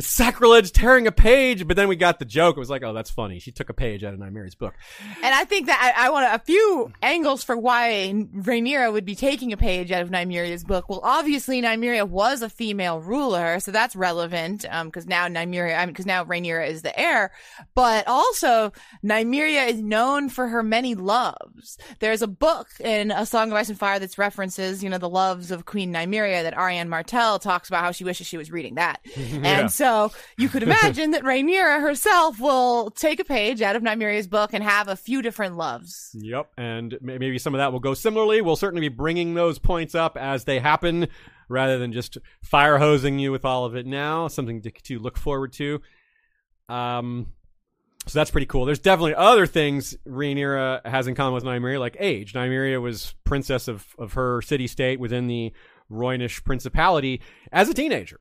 it's 0.00 0.08
sacrilege 0.08 0.72
tearing 0.72 1.06
a 1.06 1.12
page. 1.12 1.68
But 1.68 1.76
then 1.76 1.86
we 1.86 1.94
got 1.94 2.18
the 2.18 2.24
joke. 2.24 2.56
It 2.56 2.58
was 2.58 2.70
like, 2.70 2.82
oh, 2.82 2.94
that's 2.94 3.10
funny. 3.10 3.38
She 3.38 3.52
took 3.52 3.68
a 3.68 3.74
page 3.74 4.02
out 4.02 4.14
of 4.14 4.18
Nymeria's 4.18 4.54
book. 4.54 4.74
And 5.22 5.34
I 5.34 5.44
think 5.44 5.66
that 5.66 5.94
I, 5.94 6.06
I 6.06 6.10
want 6.10 6.34
a 6.34 6.38
few 6.38 6.90
angles 7.02 7.44
for 7.44 7.54
why 7.54 8.14
Rhaenyra 8.34 8.90
would 8.90 9.04
be 9.04 9.14
taking 9.14 9.52
a 9.52 9.58
page 9.58 9.92
out 9.92 10.00
of 10.00 10.08
Nymeria's 10.08 10.64
book. 10.64 10.88
Well, 10.88 11.02
obviously 11.02 11.60
Nymeria 11.60 12.08
was 12.08 12.40
a 12.40 12.48
female 12.48 12.98
ruler, 12.98 13.60
so 13.60 13.72
that's 13.72 13.94
relevant 13.94 14.64
um, 14.70 14.88
because 14.88 15.06
now 15.06 15.28
Nymeria, 15.28 15.76
I 15.76 15.84
mean, 15.84 15.92
because 15.92 16.06
now 16.06 16.24
Rhaenyra 16.24 16.66
is 16.66 16.80
the 16.80 16.98
heir. 16.98 17.30
But 17.74 18.08
also, 18.08 18.72
Nymeria 19.04 19.68
is 19.68 19.82
known 19.82 20.30
for 20.30 20.48
her 20.48 20.62
many 20.62 20.94
loves. 20.94 21.76
There's 21.98 22.22
a 22.22 22.26
book 22.26 22.68
in 22.80 23.10
A 23.10 23.26
Song 23.26 23.50
of 23.50 23.56
Ice 23.58 23.68
and 23.68 23.78
Fire 23.78 23.98
that's 23.98 24.16
references, 24.16 24.82
you 24.82 24.88
know, 24.88 24.96
the 24.96 25.10
loves 25.10 25.50
of 25.50 25.66
Queen 25.66 25.92
Nymeria 25.92 26.42
that 26.42 26.54
Arianne 26.54 26.88
Martell 26.88 27.38
talks 27.38 27.68
about 27.68 27.84
how 27.84 27.92
she 27.92 28.04
wishes 28.04 28.26
she 28.26 28.38
was 28.38 28.50
reading 28.50 28.76
that. 28.76 29.00
Yeah. 29.30 29.60
And 29.60 29.70
so 29.70 29.89
you 30.36 30.48
could 30.48 30.62
imagine 30.70 31.12
that 31.12 31.22
Rhaenyra 31.22 31.80
herself 31.80 32.38
will 32.40 32.90
take 32.90 33.20
a 33.20 33.24
page 33.24 33.62
out 33.62 33.76
of 33.76 33.82
Nymeria's 33.82 34.28
book 34.28 34.50
and 34.52 34.62
have 34.62 34.88
a 34.88 34.96
few 34.96 35.22
different 35.22 35.56
loves. 35.56 36.10
Yep. 36.14 36.50
And 36.56 36.98
maybe 37.00 37.38
some 37.38 37.54
of 37.54 37.58
that 37.58 37.72
will 37.72 37.80
go 37.80 37.94
similarly. 37.94 38.40
We'll 38.40 38.56
certainly 38.56 38.88
be 38.88 38.94
bringing 38.94 39.34
those 39.34 39.58
points 39.58 39.94
up 39.94 40.16
as 40.16 40.44
they 40.44 40.58
happen 40.58 41.08
rather 41.48 41.78
than 41.78 41.92
just 41.92 42.18
fire 42.42 42.78
hosing 42.78 43.18
you 43.18 43.32
with 43.32 43.44
all 43.44 43.64
of 43.64 43.74
it 43.74 43.86
now. 43.86 44.28
Something 44.28 44.62
to, 44.62 44.70
to 44.70 44.98
look 44.98 45.18
forward 45.18 45.52
to. 45.54 45.80
Um, 46.68 47.32
so 48.06 48.18
that's 48.18 48.30
pretty 48.30 48.46
cool. 48.46 48.64
There's 48.64 48.78
definitely 48.78 49.14
other 49.14 49.46
things 49.46 49.96
Rhaenyra 50.06 50.86
has 50.86 51.06
in 51.06 51.14
common 51.14 51.34
with 51.34 51.44
Nymeria, 51.44 51.78
like 51.78 51.96
age. 52.00 52.32
Nymeria 52.32 52.80
was 52.80 53.14
princess 53.24 53.68
of, 53.68 53.86
of 53.98 54.14
her 54.14 54.40
city 54.42 54.66
state 54.66 54.98
within 54.98 55.26
the 55.26 55.52
Rhoynish 55.90 56.42
Principality 56.44 57.20
as 57.52 57.68
a 57.68 57.74
teenager. 57.74 58.20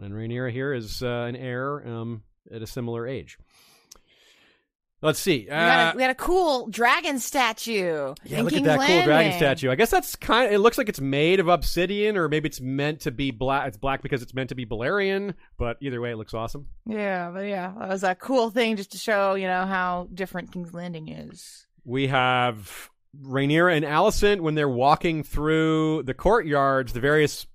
And 0.00 0.12
Rhaenyra 0.12 0.50
here 0.52 0.72
is 0.72 1.02
uh, 1.02 1.26
an 1.28 1.36
heir 1.36 1.86
um, 1.86 2.22
at 2.52 2.62
a 2.62 2.66
similar 2.66 3.06
age. 3.06 3.38
Let's 5.00 5.18
see. 5.18 5.40
We 5.40 5.46
got, 5.46 5.88
Uh, 5.88 5.92
a, 5.92 5.96
we 5.96 6.00
got 6.02 6.10
a 6.10 6.14
cool 6.14 6.68
dragon 6.68 7.18
statue. 7.18 8.14
yeah, 8.24 8.42
look 8.42 8.52
King's 8.52 8.68
at 8.68 8.78
that 8.78 8.86
cool 8.86 9.02
dragon 9.02 9.32
statue. 9.32 9.68
I 9.68 9.74
guess 9.74 9.90
that's 9.90 10.14
kind 10.14 10.46
of. 10.46 10.52
It 10.52 10.58
looks 10.58 10.78
like 10.78 10.88
it's 10.88 11.00
made 11.00 11.40
of 11.40 11.48
obsidian, 11.48 12.16
or 12.16 12.28
maybe 12.28 12.48
it's 12.48 12.60
meant 12.60 13.00
to 13.00 13.10
be 13.10 13.32
black. 13.32 13.66
It's 13.66 13.76
black 13.76 14.00
because 14.02 14.22
it's 14.22 14.32
meant 14.32 14.50
to 14.50 14.54
be 14.54 14.64
Balerion. 14.64 15.34
But 15.58 15.76
either 15.80 16.00
way, 16.00 16.12
it 16.12 16.16
looks 16.18 16.34
awesome. 16.34 16.68
Yeah, 16.86 17.32
but 17.34 17.46
yeah, 17.46 17.72
that 17.80 17.88
was 17.88 18.04
a 18.04 18.14
cool 18.14 18.50
thing 18.50 18.76
just 18.76 18.92
to 18.92 18.98
show, 18.98 19.34
you 19.34 19.48
know, 19.48 19.66
how 19.66 20.06
different 20.14 20.52
King's 20.52 20.72
Landing 20.72 21.08
is. 21.08 21.66
We 21.84 22.06
have 22.06 22.88
Rhaenyra 23.24 23.74
and 23.76 23.84
Alicent 23.84 24.40
when 24.40 24.54
they're 24.54 24.68
walking 24.68 25.24
through 25.24 26.04
the 26.04 26.14
courtyards, 26.14 26.92
the 26.92 27.00
various 27.00 27.48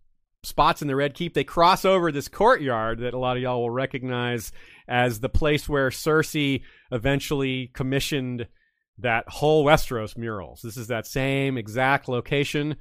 spots 0.43 0.81
in 0.81 0.87
the 0.87 0.95
Red 0.95 1.13
Keep. 1.13 1.33
They 1.33 1.43
cross 1.43 1.83
over 1.85 2.11
this 2.11 2.27
courtyard 2.27 2.99
that 2.99 3.13
a 3.13 3.17
lot 3.19 3.37
of 3.37 3.43
y'all 3.43 3.61
will 3.61 3.69
recognize 3.71 4.51
as 4.87 5.19
the 5.19 5.29
place 5.29 5.67
where 5.67 5.89
Cersei 5.89 6.61
eventually 6.91 7.71
commissioned 7.73 8.47
that 8.99 9.27
whole 9.27 9.65
Westeros 9.65 10.17
murals. 10.17 10.61
This 10.63 10.77
is 10.77 10.87
that 10.87 11.05
same 11.05 11.57
exact 11.57 12.07
location, 12.07 12.77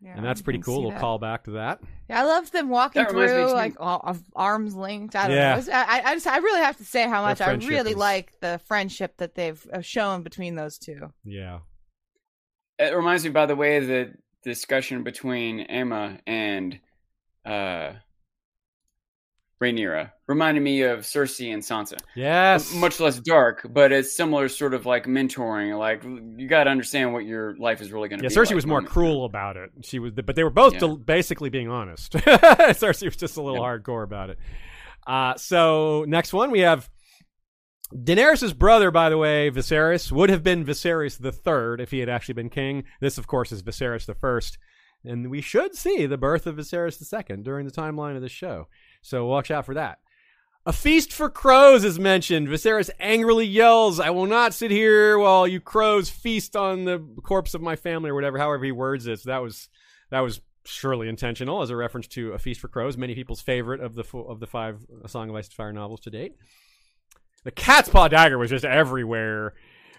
Yeah, 0.00 0.16
and 0.16 0.24
that's 0.24 0.40
pretty 0.40 0.60
cool. 0.60 0.82
We'll 0.82 0.92
that. 0.92 1.00
call 1.00 1.18
back 1.18 1.44
to 1.44 1.50
that. 1.52 1.80
Yeah, 2.08 2.20
I 2.22 2.24
love 2.24 2.50
them 2.50 2.68
walking 2.68 3.02
That 3.02 3.10
reminds 3.12 3.32
me 3.32 3.42
through 3.42 3.52
like 3.52 3.74
all, 3.78 4.00
of 4.04 4.22
arms 4.34 4.74
linked. 4.74 5.14
I 5.16 5.28
don't 5.28 5.36
Yeah. 5.36 5.56
know. 5.56 5.72
I, 5.72 6.02
I 6.04 6.14
just 6.14 6.26
I 6.26 6.38
really 6.38 6.60
have 6.62 6.76
to 6.78 6.84
say 6.84 7.06
how 7.08 7.22
much 7.22 7.40
I 7.40 7.52
really 7.52 7.90
is- 7.90 7.96
like 7.96 8.38
the 8.40 8.60
friendship 8.66 9.16
that 9.18 9.34
they've 9.34 9.64
uh, 9.72 9.80
shown 9.82 10.22
between 10.22 10.54
those 10.54 10.78
two. 10.78 11.12
Yeah. 11.24 11.58
It 12.78 12.94
reminds 12.96 13.24
me, 13.24 13.30
by 13.30 13.44
the 13.44 13.56
way, 13.56 13.80
the 13.80 14.14
discussion 14.42 15.02
between 15.02 15.66
Aemma 15.68 16.20
and 16.26 16.80
uh, 17.44 17.92
Rhaenyra 19.62 20.12
reminded 20.26 20.62
me 20.62 20.82
of 20.82 21.00
Cersei 21.00 21.52
and 21.52 21.62
Sansa. 21.62 21.98
Yes. 22.16 22.72
Much 22.74 22.98
less 22.98 23.18
dark, 23.20 23.66
but 23.70 23.92
it's 23.92 24.16
similar 24.16 24.48
sort 24.48 24.72
of 24.72 24.86
like 24.86 25.04
mentoring. 25.04 25.78
Like 25.78 26.02
you 26.02 26.48
got 26.48 26.64
to 26.64 26.70
understand 26.70 27.12
what 27.12 27.26
your 27.26 27.54
life 27.56 27.82
is 27.82 27.92
really 27.92 28.08
going 28.08 28.20
to 28.20 28.24
Yeah, 28.24 28.30
be. 28.30 28.34
Cersei 28.34 28.46
like 28.46 28.54
was 28.54 28.66
more 28.66 28.80
cruel 28.82 29.26
about 29.26 29.58
it. 29.58 29.70
She 29.82 29.98
was, 29.98 30.12
but 30.12 30.34
they 30.34 30.44
were 30.44 30.48
both 30.50 30.74
Yeah. 30.74 30.78
del- 30.80 30.96
basically 30.96 31.50
being 31.50 31.68
honest. 31.68 32.12
Cersei 32.14 33.04
was 33.04 33.16
just 33.16 33.36
a 33.36 33.42
little 33.42 33.60
Yeah. 33.62 33.68
hardcore 33.78 34.02
about 34.02 34.30
it. 34.30 34.38
Uh, 35.06 35.34
so 35.36 36.04
next 36.08 36.32
one 36.32 36.50
we 36.50 36.60
have 36.60 36.88
Daenerys' 37.94 38.56
brother, 38.56 38.90
by 38.90 39.10
the 39.10 39.18
way, 39.18 39.50
Viserys 39.50 40.10
would 40.12 40.30
have 40.30 40.42
been 40.44 40.64
Viserys 40.64 41.18
the 41.18 41.32
third 41.32 41.80
if 41.80 41.90
he 41.90 41.98
had 41.98 42.08
actually 42.08 42.34
been 42.34 42.48
king. 42.48 42.84
This, 43.00 43.18
of 43.18 43.26
course, 43.26 43.50
is 43.52 43.62
Viserys 43.64 44.06
the 44.06 44.14
first, 44.14 44.58
and 45.04 45.30
we 45.30 45.40
should 45.40 45.74
see 45.74 46.06
the 46.06 46.18
birth 46.18 46.46
of 46.46 46.56
Viserys 46.56 47.00
II 47.00 47.42
during 47.42 47.66
the 47.66 47.72
timeline 47.72 48.16
of 48.16 48.22
this 48.22 48.32
show. 48.32 48.68
So 49.02 49.26
watch 49.26 49.50
out 49.50 49.66
for 49.66 49.74
that. 49.74 49.98
A 50.66 50.72
feast 50.72 51.12
for 51.12 51.30
crows 51.30 51.84
is 51.84 51.98
mentioned. 51.98 52.48
Viserys 52.48 52.90
angrily 53.00 53.46
yells, 53.46 53.98
I 53.98 54.10
will 54.10 54.26
not 54.26 54.52
sit 54.52 54.70
here 54.70 55.18
while 55.18 55.48
you 55.48 55.58
crows 55.58 56.10
feast 56.10 56.54
on 56.54 56.84
the 56.84 56.98
corpse 57.22 57.54
of 57.54 57.62
my 57.62 57.76
family 57.76 58.10
or 58.10 58.14
whatever, 58.14 58.38
however 58.38 58.64
he 58.64 58.72
words 58.72 59.06
it. 59.06 59.20
So 59.20 59.30
that 59.30 59.42
was, 59.42 59.70
that 60.10 60.20
was 60.20 60.42
surely 60.64 61.08
intentional 61.08 61.62
as 61.62 61.70
a 61.70 61.76
reference 61.76 62.06
to 62.08 62.32
A 62.32 62.38
Feast 62.38 62.60
for 62.60 62.68
Crows, 62.68 62.98
many 62.98 63.14
people's 63.14 63.40
favorite 63.40 63.80
of 63.80 63.94
the, 63.94 64.04
of 64.18 64.38
the 64.38 64.46
five 64.46 64.84
A 65.02 65.08
Song 65.08 65.30
of 65.30 65.36
Ice 65.36 65.46
and 65.46 65.54
Fire 65.54 65.72
novels 65.72 66.00
to 66.00 66.10
date. 66.10 66.34
The 67.44 67.50
cat's 67.50 67.88
paw 67.88 68.08
dagger 68.08 68.36
was 68.36 68.50
just 68.50 68.66
everywhere. 68.66 69.54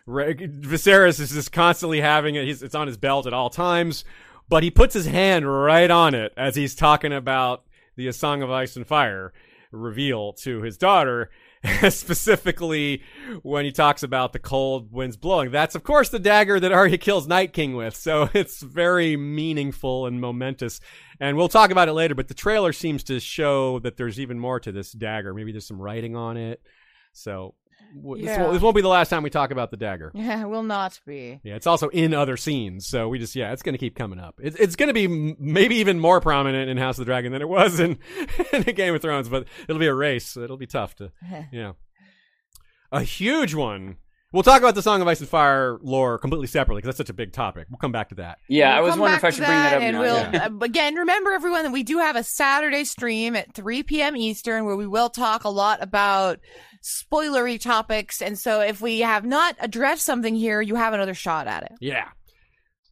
Viserys 0.08 1.20
is 1.20 1.32
just 1.32 1.52
constantly 1.52 2.02
having 2.02 2.36
it. 2.36 2.46
He's, 2.46 2.62
it's 2.62 2.76
on 2.76 2.88
his 2.88 2.98
belt 2.98 3.26
at 3.26 3.34
all 3.34 3.50
times, 3.50 4.06
but 4.52 4.64
he 4.64 4.70
puts 4.70 4.94
his 4.94 5.06
hand 5.06 5.50
right 5.50 5.90
on 5.90 6.14
it 6.14 6.34
as 6.36 6.58
he's 6.58 6.76
talking 6.76 7.14
about 7.14 7.64
the 7.96 8.08
A 8.08 8.14
Song 8.14 8.44
of 8.44 8.52
Ice 8.52 8.76
and 8.76 8.86
Fire 8.86 9.32
reveal 9.72 10.34
to 10.34 10.62
his 10.62 10.78
daughter, 10.78 11.30
specifically 11.90 13.02
when 13.44 13.64
he 13.64 13.72
talks 13.72 14.04
about 14.04 14.34
the 14.34 14.40
cold 14.40 14.92
winds 14.92 15.16
blowing. 15.16 15.52
That's, 15.52 15.74
of 15.74 15.86
course, 15.86 16.10
the 16.10 16.20
dagger 16.20 16.60
that 16.60 16.74
Arya 16.74 16.98
kills 16.98 17.28
Night 17.28 17.54
King 17.54 17.78
with. 17.78 17.96
So 17.96 18.30
it's 18.34 18.62
very 18.62 19.16
meaningful 19.16 20.06
and 20.06 20.20
momentous. 20.20 20.82
And 21.22 21.38
we'll 21.38 21.48
talk 21.48 21.72
about 21.72 21.88
it 21.88 21.94
later, 21.94 22.14
but 22.14 22.28
the 22.28 22.34
trailer 22.34 22.74
seems 22.74 23.06
to 23.06 23.22
show 23.22 23.80
that 23.80 23.96
there's 23.96 24.20
even 24.20 24.38
more 24.38 24.60
to 24.60 24.74
this 24.74 24.92
dagger. 24.92 25.34
Maybe 25.34 25.54
there's 25.54 25.68
some 25.68 25.82
writing 25.82 26.18
on 26.18 26.36
it. 26.36 26.62
So 27.14 27.56
w- 27.96 28.26
this, 28.26 28.38
won't, 28.38 28.54
this 28.54 28.62
won't 28.62 28.76
be 28.76 28.82
the 28.82 28.88
last 28.88 29.10
time 29.10 29.24
we 29.24 29.30
talk 29.30 29.52
about 29.52 29.72
the 29.72 29.78
dagger. 29.78 30.12
Yeah, 30.22 30.42
it 30.44 30.48
will 30.50 30.64
not 30.64 31.00
be. 31.06 31.40
Yeah, 31.44 31.56
it's 31.56 31.66
also 31.68 31.90
in 31.90 32.14
other 32.14 32.38
scenes, 32.38 32.88
so 32.88 33.08
we 33.10 33.18
just 33.20 33.36
yeah, 33.36 33.52
it's 33.54 33.64
going 33.64 33.74
to 33.74 33.80
keep 33.80 33.96
coming 33.96 34.20
up. 34.20 34.36
It's 34.42 34.56
it's 34.58 34.76
going 34.76 34.88
to 34.88 34.94
be 34.94 35.06
m- 35.06 35.36
maybe 35.40 35.76
even 35.78 36.00
more 36.00 36.22
prominent 36.22 36.70
in 36.70 36.78
House 36.78 36.98
of 36.98 37.06
the 37.06 37.10
Dragon 37.10 37.32
than 37.32 37.42
it 37.42 37.50
was 37.50 37.80
in 37.80 37.98
in 38.54 38.64
Game 38.76 38.94
of 38.96 39.02
Thrones, 39.02 39.30
but 39.30 39.48
it'll 39.68 39.80
be 39.80 39.88
a 39.88 39.94
race. 39.94 40.38
It'll 40.38 40.58
be 40.58 40.68
tough 40.68 40.96
to 40.96 41.12
yeah. 41.52 41.74
A 42.92 43.02
huge 43.02 43.54
one. 43.54 43.98
We'll 44.34 44.44
talk 44.44 44.60
about 44.62 44.76
the 44.76 44.82
Song 44.82 45.02
of 45.02 45.08
Ice 45.10 45.20
and 45.20 45.28
Fire 45.28 45.78
lore 45.82 46.18
completely 46.18 46.48
separately 46.48 46.80
because 46.82 46.96
that's 46.96 47.10
such 47.10 47.10
a 47.10 47.14
big 47.14 47.34
topic. 47.34 47.68
We'll 47.70 47.80
come 47.80 47.92
back 47.92 48.10
to 48.10 48.16
that. 48.16 48.38
Yeah, 48.48 48.76
We'll 48.76 48.78
I 48.78 48.90
was 48.90 48.98
wondering 48.98 49.18
if 49.18 49.24
I 49.26 49.30
to 49.30 49.36
should 49.36 49.46
bring 49.46 49.58
that 49.58 49.74
up. 49.74 49.82
And 49.82 49.96
now. 49.98 50.02
we'll 50.02 50.16
yeah. 50.16 50.46
uh, 50.46 50.58
again 50.62 50.96
remember 50.96 51.32
everyone 51.34 51.64
that 51.64 51.74
we 51.74 51.84
do 51.84 51.98
have 51.98 52.16
a 52.16 52.24
Saturday 52.24 52.86
stream 52.86 53.36
at 53.36 53.54
3 53.54 53.84
p.m. 53.84 54.16
Eastern 54.16 54.64
where 54.64 54.78
we 54.78 54.88
will 54.88 55.10
talk 55.10 55.44
a 55.44 55.50
lot 55.50 55.84
about 55.84 56.40
spoilery 56.82 57.60
topics. 57.60 58.22
And 58.22 58.38
so 58.38 58.62
if 58.62 58.82
we 58.82 59.00
have 59.00 59.26
not 59.26 59.56
addressed 59.60 60.06
something 60.06 60.36
here, 60.36 60.62
you 60.62 60.76
have 60.76 60.94
another 60.94 61.14
shot 61.14 61.48
at 61.48 61.64
it. 61.64 61.74
Yeah. 61.80 62.10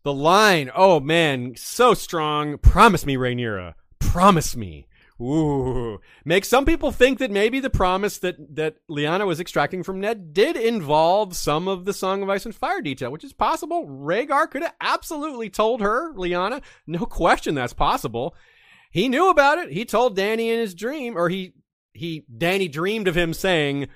The 0.04 0.14
line, 0.14 0.72
oh 0.76 1.00
man, 1.00 1.54
so 1.58 1.94
strong. 1.94 2.58
Promise 2.58 3.06
me, 3.06 3.16
Rhaenyra. 3.16 3.74
Promise 4.00 4.56
me. 4.56 4.88
Ooh. 5.22 6.00
Makes 6.24 6.48
some 6.48 6.64
people 6.64 6.92
think 6.92 7.20
that 7.20 7.30
maybe 7.30 7.60
the 7.60 7.70
promise 7.70 8.20
that, 8.20 8.56
that 8.56 8.78
Lyanna 8.90 9.28
was 9.28 9.42
extracting 9.42 9.84
from 9.84 10.00
Ned 10.00 10.34
did 10.34 10.56
involve 10.56 11.36
some 11.36 11.68
of 11.68 11.84
the 11.84 11.92
Song 11.92 12.24
of 12.24 12.30
Ice 12.30 12.46
and 12.46 12.56
Fire 12.56 12.82
detail, 12.82 13.12
which 13.12 13.26
is 13.26 13.34
possible. 13.34 13.86
Rhaegar 13.86 14.50
could 14.50 14.62
have 14.62 14.76
absolutely 14.80 15.50
told 15.50 15.82
her, 15.82 16.14
Lyanna. 16.14 16.62
No 16.88 17.06
question 17.06 17.54
that's 17.54 17.74
possible. 17.74 18.34
He 18.92 19.10
knew 19.10 19.30
about 19.30 19.58
it. 19.58 19.72
He 19.72 19.84
told 19.84 20.18
Dany 20.18 20.48
in 20.48 20.60
his 20.60 20.74
dream, 20.74 21.18
or 21.18 21.28
he, 21.28 21.54
he, 21.94 22.26
Dany 22.36 22.72
dreamed 22.72 23.08
of 23.08 23.16
him 23.16 23.34
saying, 23.34 23.88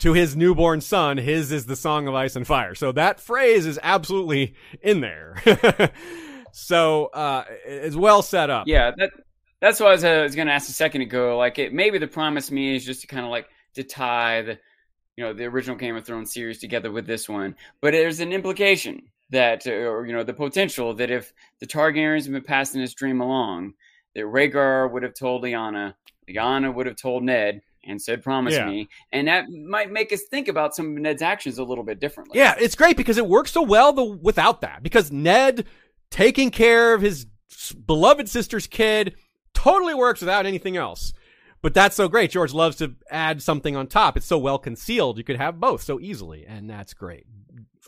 to 0.00 0.14
his 0.14 0.34
newborn 0.34 0.80
son, 0.80 1.18
his 1.18 1.52
is 1.52 1.66
the 1.66 1.76
song 1.76 2.08
of 2.08 2.14
ice 2.14 2.34
and 2.34 2.46
fire. 2.46 2.74
So 2.74 2.90
that 2.92 3.20
phrase 3.20 3.66
is 3.66 3.78
absolutely 3.82 4.54
in 4.80 5.00
there. 5.00 5.36
so 6.52 7.06
uh, 7.06 7.44
it's 7.66 7.96
well 7.96 8.22
set 8.22 8.50
up. 8.50 8.66
Yeah, 8.66 8.92
that 8.96 9.10
that's 9.60 9.78
what 9.78 9.90
I 9.90 9.92
was, 9.92 10.04
uh, 10.04 10.20
was 10.22 10.34
going 10.34 10.48
to 10.48 10.54
ask 10.54 10.68
a 10.70 10.72
second 10.72 11.02
ago. 11.02 11.36
Like, 11.36 11.58
it 11.58 11.72
maybe 11.72 11.98
the 11.98 12.06
promise 12.06 12.50
me 12.50 12.74
is 12.74 12.84
just 12.84 13.02
to 13.02 13.06
kind 13.06 13.24
of 13.24 13.30
like 13.30 13.46
to 13.74 13.84
tie 13.84 14.42
the, 14.42 14.58
you 15.16 15.24
know, 15.24 15.34
the 15.34 15.44
original 15.44 15.76
Game 15.76 15.96
of 15.96 16.06
Thrones 16.06 16.32
series 16.32 16.58
together 16.58 16.90
with 16.90 17.06
this 17.06 17.28
one. 17.28 17.54
But 17.82 17.92
there's 17.92 18.20
an 18.20 18.32
implication 18.32 19.02
that, 19.28 19.66
uh, 19.66 19.70
or 19.70 20.06
you 20.06 20.14
know, 20.14 20.24
the 20.24 20.32
potential 20.32 20.94
that 20.94 21.10
if 21.10 21.34
the 21.60 21.66
Targaryens 21.66 22.24
have 22.24 22.32
been 22.32 22.42
passing 22.42 22.80
this 22.80 22.94
dream 22.94 23.20
along, 23.20 23.74
that 24.14 24.24
Rhaegar 24.24 24.90
would 24.90 25.02
have 25.02 25.14
told 25.14 25.44
Lyanna, 25.44 25.94
Lyanna 26.34 26.74
would 26.74 26.86
have 26.86 26.96
told 26.96 27.24
Ned. 27.24 27.62
And 27.82 28.00
said, 28.00 28.22
"Promise 28.22 28.52
Yeah. 28.52 28.66
me," 28.66 28.88
and 29.10 29.26
that 29.26 29.46
might 29.48 29.90
make 29.90 30.12
us 30.12 30.20
think 30.30 30.48
about 30.48 30.76
some 30.76 30.94
of 30.94 31.02
Ned's 31.02 31.22
actions 31.22 31.56
a 31.56 31.64
little 31.64 31.82
bit 31.82 31.98
differently. 31.98 32.38
Yeah, 32.38 32.54
it's 32.60 32.74
great 32.74 32.94
because 32.94 33.16
it 33.16 33.26
works 33.26 33.52
so 33.52 33.62
well 33.62 33.94
the, 33.94 34.04
without 34.04 34.60
that. 34.60 34.82
Because 34.82 35.10
Ned 35.10 35.64
taking 36.10 36.50
care 36.50 36.92
of 36.92 37.00
his 37.00 37.24
beloved 37.86 38.28
sister's 38.28 38.66
kid 38.66 39.16
totally 39.54 39.94
works 39.94 40.20
without 40.20 40.44
anything 40.44 40.76
else. 40.76 41.14
But 41.62 41.72
that's 41.72 41.96
so 41.96 42.06
great. 42.06 42.30
George 42.30 42.52
loves 42.52 42.76
to 42.76 42.96
add 43.10 43.42
something 43.42 43.76
on 43.76 43.86
top. 43.86 44.14
It's 44.14 44.26
so 44.26 44.36
well 44.36 44.58
concealed. 44.58 45.16
You 45.16 45.24
could 45.24 45.38
have 45.38 45.58
both 45.58 45.82
so 45.82 45.98
easily, 45.98 46.44
and 46.46 46.68
that's 46.68 46.92
great. 46.92 47.24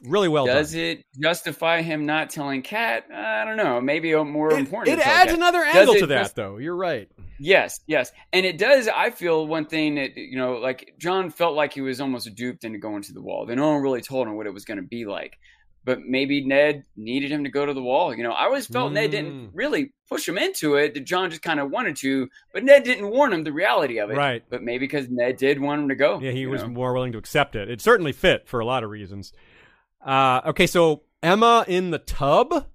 Really 0.04 0.28
well 0.28 0.46
done. 0.46 0.56
Does 0.56 0.72
done. 0.72 0.80
it 0.80 1.04
justify 1.20 1.82
him 1.82 2.06
not 2.06 2.30
telling 2.30 2.62
Kat? 2.62 3.04
I 3.12 3.44
don't 3.44 3.56
know. 3.56 3.80
Maybe 3.80 4.12
a 4.12 4.24
more 4.24 4.52
It, 4.52 4.58
important. 4.58 4.98
it 4.98 5.06
adds 5.06 5.30
Kat. 5.30 5.36
another 5.38 5.62
angle 5.64 5.94
to 5.94 6.06
that, 6.06 6.22
just- 6.22 6.36
though. 6.36 6.58
You're 6.58 6.76
right. 6.76 7.08
Yes, 7.38 7.80
yes, 7.88 8.12
and 8.32 8.46
it 8.46 8.56
does. 8.56 8.86
I 8.88 9.10
feel 9.10 9.46
one 9.48 9.66
thing 9.66 9.96
that 9.96 10.16
you 10.16 10.36
know, 10.36 10.58
like 10.58 10.94
Jon 10.98 11.30
felt 11.30 11.54
like 11.56 11.72
he 11.72 11.80
was 11.80 12.00
almost 12.00 12.32
duped 12.36 12.62
into 12.64 12.78
going 12.78 13.02
to 13.02 13.12
the 13.12 13.20
wall. 13.22 13.46
Then 13.46 13.56
no 13.58 13.72
one 13.72 13.82
really 13.82 14.00
told 14.00 14.28
him 14.28 14.36
what 14.36 14.46
it 14.46 14.54
was 14.54 14.64
going 14.64 14.76
to 14.76 14.82
be 14.86 15.06
like. 15.06 15.38
But 15.84 16.02
maybe 16.02 16.44
Ned 16.44 16.84
needed 16.96 17.32
him 17.32 17.42
to 17.42 17.50
go 17.50 17.66
to 17.66 17.74
the 17.74 17.82
wall. 17.82 18.14
You 18.14 18.22
know, 18.22 18.30
I 18.30 18.44
always 18.44 18.68
felt 18.68 18.92
Ned 18.92 19.08
Mm. 19.08 19.10
didn't 19.10 19.50
really 19.54 19.92
push 20.08 20.28
him 20.28 20.38
into 20.38 20.76
it. 20.76 20.94
That 20.94 21.00
Jon 21.04 21.28
just 21.30 21.42
kind 21.42 21.58
of 21.58 21.70
wanted 21.72 21.96
to, 21.96 22.28
but 22.52 22.62
Ned 22.62 22.84
didn't 22.84 23.10
warn 23.10 23.32
him 23.32 23.42
the 23.42 23.52
reality 23.52 23.98
of 23.98 24.08
it. 24.12 24.16
Right. 24.16 24.44
But 24.48 24.62
maybe 24.62 24.86
because 24.86 25.08
Ned 25.10 25.38
did 25.38 25.60
want 25.60 25.82
him 25.82 25.88
to 25.88 25.96
go. 25.96 26.20
Yeah, 26.20 26.30
he 26.30 26.46
was 26.46 26.62
know? 26.62 26.68
more 26.68 26.92
willing 26.94 27.10
to 27.10 27.18
accept 27.18 27.56
it. 27.56 27.68
It 27.68 27.80
certainly 27.80 28.12
fit 28.12 28.46
for 28.46 28.60
a 28.60 28.64
lot 28.64 28.84
of 28.84 28.90
reasons. 28.90 29.32
Uh, 30.04 30.40
okay, 30.46 30.66
so 30.66 31.02
Aemma 31.22 31.66
in 31.68 31.90
the 31.90 31.98
tub 31.98 32.66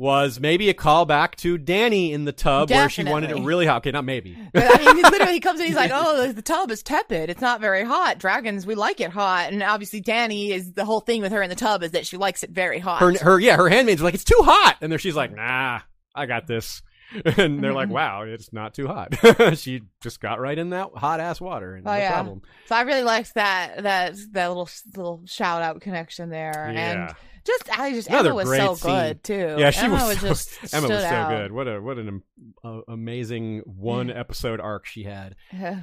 was 0.00 0.40
maybe 0.40 0.70
a 0.70 0.74
callback 0.74 1.34
to 1.34 1.58
Dany 1.58 2.12
in 2.12 2.24
the 2.24 2.32
tub 2.32 2.70
where 2.70 2.88
she 2.88 3.04
wanted 3.04 3.30
it 3.32 3.42
really 3.42 3.66
hot. 3.66 3.82
Okay, 3.82 3.90
not 3.90 4.04
maybe. 4.04 4.34
But 4.54 4.64
I 4.64 4.94
mean, 4.94 5.02
literally 5.02 5.34
he 5.34 5.40
comes 5.40 5.60
in, 5.60 5.66
he's 5.66 5.76
like, 5.76 5.90
"Oh, 5.94 6.32
the, 6.32 6.40
tub 6.40 6.70
is 6.70 6.82
tepid. 6.82 7.28
It's 7.28 7.42
not 7.42 7.60
very 7.60 7.84
hot. 7.84 8.18
Dragons, 8.18 8.66
we 8.66 8.74
like 8.74 9.00
it 9.00 9.10
hot." 9.10 9.52
And 9.52 9.62
obviously, 9.62 10.00
Dany 10.00 10.50
is 10.50 10.72
the 10.72 10.86
whole 10.86 11.00
thing 11.00 11.20
with 11.20 11.32
her 11.32 11.42
in 11.42 11.50
the 11.50 11.56
tub 11.56 11.82
is 11.82 11.90
that 11.90 12.06
she 12.06 12.16
likes 12.16 12.42
it 12.42 12.50
very 12.50 12.78
hot. 12.78 13.00
Her, 13.00 13.12
her, 13.18 13.38
yeah, 13.38 13.56
her 13.56 13.68
handmaids 13.68 14.00
are 14.00 14.04
like, 14.04 14.14
it's 14.14 14.24
too 14.24 14.40
hot. 14.40 14.76
And 14.80 14.90
there 14.90 14.98
she's 14.98 15.16
like, 15.16 15.36
nah, 15.36 15.80
I 16.14 16.24
got 16.24 16.46
this. 16.46 16.80
And 17.36 17.62
they're 17.62 17.72
like, 17.72 17.88
wow, 17.88 18.22
it's 18.22 18.52
not 18.52 18.74
too 18.74 18.86
hot. 18.86 19.14
she 19.58 19.82
just 20.00 20.20
got 20.20 20.40
right 20.40 20.58
in 20.58 20.70
that 20.70 20.90
hot 20.94 21.20
ass 21.20 21.40
water. 21.40 21.74
And 21.74 21.86
Oh, 21.86 21.90
no 21.92 21.96
yeah. 21.98 22.12
problem. 22.12 22.42
so 22.66 22.74
I 22.76 22.82
really 22.82 23.02
liked 23.02 23.34
that 23.34 23.82
that 23.82 24.14
that 24.32 24.48
little 24.48 24.68
little 24.96 25.22
shout 25.26 25.62
out 25.62 25.80
connection 25.80 26.30
there, 26.30 26.70
Yeah. 26.72 27.06
and 27.06 27.14
just 27.44 27.78
I 27.78 27.92
just 27.92 28.08
Another 28.08 28.30
Aemma 28.30 28.34
was 28.34 28.56
so 28.56 28.74
scene. 28.74 28.90
good 28.90 29.24
too. 29.24 29.56
Yeah, 29.58 29.70
she 29.70 29.86
Aemma 29.86 30.06
was, 30.08 30.22
was 30.22 30.46
just 30.46 30.50
Aemma 30.74 30.88
was 30.88 31.02
so 31.02 31.06
out. 31.08 31.30
good. 31.30 31.52
What 31.52 31.66
a 31.68 31.80
what 31.80 31.98
an 31.98 32.08
am- 32.08 32.22
uh, 32.62 32.80
amazing 32.92 33.62
one 33.64 34.10
episode 34.10 34.60
arc 34.60 34.86
she 34.86 35.04
had. 35.04 35.36
Yeah. 35.52 35.80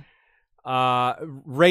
Uh, 0.64 1.16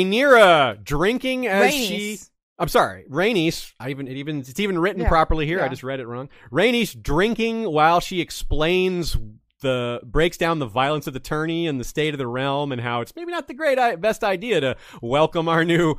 Rhaenyra 0.00 0.82
drinking 0.82 1.46
as 1.46 1.72
she. 1.74 2.18
I'm 2.58 2.68
sorry, 2.68 3.04
Rhaenys. 3.10 3.72
I 3.78 3.90
even 3.90 4.08
it 4.08 4.16
even 4.16 4.40
it's 4.40 4.58
even 4.58 4.78
written 4.78 5.02
Yeah, 5.02 5.08
properly 5.08 5.44
here. 5.46 5.60
I 5.60 5.68
just 5.68 5.82
read 5.82 6.00
it 6.00 6.06
wrong. 6.06 6.30
Rhaenys 6.50 7.00
drinking 7.00 7.64
while 7.64 8.00
she 8.00 8.20
explains 8.22 9.16
the 9.60 10.00
breaks 10.04 10.36
down 10.36 10.58
the 10.58 10.66
violence 10.66 11.06
of 11.06 11.14
the 11.14 11.20
tourney 11.20 11.66
and 11.66 11.80
the 11.80 11.84
state 11.84 12.14
of 12.14 12.18
the 12.18 12.26
realm 12.26 12.72
and 12.72 12.80
how 12.80 13.00
it's 13.00 13.14
maybe 13.16 13.32
not 13.32 13.48
the 13.48 13.54
great 13.54 13.78
best 14.00 14.22
idea 14.22 14.60
to 14.60 14.76
welcome 15.02 15.48
our 15.48 15.64
new 15.64 15.96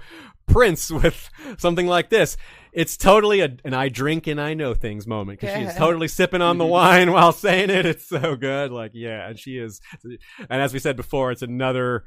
prince 0.47 0.91
with 0.91 1.29
something 1.57 1.87
like 1.87 2.09
this. 2.09 2.37
It's 2.71 2.95
totally 2.97 3.41
a, 3.41 3.57
an 3.65 3.73
I 3.73 3.89
drink 3.89 4.27
and 4.27 4.39
I 4.39 4.53
know 4.53 4.73
things 4.73 5.07
moment 5.07 5.39
because 5.39 5.55
she's 5.55 5.73
Yeah. 5.73 5.77
totally 5.77 6.07
sipping 6.07 6.41
on 6.41 6.57
the 6.57 6.63
mm-hmm. 6.63 6.71
wine 6.71 7.11
while 7.11 7.31
saying 7.31 7.69
it. 7.69 7.85
It's 7.85 8.07
so 8.07 8.35
good. 8.35 8.71
Like, 8.71 8.91
yeah, 8.93 9.27
and 9.27 9.39
she 9.39 9.57
is. 9.57 9.81
And 10.03 10.61
as 10.61 10.73
we 10.73 10.79
said 10.79 10.95
before, 10.95 11.31
it's 11.31 11.41
another 11.41 12.03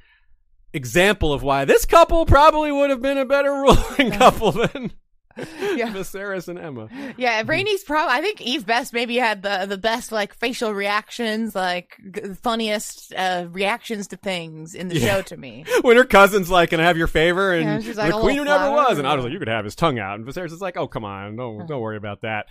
example 0.73 1.33
of 1.33 1.43
why 1.43 1.65
this 1.65 1.85
couple 1.85 2.25
probably 2.27 2.71
would 2.71 2.91
have 2.91 3.03
been 3.03 3.19
a 3.19 3.25
better 3.25 3.51
ruling 3.53 4.13
couple 4.13 4.53
than 4.53 4.93
Yeah. 5.77 5.93
Viserys 5.93 6.49
and 6.49 6.59
Aemma. 6.59 7.15
Yeah, 7.17 7.43
Rhaenys 7.45 7.85
probably. 7.87 8.15
I 8.17 8.21
think 8.21 8.41
Eve 8.41 8.67
Best 8.67 8.93
maybe 8.93 9.17
had 9.17 9.43
the 9.43 9.65
the 9.67 9.79
best 9.79 10.11
like 10.13 10.35
facial 10.35 10.75
reactions, 10.75 11.55
like 11.55 11.97
g- 12.13 12.35
funniest 12.43 13.15
uh, 13.15 13.47
reactions 13.51 14.09
to 14.09 14.17
things 14.17 14.75
in 14.75 14.89
the 14.89 14.99
Yeah. 14.99 15.15
show 15.17 15.23
to 15.23 15.37
me. 15.37 15.65
When 15.83 15.97
her 15.97 16.05
cousin's 16.05 16.51
like, 16.51 16.71
"Can 16.71 16.81
I 16.81 16.85
have 16.85 16.97
your 16.99 17.07
favor?" 17.07 17.53
and 17.55 17.65
Yeah, 17.65 17.81
she's 17.81 17.97
like, 17.97 18.13
the 18.13 18.19
queen 18.21 18.37
who 18.39 18.45
never 18.45 18.71
was, 18.71 18.99
and 18.99 19.07
I 19.07 19.15
was 19.15 19.25
like, 19.25 19.33
"You 19.33 19.39
could 19.39 19.49
have 19.49 19.65
his 19.65 19.75
tongue 19.77 19.99
out." 19.99 20.19
And 20.19 20.27
Viserys 20.27 20.53
is 20.53 20.61
like, 20.61 20.77
"Oh, 20.77 20.89
come 20.89 21.05
on, 21.05 21.37
don't 21.37 21.67
don't 21.67 21.81
worry 21.81 21.97
about 21.97 22.23
that." 22.23 22.47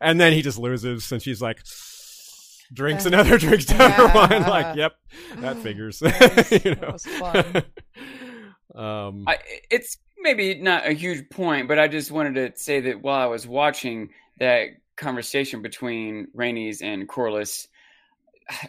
And 0.00 0.20
then 0.20 0.32
he 0.32 0.42
just 0.42 0.58
loses, 0.58 1.10
and 1.12 1.22
she's 1.22 1.40
like. 1.40 1.60
Drinks 2.72 3.04
another, 3.04 3.36
drinks 3.38 3.66
down 3.66 3.90
her 3.92 4.04
Yeah. 4.04 4.14
wine. 4.14 4.42
Like, 4.42 4.74
yep, 4.76 4.94
that 5.36 5.58
figures. 5.58 6.00
was- 6.00 6.12
you 6.50 6.58
that 6.60 6.80
know? 6.80 6.90
was 6.92 7.04
fun. 7.06 7.62
um, 8.74 9.24
I, 9.28 9.36
it's 9.70 9.98
maybe 10.24 10.54
not 10.56 10.88
a 10.88 10.92
huge 10.92 11.28
point, 11.30 11.68
but 11.68 11.78
I 11.78 11.86
just 11.86 12.10
wanted 12.10 12.34
to 12.34 12.60
say 12.60 12.80
that 12.80 13.02
while 13.02 13.20
I 13.20 13.26
was 13.26 13.46
watching 13.46 14.08
that 14.40 14.70
conversation 14.96 15.62
between 15.62 16.26
Rhaenys 16.34 16.82
and 16.82 17.08
Corlys, 17.08 17.68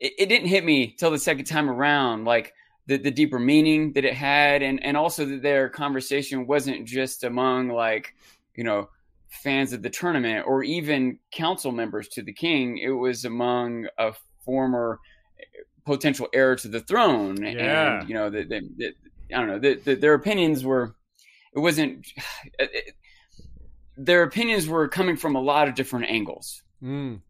it, 0.00 0.12
it 0.18 0.28
didn't 0.28 0.48
hit 0.48 0.64
me 0.64 0.94
till 0.98 1.10
the 1.10 1.18
second 1.18 1.44
time 1.44 1.68
around. 1.68 2.24
Like 2.24 2.54
the, 2.86 2.96
the 2.96 3.10
deeper 3.10 3.38
meaning 3.38 3.92
that 3.92 4.04
it 4.04 4.14
had, 4.14 4.62
and 4.62 4.82
and 4.82 4.96
also 4.96 5.26
that 5.26 5.42
their 5.42 5.68
conversation 5.68 6.46
wasn't 6.46 6.86
just 6.86 7.24
among 7.24 7.68
like 7.68 8.14
you 8.54 8.64
know 8.64 8.88
fans 9.28 9.72
of 9.72 9.82
the 9.82 9.90
tournament 9.90 10.46
or 10.46 10.62
even 10.62 11.18
council 11.30 11.72
members 11.72 12.08
to 12.08 12.22
the 12.22 12.32
king. 12.32 12.78
It 12.78 12.90
was 12.90 13.24
among 13.24 13.88
a 13.98 14.12
former 14.44 14.98
potential 15.84 16.28
heir 16.32 16.54
to 16.56 16.68
the 16.68 16.80
throne, 16.80 17.36
Yeah. 17.42 18.00
and 18.00 18.08
you 18.08 18.14
know 18.14 18.30
that 18.30 18.48
that- 18.48 18.94
I 19.34 19.38
don't 19.38 19.48
know 19.48 19.58
that 19.58 19.84
that 19.84 20.00
their 20.00 20.14
opinions 20.14 20.64
were. 20.64 20.94
It 21.54 21.60
wasn't. 21.60 22.06
It, 22.58 22.94
their 23.94 24.22
opinions 24.22 24.66
were 24.66 24.88
coming 24.88 25.16
from 25.16 25.36
a 25.36 25.40
lot 25.40 25.68
of 25.68 25.74
different 25.74 26.06
angles. 26.06 26.62
Mm. 26.82 27.20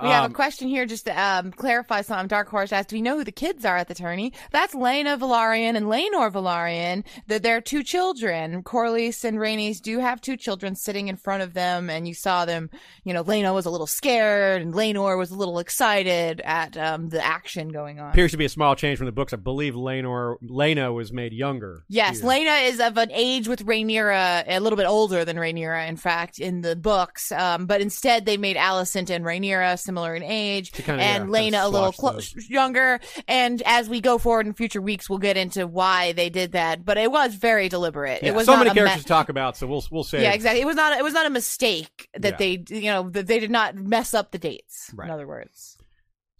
We 0.00 0.08
have 0.08 0.24
Um, 0.24 0.30
a 0.30 0.34
question 0.34 0.68
here 0.68 0.86
just 0.86 1.06
to 1.06 1.20
um, 1.20 1.52
clarify 1.52 2.02
something. 2.02 2.28
Dark 2.28 2.48
Horse 2.48 2.72
asked, 2.72 2.90
do 2.90 2.96
we 2.96 3.02
know 3.02 3.16
who 3.16 3.24
the 3.24 3.32
kids 3.32 3.64
are 3.64 3.76
at 3.76 3.88
the 3.88 3.94
tourney? 3.94 4.32
That's 4.50 4.74
Laena 4.74 5.18
Velaryon 5.18 5.76
and 5.76 5.86
Laenor 5.86 6.32
Velaryon. 6.32 7.04
That 7.26 7.42
they're 7.42 7.60
two 7.60 7.82
children. 7.82 8.62
Corlys 8.62 9.24
and 9.24 9.38
Rhaenys 9.38 9.80
do 9.80 9.98
have 9.98 10.20
two 10.20 10.36
children 10.36 10.74
sitting 10.74 11.08
in 11.08 11.16
front 11.16 11.42
of 11.42 11.54
them, 11.54 11.90
and 11.90 12.06
you 12.06 12.14
saw 12.14 12.44
them, 12.44 12.70
you 13.04 13.12
know, 13.12 13.24
Laena 13.24 13.52
was 13.52 13.66
a 13.66 13.70
little 13.70 13.86
scared, 13.86 14.62
and 14.62 14.74
Laenor 14.74 15.18
was 15.18 15.30
a 15.30 15.36
little 15.36 15.58
excited 15.58 16.40
at 16.44 16.76
um, 16.76 17.08
the 17.08 17.24
action 17.24 17.68
going 17.68 18.00
on. 18.00 18.10
Appears 18.10 18.30
to 18.32 18.36
be 18.36 18.44
a 18.44 18.48
small 18.48 18.74
change 18.74 18.98
from 18.98 19.06
the 19.06 19.12
books. 19.12 19.32
I 19.32 19.36
believe 19.36 19.74
Laenor, 19.74 20.36
Laena 20.42 20.92
was 20.92 21.12
made 21.12 21.32
younger. 21.32 21.84
Yes, 21.88 22.20
here. 22.20 22.28
Laena 22.28 22.68
is 22.68 22.80
of 22.80 22.96
an 22.96 23.10
age 23.12 23.48
with 23.48 23.64
Rhaenyra, 23.66 24.44
a 24.46 24.60
little 24.60 24.76
bit 24.76 24.86
older 24.86 25.24
than 25.24 25.36
Rhaenyra, 25.36 25.88
in 25.88 25.96
fact, 25.96 26.38
in 26.38 26.60
the 26.60 26.76
books. 26.76 27.32
Um, 27.32 27.66
but 27.66 27.80
instead, 27.80 28.26
they 28.26 28.36
made 28.36 28.56
Alicent 28.56 29.10
and 29.10 29.24
Rhaenyra 29.24 29.78
similar 29.82 30.14
in 30.14 30.22
age, 30.22 30.72
kinda, 30.72 31.02
and 31.02 31.24
yeah, 31.28 31.30
Laena 31.30 31.64
a 31.64 31.68
little 31.68 31.92
clo- 31.92 32.18
younger. 32.48 33.00
And 33.28 33.62
as 33.66 33.88
we 33.88 34.00
go 34.00 34.18
forward 34.18 34.46
in 34.46 34.54
future 34.54 34.80
weeks, 34.80 35.08
we'll 35.10 35.18
get 35.18 35.36
into 35.36 35.66
why 35.66 36.12
they 36.12 36.30
did 36.30 36.52
that. 36.52 36.84
But 36.84 36.98
it 36.98 37.10
was 37.10 37.34
very 37.34 37.68
deliberate. 37.68 38.22
Yeah, 38.22 38.30
it 38.30 38.34
was 38.34 38.46
so 38.46 38.56
many 38.56 38.70
characters 38.70 38.98
me- 38.98 39.02
to 39.02 39.08
talk 39.08 39.28
about, 39.28 39.56
so 39.56 39.66
we'll 39.66 39.84
we'll 39.90 40.04
say 40.04 40.22
Yeah, 40.22 40.32
exactly. 40.32 40.60
It 40.60 40.66
was 40.66 40.76
not. 40.76 40.96
It 40.98 41.02
was 41.04 41.14
not 41.14 41.26
a 41.26 41.30
mistake 41.30 42.08
that 42.14 42.32
Yeah. 42.40 42.56
they, 42.56 42.64
you 42.76 42.90
know, 42.90 43.10
that 43.10 43.26
they 43.26 43.38
did 43.40 43.50
not 43.50 43.74
mess 43.76 44.14
up 44.14 44.30
the 44.32 44.38
dates. 44.38 44.90
Right. 44.94 45.06
In 45.06 45.12
other 45.12 45.26
words. 45.26 45.71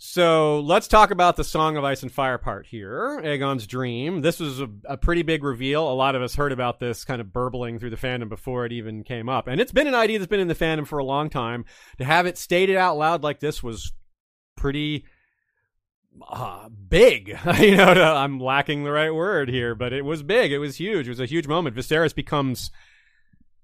So 0.05 0.59
let's 0.63 0.89
talk 0.89 1.13
about 1.13 1.37
the 1.37 1.45
Song 1.45 1.77
of 1.77 1.85
Ice 1.85 2.03
and 2.03 2.11
Fire 2.11 2.37
part 2.37 2.67
here. 2.67 3.21
Aegon's 3.23 3.69
Dream. 3.69 4.21
This 4.21 4.41
was 4.41 4.61
a, 4.61 4.69
a 4.85 4.97
pretty 4.97 5.23
big 5.23 5.45
reveal. 5.45 5.89
A 5.89 5.95
lot 5.95 6.17
of 6.17 6.23
us 6.23 6.35
heard 6.35 6.51
about 6.51 6.81
this 6.81 7.05
kind 7.05 7.21
of 7.21 7.33
burbling 7.33 7.79
through 7.79 7.91
the 7.91 7.97
fandom 7.97 8.29
before 8.29 8.67
it 8.67 8.73
even 8.73 9.05
came 9.05 9.29
up. 9.29 9.47
And 9.47 9.61
it's 9.61 9.71
been 9.71 9.87
an 9.87 9.95
idea 9.95 10.19
that's 10.19 10.29
been 10.29 10.41
in 10.41 10.49
the 10.49 10.57
fandom 10.57 10.89
for 10.89 10.99
a 10.99 11.05
long 11.05 11.31
time. 11.31 11.65
To 11.99 12.05
have 12.05 12.27
it 12.27 12.37
stated 12.37 12.75
out 12.75 12.99
loud 12.99 13.23
like 13.23 13.39
this 13.39 13.63
was 13.63 13.93
pretty 14.57 15.05
uh, 16.29 16.69
big. 16.69 17.29
you 17.61 17.77
know, 17.77 17.95
to- 17.95 18.03
I'm 18.03 18.41
lacking 18.41 18.83
the 18.83 18.91
right 18.91 19.15
word 19.15 19.49
here, 19.49 19.77
but 19.77 19.93
it 19.93 20.05
was 20.05 20.25
big. 20.25 20.51
It 20.51 20.59
was 20.59 20.81
huge. 20.81 21.07
It 21.07 21.11
was 21.11 21.21
a 21.21 21.27
huge 21.27 21.47
moment. 21.47 21.77
Viserys 21.77 22.13
becomes 22.13 22.73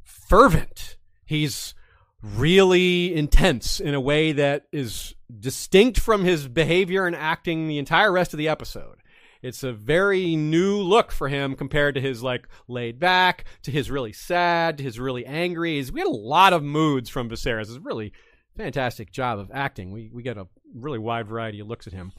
fervent. 0.05 0.98
He's 1.27 1.74
really 2.23 3.12
intense 3.12 3.81
in 3.81 3.93
a 3.93 4.01
way 4.01 4.31
that 4.31 4.66
is 4.70 5.15
distinct 5.41 5.99
from 6.01 6.25
his 6.25 6.49
behavior 6.49 7.07
and 7.07 7.17
acting 7.17 7.69
the 7.69 7.79
entire 7.79 8.13
rest 8.13 8.33
of 8.33 8.39
the 8.39 8.49
episode. 8.49 8.97
It's 9.43 9.63
a 9.63 9.73
very 9.73 10.35
new 10.35 10.79
look 10.79 11.13
for 11.13 11.29
him 11.29 11.55
compared 11.55 11.95
to 11.95 12.01
his 12.01 12.23
like 12.23 12.49
laid 12.67 12.99
back, 12.99 13.45
to 13.63 13.71
his 13.71 13.91
really 13.91 14.13
sad, 14.13 14.79
to 14.79 14.85
his 14.85 14.99
really 14.99 15.25
angry. 15.25 15.85
We 15.93 16.01
had 16.01 16.09
a 16.09 16.11
lot 16.11 16.53
of 16.53 16.63
moods 16.63 17.09
from 17.09 17.31
Viserys. 17.31 17.63
It's 17.63 17.79
really 17.79 18.13
fantastic 18.57 19.13
job 19.13 19.39
of 19.39 19.51
acting. 19.55 19.93
We 19.93 20.11
we 20.13 20.23
get 20.23 20.39
a 20.39 20.49
really 20.75 20.99
wide 20.99 21.29
variety 21.29 21.61
of 21.61 21.69
looks 21.69 21.87
at 21.87 21.93
him, 21.93 22.13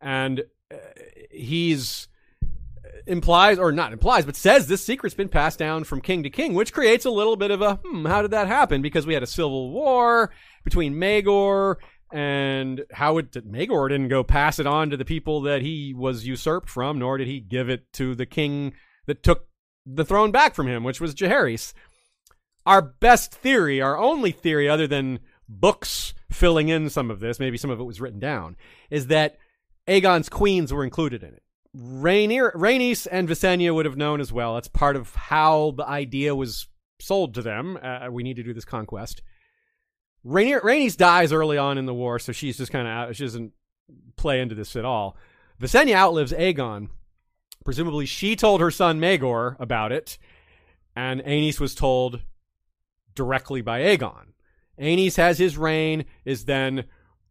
and 0.00 0.44
uh, 0.72 0.76
he's 1.30 2.08
implies 3.06 3.58
or 3.58 3.70
not 3.70 3.92
implies 3.92 4.24
but 4.24 4.34
says 4.34 4.66
this 4.66 4.84
secret's 4.84 5.14
been 5.14 5.28
passed 5.28 5.58
down 5.58 5.84
from 5.84 6.00
king 6.00 6.22
to 6.22 6.30
king 6.30 6.54
which 6.54 6.72
creates 6.72 7.04
a 7.04 7.10
little 7.10 7.36
bit 7.36 7.50
of 7.50 7.60
a 7.60 7.76
hmm 7.76 8.04
how 8.04 8.22
did 8.22 8.30
that 8.30 8.48
happen 8.48 8.82
because 8.82 9.06
we 9.06 9.14
had 9.14 9.22
a 9.22 9.26
civil 9.26 9.70
war 9.70 10.32
between 10.64 10.94
Maegor 10.94 11.76
and 12.12 12.84
how 12.92 13.18
it 13.18 13.32
Maegor 13.32 13.88
didn't 13.88 14.08
go 14.08 14.22
pass 14.22 14.58
it 14.58 14.66
on 14.66 14.90
to 14.90 14.96
the 14.96 15.04
people 15.04 15.40
that 15.42 15.62
he 15.62 15.92
was 15.94 16.26
usurped 16.26 16.70
from 16.70 16.98
nor 16.98 17.18
did 17.18 17.26
he 17.26 17.40
give 17.40 17.68
it 17.68 17.92
to 17.94 18.14
the 18.14 18.26
king 18.26 18.74
that 19.06 19.22
took 19.22 19.48
the 19.84 20.04
throne 20.04 20.30
back 20.30 20.54
from 20.54 20.68
him 20.68 20.84
which 20.84 21.00
was 21.00 21.14
Jaehaerys 21.14 21.72
our 22.64 22.82
best 22.82 23.34
theory 23.34 23.80
our 23.80 23.98
only 23.98 24.30
theory 24.30 24.68
other 24.68 24.86
than 24.86 25.18
books 25.48 26.14
filling 26.30 26.68
in 26.68 26.88
some 26.90 27.10
of 27.10 27.20
this 27.20 27.40
maybe 27.40 27.56
some 27.56 27.70
of 27.70 27.80
it 27.80 27.84
was 27.84 28.00
written 28.00 28.20
down 28.20 28.56
is 28.90 29.08
that 29.08 29.38
Aegon's 29.88 30.28
queens 30.28 30.72
were 30.72 30.84
included 30.84 31.22
in 31.22 31.34
it 31.34 31.42
Rainier, 31.78 32.52
Rhaenys 32.52 33.06
and 33.10 33.28
Visenya 33.28 33.74
would 33.74 33.84
have 33.84 33.96
known 33.96 34.20
as 34.20 34.32
well. 34.32 34.54
That's 34.54 34.68
part 34.68 34.96
of 34.96 35.14
how 35.14 35.72
the 35.72 35.86
idea 35.86 36.34
was 36.34 36.68
sold 37.00 37.34
to 37.34 37.42
them. 37.42 37.78
Uh, 37.82 38.08
we 38.10 38.22
need 38.22 38.36
to 38.36 38.42
do 38.42 38.54
this 38.54 38.64
conquest. 38.64 39.22
Rainier, 40.26 40.60
Rhaenys 40.60 40.96
dies 40.96 41.32
early 41.32 41.56
on 41.56 41.78
in 41.78 41.86
the 41.86 41.94
war, 41.94 42.18
so 42.18 42.32
she's 42.32 42.56
just 42.56 42.72
kind 42.72 42.88
of 42.88 42.92
out. 42.92 43.16
She 43.16 43.24
doesn't 43.24 43.52
play 44.16 44.40
into 44.40 44.56
this 44.56 44.74
at 44.74 44.84
all. 44.84 45.16
Visenya 45.60 45.94
outlives 45.94 46.32
Aegon. 46.32 46.88
Presumably, 47.64 48.06
she 48.06 48.34
told 48.34 48.60
her 48.60 48.70
son 48.70 49.00
Maegor 49.00 49.56
about 49.60 49.92
it, 49.92 50.18
and 50.96 51.20
Aenys 51.22 51.60
was 51.60 51.74
told 51.74 52.22
directly 53.14 53.60
by 53.60 53.80
Aegon. 53.80 54.32
Aenys 54.80 55.16
has 55.16 55.38
his 55.38 55.56
reign, 55.56 56.04
is 56.24 56.44
then 56.44 56.84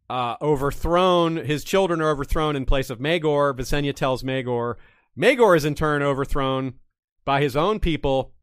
uh, 0.09 0.35
overthrown. 0.41 1.37
His 1.37 1.63
children 1.63 2.01
are 2.01 2.09
overthrown 2.09 2.55
in 2.55 2.65
place 2.65 2.89
of 2.89 2.99
Maegor. 2.99 3.53
Visenya 3.53 3.93
tells 3.93 4.23
Maegor. 4.23 4.75
Maegor 5.17 5.55
is 5.55 5.65
in 5.65 5.75
turn 5.75 6.01
overthrown 6.01 6.75
by 7.25 7.41
his 7.41 7.55
own 7.55 7.79
people. 7.79 8.33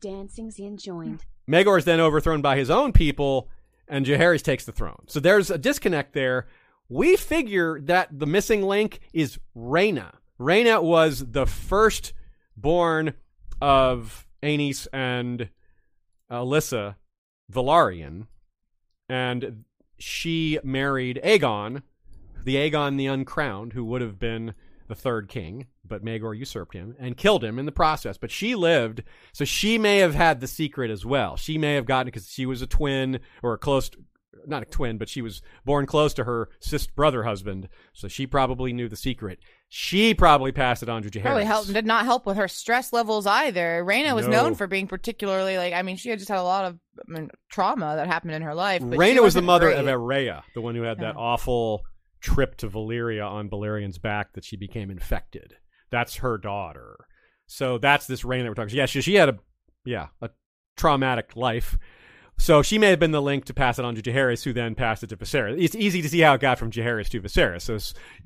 Dancing's 0.00 0.58
enjoined. 0.58 1.24
Maegor 1.48 1.78
is 1.78 1.84
then 1.84 2.00
overthrown 2.00 2.40
by 2.40 2.56
his 2.56 2.70
own 2.70 2.92
people, 2.92 3.48
and 3.92 4.06
Jaehaerys 4.06 4.42
takes 4.42 4.64
the 4.64 4.72
throne. 4.72 5.04
So 5.06 5.20
there's 5.20 5.50
a 5.50 5.58
disconnect 5.58 6.14
there. 6.14 6.46
We 6.88 7.14
figure 7.14 7.78
that 7.82 8.18
the 8.18 8.26
missing 8.26 8.62
link 8.62 9.00
is 9.12 9.38
Rhaena. 9.54 10.14
Rhaena 10.40 10.82
was 10.82 11.32
the 11.32 11.46
first 11.46 12.14
born 12.56 13.12
of 13.60 14.26
Aenys 14.42 14.88
and 14.94 15.50
Alyssa 16.30 16.96
Velaryon, 17.52 18.28
and 19.10 19.64
she 19.98 20.58
married 20.64 21.20
Aegon, 21.22 21.82
the 22.42 22.56
Aegon 22.56 22.96
the 22.96 23.06
Uncrowned, 23.06 23.74
who 23.74 23.84
would 23.84 24.00
have 24.00 24.18
been 24.18 24.54
the 24.88 24.94
third 24.94 25.28
king, 25.28 25.66
but 25.84 26.04
Maegor 26.04 26.36
usurped 26.36 26.74
him 26.74 26.94
and 26.98 27.16
killed 27.16 27.44
him 27.44 27.58
in 27.58 27.66
the 27.66 27.72
process. 27.72 28.18
But 28.18 28.30
she 28.30 28.54
lived, 28.54 29.02
so 29.32 29.44
she 29.44 29.78
may 29.78 29.98
have 29.98 30.14
had 30.14 30.40
the 30.40 30.46
secret 30.46 30.90
as 30.90 31.04
well. 31.04 31.36
She 31.36 31.58
may 31.58 31.74
have 31.74 31.86
gotten 31.86 32.08
it 32.08 32.12
because 32.12 32.28
she 32.28 32.46
was 32.46 32.62
a 32.62 32.66
twin 32.66 33.20
or 33.42 33.54
a 33.54 33.58
close, 33.58 33.90
not 34.46 34.62
a 34.62 34.66
twin, 34.66 34.98
but 34.98 35.08
she 35.08 35.22
was 35.22 35.40
born 35.64 35.86
close 35.86 36.14
to 36.14 36.24
her 36.24 36.48
sister 36.60 36.92
brother 36.96 37.22
husband, 37.22 37.68
so 37.92 38.08
she 38.08 38.26
probably 38.26 38.72
knew 38.72 38.88
the 38.88 38.96
secret. 38.96 39.38
She 39.74 40.12
probably 40.14 40.52
passed 40.52 40.82
it 40.82 40.88
on 40.90 41.02
to 41.02 41.08
Jaehaerys. 41.08 41.22
Probably 41.22 41.44
helped 41.44 41.72
did 41.72 41.86
not 41.86 42.04
help 42.04 42.26
with 42.26 42.36
her 42.36 42.48
stress 42.48 42.92
levels 42.92 43.26
either. 43.26 43.82
Rhaena 43.86 44.14
was 44.14 44.26
No. 44.26 44.42
known 44.42 44.54
for 44.54 44.66
being 44.66 44.86
particularly 44.86 45.56
like 45.56 45.72
I 45.72 45.80
mean 45.82 45.96
she 45.96 46.10
had 46.10 46.18
just 46.18 46.28
had 46.28 46.38
a 46.38 46.42
lot 46.42 46.66
of 46.66 46.78
I 46.98 47.10
mean, 47.10 47.30
trauma 47.50 47.94
that 47.96 48.06
happened 48.06 48.32
in 48.34 48.42
her 48.42 48.54
life. 48.54 48.82
But 48.84 49.02
she 49.02 49.18
was 49.20 49.32
the 49.32 49.40
mother 49.40 49.68
great. 49.68 49.78
of 49.78 49.86
Aerea, 49.86 50.42
the 50.54 50.60
one 50.60 50.74
who 50.74 50.82
had 50.82 50.98
that 51.00 51.16
awful 51.16 51.82
trip 52.22 52.56
to 52.56 52.68
Valyria 52.68 53.28
on 53.28 53.50
Balerion's 53.50 53.98
back 53.98 54.32
that 54.32 54.44
she 54.44 54.56
became 54.56 54.90
infected. 54.90 55.56
That's 55.90 56.16
her 56.16 56.38
daughter. 56.38 57.06
So 57.46 57.76
that's 57.76 58.06
this 58.06 58.22
Rhaena 58.22 58.44
that 58.44 58.48
we're 58.48 58.54
talking. 58.54 58.70
About. 58.70 58.74
Yeah, 58.74 58.86
she, 58.86 59.02
she 59.02 59.14
had 59.14 59.28
a 59.28 59.38
yeah 59.84 60.08
a 60.22 60.30
traumatic 60.76 61.36
life. 61.36 61.78
So 62.38 62.62
she 62.62 62.78
may 62.78 62.88
have 62.88 62.98
been 62.98 63.10
the 63.12 63.22
link 63.22 63.44
to 63.44 63.54
pass 63.54 63.78
it 63.78 63.84
on 63.84 63.94
to 63.94 64.02
Jaehaerys, 64.02 64.42
who 64.42 64.52
then 64.52 64.74
passed 64.74 65.04
it 65.04 65.08
to 65.10 65.16
Viserys. 65.16 65.62
It's 65.62 65.76
easy 65.76 66.00
to 66.02 66.08
see 66.08 66.20
how 66.20 66.34
it 66.34 66.40
got 66.40 66.58
from 66.58 66.72
Jaehaerys 66.72 67.08
to 67.10 67.20
Viserys. 67.20 67.62
So 67.62 67.78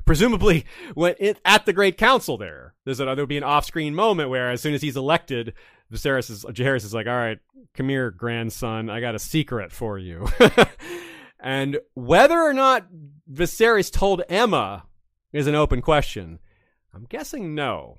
presumably, 0.05 0.65
when 0.95 1.17
it, 1.19 1.41
at 1.45 1.67
the 1.67 1.73
Great 1.73 1.99
Council, 1.99 2.39
there 2.39 2.75
there's 2.85 3.01
a, 3.01 3.05
there 3.05 3.17
would 3.17 3.29
be 3.29 3.37
an 3.37 3.43
off-screen 3.43 3.95
moment 3.95 4.31
where, 4.31 4.51
as 4.51 4.61
soon 4.61 4.75
as 4.75 4.83
he's 4.83 4.97
elected, 4.97 5.55
Viserys 5.93 6.31
is 6.31 6.45
Jaehaerys 6.45 6.85
is 6.85 6.95
like, 6.95 7.07
"All 7.07 7.17
right, 7.17 7.39
come 7.75 7.89
here, 7.89 8.11
grandson. 8.11 8.89
I 8.89 9.01
got 9.01 9.15
a 9.15 9.19
secret 9.19 9.73
for 9.73 9.99
you." 9.99 10.29
and 11.41 11.79
whether 11.95 12.39
or 12.41 12.53
not 12.53 12.87
Viserys 13.31 13.91
told 13.93 14.23
Aemma 14.31 14.83
is 15.33 15.47
an 15.47 15.55
open 15.55 15.83
question. 15.83 16.39
I'm 16.95 17.05
guessing 17.05 17.55
no, 17.55 17.99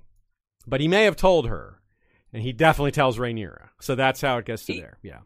but 0.65 0.81
he 0.81 0.87
may 0.87 1.03
have 1.03 1.15
told 1.15 1.47
her, 1.47 1.79
and 2.33 2.41
he 2.41 2.51
definitely 2.53 2.91
tells 2.91 3.17
Rhaenyra. 3.17 3.69
So 3.79 3.95
that's 3.95 4.21
how 4.21 4.37
it 4.37 4.45
gets 4.45 4.65
to 4.65 4.73
He- 4.73 4.79
there. 4.81 4.97
Yeah. 5.03 5.19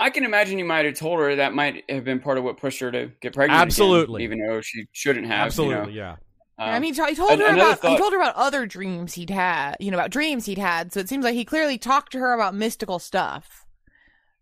I 0.00 0.10
can 0.10 0.24
imagine 0.24 0.60
you 0.60 0.64
might 0.64 0.84
have 0.84 0.94
told 0.94 1.18
her 1.18 1.34
that 1.36 1.54
might 1.54 1.82
have 1.90 2.04
been 2.04 2.20
part 2.20 2.38
of 2.38 2.44
what 2.44 2.56
pushed 2.56 2.78
her 2.80 2.92
to 2.92 3.10
get 3.20 3.32
pregnant. 3.34 3.56
again, 3.58 3.66
Absolutely. 3.66 4.22
even 4.22 4.38
though 4.38 4.60
she 4.60 4.86
shouldn't 4.92 5.26
have. 5.26 5.46
Absolutely, 5.46 5.94
You 5.94 6.00
know? 6.00 6.06
yeah. 6.06 6.16
Um, 6.60 6.70
I 6.70 6.78
mean, 6.78 6.94
he 6.94 7.14
told 7.16 7.38
her 7.38 7.46
another 7.46 7.72
about 7.80 7.90
he 7.90 7.98
told 7.98 8.12
her 8.12 8.18
about 8.20 8.34
other 8.36 8.64
dreams 8.66 9.14
he'd 9.14 9.30
had, 9.30 9.76
you 9.80 9.90
know, 9.90 9.96
about 9.96 10.10
dreams 10.10 10.46
he'd 10.46 10.58
had. 10.58 10.92
So 10.92 11.00
it 11.00 11.08
seems 11.08 11.24
like 11.24 11.34
he 11.34 11.44
clearly 11.44 11.78
talked 11.78 12.12
to 12.12 12.18
her 12.18 12.32
about 12.32 12.54
mystical 12.54 12.98
stuff. 13.00 13.64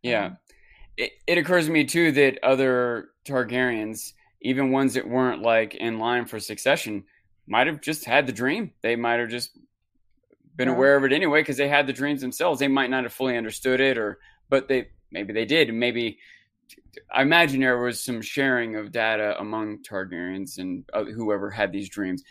Yeah. 0.02 0.32
It, 0.96 1.12
it 1.26 1.38
occurs 1.38 1.66
to 1.66 1.72
me 1.72 1.84
too 1.84 2.12
that 2.12 2.38
other 2.42 3.08
Targaryens, 3.26 4.12
even 4.40 4.70
ones 4.70 4.94
that 4.94 5.08
weren't 5.08 5.42
like 5.42 5.74
in 5.74 5.98
line 5.98 6.26
for 6.26 6.40
succession, 6.40 7.04
might 7.46 7.66
have 7.66 7.80
just 7.80 8.04
had 8.04 8.26
the 8.26 8.32
dream. 8.32 8.72
They 8.82 8.96
might 8.96 9.20
have 9.20 9.28
just 9.28 9.58
been 10.56 10.68
Yeah. 10.68 10.74
aware 10.74 10.96
of 10.96 11.04
it 11.04 11.12
anyway 11.12 11.42
because 11.42 11.56
they 11.58 11.68
had 11.68 11.86
the 11.86 11.92
dreams 11.92 12.20
themselves. 12.20 12.60
They 12.60 12.68
might 12.68 12.90
not 12.90 13.04
have 13.04 13.12
fully 13.12 13.36
understood 13.36 13.80
it, 13.80 13.98
or 13.98 14.18
but 14.48 14.68
they 14.68 14.88
maybe 15.10 15.32
they 15.32 15.44
did. 15.44 15.72
Maybe 15.72 16.18
I 17.12 17.22
imagine 17.22 17.60
there 17.60 17.78
was 17.78 18.02
some 18.02 18.22
sharing 18.22 18.76
of 18.76 18.90
data 18.90 19.38
among 19.38 19.82
Targaryens 19.82 20.58
and 20.58 20.84
uh, 20.94 21.04
whoever 21.04 21.50
had 21.50 21.72
these 21.72 21.88
dreams. 21.88 22.24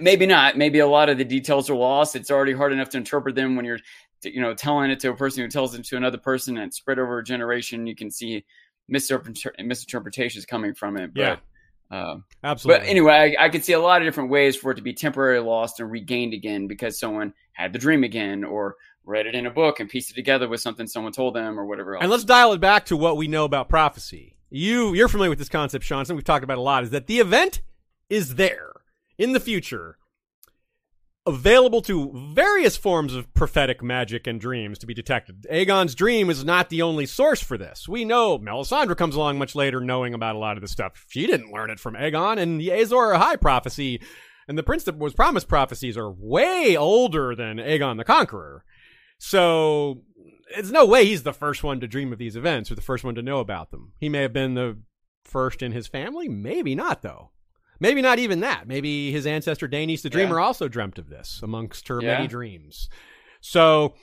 Maybe 0.00 0.26
not. 0.26 0.56
Maybe 0.56 0.80
a 0.80 0.86
lot 0.86 1.08
of 1.08 1.18
the 1.18 1.24
details 1.24 1.70
are 1.70 1.74
lost. 1.74 2.14
It's 2.14 2.30
already 2.30 2.52
hard 2.52 2.72
enough 2.72 2.90
to 2.90 2.98
interpret 2.98 3.34
them 3.34 3.56
when 3.56 3.64
you're, 3.64 3.80
you 4.24 4.40
know, 4.40 4.54
telling 4.54 4.90
it 4.90 5.00
to 5.00 5.10
a 5.10 5.16
person 5.16 5.42
who 5.42 5.48
tells 5.48 5.74
it 5.74 5.84
to 5.84 5.96
another 5.96 6.18
person, 6.18 6.58
and 6.58 6.72
spread 6.72 6.98
over 6.98 7.18
a 7.18 7.24
generation. 7.24 7.86
You 7.86 7.96
can 7.96 8.10
see 8.10 8.44
misinterpre- 8.90 9.64
misinterpretations 9.64 10.46
coming 10.46 10.74
from 10.74 10.96
it. 10.96 11.10
Yeah. 11.14 11.36
But, 11.90 11.96
um, 11.96 12.24
Absolutely. 12.42 12.80
but 12.80 12.88
anyway, 12.88 13.36
I, 13.38 13.44
I 13.44 13.48
could 13.50 13.64
see 13.64 13.74
a 13.74 13.80
lot 13.80 14.00
of 14.00 14.06
different 14.06 14.30
ways 14.30 14.56
for 14.56 14.70
it 14.70 14.76
to 14.76 14.82
be 14.82 14.94
temporarily 14.94 15.46
lost 15.46 15.78
and 15.78 15.90
regained 15.90 16.32
again 16.32 16.66
because 16.66 16.98
someone 16.98 17.34
had 17.52 17.72
the 17.72 17.78
dream 17.78 18.02
again 18.02 18.44
or 18.44 18.76
read 19.04 19.26
it 19.26 19.34
in 19.34 19.46
a 19.46 19.50
book 19.50 19.80
and 19.80 19.90
pieced 19.90 20.10
it 20.10 20.14
together 20.14 20.48
with 20.48 20.60
something 20.60 20.86
someone 20.86 21.12
told 21.12 21.34
them 21.34 21.58
or 21.58 21.66
whatever 21.66 21.94
else. 21.94 22.02
And 22.02 22.10
let's 22.10 22.24
dial 22.24 22.52
it 22.52 22.60
back 22.60 22.86
to 22.86 22.96
what 22.96 23.16
we 23.16 23.28
know 23.28 23.44
about 23.44 23.68
prophecy. 23.68 24.36
You 24.48 24.94
you're 24.94 25.08
familiar 25.08 25.30
with 25.30 25.38
this 25.38 25.48
concept, 25.48 25.84
Sean. 25.84 26.04
Something 26.04 26.16
we've 26.16 26.24
talked 26.24 26.44
about 26.44 26.58
a 26.58 26.62
lot 26.62 26.84
is 26.84 26.90
that 26.90 27.06
the 27.06 27.20
event 27.20 27.62
is 28.10 28.34
there 28.34 28.72
in 29.18 29.32
the 29.32 29.40
future, 29.40 29.96
available 31.24 31.82
to 31.82 32.32
various 32.34 32.76
forms 32.76 33.14
of 33.14 33.32
prophetic 33.32 33.82
magic 33.82 34.26
and 34.26 34.40
dreams 34.40 34.78
to 34.78 34.86
be 34.86 34.94
detected. 34.94 35.46
Aegon's 35.50 35.94
dream 35.94 36.28
is 36.30 36.44
not 36.44 36.68
the 36.68 36.82
only 36.82 37.06
source 37.06 37.40
for 37.40 37.56
this. 37.56 37.88
We 37.88 38.04
know 38.04 38.38
Melisandre 38.38 38.96
comes 38.96 39.14
along 39.14 39.38
much 39.38 39.54
later, 39.54 39.80
knowing 39.80 40.14
about 40.14 40.34
a 40.34 40.38
lot 40.38 40.56
of 40.56 40.62
this 40.62 40.72
stuff. 40.72 41.04
She 41.08 41.26
didn't 41.26 41.52
learn 41.52 41.70
it 41.70 41.78
from 41.78 41.94
Aegon, 41.94 42.38
and 42.38 42.60
the 42.60 42.70
Azor 42.70 43.14
Ahai 43.14 43.40
prophecy 43.40 44.00
and 44.48 44.58
the 44.58 44.62
Prince 44.62 44.84
that 44.84 44.98
was 44.98 45.14
promised 45.14 45.48
prophecies 45.48 45.96
are 45.96 46.10
way 46.10 46.76
older 46.76 47.36
than 47.36 47.58
Aegon 47.58 47.96
the 47.96 48.04
Conqueror. 48.04 48.64
So 49.18 50.02
it's 50.56 50.70
no 50.70 50.84
way 50.84 51.04
he's 51.04 51.22
the 51.22 51.32
first 51.32 51.62
one 51.62 51.78
to 51.80 51.86
dream 51.86 52.12
of 52.12 52.18
these 52.18 52.34
events 52.34 52.70
or 52.70 52.74
the 52.74 52.82
first 52.82 53.04
one 53.04 53.14
to 53.14 53.22
know 53.22 53.38
about 53.38 53.70
them. 53.70 53.92
He 54.00 54.08
may 54.08 54.22
have 54.22 54.32
been 54.32 54.54
the 54.54 54.78
first 55.24 55.62
in 55.62 55.70
his 55.70 55.86
family, 55.86 56.28
maybe 56.28 56.74
not 56.74 57.02
though. 57.02 57.30
Maybe 57.82 58.00
not 58.00 58.20
even 58.20 58.40
that. 58.40 58.68
Maybe 58.68 59.10
his 59.10 59.26
ancestor 59.26 59.66
Daenerys 59.68 60.02
the 60.02 60.08
Dreamer 60.08 60.38
also 60.38 60.68
dreamt 60.68 60.98
of 61.00 61.08
this 61.08 61.40
amongst 61.42 61.88
her 61.88 62.00
Yeah. 62.00 62.14
many 62.14 62.28
dreams. 62.28 62.88
So 63.40 63.94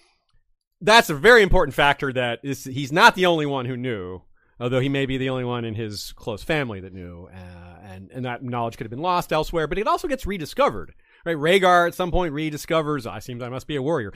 that's 0.81 1.09
a 1.09 1.15
very 1.15 1.41
important 1.43 1.73
factor 1.73 2.11
that 2.11 2.39
is 2.43 2.65
he's 2.65 2.91
not 2.91 3.15
the 3.15 3.25
only 3.25 3.45
one 3.45 3.65
who 3.65 3.77
knew, 3.77 4.21
although 4.59 4.81
he 4.81 4.89
may 4.89 5.05
be 5.05 5.17
the 5.17 5.29
only 5.29 5.45
one 5.45 5.63
in 5.63 5.75
his 5.75 6.11
close 6.17 6.43
family 6.43 6.81
that 6.81 6.93
knew, 6.93 7.29
uh, 7.33 7.79
and 7.85 8.11
and 8.11 8.25
that 8.25 8.43
knowledge 8.43 8.75
could 8.75 8.83
have 8.83 8.91
been 8.91 8.99
lost 9.01 9.31
elsewhere. 9.31 9.65
But 9.65 9.77
it 9.77 9.87
also 9.87 10.09
gets 10.09 10.25
rediscovered. 10.25 10.93
Right, 11.25 11.37
Rhaegar 11.37 11.87
at 11.87 11.95
some 11.95 12.11
point 12.11 12.33
rediscovers. 12.33 13.09
I 13.09 13.19
seems 13.19 13.41
I 13.41 13.47
must 13.47 13.67
be 13.67 13.77
a 13.77 13.81
warrior. 13.81 14.11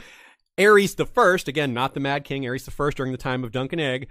Aerys 0.58 0.98
the 0.98 1.06
First, 1.06 1.48
again, 1.48 1.74
not 1.74 1.94
the 1.94 2.02
Mad 2.02 2.26
King, 2.26 2.44
Aerys 2.44 2.66
the 2.66 2.72
First 2.72 2.98
during 2.98 3.14
the 3.14 3.18
time 3.18 3.46
of 3.46 3.54
Dunk 3.54 3.72
and 3.72 3.82
Egg. 3.82 4.08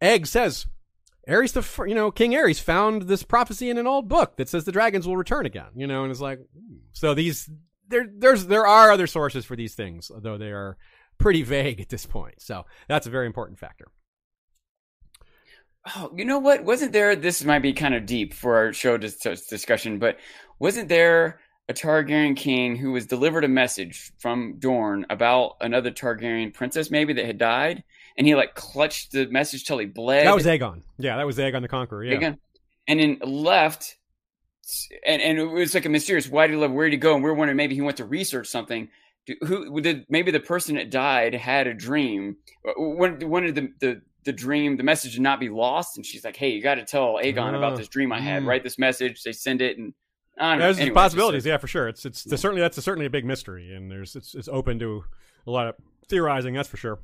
Egg 0.00 0.26
says, 0.26 0.66
Aerys 1.28 1.52
the, 1.52 1.88
you 1.88 1.94
know, 1.94 2.10
King 2.10 2.32
Aerys 2.32 2.60
found 2.60 3.02
this 3.02 3.22
prophecy 3.22 3.70
in 3.70 3.78
an 3.78 3.86
old 3.86 4.08
book 4.08 4.36
that 4.36 4.48
says 4.48 4.64
the 4.64 4.72
dragons 4.72 5.06
will 5.06 5.16
return 5.16 5.46
again. 5.46 5.70
You 5.74 5.86
know, 5.86 6.02
and 6.02 6.10
it's 6.10 6.20
like, 6.20 6.38
hmm. 6.38 6.76
so 6.92 7.14
these 7.14 7.50
there, 7.88 8.06
there's 8.12 8.46
there 8.46 8.66
are 8.66 8.90
other 8.90 9.06
sources 9.06 9.44
for 9.44 9.56
these 9.56 9.74
things, 9.74 10.10
though 10.22 10.38
they 10.38 10.50
are 10.50 10.76
pretty 11.18 11.42
vague 11.42 11.80
at 11.80 11.88
this 11.88 12.06
point. 12.06 12.40
So 12.40 12.64
that's 12.88 13.06
a 13.06 13.10
very 13.10 13.26
important 13.26 13.58
factor. 13.58 13.88
Oh, 15.96 16.12
you 16.14 16.24
know 16.24 16.38
what? 16.38 16.64
Wasn't 16.64 16.92
there? 16.92 17.16
This 17.16 17.44
might 17.44 17.60
be 17.60 17.72
kind 17.72 17.94
of 17.94 18.06
deep 18.06 18.34
for 18.34 18.56
our 18.56 18.72
show 18.72 18.96
dis- 18.96 19.46
discussion, 19.48 19.98
but 19.98 20.18
wasn't 20.58 20.88
there 20.88 21.40
a 21.68 21.72
Targaryen 21.72 22.36
king 22.36 22.76
who 22.76 22.92
was 22.92 23.06
delivered 23.06 23.44
a 23.44 23.48
message 23.48 24.12
from 24.18 24.58
Dorne 24.58 25.06
about 25.08 25.56
another 25.60 25.90
Targaryen 25.90 26.52
princess, 26.52 26.90
maybe 26.90 27.12
that 27.14 27.24
had 27.24 27.38
died, 27.38 27.84
and 28.20 28.26
he 28.26 28.34
like 28.34 28.54
clutched 28.54 29.12
the 29.12 29.26
message 29.28 29.64
till 29.64 29.78
he 29.78 29.86
bled. 29.86 30.26
That 30.26 30.34
was 30.34 30.44
Aegon. 30.44 30.82
Yeah, 30.98 31.16
that 31.16 31.24
was 31.24 31.38
Aegon 31.38 31.62
the 31.62 31.68
Conqueror. 31.68 32.04
Yeah. 32.04 32.16
Again, 32.16 32.38
and 32.86 33.00
then 33.00 33.18
left, 33.24 33.96
and 35.06 35.22
and 35.22 35.38
it 35.38 35.46
was 35.46 35.72
like 35.72 35.86
a 35.86 35.88
mysterious. 35.88 36.28
Why 36.28 36.46
did 36.46 36.52
he 36.52 36.58
live? 36.60 36.70
Where 36.70 36.84
did 36.86 36.92
he 36.92 36.98
go? 36.98 37.14
And 37.14 37.24
we 37.24 37.30
are 37.30 37.34
wondering 37.34 37.56
maybe 37.56 37.74
he 37.74 37.80
went 37.80 37.96
to 37.96 38.04
research 38.04 38.46
something. 38.46 38.90
Do- 39.24 39.36
Who 39.46 39.80
did? 39.80 40.04
Maybe 40.10 40.30
the 40.32 40.38
person 40.40 40.74
that 40.74 40.90
died 40.90 41.34
had 41.34 41.66
a 41.66 41.72
dream. 41.72 42.36
When 42.76 43.26
wanted 43.30 43.54
the 43.54 43.72
the 43.80 44.02
the 44.24 44.32
dream, 44.34 44.76
the 44.76 44.82
message 44.82 45.14
to 45.14 45.22
not 45.22 45.40
be 45.40 45.48
lost, 45.48 45.96
and 45.96 46.04
she's 46.04 46.22
like, 46.26 46.36
"Hey, 46.36 46.50
you 46.50 46.62
got 46.62 46.74
to 46.74 46.84
tell 46.84 47.14
Aegon 47.14 47.54
Ah, 47.54 47.56
about 47.56 47.78
this 47.78 47.88
dream 47.88 48.12
I 48.12 48.20
had. 48.20 48.42
mm. 48.42 48.46
Write 48.46 48.64
this 48.64 48.78
message." 48.78 49.22
They 49.22 49.32
send 49.32 49.62
it, 49.62 49.78
and 49.78 49.94
I 50.38 50.50
don't 50.50 50.58
know. 50.58 50.64
There's 50.66 50.78
Anyway, 50.78 50.94
possibilities, 50.94 51.46
yeah, 51.46 51.56
for 51.56 51.68
sure. 51.68 51.88
It's 51.88 52.04
it's 52.04 52.24
there's 52.24 52.42
certainly 52.42 52.60
that's 52.60 52.76
a, 52.76 52.82
certainly 52.82 53.06
a 53.06 53.10
big 53.10 53.24
mystery, 53.24 53.72
and 53.74 53.90
there's 53.90 54.14
it's 54.14 54.34
it's 54.34 54.48
open 54.48 54.78
to 54.80 55.04
a 55.46 55.50
lot 55.50 55.68
of 55.68 55.74
theorizing. 56.06 56.52
That's 56.52 56.68
for 56.68 56.76
sure. 56.76 56.98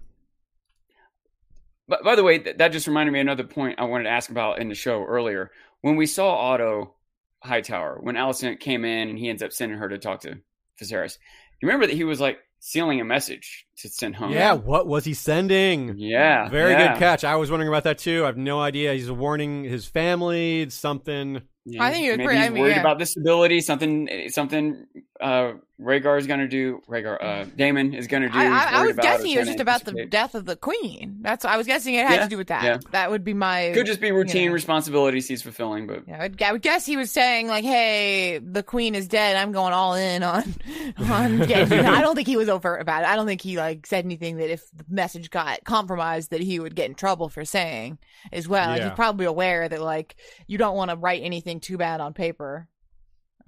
But 1.89 2.03
by 2.03 2.17
the 2.17 2.25
way, 2.25 2.39
th- 2.39 2.57
that 2.59 2.73
just 2.73 2.87
reminded 2.87 3.13
me 3.13 3.21
of 3.21 3.25
another 3.27 3.45
point 3.45 3.79
I 3.79 3.85
wanted 3.85 4.05
to 4.05 4.11
ask 4.11 4.31
about 4.31 4.59
in 4.61 4.69
the 4.69 4.75
show 4.75 5.05
earlier. 5.05 5.51
When 5.83 5.97
we 5.97 6.07
saw 6.07 6.35
Otto 6.35 6.95
Hightower, 7.43 7.99
when 8.01 8.17
Alicent 8.17 8.61
came 8.61 8.85
in 8.85 9.09
and 9.09 9.19
he 9.19 9.29
ends 9.29 9.43
up 9.43 9.53
sending 9.53 9.79
her 9.79 9.89
to 9.89 9.99
talk 9.99 10.21
to 10.23 10.39
Viserys, 10.81 11.19
you 11.61 11.69
remember 11.69 11.87
that 11.87 11.95
he 11.97 12.05
was 12.05 12.21
like 12.21 12.39
sealing 12.59 13.01
a 13.01 13.05
message 13.05 13.67
to 13.79 13.89
send 13.89 14.17
home. 14.17 14.33
Yeah, 14.33 14.55
what 14.55 14.87
was 14.89 15.05
he 15.05 15.15
sending? 15.15 15.97
Yeah. 15.99 16.49
Very 16.49 16.73
yeah. 16.73 16.93
good 16.95 16.99
catch. 16.99 17.23
I 17.23 17.37
was 17.37 17.51
wondering 17.51 17.69
about 17.69 17.85
that 17.85 17.99
too. 17.99 18.25
I 18.25 18.27
have 18.27 18.37
no 18.37 18.61
idea. 18.61 18.93
He's 18.95 19.11
warning 19.11 19.63
his 19.65 19.87
family 19.87 20.69
something. 20.71 21.43
Yeah. 21.65 21.83
I 21.83 21.93
think 21.93 22.05
he 22.05 22.11
was 22.11 22.19
Maybe 22.19 22.27
pretty- 22.27 22.41
he's 22.41 22.47
I 22.47 22.51
mean, 22.51 22.63
worried 22.63 22.71
yeah. 22.77 22.81
about 22.81 22.99
disability. 22.99 23.61
Something, 23.61 24.09
eh, 24.09 24.29
something. 24.29 24.87
Uh, 25.21 25.55
Rhaegar 25.81 26.19
is 26.19 26.27
going 26.27 26.41
to 26.41 26.49
do. 26.49 26.81
Rhaegar, 26.89 27.23
uh, 27.23 27.45
Daemon 27.57 27.93
is 27.95 28.07
going 28.07 28.23
to 28.23 28.29
do. 28.29 28.39
I, 28.39 28.45
he's 28.45 28.53
I, 28.53 28.57
I 28.57 28.81
worried 28.81 28.87
was 28.87 28.95
about 28.95 29.05
or 29.05 29.09
guessing 29.09 29.31
it 29.31 29.39
was 29.39 29.47
just 29.49 29.59
to 29.59 29.63
about 29.63 29.85
the 29.85 30.07
death 30.07 30.35
of 30.35 30.45
the 30.47 30.57
queen. 30.57 31.19
That's 31.21 31.45
I 31.45 31.57
was 31.57 31.67
guessing 31.67 31.95
it 31.95 32.07
had 32.07 32.15
Yeah, 32.17 32.23
to 32.25 32.29
do 32.29 32.37
with 32.37 32.49
that. 32.49 32.65
yeah. 32.65 32.79
That 32.93 33.11
would 33.11 33.25
be 33.25 33.35
my. 33.35 33.73
Could 33.75 33.87
just 33.87 34.01
be 34.01 34.11
routine 34.11 34.49
know. 34.49 34.55
responsibilities 34.55 35.29
he's 35.29 35.43
fulfilling, 35.43 35.87
but 35.87 36.05
Yeah, 36.09 36.19
I 36.19 36.23
would, 36.23 36.43
I 36.43 36.53
would 36.53 36.63
guess 36.63 36.87
he 36.87 36.97
was 36.97 37.11
saying 37.13 37.49
like, 37.49 37.65
"Hey, 37.65 38.39
the 38.39 38.63
queen 38.63 38.95
is 38.95 39.07
dead. 39.09 39.37
I'm 39.37 39.53
going 39.53 39.73
all 39.73 39.95
in 39.95 40.23
on 40.23 40.55
on." 40.99 41.39
Getting, 41.47 41.81
I 41.81 42.01
don't 42.01 42.15
think 42.15 42.27
he 42.29 42.37
was 42.37 42.49
overt 42.49 42.81
about 42.81 43.03
it. 43.03 43.09
I 43.09 43.17
don't 43.17 43.27
think 43.27 43.43
he 43.43 43.57
like 43.59 43.87
said 43.87 44.05
anything 44.05 44.37
that 44.39 44.51
if 44.51 44.63
the 44.75 44.85
message 44.89 45.31
got 45.31 45.65
compromised, 45.65 46.31
that 46.31 46.41
he 46.41 46.59
would 46.59 46.75
get 46.75 46.89
in 46.89 46.95
trouble 46.95 47.29
for 47.29 47.45
saying 47.45 47.99
as 48.33 48.49
well. 48.49 48.69
Like, 48.71 48.83
he's 48.83 48.93
probably 48.93 49.27
aware 49.27 49.69
that 49.69 49.81
like 49.81 50.17
you 50.47 50.57
don't 50.59 50.77
want 50.77 50.91
to 50.91 50.97
write 50.97 51.23
anything 51.23 51.61
too 51.61 51.77
bad 51.77 52.01
on 52.01 52.15
paper. 52.15 52.69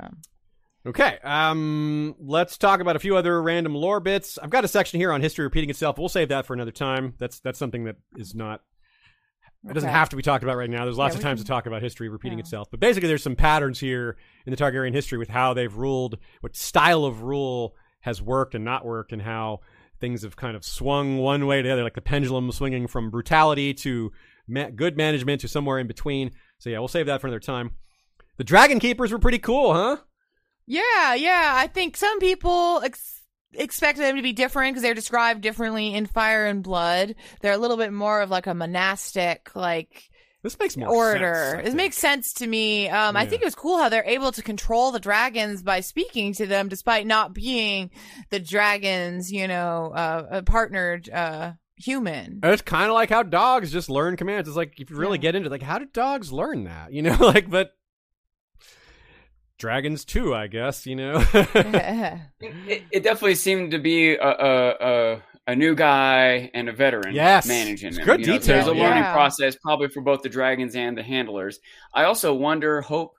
Um, 0.00 0.18
Okay, 0.88 1.18
um, 1.22 2.14
let's 2.18 2.56
talk 2.56 2.80
about 2.80 2.96
a 2.96 2.98
few 2.98 3.14
other 3.16 3.42
random 3.42 3.74
lore 3.74 4.00
bits. 4.00 4.38
I've 4.42 4.48
got 4.48 4.64
a 4.64 4.68
section 4.68 4.98
here 4.98 5.12
on 5.12 5.20
history 5.20 5.44
repeating 5.44 5.68
itself. 5.68 5.98
We'll 5.98 6.08
save 6.08 6.30
that 6.30 6.46
for 6.46 6.54
another 6.54 6.70
time. 6.70 7.12
That's 7.18 7.40
that's 7.40 7.58
something 7.58 7.84
that 7.84 7.96
is 8.16 8.34
not. 8.34 8.62
It 9.68 9.74
doesn't 9.74 9.88
Okay. 9.88 9.98
have 9.98 10.08
to 10.10 10.16
be 10.16 10.22
talked 10.22 10.44
about 10.44 10.56
right 10.56 10.70
now. 10.70 10.84
There's 10.84 10.96
lots 10.96 11.14
Yeah, 11.14 11.18
of 11.18 11.22
times 11.24 11.40
can- 11.40 11.44
to 11.46 11.48
talk 11.48 11.66
about 11.66 11.82
history 11.82 12.08
repeating 12.08 12.38
Yeah. 12.38 12.44
itself. 12.44 12.68
But 12.70 12.80
basically, 12.80 13.08
there's 13.08 13.22
some 13.22 13.36
patterns 13.36 13.80
here 13.80 14.16
in 14.46 14.50
the 14.50 14.56
Targaryen 14.56 14.94
history 14.94 15.18
with 15.18 15.28
how 15.28 15.52
they've 15.52 15.74
ruled, 15.76 16.16
what 16.40 16.56
style 16.56 17.04
of 17.04 17.22
rule 17.22 17.74
has 18.00 18.22
worked 18.22 18.54
and 18.54 18.64
not 18.64 18.86
worked, 18.86 19.12
and 19.12 19.20
how 19.20 19.60
things 20.00 20.22
have 20.22 20.36
kind 20.36 20.56
of 20.56 20.64
swung 20.64 21.18
one 21.18 21.44
way 21.46 21.60
to 21.60 21.66
the 21.68 21.72
other, 21.72 21.82
like 21.82 21.96
the 21.96 22.00
pendulum 22.00 22.50
swinging 22.52 22.86
from 22.86 23.10
brutality 23.10 23.74
to 23.74 24.10
ma- 24.46 24.70
good 24.70 24.96
management 24.96 25.40
to 25.42 25.48
somewhere 25.48 25.78
in 25.80 25.86
between. 25.88 26.30
So 26.58 26.70
yeah, 26.70 26.78
we'll 26.78 26.88
save 26.88 27.06
that 27.06 27.20
for 27.20 27.26
another 27.26 27.40
time. 27.40 27.72
The 28.38 28.44
Dragon 28.44 28.78
Keepers 28.78 29.10
were 29.12 29.18
pretty 29.18 29.38
cool, 29.40 29.74
huh? 29.74 29.96
Yeah, 30.70 31.14
yeah. 31.14 31.52
I 31.56 31.66
think 31.66 31.96
some 31.96 32.20
people 32.20 32.82
ex- 32.84 33.22
expect 33.54 33.96
them 33.98 34.16
to 34.16 34.22
be 34.22 34.34
different 34.34 34.72
because 34.74 34.82
they're 34.82 34.92
described 34.94 35.40
differently 35.40 35.94
in 35.94 36.04
Fire 36.06 36.44
and 36.46 36.62
Blood. 36.62 37.14
They're 37.40 37.54
a 37.54 37.58
little 37.58 37.78
bit 37.78 37.92
more 37.92 38.20
of 38.20 38.28
like 38.30 38.46
a 38.46 38.52
monastic, 38.54 39.50
like 39.56 40.10
This 40.42 40.58
makes 40.58 40.76
more 40.76 40.88
order. 40.94 41.52
sense. 41.56 41.68
It 41.70 41.74
makes 41.74 41.96
sense 41.96 42.34
to 42.34 42.46
me. 42.46 42.88
Um, 42.90 43.16
I 43.16 43.24
think 43.24 43.40
it 43.40 43.46
was 43.46 43.54
cool 43.54 43.78
how 43.78 43.88
they're 43.88 44.04
able 44.04 44.30
to 44.32 44.42
control 44.42 44.92
the 44.92 45.00
dragons 45.00 45.62
by 45.62 45.80
speaking 45.80 46.34
to 46.34 46.46
them, 46.46 46.68
despite 46.68 47.06
not 47.06 47.32
being 47.32 47.90
the 48.28 48.38
dragons, 48.38 49.32
you 49.32 49.48
know, 49.48 49.90
uh, 49.94 50.26
a 50.30 50.42
partnered 50.42 51.08
uh, 51.08 51.52
human. 51.76 52.40
It's 52.42 52.60
kind 52.60 52.88
of 52.90 52.94
like 52.94 53.08
how 53.08 53.22
dogs 53.22 53.72
just 53.72 53.88
learn 53.88 54.16
commands. 54.16 54.48
It's 54.48 54.56
like 54.56 54.78
if 54.78 54.90
you 54.90 54.96
really 54.96 55.16
Yeah. 55.16 55.22
get 55.22 55.34
into 55.36 55.46
it, 55.48 55.52
like 55.52 55.62
how 55.62 55.78
do 55.78 55.86
dogs 55.86 56.30
learn 56.30 56.64
that? 56.64 56.92
You 56.92 57.00
know, 57.02 57.16
like 57.20 57.48
but 57.48 57.70
dragons 59.58 60.04
too, 60.04 60.34
I 60.34 60.46
guess. 60.46 60.86
You 60.86 60.96
know, 60.96 61.24
it, 61.32 62.82
it 62.90 63.02
definitely 63.02 63.34
seemed 63.34 63.72
to 63.72 63.78
be 63.78 64.14
a, 64.14 64.20
a, 64.28 64.70
a, 64.80 65.22
a 65.48 65.56
new 65.56 65.74
guy 65.74 66.50
and 66.54 66.68
a 66.68 66.72
veteran 66.72 67.14
Yes. 67.14 67.46
managing 67.46 67.88
It's 67.88 67.98
them. 67.98 68.06
good 68.06 68.20
You 68.20 68.26
know, 68.26 68.32
detail, 68.38 68.54
There's 68.56 68.66
a 68.68 68.72
learning 68.72 69.02
Yeah. 69.04 69.12
process 69.12 69.56
probably 69.56 69.88
for 69.88 70.00
both 70.02 70.22
the 70.22 70.28
dragons 70.28 70.74
and 70.74 70.96
the 70.96 71.02
handlers. 71.02 71.58
I 71.92 72.04
also 72.04 72.34
wonder, 72.34 72.80
hope 72.80 73.17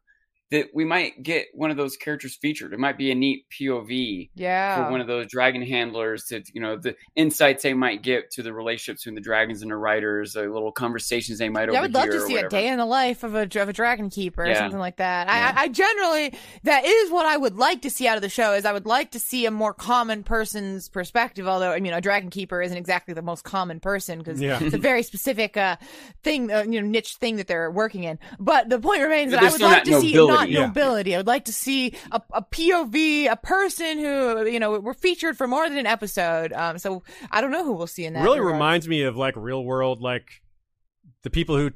that 0.51 0.69
we 0.73 0.83
might 0.83 1.21
get 1.21 1.47
one 1.53 1.69
of 1.69 1.77
those 1.77 1.95
characters 1.95 2.35
featured. 2.35 2.73
It 2.73 2.79
might 2.79 2.97
be 2.97 3.11
a 3.11 3.15
neat 3.15 3.45
POV 3.51 4.29
Yeah. 4.35 4.83
for 4.85 4.91
one 4.91 4.99
of 5.01 5.07
those 5.07 5.27
dragon 5.27 5.61
handlers 5.61 6.25
to 6.25 6.41
you 6.53 6.61
know 6.61 6.75
the 6.75 6.95
insights 7.15 7.63
they 7.63 7.73
might 7.73 8.01
get 8.01 8.31
to 8.31 8.43
the 8.43 8.51
relationships 8.53 9.03
between 9.03 9.15
the 9.15 9.21
dragons 9.21 9.61
and 9.61 9.69
the 9.71 9.75
riders, 9.75 10.33
the 10.33 10.41
little 10.43 10.71
conversations 10.71 11.37
they 11.39 11.49
might 11.49 11.71
Yeah, 11.71 11.79
I 11.79 11.81
would 11.81 11.93
love 11.93 12.09
to 12.09 12.17
or 12.17 12.27
see 12.27 12.37
a 12.37 12.49
day 12.49 12.67
in 12.67 12.77
the 12.77 12.85
life 12.85 13.23
of 13.23 13.35
a 13.35 13.41
of 13.59 13.69
a 13.69 13.73
dragon 13.73 14.09
keeper 14.09 14.43
or 14.45 14.55
something 14.55 14.79
like 14.79 14.97
that. 14.97 15.27
Yeah. 15.27 15.53
I, 15.55 15.63
I 15.63 15.67
generally 15.67 16.33
that 16.63 16.83
is 16.85 17.11
what 17.11 17.25
I 17.25 17.37
would 17.37 17.55
like 17.57 17.83
to 17.83 17.89
see 17.89 18.07
out 18.07 18.15
of 18.15 18.21
the 18.21 18.29
show. 18.29 18.53
Is 18.53 18.65
I 18.65 18.73
would 18.73 18.85
like 18.85 19.11
to 19.11 19.19
see 19.19 19.45
a 19.45 19.51
more 19.51 19.73
common 19.73 20.23
person's 20.23 20.89
perspective. 20.89 21.47
Although 21.47 21.71
I 21.71 21.79
mean, 21.79 21.93
a 21.93 22.01
dragon 22.01 22.29
keeper 22.29 22.61
isn't 22.61 22.77
exactly 22.77 23.13
the 23.13 23.21
most 23.21 23.43
common 23.43 23.79
person 23.79 24.19
because 24.19 24.41
Yeah. 24.41 24.57
it's 24.61 24.73
a 24.73 24.77
very 24.79 25.03
specific 25.03 25.57
uh, 25.57 25.75
thing, 26.23 26.51
uh, 26.51 26.63
you 26.67 26.81
know, 26.81 26.87
niche 26.87 27.15
thing 27.15 27.35
that 27.37 27.47
they're 27.47 27.69
working 27.71 28.03
in. 28.03 28.17
But 28.39 28.69
the 28.69 28.79
point 28.79 29.01
remains 29.01 29.31
that 29.31 29.43
I 29.43 29.51
would 29.51 29.61
like 29.61 29.71
not 29.71 29.85
to 29.85 30.01
see 30.01 30.13
nobility. 30.47 31.11
Yeah. 31.11 31.17
I 31.17 31.19
would 31.19 31.27
like 31.27 31.45
to 31.45 31.53
see 31.53 31.93
a, 32.11 32.21
a 32.33 32.41
POV, 32.41 33.31
a 33.31 33.35
person 33.35 33.97
who 33.99 34.45
you 34.45 34.59
know 34.59 34.79
were 34.79 34.93
featured 34.93 35.37
for 35.37 35.47
more 35.47 35.67
than 35.67 35.77
an 35.77 35.87
episode. 35.87 36.53
Um, 36.53 36.77
so 36.77 37.03
I 37.31 37.41
don't 37.41 37.51
know 37.51 37.65
who 37.65 37.73
we'll 37.73 37.87
see 37.87 38.05
in 38.05 38.13
that. 38.13 38.23
really 38.23 38.39
regard. 38.39 38.53
reminds 38.53 38.87
me 38.87 39.03
of 39.03 39.17
like 39.17 39.35
real 39.35 39.63
world, 39.63 40.01
like 40.01 40.41
the 41.23 41.29
people 41.29 41.57
who 41.57 41.71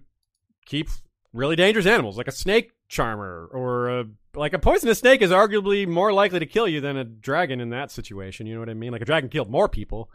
keep 0.65 0.89
really 1.33 1.55
dangerous 1.55 1.85
animals, 1.85 2.17
like 2.17 2.27
a 2.27 2.31
snake 2.31 2.71
charmer 2.87 3.49
or 3.51 3.99
a, 3.99 4.05
like 4.35 4.53
a 4.53 4.59
poisonous 4.59 4.99
snake 4.99 5.21
is 5.21 5.31
arguably 5.31 5.87
more 5.87 6.13
likely 6.13 6.39
to 6.39 6.45
kill 6.45 6.67
you 6.67 6.79
than 6.79 6.95
a 6.95 7.03
dragon 7.03 7.59
in 7.59 7.69
that 7.69 7.91
situation. 7.91 8.47
You 8.47 8.53
know 8.53 8.59
what 8.59 8.69
I 8.69 8.75
mean? 8.75 8.91
Like 8.91 9.01
a 9.01 9.05
dragon 9.05 9.29
killed 9.29 9.49
more 9.49 9.67
people, 9.67 10.09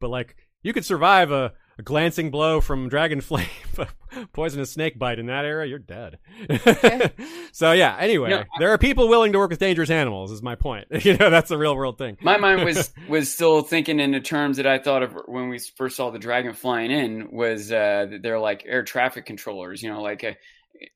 but 0.00 0.10
like 0.10 0.36
you 0.62 0.72
could 0.72 0.84
survive 0.84 1.30
a, 1.30 1.52
a 1.78 1.82
glancing 1.82 2.30
blow 2.30 2.60
from 2.60 2.88
dragon 2.88 3.20
flame, 3.20 3.46
poisonous 4.32 4.70
snake 4.70 4.98
bite 4.98 5.18
in 5.18 5.26
that 5.26 5.44
era, 5.44 5.66
you're 5.66 5.78
dead. 5.78 6.18
so 7.52 7.72
yeah. 7.72 7.96
Anyway, 7.98 8.30
No, 8.30 8.44
there 8.58 8.70
are 8.70 8.78
people 8.78 9.08
willing 9.08 9.32
to 9.32 9.38
work 9.38 9.50
with 9.50 9.58
dangerous 9.58 9.90
animals. 9.90 10.32
Is 10.32 10.42
my 10.42 10.54
point. 10.54 10.86
you 11.04 11.16
know, 11.16 11.28
that's 11.28 11.50
a 11.50 11.58
real 11.58 11.76
world 11.76 11.98
thing. 11.98 12.16
My 12.22 12.38
mind 12.38 12.64
was 12.64 12.92
was 13.08 13.32
still 13.32 13.62
thinking 13.62 14.00
in 14.00 14.12
the 14.12 14.20
terms 14.20 14.56
that 14.56 14.66
I 14.66 14.78
thought 14.78 15.02
of 15.02 15.14
when 15.26 15.48
we 15.48 15.58
first 15.58 15.96
saw 15.96 16.10
the 16.10 16.18
dragon 16.18 16.54
flying 16.54 16.90
in. 16.90 17.30
Was 17.30 17.70
uh, 17.70 18.06
they're 18.22 18.40
like 18.40 18.64
air 18.66 18.82
traffic 18.82 19.26
controllers? 19.26 19.82
You 19.82 19.90
know, 19.92 20.02
like 20.02 20.22
a 20.22 20.36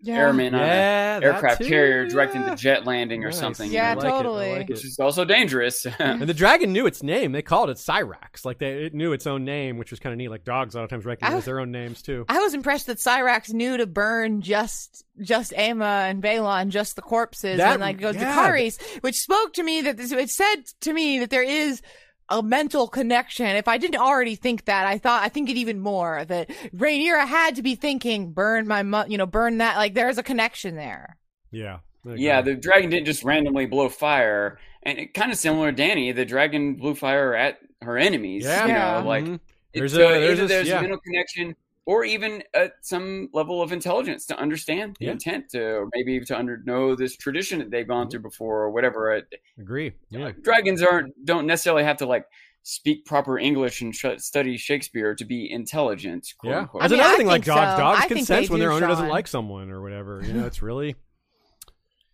Yeah. 0.00 0.16
airman 0.16 0.54
on 0.54 0.60
an 0.62 1.22
aircraft 1.22 1.62
too, 1.62 1.68
carrier 1.68 2.06
directing 2.06 2.42
the 2.44 2.54
jet 2.54 2.86
landing 2.86 3.22
or 3.24 3.28
Nice. 3.28 3.38
something. 3.38 3.70
Yeah, 3.70 3.90
I 3.90 3.94
like 3.94 4.04
it, 4.04 4.08
totally. 4.08 4.52
like 4.52 4.60
it. 4.62 4.74
which 4.74 4.84
is 4.84 4.98
also 4.98 5.24
dangerous. 5.24 5.86
Mm-hmm. 6.00 6.20
And 6.22 6.28
the 6.28 6.34
dragon 6.34 6.72
knew 6.72 6.86
its 6.86 7.02
name. 7.02 7.32
They 7.32 7.42
called 7.42 7.68
it 7.70 7.76
Syrax. 7.76 8.44
Like 8.44 8.58
they, 8.58 8.84
it 8.86 8.94
knew 8.94 9.12
its 9.12 9.26
own 9.26 9.44
name, 9.44 9.76
which 9.76 9.90
was 9.90 10.00
kind 10.00 10.12
of 10.12 10.18
neat. 10.18 10.28
Like 10.28 10.44
dogs, 10.44 10.74
a 10.74 10.78
lot 10.78 10.84
of 10.84 10.90
times 10.90 11.04
recognize 11.04 11.42
I- 11.42 11.46
their 11.46 11.60
own 11.60 11.70
names 11.70 12.00
too. 12.02 12.24
I 12.28 12.38
was 12.40 12.54
impressed 12.54 12.86
that 12.86 12.98
Syrax 12.98 13.52
knew 13.52 13.76
to 13.76 13.86
burn 13.86 14.40
just 14.40 15.04
just 15.20 15.52
Aemma 15.52 16.08
and 16.10 16.22
Baelon, 16.22 16.68
just 16.68 16.96
the 16.96 17.02
corpses, 17.02 17.58
That- 17.58 17.72
and 17.72 17.80
like 17.80 17.98
goes 17.98 18.14
yeah. 18.16 18.34
to 18.34 18.40
Karis, 18.40 18.80
which 19.02 19.16
spoke 19.16 19.52
to 19.54 19.62
me 19.62 19.82
that 19.82 19.96
this, 19.96 20.12
it 20.12 20.30
said 20.30 20.56
to 20.82 20.92
me 20.92 21.18
that 21.20 21.30
there 21.30 21.42
is 21.42 21.82
a 22.30 22.42
mental 22.42 22.86
connection. 22.88 23.46
If 23.56 23.68
I 23.68 23.76
didn't 23.78 24.00
already 24.00 24.34
think 24.36 24.64
that, 24.66 24.86
I 24.86 24.98
thought 24.98 25.22
I 25.22 25.28
think 25.28 25.50
it 25.50 25.56
even 25.56 25.80
more 25.80 26.24
that 26.26 26.48
Rhaenyra 26.74 27.26
had 27.26 27.56
to 27.56 27.62
be 27.62 27.74
thinking, 27.74 28.32
burn 28.32 28.66
my, 28.68 28.82
mu- 28.82 29.04
you 29.08 29.18
know, 29.18 29.26
burn 29.26 29.58
that. 29.58 29.76
Like 29.76 29.94
there's 29.94 30.18
a 30.18 30.22
connection 30.22 30.76
there. 30.76 31.16
Yeah. 31.50 31.78
I 32.06 32.14
yeah, 32.14 32.38
agree. 32.38 32.54
the 32.54 32.60
dragon 32.60 32.90
didn't 32.90 33.06
just 33.06 33.24
randomly 33.24 33.66
blow 33.66 33.88
fire, 33.90 34.58
and 34.84 34.98
it 34.98 35.12
kind 35.12 35.30
of 35.30 35.36
similar 35.36 35.70
to 35.72 35.82
Dany. 35.82 36.14
The 36.14 36.24
dragon 36.24 36.74
blew 36.76 36.94
fire 36.94 37.34
at 37.34 37.58
her 37.82 37.98
enemies. 37.98 38.44
yeah. 38.44 38.64
you 38.66 38.72
Yeah. 38.72 39.00
know, 39.02 39.06
like 39.08 39.24
Mhm. 39.24 39.34
it- 39.34 39.40
There's 39.74 39.92
so 39.92 40.08
a- 40.08 40.20
there's 40.20 40.38
either 40.38 40.44
a- 40.44 40.48
there's 40.48 40.68
yeah. 40.68 40.78
a 40.78 40.82
mental 40.82 40.98
connection, 41.00 41.54
or 41.86 42.04
even 42.04 42.42
at 42.54 42.72
some 42.82 43.28
level 43.32 43.62
of 43.62 43.72
intelligence 43.72 44.26
to 44.26 44.38
understand 44.38 44.96
the 45.00 45.06
Yeah. 45.06 45.12
intent, 45.12 45.48
to, 45.50 45.60
or 45.62 45.88
maybe 45.94 46.20
to 46.20 46.38
under 46.38 46.58
know 46.64 46.94
this 46.94 47.16
tradition 47.16 47.58
that 47.60 47.70
they've 47.70 47.88
gone 47.88 48.08
through 48.10 48.20
before, 48.20 48.62
or 48.62 48.70
whatever. 48.70 49.12
Uh, 49.16 49.20
agree. 49.58 49.92
Yeah. 50.10 50.32
dragons 50.42 50.82
aren't 50.82 51.24
don't 51.24 51.46
necessarily 51.46 51.84
have 51.84 51.96
to 51.98 52.06
like 52.06 52.26
speak 52.62 53.06
proper 53.06 53.38
English 53.38 53.80
and 53.80 53.94
sh- 53.94 54.04
study 54.18 54.56
Shakespeare 54.58 55.14
to 55.14 55.24
be 55.24 55.50
intelligent. 55.50 56.28
Quote 56.38 56.50
Yeah. 56.52 56.58
unquote. 56.60 56.82
That's 56.82 56.92
I 56.92 56.96
mean, 56.96 57.00
another 57.00 57.14
I 57.14 57.16
thing. 57.18 57.26
Like 57.26 57.44
dogs, 57.44 57.72
so. 57.72 57.78
dogs 57.78 58.00
I 58.04 58.08
can 58.08 58.24
sense 58.24 58.48
they 58.48 58.52
when 58.52 58.60
their 58.60 58.68
do, 58.68 58.74
owner 58.76 58.86
doesn't 58.86 59.08
like 59.08 59.26
someone 59.26 59.70
or 59.70 59.80
whatever. 59.80 60.22
You 60.24 60.34
know, 60.34 60.46
it's 60.46 60.60
really, 60.60 60.94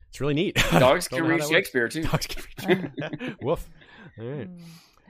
it's 0.08 0.20
really 0.20 0.34
neat. 0.34 0.54
Dogs 0.70 1.08
can 1.08 1.24
read 1.24 1.40
that 1.40 1.44
works. 1.44 1.50
Shakespeare 1.50 1.88
too. 1.88 2.02
Dogs 2.04 2.26
can 2.28 2.92
read. 2.96 3.36
Woof. 3.42 3.68
All 4.18 4.24
right. 4.24 4.48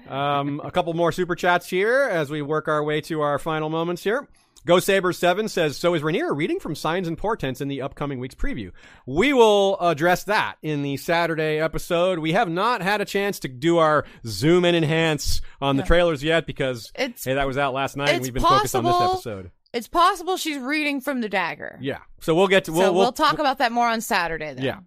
Um, 0.08 0.60
a 0.64 0.70
couple 0.70 0.94
more 0.94 1.12
super 1.12 1.34
chats 1.34 1.68
here 1.68 2.02
as 2.10 2.30
we 2.30 2.40
work 2.40 2.66
our 2.68 2.82
way 2.82 3.00
to 3.02 3.20
our 3.20 3.38
final 3.38 3.68
moments 3.68 4.02
here. 4.04 4.26
Go 4.66 4.80
Saber 4.80 5.12
Seven 5.12 5.48
says, 5.48 5.78
"So 5.78 5.94
is 5.94 6.02
Rhaenyra 6.02 6.36
reading 6.36 6.58
from 6.58 6.74
signs 6.74 7.06
and 7.06 7.16
portents 7.16 7.60
in 7.60 7.68
the 7.68 7.82
upcoming 7.82 8.18
week's 8.18 8.34
preview? 8.34 8.72
We 9.06 9.32
will 9.32 9.78
address 9.80 10.24
that 10.24 10.56
in 10.60 10.82
the 10.82 10.96
Saturday 10.96 11.58
episode. 11.60 12.18
We 12.18 12.32
have 12.32 12.50
not 12.50 12.82
had 12.82 13.00
a 13.00 13.04
chance 13.04 13.38
to 13.40 13.48
do 13.48 13.78
our 13.78 14.04
zoom 14.26 14.64
and 14.64 14.76
enhance 14.76 15.40
on 15.60 15.76
the 15.76 15.84
trailers 15.84 16.22
yet 16.22 16.46
because 16.46 16.90
It's 16.96 17.24
hey, 17.24 17.34
that 17.34 17.46
was 17.46 17.56
out 17.56 17.74
last 17.74 17.96
night 17.96 18.08
and 18.10 18.22
we've 18.22 18.34
been 18.34 18.42
focused 18.42 18.74
on 18.74 18.82
this 18.82 18.92
possible- 18.92 19.12
episode. 19.14 19.50
it's 19.72 19.86
possible 19.88 20.36
she's 20.36 20.58
reading 20.58 21.00
from 21.00 21.20
the 21.20 21.28
dagger. 21.28 21.78
Yeah, 21.80 22.00
so 22.20 22.34
we'll 22.34 22.48
get 22.48 22.64
to 22.64 22.72
so 22.72 22.76
we'll, 22.76 22.94
we'll, 22.94 23.12
talk 23.12 23.38
about 23.38 23.58
that 23.58 23.70
more 23.70 23.86
on 23.86 24.00
Saturday. 24.00 24.52
Then. 24.52 24.64
Yeah. 24.64 24.78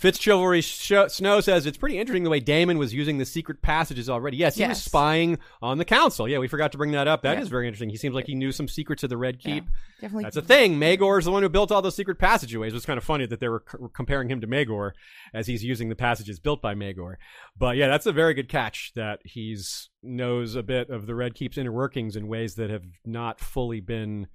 Fitzchivalry 0.00 0.62
Sh- 0.62 1.12
Snow 1.12 1.40
says 1.40 1.66
it's 1.66 1.76
pretty 1.76 1.98
interesting 1.98 2.22
the 2.24 2.30
way 2.30 2.40
Daemon 2.40 2.78
was 2.78 2.94
using 2.94 3.18
the 3.18 3.24
secret 3.24 3.60
passages 3.62 4.08
already. 4.08 4.36
Yes, 4.36 4.56
he 4.56 4.66
was 4.66 4.80
spying 4.82 5.38
on 5.60 5.78
the 5.78 5.84
council. 5.84 6.28
Yeah, 6.28 6.38
we 6.38 6.46
forgot 6.48 6.70
to 6.72 6.78
bring 6.78 6.92
that 6.92 7.08
up. 7.08 7.22
That 7.22 7.38
is 7.38 7.46
Yeah. 7.48 7.50
very 7.50 7.66
interesting. 7.66 7.90
He 7.90 7.96
seems 7.96 8.14
like 8.14 8.26
he 8.26 8.34
knew 8.34 8.52
some 8.52 8.68
secrets 8.68 9.02
of 9.02 9.10
the 9.10 9.16
Red 9.16 9.40
Keep. 9.40 9.64
Definitely. 10.00 10.22
That's 10.24 10.36
a 10.36 10.42
thing. 10.42 10.78
Maegor 10.78 11.18
is 11.18 11.24
the 11.24 11.32
one 11.32 11.42
who 11.42 11.48
built 11.48 11.72
all 11.72 11.82
those 11.82 11.96
secret 11.96 12.18
passageways. 12.18 12.72
It 12.72 12.76
was 12.76 12.86
kind 12.86 12.98
of 12.98 13.04
funny 13.04 13.26
that 13.26 13.40
they 13.40 13.48
were 13.48 13.64
c- 13.70 13.78
comparing 13.92 14.30
him 14.30 14.40
to 14.40 14.46
Maegor 14.46 14.92
as 15.34 15.46
he's 15.48 15.64
using 15.64 15.88
the 15.88 15.96
passages 15.96 16.38
built 16.38 16.62
by 16.62 16.74
Maegor. 16.74 17.16
But 17.58 17.76
yeah, 17.76 17.88
that's 17.88 18.06
a 18.06 18.12
very 18.12 18.34
good 18.34 18.48
catch 18.48 18.92
that 18.94 19.20
he's 19.24 19.90
knows 20.02 20.54
a 20.54 20.62
bit 20.62 20.90
of 20.90 21.06
the 21.06 21.14
Red 21.16 21.34
Keep's 21.34 21.58
inner 21.58 21.72
workings 21.72 22.14
in 22.14 22.28
ways 22.28 22.54
that 22.54 22.70
have 22.70 22.84
not 23.04 23.40
fully 23.40 23.80
been 23.80 24.28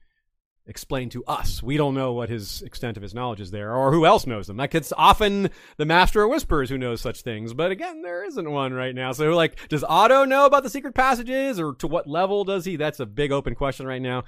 explained 0.66 1.12
to 1.12 1.24
us. 1.26 1.62
We 1.62 1.78
don't 1.78 1.94
know 1.94 2.14
what 2.14 2.30
his 2.30 2.62
extent 2.62 2.96
of 2.98 3.04
his 3.04 3.14
knowledge 3.14 3.42
is 3.42 3.52
there, 3.52 3.74
or 3.74 3.92
who 3.92 4.06
else 4.06 4.26
knows 4.26 4.48
them. 4.48 4.58
Like 4.58 4.76
it's 4.76 4.94
often 4.96 5.50
the 5.78 5.86
Master 5.86 6.24
of 6.24 6.30
Whispers 6.30 6.70
who 6.70 6.78
knows 6.78 7.02
such 7.02 7.22
things, 7.22 7.54
but 7.54 7.72
again, 7.72 8.02
there 8.02 8.24
isn't 8.24 8.52
one 8.52 8.74
right 8.74 8.96
now. 8.96 9.12
So 9.12 9.30
like, 9.32 9.68
does 9.70 9.84
Otto 9.84 10.24
know 10.26 10.46
about 10.46 10.64
the 10.64 10.70
secret 10.70 10.96
passages, 10.96 11.60
or 11.60 11.74
to 11.76 11.88
what 11.88 12.08
level 12.08 12.44
does 12.44 12.66
he? 12.66 12.76
That's 12.76 13.00
a 13.00 13.06
big 13.06 13.32
open 13.32 13.56
question 13.56 13.86
right 13.86 14.02
now. 14.02 14.20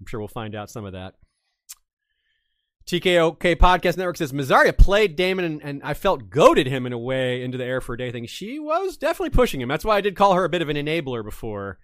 I'm 0.00 0.06
sure 0.06 0.20
we'll 0.20 0.28
find 0.28 0.54
out 0.54 0.70
some 0.70 0.84
of 0.84 0.92
that. 0.92 1.14
TKOK 2.86 3.56
Podcast 3.56 3.96
Network 3.96 4.16
says 4.16 4.32
Mysaria 4.32 4.76
played 4.76 5.16
Daemon 5.16 5.44
and, 5.44 5.62
and 5.62 5.82
I 5.82 5.94
felt 5.94 6.30
goaded 6.30 6.68
him 6.68 6.86
in 6.86 6.92
a 6.92 6.98
way 6.98 7.42
into 7.42 7.58
the 7.58 7.64
air 7.64 7.80
for 7.80 7.94
a 7.94 7.98
day 7.98 8.12
thing. 8.12 8.26
She 8.26 8.60
was 8.60 8.96
definitely 8.96 9.30
pushing 9.30 9.60
him. 9.60 9.68
That's 9.68 9.84
why 9.84 9.96
I 9.96 10.00
did 10.00 10.14
call 10.14 10.34
her 10.34 10.44
a 10.44 10.48
bit 10.48 10.62
of 10.62 10.68
an 10.68 10.76
enabler 10.76 11.24
before. 11.24 11.80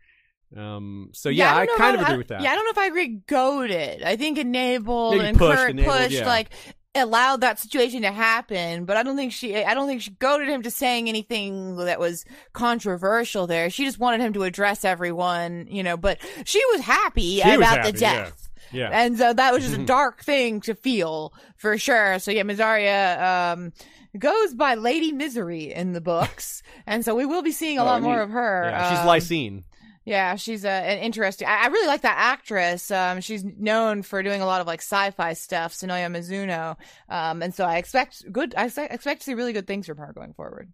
Um, 0.56 1.10
so 1.12 1.28
yeah, 1.28 1.54
I, 1.56 1.66
don't 1.66 1.78
kind 1.78 1.96
of 1.96 2.02
I- 2.02 2.04
agree 2.08 2.18
with 2.18 2.28
that. 2.28 2.42
Yeah, 2.42 2.50
I 2.52 2.54
don't 2.54 2.64
know 2.64 2.70
if 2.72 2.78
I 2.78 2.86
agree 2.86 3.08
goaded. 3.26 4.02
I 4.02 4.16
think 4.16 4.38
enabled 4.38 5.16
Maybe 5.16 5.26
and 5.28 5.38
pushed, 5.38 5.56
pushed, 5.58 5.70
enabled, 5.70 5.96
pushed 5.96 6.12
yeah. 6.12 6.26
like 6.26 6.50
allowed 6.94 7.40
that 7.40 7.58
situation 7.58 8.02
to 8.02 8.12
happen, 8.12 8.84
but 8.84 8.98
I 8.98 9.02
don't 9.02 9.16
think 9.16 9.32
she 9.32 9.56
I 9.64 9.72
don't 9.72 9.86
think 9.88 10.02
she 10.02 10.10
goaded 10.10 10.48
him 10.48 10.60
to 10.62 10.70
saying 10.70 11.08
anything 11.08 11.76
that 11.76 11.98
was 11.98 12.24
controversial 12.52 13.46
there. 13.46 13.70
She 13.70 13.84
just 13.84 13.98
wanted 13.98 14.20
him 14.20 14.32
to 14.34 14.42
address 14.44 14.84
everyone, 14.84 15.66
you 15.70 15.82
know, 15.82 15.96
but 15.96 16.18
she 16.44 16.60
was 16.72 16.80
happy 16.82 17.40
She 17.40 17.48
was 17.48 17.56
about 17.56 17.78
happy, 17.78 17.92
the 17.92 17.98
death. 17.98 18.50
Yeah. 18.72 18.88
And 18.92 19.18
so 19.18 19.32
that 19.32 19.52
was 19.52 19.62
just 19.64 19.76
a 19.78 19.84
dark 19.86 20.22
thing 20.22 20.60
to 20.62 20.74
feel 20.74 21.32
for 21.56 21.76
sure. 21.78 22.18
So 22.18 22.30
yeah, 22.30 22.42
Mysaria 22.42 23.52
um 23.52 23.72
goes 24.18 24.52
by 24.54 24.74
Lady 24.74 25.12
Misery 25.12 25.72
in 25.72 25.92
the 25.94 26.00
books. 26.02 26.62
and 26.86 27.04
so 27.04 27.14
we 27.14 27.24
will 27.24 27.42
be 27.42 27.52
seeing 27.52 27.78
a 27.78 27.82
Oh, 27.82 27.86
lot 27.86 28.02
more 28.02 28.16
neat. 28.16 28.22
of 28.22 28.30
her. 28.30 28.64
yeah, 28.70 28.90
she's 28.90 28.98
um, 29.00 29.06
Lysene. 29.06 29.64
Yeah, 30.04 30.34
she's 30.36 30.64
uh, 30.64 30.68
an 30.68 30.98
interesting. 30.98 31.46
I, 31.46 31.64
I 31.64 31.66
really 31.68 31.86
like 31.86 32.02
that 32.02 32.16
actress. 32.16 32.90
Um, 32.90 33.20
she's 33.20 33.44
known 33.44 34.02
for 34.02 34.22
doing 34.22 34.40
a 34.42 34.46
lot 34.46 34.60
of 34.60 34.66
like 34.66 34.80
sci-fi 34.80 35.34
stuff, 35.34 35.74
Sonoya 35.74 36.10
Mizuno. 36.10 36.76
Um, 37.08 37.42
and 37.42 37.54
so 37.54 37.64
I 37.64 37.76
expect 37.76 38.24
good. 38.32 38.54
I 38.56 38.64
expect 38.66 39.20
to 39.20 39.24
see 39.24 39.34
really 39.34 39.52
good 39.52 39.66
things 39.66 39.86
from 39.86 39.98
her 39.98 40.12
going 40.12 40.34
forward. 40.34 40.72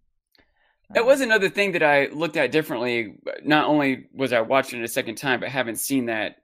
That 0.90 1.04
was 1.04 1.20
another 1.20 1.50
thing 1.50 1.72
that 1.72 1.82
I 1.82 2.06
looked 2.06 2.38
at 2.38 2.50
differently. 2.50 3.16
Not 3.44 3.66
only 3.68 4.06
was 4.14 4.32
I 4.32 4.40
watching 4.40 4.80
it 4.80 4.84
a 4.84 4.88
second 4.88 5.16
time, 5.16 5.40
but 5.40 5.50
haven't 5.50 5.76
seen 5.76 6.06
that 6.06 6.36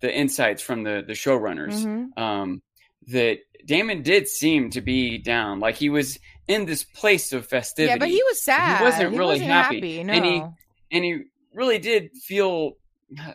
the 0.00 0.10
insights 0.14 0.62
from 0.62 0.82
the 0.84 1.04
the 1.06 1.12
showrunners. 1.12 1.84
Mhm. 1.84 2.18
Um, 2.18 2.62
that 3.08 3.40
Daemon 3.66 4.02
did 4.02 4.28
seem 4.28 4.70
to 4.70 4.80
be 4.80 5.18
down, 5.18 5.60
like 5.60 5.74
he 5.74 5.90
was 5.90 6.18
in 6.48 6.64
this 6.64 6.84
place 6.84 7.32
of 7.32 7.46
festivity. 7.46 7.90
Yeah, 7.92 7.98
but 7.98 8.08
he 8.08 8.22
was 8.22 8.40
sad. 8.40 8.78
He 8.78 8.84
wasn't 8.84 9.10
really 9.10 9.34
wasn't 9.34 9.50
happy, 9.50 10.02
No. 10.02 10.12
and 10.12 10.24
he 10.24 10.42
and 10.92 11.04
he 11.04 11.20
really 11.54 11.78
did 11.78 12.10
feel 12.16 12.76
uh, 13.20 13.32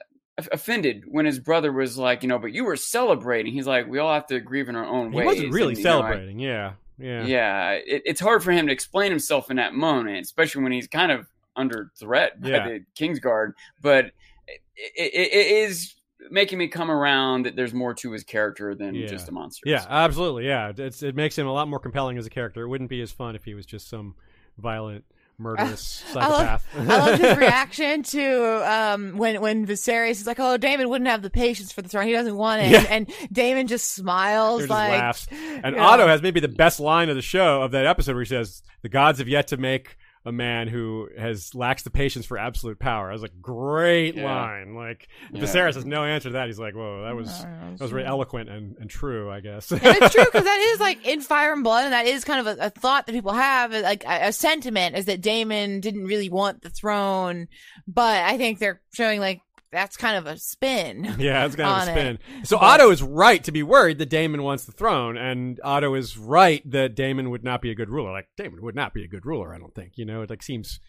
offended 0.52 1.04
when 1.08 1.26
his 1.26 1.40
brother 1.40 1.72
was 1.72 1.98
like, 1.98 2.24
you 2.24 2.30
know, 2.30 2.40
but 2.40 2.52
you 2.54 2.64
were 2.64 2.76
celebrating. 2.76 3.52
He's 3.54 3.68
like, 3.68 3.88
we 3.88 4.00
all 4.00 4.14
have 4.14 4.28
to 4.28 4.40
grieve 4.40 4.70
in 4.70 4.76
our 4.76 4.86
own 4.86 5.12
way. 5.12 5.24
He 5.24 5.28
wasn't 5.28 5.54
really 5.54 5.74
and, 5.74 5.78
you 5.80 5.84
know, 5.84 5.90
I- 5.90 6.02
celebrating. 6.02 6.40
yeah. 6.40 6.74
Yeah. 7.00 7.26
yeah, 7.28 7.72
it, 7.74 8.02
it's 8.08 8.20
hard 8.20 8.44
for 8.44 8.52
him 8.52 8.66
to 8.66 8.74
explain 8.74 9.12
himself 9.12 9.52
in 9.52 9.58
that 9.58 9.76
moment, 9.76 10.18
especially 10.26 10.64
when 10.64 10.72
he's 10.72 10.88
kind 10.88 11.12
of 11.12 11.28
under 11.56 11.92
threat 11.96 12.42
by 12.42 12.50
Yeah. 12.50 12.68
the 12.68 12.86
Kingsguard. 12.96 13.54
But 13.84 14.06
it, 14.48 14.64
it, 14.96 15.32
it 15.32 15.48
is 15.70 15.94
making 16.32 16.58
me 16.58 16.68
come 16.68 16.90
around 16.90 17.46
that 17.46 17.56
there's 17.56 17.72
more 17.72 17.94
to 17.94 18.12
his 18.14 18.24
character 18.24 18.74
than 18.74 18.96
Yeah. 18.96 19.06
just 19.06 19.30
a 19.30 19.32
monster. 19.32 19.70
Yeah, 19.70 19.86
absolutely. 19.88 20.48
Yeah, 20.48 20.72
it's, 20.76 21.04
it 21.04 21.16
makes 21.16 21.38
him 21.38 21.46
a 21.46 21.54
lot 21.54 21.68
more 21.68 21.80
compelling 21.80 22.18
as 22.18 22.26
a 22.26 22.32
character. 22.32 22.64
It 22.64 22.68
wouldn't 22.68 22.90
be 22.90 23.02
as 23.02 23.12
fun 23.12 23.36
if 23.36 23.44
he 23.44 23.54
was 23.54 23.68
just 23.68 23.88
some 23.90 24.16
violent, 24.58 25.06
murderous 25.40 26.04
I 26.16 26.28
love, 26.28 26.64
psychopath. 26.64 26.66
I 26.76 26.84
love 26.84 27.20
his 27.20 27.38
reaction 27.38 28.04
to 28.04 28.72
um, 28.72 29.18
when 29.18 29.42
when 29.42 29.66
Viserys 29.68 30.12
is 30.12 30.28
like, 30.28 30.40
"Oh, 30.40 30.58
Daemon 30.58 30.90
wouldn't 30.90 31.10
have 31.10 31.22
the 31.22 31.30
patience 31.30 31.72
for 31.72 31.82
the 31.82 31.90
throne; 31.90 32.08
he 32.08 32.14
doesn't 32.14 32.36
want 32.36 32.64
it," 32.64 32.72
Yeah. 32.72 32.86
and, 32.90 33.12
Daemon 33.32 33.68
just 33.68 33.94
smiles 33.94 34.62
just 34.62 34.70
like, 34.70 34.92
laughs. 34.92 35.28
And 35.32 35.76
Otto 35.76 36.04
know. 36.04 36.08
has 36.08 36.22
maybe 36.22 36.40
the 36.40 36.48
best 36.48 36.80
line 36.80 37.10
of 37.10 37.16
the 37.16 37.22
show 37.22 37.62
of 37.62 37.72
that 37.72 37.86
episode 37.86 38.14
where 38.14 38.24
he 38.24 38.30
says, 38.30 38.62
"The 38.82 38.90
gods 38.90 39.20
have 39.20 39.28
yet 39.28 39.48
to 39.50 39.58
make 39.58 39.98
a 40.28 40.32
man 40.32 40.68
who 40.68 41.08
has 41.18 41.56
lacks 41.56 41.84
the 41.84 41.90
patience 41.90 42.26
for 42.26 42.38
absolute 42.38 42.78
power." 42.80 43.10
I 43.10 43.14
was 43.14 43.22
like, 43.22 43.42
great 43.42 44.16
Yeah. 44.16 44.26
line. 44.26 44.76
Like 44.76 45.08
Yeah. 45.32 45.42
Viserys 45.42 45.76
has 45.76 45.86
no 45.86 46.04
answer 46.04 46.30
to 46.30 46.34
that. 46.34 46.48
He's 46.48 46.60
like, 46.60 46.76
"Whoa, 46.76 47.04
that 47.04 47.16
was 47.16 47.28
Yeah, 47.42 47.70
that 47.72 47.82
was 47.82 47.92
very 47.92 48.06
eloquent 48.06 48.50
and, 48.50 48.76
and 48.80 48.90
true, 48.90 49.32
I 49.32 49.40
guess." 49.40 49.72
and 49.72 49.82
it's 49.84 50.14
true 50.14 50.26
because 50.26 50.44
that 50.44 50.60
is 50.74 50.80
like 50.80 51.06
in 51.08 51.22
Fire 51.22 51.54
and 51.54 51.64
Blood, 51.64 51.86
and 51.86 51.94
that 51.94 52.06
is 52.06 52.24
kind 52.24 52.46
of 52.46 52.60
a, 52.60 52.66
a 52.66 52.70
thought 52.70 53.06
that 53.06 53.14
people 53.14 53.34
have, 53.34 53.72
like 53.74 54.04
a, 54.06 54.28
a 54.28 54.34
sentiment, 54.34 54.96
is 54.98 55.06
that 55.06 55.22
Daemon 55.22 55.80
didn't 55.80 56.06
really 56.06 56.30
want 56.30 56.62
the 56.62 56.70
throne, 56.70 57.48
but 57.88 58.24
I 58.24 58.38
think 58.38 58.60
they're 58.60 58.82
showing 58.94 59.20
like 59.20 59.42
that's 59.72 59.98
kind 59.98 60.16
of 60.18 60.26
a 60.28 60.38
spin. 60.38 61.16
Yeah, 61.20 61.46
it's 61.46 61.56
kind 61.56 61.82
of 61.82 61.88
a 61.88 61.92
spin. 61.92 62.20
it. 62.42 62.48
So 62.48 62.58
But- 62.58 62.66
Otto 62.66 62.92
is 62.92 63.02
right 63.04 63.44
to 63.44 63.52
be 63.52 63.64
worried 63.64 63.98
that 64.00 64.10
Daemon 64.10 64.44
wants 64.44 64.66
the 64.66 64.72
throne, 64.72 65.18
and 65.18 65.60
Otto 65.64 65.94
is 65.96 66.18
right 66.18 66.62
that 66.72 66.96
Daemon 66.96 67.30
would 67.32 67.44
not 67.44 67.62
be 67.62 67.72
a 67.72 67.76
good 67.76 67.90
ruler. 67.90 68.12
Like 68.12 68.28
Daemon 68.38 68.62
would 68.62 68.76
not 68.76 68.94
be 68.94 69.04
a 69.04 69.08
good 69.08 69.26
ruler. 69.26 69.54
I 69.54 69.60
don't 69.60 69.74
think. 69.76 69.94
You 69.98 70.06
know, 70.06 70.22
it 70.22 70.30
like 70.30 70.44
seems 70.44 70.80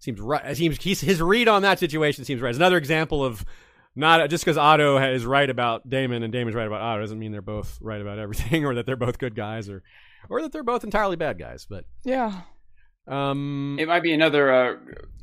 seems 0.00 0.20
right. 0.20 0.44
It 0.44 0.56
seems 0.56 0.82
he's, 0.82 1.00
his 1.00 1.20
read 1.20 1.46
on 1.48 1.62
that 1.62 1.78
situation 1.78 2.24
seems 2.24 2.40
right. 2.40 2.48
It's 2.50 2.58
another 2.58 2.78
example 2.78 3.24
of 3.24 3.44
not 3.94 4.30
just 4.30 4.44
because 4.44 4.56
Otto 4.56 4.96
is 4.98 5.24
right 5.26 5.50
about 5.50 5.88
Daemon 5.88 6.22
and 6.22 6.32
Daemon's 6.32 6.54
right 6.56 6.66
about 6.66 6.80
Otto 6.80 7.00
doesn't 7.02 7.18
mean 7.18 7.32
they're 7.32 7.42
both 7.42 7.76
right 7.82 8.00
about 8.00 8.18
everything, 8.18 8.64
or 8.66 8.74
that 8.76 8.86
they're 8.86 8.96
both 8.96 9.18
good 9.18 9.34
guys, 9.34 9.68
or 9.68 9.82
or 10.28 10.42
that 10.42 10.52
they're 10.52 10.62
both 10.62 10.84
entirely 10.84 11.16
bad 11.16 11.38
guys. 11.38 11.66
But 11.68 11.84
Yeah. 12.04 12.42
um, 13.08 13.76
It 13.80 13.88
might 13.88 14.02
be 14.02 14.12
another 14.12 14.52
uh, 14.52 14.74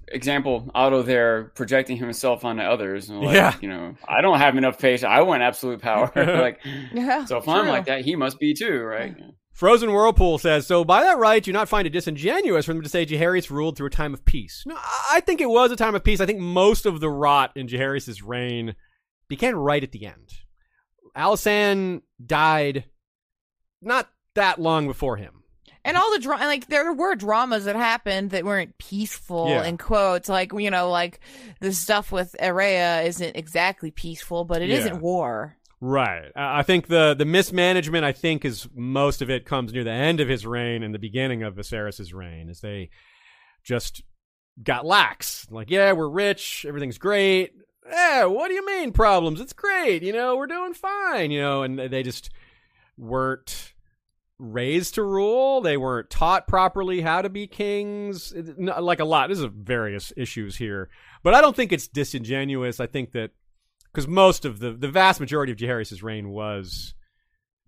example. 0.10 0.70
Otto 0.74 1.02
there 1.04 1.46
projecting 1.56 1.98
himself 1.98 2.46
onto 2.46 2.62
others. 2.62 3.10
and 3.10 3.22
Like, 3.22 3.36
Yeah. 3.36 3.56
You 3.62 3.70
know, 3.70 3.96
I 4.08 4.22
don't 4.22 4.40
have 4.40 4.58
enough 4.58 4.80
patience. 4.80 5.04
I 5.04 5.22
want 5.22 5.44
absolute 5.44 5.82
power. 5.82 6.12
like, 6.16 6.60
Yeah. 6.94 7.26
so 7.26 7.38
if 7.38 7.48
I'm 7.48 7.68
like 7.68 7.86
that, 7.86 8.02
he 8.02 8.16
must 8.16 8.40
be 8.40 8.54
too, 8.54 8.82
right? 8.82 9.16
Frozen 9.54 9.92
Whirlpool 9.92 10.38
says, 10.38 10.68
so 10.68 10.84
by 10.86 11.02
that 11.02 11.18
right, 11.18 11.44
do 11.44 11.50
you 11.50 11.54
not 11.54 11.68
find 11.68 11.88
it 11.88 11.90
disingenuous 11.90 12.66
for 12.68 12.74
them 12.74 12.84
to 12.84 12.90
say 12.90 13.06
Jaehaerys 13.08 13.50
ruled 13.50 13.76
through 13.76 13.88
a 13.88 13.90
time 13.92 14.14
of 14.14 14.24
peace? 14.24 14.64
No, 14.68 14.78
I 15.10 15.20
think 15.22 15.42
it 15.42 15.50
was 15.50 15.72
a 15.72 15.76
time 15.76 15.96
of 15.96 16.04
peace. 16.04 16.22
I 16.22 16.28
think 16.28 16.40
most 16.40 16.86
of 16.86 17.00
the 17.00 17.10
rot 17.10 17.54
in 17.56 17.68
Jaehaerys' 17.68 18.22
reign 18.24 18.76
began 19.28 19.56
right 19.56 19.82
at 19.82 19.92
the 19.94 20.06
end. 20.06 20.30
Alysanne 21.18 22.04
died 22.24 22.86
not 23.82 24.10
that 24.36 24.60
long 24.62 24.86
before 24.88 25.18
him. 25.18 25.37
And 25.88 25.98
all 25.98 26.12
the 26.12 26.20
drama, 26.20 26.46
like 26.46 26.68
there 26.68 26.94
were 26.94 27.16
dramas 27.16 27.66
that 27.66 27.76
happened 27.76 28.32
that 28.32 28.44
weren't 28.46 28.78
peaceful. 28.78 29.50
Yeah. 29.50 29.64
In 29.64 29.78
quotes, 29.78 30.30
like 30.30 30.52
you 30.54 30.70
know, 30.70 30.90
like 30.92 31.20
the 31.62 31.72
stuff 31.74 32.12
with 32.12 32.36
Aerea 32.40 33.06
isn't 33.08 33.36
exactly 33.36 33.90
peaceful, 33.90 34.44
but 34.44 34.62
it 34.62 34.70
Yeah. 34.70 34.86
not 34.88 35.02
war. 35.02 35.58
Right. 35.80 36.32
I 36.36 36.64
think 36.64 36.88
the 36.88 37.16
the 37.18 37.26
mismanagement. 37.26 38.04
I 38.04 38.12
think 38.12 38.44
is 38.44 38.68
most 38.76 39.22
of 39.22 39.30
it 39.30 39.46
comes 39.46 39.72
near 39.74 39.84
the 39.84 39.92
end 39.92 40.20
of 40.20 40.28
his 40.28 40.46
reign 40.46 40.84
and 40.84 40.94
the 40.94 41.00
beginning 41.00 41.44
of 41.44 41.56
Viserys' 41.56 42.14
reign, 42.14 42.50
as 42.50 42.62
they 42.62 42.90
just 43.64 44.04
got 44.62 44.86
lax. 44.86 45.48
Like, 45.52 45.70
yeah, 45.70 45.92
we're 45.92 46.10
rich, 46.10 46.66
everything's 46.68 46.98
great. 46.98 47.54
Yeah, 47.90 48.26
what 48.26 48.48
do 48.50 48.56
you 48.56 48.66
mean 48.66 48.92
problems? 48.92 49.40
It's 49.40 49.54
great. 49.54 50.02
You 50.04 50.12
know, 50.14 50.36
we're 50.36 50.48
doing 50.48 50.74
fine. 50.74 51.32
You 51.32 51.42
know, 51.42 51.62
and 51.64 51.80
they 51.80 52.04
just 52.04 52.32
weren't 52.98 53.74
raised 54.40 54.96
to 54.96 55.04
rule. 55.04 55.62
They 55.62 55.78
weren't 55.78 56.10
taught 56.10 56.48
properly 56.48 57.02
how 57.02 57.22
to 57.22 57.30
be 57.30 57.48
kings. 57.48 58.34
Like 58.58 59.00
a 59.00 59.06
lot. 59.06 59.30
There's 59.30 59.44
various 59.44 60.14
issues 60.16 60.56
here, 60.56 60.90
but 61.24 61.34
I 61.34 61.42
don't 61.42 61.56
think 61.56 61.72
it's 61.72 61.88
disingenuous. 61.88 62.80
I 62.80 62.88
think 62.88 63.12
that 63.14 63.32
because 63.92 64.08
most 64.08 64.46
of 64.46 64.60
the 64.60 64.72
the 64.72 64.90
vast 64.90 65.20
majority 65.20 65.52
of 65.52 65.58
Jaehaerys' 65.58 66.04
reign 66.04 66.30
was 66.30 66.94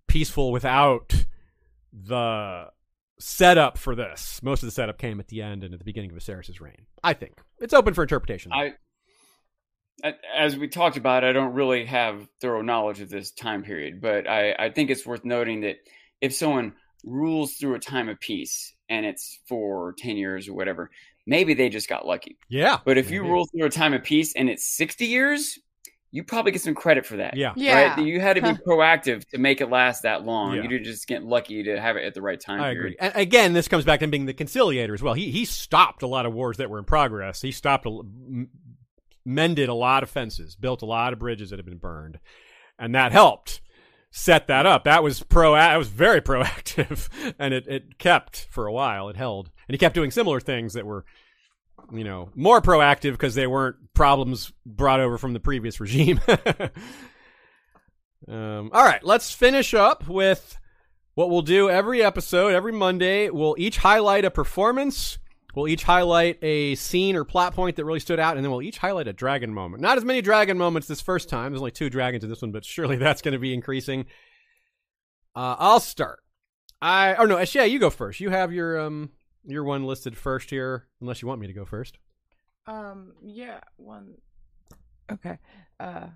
peaceful 0.06 0.52
without 0.52 1.24
the 1.92 2.66
setup 3.18 3.78
for 3.78 3.94
this. 3.94 4.42
Most 4.42 4.62
of 4.62 4.66
the 4.66 4.72
setup 4.72 4.98
came 4.98 5.20
at 5.20 5.28
the 5.28 5.42
end 5.42 5.62
and 5.64 5.72
at 5.72 5.78
the 5.78 5.84
beginning 5.84 6.10
of 6.10 6.16
Viserys' 6.18 6.60
reign. 6.60 6.86
I 7.02 7.12
think 7.12 7.40
it's 7.58 7.74
open 7.74 7.94
for 7.94 8.02
interpretation. 8.02 8.52
I, 8.52 8.74
as 10.34 10.56
we 10.56 10.68
talked 10.68 10.96
about, 10.96 11.24
I 11.24 11.32
don't 11.32 11.52
really 11.52 11.84
have 11.84 12.26
thorough 12.40 12.62
knowledge 12.62 13.00
of 13.00 13.10
this 13.10 13.30
time 13.30 13.62
period, 13.62 14.00
but 14.00 14.26
I, 14.26 14.54
I 14.58 14.70
think 14.70 14.90
it's 14.90 15.06
worth 15.06 15.24
noting 15.24 15.60
that 15.62 15.76
if 16.20 16.34
someone 16.34 16.74
rules 17.04 17.54
through 17.54 17.74
a 17.74 17.78
time 17.78 18.08
of 18.08 18.20
peace 18.20 18.74
and 18.88 19.06
it's 19.06 19.38
for 19.48 19.94
10 19.98 20.16
years 20.16 20.48
or 20.48 20.54
whatever, 20.54 20.90
maybe 21.26 21.54
they 21.54 21.68
just 21.68 21.88
got 21.88 22.06
lucky. 22.06 22.36
yeah, 22.48 22.78
But 22.84 22.98
if 22.98 23.10
you 23.10 23.22
maybe. 23.22 23.32
rule 23.32 23.46
through 23.46 23.66
a 23.66 23.70
time 23.70 23.94
of 23.94 24.02
peace 24.02 24.34
and 24.34 24.48
it's 24.50 24.66
60 24.76 25.06
years, 25.06 25.58
you 26.12 26.24
probably 26.24 26.50
get 26.50 26.60
some 26.60 26.74
credit 26.74 27.06
for 27.06 27.18
that. 27.18 27.36
yeah, 27.36 27.52
Yeah, 27.56 27.94
Right? 27.94 28.04
You 28.04 28.20
had 28.20 28.34
to 28.34 28.42
be 28.42 28.48
proactive 28.66 29.24
to 29.28 29.38
make 29.38 29.60
it 29.60 29.70
last 29.70 30.02
that 30.02 30.24
long. 30.24 30.56
Yeah. 30.56 30.62
You 30.62 30.68
didn't 30.68 30.84
just 30.84 31.06
get 31.06 31.22
lucky 31.22 31.62
to 31.64 31.80
have 31.80 31.96
it 31.96 32.04
at 32.04 32.14
the 32.14 32.20
right 32.22 32.40
time 32.40 32.60
I 32.60 32.72
period. 32.74 32.94
agree. 32.94 32.96
And 32.98 33.16
again, 33.16 33.52
this 33.52 33.68
comes 33.68 33.84
back 33.84 34.00
to 34.00 34.04
him 34.04 34.10
being 34.10 34.26
the 34.26 34.34
conciliator 34.34 34.92
as 34.92 35.02
well. 35.02 35.14
He 35.14 35.30
he 35.30 35.44
stopped 35.44 36.02
a 36.02 36.08
lot 36.08 36.26
of 36.26 36.32
wars 36.34 36.56
that 36.56 36.68
were 36.68 36.78
in 36.78 36.84
progress. 36.84 37.40
He 37.40 37.52
stopped, 37.52 37.86
a, 37.86 37.90
m- 37.90 38.50
mended 39.24 39.68
a 39.68 39.74
lot 39.74 40.02
of 40.02 40.10
fences, 40.10 40.56
built 40.56 40.82
a 40.82 40.86
lot 40.86 41.12
of 41.12 41.18
bridges 41.20 41.50
that 41.50 41.58
had 41.60 41.66
been 41.66 41.78
burned, 41.78 42.18
and 42.78 42.94
that 42.96 43.12
helped 43.12 43.60
set 44.10 44.46
that 44.48 44.66
up. 44.66 44.84
That 44.84 45.02
was 45.02 45.22
pro. 45.22 45.54
That 45.54 45.76
was 45.76 45.88
very 45.88 46.20
proactive, 46.20 47.08
and 47.38 47.54
it 47.54 47.66
it 47.68 47.98
kept 47.98 48.46
for 48.50 48.66
a 48.66 48.72
while. 48.72 49.08
It 49.08 49.16
held, 49.16 49.50
and 49.68 49.74
he 49.74 49.78
kept 49.78 49.94
doing 49.94 50.10
similar 50.10 50.40
things 50.40 50.74
that 50.74 50.86
were. 50.86 51.04
You 51.92 52.04
know, 52.04 52.30
more 52.36 52.60
proactive 52.60 53.12
because 53.12 53.34
they 53.34 53.48
weren't 53.48 53.74
problems 53.94 54.52
brought 54.64 55.00
over 55.00 55.18
from 55.18 55.32
the 55.32 55.40
previous 55.40 55.80
regime. 55.80 56.20
um, 58.28 58.70
all 58.72 58.84
right, 58.84 59.02
let's 59.02 59.32
finish 59.32 59.74
up 59.74 60.06
with 60.06 60.60
what 61.14 61.30
we'll 61.30 61.42
do 61.42 61.68
every 61.68 62.02
episode, 62.02 62.54
every 62.54 62.72
Monday, 62.72 63.28
we'll 63.28 63.54
each 63.58 63.78
highlight 63.78 64.24
a 64.24 64.30
performance. 64.30 65.18
We'll 65.60 65.68
each 65.68 65.82
highlight 65.82 66.38
a 66.42 66.74
scene 66.76 67.16
or 67.16 67.24
plot 67.24 67.54
point 67.54 67.76
that 67.76 67.84
really 67.84 68.00
stood 68.00 68.18
out, 68.18 68.36
and 68.36 68.42
then 68.42 68.50
we'll 68.50 68.62
each 68.62 68.78
highlight 68.78 69.08
a 69.08 69.12
dragon 69.12 69.52
moment. 69.52 69.82
Not 69.82 69.98
as 69.98 70.06
many 70.06 70.22
dragon 70.22 70.56
moments 70.56 70.88
this 70.88 71.02
first 71.02 71.28
time. 71.28 71.52
There's 71.52 71.60
only 71.60 71.70
two 71.70 71.90
dragons 71.90 72.24
in 72.24 72.30
this 72.30 72.40
one, 72.40 72.50
but 72.50 72.64
surely 72.64 72.96
that's 72.98 73.20
going 73.20 73.32
to 73.32 73.38
be 73.38 73.52
increasing. 73.52 74.06
Uh, 75.36 75.56
I'll 75.58 75.78
start. 75.78 76.20
I 76.80 77.14
oh 77.16 77.26
no, 77.26 77.38
yeah, 77.38 77.64
you 77.64 77.78
go 77.78 77.90
first. 77.90 78.20
You 78.20 78.30
have 78.30 78.54
your 78.54 78.80
um 78.80 79.10
your 79.44 79.62
one 79.62 79.84
listed 79.84 80.16
first 80.16 80.48
here, 80.48 80.86
unless 81.02 81.20
you 81.20 81.28
want 81.28 81.42
me 81.42 81.46
to 81.46 81.52
go 81.52 81.66
first. 81.66 81.98
Um. 82.66 83.12
Yeah. 83.22 83.60
One. 83.76 84.14
Okay. 85.12 85.38
Uh. 85.78 86.06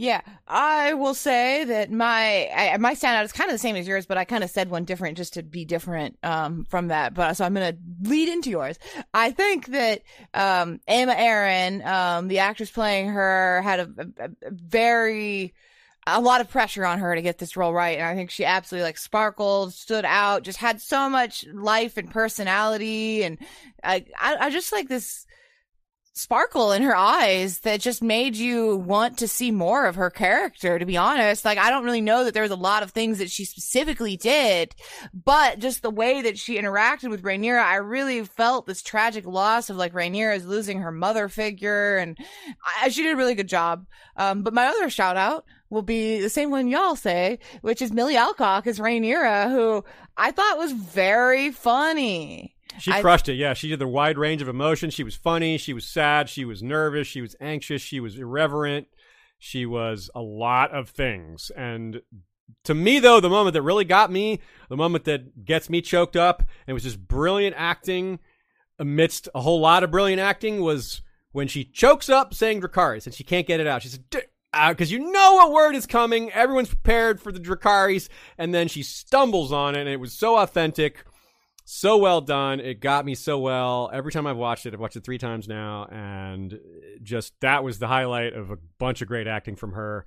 Yeah, 0.00 0.22
I 0.48 0.94
will 0.94 1.12
say 1.12 1.62
that 1.64 1.92
my 1.92 2.48
I, 2.48 2.74
my 2.78 2.94
standout 2.94 3.24
is 3.24 3.32
kind 3.32 3.50
of 3.50 3.54
the 3.54 3.58
same 3.58 3.76
as 3.76 3.86
yours, 3.86 4.06
but 4.06 4.16
I 4.16 4.24
kind 4.24 4.42
of 4.42 4.48
said 4.48 4.70
one 4.70 4.86
different 4.86 5.18
just 5.18 5.34
to 5.34 5.42
be 5.42 5.66
different 5.66 6.16
um, 6.22 6.64
from 6.70 6.88
that. 6.88 7.12
But 7.12 7.34
so 7.34 7.44
I'm 7.44 7.52
going 7.52 7.74
to 7.74 8.08
lead 8.08 8.30
into 8.30 8.48
yours. 8.48 8.78
I 9.12 9.30
think 9.30 9.66
that 9.66 10.00
um, 10.32 10.80
Aemma 10.88 11.14
Arryn, 11.14 11.84
um, 11.84 12.28
the 12.28 12.38
actress 12.38 12.70
playing 12.70 13.08
her, 13.08 13.60
had 13.60 13.80
a, 13.80 13.90
a, 14.18 14.24
a 14.46 14.50
very 14.50 15.52
a 16.06 16.18
lot 16.18 16.40
of 16.40 16.48
pressure 16.48 16.86
on 16.86 16.98
her 16.98 17.14
to 17.14 17.20
get 17.20 17.36
this 17.36 17.54
role 17.54 17.74
right, 17.74 17.98
and 17.98 18.06
I 18.06 18.14
think 18.14 18.30
she 18.30 18.46
absolutely 18.46 18.86
like 18.86 18.96
sparkled, 18.96 19.74
stood 19.74 20.06
out, 20.06 20.44
just 20.44 20.60
had 20.60 20.80
so 20.80 21.10
much 21.10 21.44
life 21.52 21.98
and 21.98 22.10
personality, 22.10 23.22
and 23.22 23.36
I 23.84 24.06
I, 24.18 24.46
I 24.46 24.50
just 24.50 24.72
like 24.72 24.88
this 24.88 25.26
sparkle 26.12 26.72
in 26.72 26.82
her 26.82 26.96
eyes 26.96 27.60
that 27.60 27.80
just 27.80 28.02
made 28.02 28.34
you 28.34 28.76
want 28.76 29.18
to 29.18 29.28
see 29.28 29.52
more 29.52 29.86
of 29.86 29.94
her 29.94 30.10
character 30.10 30.78
to 30.78 30.84
be 30.84 30.96
honest. 30.96 31.44
Like 31.44 31.58
i 31.58 31.70
don't 31.70 31.84
really 31.84 32.00
know 32.00 32.24
that 32.24 32.34
there 32.34 32.42
was 32.42 32.50
a 32.50 32.56
lot 32.56 32.82
of 32.82 32.90
things 32.90 33.18
that 33.18 33.30
she 33.30 33.44
specifically 33.44 34.16
did 34.16 34.74
but 35.14 35.60
just 35.60 35.82
the 35.82 35.90
way 35.90 36.22
that 36.22 36.38
she 36.38 36.58
interacted 36.58 37.10
with 37.10 37.22
Rhaenyra 37.22 37.62
i 37.62 37.76
really 37.76 38.24
felt 38.24 38.66
this 38.66 38.82
tragic 38.82 39.24
loss 39.24 39.70
of 39.70 39.76
like 39.76 39.92
Rhaenyra's 39.92 40.44
losing 40.44 40.80
her 40.80 40.90
mother 40.90 41.28
figure 41.28 41.96
and 41.96 42.18
I, 42.82 42.88
she 42.88 43.02
did 43.02 43.14
a 43.14 43.16
really 43.16 43.34
good 43.34 43.48
job. 43.48 43.86
Um 44.16 44.42
but 44.42 44.54
my 44.54 44.66
other 44.66 44.90
shout 44.90 45.16
out 45.16 45.44
will 45.70 45.82
be 45.82 46.20
the 46.20 46.28
same 46.30 46.50
one 46.50 46.68
y'all 46.68 46.96
say 46.96 47.38
which 47.60 47.80
is 47.80 47.92
Millie 47.92 48.16
Alcock 48.16 48.66
as 48.66 48.80
Rhaenyra 48.80 49.50
who 49.50 49.84
i 50.16 50.32
thought 50.32 50.58
was 50.58 50.72
very 50.72 51.52
funny 51.52 52.56
She 52.80 52.90
I- 52.92 53.00
crushed 53.00 53.28
it. 53.28 53.34
Yeah, 53.34 53.54
she 53.54 53.68
did 53.68 53.78
the 53.78 53.86
wide 53.88 54.18
range 54.18 54.42
of 54.42 54.48
emotions. 54.48 54.94
She 54.94 55.04
was 55.04 55.14
funny. 55.14 55.58
She 55.58 55.72
was 55.72 55.86
sad. 55.86 56.28
She 56.28 56.44
was 56.44 56.62
nervous. 56.62 57.06
She 57.06 57.20
was 57.20 57.36
anxious. 57.40 57.82
She 57.82 58.00
was 58.00 58.16
irreverent. 58.16 58.88
She 59.38 59.66
was 59.66 60.10
a 60.14 60.20
lot 60.20 60.70
of 60.72 60.88
things. 60.90 61.50
And 61.56 62.02
to 62.64 62.74
me, 62.74 62.98
though, 62.98 63.20
the 63.20 63.30
moment 63.30 63.54
that 63.54 63.62
really 63.62 63.84
got 63.84 64.10
me, 64.10 64.40
the 64.68 64.76
moment 64.76 65.04
that 65.04 65.44
gets 65.44 65.70
me 65.70 65.80
choked 65.80 66.16
up, 66.16 66.42
and 66.66 66.74
was 66.74 66.82
just 66.82 67.06
brilliant 67.06 67.54
acting 67.58 68.18
amidst 68.78 69.28
a 69.34 69.40
whole 69.40 69.60
lot 69.60 69.82
of 69.84 69.90
brilliant 69.90 70.20
acting, 70.20 70.60
was 70.60 71.02
when 71.32 71.46
she 71.48 71.64
chokes 71.64 72.08
up 72.08 72.34
saying 72.34 72.60
Dracarys 72.60 73.06
and 73.06 73.14
she 73.14 73.24
can't 73.24 73.46
get 73.46 73.60
it 73.60 73.66
out. 73.66 73.82
She 73.82 73.88
said, 73.88 74.04
"D- 74.10 74.20
uh, 74.52 74.70
because 74.70 74.90
you 74.90 74.98
know 74.98 75.34
what 75.34 75.52
word 75.52 75.74
is 75.76 75.86
coming. 75.86 76.30
Everyone's 76.32 76.68
prepared 76.68 77.20
for 77.20 77.30
the 77.30 77.38
Dracarys, 77.38 78.08
and 78.36 78.52
then 78.52 78.66
she 78.68 78.82
stumbles 78.82 79.52
on 79.52 79.76
it, 79.76 79.80
and 79.80 79.88
it 79.88 80.00
was 80.00 80.12
so 80.12 80.36
authentic, 80.38 81.04
so 81.64 81.96
well 81.96 82.20
done. 82.20 82.60
It 82.60 82.80
got 82.80 83.04
me 83.04 83.14
so 83.14 83.38
well. 83.38 83.90
Every 83.92 84.12
time 84.12 84.26
I've 84.26 84.36
watched 84.36 84.66
it, 84.66 84.74
I've 84.74 84.80
watched 84.80 84.96
it 84.96 85.04
three 85.04 85.18
times 85.18 85.48
now, 85.48 85.86
and 85.90 86.58
just 87.02 87.34
that 87.40 87.64
was 87.64 87.78
the 87.78 87.88
highlight 87.88 88.34
of 88.34 88.50
a 88.50 88.58
bunch 88.78 89.02
of 89.02 89.08
great 89.08 89.26
acting 89.26 89.56
from 89.56 89.72
her. 89.72 90.04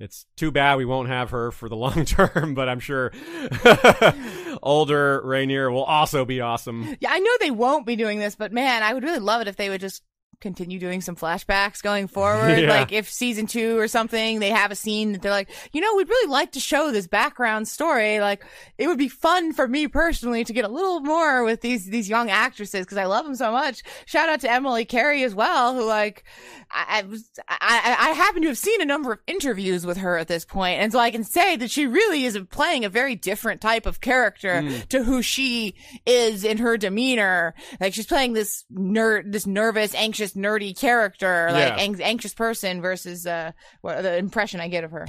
It's 0.00 0.26
too 0.36 0.50
bad 0.50 0.76
we 0.76 0.84
won't 0.84 1.08
have 1.08 1.30
her 1.30 1.52
for 1.52 1.68
the 1.68 1.76
long 1.76 2.04
term, 2.04 2.54
but 2.54 2.68
I'm 2.68 2.80
sure 2.80 3.12
older 4.62 5.22
Rhaenyra 5.24 5.72
will 5.72 5.84
also 5.84 6.24
be 6.24 6.40
awesome. 6.40 6.96
Yeah, 7.00 7.10
I 7.12 7.20
know 7.20 7.30
they 7.40 7.50
won't 7.50 7.86
be 7.86 7.96
doing 7.96 8.18
this, 8.18 8.34
but 8.34 8.52
man, 8.52 8.82
I 8.82 8.92
would 8.92 9.04
really 9.04 9.20
love 9.20 9.40
it 9.40 9.48
if 9.48 9.56
they 9.56 9.70
would 9.70 9.80
just 9.80 10.02
continue 10.40 10.78
doing 10.78 11.00
some 11.00 11.16
flashbacks 11.16 11.82
going 11.82 12.06
forward. 12.06 12.58
Yeah. 12.58 12.68
Like 12.68 12.92
if 12.92 13.10
season 13.10 13.46
two 13.46 13.78
or 13.78 13.88
something, 13.88 14.40
they 14.40 14.50
have 14.50 14.70
a 14.70 14.76
scene 14.76 15.12
that 15.12 15.22
they're 15.22 15.30
like, 15.30 15.50
you 15.72 15.80
know, 15.80 15.94
we'd 15.96 16.08
really 16.08 16.30
like 16.30 16.52
to 16.52 16.60
show 16.60 16.90
this 16.90 17.06
background 17.06 17.68
story. 17.68 18.20
Like 18.20 18.44
it 18.78 18.86
would 18.86 18.98
be 18.98 19.08
fun 19.08 19.52
for 19.52 19.66
me 19.66 19.88
personally 19.88 20.44
to 20.44 20.52
get 20.52 20.64
a 20.64 20.68
little 20.68 21.00
more 21.00 21.44
with 21.44 21.60
these, 21.60 21.86
these 21.86 22.08
young 22.08 22.30
actresses 22.30 22.84
because 22.84 22.98
I 22.98 23.04
love 23.06 23.24
them 23.24 23.34
so 23.34 23.52
much. 23.52 23.82
Shout 24.06 24.28
out 24.28 24.40
to 24.40 24.50
Emily 24.50 24.84
Carey 24.84 25.22
as 25.24 25.34
well, 25.34 25.74
who 25.74 25.84
like, 25.84 26.24
I, 26.70 27.00
I 27.00 27.02
was, 27.02 27.28
I, 27.48 27.96
I 27.98 28.10
happen 28.10 28.42
to 28.42 28.48
have 28.48 28.58
seen 28.58 28.80
a 28.80 28.86
number 28.86 29.12
of 29.12 29.20
interviews 29.26 29.86
with 29.86 29.98
her 29.98 30.16
at 30.18 30.28
this 30.28 30.44
point, 30.44 30.80
And 30.80 30.92
so 30.92 30.98
I 30.98 31.10
can 31.10 31.24
say 31.24 31.56
that 31.56 31.70
she 31.70 31.86
really 31.86 32.24
is 32.24 32.38
playing 32.50 32.84
a 32.84 32.88
very 32.88 33.14
different 33.14 33.60
type 33.60 33.86
of 33.86 34.00
character 34.00 34.62
hmm. 34.62 34.80
to 34.88 35.02
who 35.02 35.22
she 35.22 35.74
is 36.06 36.44
in 36.44 36.58
her 36.58 36.76
demeanor. 36.76 37.54
Like 37.80 37.94
she's 37.94 38.06
playing 38.06 38.32
this 38.32 38.64
nerd, 38.72 39.32
this 39.32 39.46
nervous, 39.46 39.94
anxious, 39.94 40.23
nerdy 40.32 40.76
character, 40.78 41.48
like 41.52 41.68
Yeah. 41.68 41.76
ang- 41.84 42.02
anxious 42.02 42.32
person 42.34 42.80
versus 42.80 43.26
uh, 43.26 43.52
what 43.82 44.02
the 44.02 44.16
impression 44.16 44.60
I 44.60 44.68
get 44.68 44.82
of 44.84 44.90
her. 44.92 45.06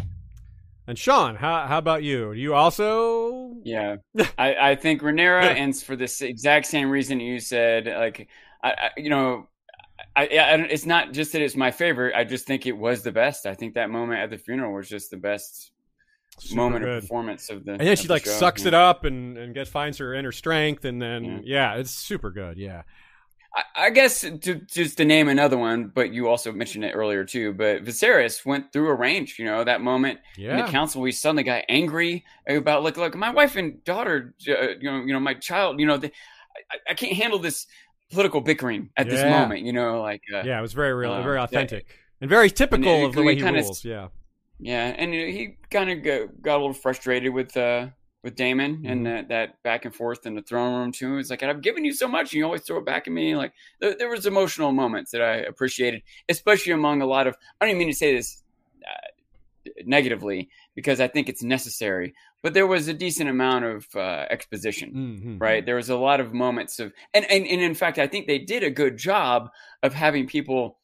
And 0.87 0.99
Sean, 0.99 1.35
how 1.35 1.65
how 1.65 1.79
about 1.79 2.03
you? 2.03 2.33
Do 2.35 2.39
you 2.39 2.53
also? 2.53 3.55
Yeah, 3.63 3.95
I, 4.37 4.55
I 4.71 4.75
think 4.75 5.01
Rhaenyra, 5.01 5.45
and 5.55 5.75
for 5.81 5.95
this 5.95 6.21
exact 6.21 6.67
same 6.67 6.89
reason 6.91 7.19
you 7.19 7.39
said, 7.39 7.87
like, 7.87 8.27
I, 8.63 8.69
I 8.71 8.89
you 8.97 9.09
know, 9.09 9.47
I, 10.15 10.27
I, 10.27 10.37
I- 10.37 10.67
it's 10.69 10.85
not 10.85 11.11
just 11.11 11.31
that 11.31 11.41
it's 11.41 11.55
my 11.55 11.71
favorite. 11.71 12.13
I 12.15 12.23
just 12.23 12.45
think 12.45 12.67
it 12.67 12.77
was 12.77 13.01
the 13.01 13.11
best. 13.11 13.47
I 13.47 13.55
think 13.55 13.73
that 13.73 13.89
moment 13.89 14.19
at 14.19 14.29
the 14.29 14.37
funeral 14.37 14.73
was 14.75 14.87
just 14.87 15.09
the 15.09 15.17
best 15.17 15.71
Super 16.37 16.55
moment 16.61 16.83
good. 16.85 16.97
of 16.97 17.01
performance 17.03 17.49
of 17.49 17.65
the. 17.65 17.71
And 17.71 17.79
then 17.81 17.95
she 17.95 18.05
the 18.07 18.13
like 18.13 18.25
show. 18.25 18.31
sucks 18.31 18.61
Yeah. 18.61 18.67
it 18.67 18.73
up 18.75 19.05
and 19.05 19.39
and 19.39 19.55
gets 19.55 19.71
finds 19.71 19.97
her 19.97 20.13
inner 20.13 20.31
strength, 20.31 20.85
and 20.85 21.01
then 21.01 21.23
Yeah. 21.25 21.73
yeah, 21.73 21.79
it's 21.79 21.89
super 21.91 22.29
good. 22.29 22.57
Yeah. 22.59 22.83
I, 23.55 23.63
I 23.75 23.89
guess 23.89 24.21
to, 24.21 24.55
just 24.55 24.97
to 24.97 25.05
name 25.05 25.29
another 25.29 25.57
one, 25.57 25.87
but 25.93 26.13
you 26.13 26.27
also 26.27 26.51
mentioned 26.51 26.83
it 26.83 26.91
earlier 26.91 27.23
too. 27.23 27.53
But 27.53 27.85
Viserys 27.85 28.45
went 28.45 28.73
through 28.73 28.89
a 28.89 28.93
range. 28.95 29.39
You 29.39 29.45
know 29.45 29.63
that 29.63 29.81
moment 29.81 30.19
yeah. 30.37 30.57
in 30.57 30.65
the 30.65 30.71
council, 30.71 31.01
we 31.01 31.11
suddenly 31.11 31.43
got 31.43 31.63
angry 31.69 32.25
about 32.47 32.83
like, 32.83 32.97
look, 32.97 33.15
my 33.15 33.29
wife 33.31 33.55
and 33.55 33.83
daughter, 33.83 34.35
uh, 34.49 34.69
you 34.79 34.91
know, 34.91 35.01
you 35.01 35.13
know, 35.13 35.19
my 35.19 35.33
child, 35.35 35.79
you 35.79 35.85
know, 35.85 35.97
the, 35.97 36.11
I, 36.71 36.91
I 36.91 36.93
can't 36.93 37.13
handle 37.13 37.39
this 37.39 37.67
political 38.11 38.41
bickering 38.41 38.89
at 38.97 39.09
this 39.09 39.23
moment. 39.23 39.61
You 39.65 39.73
know, 39.73 40.01
like, 40.01 40.21
uh, 40.33 40.43
Yeah, 40.43 40.59
it 40.59 40.61
was 40.61 40.73
very 40.73 40.93
real, 40.93 41.13
Uh, 41.13 41.21
very 41.23 41.37
yeah. 41.37 41.43
authentic, 41.43 41.85
and 42.21 42.29
very 42.29 42.49
typical 42.51 42.91
And 42.91 43.03
it- 43.03 43.05
of 43.07 43.15
the 43.15 43.23
way 43.23 43.35
he 43.35 43.41
rules. 43.41 43.85
Yeah. 43.85 44.09
Yeah, 44.59 44.95
and 44.97 45.13
you 45.13 45.25
know, 45.25 45.31
he 45.31 45.57
kind 45.69 45.89
of 45.89 46.01
got, 46.01 46.41
got 46.41 46.55
a 46.55 46.59
little 46.59 46.73
frustrated 46.73 47.33
with 47.33 47.57
uh 47.57 47.87
with 48.25 48.35
Daemon 48.35 48.77
Mm-hmm. 48.77 48.85
and 48.91 49.05
that, 49.05 49.29
that 49.29 49.63
back 49.63 49.85
and 49.85 49.95
forth 49.95 50.25
in 50.25 50.35
the 50.35 50.41
throne 50.41 50.73
room 50.77 50.91
too. 50.91 51.17
It's 51.19 51.29
like 51.29 51.43
I've 51.43 51.61
given 51.61 51.85
you 51.85 51.93
so 51.93 52.07
much, 52.09 52.33
and 52.33 52.39
you 52.39 52.43
always 52.43 52.63
throw 52.63 52.77
it 52.79 52.85
back 52.85 53.07
at 53.07 53.13
me. 53.13 53.35
Like 53.37 53.53
there, 53.79 53.95
there 53.97 54.09
was 54.09 54.25
emotional 54.25 54.73
moments 54.73 55.11
that 55.11 55.21
I 55.21 55.35
appreciated, 55.37 56.01
especially 56.27 56.73
among 56.73 57.01
a 57.01 57.05
lot 57.05 57.27
of. 57.27 57.35
I 57.61 57.65
don't 57.65 57.69
even 57.69 57.79
mean 57.79 57.87
to 57.89 57.95
say 57.97 58.13
this 58.15 58.43
uh, 58.83 59.69
negatively 59.85 60.49
because 60.75 60.99
I 60.99 61.07
think 61.07 61.29
it's 61.29 61.43
necessary, 61.43 62.13
but 62.43 62.53
there 62.53 62.67
was 62.67 62.87
a 62.87 62.93
decent 62.93 63.29
amount 63.29 63.65
of 63.65 63.87
uh, 63.95 64.25
exposition 64.29 64.91
Mhm. 64.93 65.41
right 65.41 65.65
there 65.65 65.75
was 65.77 65.89
a 65.89 65.95
lot 65.97 66.19
of 66.19 66.33
moments 66.33 66.79
of 66.79 66.91
and, 67.13 67.25
and 67.31 67.45
and 67.47 67.61
in 67.61 67.73
fact 67.73 67.97
i 67.97 68.05
think 68.07 68.27
they 68.27 68.37
did 68.37 68.61
a 68.63 68.69
good 68.69 68.97
job 68.97 69.49
of 69.81 69.93
having 69.93 70.27
people 70.27 70.77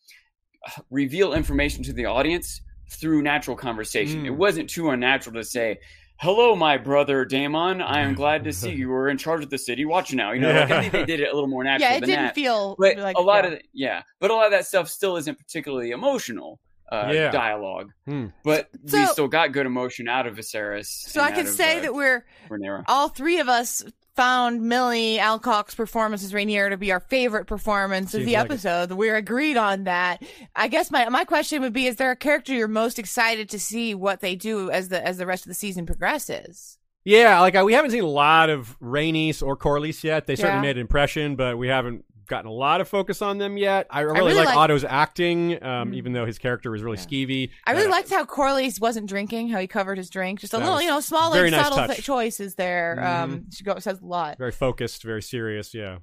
uh, 0.68 0.82
reveal 0.90 1.34
information 1.34 1.84
to 1.84 1.94
the 1.94 2.06
audience 2.06 2.62
through 2.90 3.22
natural 3.22 3.56
conversation 3.56 4.24
Mm. 4.24 4.28
it 4.28 4.36
wasn't 4.46 4.70
too 4.70 4.90
unnatural 4.90 5.36
to 5.36 5.44
say 5.44 5.78
hello 6.22 6.56
my 6.56 6.78
brother 6.78 7.26
daemon 7.26 7.82
i 7.82 8.00
am 8.00 8.14
glad 8.14 8.44
to 8.44 8.54
see 8.54 8.70
you 8.76 8.90
were 8.90 9.10
in 9.10 9.18
charge 9.18 9.44
of 9.44 9.50
the 9.50 9.58
city 9.58 9.86
watch 9.86 10.14
now 10.14 10.32
you 10.32 10.40
know 10.40 10.52
like, 10.54 10.70
i 10.70 10.82
think 10.82 10.94
they 10.94 11.04
did 11.04 11.20
it 11.20 11.30
a 11.32 11.34
little 11.34 11.50
more 11.50 11.64
natural 11.64 11.90
yeah, 11.90 11.98
it 11.98 12.02
than 12.02 12.10
didn't 12.10 12.26
that 12.26 12.36
feel 12.36 12.76
but 12.78 12.96
like 12.98 13.18
a 13.18 13.22
lot 13.22 13.44
yeah. 13.44 13.50
of 13.50 13.58
the, 13.58 13.62
yeah 13.74 14.04
but 14.20 14.30
a 14.30 14.36
lot 14.36 14.46
of 14.46 14.52
that 14.52 14.68
stuff 14.68 14.88
still 14.88 15.18
isn't 15.18 15.38
particularly 15.40 15.90
emotional 15.90 16.60
uh, 16.92 17.10
Yeah. 17.12 17.32
dialogue 17.32 17.92
Hmm. 18.06 18.28
but 18.44 18.70
we 18.92 19.06
still 19.08 19.30
got 19.30 19.52
good 19.54 19.66
emotion 19.66 20.10
out 20.10 20.28
of 20.28 20.36
Viserys. 20.36 20.88
So 20.88 21.22
I 21.22 21.30
out 21.30 21.36
could 21.36 21.46
of, 21.46 21.54
say 21.54 21.78
uh, 21.78 21.82
that 21.84 21.94
we're 21.94 22.26
Rhaenyra. 22.50 22.84
all 22.88 23.08
three 23.08 23.40
of 23.40 23.48
us 23.48 23.82
found 24.16 24.62
Millie 24.62 25.18
Alcock's 25.20 25.76
performance 25.76 26.24
as 26.24 26.34
Rhaenyra 26.34 26.70
to 26.72 26.78
be 26.78 26.92
our 26.92 27.00
favorite 27.00 27.46
performance 27.46 28.14
of 28.14 28.26
the 28.26 28.34
like 28.34 28.46
it. 28.46 28.52
episode. 28.52 28.92
We're 28.92 29.16
agreed 29.16 29.58
on 29.58 29.86
that. 29.86 30.22
I 30.56 30.68
guess 30.68 30.92
my 30.92 31.08
my 31.10 31.24
question 31.26 31.62
would 31.62 31.74
be: 31.74 31.88
Is 31.88 31.96
there 31.96 32.12
a 32.12 32.16
character 32.16 32.54
you're 32.54 32.68
most 32.68 33.00
excited 33.00 33.50
to 33.50 33.60
see 33.60 33.94
what 33.96 34.20
they 34.22 34.36
do 34.36 34.70
as 34.72 34.90
the 34.90 35.06
as 35.06 35.18
the 35.18 35.26
rest 35.26 35.46
of 35.46 35.50
the 35.50 35.54
season 35.56 35.86
progresses? 35.86 36.78
Yeah, 37.04 37.40
like 37.40 37.56
uh, 37.56 37.64
we 37.66 37.74
haven't 37.74 37.92
seen 37.92 38.04
a 38.04 38.08
lot 38.08 38.50
of 38.52 38.78
Rhaenys 38.80 39.42
or 39.42 39.58
Corlys 39.58 40.04
yet. 40.04 40.28
They 40.28 40.36
certainly 40.36 40.58
Yeah. 40.58 40.62
made 40.62 40.78
an 40.78 40.82
impression, 40.82 41.36
but 41.36 41.58
we 41.58 41.68
haven't 41.68 42.06
gotten 42.32 42.50
a 42.50 42.54
lot 42.54 42.82
of 42.82 42.88
focus 42.88 43.22
on 43.22 43.38
them 43.38 43.56
yet. 43.58 43.86
I 43.92 44.00
really, 44.02 44.18
really 44.20 44.34
like, 44.34 44.48
like- 44.48 44.58
Otto's 44.58 44.84
acting, 44.84 45.64
um, 45.64 45.92
Mm. 45.92 45.96
even 45.96 46.14
though 46.14 46.26
his 46.26 46.40
character 46.40 46.72
was 46.72 46.82
really 46.82 46.98
skeevy. 46.98 47.52
I 47.68 47.74
really 47.74 47.86
Uh, 47.86 47.92
liked 47.92 48.10
how 48.10 48.26
Corlys 48.26 48.82
wasn't 48.82 49.08
drinking, 49.08 49.50
how 49.50 49.60
he 49.60 49.68
covered 49.68 50.00
his 50.00 50.10
drink. 50.10 50.40
Just 50.40 50.54
a 50.56 50.58
little, 50.58 50.82
you 50.82 50.88
know, 50.88 51.00
small, 51.02 51.32
very 51.32 51.52
like, 51.52 51.58
nice 51.60 51.68
subtle 51.70 51.78
touch. 51.86 51.98
Mm-hmm. 51.98 52.02
choices 52.02 52.56
there. 52.56 53.00
Um, 53.06 53.46
she 53.54 53.64
go, 53.64 53.78
says 53.78 54.02
a 54.02 54.06
lot. 54.06 54.38
very 54.40 54.52
focused, 54.52 55.04
very 55.04 55.22
serious. 55.22 55.74
Yeah. 55.76 55.98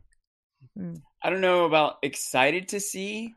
I 1.22 1.30
don't 1.30 1.40
know 1.40 1.64
about 1.64 1.96
excited 2.02 2.68
to 2.68 2.80
see. 2.80 3.34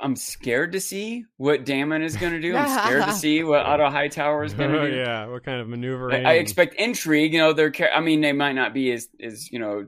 I'm 0.00 0.14
scared 0.14 0.72
to 0.72 0.80
see 0.80 1.24
what 1.38 1.64
Daemon 1.64 2.02
is 2.02 2.16
going 2.16 2.32
to 2.32 2.40
do. 2.40 2.56
I'm 2.56 2.68
scared 2.68 3.04
to 3.04 3.12
see 3.24 3.42
what 3.42 3.66
Otto 3.66 3.90
Hightower 3.90 4.44
is 4.44 4.54
going 4.54 4.70
to 4.70 4.90
do. 4.90 4.96
yeah. 4.96 5.26
What 5.26 5.42
kind 5.44 5.60
of 5.60 5.68
maneuvering? 5.68 6.24
I, 6.24 6.30
I 6.30 6.34
expect 6.34 6.74
intrigue. 6.74 7.32
You 7.32 7.40
know, 7.40 7.52
they're. 7.52 7.72
I 7.92 8.00
mean, 8.00 8.20
they 8.20 8.32
might 8.32 8.52
not 8.52 8.72
be 8.72 8.92
as 8.92 9.08
as 9.20 9.50
you 9.50 9.58
know 9.58 9.86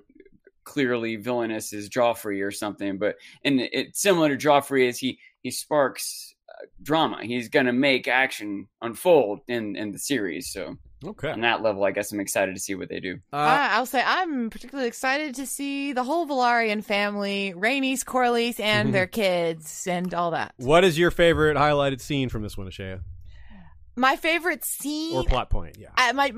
clearly 0.65 1.17
villainous 1.17 1.73
as 1.73 1.89
Joffrey 1.89 2.45
or 2.47 2.51
something, 2.51 2.99
but 2.99 3.17
and 3.45 3.61
it's 3.61 4.01
similar 4.01 4.29
to 4.35 4.49
Joffrey 4.49 4.89
as 4.89 4.99
he 4.99 5.19
he 5.43 5.51
sparks 5.51 6.35
uh, 6.49 6.67
drama. 6.83 7.19
He's 7.23 7.49
going 7.49 7.67
to 7.67 7.73
make 7.73 8.09
action 8.09 8.69
unfold 8.83 9.41
in 9.49 9.77
in 9.77 9.93
the 9.93 9.99
series. 9.99 10.53
So 10.53 10.77
Okay. 11.03 11.31
on 11.31 11.41
that 11.41 11.63
level, 11.63 11.83
I 11.85 11.93
guess 11.93 12.13
I'm 12.13 12.21
excited 12.21 12.55
to 12.55 12.61
see 12.61 12.75
what 12.75 12.91
they 12.91 13.01
do. 13.01 13.15
Uh, 13.33 13.37
I, 13.37 13.69
I'll 13.73 13.87
say 13.87 14.03
I'm 14.05 14.51
particularly 14.51 14.87
excited 14.87 15.35
to 15.37 15.47
see 15.47 15.95
the 15.95 16.05
whole 16.05 16.27
Velaryon 16.27 16.85
family, 16.85 17.55
Rhaenys, 17.57 18.05
Corlys, 18.05 18.61
and 18.61 18.89
Mm-hmm. 18.89 18.93
their 18.93 19.07
kids, 19.07 19.87
and 19.87 20.13
all 20.13 20.33
that. 20.33 20.53
what 20.59 20.85
is 20.85 20.99
your 20.99 21.11
favorite 21.11 21.57
highlighted 21.57 22.03
scene 22.03 22.29
from 22.29 22.43
this 22.43 22.59
one, 22.59 22.67
Ashaya? 22.69 23.01
My 23.97 24.17
favorite 24.17 24.63
scene. 24.65 25.17
Or 25.17 25.25
plot 25.25 25.49
point? 25.51 25.77
Yeah. 25.79 25.89
I, 25.95 26.13
my, 26.13 26.33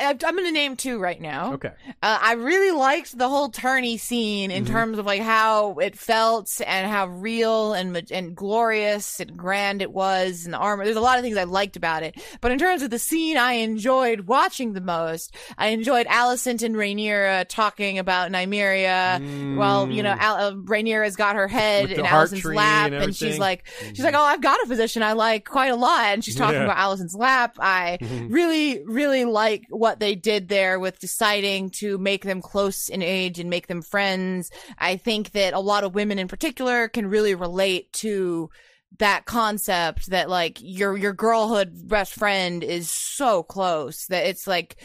I, 0.00 0.10
I'm 0.10 0.34
going 0.36 0.46
to 0.46 0.52
name 0.52 0.76
two 0.76 0.98
right 0.98 1.20
now. 1.20 1.54
Okay. 1.54 1.72
Uh, 2.02 2.18
I 2.22 2.32
really 2.34 2.70
liked 2.76 3.16
the 3.16 3.28
whole 3.28 3.48
tourney 3.48 3.96
scene 3.98 4.50
in 4.50 4.64
Mhm. 4.64 4.68
terms 4.68 4.98
of 4.98 5.06
like 5.06 5.22
how 5.22 5.74
it 5.78 5.96
felt 5.96 6.60
and 6.66 6.90
how 6.90 7.06
real 7.06 7.72
and 7.74 7.96
and 8.10 8.36
glorious 8.36 9.20
and 9.20 9.36
grand 9.36 9.82
it 9.82 9.90
was 9.92 10.44
and 10.44 10.54
the 10.54 10.58
armor. 10.58 10.84
There's 10.84 10.96
a 10.96 11.00
lot 11.00 11.18
of 11.18 11.24
things 11.24 11.36
I 11.36 11.44
liked 11.44 11.76
about 11.76 12.02
it, 12.02 12.16
but 12.40 12.52
in 12.52 12.58
terms 12.58 12.82
of 12.82 12.90
the 12.90 12.98
scene 12.98 13.36
I 13.36 13.52
enjoyed 13.54 14.20
watching 14.22 14.72
the 14.72 14.80
most, 14.80 15.34
I 15.58 15.68
enjoyed 15.68 16.06
Alicent 16.06 16.62
and 16.62 16.74
Rhaenyra 16.74 17.46
talking 17.48 17.98
about 17.98 18.30
Nymeria. 18.30 19.56
Well, 19.56 19.90
you 19.90 20.02
know, 20.02 20.14
Al- 20.18 20.36
uh, 20.36 20.52
Rhaenyra's 20.52 21.16
got 21.16 21.36
her 21.36 21.48
head 21.48 21.88
Mm. 21.88 21.98
In 21.98 22.04
Alicent's 22.04 22.44
lap, 22.44 22.86
and 22.92 22.94
and, 23.04 23.16
she's 23.16 23.38
like, 23.38 23.64
she's 23.88 24.02
like, 24.04 24.14
oh, 24.14 24.22
I've 24.22 24.40
got 24.40 24.58
a 24.64 24.66
position 24.66 25.02
I 25.02 25.12
like 25.12 25.44
quite 25.44 25.70
a 25.70 25.76
lot, 25.76 26.00
and 26.06 26.24
she's 26.24 26.34
talking 26.34 26.56
Yeah. 26.56 26.64
about 26.64 26.76
Alicent's 26.78 27.14
lap. 27.14 27.56
I 27.60 27.98
really, 28.28 28.82
really 28.84 29.24
like 29.24 29.64
what 29.68 29.85
they 29.94 30.14
did 30.14 30.48
there 30.48 30.78
with 30.78 30.98
deciding 30.98 31.70
to 31.70 31.98
make 31.98 32.24
them 32.24 32.42
close 32.42 32.88
in 32.88 33.02
age 33.02 33.38
and 33.38 33.48
make 33.48 33.66
them 33.66 33.82
friends. 33.82 34.50
I 34.78 34.96
think 34.96 35.32
that 35.32 35.54
a 35.54 35.60
lot 35.60 35.84
of 35.84 35.94
women 35.94 36.18
in 36.18 36.28
particular 36.28 36.88
can 36.88 37.06
really 37.06 37.34
relate 37.34 37.92
to 37.94 38.50
that 38.98 39.24
concept 39.24 40.10
that 40.10 40.30
like 40.30 40.58
your 40.60 40.96
your 40.96 41.12
girlhood 41.12 41.88
best 41.88 42.14
friend 42.14 42.62
is 42.62 42.88
so 42.90 43.42
close 43.42 44.06
that 44.06 44.26
it's 44.26 44.46
like 44.46 44.76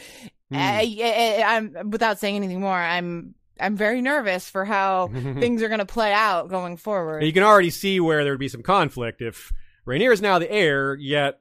Hmm. 0.52 0.58
I, 0.58 0.96
I, 1.00 1.56
I'm 1.56 1.90
without 1.90 2.18
saying 2.18 2.36
anything 2.36 2.60
more 2.60 2.76
I'm 2.76 3.34
I'm 3.58 3.76
very 3.76 4.02
nervous 4.02 4.48
for 4.48 4.64
how 4.64 5.08
things 5.12 5.62
are 5.62 5.68
going 5.68 5.78
to 5.78 5.86
play 5.86 6.12
out 6.12 6.48
going 6.48 6.76
forward. 6.76 7.24
You 7.24 7.32
can 7.32 7.42
already 7.42 7.70
see 7.70 8.00
where 8.00 8.24
there 8.24 8.32
would 8.32 8.40
be 8.40 8.48
some 8.48 8.62
conflict 8.62 9.22
if 9.22 9.52
Rhaenyra 9.86 10.12
is 10.12 10.22
now 10.22 10.38
the 10.38 10.50
heir, 10.50 10.94
yet 10.94 11.40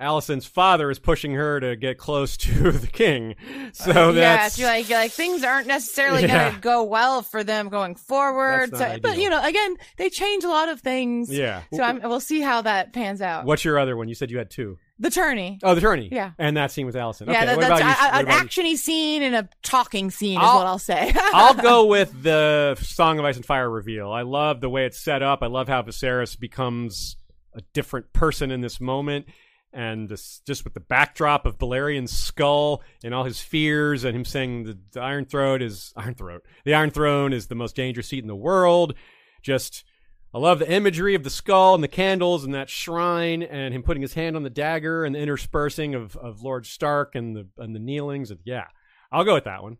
Alicent's 0.00 0.44
father 0.46 0.90
is 0.90 0.98
pushing 0.98 1.32
her 1.34 1.60
to 1.60 1.76
get 1.76 1.98
close 1.98 2.36
to 2.38 2.72
the 2.72 2.86
king. 2.88 3.36
So 3.72 3.90
Uh, 4.10 4.12
yeah, 4.12 4.36
that's 4.36 4.58
it's 4.58 4.64
like 4.66 4.88
like 4.90 5.12
things 5.12 5.44
aren't 5.44 5.66
necessarily 5.68 6.22
Yeah. 6.22 6.50
gonna 6.50 6.60
go 6.60 6.82
well 6.84 7.22
for 7.22 7.44
them 7.44 7.68
going 7.68 7.94
forward. 7.94 8.76
So, 8.76 8.96
but 9.02 9.18
you 9.18 9.30
know, 9.30 9.42
again, 9.42 9.76
they 9.96 10.10
change 10.10 10.42
a 10.44 10.48
lot 10.48 10.68
of 10.68 10.80
things. 10.80 11.30
yeah. 11.30 11.62
So 11.72 11.82
I'm, 11.82 12.00
we'll 12.02 12.20
see 12.20 12.40
how 12.40 12.62
that 12.62 12.92
pans 12.92 13.22
out. 13.22 13.44
What's 13.44 13.64
your 13.64 13.78
other 13.78 13.96
one? 13.96 14.08
You 14.08 14.14
said 14.14 14.30
you 14.30 14.38
had 14.38 14.50
two. 14.50 14.78
The 14.98 15.10
tourney. 15.10 15.58
Oh, 15.64 15.74
the 15.74 15.80
tourney. 15.80 16.08
Yeah. 16.12 16.32
And 16.38 16.56
that 16.56 16.70
scene 16.70 16.86
with 16.86 16.94
Allison. 16.94 17.28
yeah, 17.28 17.42
okay, 17.42 17.56
what 17.56 17.66
that's 17.66 17.80
about 17.80 18.22
you? 18.22 18.26
What 18.28 18.38
an 18.40 18.46
actiony 18.46 18.76
scene 18.76 19.22
and 19.24 19.34
a 19.34 19.48
talking 19.64 20.10
scene 20.12 20.38
is 20.38 20.44
I'll- 20.46 20.58
what 20.58 20.66
I'll 20.66 20.78
say. 20.78 21.12
I'll 21.16 21.54
go 21.54 21.86
with 21.96 22.22
the 22.22 22.76
Song 22.80 23.18
of 23.18 23.24
Ice 23.24 23.34
and 23.36 23.44
Fire 23.44 23.68
reveal. 23.68 24.10
I 24.12 24.22
love 24.22 24.60
the 24.60 24.68
way 24.70 24.86
it's 24.86 25.00
set 25.00 25.20
up. 25.22 25.42
I 25.42 25.46
love 25.46 25.66
how 25.68 25.82
Viserys 25.82 26.38
becomes 26.38 27.16
a 27.54 27.60
different 27.72 28.12
person 28.12 28.50
in 28.52 28.60
this 28.60 28.80
moment. 28.80 29.26
And 29.74 30.08
this, 30.08 30.40
just 30.46 30.62
with 30.62 30.74
the 30.74 30.80
backdrop 30.80 31.46
of 31.46 31.58
Balerion's 31.58 32.16
skull 32.16 32.82
and 33.02 33.12
all 33.12 33.24
his 33.24 33.40
fears, 33.40 34.04
and 34.04 34.14
him 34.14 34.24
saying 34.24 34.64
the, 34.64 34.78
the 34.92 35.00
Iron 35.00 35.24
Throat 35.24 35.62
is 35.62 35.92
Iron 35.96 36.14
Throat. 36.14 36.42
The 36.64 36.74
Iron 36.74 36.90
Throne 36.90 37.32
is 37.32 37.48
the 37.48 37.54
most 37.56 37.74
dangerous 37.74 38.06
seat 38.08 38.22
in 38.22 38.28
the 38.28 38.36
world. 38.36 38.94
Just, 39.42 39.84
I 40.32 40.38
love 40.38 40.60
the 40.60 40.70
imagery 40.70 41.14
of 41.14 41.24
the 41.24 41.30
skull 41.30 41.74
and 41.74 41.82
the 41.82 41.88
candles 41.88 42.44
and 42.44 42.54
that 42.54 42.70
shrine, 42.70 43.42
and 43.42 43.74
him 43.74 43.82
putting 43.82 44.02
his 44.02 44.14
hand 44.14 44.36
on 44.36 44.44
the 44.44 44.50
dagger 44.50 45.04
and 45.04 45.14
the 45.14 45.18
interspersing 45.20 45.94
of, 45.94 46.16
of 46.16 46.40
Lord 46.42 46.66
Stark 46.66 47.14
and 47.16 47.36
the 47.36 47.48
and 47.58 47.74
the 47.74 47.80
kneelings. 47.80 48.30
And 48.30 48.40
yeah, 48.44 48.66
I'll 49.10 49.24
go 49.24 49.34
with 49.34 49.44
that 49.44 49.62
one. 49.62 49.78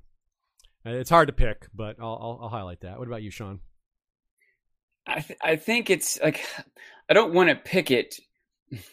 Uh, 0.84 0.90
It's 0.90 1.10
hard 1.10 1.28
to 1.28 1.32
pick, 1.32 1.68
but 1.72 1.96
I'll, 2.00 2.18
I'll, 2.20 2.38
I'll 2.42 2.48
highlight 2.48 2.80
that. 2.80 2.98
What 2.98 3.08
about 3.08 3.22
you, 3.22 3.30
Sean? 3.30 3.60
I 5.06 5.20
th- 5.20 5.38
I 5.42 5.56
think 5.56 5.90
it's 5.90 6.20
like 6.20 6.44
I 7.08 7.14
don't 7.14 7.34
want 7.34 7.48
to 7.50 7.54
pick 7.54 7.90
it. 7.90 8.16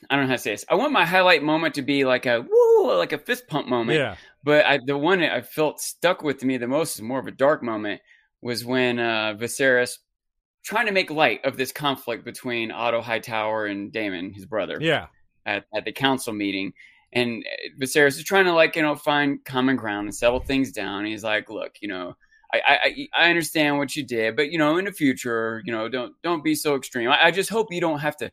I 0.09 0.15
don't 0.15 0.25
know 0.25 0.27
how 0.27 0.35
to 0.35 0.37
say 0.37 0.51
this. 0.51 0.65
I 0.69 0.75
want 0.75 0.91
my 0.91 1.05
highlight 1.05 1.43
moment 1.43 1.75
to 1.75 1.81
be 1.81 2.05
like 2.05 2.25
a 2.25 2.41
woo, 2.41 2.97
like 2.97 3.13
a 3.13 3.17
fist 3.17 3.47
pump 3.47 3.67
moment. 3.67 3.99
Yeah, 3.99 4.15
But 4.43 4.65
I, 4.65 4.79
the 4.85 4.97
one 4.97 5.19
that 5.21 5.33
I 5.33 5.41
felt 5.41 5.79
stuck 5.79 6.23
with 6.23 6.43
me 6.43 6.57
the 6.57 6.67
most 6.67 6.95
is 6.95 7.01
more 7.01 7.19
of 7.19 7.27
a 7.27 7.31
dark 7.31 7.63
moment 7.63 8.01
was 8.41 8.65
when 8.65 8.99
uh, 8.99 9.35
Viserys 9.39 9.97
trying 10.63 10.85
to 10.85 10.91
make 10.91 11.09
light 11.09 11.43
of 11.45 11.57
this 11.57 11.71
conflict 11.71 12.25
between 12.25 12.71
Otto 12.71 13.01
Hightower 13.01 13.65
and 13.65 13.91
Daemon, 13.91 14.33
his 14.33 14.45
brother, 14.45 14.77
yeah, 14.79 15.07
at, 15.45 15.65
at 15.73 15.85
the 15.85 15.91
council 15.91 16.33
meeting. 16.33 16.73
And 17.13 17.43
uh, 17.45 17.83
Viserys 17.83 18.17
is 18.17 18.23
trying 18.23 18.45
to 18.45 18.53
like 18.53 18.75
you 18.75 18.81
know 18.81 18.95
find 18.95 19.43
common 19.45 19.75
ground 19.75 20.07
and 20.07 20.15
settle 20.15 20.39
things 20.39 20.71
down. 20.71 21.05
he's 21.05 21.23
like, 21.23 21.49
look, 21.49 21.75
you 21.81 21.87
know, 21.87 22.15
I, 22.53 22.61
I 22.67 23.07
I 23.17 23.29
understand 23.29 23.77
what 23.77 23.95
you 23.95 24.03
did, 24.03 24.35
but 24.35 24.51
you 24.51 24.57
know, 24.57 24.77
in 24.77 24.85
the 24.85 24.91
future, 24.91 25.61
you 25.65 25.71
know, 25.71 25.89
don't 25.89 26.13
don't 26.21 26.43
be 26.43 26.55
so 26.55 26.75
extreme. 26.75 27.09
I, 27.09 27.25
I 27.25 27.31
just 27.31 27.49
hope 27.49 27.67
you 27.71 27.81
don't 27.81 27.99
have 27.99 28.17
to 28.17 28.31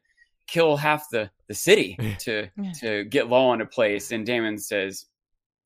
kill 0.49 0.77
half 0.77 1.05
the 1.11 1.31
the 1.47 1.55
city 1.55 1.97
to 2.21 2.49
Yeah. 2.61 2.73
to 2.81 3.05
get 3.05 3.29
law 3.29 3.53
into 3.53 3.67
place. 3.67 4.11
And 4.11 4.27
Daemon 4.27 4.59
says, 4.59 5.07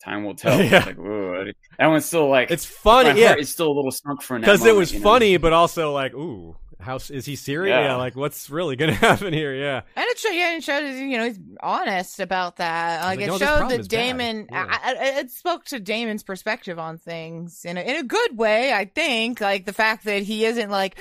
"Time 0.05 0.25
will 0.25 0.35
tell." 0.35 0.61
Yeah. 0.63 0.85
Like, 0.85 0.99
ooh, 0.99 1.53
that 1.79 1.87
one's 1.87 2.05
still 2.05 2.29
like 2.29 2.51
it's 2.51 2.65
funny, 2.67 3.13
My 3.15 3.19
yeah, 3.19 3.27
heart 3.29 3.41
is 3.41 3.49
still 3.51 3.69
a 3.69 3.75
little 3.75 3.91
sunk 3.91 4.23
for 4.23 4.39
now 4.39 4.43
because 4.47 4.67
it 4.67 4.75
was 4.77 4.93
you 4.93 4.99
know? 5.01 5.05
funny, 5.05 5.37
but 5.39 5.53
also 5.53 5.93
like, 5.93 6.13
ooh, 6.15 6.57
how 6.81 6.97
s- 6.97 7.11
is 7.11 7.25
he 7.25 7.37
serious? 7.37 7.73
Yeah. 7.73 7.85
Yeah. 7.85 7.97
like 7.97 8.17
what's 8.17 8.51
really 8.51 8.75
gonna 8.77 8.93
happen 9.09 9.33
here? 9.33 9.55
Yeah, 9.55 9.83
And 9.97 10.05
it 10.09 10.19
showed, 10.19 10.33
yeah, 10.35 10.57
it 10.57 10.65
showed, 10.65 10.85
you 10.85 11.17
know, 11.17 11.25
he's 11.27 11.39
honest 11.61 12.19
about 12.21 12.57
that. 12.57 13.03
Like, 13.05 13.19
like, 13.19 13.27
it 13.27 13.31
no, 13.31 13.39
showed 13.39 13.47
problem 13.47 13.69
that 13.71 13.81
is 13.81 13.89
bad. 13.89 13.97
Daemon, 14.19 14.47
Yeah. 14.51 14.67
I, 14.69 14.95
I, 14.95 15.19
it 15.21 15.31
spoke 15.31 15.65
to 15.67 15.79
Daemon's 15.81 16.23
perspective 16.25 16.79
on 16.81 16.99
things 16.99 17.65
in 17.65 17.77
a, 17.77 17.81
in 17.83 17.97
a 17.97 18.03
good 18.03 18.37
way, 18.37 18.73
I 18.73 18.85
think. 18.87 19.41
Like, 19.41 19.65
the 19.65 19.73
fact 19.73 20.05
that 20.07 20.23
he 20.25 20.45
isn't 20.45 20.71
like, 20.71 20.99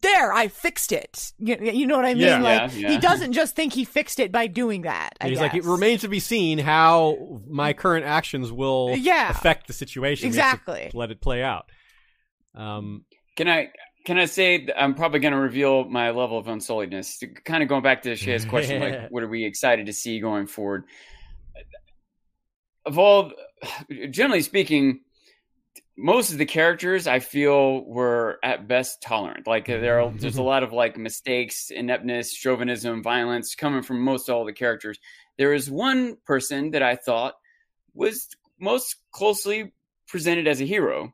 there, 0.00 0.32
I 0.32 0.48
fixed 0.48 0.92
it. 0.92 1.32
You, 1.38 1.56
you 1.60 1.86
know 1.86 1.96
what 1.96 2.04
I 2.06 2.14
mean? 2.14 2.22
Yeah. 2.24 2.40
like, 2.40 2.72
Yeah, 2.72 2.78
yeah. 2.78 2.90
he 2.90 2.98
doesn't 2.98 3.32
just 3.32 3.54
think 3.54 3.72
he 3.72 3.84
fixed 3.84 4.18
it 4.20 4.32
by 4.32 4.46
doing 4.46 4.82
that. 4.82 5.10
I 5.20 5.24
And 5.24 5.30
he's 5.30 5.40
like, 5.40 5.54
it 5.54 5.64
remains 5.64 6.00
to 6.02 6.08
be 6.08 6.20
seen 6.20 6.58
how 6.58 7.40
my 7.48 7.72
current 7.72 8.06
actions 8.06 8.50
will 8.50 8.94
Yeah. 8.96 9.30
affect 9.30 9.66
the 9.66 9.72
situation. 9.72 10.30
We 10.30 10.36
have 10.36 10.64
to 10.64 10.72
Exactly. 10.72 10.90
let 10.98 11.10
it 11.10 11.20
play 11.20 11.42
out. 11.42 11.66
Um, 12.54 13.04
Can 13.36 13.48
I 13.48 13.68
can 14.04 14.18
I 14.18 14.24
say 14.24 14.66
I'm 14.76 14.94
probably 14.94 15.20
going 15.20 15.32
to 15.32 15.38
reveal 15.38 15.84
my 15.84 16.10
level 16.10 16.36
of 16.36 16.46
unsulliedness? 16.46 17.22
Kind 17.44 17.62
of 17.62 17.68
going 17.68 17.82
back 17.82 18.02
to 18.02 18.16
Shay's 18.16 18.44
question, 18.44 18.80
like 18.80 19.08
what 19.10 19.22
are 19.22 19.28
we 19.28 19.44
excited 19.44 19.86
to 19.86 19.92
see 19.92 20.18
going 20.20 20.46
forward? 20.48 20.84
Of 22.84 22.98
all, 22.98 23.30
generally 24.10 24.42
speaking, 24.42 25.00
most 25.96 26.32
of 26.32 26.38
the 26.38 26.46
characters 26.46 27.06
I 27.06 27.18
feel 27.18 27.84
were 27.84 28.38
at 28.42 28.66
best 28.66 29.02
tolerant. 29.02 29.46
Like 29.46 29.68
uh, 29.68 29.78
there 29.78 30.00
are 30.00 30.08
mm-hmm. 30.08 30.18
there's 30.18 30.36
a 30.36 30.42
lot 30.42 30.62
of 30.62 30.72
like 30.72 30.96
mistakes, 30.96 31.70
ineptness, 31.70 32.32
chauvinism, 32.32 33.02
violence 33.02 33.54
coming 33.54 33.82
from 33.82 34.00
most 34.00 34.28
all 34.28 34.44
the 34.44 34.52
characters. 34.52 34.98
There 35.38 35.52
is 35.52 35.70
one 35.70 36.16
person 36.26 36.70
that 36.72 36.82
I 36.82 36.96
thought 36.96 37.34
was 37.94 38.28
most 38.58 38.96
closely 39.12 39.72
presented 40.06 40.46
as 40.46 40.60
a 40.60 40.64
hero, 40.64 41.12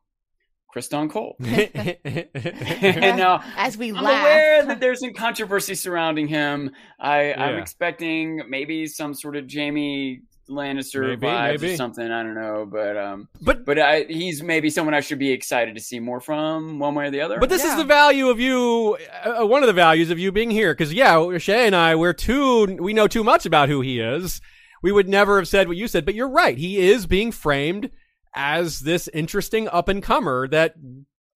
Criston 0.75 1.11
Cole. 1.11 1.37
and 1.41 3.17
now 3.17 3.37
uh, 3.37 3.43
As 3.57 3.77
we 3.77 3.89
I'm 3.89 4.03
laugh. 4.03 4.21
aware 4.23 4.65
that 4.67 4.81
there's 4.81 5.01
some 5.01 5.13
controversy 5.13 5.75
surrounding 5.75 6.29
him. 6.29 6.71
I, 7.01 7.33
I'm 7.33 7.55
Yeah. 7.57 7.63
expecting 7.63 8.43
maybe 8.49 8.87
some 8.87 9.15
sort 9.15 9.37
of 9.37 9.51
Jaime 9.53 10.21
Lannister 10.49 11.09
Maybe, 11.09 11.27
vibes 11.27 11.61
maybe. 11.61 11.75
or 11.75 11.77
something. 11.77 12.11
I 12.11 12.23
don't 12.23 12.35
know, 12.35 12.67
but 12.71 12.97
um, 12.97 13.29
but 13.41 13.65
but 13.65 13.79
I, 13.79 14.05
he's 14.05 14.43
maybe 14.43 14.71
someone 14.71 14.95
I 14.95 15.01
should 15.01 15.19
be 15.19 15.31
excited 15.31 15.75
to 15.75 15.81
see 15.81 16.01
more 16.01 16.21
from, 16.21 16.79
one 16.79 16.95
way 16.95 17.07
or 17.07 17.11
the 17.11 17.21
other. 17.21 17.39
But 17.39 17.51
this 17.51 17.65
is 17.65 17.77
the 17.77 17.85
value 17.85 18.29
of 18.29 18.41
you. 18.41 18.97
Uh, 19.25 19.47
one 19.47 19.63
of 19.63 19.67
the 19.67 19.73
values 19.73 20.11
of 20.11 20.19
you 20.19 20.33
being 20.33 20.51
here, 20.51 20.73
because 20.73 20.93
yeah, 20.93 21.39
Shay 21.39 21.67
and 21.67 21.77
I, 21.77 21.95
we're 21.95 22.13
too. 22.13 22.77
We 22.81 22.93
know 22.93 23.07
too 23.07 23.25
much 23.25 23.47
about 23.47 23.69
who 23.69 23.81
he 23.81 24.01
is. 24.01 24.41
We 24.83 24.93
would 24.93 25.09
never 25.09 25.39
have 25.39 25.49
said 25.49 25.69
what 25.69 25.77
you 25.77 25.89
said, 25.89 26.05
but 26.05 26.15
you're 26.15 26.29
right. 26.29 26.57
He 26.57 26.79
is 26.79 27.07
being 27.07 27.33
framed 27.33 27.91
as 28.35 28.81
this 28.81 29.09
interesting 29.09 29.69
up 29.69 29.89
and 29.89 30.03
comer 30.03 30.47
that, 30.49 30.75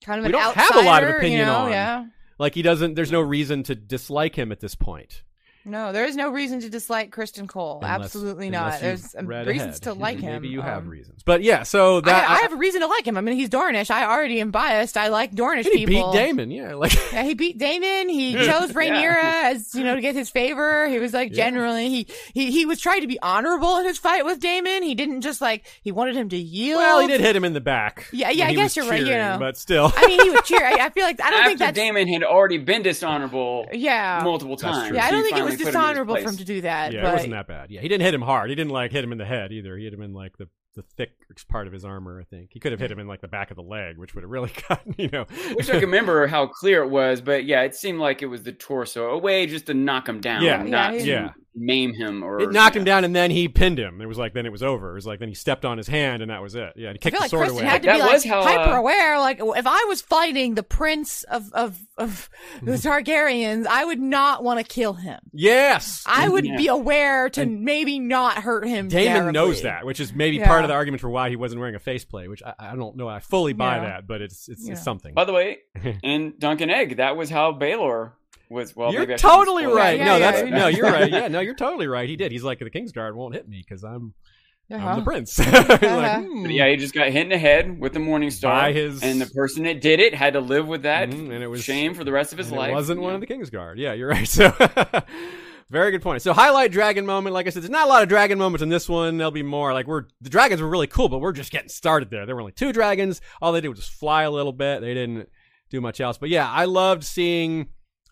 kind 0.05 0.21
of 0.21 0.27
we 0.27 0.33
don't 0.33 0.55
have 0.55 0.77
a 0.77 0.83
lot 0.83 1.03
of 1.03 1.11
opinion 1.11 1.41
you 1.41 1.47
know? 1.47 1.57
on. 1.57 1.71
Yeah. 1.71 2.07
like, 2.39 2.55
he 2.55 2.63
doesn't. 2.63 2.95
There's 2.95 3.13
no 3.13 3.21
reason 3.21 3.63
to 3.65 3.75
dislike 3.75 4.37
him 4.37 4.53
at 4.53 4.61
this 4.61 4.75
point. 4.75 5.23
No, 5.65 5.93
there 5.93 6.05
is 6.05 6.17
no 6.17 6.31
reason 6.31 6.61
to 6.61 6.69
dislike 6.69 7.11
Criston 7.15 7.47
Cole. 7.49 7.81
Unless- 7.83 8.07
Absolutely 8.07 8.51
not. 8.51 8.81
There's 8.81 9.15
um, 9.15 9.27
reasons 9.29 9.61
ahead. 9.61 9.83
to 9.83 9.93
like 9.95 10.19
him. 10.19 10.33
Maybe 10.33 10.49
you 10.49 10.61
have 10.61 10.83
Um, 10.83 10.89
reasons, 10.89 11.23
but 11.25 11.43
yeah. 11.43 11.63
So 11.63 12.01
that 12.01 12.29
I, 12.29 12.35
I 12.35 12.39
have 12.39 12.53
a 12.53 12.57
reason 12.57 12.81
to 12.81 12.87
like 12.89 13.07
him. 13.07 13.17
I 13.17 13.21
mean, 13.21 13.37
he's 13.37 13.49
Dornish. 13.49 13.91
I 13.91 14.05
already 14.05 14.41
am 14.41 14.51
biased. 14.51 14.97
I 14.97 15.09
like 15.09 15.33
Dornish 15.33 15.65
people. 15.65 15.79
he 15.79 15.87
beat. 15.87 16.13
Daemon. 16.13 16.51
Yeah, 16.51 16.75
like 16.75 16.93
Yeah, 17.13 17.23
he 17.23 17.35
beat 17.35 17.59
Daemon. 17.59 18.09
He 18.09 18.35
chose 18.47 18.73
Rhaenyra 18.73 19.23
as 19.53 19.75
you 19.75 19.85
know 19.85 19.95
to 19.95 20.01
get 20.01 20.15
his 20.15 20.31
favor. 20.31 20.89
He 20.89 20.99
was 20.99 21.13
like 21.13 21.31
Yeah. 21.31 21.45
generally 21.45 21.89
he 21.89 22.07
he 22.35 22.51
he 22.51 22.67
was 22.67 22.81
trying 22.81 23.03
to 23.03 23.07
be 23.07 23.21
honorable 23.21 23.79
in 23.79 23.85
his 23.87 23.99
fight 23.99 24.25
with 24.25 24.41
Daemon. 24.41 24.83
He 24.83 24.95
didn't 24.95 25.21
just 25.21 25.41
like 25.41 25.65
he 25.83 25.93
wanted 25.93 26.17
him 26.17 26.29
to 26.31 26.37
yield. 26.37 26.79
well, 26.79 27.01
he 27.01 27.07
did 27.07 27.21
hit 27.21 27.37
him 27.37 27.45
in 27.45 27.53
the 27.53 27.61
back. 27.61 28.09
Yeah, 28.13 28.31
yeah, 28.31 28.47
I 28.49 28.55
guess 28.55 28.77
you're 28.77 28.89
right, 28.89 29.01
you 29.01 29.07
know. 29.15 29.37
but 29.39 29.57
still. 29.57 29.93
I 29.97 30.07
mean, 30.07 30.21
he 30.23 30.31
would 30.31 30.45
cheer. 30.45 30.65
I, 30.65 30.87
I 30.87 30.91
feel 30.91 31.05
like 31.05 31.21
I 31.21 31.31
don't 31.31 31.39
After 31.41 31.49
think 31.49 31.59
that 31.61 31.75
Daemon 31.75 32.09
had 32.09 32.25
already 32.25 32.59
been 32.59 32.83
dishonorable 32.83 33.67
yeah. 33.73 34.21
multiple 34.25 34.57
times. 34.57 34.95
Yeah, 34.95 35.05
I 35.05 35.11
don't 35.11 35.23
think 35.23 35.37
it 35.37 35.39
finally 35.41 35.52
was 35.53 35.63
put 35.63 35.75
him 35.75 35.75
in 35.75 35.75
his 35.75 35.75
dishonorable 35.75 36.17
for 36.17 36.29
him 36.29 36.37
to 36.37 36.45
do 36.45 36.61
that. 36.63 36.93
Yeah, 36.93 37.03
but 37.03 37.09
it 37.09 37.13
wasn't 37.13 37.33
that 37.33 37.47
bad. 37.47 37.71
Yeah, 37.71 37.81
he 37.81 37.89
didn't 37.89 38.05
hit 38.05 38.15
him 38.15 38.23
hard. 38.23 38.51
He 38.51 38.57
didn't 38.57 38.73
like 38.73 38.93
hit 38.93 39.05
him 39.05 39.13
in 39.13 39.19
the 39.19 39.25
head 39.25 39.53
either. 39.53 39.77
He 39.77 39.85
hit 39.85 39.93
him 39.93 40.03
in 40.03 40.13
like 40.13 40.37
the 40.37 40.49
the 40.75 40.83
thick 40.97 41.11
part 41.49 41.67
of 41.67 41.73
his 41.73 41.85
armor. 41.85 42.21
I 42.21 42.25
think 42.25 42.51
he 42.53 42.61
could 42.61 42.73
have 42.73 42.81
hit 42.81 42.91
him 42.91 42.99
in 42.99 43.07
like 43.07 43.21
the 43.21 43.29
back 43.29 43.51
of 43.51 43.57
the 43.57 43.63
leg, 43.63 43.99
which 43.99 44.15
would 44.15 44.23
have 44.23 44.31
really 44.31 44.51
gotten 44.69 44.95
you 44.99 45.09
know. 45.09 45.27
Wish 45.55 45.69
I 45.69 45.75
could 45.75 45.83
remember 45.83 46.27
how 46.27 46.47
clear 46.47 46.83
it 46.83 46.89
was, 46.91 47.21
but 47.21 47.45
yeah, 47.45 47.63
it 47.63 47.75
seemed 47.75 47.99
like 47.99 48.23
it 48.23 48.27
was 48.27 48.43
the 48.43 48.53
torso, 48.53 49.11
a 49.11 49.19
way 49.19 49.47
just 49.47 49.67
to 49.67 49.75
knock 49.75 50.09
him 50.09 50.21
down, 50.21 50.43
Yeah. 50.43 50.63
not 50.63 50.95
Yeah, 50.95 51.01
yeah. 51.05 51.29
maim 51.55 51.93
him 51.95 52.23
or 52.23 52.41
It 52.41 52.53
knocked 52.53 52.75
yeah. 52.77 52.81
him 52.81 52.85
down, 52.85 53.05
and 53.05 53.15
then 53.15 53.31
he 53.31 53.49
pinned 53.49 53.79
him. 53.79 54.01
It 54.01 54.07
was 54.07 54.19
like 54.19 54.33
then 54.35 54.47
it 54.47 54.53
was 54.53 54.63
over. 54.63 54.91
It 54.93 54.95
was 54.95 55.07
like 55.07 55.19
then 55.21 55.29
he 55.29 55.35
stepped 55.35 55.65
on 55.65 55.79
his 55.79 55.89
hand, 55.89 56.23
and 56.23 56.31
that 56.31 56.43
was 56.43 56.55
it. 56.55 56.73
Yeah, 56.77 56.89
and 56.91 56.97
he 56.97 57.01
I 57.01 57.11
kicked 57.11 57.17
feel 57.17 57.19
the 57.19 57.21
like 57.21 57.31
sword 57.31 57.49
Criston 57.49 57.53
away. 57.63 57.65
had 57.65 57.83
to 57.83 57.87
That 57.87 57.97
be 57.97 58.03
like 58.03 58.25
how, 58.25 58.41
uh, 58.41 58.45
hyper 58.45 58.77
aware. 58.77 59.19
Like 59.19 59.39
if 59.41 59.67
I 59.67 59.85
was 59.89 60.01
fighting 60.03 60.55
the 60.55 60.63
prince 60.63 61.23
of 61.25 61.53
of 61.53 61.79
of 61.99 62.29
the 62.63 62.73
Targaryens, 62.73 63.67
I 63.67 63.85
would 63.85 64.01
not 64.01 64.43
want 64.45 64.59
to 64.61 64.65
kill 64.65 64.95
him. 64.95 65.19
yes, 65.33 66.03
I 66.07 66.29
would 66.29 66.45
Yeah. 66.47 66.57
be 66.57 66.67
aware 66.69 67.29
to 67.31 67.47
maybe 67.47 67.99
not 67.99 68.39
hurt 68.43 68.67
him. 68.67 68.89
Daemon 68.89 69.13
terribly. 69.15 69.33
knows 69.33 69.63
that, 69.63 69.85
which 69.87 70.01
is 70.01 70.13
maybe 70.15 70.37
Yeah. 70.39 70.47
Part 70.63 70.71
of 70.71 70.75
the 70.75 70.75
argument 70.75 71.01
for 71.01 71.11
why 71.11 71.29
he 71.31 71.37
wasn't 71.37 71.61
wearing 71.61 71.75
a 71.75 71.79
faceplate. 71.81 72.29
Which 72.31 72.43
I, 72.43 72.55
I 72.59 72.77
don't 72.77 72.97
know. 72.97 73.09
I 73.09 73.21
fully 73.21 73.53
buy 73.53 73.77
Yeah. 73.77 73.85
that, 73.85 74.07
but 74.07 74.23
it's 74.23 74.49
it's, 74.49 74.67
Yeah. 74.67 74.73
it's 74.73 74.83
something. 74.83 75.15
By 75.15 75.25
the 75.25 75.33
way, 75.33 75.59
in 76.03 76.35
Dunk 76.39 76.61
and 76.61 76.71
Egg, 76.71 76.97
that 76.97 77.17
was 77.17 77.31
how 77.31 77.53
Baelor 77.53 78.13
was. 78.49 78.75
Well, 78.77 78.93
you're 78.93 79.07
maybe 79.07 79.19
totally 79.19 79.67
right. 79.67 79.99
Yeah, 79.99 80.05
no, 80.05 80.13
yeah, 80.17 80.31
that's 80.31 80.49
yeah. 80.51 80.57
no, 80.59 80.67
you're 80.69 80.91
right. 80.91 81.11
Yeah, 81.13 81.29
no, 81.29 81.41
you're 81.41 81.55
totally 81.55 81.87
right. 81.89 82.09
He 82.09 82.17
did. 82.17 82.33
He's 82.33 82.43
like 82.45 82.59
the 82.59 82.71
Kingsguard 82.71 83.15
won't 83.15 83.35
hit 83.35 83.49
me 83.49 83.65
because 83.67 83.83
I'm 83.85 84.15
Uh-huh. 84.71 84.87
I'm 84.89 84.99
the 85.01 85.05
prince. 85.05 85.39
like, 85.41 85.81
hmm. 86.25 86.47
Yeah, 86.47 86.69
he 86.69 86.77
just 86.77 86.95
got 86.95 87.09
hit 87.09 87.23
in 87.23 87.29
the 87.29 87.39
head 87.39 87.79
with 87.79 87.93
the 87.93 87.99
Morning 88.01 88.31
Star, 88.31 88.53
By 88.63 88.73
his- 88.73 89.03
and 89.03 89.21
the 89.21 89.27
person 89.27 89.65
that 89.65 89.81
did 89.83 90.01
it 90.01 90.15
had 90.15 90.33
to 90.35 90.41
live 90.41 90.67
with 90.67 90.83
that 90.83 91.11
Mhm, 91.11 91.31
and 91.33 91.43
it 91.43 91.49
was- 91.49 91.63
shame 91.65 91.93
for 91.95 92.05
the 92.05 92.13
rest 92.13 92.33
of 92.33 92.39
his 92.39 92.49
And 92.49 92.57
life. 92.57 92.71
It 92.71 92.75
wasn't 92.75 93.01
one 93.03 93.15
of 93.15 93.21
the 93.21 93.27
Kingsguard. 93.27 93.75
Yeah, 93.77 93.93
you're 93.95 94.09
right. 94.09 94.27
So, 94.29 94.51
very 95.73 95.91
good 95.91 96.03
point. 96.03 96.23
So, 96.23 96.33
highlight 96.33 96.71
dragon 96.71 97.07
moment. 97.07 97.35
Like 97.35 97.47
I 97.47 97.51
said, 97.51 97.63
there's 97.63 97.71
not 97.71 97.87
a 97.87 97.91
lot 97.91 98.03
of 98.03 98.09
dragon 98.09 98.39
moments 98.39 98.63
in 98.63 98.69
this 98.69 98.89
one. 98.89 99.17
There'll 99.17 99.31
be 99.31 99.43
more. 99.43 99.73
Like 99.73 99.87
we're 99.87 100.05
the 100.21 100.31
dragons 100.31 100.61
were 100.61 100.69
really 100.69 100.87
cool, 100.87 101.09
but 101.09 101.21
we're 101.21 101.33
just 101.33 101.51
getting 101.51 101.71
started 101.71 102.11
there. 102.11 102.27
There 102.27 102.35
were 102.35 102.43
only 102.43 102.53
two 102.53 102.73
dragons. 102.73 103.21
All 103.41 103.53
they 103.53 103.61
did 103.61 103.69
was 103.69 103.79
just 103.79 103.93
fly 103.93 104.23
a 104.23 104.31
little 104.31 104.53
bit. 104.53 104.83
They 104.83 104.95
didn't 104.95 105.29
do 105.71 105.81
much 105.81 106.01
else. 106.01 106.19
But 106.19 106.29
yeah, 106.29 106.49
I 106.49 106.67
loved 106.67 107.03
seeing 107.03 107.69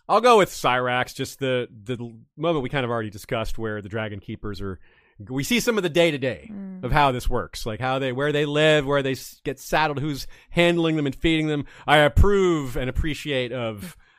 I'll 0.09 0.21
go 0.21 0.39
with 0.39 0.51
Syrax. 0.51 1.15
Just 1.15 1.39
the 1.39 1.69
the 1.71 1.97
moment 2.37 2.65
we 2.65 2.69
kind 2.69 2.85
of 2.85 2.91
already 2.91 3.11
discussed, 3.11 3.59
where 3.59 3.81
the 3.81 3.89
Dragon 3.89 4.19
Keepers 4.19 4.61
are. 4.61 4.81
We 5.29 5.45
see 5.45 5.61
some 5.61 5.77
of 5.77 5.83
the 5.83 5.91
day 5.91 6.11
to 6.11 6.17
day 6.17 6.51
of 6.83 6.93
how 6.93 7.13
this 7.13 7.29
works, 7.29 7.67
like 7.67 7.79
how 7.79 7.99
they 7.99 8.11
where 8.11 8.33
they 8.33 8.47
live, 8.47 8.87
where 8.87 9.03
they 9.03 9.15
get 9.45 9.61
saddled, 9.61 10.01
who's 10.01 10.27
handling 10.49 10.97
them 10.97 11.05
and 11.05 11.15
feeding 11.15 11.47
them. 11.47 11.67
I 11.87 11.99
approve 11.99 12.77
and 12.77 12.89
appreciate 12.89 13.53
of 13.53 13.97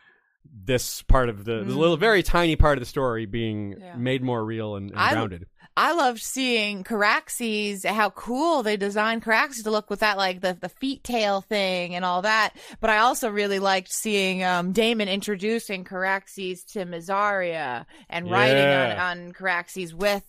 this 0.53 1.01
part 1.03 1.29
of 1.29 1.45
the, 1.45 1.63
the 1.63 1.77
little 1.77 1.97
very 1.97 2.23
tiny 2.23 2.55
part 2.55 2.77
of 2.77 2.81
the 2.81 2.85
story 2.85 3.25
being 3.25 3.75
Yeah. 3.79 3.95
made 3.95 4.21
more 4.21 4.43
real 4.43 4.75
and, 4.75 4.91
and 4.91 4.99
I- 4.99 5.13
grounded. 5.13 5.45
I 5.77 5.93
loved 5.93 6.19
seeing 6.21 6.83
Caraxes, 6.83 7.85
how 7.85 8.09
cool 8.09 8.61
they 8.61 8.75
designed 8.75 9.23
Caraxes 9.23 9.63
to 9.63 9.71
look 9.71 9.89
with 9.89 10.01
that, 10.01 10.17
like 10.17 10.41
the, 10.41 10.57
the 10.59 10.67
feet 10.67 11.01
tail 11.01 11.39
thing 11.39 11.95
and 11.95 12.03
all 12.03 12.23
that. 12.23 12.53
But 12.81 12.89
I 12.89 12.97
also 12.97 13.29
really 13.29 13.57
liked 13.59 13.89
seeing 13.89 14.43
um, 14.43 14.73
Daemon 14.73 15.07
introducing 15.07 15.85
Caraxes 15.85 16.65
to 16.73 16.85
Mysaria 16.85 17.85
and 18.09 18.29
writing 18.29 18.67
on, 18.67 18.97
on 18.97 19.31
Caraxes 19.33 19.93
with 19.93 20.25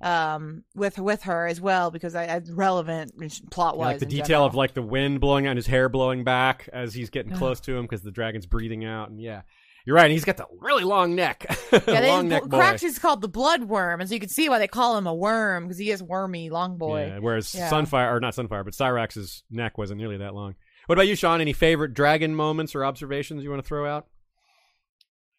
um 0.00 0.62
with 0.74 0.98
with 0.98 1.24
her 1.24 1.46
as 1.46 1.60
well 1.60 1.90
because 1.90 2.14
I, 2.14 2.24
I 2.26 2.40
relevant 2.50 3.12
plot 3.50 3.76
wise 3.76 3.86
like 3.86 3.98
the 3.98 4.06
detail 4.06 4.44
of 4.44 4.54
like 4.54 4.74
the 4.74 4.82
wind 4.82 5.20
blowing 5.20 5.46
and 5.46 5.56
his 5.56 5.66
hair 5.66 5.88
blowing 5.88 6.22
back 6.22 6.68
as 6.72 6.94
he's 6.94 7.10
getting 7.10 7.32
close 7.32 7.60
to 7.62 7.74
him 7.76 7.82
because 7.82 8.02
the 8.02 8.10
dragon's 8.10 8.46
breathing 8.46 8.84
out 8.84 9.10
and 9.10 9.20
yeah 9.20 9.42
you're 9.86 9.96
right 9.96 10.04
and 10.04 10.12
he's 10.12 10.24
got 10.24 10.36
the 10.36 10.46
really 10.60 10.84
long 10.84 11.14
neck 11.14 11.46
yeah, 11.72 11.78
they, 11.78 12.08
long 12.10 12.28
neck 12.28 12.44
boy 12.44 12.58
Caraxes 12.58 12.82
is 12.84 12.98
called 12.98 13.20
the 13.22 13.28
blood 13.28 13.62
worm, 13.64 14.00
and 14.00 14.08
so 14.08 14.14
you 14.14 14.20
can 14.20 14.28
see 14.28 14.48
why 14.48 14.58
they 14.58 14.68
call 14.68 14.98
him 14.98 15.06
a 15.06 15.14
worm 15.14 15.64
because 15.64 15.78
he 15.78 15.90
is 15.90 16.02
wormy, 16.02 16.50
long 16.50 16.76
boy. 16.76 17.06
Yeah, 17.06 17.18
whereas 17.20 17.54
Yeah. 17.54 17.70
Sunfyre 17.70 18.12
or 18.12 18.20
not 18.20 18.34
Sunfyre 18.34 18.64
but 18.64 18.74
Syrax's 18.74 19.42
neck 19.50 19.78
wasn't 19.78 19.98
nearly 19.98 20.18
that 20.18 20.34
long 20.34 20.56
what 20.86 20.98
about 20.98 21.08
you 21.08 21.14
Sean 21.16 21.40
any 21.40 21.52
favorite 21.52 21.94
dragon 21.94 22.34
moments 22.34 22.74
or 22.74 22.84
observations 22.84 23.42
you 23.42 23.50
want 23.50 23.62
to 23.62 23.66
throw 23.68 23.86
out 23.88 24.06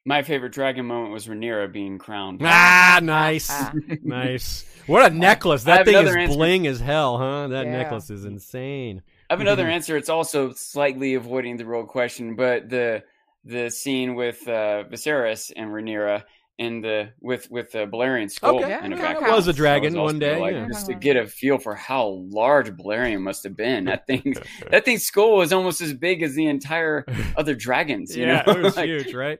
My 0.05 0.23
favorite 0.23 0.53
dragon 0.53 0.85
moment 0.85 1.11
was 1.13 1.27
Rhaenyra 1.27 1.71
being 1.71 1.97
crowned. 1.97 2.41
ah 2.43 2.99
nice 3.03 3.47
Ah. 3.51 3.73
nice 4.03 4.65
what 4.87 5.11
a 5.11 5.13
necklace 5.13 5.63
that 5.63 5.85
thing 5.85 5.95
is 6.05 6.15
answer. 6.15 6.35
bling 6.35 6.65
as 6.67 6.79
hell 6.79 7.17
huh 7.17 7.47
that 7.49 7.65
Yeah. 7.65 7.71
necklace 7.73 8.09
is 8.09 8.23
insane 8.25 9.01
I 9.29 9.33
have 9.33 9.41
another 9.41 9.67
answer. 9.67 9.97
It's 9.97 10.07
also 10.07 10.53
slightly 10.53 11.15
avoiding 11.15 11.57
the 11.57 11.65
real 11.65 11.83
question, 11.83 12.35
but 12.37 12.69
the 12.69 13.03
the 13.47 13.69
scene 13.69 14.15
with 14.15 14.47
uh, 14.47 14.83
Viserys 14.91 15.51
and 15.55 15.71
Rhaenyra 15.71 16.23
in 16.57 16.81
the 16.81 17.09
with 17.21 17.49
with 17.51 17.71
the 17.71 17.85
Balerion 17.85 18.31
skull 18.31 18.63
Okay, 18.63 18.77
in 18.83 18.89
the 18.89 18.95
yeah, 18.97 19.01
background. 19.01 19.31
that 19.31 19.35
was 19.35 19.47
a 19.47 19.53
dragon 19.53 19.95
also, 19.95 20.05
one 20.05 20.19
day, 20.19 20.39
like, 20.39 20.53
yeah. 20.53 20.67
just 20.67 20.87
to 20.87 20.95
get 20.95 21.15
a 21.15 21.27
feel 21.27 21.59
for 21.59 21.75
how 21.75 22.23
large 22.31 22.71
Balerion 22.71 23.21
must 23.21 23.43
have 23.43 23.55
been. 23.55 23.85
That 23.85 24.07
thing, 24.07 24.35
that 24.71 24.83
thing's 24.83 25.03
skull 25.03 25.37
was 25.37 25.53
almost 25.53 25.81
as 25.81 25.93
big 25.93 26.23
as 26.23 26.33
the 26.33 26.47
entire 26.47 27.05
other 27.35 27.53
dragons. 27.53 28.15
You 28.15 28.25
yeah, 28.27 28.43
know? 28.45 28.53
it 28.53 28.63
was 28.63 28.75
Like, 28.77 28.87
huge, 28.87 29.13
right? 29.13 29.39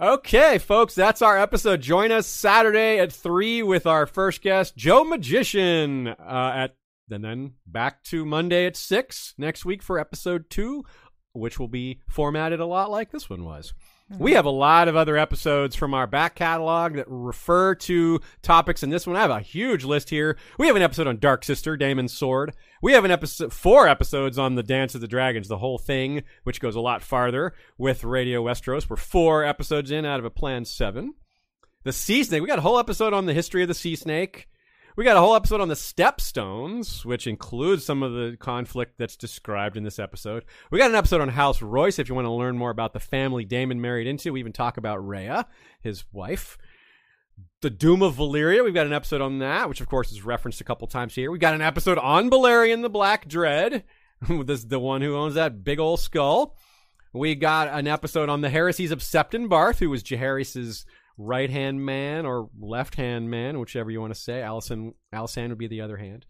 Okay, 0.00 0.58
folks, 0.58 0.94
that's 0.94 1.22
our 1.22 1.36
episode. 1.38 1.80
Join 1.80 2.12
us 2.12 2.26
Saturday 2.26 2.98
at 3.00 3.12
three 3.12 3.62
with 3.64 3.84
our 3.86 4.06
first 4.06 4.42
guest, 4.42 4.76
Joe 4.76 5.02
Magician. 5.04 6.08
Uh, 6.08 6.52
at 6.54 6.74
and 7.10 7.24
then 7.24 7.52
back 7.66 8.02
to 8.04 8.26
Monday 8.26 8.66
at 8.66 8.76
six 8.76 9.34
next 9.38 9.64
week 9.64 9.82
for 9.82 9.98
episode 9.98 10.50
two, 10.50 10.84
which 11.38 11.58
will 11.58 11.68
be 11.68 12.00
formatted 12.08 12.60
a 12.60 12.66
lot 12.66 12.90
like 12.90 13.10
this 13.10 13.28
one 13.28 13.44
was. 13.44 13.74
We 14.10 14.30
mm-hmm. 14.30 14.36
have 14.36 14.46
a 14.46 14.50
lot 14.50 14.88
of 14.88 14.96
other 14.96 15.18
episodes 15.18 15.76
from 15.76 15.92
our 15.92 16.06
back 16.06 16.34
catalog 16.34 16.94
that 16.94 17.04
refer 17.08 17.74
to 17.74 18.20
topics 18.40 18.82
in 18.82 18.88
this 18.88 19.06
one. 19.06 19.16
I 19.16 19.20
have 19.20 19.30
a 19.30 19.40
huge 19.40 19.84
list 19.84 20.08
here. 20.08 20.38
We 20.58 20.66
have 20.66 20.76
an 20.76 20.82
episode 20.82 21.06
on 21.06 21.18
Dark 21.18 21.44
Sister, 21.44 21.76
Daemon's 21.76 22.14
Sword. 22.14 22.54
We 22.80 22.94
have 22.94 23.04
an 23.04 23.10
episode, 23.10 23.52
four 23.52 23.86
episodes 23.86 24.38
on 24.38 24.54
the 24.54 24.62
Dance 24.62 24.94
of 24.94 25.02
the 25.02 25.08
Dragons, 25.08 25.48
the 25.48 25.58
whole 25.58 25.76
thing, 25.76 26.22
which 26.44 26.60
goes 26.60 26.74
a 26.74 26.80
lot 26.80 27.02
farther 27.02 27.52
with 27.76 28.02
Radio 28.02 28.42
Westeros. 28.42 28.88
We're 28.88 28.96
four 28.96 29.44
episodes 29.44 29.90
in 29.90 30.06
out 30.06 30.20
of 30.20 30.24
a 30.24 30.30
planned 30.30 30.68
seven. 30.68 31.12
The 31.84 31.92
Sea 31.92 32.24
Snake, 32.24 32.40
we 32.40 32.48
got 32.48 32.58
a 32.58 32.62
whole 32.62 32.78
episode 32.78 33.12
on 33.12 33.26
the 33.26 33.34
history 33.34 33.60
of 33.60 33.68
the 33.68 33.74
Sea 33.74 33.94
Snake. 33.94 34.48
We 34.98 35.04
got 35.04 35.16
a 35.16 35.20
whole 35.20 35.36
episode 35.36 35.60
on 35.60 35.68
the 35.68 35.76
Stepstones, 35.76 37.04
which 37.04 37.28
includes 37.28 37.84
some 37.84 38.02
of 38.02 38.14
the 38.14 38.36
conflict 38.36 38.98
that's 38.98 39.14
described 39.14 39.76
in 39.76 39.84
this 39.84 40.00
episode. 40.00 40.44
We 40.72 40.80
got 40.80 40.90
an 40.90 40.96
episode 40.96 41.20
on 41.20 41.28
House 41.28 41.62
Royce 41.62 42.00
if 42.00 42.08
you 42.08 42.16
want 42.16 42.24
to 42.24 42.32
learn 42.32 42.58
more 42.58 42.70
about 42.70 42.94
the 42.94 42.98
family 42.98 43.44
Daemon 43.44 43.80
married 43.80 44.08
into. 44.08 44.32
We 44.32 44.40
even 44.40 44.52
talk 44.52 44.76
about 44.76 45.06
Rhea, 45.06 45.46
his 45.80 46.02
wife. 46.10 46.58
The 47.60 47.70
Doom 47.70 48.02
of 48.02 48.16
Valyria, 48.16 48.64
we've 48.64 48.74
got 48.74 48.88
an 48.88 48.92
episode 48.92 49.20
on 49.20 49.38
that, 49.38 49.68
which 49.68 49.80
of 49.80 49.86
course 49.86 50.10
is 50.10 50.24
referenced 50.24 50.60
a 50.60 50.64
couple 50.64 50.88
times 50.88 51.14
here. 51.14 51.30
We 51.30 51.38
got 51.38 51.54
an 51.54 51.62
episode 51.62 51.98
on 51.98 52.28
Balerion 52.28 52.82
the 52.82 52.90
Black 52.90 53.28
Dread, 53.28 53.84
this 54.28 54.64
the 54.64 54.80
one 54.80 55.00
who 55.00 55.14
owns 55.14 55.34
that 55.34 55.62
big 55.62 55.78
old 55.78 56.00
skull. 56.00 56.56
We 57.12 57.36
got 57.36 57.68
an 57.68 57.86
episode 57.86 58.28
on 58.28 58.40
the 58.40 58.50
heresies 58.50 58.90
of 58.90 58.98
Septon 58.98 59.48
Barth, 59.48 59.78
who 59.78 59.90
was 59.90 60.02
Jaehaerys's 60.02 60.84
right 61.18 61.50
hand 61.50 61.84
man 61.84 62.24
or 62.24 62.48
left 62.58 62.94
hand 62.94 63.28
man, 63.30 63.58
whichever 63.58 63.90
you 63.90 64.00
want 64.00 64.14
to 64.14 64.20
say. 64.20 64.40
Allison 64.40 64.94
Alysanne 65.12 65.50
would 65.50 65.58
be 65.58 65.66
the 65.66 65.80
other 65.80 65.96
hand. 65.96 66.24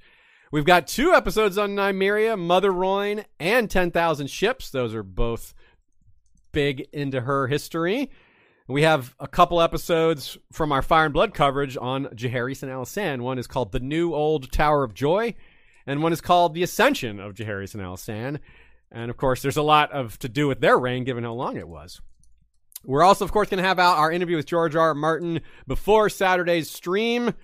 We've 0.51 0.65
got 0.65 0.87
two 0.89 1.13
episodes 1.13 1.59
on 1.59 1.77
Nymeria, 1.77 2.39
Mother 2.39 2.73
Rhoyne, 2.73 3.25
and 3.39 3.71
10,000 3.71 4.29
Ships. 4.29 4.71
Those 4.71 4.95
are 4.95 5.03
both 5.03 5.53
big 6.53 6.89
into 6.93 7.21
her 7.21 7.47
history. 7.49 8.11
We 8.67 8.83
have 8.83 9.15
a 9.21 9.29
couple 9.29 9.61
episodes 9.61 10.39
from 10.53 10.73
our 10.73 10.83
Fire 10.83 11.05
and 11.05 11.15
Blood 11.15 11.35
coverage 11.35 11.77
on 11.79 12.07
Jaehaerys 12.07 12.63
and 12.63 12.73
Alysanne. 12.73 13.21
One 13.21 13.39
is 13.39 13.47
called 13.47 13.73
The 13.73 13.81
New 13.81 14.15
Old 14.15 14.51
Tower 14.51 14.85
of 14.85 14.95
Joy, 14.95 15.35
and 15.87 16.03
one 16.03 16.13
is 16.13 16.21
called 16.21 16.55
The 16.55 16.63
Ascension 16.63 17.21
of 17.21 17.35
Jaehaerys 17.35 17.75
and 17.75 17.83
Alysanne. 17.83 18.41
And 18.91 19.11
of 19.11 19.19
course, 19.19 19.43
there's 19.43 19.57
a 19.59 19.63
lot 19.63 19.93
of 19.93 20.19
to 20.21 20.29
do 20.29 20.49
with 20.49 20.61
their 20.61 20.79
reign, 20.79 21.05
given 21.05 21.25
how 21.25 21.33
long 21.33 21.57
it 21.57 21.69
was. 21.69 22.01
We're 22.89 23.05
also, 23.05 23.23
of 23.27 23.33
course, 23.33 23.51
going 23.51 23.63
to 23.63 23.69
have 23.69 23.79
out 23.79 23.99
our 23.99 24.11
interview 24.11 24.37
with 24.37 24.47
George 24.47 24.75
R. 24.75 24.95
Martin 24.95 25.43
before 25.67 26.09
Saturday's 26.09 26.71
stream. 26.71 27.35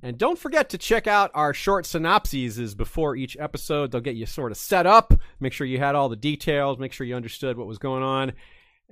And 0.00 0.16
don't 0.16 0.38
forget 0.38 0.68
to 0.70 0.78
check 0.78 1.08
out 1.08 1.32
our 1.34 1.52
short 1.52 1.86
synopses 1.86 2.76
before 2.76 3.16
each 3.16 3.36
episode. 3.36 3.90
They'll 3.90 4.00
get 4.00 4.14
you 4.14 4.26
sort 4.26 4.52
of 4.52 4.58
set 4.58 4.86
up, 4.86 5.12
make 5.40 5.52
sure 5.52 5.66
you 5.66 5.78
had 5.78 5.96
all 5.96 6.08
the 6.08 6.14
details, 6.14 6.78
make 6.78 6.92
sure 6.92 7.04
you 7.04 7.16
understood 7.16 7.58
what 7.58 7.66
was 7.66 7.78
going 7.78 8.04
on. 8.04 8.32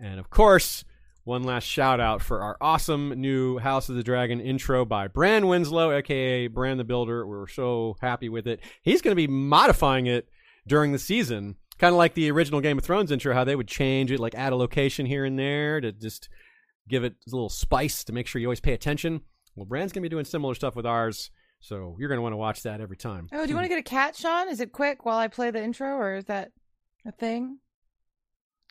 And 0.02 0.18
of 0.18 0.30
course, 0.30 0.84
one 1.22 1.44
last 1.44 1.64
shout 1.64 2.00
out 2.00 2.22
for 2.22 2.42
our 2.42 2.56
awesome 2.60 3.10
new 3.10 3.58
House 3.58 3.88
of 3.88 3.94
the 3.94 4.02
Dragon 4.02 4.40
intro 4.40 4.84
by 4.84 5.06
Bran 5.06 5.46
Winslow, 5.46 5.92
aka 5.92 6.48
Bran 6.48 6.76
the 6.76 6.82
Builder. 6.82 7.24
We're 7.24 7.46
so 7.46 7.96
happy 8.00 8.28
with 8.28 8.48
it. 8.48 8.58
He's 8.82 9.00
going 9.00 9.12
to 9.12 9.28
be 9.28 9.32
modifying 9.32 10.06
it 10.06 10.28
during 10.66 10.90
the 10.90 10.98
season, 10.98 11.54
kind 11.80 11.94
of 11.94 11.98
like 11.98 12.12
the 12.12 12.30
original 12.30 12.60
Game 12.60 12.76
of 12.76 12.84
Thrones 12.84 13.10
intro, 13.10 13.32
how 13.32 13.42
they 13.42 13.56
would 13.56 13.66
change 13.66 14.12
it, 14.12 14.20
like 14.20 14.34
add 14.34 14.52
a 14.52 14.56
location 14.56 15.06
here 15.06 15.24
and 15.24 15.38
there 15.38 15.80
to 15.80 15.90
just 15.90 16.28
give 16.88 17.04
it 17.04 17.14
a 17.26 17.30
little 17.34 17.48
spice 17.48 18.04
to 18.04 18.12
make 18.12 18.26
sure 18.26 18.40
you 18.40 18.46
always 18.46 18.60
pay 18.60 18.74
attention. 18.74 19.22
Well, 19.56 19.64
Brand's 19.64 19.92
to 20.02 20.08
be 20.08 20.14
doing 20.14 20.26
similar 20.26 20.54
stuff 20.54 20.76
with 20.76 20.84
ours, 20.84 21.30
so 21.60 21.96
you're 21.98 22.08
to 22.18 22.22
want 22.22 22.34
to 22.34 22.38
watch 22.38 22.62
that 22.64 22.82
every 22.82 22.98
time. 22.98 23.28
Oh, 23.32 23.44
do 23.44 23.48
you 23.48 23.54
want 23.54 23.64
to 23.64 23.68
get 23.70 23.78
a 23.78 23.82
cat, 23.82 24.14
Sean? 24.14 24.48
Is 24.48 24.60
it 24.60 24.72
quick 24.72 25.06
while 25.06 25.16
I 25.16 25.28
play 25.28 25.50
the 25.50 25.62
intro, 25.62 25.96
or 25.96 26.16
is 26.16 26.26
that 26.26 26.52
a 27.06 27.12
thing? 27.12 27.58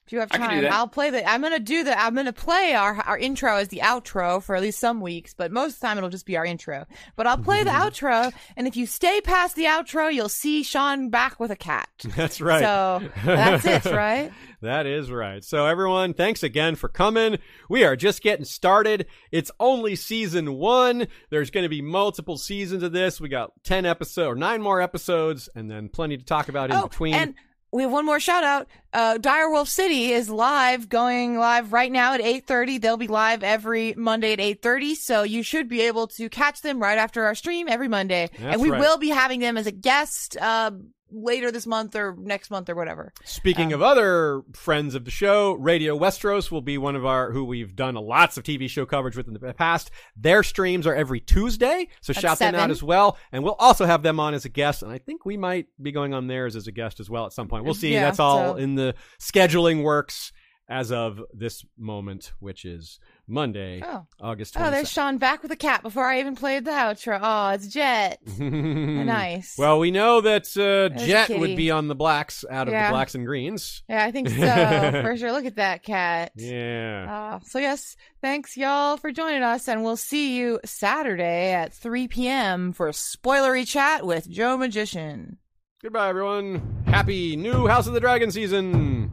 If 0.10 0.14
you 0.14 0.20
have 0.22 0.30
I 0.32 0.38
can 0.40 0.50
do 0.50 0.62
time. 0.64 0.74
I'll 0.74 0.88
play 0.88 1.12
the. 1.12 1.30
I'm 1.30 1.40
gonna 1.40 1.60
do 1.60 1.84
the. 1.84 1.96
I'm 1.96 2.16
gonna 2.16 2.34
play 2.34 2.74
our 2.74 2.96
our 2.96 3.16
intro 3.16 3.58
as 3.58 3.68
the 3.68 3.82
outro 3.84 4.42
for 4.42 4.56
at 4.56 4.62
least 4.64 4.80
some 4.80 5.02
weeks, 5.02 5.36
but 5.36 5.52
most 5.52 5.76
of 5.76 5.82
the 5.82 5.86
time 5.86 5.98
it'll 6.00 6.10
just 6.10 6.26
be 6.26 6.36
our 6.36 6.44
intro. 6.44 6.88
But 7.16 7.28
I'll 7.28 7.38
play 7.38 7.64
the 7.64 7.70
outro, 7.70 8.34
and 8.58 8.66
if 8.66 8.76
you 8.76 8.88
stay 8.88 9.22
past 9.22 9.56
the 9.56 9.66
outro, 9.66 10.12
you'll 10.12 10.28
see 10.28 10.64
Sean 10.64 11.12
back 11.12 11.40
with 11.40 11.52
a 11.52 11.56
cat. 11.56 11.90
That's 12.16 12.42
right. 12.42 12.60
So 12.60 13.04
that's 13.24 13.66
it, 13.66 13.86
right? 13.94 14.32
That 14.62 14.88
is 14.88 15.12
right. 15.12 15.44
So, 15.44 15.68
everyone, 15.68 16.14
thanks 16.14 16.44
again 16.44 16.76
for 16.76 16.90
coming. 16.90 17.38
We 17.70 17.86
are 17.86 17.96
just 17.96 18.22
getting 18.22 18.46
started. 18.46 19.06
It's 19.32 19.52
only 19.60 19.96
season 19.96 20.56
one. 20.56 21.08
There's 21.30 21.50
going 21.50 21.64
to 21.64 21.70
be 21.70 21.82
multiple 21.82 22.38
seasons 22.38 22.84
of 22.84 22.92
this. 22.92 23.22
We 23.22 23.30
got 23.30 23.52
10 23.64 23.86
episodes 23.86 24.28
or 24.28 24.36
nine 24.36 24.62
more 24.62 24.82
episodes, 24.82 25.48
and 25.56 25.72
then 25.72 25.88
plenty 25.88 26.18
to 26.18 26.26
talk 26.26 26.50
about 26.50 26.72
in 26.72 26.76
oh, 26.76 26.88
between. 26.88 27.14
and 27.14 27.36
we 27.72 27.84
have 27.84 27.92
one 27.92 28.06
more 28.06 28.20
shout 28.20 28.44
out. 28.44 28.68
Uh, 28.92 29.18
Direwolf 29.20 29.68
City 29.68 30.12
is 30.12 30.30
live, 30.30 30.90
going 30.90 31.38
live 31.38 31.72
right 31.72 31.92
now 31.92 32.14
at 32.14 32.22
8.30. 32.22 32.82
They'll 32.82 32.98
be 32.98 33.08
live 33.08 33.44
every 33.44 33.94
Monday 33.96 34.34
at 34.34 34.40
8.30, 34.40 34.96
so 34.96 35.24
you 35.24 35.44
should 35.44 35.68
be 35.68 35.82
able 35.82 36.08
to 36.08 36.30
catch 36.30 36.62
them 36.62 36.82
right 36.82 36.98
after 36.98 37.26
our 37.26 37.36
stream 37.36 37.68
every 37.70 37.88
Monday. 37.88 38.30
That's 38.40 38.54
and 38.54 38.62
we 38.62 38.72
right. 38.72 38.80
will 38.80 38.98
be 38.98 39.10
having 39.10 39.40
them 39.40 39.58
as 39.58 39.68
a 39.68 39.72
guest 39.72 40.38
uh, 40.42 40.72
later 41.12 41.52
this 41.52 41.66
month 41.68 41.96
or 41.96 42.16
next 42.20 42.50
month 42.52 42.70
or 42.70 42.76
whatever. 42.76 43.12
Speaking 43.24 43.74
Um, 43.74 43.82
of 43.82 43.82
other 43.82 44.44
friends 44.54 44.96
of 44.96 45.06
the 45.06 45.12
show, 45.12 45.54
Radio 45.54 45.98
Westeros 45.98 46.52
will 46.52 46.62
be 46.62 46.78
one 46.78 46.96
of 46.96 47.06
our 47.06 47.32
who 47.32 47.44
we've 47.46 47.76
done 47.76 47.96
lots 47.96 48.38
of 48.38 48.44
TV 48.44 48.70
show 48.70 48.86
coverage 48.86 49.16
with 49.18 49.28
in 49.28 49.34
the 49.34 49.54
past. 49.54 49.92
Their 50.16 50.44
streams 50.44 50.86
are 50.88 50.96
every 50.96 51.20
Tuesday, 51.20 51.88
so 52.02 52.14
shout 52.14 52.40
them 52.40 52.56
out 52.56 52.72
as 52.72 52.84
well. 52.84 53.18
And 53.32 53.44
we'll 53.44 53.56
also 53.60 53.86
have 53.86 54.04
them 54.04 54.20
on 54.20 54.34
as 54.34 54.46
a 54.46 54.50
guest, 54.50 54.84
and 54.84 54.92
I 54.92 54.98
think 54.98 55.26
we 55.26 55.38
might 55.38 55.68
be 55.82 55.92
going 55.92 56.14
on 56.14 56.28
theirs 56.28 56.56
as 56.56 56.68
a 56.68 56.72
guest 56.72 57.00
as 57.00 57.10
well 57.10 57.26
at 57.26 57.34
some 57.34 57.48
point. 57.48 57.64
We'll 57.66 57.74
see. 57.74 57.94
Yeah, 57.94 58.06
That's 58.06 58.20
all 58.20 58.54
so- 58.54 58.56
in 58.58 58.76
the 58.76 58.96
scheduling 59.20 59.84
works 59.84 60.32
as 60.72 60.92
of 60.92 61.20
this 61.34 61.66
moment, 61.80 62.32
which 62.40 62.64
is 62.64 63.00
Monday, 63.30 63.82
Oh. 63.86 64.06
August 64.20 64.56
Oh, 64.60 64.72
there's 64.72 64.90
Sean 64.92 65.18
back 65.20 65.44
with 65.44 65.52
a 65.52 65.56
cat 65.56 65.84
before 65.84 66.06
I 66.06 66.20
even 66.20 66.36
played 66.36 66.66
the 66.66 66.72
outro. 66.72 67.20
Oh, 67.22 67.50
it's 67.54 67.68
Jet. 67.68 68.20
nice. 68.40 69.56
Well, 69.58 69.80
we 69.80 69.92
know 69.92 70.22
that 70.22 70.48
uh, 70.58 70.90
Jet 71.06 71.30
would 71.30 71.56
be 71.56 71.70
on 71.72 71.88
the 71.88 71.96
blacks 71.96 72.44
out 72.50 72.68
of 72.68 72.74
Yeah. 72.74 72.88
the 72.88 72.94
blacks 72.94 73.14
and 73.16 73.26
greens. 73.26 73.84
Yeah, 73.88 74.04
I 74.04 74.12
think 74.12 74.30
so. 74.30 75.02
for 75.04 75.16
sure. 75.16 75.32
Look 75.32 75.46
at 75.46 75.56
that 75.58 75.84
cat. 75.84 76.32
Yeah. 76.36 77.36
Uh, 77.36 77.40
so, 77.46 77.60
yes, 77.60 77.96
thanks, 78.22 78.58
y'all, 78.58 78.98
for 78.98 79.12
joining 79.12 79.44
us. 79.44 79.68
And 79.68 79.84
we'll 79.84 79.96
see 79.98 80.36
you 80.38 80.60
Saturday 80.66 81.52
at 81.54 81.74
3 81.74 82.08
p.m. 82.08 82.74
for 82.74 82.90
Spoilery 82.90 83.68
Chat 83.68 84.06
with 84.06 84.28
Joe 84.30 84.58
Magician. 84.58 85.38
Goodbye, 85.84 86.10
everyone. 86.10 86.84
Happy 86.88 87.36
new 87.36 87.68
House 87.68 87.88
of 87.88 87.94
the 87.94 88.00
Dragon 88.00 88.32
season. 88.32 89.12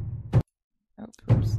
Oh, 0.99 1.05
oops. 1.33 1.59